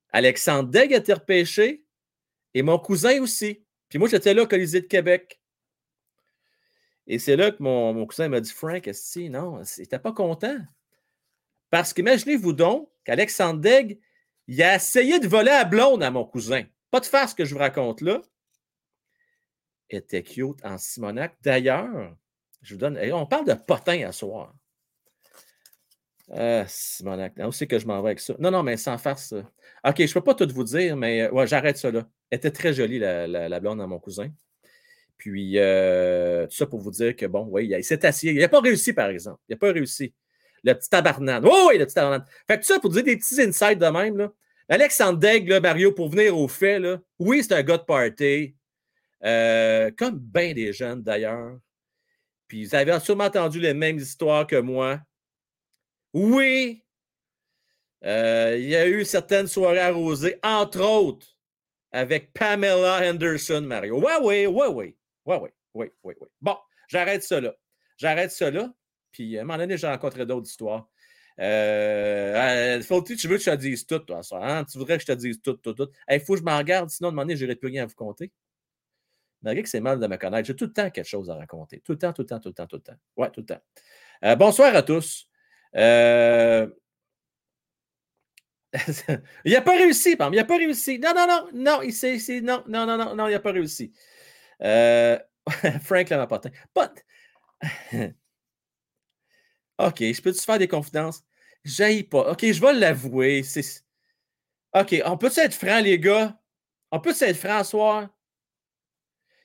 Alexandre 0.09 0.67
Degg 0.67 0.91
a 0.95 0.97
été 0.97 1.13
repêché 1.13 1.85
et 2.55 2.63
mon 2.63 2.79
cousin 2.79 3.21
aussi. 3.21 3.63
Puis 3.87 3.99
moi, 3.99 4.09
j'étais 4.09 4.33
là 4.33 4.41
au 4.41 4.47
Colisée 4.47 4.81
de 4.81 4.87
Québec. 4.87 5.39
Et 7.05 7.19
c'est 7.19 7.35
là 7.35 7.51
que 7.51 7.61
mon, 7.61 7.93
mon 7.93 8.07
cousin 8.07 8.29
m'a 8.29 8.41
dit 8.41 8.51
Frank, 8.51 8.89
si, 8.93 9.29
non, 9.29 9.61
il 9.77 9.81
n'était 9.81 9.99
pas 9.99 10.11
content? 10.11 10.57
Parce 11.69 11.93
qu'imaginez-vous 11.93 12.53
donc 12.53 12.89
qu'Alexandre 13.03 13.61
Degg, 13.61 13.99
il 14.47 14.61
a 14.63 14.75
essayé 14.75 15.19
de 15.19 15.27
voler 15.27 15.51
à 15.51 15.65
blonde 15.65 16.03
à 16.03 16.11
mon 16.11 16.25
cousin. 16.25 16.63
Pas 16.91 16.99
de 16.99 17.05
faire 17.05 17.27
ce 17.29 17.35
que 17.35 17.45
je 17.45 17.53
vous 17.53 17.59
raconte 17.59 18.01
là. 18.01 18.21
était 19.89 20.23
cute 20.23 20.63
en 20.63 20.77
Simonac. 20.77 21.35
D'ailleurs, 21.41 22.15
je 22.61 22.73
vous 22.73 22.79
donne. 22.79 22.97
eh, 23.01 23.11
On 23.13 23.25
parle 23.25 23.45
de 23.45 23.53
potin 23.53 24.07
à 24.07 24.11
soir. 24.11 24.53
Euh, 26.31 26.63
Simonac. 26.67 27.33
Où 27.39 27.51
c'est 27.51 27.67
que 27.67 27.77
je 27.79 27.85
m'en 27.85 28.01
vais 28.01 28.09
avec 28.09 28.19
ça? 28.19 28.33
Non, 28.39 28.51
non, 28.51 28.63
mais 28.63 28.77
sans 28.77 28.97
ça. 28.97 29.13
OK, 29.37 29.95
je 29.97 30.03
ne 30.03 30.13
peux 30.13 30.21
pas 30.23 30.33
tout 30.33 30.47
vous 30.53 30.63
dire, 30.63 30.95
mais 30.97 31.21
euh, 31.23 31.45
j'arrête 31.45 31.77
ça 31.77 31.91
là. 31.91 32.07
Elle 32.31 32.37
était 32.37 32.51
très 32.51 32.73
jolie, 32.73 32.97
la 32.99 33.59
blonde 33.59 33.81
à 33.81 33.87
mon 33.87 33.99
cousin. 33.99 34.29
Puis, 35.17 35.57
euh, 35.57 36.45
tout 36.47 36.55
ça 36.55 36.65
pour 36.65 36.79
vous 36.81 36.91
dire 36.91 37.15
que, 37.15 37.25
bon, 37.25 37.47
oui, 37.49 37.67
il 37.71 37.83
s'est 37.83 38.05
assis. 38.05 38.27
Il 38.27 38.39
n'a 38.39 38.49
pas 38.49 38.59
réussi, 38.59 38.91
par 38.93 39.09
exemple. 39.09 39.39
Il 39.47 39.53
n'a 39.53 39.57
pas 39.57 39.71
réussi. 39.71 40.13
Le 40.65 40.73
petit 40.73 40.89
tabarnane. 40.89 41.45
Oh, 41.45 41.67
oui, 41.69 41.77
le 41.77 41.85
petit 41.85 41.95
tabarnane. 41.95 42.25
Fait 42.47 42.59
que 42.59 42.65
ça 42.65 42.79
pour 42.79 42.89
dire 42.89 43.03
des 43.03 43.15
petits 43.15 43.41
insights 43.41 43.79
de 43.79 43.87
même, 43.87 44.17
là. 44.17 44.31
Alexandre 44.67 45.19
Daigle, 45.19 45.51
là, 45.51 45.59
Mario, 45.59 45.91
pour 45.91 46.09
venir 46.09 46.37
au 46.37 46.47
fait, 46.47 46.79
là, 46.79 46.99
oui, 47.19 47.43
c'est 47.43 47.53
un 47.53 47.61
gars 47.61 47.77
de 47.77 47.83
party. 47.83 48.55
Euh, 49.23 49.91
comme 49.95 50.17
bien 50.17 50.53
des 50.53 50.73
jeunes, 50.73 51.03
d'ailleurs. 51.03 51.59
Puis, 52.47 52.65
vous 52.65 52.75
avez 52.75 52.99
sûrement 52.99 53.25
entendu 53.25 53.59
les 53.59 53.75
mêmes 53.75 53.99
histoires 53.99 54.47
que 54.47 54.55
moi. 54.55 54.99
Oui, 56.13 56.83
euh, 58.03 58.55
il 58.57 58.69
y 58.69 58.75
a 58.75 58.87
eu 58.87 59.05
certaines 59.05 59.47
soirées 59.47 59.79
arrosées, 59.79 60.39
entre 60.43 60.81
autres 60.81 61.35
avec 61.95 62.33
Pamela 62.33 63.09
Henderson, 63.09 63.61
Mario. 63.61 63.99
Ouais, 63.99 64.17
oui, 64.21 64.47
ouais, 64.47 64.67
oui. 64.67 64.95
Oui, 65.25 65.35
oui, 65.73 65.89
oui, 66.03 66.13
oui. 66.19 66.27
Bon, 66.41 66.57
j'arrête 66.89 67.23
ça 67.23 67.39
là. 67.39 67.55
J'arrête 67.97 68.31
ça 68.31 68.51
là. 68.51 68.69
Puis 69.15 69.37
à 69.37 69.41
un 69.41 69.43
moment 69.45 69.57
donné, 69.57 69.77
j'ai 69.77 69.87
rencontré 69.87 70.25
d'autres 70.25 70.49
histoires. 70.49 70.89
Euh, 71.39 72.77
euh, 72.77 72.81
faut 72.81 73.01
que 73.01 73.13
tu 73.13 73.29
veux 73.29 73.37
que 73.37 73.43
je 73.43 73.49
te 73.49 73.55
dise 73.55 73.85
tout, 73.87 73.99
toi, 73.99 74.19
hein? 74.33 74.65
Tu 74.65 74.77
voudrais 74.77 74.97
que 74.97 75.03
je 75.03 75.07
te 75.07 75.13
dise 75.13 75.41
tout, 75.41 75.53
tout, 75.53 75.73
tout. 75.73 75.87
Il 76.09 76.19
faut 76.19 76.33
que 76.33 76.39
je 76.39 76.43
m'en 76.43 76.57
regarde, 76.57 76.89
sinon, 76.89 77.07
à 77.07 77.11
un 77.11 77.13
moment 77.13 77.21
donné, 77.23 77.37
je 77.37 77.45
n'aurai 77.45 77.55
plus 77.55 77.69
rien 77.69 77.83
à 77.83 77.85
vous 77.85 77.95
compter. 77.95 78.29
Malgré 79.41 79.63
que 79.63 79.69
c'est 79.69 79.79
mal 79.79 80.01
de 80.01 80.07
me 80.07 80.17
connaître, 80.17 80.47
j'ai 80.47 80.55
tout 80.55 80.65
le 80.65 80.73
temps 80.73 80.89
quelque 80.89 81.07
chose 81.07 81.29
à 81.29 81.35
raconter. 81.35 81.79
Tout 81.79 81.93
le 81.93 81.97
temps, 81.97 82.11
tout 82.11 82.23
le 82.23 82.27
temps, 82.27 82.39
tout 82.41 82.49
le 82.49 82.53
temps, 82.53 82.67
tout 82.67 82.75
le 82.75 82.81
temps. 82.81 82.97
Ouais, 83.15 83.29
tout 83.31 83.39
le 83.39 83.45
temps. 83.45 83.61
Euh, 84.25 84.35
bonsoir 84.35 84.75
à 84.75 84.81
tous. 84.81 85.29
Euh, 85.77 86.67
il 89.45 89.53
n'a 89.53 89.61
pas 89.61 89.77
réussi, 89.77 90.17
Pam. 90.17 90.33
Il 90.33 90.37
n'a 90.37 90.43
pas 90.43 90.57
réussi. 90.57 90.99
Non, 90.99 91.13
non, 91.15 91.25
non, 91.27 91.47
non, 91.53 91.81
il 91.83 91.93
s'est, 91.93 92.41
non, 92.41 92.65
non, 92.67 92.85
non, 92.85 92.97
non, 92.97 93.15
non, 93.15 93.27
il 93.29 93.31
n'a 93.31 93.39
pas 93.39 93.53
réussi. 93.53 93.93
Euh, 94.61 95.17
Frank 95.81 96.09
Lamapotin. 96.09 96.49
Pas. 96.73 96.91
OK, 99.79 99.99
je 99.99 100.21
peux-tu 100.21 100.41
faire 100.41 100.59
des 100.59 100.67
confidences? 100.67 101.23
J'aille 101.63 102.03
pas. 102.03 102.31
OK, 102.31 102.45
je 102.45 102.61
vais 102.61 102.73
l'avouer. 102.73 103.43
OK, 104.73 105.01
on 105.05 105.17
peut 105.17 105.31
être 105.35 105.53
franc, 105.53 105.79
les 105.79 105.99
gars? 105.99 106.39
On 106.91 106.99
peut 106.99 107.15
être 107.19 107.37
franc 107.37 107.63
ce 107.63 107.71
soir? 107.71 108.09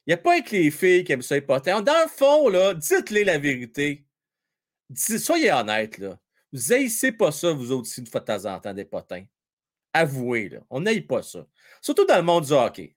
Il 0.07 0.11
n'y 0.11 0.15
a 0.15 0.17
pas 0.19 0.33
avec 0.33 0.51
les 0.51 0.71
filles 0.71 1.05
qui 1.05 1.13
aiment 1.13 1.23
ça, 1.23 1.41
potins. 1.41 1.83
Dans 1.83 2.03
le 2.03 2.09
fond, 2.09 2.49
là, 2.49 2.75
dites-les 2.75 3.25
la 3.25 3.39
vérité. 3.39 4.05
Soyez 4.95 5.53
honnêtes, 5.53 5.99
là. 5.99 6.19
Vous 6.53 6.73
haïssez 6.73 7.13
pas 7.13 7.31
ça, 7.31 7.53
vous 7.53 7.71
autres, 7.71 7.83
aussi, 7.83 8.01
une 8.01 8.07
fois 8.07 8.21
de 8.21 8.27
temps 8.27 8.45
en 8.47 8.59
temps, 8.59 8.75
des 8.75 8.85
potins. 8.85 9.25
Avouez, 9.93 10.49
là. 10.49 10.61
On 10.69 10.81
n'aille 10.81 11.03
pas 11.03 11.23
ça. 11.23 11.47
Surtout 11.81 12.07
dans 12.07 12.17
le 12.17 12.23
monde 12.23 12.45
du 12.45 12.53
hockey. 12.53 12.97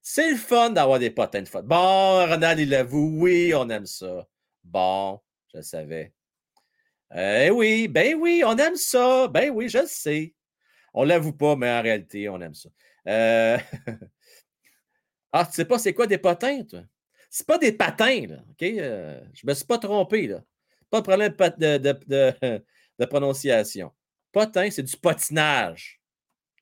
C'est 0.00 0.30
le 0.30 0.36
fun 0.36 0.70
d'avoir 0.70 0.98
des 0.98 1.10
potins 1.10 1.42
de 1.42 1.48
fois. 1.48 1.62
Bon, 1.62 2.26
Ronald, 2.26 2.58
il 2.58 2.70
l'avoue. 2.70 3.12
Oui, 3.20 3.52
on 3.54 3.68
aime 3.68 3.86
ça. 3.86 4.26
Bon, 4.64 5.20
je 5.52 5.58
le 5.58 5.62
savais. 5.62 6.12
Eh 7.14 7.50
oui, 7.50 7.88
ben 7.88 8.14
oui, 8.14 8.42
on 8.44 8.56
aime 8.56 8.76
ça. 8.76 9.28
Ben 9.28 9.50
oui, 9.50 9.68
je 9.68 9.78
le 9.78 9.86
sais. 9.86 10.34
On 10.94 11.04
l'avoue 11.04 11.32
pas, 11.32 11.56
mais 11.56 11.70
en 11.70 11.82
réalité, 11.82 12.28
on 12.28 12.40
aime 12.40 12.54
ça. 12.54 12.68
Euh, 13.08 13.58
ah, 15.32 15.46
tu 15.46 15.52
sais 15.52 15.64
pas 15.64 15.78
c'est 15.78 15.94
quoi 15.94 16.06
des 16.06 16.18
potins, 16.18 16.62
toi? 16.64 16.82
C'est 17.30 17.46
pas 17.46 17.58
des 17.58 17.72
patins, 17.72 18.26
là. 18.28 18.36
OK? 18.50 18.62
Euh, 18.62 19.20
je 19.34 19.46
me 19.46 19.54
suis 19.54 19.64
pas 19.64 19.78
trompé, 19.78 20.26
là. 20.26 20.42
Pas 20.90 21.00
de 21.00 21.06
problème 21.06 21.34
de, 21.58 23.04
prononciation. 23.06 23.92
Potin, 24.30 24.70
c'est 24.70 24.82
du 24.82 24.96
patinage. 24.96 26.00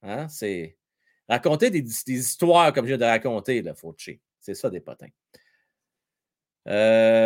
Hein? 0.03 0.29
C'est 0.29 0.77
raconter 1.29 1.71
des, 1.71 1.83
des 1.83 2.13
histoires 2.13 2.73
comme 2.73 2.87
je 2.87 2.91
viens 2.91 2.99
de 2.99 3.05
raconter, 3.05 3.63
là, 3.63 3.75
Fauché. 3.75 4.21
C'est 4.41 4.55
ça, 4.55 4.71
des 4.71 4.81
potins. 4.81 5.11
Euh, 6.69 7.20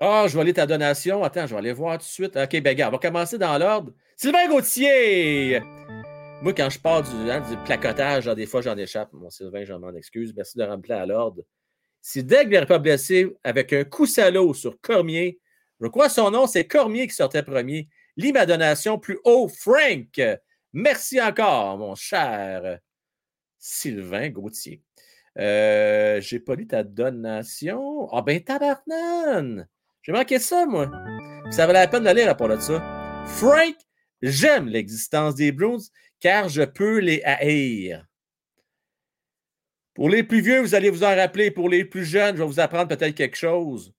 Ah, 0.00 0.26
je 0.28 0.34
vais 0.34 0.40
aller 0.40 0.52
ta 0.52 0.66
donation. 0.66 1.22
Attends, 1.22 1.46
je 1.46 1.54
vais 1.54 1.58
aller 1.58 1.72
voir 1.72 1.98
tout 1.98 2.04
de 2.04 2.08
suite. 2.08 2.36
OK, 2.36 2.60
ben, 2.60 2.74
gars, 2.74 2.88
on 2.88 2.92
va 2.92 2.98
commencer 2.98 3.38
dans 3.38 3.56
l'ordre. 3.58 3.92
Sylvain 4.16 4.48
Gauthier! 4.48 5.60
Moi, 6.42 6.52
quand 6.52 6.68
je 6.68 6.78
pars 6.78 7.02
du, 7.02 7.30
hein, 7.30 7.42
placotage, 7.64 8.26
là, 8.26 8.34
des 8.34 8.46
fois, 8.46 8.60
j'en 8.60 8.76
échappe. 8.76 9.12
Mon 9.12 9.30
Sylvain, 9.30 9.64
j'en 9.64 9.78
m'en 9.78 9.94
excuse. 9.94 10.34
Merci 10.36 10.58
de 10.58 10.64
remplir 10.64 10.98
à 10.98 11.06
l'ordre. 11.06 11.42
Si 12.02 12.22
Deg 12.22 12.52
n'aurait 12.52 12.66
pas 12.66 12.78
blessé 12.78 13.34
avec 13.44 13.72
un 13.72 13.84
coup 13.84 14.04
salaud 14.04 14.52
sur 14.52 14.78
Cormier, 14.80 15.40
je 15.80 15.86
crois 15.86 16.08
son 16.08 16.30
nom, 16.30 16.46
c'est 16.46 16.66
Cormier 16.66 17.06
qui 17.06 17.14
sortait 17.14 17.42
premier. 17.42 17.88
Lis 18.16 18.32
ma 18.32 18.46
donation 18.46 18.98
plus 18.98 19.18
haut, 19.24 19.48
Frank. 19.48 20.20
Merci 20.72 21.20
encore, 21.20 21.78
mon 21.78 21.94
cher 21.94 22.78
Sylvain 23.58 24.28
Gauthier. 24.28 24.82
Euh, 25.38 26.20
J'ai 26.20 26.40
pas 26.40 26.54
lu 26.54 26.66
ta 26.66 26.82
donation. 26.82 28.08
Ah 28.12 28.22
ben 28.22 28.42
tabarnan! 28.42 29.66
J'ai 30.04 30.12
manqué 30.12 30.38
ça, 30.38 30.66
moi. 30.66 30.90
Ça 31.50 31.66
valait 31.66 31.80
la 31.80 31.88
peine 31.88 32.04
de 32.04 32.10
lire 32.10 32.28
à 32.28 32.34
part 32.34 32.48
de 32.48 32.58
ça. 32.58 33.24
Frank, 33.26 33.74
j'aime 34.20 34.68
l'existence 34.68 35.34
des 35.34 35.50
Bruins 35.50 35.78
car 36.20 36.50
je 36.50 36.62
peux 36.62 36.98
les 36.98 37.22
haïr. 37.22 38.06
Pour 39.94 40.10
les 40.10 40.22
plus 40.22 40.42
vieux, 40.42 40.60
vous 40.60 40.74
allez 40.74 40.90
vous 40.90 41.04
en 41.04 41.14
rappeler. 41.14 41.50
Pour 41.50 41.70
les 41.70 41.86
plus 41.86 42.04
jeunes, 42.04 42.36
je 42.36 42.42
vais 42.42 42.46
vous 42.46 42.60
apprendre 42.60 42.88
peut-être 42.88 43.14
quelque 43.14 43.36
chose. 43.36 43.94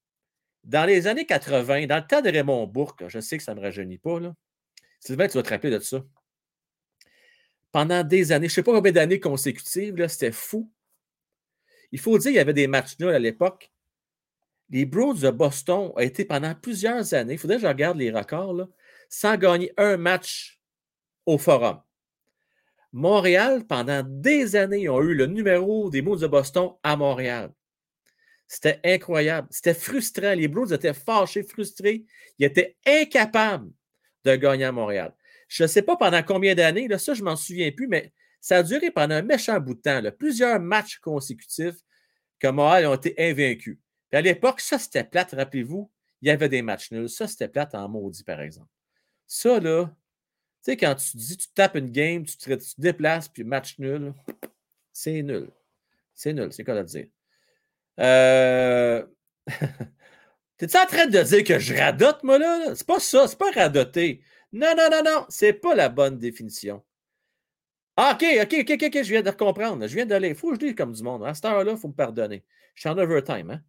Dans 0.64 0.86
les 0.86 1.08
années 1.08 1.26
80, 1.26 1.88
dans 1.88 1.98
le 1.98 2.08
temps 2.08 2.22
de 2.22 2.30
Raymond 2.30 2.68
Bourque, 2.68 3.08
je 3.08 3.20
sais 3.20 3.38
que 3.38 3.44
ça 3.44 3.56
ne 3.56 3.60
me 3.60 3.66
rajeunit 3.66 3.98
pas, 3.98 4.20
là. 4.20 4.36
Sylvain, 5.00 5.28
tu 5.28 5.38
vas 5.38 5.44
te 5.44 5.50
rappeler 5.50 5.72
de 5.72 5.80
ça. 5.80 6.04
Pendant 7.72 8.04
des 8.04 8.32
années, 8.32 8.48
je 8.48 8.52
ne 8.52 8.56
sais 8.56 8.64
pas 8.64 8.74
combien 8.74 8.92
d'années 8.92 9.20
consécutives, 9.20 10.08
c'était 10.08 10.32
fou. 10.32 10.72
Il 11.92 12.00
faut 12.00 12.18
dire 12.20 12.30
qu'il 12.30 12.38
y 12.38 12.40
avait 12.40 12.54
des 12.54 12.68
matchs 12.68 13.00
nuls 13.00 13.10
à 13.10 13.20
l'époque. 13.20 13.72
Les 14.70 14.86
Bruins 14.86 15.14
de 15.14 15.30
Boston 15.30 15.92
ont 15.96 16.00
été 16.00 16.26
pendant 16.26 16.56
plusieurs 16.56 17.14
années, 17.14 17.34
il 17.34 17.40
faudrait 17.40 17.58
que 17.58 17.64
je 17.64 17.68
regarde 17.68 17.98
les 17.98 18.12
records, 18.12 18.68
sans 19.10 19.38
gagner 19.38 19.72
un 19.78 19.98
match 19.98 20.60
au 21.26 21.38
forum. 21.38 21.82
Montréal, 22.92 23.66
pendant 23.68 24.04
des 24.06 24.56
années, 24.56 24.88
ont 24.90 25.02
eu 25.02 25.14
le 25.14 25.26
numéro 25.26 25.90
des 25.90 26.02
Bruins 26.02 26.18
de 26.18 26.28
Boston 26.28 26.72
à 26.82 26.96
Montréal. 26.96 27.52
C'était 28.48 28.80
incroyable. 28.86 29.48
C'était 29.52 29.74
frustrant. 29.74 30.34
Les 30.34 30.48
Blues 30.48 30.72
étaient 30.72 30.94
fâchés, 30.94 31.44
frustrés. 31.44 32.06
Ils 32.40 32.46
étaient 32.46 32.78
incapables 32.86 33.72
de 34.24 34.36
gagner 34.36 34.66
à 34.66 34.72
Montréal. 34.72 35.14
Je 35.48 35.64
ne 35.64 35.68
sais 35.68 35.82
pas 35.82 35.98
pendant 35.98 36.24
combien 36.24 36.56
d'années, 36.56 36.88
ça, 36.98 37.14
je 37.14 37.22
ne 37.22 37.26
m'en 37.26 37.36
souviens 37.36 37.72
plus, 37.72 37.88
mais 37.88 38.14
ça 38.40 38.58
a 38.58 38.64
duré 38.64 38.92
pendant 38.92 39.16
un 39.16 39.22
méchant 39.22 39.60
bout 39.60 39.76
de 39.76 39.82
temps. 39.82 40.02
Plusieurs 40.18 40.60
matchs 40.60 41.00
consécutifs 41.00 41.78
que 42.40 42.48
Montréal 42.48 42.88
ont 42.88 42.96
été 42.96 43.14
invaincus. 43.18 43.78
Puis 44.10 44.18
à 44.18 44.22
l'époque, 44.22 44.62
ça, 44.62 44.80
c'était 44.80 45.04
plate, 45.04 45.32
rappelez-vous. 45.32 45.90
Il 46.22 46.28
y 46.28 46.32
avait 46.32 46.50
des 46.50 46.62
matchs 46.62 46.92
nuls. 46.92 47.10
Ça, 47.10 47.28
c'était 47.28 47.48
plate 47.48 47.76
en 47.76 47.88
maudit, 47.90 48.24
par 48.24 48.42
exemple. 48.42 48.70
Ça, 49.28 49.60
là, 49.60 49.86
tu 49.86 50.72
sais, 50.72 50.78
quand 50.78 50.96
tu 50.96 51.18
dis, 51.18 51.38
tu 51.38 51.48
tapes 51.50 51.76
une 51.76 51.92
game, 51.92 52.26
tu 52.26 52.38
te, 52.38 52.82
déplaces, 52.82 53.28
puis 53.28 53.44
match 53.44 53.78
nul, 53.80 54.14
c'est 54.92 55.22
nul. 55.22 55.50
C'est 56.14 56.34
nul, 56.34 56.52
c'est 56.52 56.64
quoi 56.64 56.76
à 56.76 56.84
dire. 56.84 57.08
Euh... 58.00 59.06
T'es-tu 60.58 60.78
en 60.78 60.86
train 60.86 61.08
de 61.08 61.22
dire 61.22 61.44
que 61.44 61.60
je 61.60 61.76
radote, 61.76 62.24
moi, 62.24 62.38
là? 62.38 62.74
C'est 62.76 62.88
pas 62.88 63.00
ça, 63.00 63.28
c'est 63.28 63.38
pas 63.38 63.52
radoter. 63.52 64.22
Non, 64.54 64.74
non, 64.78 64.88
non, 64.90 65.04
non, 65.04 65.26
c'est 65.28 65.54
pas 65.54 65.76
la 65.76 65.90
bonne 65.90 66.18
définition. 66.18 66.82
Ah, 67.98 68.14
OK, 68.16 68.26
OK, 68.42 68.56
OK, 68.62 68.72
OK, 68.72 68.84
OK, 68.88 69.04
je 69.04 69.10
viens 69.10 69.22
de 69.22 69.32
comprendre. 69.32 69.88
Je 69.88 69.96
viens 69.96 70.06
d'aller. 70.06 70.30
Il 70.30 70.36
faut 70.36 70.50
que 70.50 70.56
je 70.56 70.60
dise 70.60 70.76
comme 70.76 70.94
du 70.94 71.04
monde. 71.04 71.26
À 71.26 71.34
cette 71.34 71.46
heure-là, 71.46 71.74
il 71.74 71.78
faut 71.78 71.88
me 71.88 71.94
pardonner. 71.94 72.44
Je 72.74 72.82
suis 72.82 72.90
en 72.90 72.98
overtime, 72.98 73.52
hein? 73.52 73.62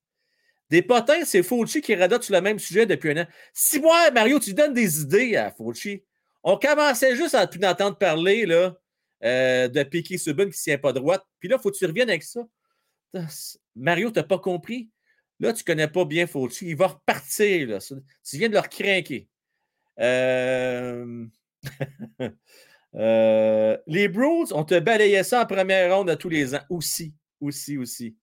Des 0.71 0.83
potins, 0.83 1.25
c'est 1.25 1.43
Fauci 1.43 1.81
qui 1.81 1.95
radote 1.95 2.25
sur 2.25 2.35
le 2.35 2.41
même 2.41 2.59
sujet 2.59 2.87
depuis 2.87 3.11
un 3.11 3.23
an. 3.23 3.27
Si 3.53 3.79
moi, 3.79 4.11
Mario, 4.11 4.41
tu 4.41 4.53
donnes 4.53 4.75
des 4.75 5.01
idées 5.01 5.37
à 5.37 5.53
Fauci, 5.53 6.03
on 6.43 6.57
commençait 6.57 7.17
juste 7.17 7.35
à 7.35 7.47
plus 7.47 7.61
d'entendre 7.61 7.97
parler 7.97 8.47
là, 8.47 8.77
euh, 9.25 9.69
de 9.69 9.83
Piquet 9.85 10.19
Subban 10.19 10.45
qui 10.45 10.51
ne 10.51 10.63
tient 10.63 10.79
pas 10.79 10.93
droite. 10.93 11.25
Puis 11.39 11.49
là, 11.49 11.57
il 11.59 11.63
faut 11.63 11.71
que 11.71 11.77
tu 11.77 11.87
reviennes 11.87 12.11
avec 12.11 12.25
ça. 12.25 12.41
Mario, 13.77 14.11
tu 14.11 14.19
n'as 14.19 14.25
pas 14.25 14.39
compris? 14.39 14.91
Là, 15.39 15.53
tu 15.53 15.63
ne 15.63 15.67
connais 15.67 15.89
pas 15.89 16.05
bien 16.05 16.27
Fauci. 16.27 16.67
Il 16.67 16.77
va 16.77 16.89
repartir. 16.89 17.69
Là. 17.69 17.79
Tu 17.79 18.39
viens 18.39 18.49
de 18.49 18.55
leur 18.55 18.69
craquer. 18.69 19.29
Euh... 20.01 21.27
euh... 22.95 23.77
Les 23.87 24.09
Bruins, 24.09 24.47
on 24.53 24.65
te 24.65 24.79
balayait 24.79 25.23
ça 25.23 25.43
en 25.43 25.47
première 25.47 25.97
ronde 25.97 26.11
à 26.11 26.17
tous 26.17 26.29
les 26.29 26.55
ans. 26.55 26.63
Aussi, 26.71 27.15
aussi, 27.41 27.79
aussi. 27.79 28.17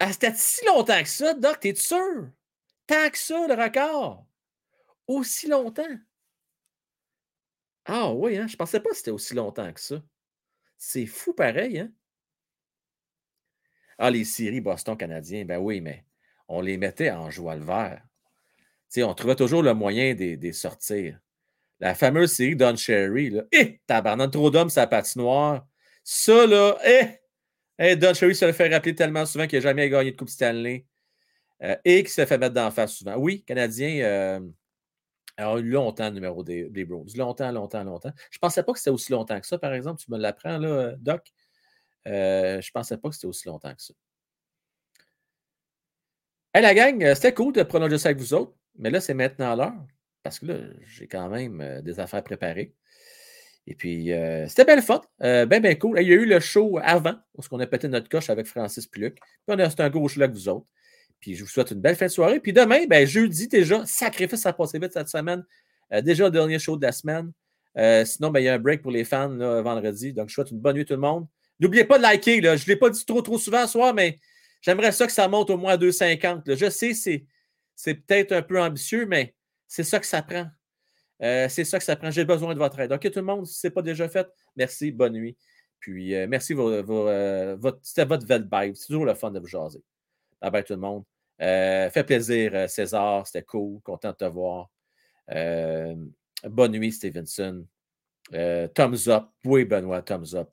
Ah, 0.00 0.12
c'était 0.12 0.34
si 0.34 0.64
longtemps 0.66 1.02
que 1.02 1.08
ça, 1.08 1.34
Doc, 1.34 1.60
t'es 1.60 1.74
sûr? 1.74 2.30
Tant 2.86 3.10
que 3.10 3.18
ça, 3.18 3.46
le 3.46 3.54
record? 3.54 4.26
Aussi 5.06 5.48
longtemps? 5.48 5.98
Ah 7.84 8.12
oui, 8.12 8.36
hein? 8.36 8.46
je 8.46 8.56
pensais 8.56 8.80
pas 8.80 8.90
que 8.90 8.96
c'était 8.96 9.10
aussi 9.10 9.34
longtemps 9.34 9.72
que 9.72 9.80
ça. 9.80 10.02
C'est 10.76 11.06
fou 11.06 11.32
pareil, 11.32 11.80
hein? 11.80 11.92
Ah, 13.98 14.10
les 14.10 14.24
séries 14.24 14.60
Boston 14.60 14.96
canadiens, 14.96 15.44
ben 15.44 15.58
oui, 15.58 15.80
mais 15.80 16.04
on 16.46 16.60
les 16.60 16.76
mettait 16.76 17.10
en 17.10 17.30
joie 17.30 17.56
le 17.56 17.64
vert. 17.64 18.02
sais, 18.88 19.02
on 19.02 19.14
trouvait 19.14 19.34
toujours 19.36 19.62
le 19.62 19.74
moyen 19.74 20.14
de 20.14 20.36
les 20.40 20.52
sortir. 20.52 21.18
La 21.80 21.94
fameuse 21.94 22.32
série 22.32 22.56
Don 22.56 22.76
Cherry, 22.76 23.30
là. 23.30 23.44
Eh, 23.52 23.80
tabarnak, 23.86 24.32
trop 24.32 24.50
d'hommes 24.50 24.70
sa 24.70 24.86
patinoire. 24.86 25.66
Ça, 26.04 26.46
là, 26.46 26.78
eh! 26.84 27.18
Eh 27.78 27.96
Don 27.96 28.14
se 28.14 28.44
le 28.44 28.52
fait 28.52 28.68
rappeler 28.68 28.94
tellement 28.94 29.26
souvent 29.26 29.46
qu'il 29.46 29.58
n'a 29.58 29.62
jamais 29.62 29.88
gagné 29.88 30.12
de 30.12 30.16
Coupe 30.16 30.28
Stanley. 30.28 30.86
Euh, 31.62 31.76
et 31.84 32.02
qu'il 32.02 32.10
se 32.10 32.24
fait 32.24 32.38
mettre 32.38 32.54
d'en 32.54 32.70
face 32.70 32.94
souvent. 32.94 33.16
Oui, 33.16 33.42
Canadien 33.42 34.00
euh, 34.04 34.40
a 35.36 35.58
eu 35.58 35.70
longtemps 35.70 36.08
le 36.08 36.14
numéro 36.14 36.44
des, 36.44 36.68
des. 36.70 36.86
Longtemps, 37.16 37.50
longtemps, 37.50 37.82
longtemps. 37.82 38.12
Je 38.30 38.36
ne 38.36 38.40
pensais 38.40 38.62
pas 38.62 38.72
que 38.72 38.78
c'était 38.78 38.90
aussi 38.90 39.10
longtemps 39.10 39.40
que 39.40 39.46
ça, 39.46 39.58
par 39.58 39.72
exemple. 39.72 40.00
Tu 40.00 40.10
me 40.10 40.18
l'apprends, 40.18 40.58
là, 40.58 40.94
Doc. 40.98 41.32
Euh, 42.06 42.60
je 42.60 42.68
ne 42.68 42.72
pensais 42.72 42.96
pas 42.96 43.08
que 43.08 43.14
c'était 43.16 43.26
aussi 43.26 43.48
longtemps 43.48 43.74
que 43.74 43.82
ça. 43.82 43.94
Hey, 46.54 46.62
la 46.62 46.74
gang, 46.74 47.02
euh, 47.02 47.14
c'était 47.14 47.34
cool 47.34 47.52
de 47.52 47.62
prolonger 47.62 47.98
ça 47.98 48.10
avec 48.10 48.18
vous 48.20 48.34
autres, 48.34 48.54
mais 48.76 48.90
là, 48.90 49.00
c'est 49.00 49.14
maintenant 49.14 49.54
l'heure, 49.54 49.86
parce 50.22 50.38
que 50.38 50.46
là, 50.46 50.58
j'ai 50.86 51.08
quand 51.08 51.28
même 51.28 51.82
des 51.82 52.00
affaires 52.00 52.22
préparées. 52.22 52.72
Et 53.70 53.74
puis, 53.74 54.12
euh, 54.12 54.48
c'était 54.48 54.64
bien 54.64 54.76
le 54.76 54.82
fun, 54.82 55.02
euh, 55.22 55.44
bien, 55.44 55.60
bien 55.60 55.74
cool. 55.74 56.00
Il 56.00 56.08
y 56.08 56.12
a 56.12 56.14
eu 56.14 56.24
le 56.24 56.40
show 56.40 56.78
avant, 56.82 57.16
où 57.36 57.42
on 57.50 57.60
a 57.60 57.66
pété 57.66 57.86
notre 57.86 58.08
coche 58.08 58.30
avec 58.30 58.46
Francis 58.46 58.86
Pluc. 58.86 59.16
Puis, 59.16 59.22
on 59.46 59.58
a, 59.58 59.82
un 59.82 59.90
gros 59.90 60.08
show 60.08 60.20
là 60.20 60.24
avec 60.24 60.34
vous 60.34 60.48
autres. 60.48 60.66
Puis, 61.20 61.34
je 61.34 61.44
vous 61.44 61.50
souhaite 61.50 61.70
une 61.70 61.80
belle 61.80 61.94
fin 61.94 62.06
de 62.06 62.10
soirée. 62.10 62.40
Puis, 62.40 62.54
demain, 62.54 62.86
ben, 62.86 63.06
jeudi 63.06 63.46
déjà, 63.46 63.84
sacrifice, 63.84 64.46
a 64.46 64.54
passé 64.54 64.78
vite 64.78 64.94
cette 64.94 65.10
semaine. 65.10 65.44
déjà, 66.02 66.24
le 66.24 66.30
dernier 66.30 66.58
show 66.58 66.78
de 66.78 66.86
la 66.86 66.92
semaine. 66.92 67.30
sinon, 68.06 68.30
ben, 68.30 68.40
il 68.40 68.44
y 68.44 68.48
a 68.48 68.54
un 68.54 68.58
break 68.58 68.80
pour 68.80 68.90
les 68.90 69.04
fans 69.04 69.36
vendredi. 69.62 70.14
Donc, 70.14 70.30
je 70.30 70.34
souhaite 70.34 70.50
une 70.50 70.60
bonne 70.60 70.76
nuit 70.76 70.86
tout 70.86 70.94
le 70.94 71.00
monde. 71.00 71.26
N'oubliez 71.60 71.84
pas 71.84 71.98
de 71.98 72.04
liker. 72.04 72.40
Là. 72.40 72.56
Je 72.56 72.64
ne 72.64 72.68
l'ai 72.68 72.76
pas 72.76 72.88
dit 72.88 73.04
trop, 73.04 73.20
trop 73.20 73.36
souvent 73.36 73.66
ce 73.66 73.72
soir, 73.72 73.92
mais 73.92 74.18
j'aimerais 74.62 74.92
ça 74.92 75.06
que 75.06 75.12
ça 75.12 75.28
monte 75.28 75.50
au 75.50 75.58
moins 75.58 75.74
à 75.74 75.76
2,50. 75.76 76.48
là. 76.48 76.54
Je 76.54 76.70
sais, 76.70 76.94
c'est 76.94 77.94
peut-être 77.94 78.32
un 78.32 78.42
peu 78.42 78.58
ambitieux, 78.62 79.04
mais 79.04 79.34
c'est 79.66 79.84
ça 79.84 80.00
que 80.00 80.06
ça 80.06 80.22
prend. 80.22 80.46
Euh, 81.22 81.48
c'est 81.48 81.64
ça 81.64 81.78
que 81.78 81.84
ça 81.84 81.96
prend. 81.96 82.10
J'ai 82.10 82.24
besoin 82.24 82.54
de 82.54 82.58
votre 82.58 82.78
aide. 82.78 82.92
OK, 82.92 83.10
tout 83.10 83.18
le 83.18 83.24
monde, 83.24 83.46
si 83.46 83.58
ce 83.58 83.66
n'est 83.66 83.70
pas 83.72 83.82
déjà 83.82 84.08
fait, 84.08 84.28
merci, 84.56 84.92
bonne 84.92 85.14
nuit. 85.14 85.36
Puis, 85.80 86.14
euh, 86.14 86.26
merci, 86.28 86.54
vos, 86.54 86.70
euh, 86.70 87.56
votre, 87.58 87.78
c'était 87.82 88.04
votre 88.04 88.26
vibe. 88.26 88.74
C'est 88.74 88.86
toujours 88.86 89.04
le 89.04 89.14
fun 89.14 89.30
de 89.30 89.40
vous 89.40 89.46
jaser. 89.46 89.82
Bye 90.40 90.50
bye, 90.50 90.64
tout 90.64 90.74
le 90.74 90.80
monde. 90.80 91.04
Fait 91.38 92.04
plaisir, 92.04 92.68
César. 92.68 93.26
C'était 93.26 93.44
cool. 93.44 93.80
Content 93.82 94.10
de 94.10 94.16
te 94.16 94.24
voir. 94.24 94.70
Bonne 96.44 96.72
nuit, 96.72 96.92
Stevenson. 96.92 97.66
Thumbs 98.32 99.08
up. 99.08 99.24
Oui, 99.44 99.64
Benoît, 99.64 100.02
thumbs 100.02 100.34
up. 100.34 100.48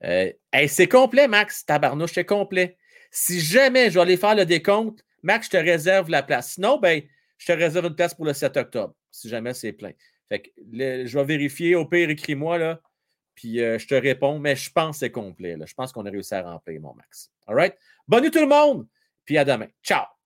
C'est 0.00 0.88
complet, 0.88 1.28
Max. 1.28 1.64
Tabarnouche, 1.64 2.12
c'est 2.14 2.24
complet. 2.24 2.76
Si 3.10 3.40
jamais 3.40 3.90
je 3.90 3.94
vais 3.94 4.00
aller 4.00 4.16
faire 4.16 4.34
le 4.34 4.44
décompte, 4.44 5.04
Max, 5.22 5.46
je 5.46 5.50
te 5.50 5.56
réserve 5.56 6.10
la 6.10 6.22
place. 6.22 6.52
Sinon, 6.52 6.78
ben, 6.78 7.02
je 7.38 7.46
te 7.46 7.52
réserve 7.52 7.86
une 7.86 7.94
place 7.94 8.14
pour 8.14 8.24
le 8.24 8.32
7 8.32 8.56
octobre, 8.56 8.94
si 9.10 9.28
jamais 9.28 9.54
c'est 9.54 9.72
plein. 9.72 9.92
Fait 10.28 10.40
que 10.40 10.50
je 10.58 11.18
vais 11.18 11.24
vérifier. 11.24 11.74
Au 11.74 11.86
pire, 11.86 12.10
écris-moi, 12.10 12.58
là. 12.58 12.80
Puis 13.34 13.60
euh, 13.62 13.78
je 13.78 13.86
te 13.86 13.94
réponds, 13.94 14.38
mais 14.38 14.56
je 14.56 14.70
pense 14.70 14.96
que 14.96 15.00
c'est 15.00 15.12
complet. 15.12 15.56
Je 15.64 15.74
pense 15.74 15.92
qu'on 15.92 16.04
a 16.06 16.10
réussi 16.10 16.34
à 16.34 16.42
remplir, 16.42 16.80
mon 16.80 16.94
Max. 16.94 17.30
All 17.46 17.54
right? 17.54 17.74
Bonne 18.06 18.24
nuit 18.24 18.30
tout 18.30 18.40
le 18.40 18.48
monde. 18.48 18.86
Puis 19.24 19.38
à 19.38 19.44
demain. 19.44 19.68
Ciao. 19.82 20.17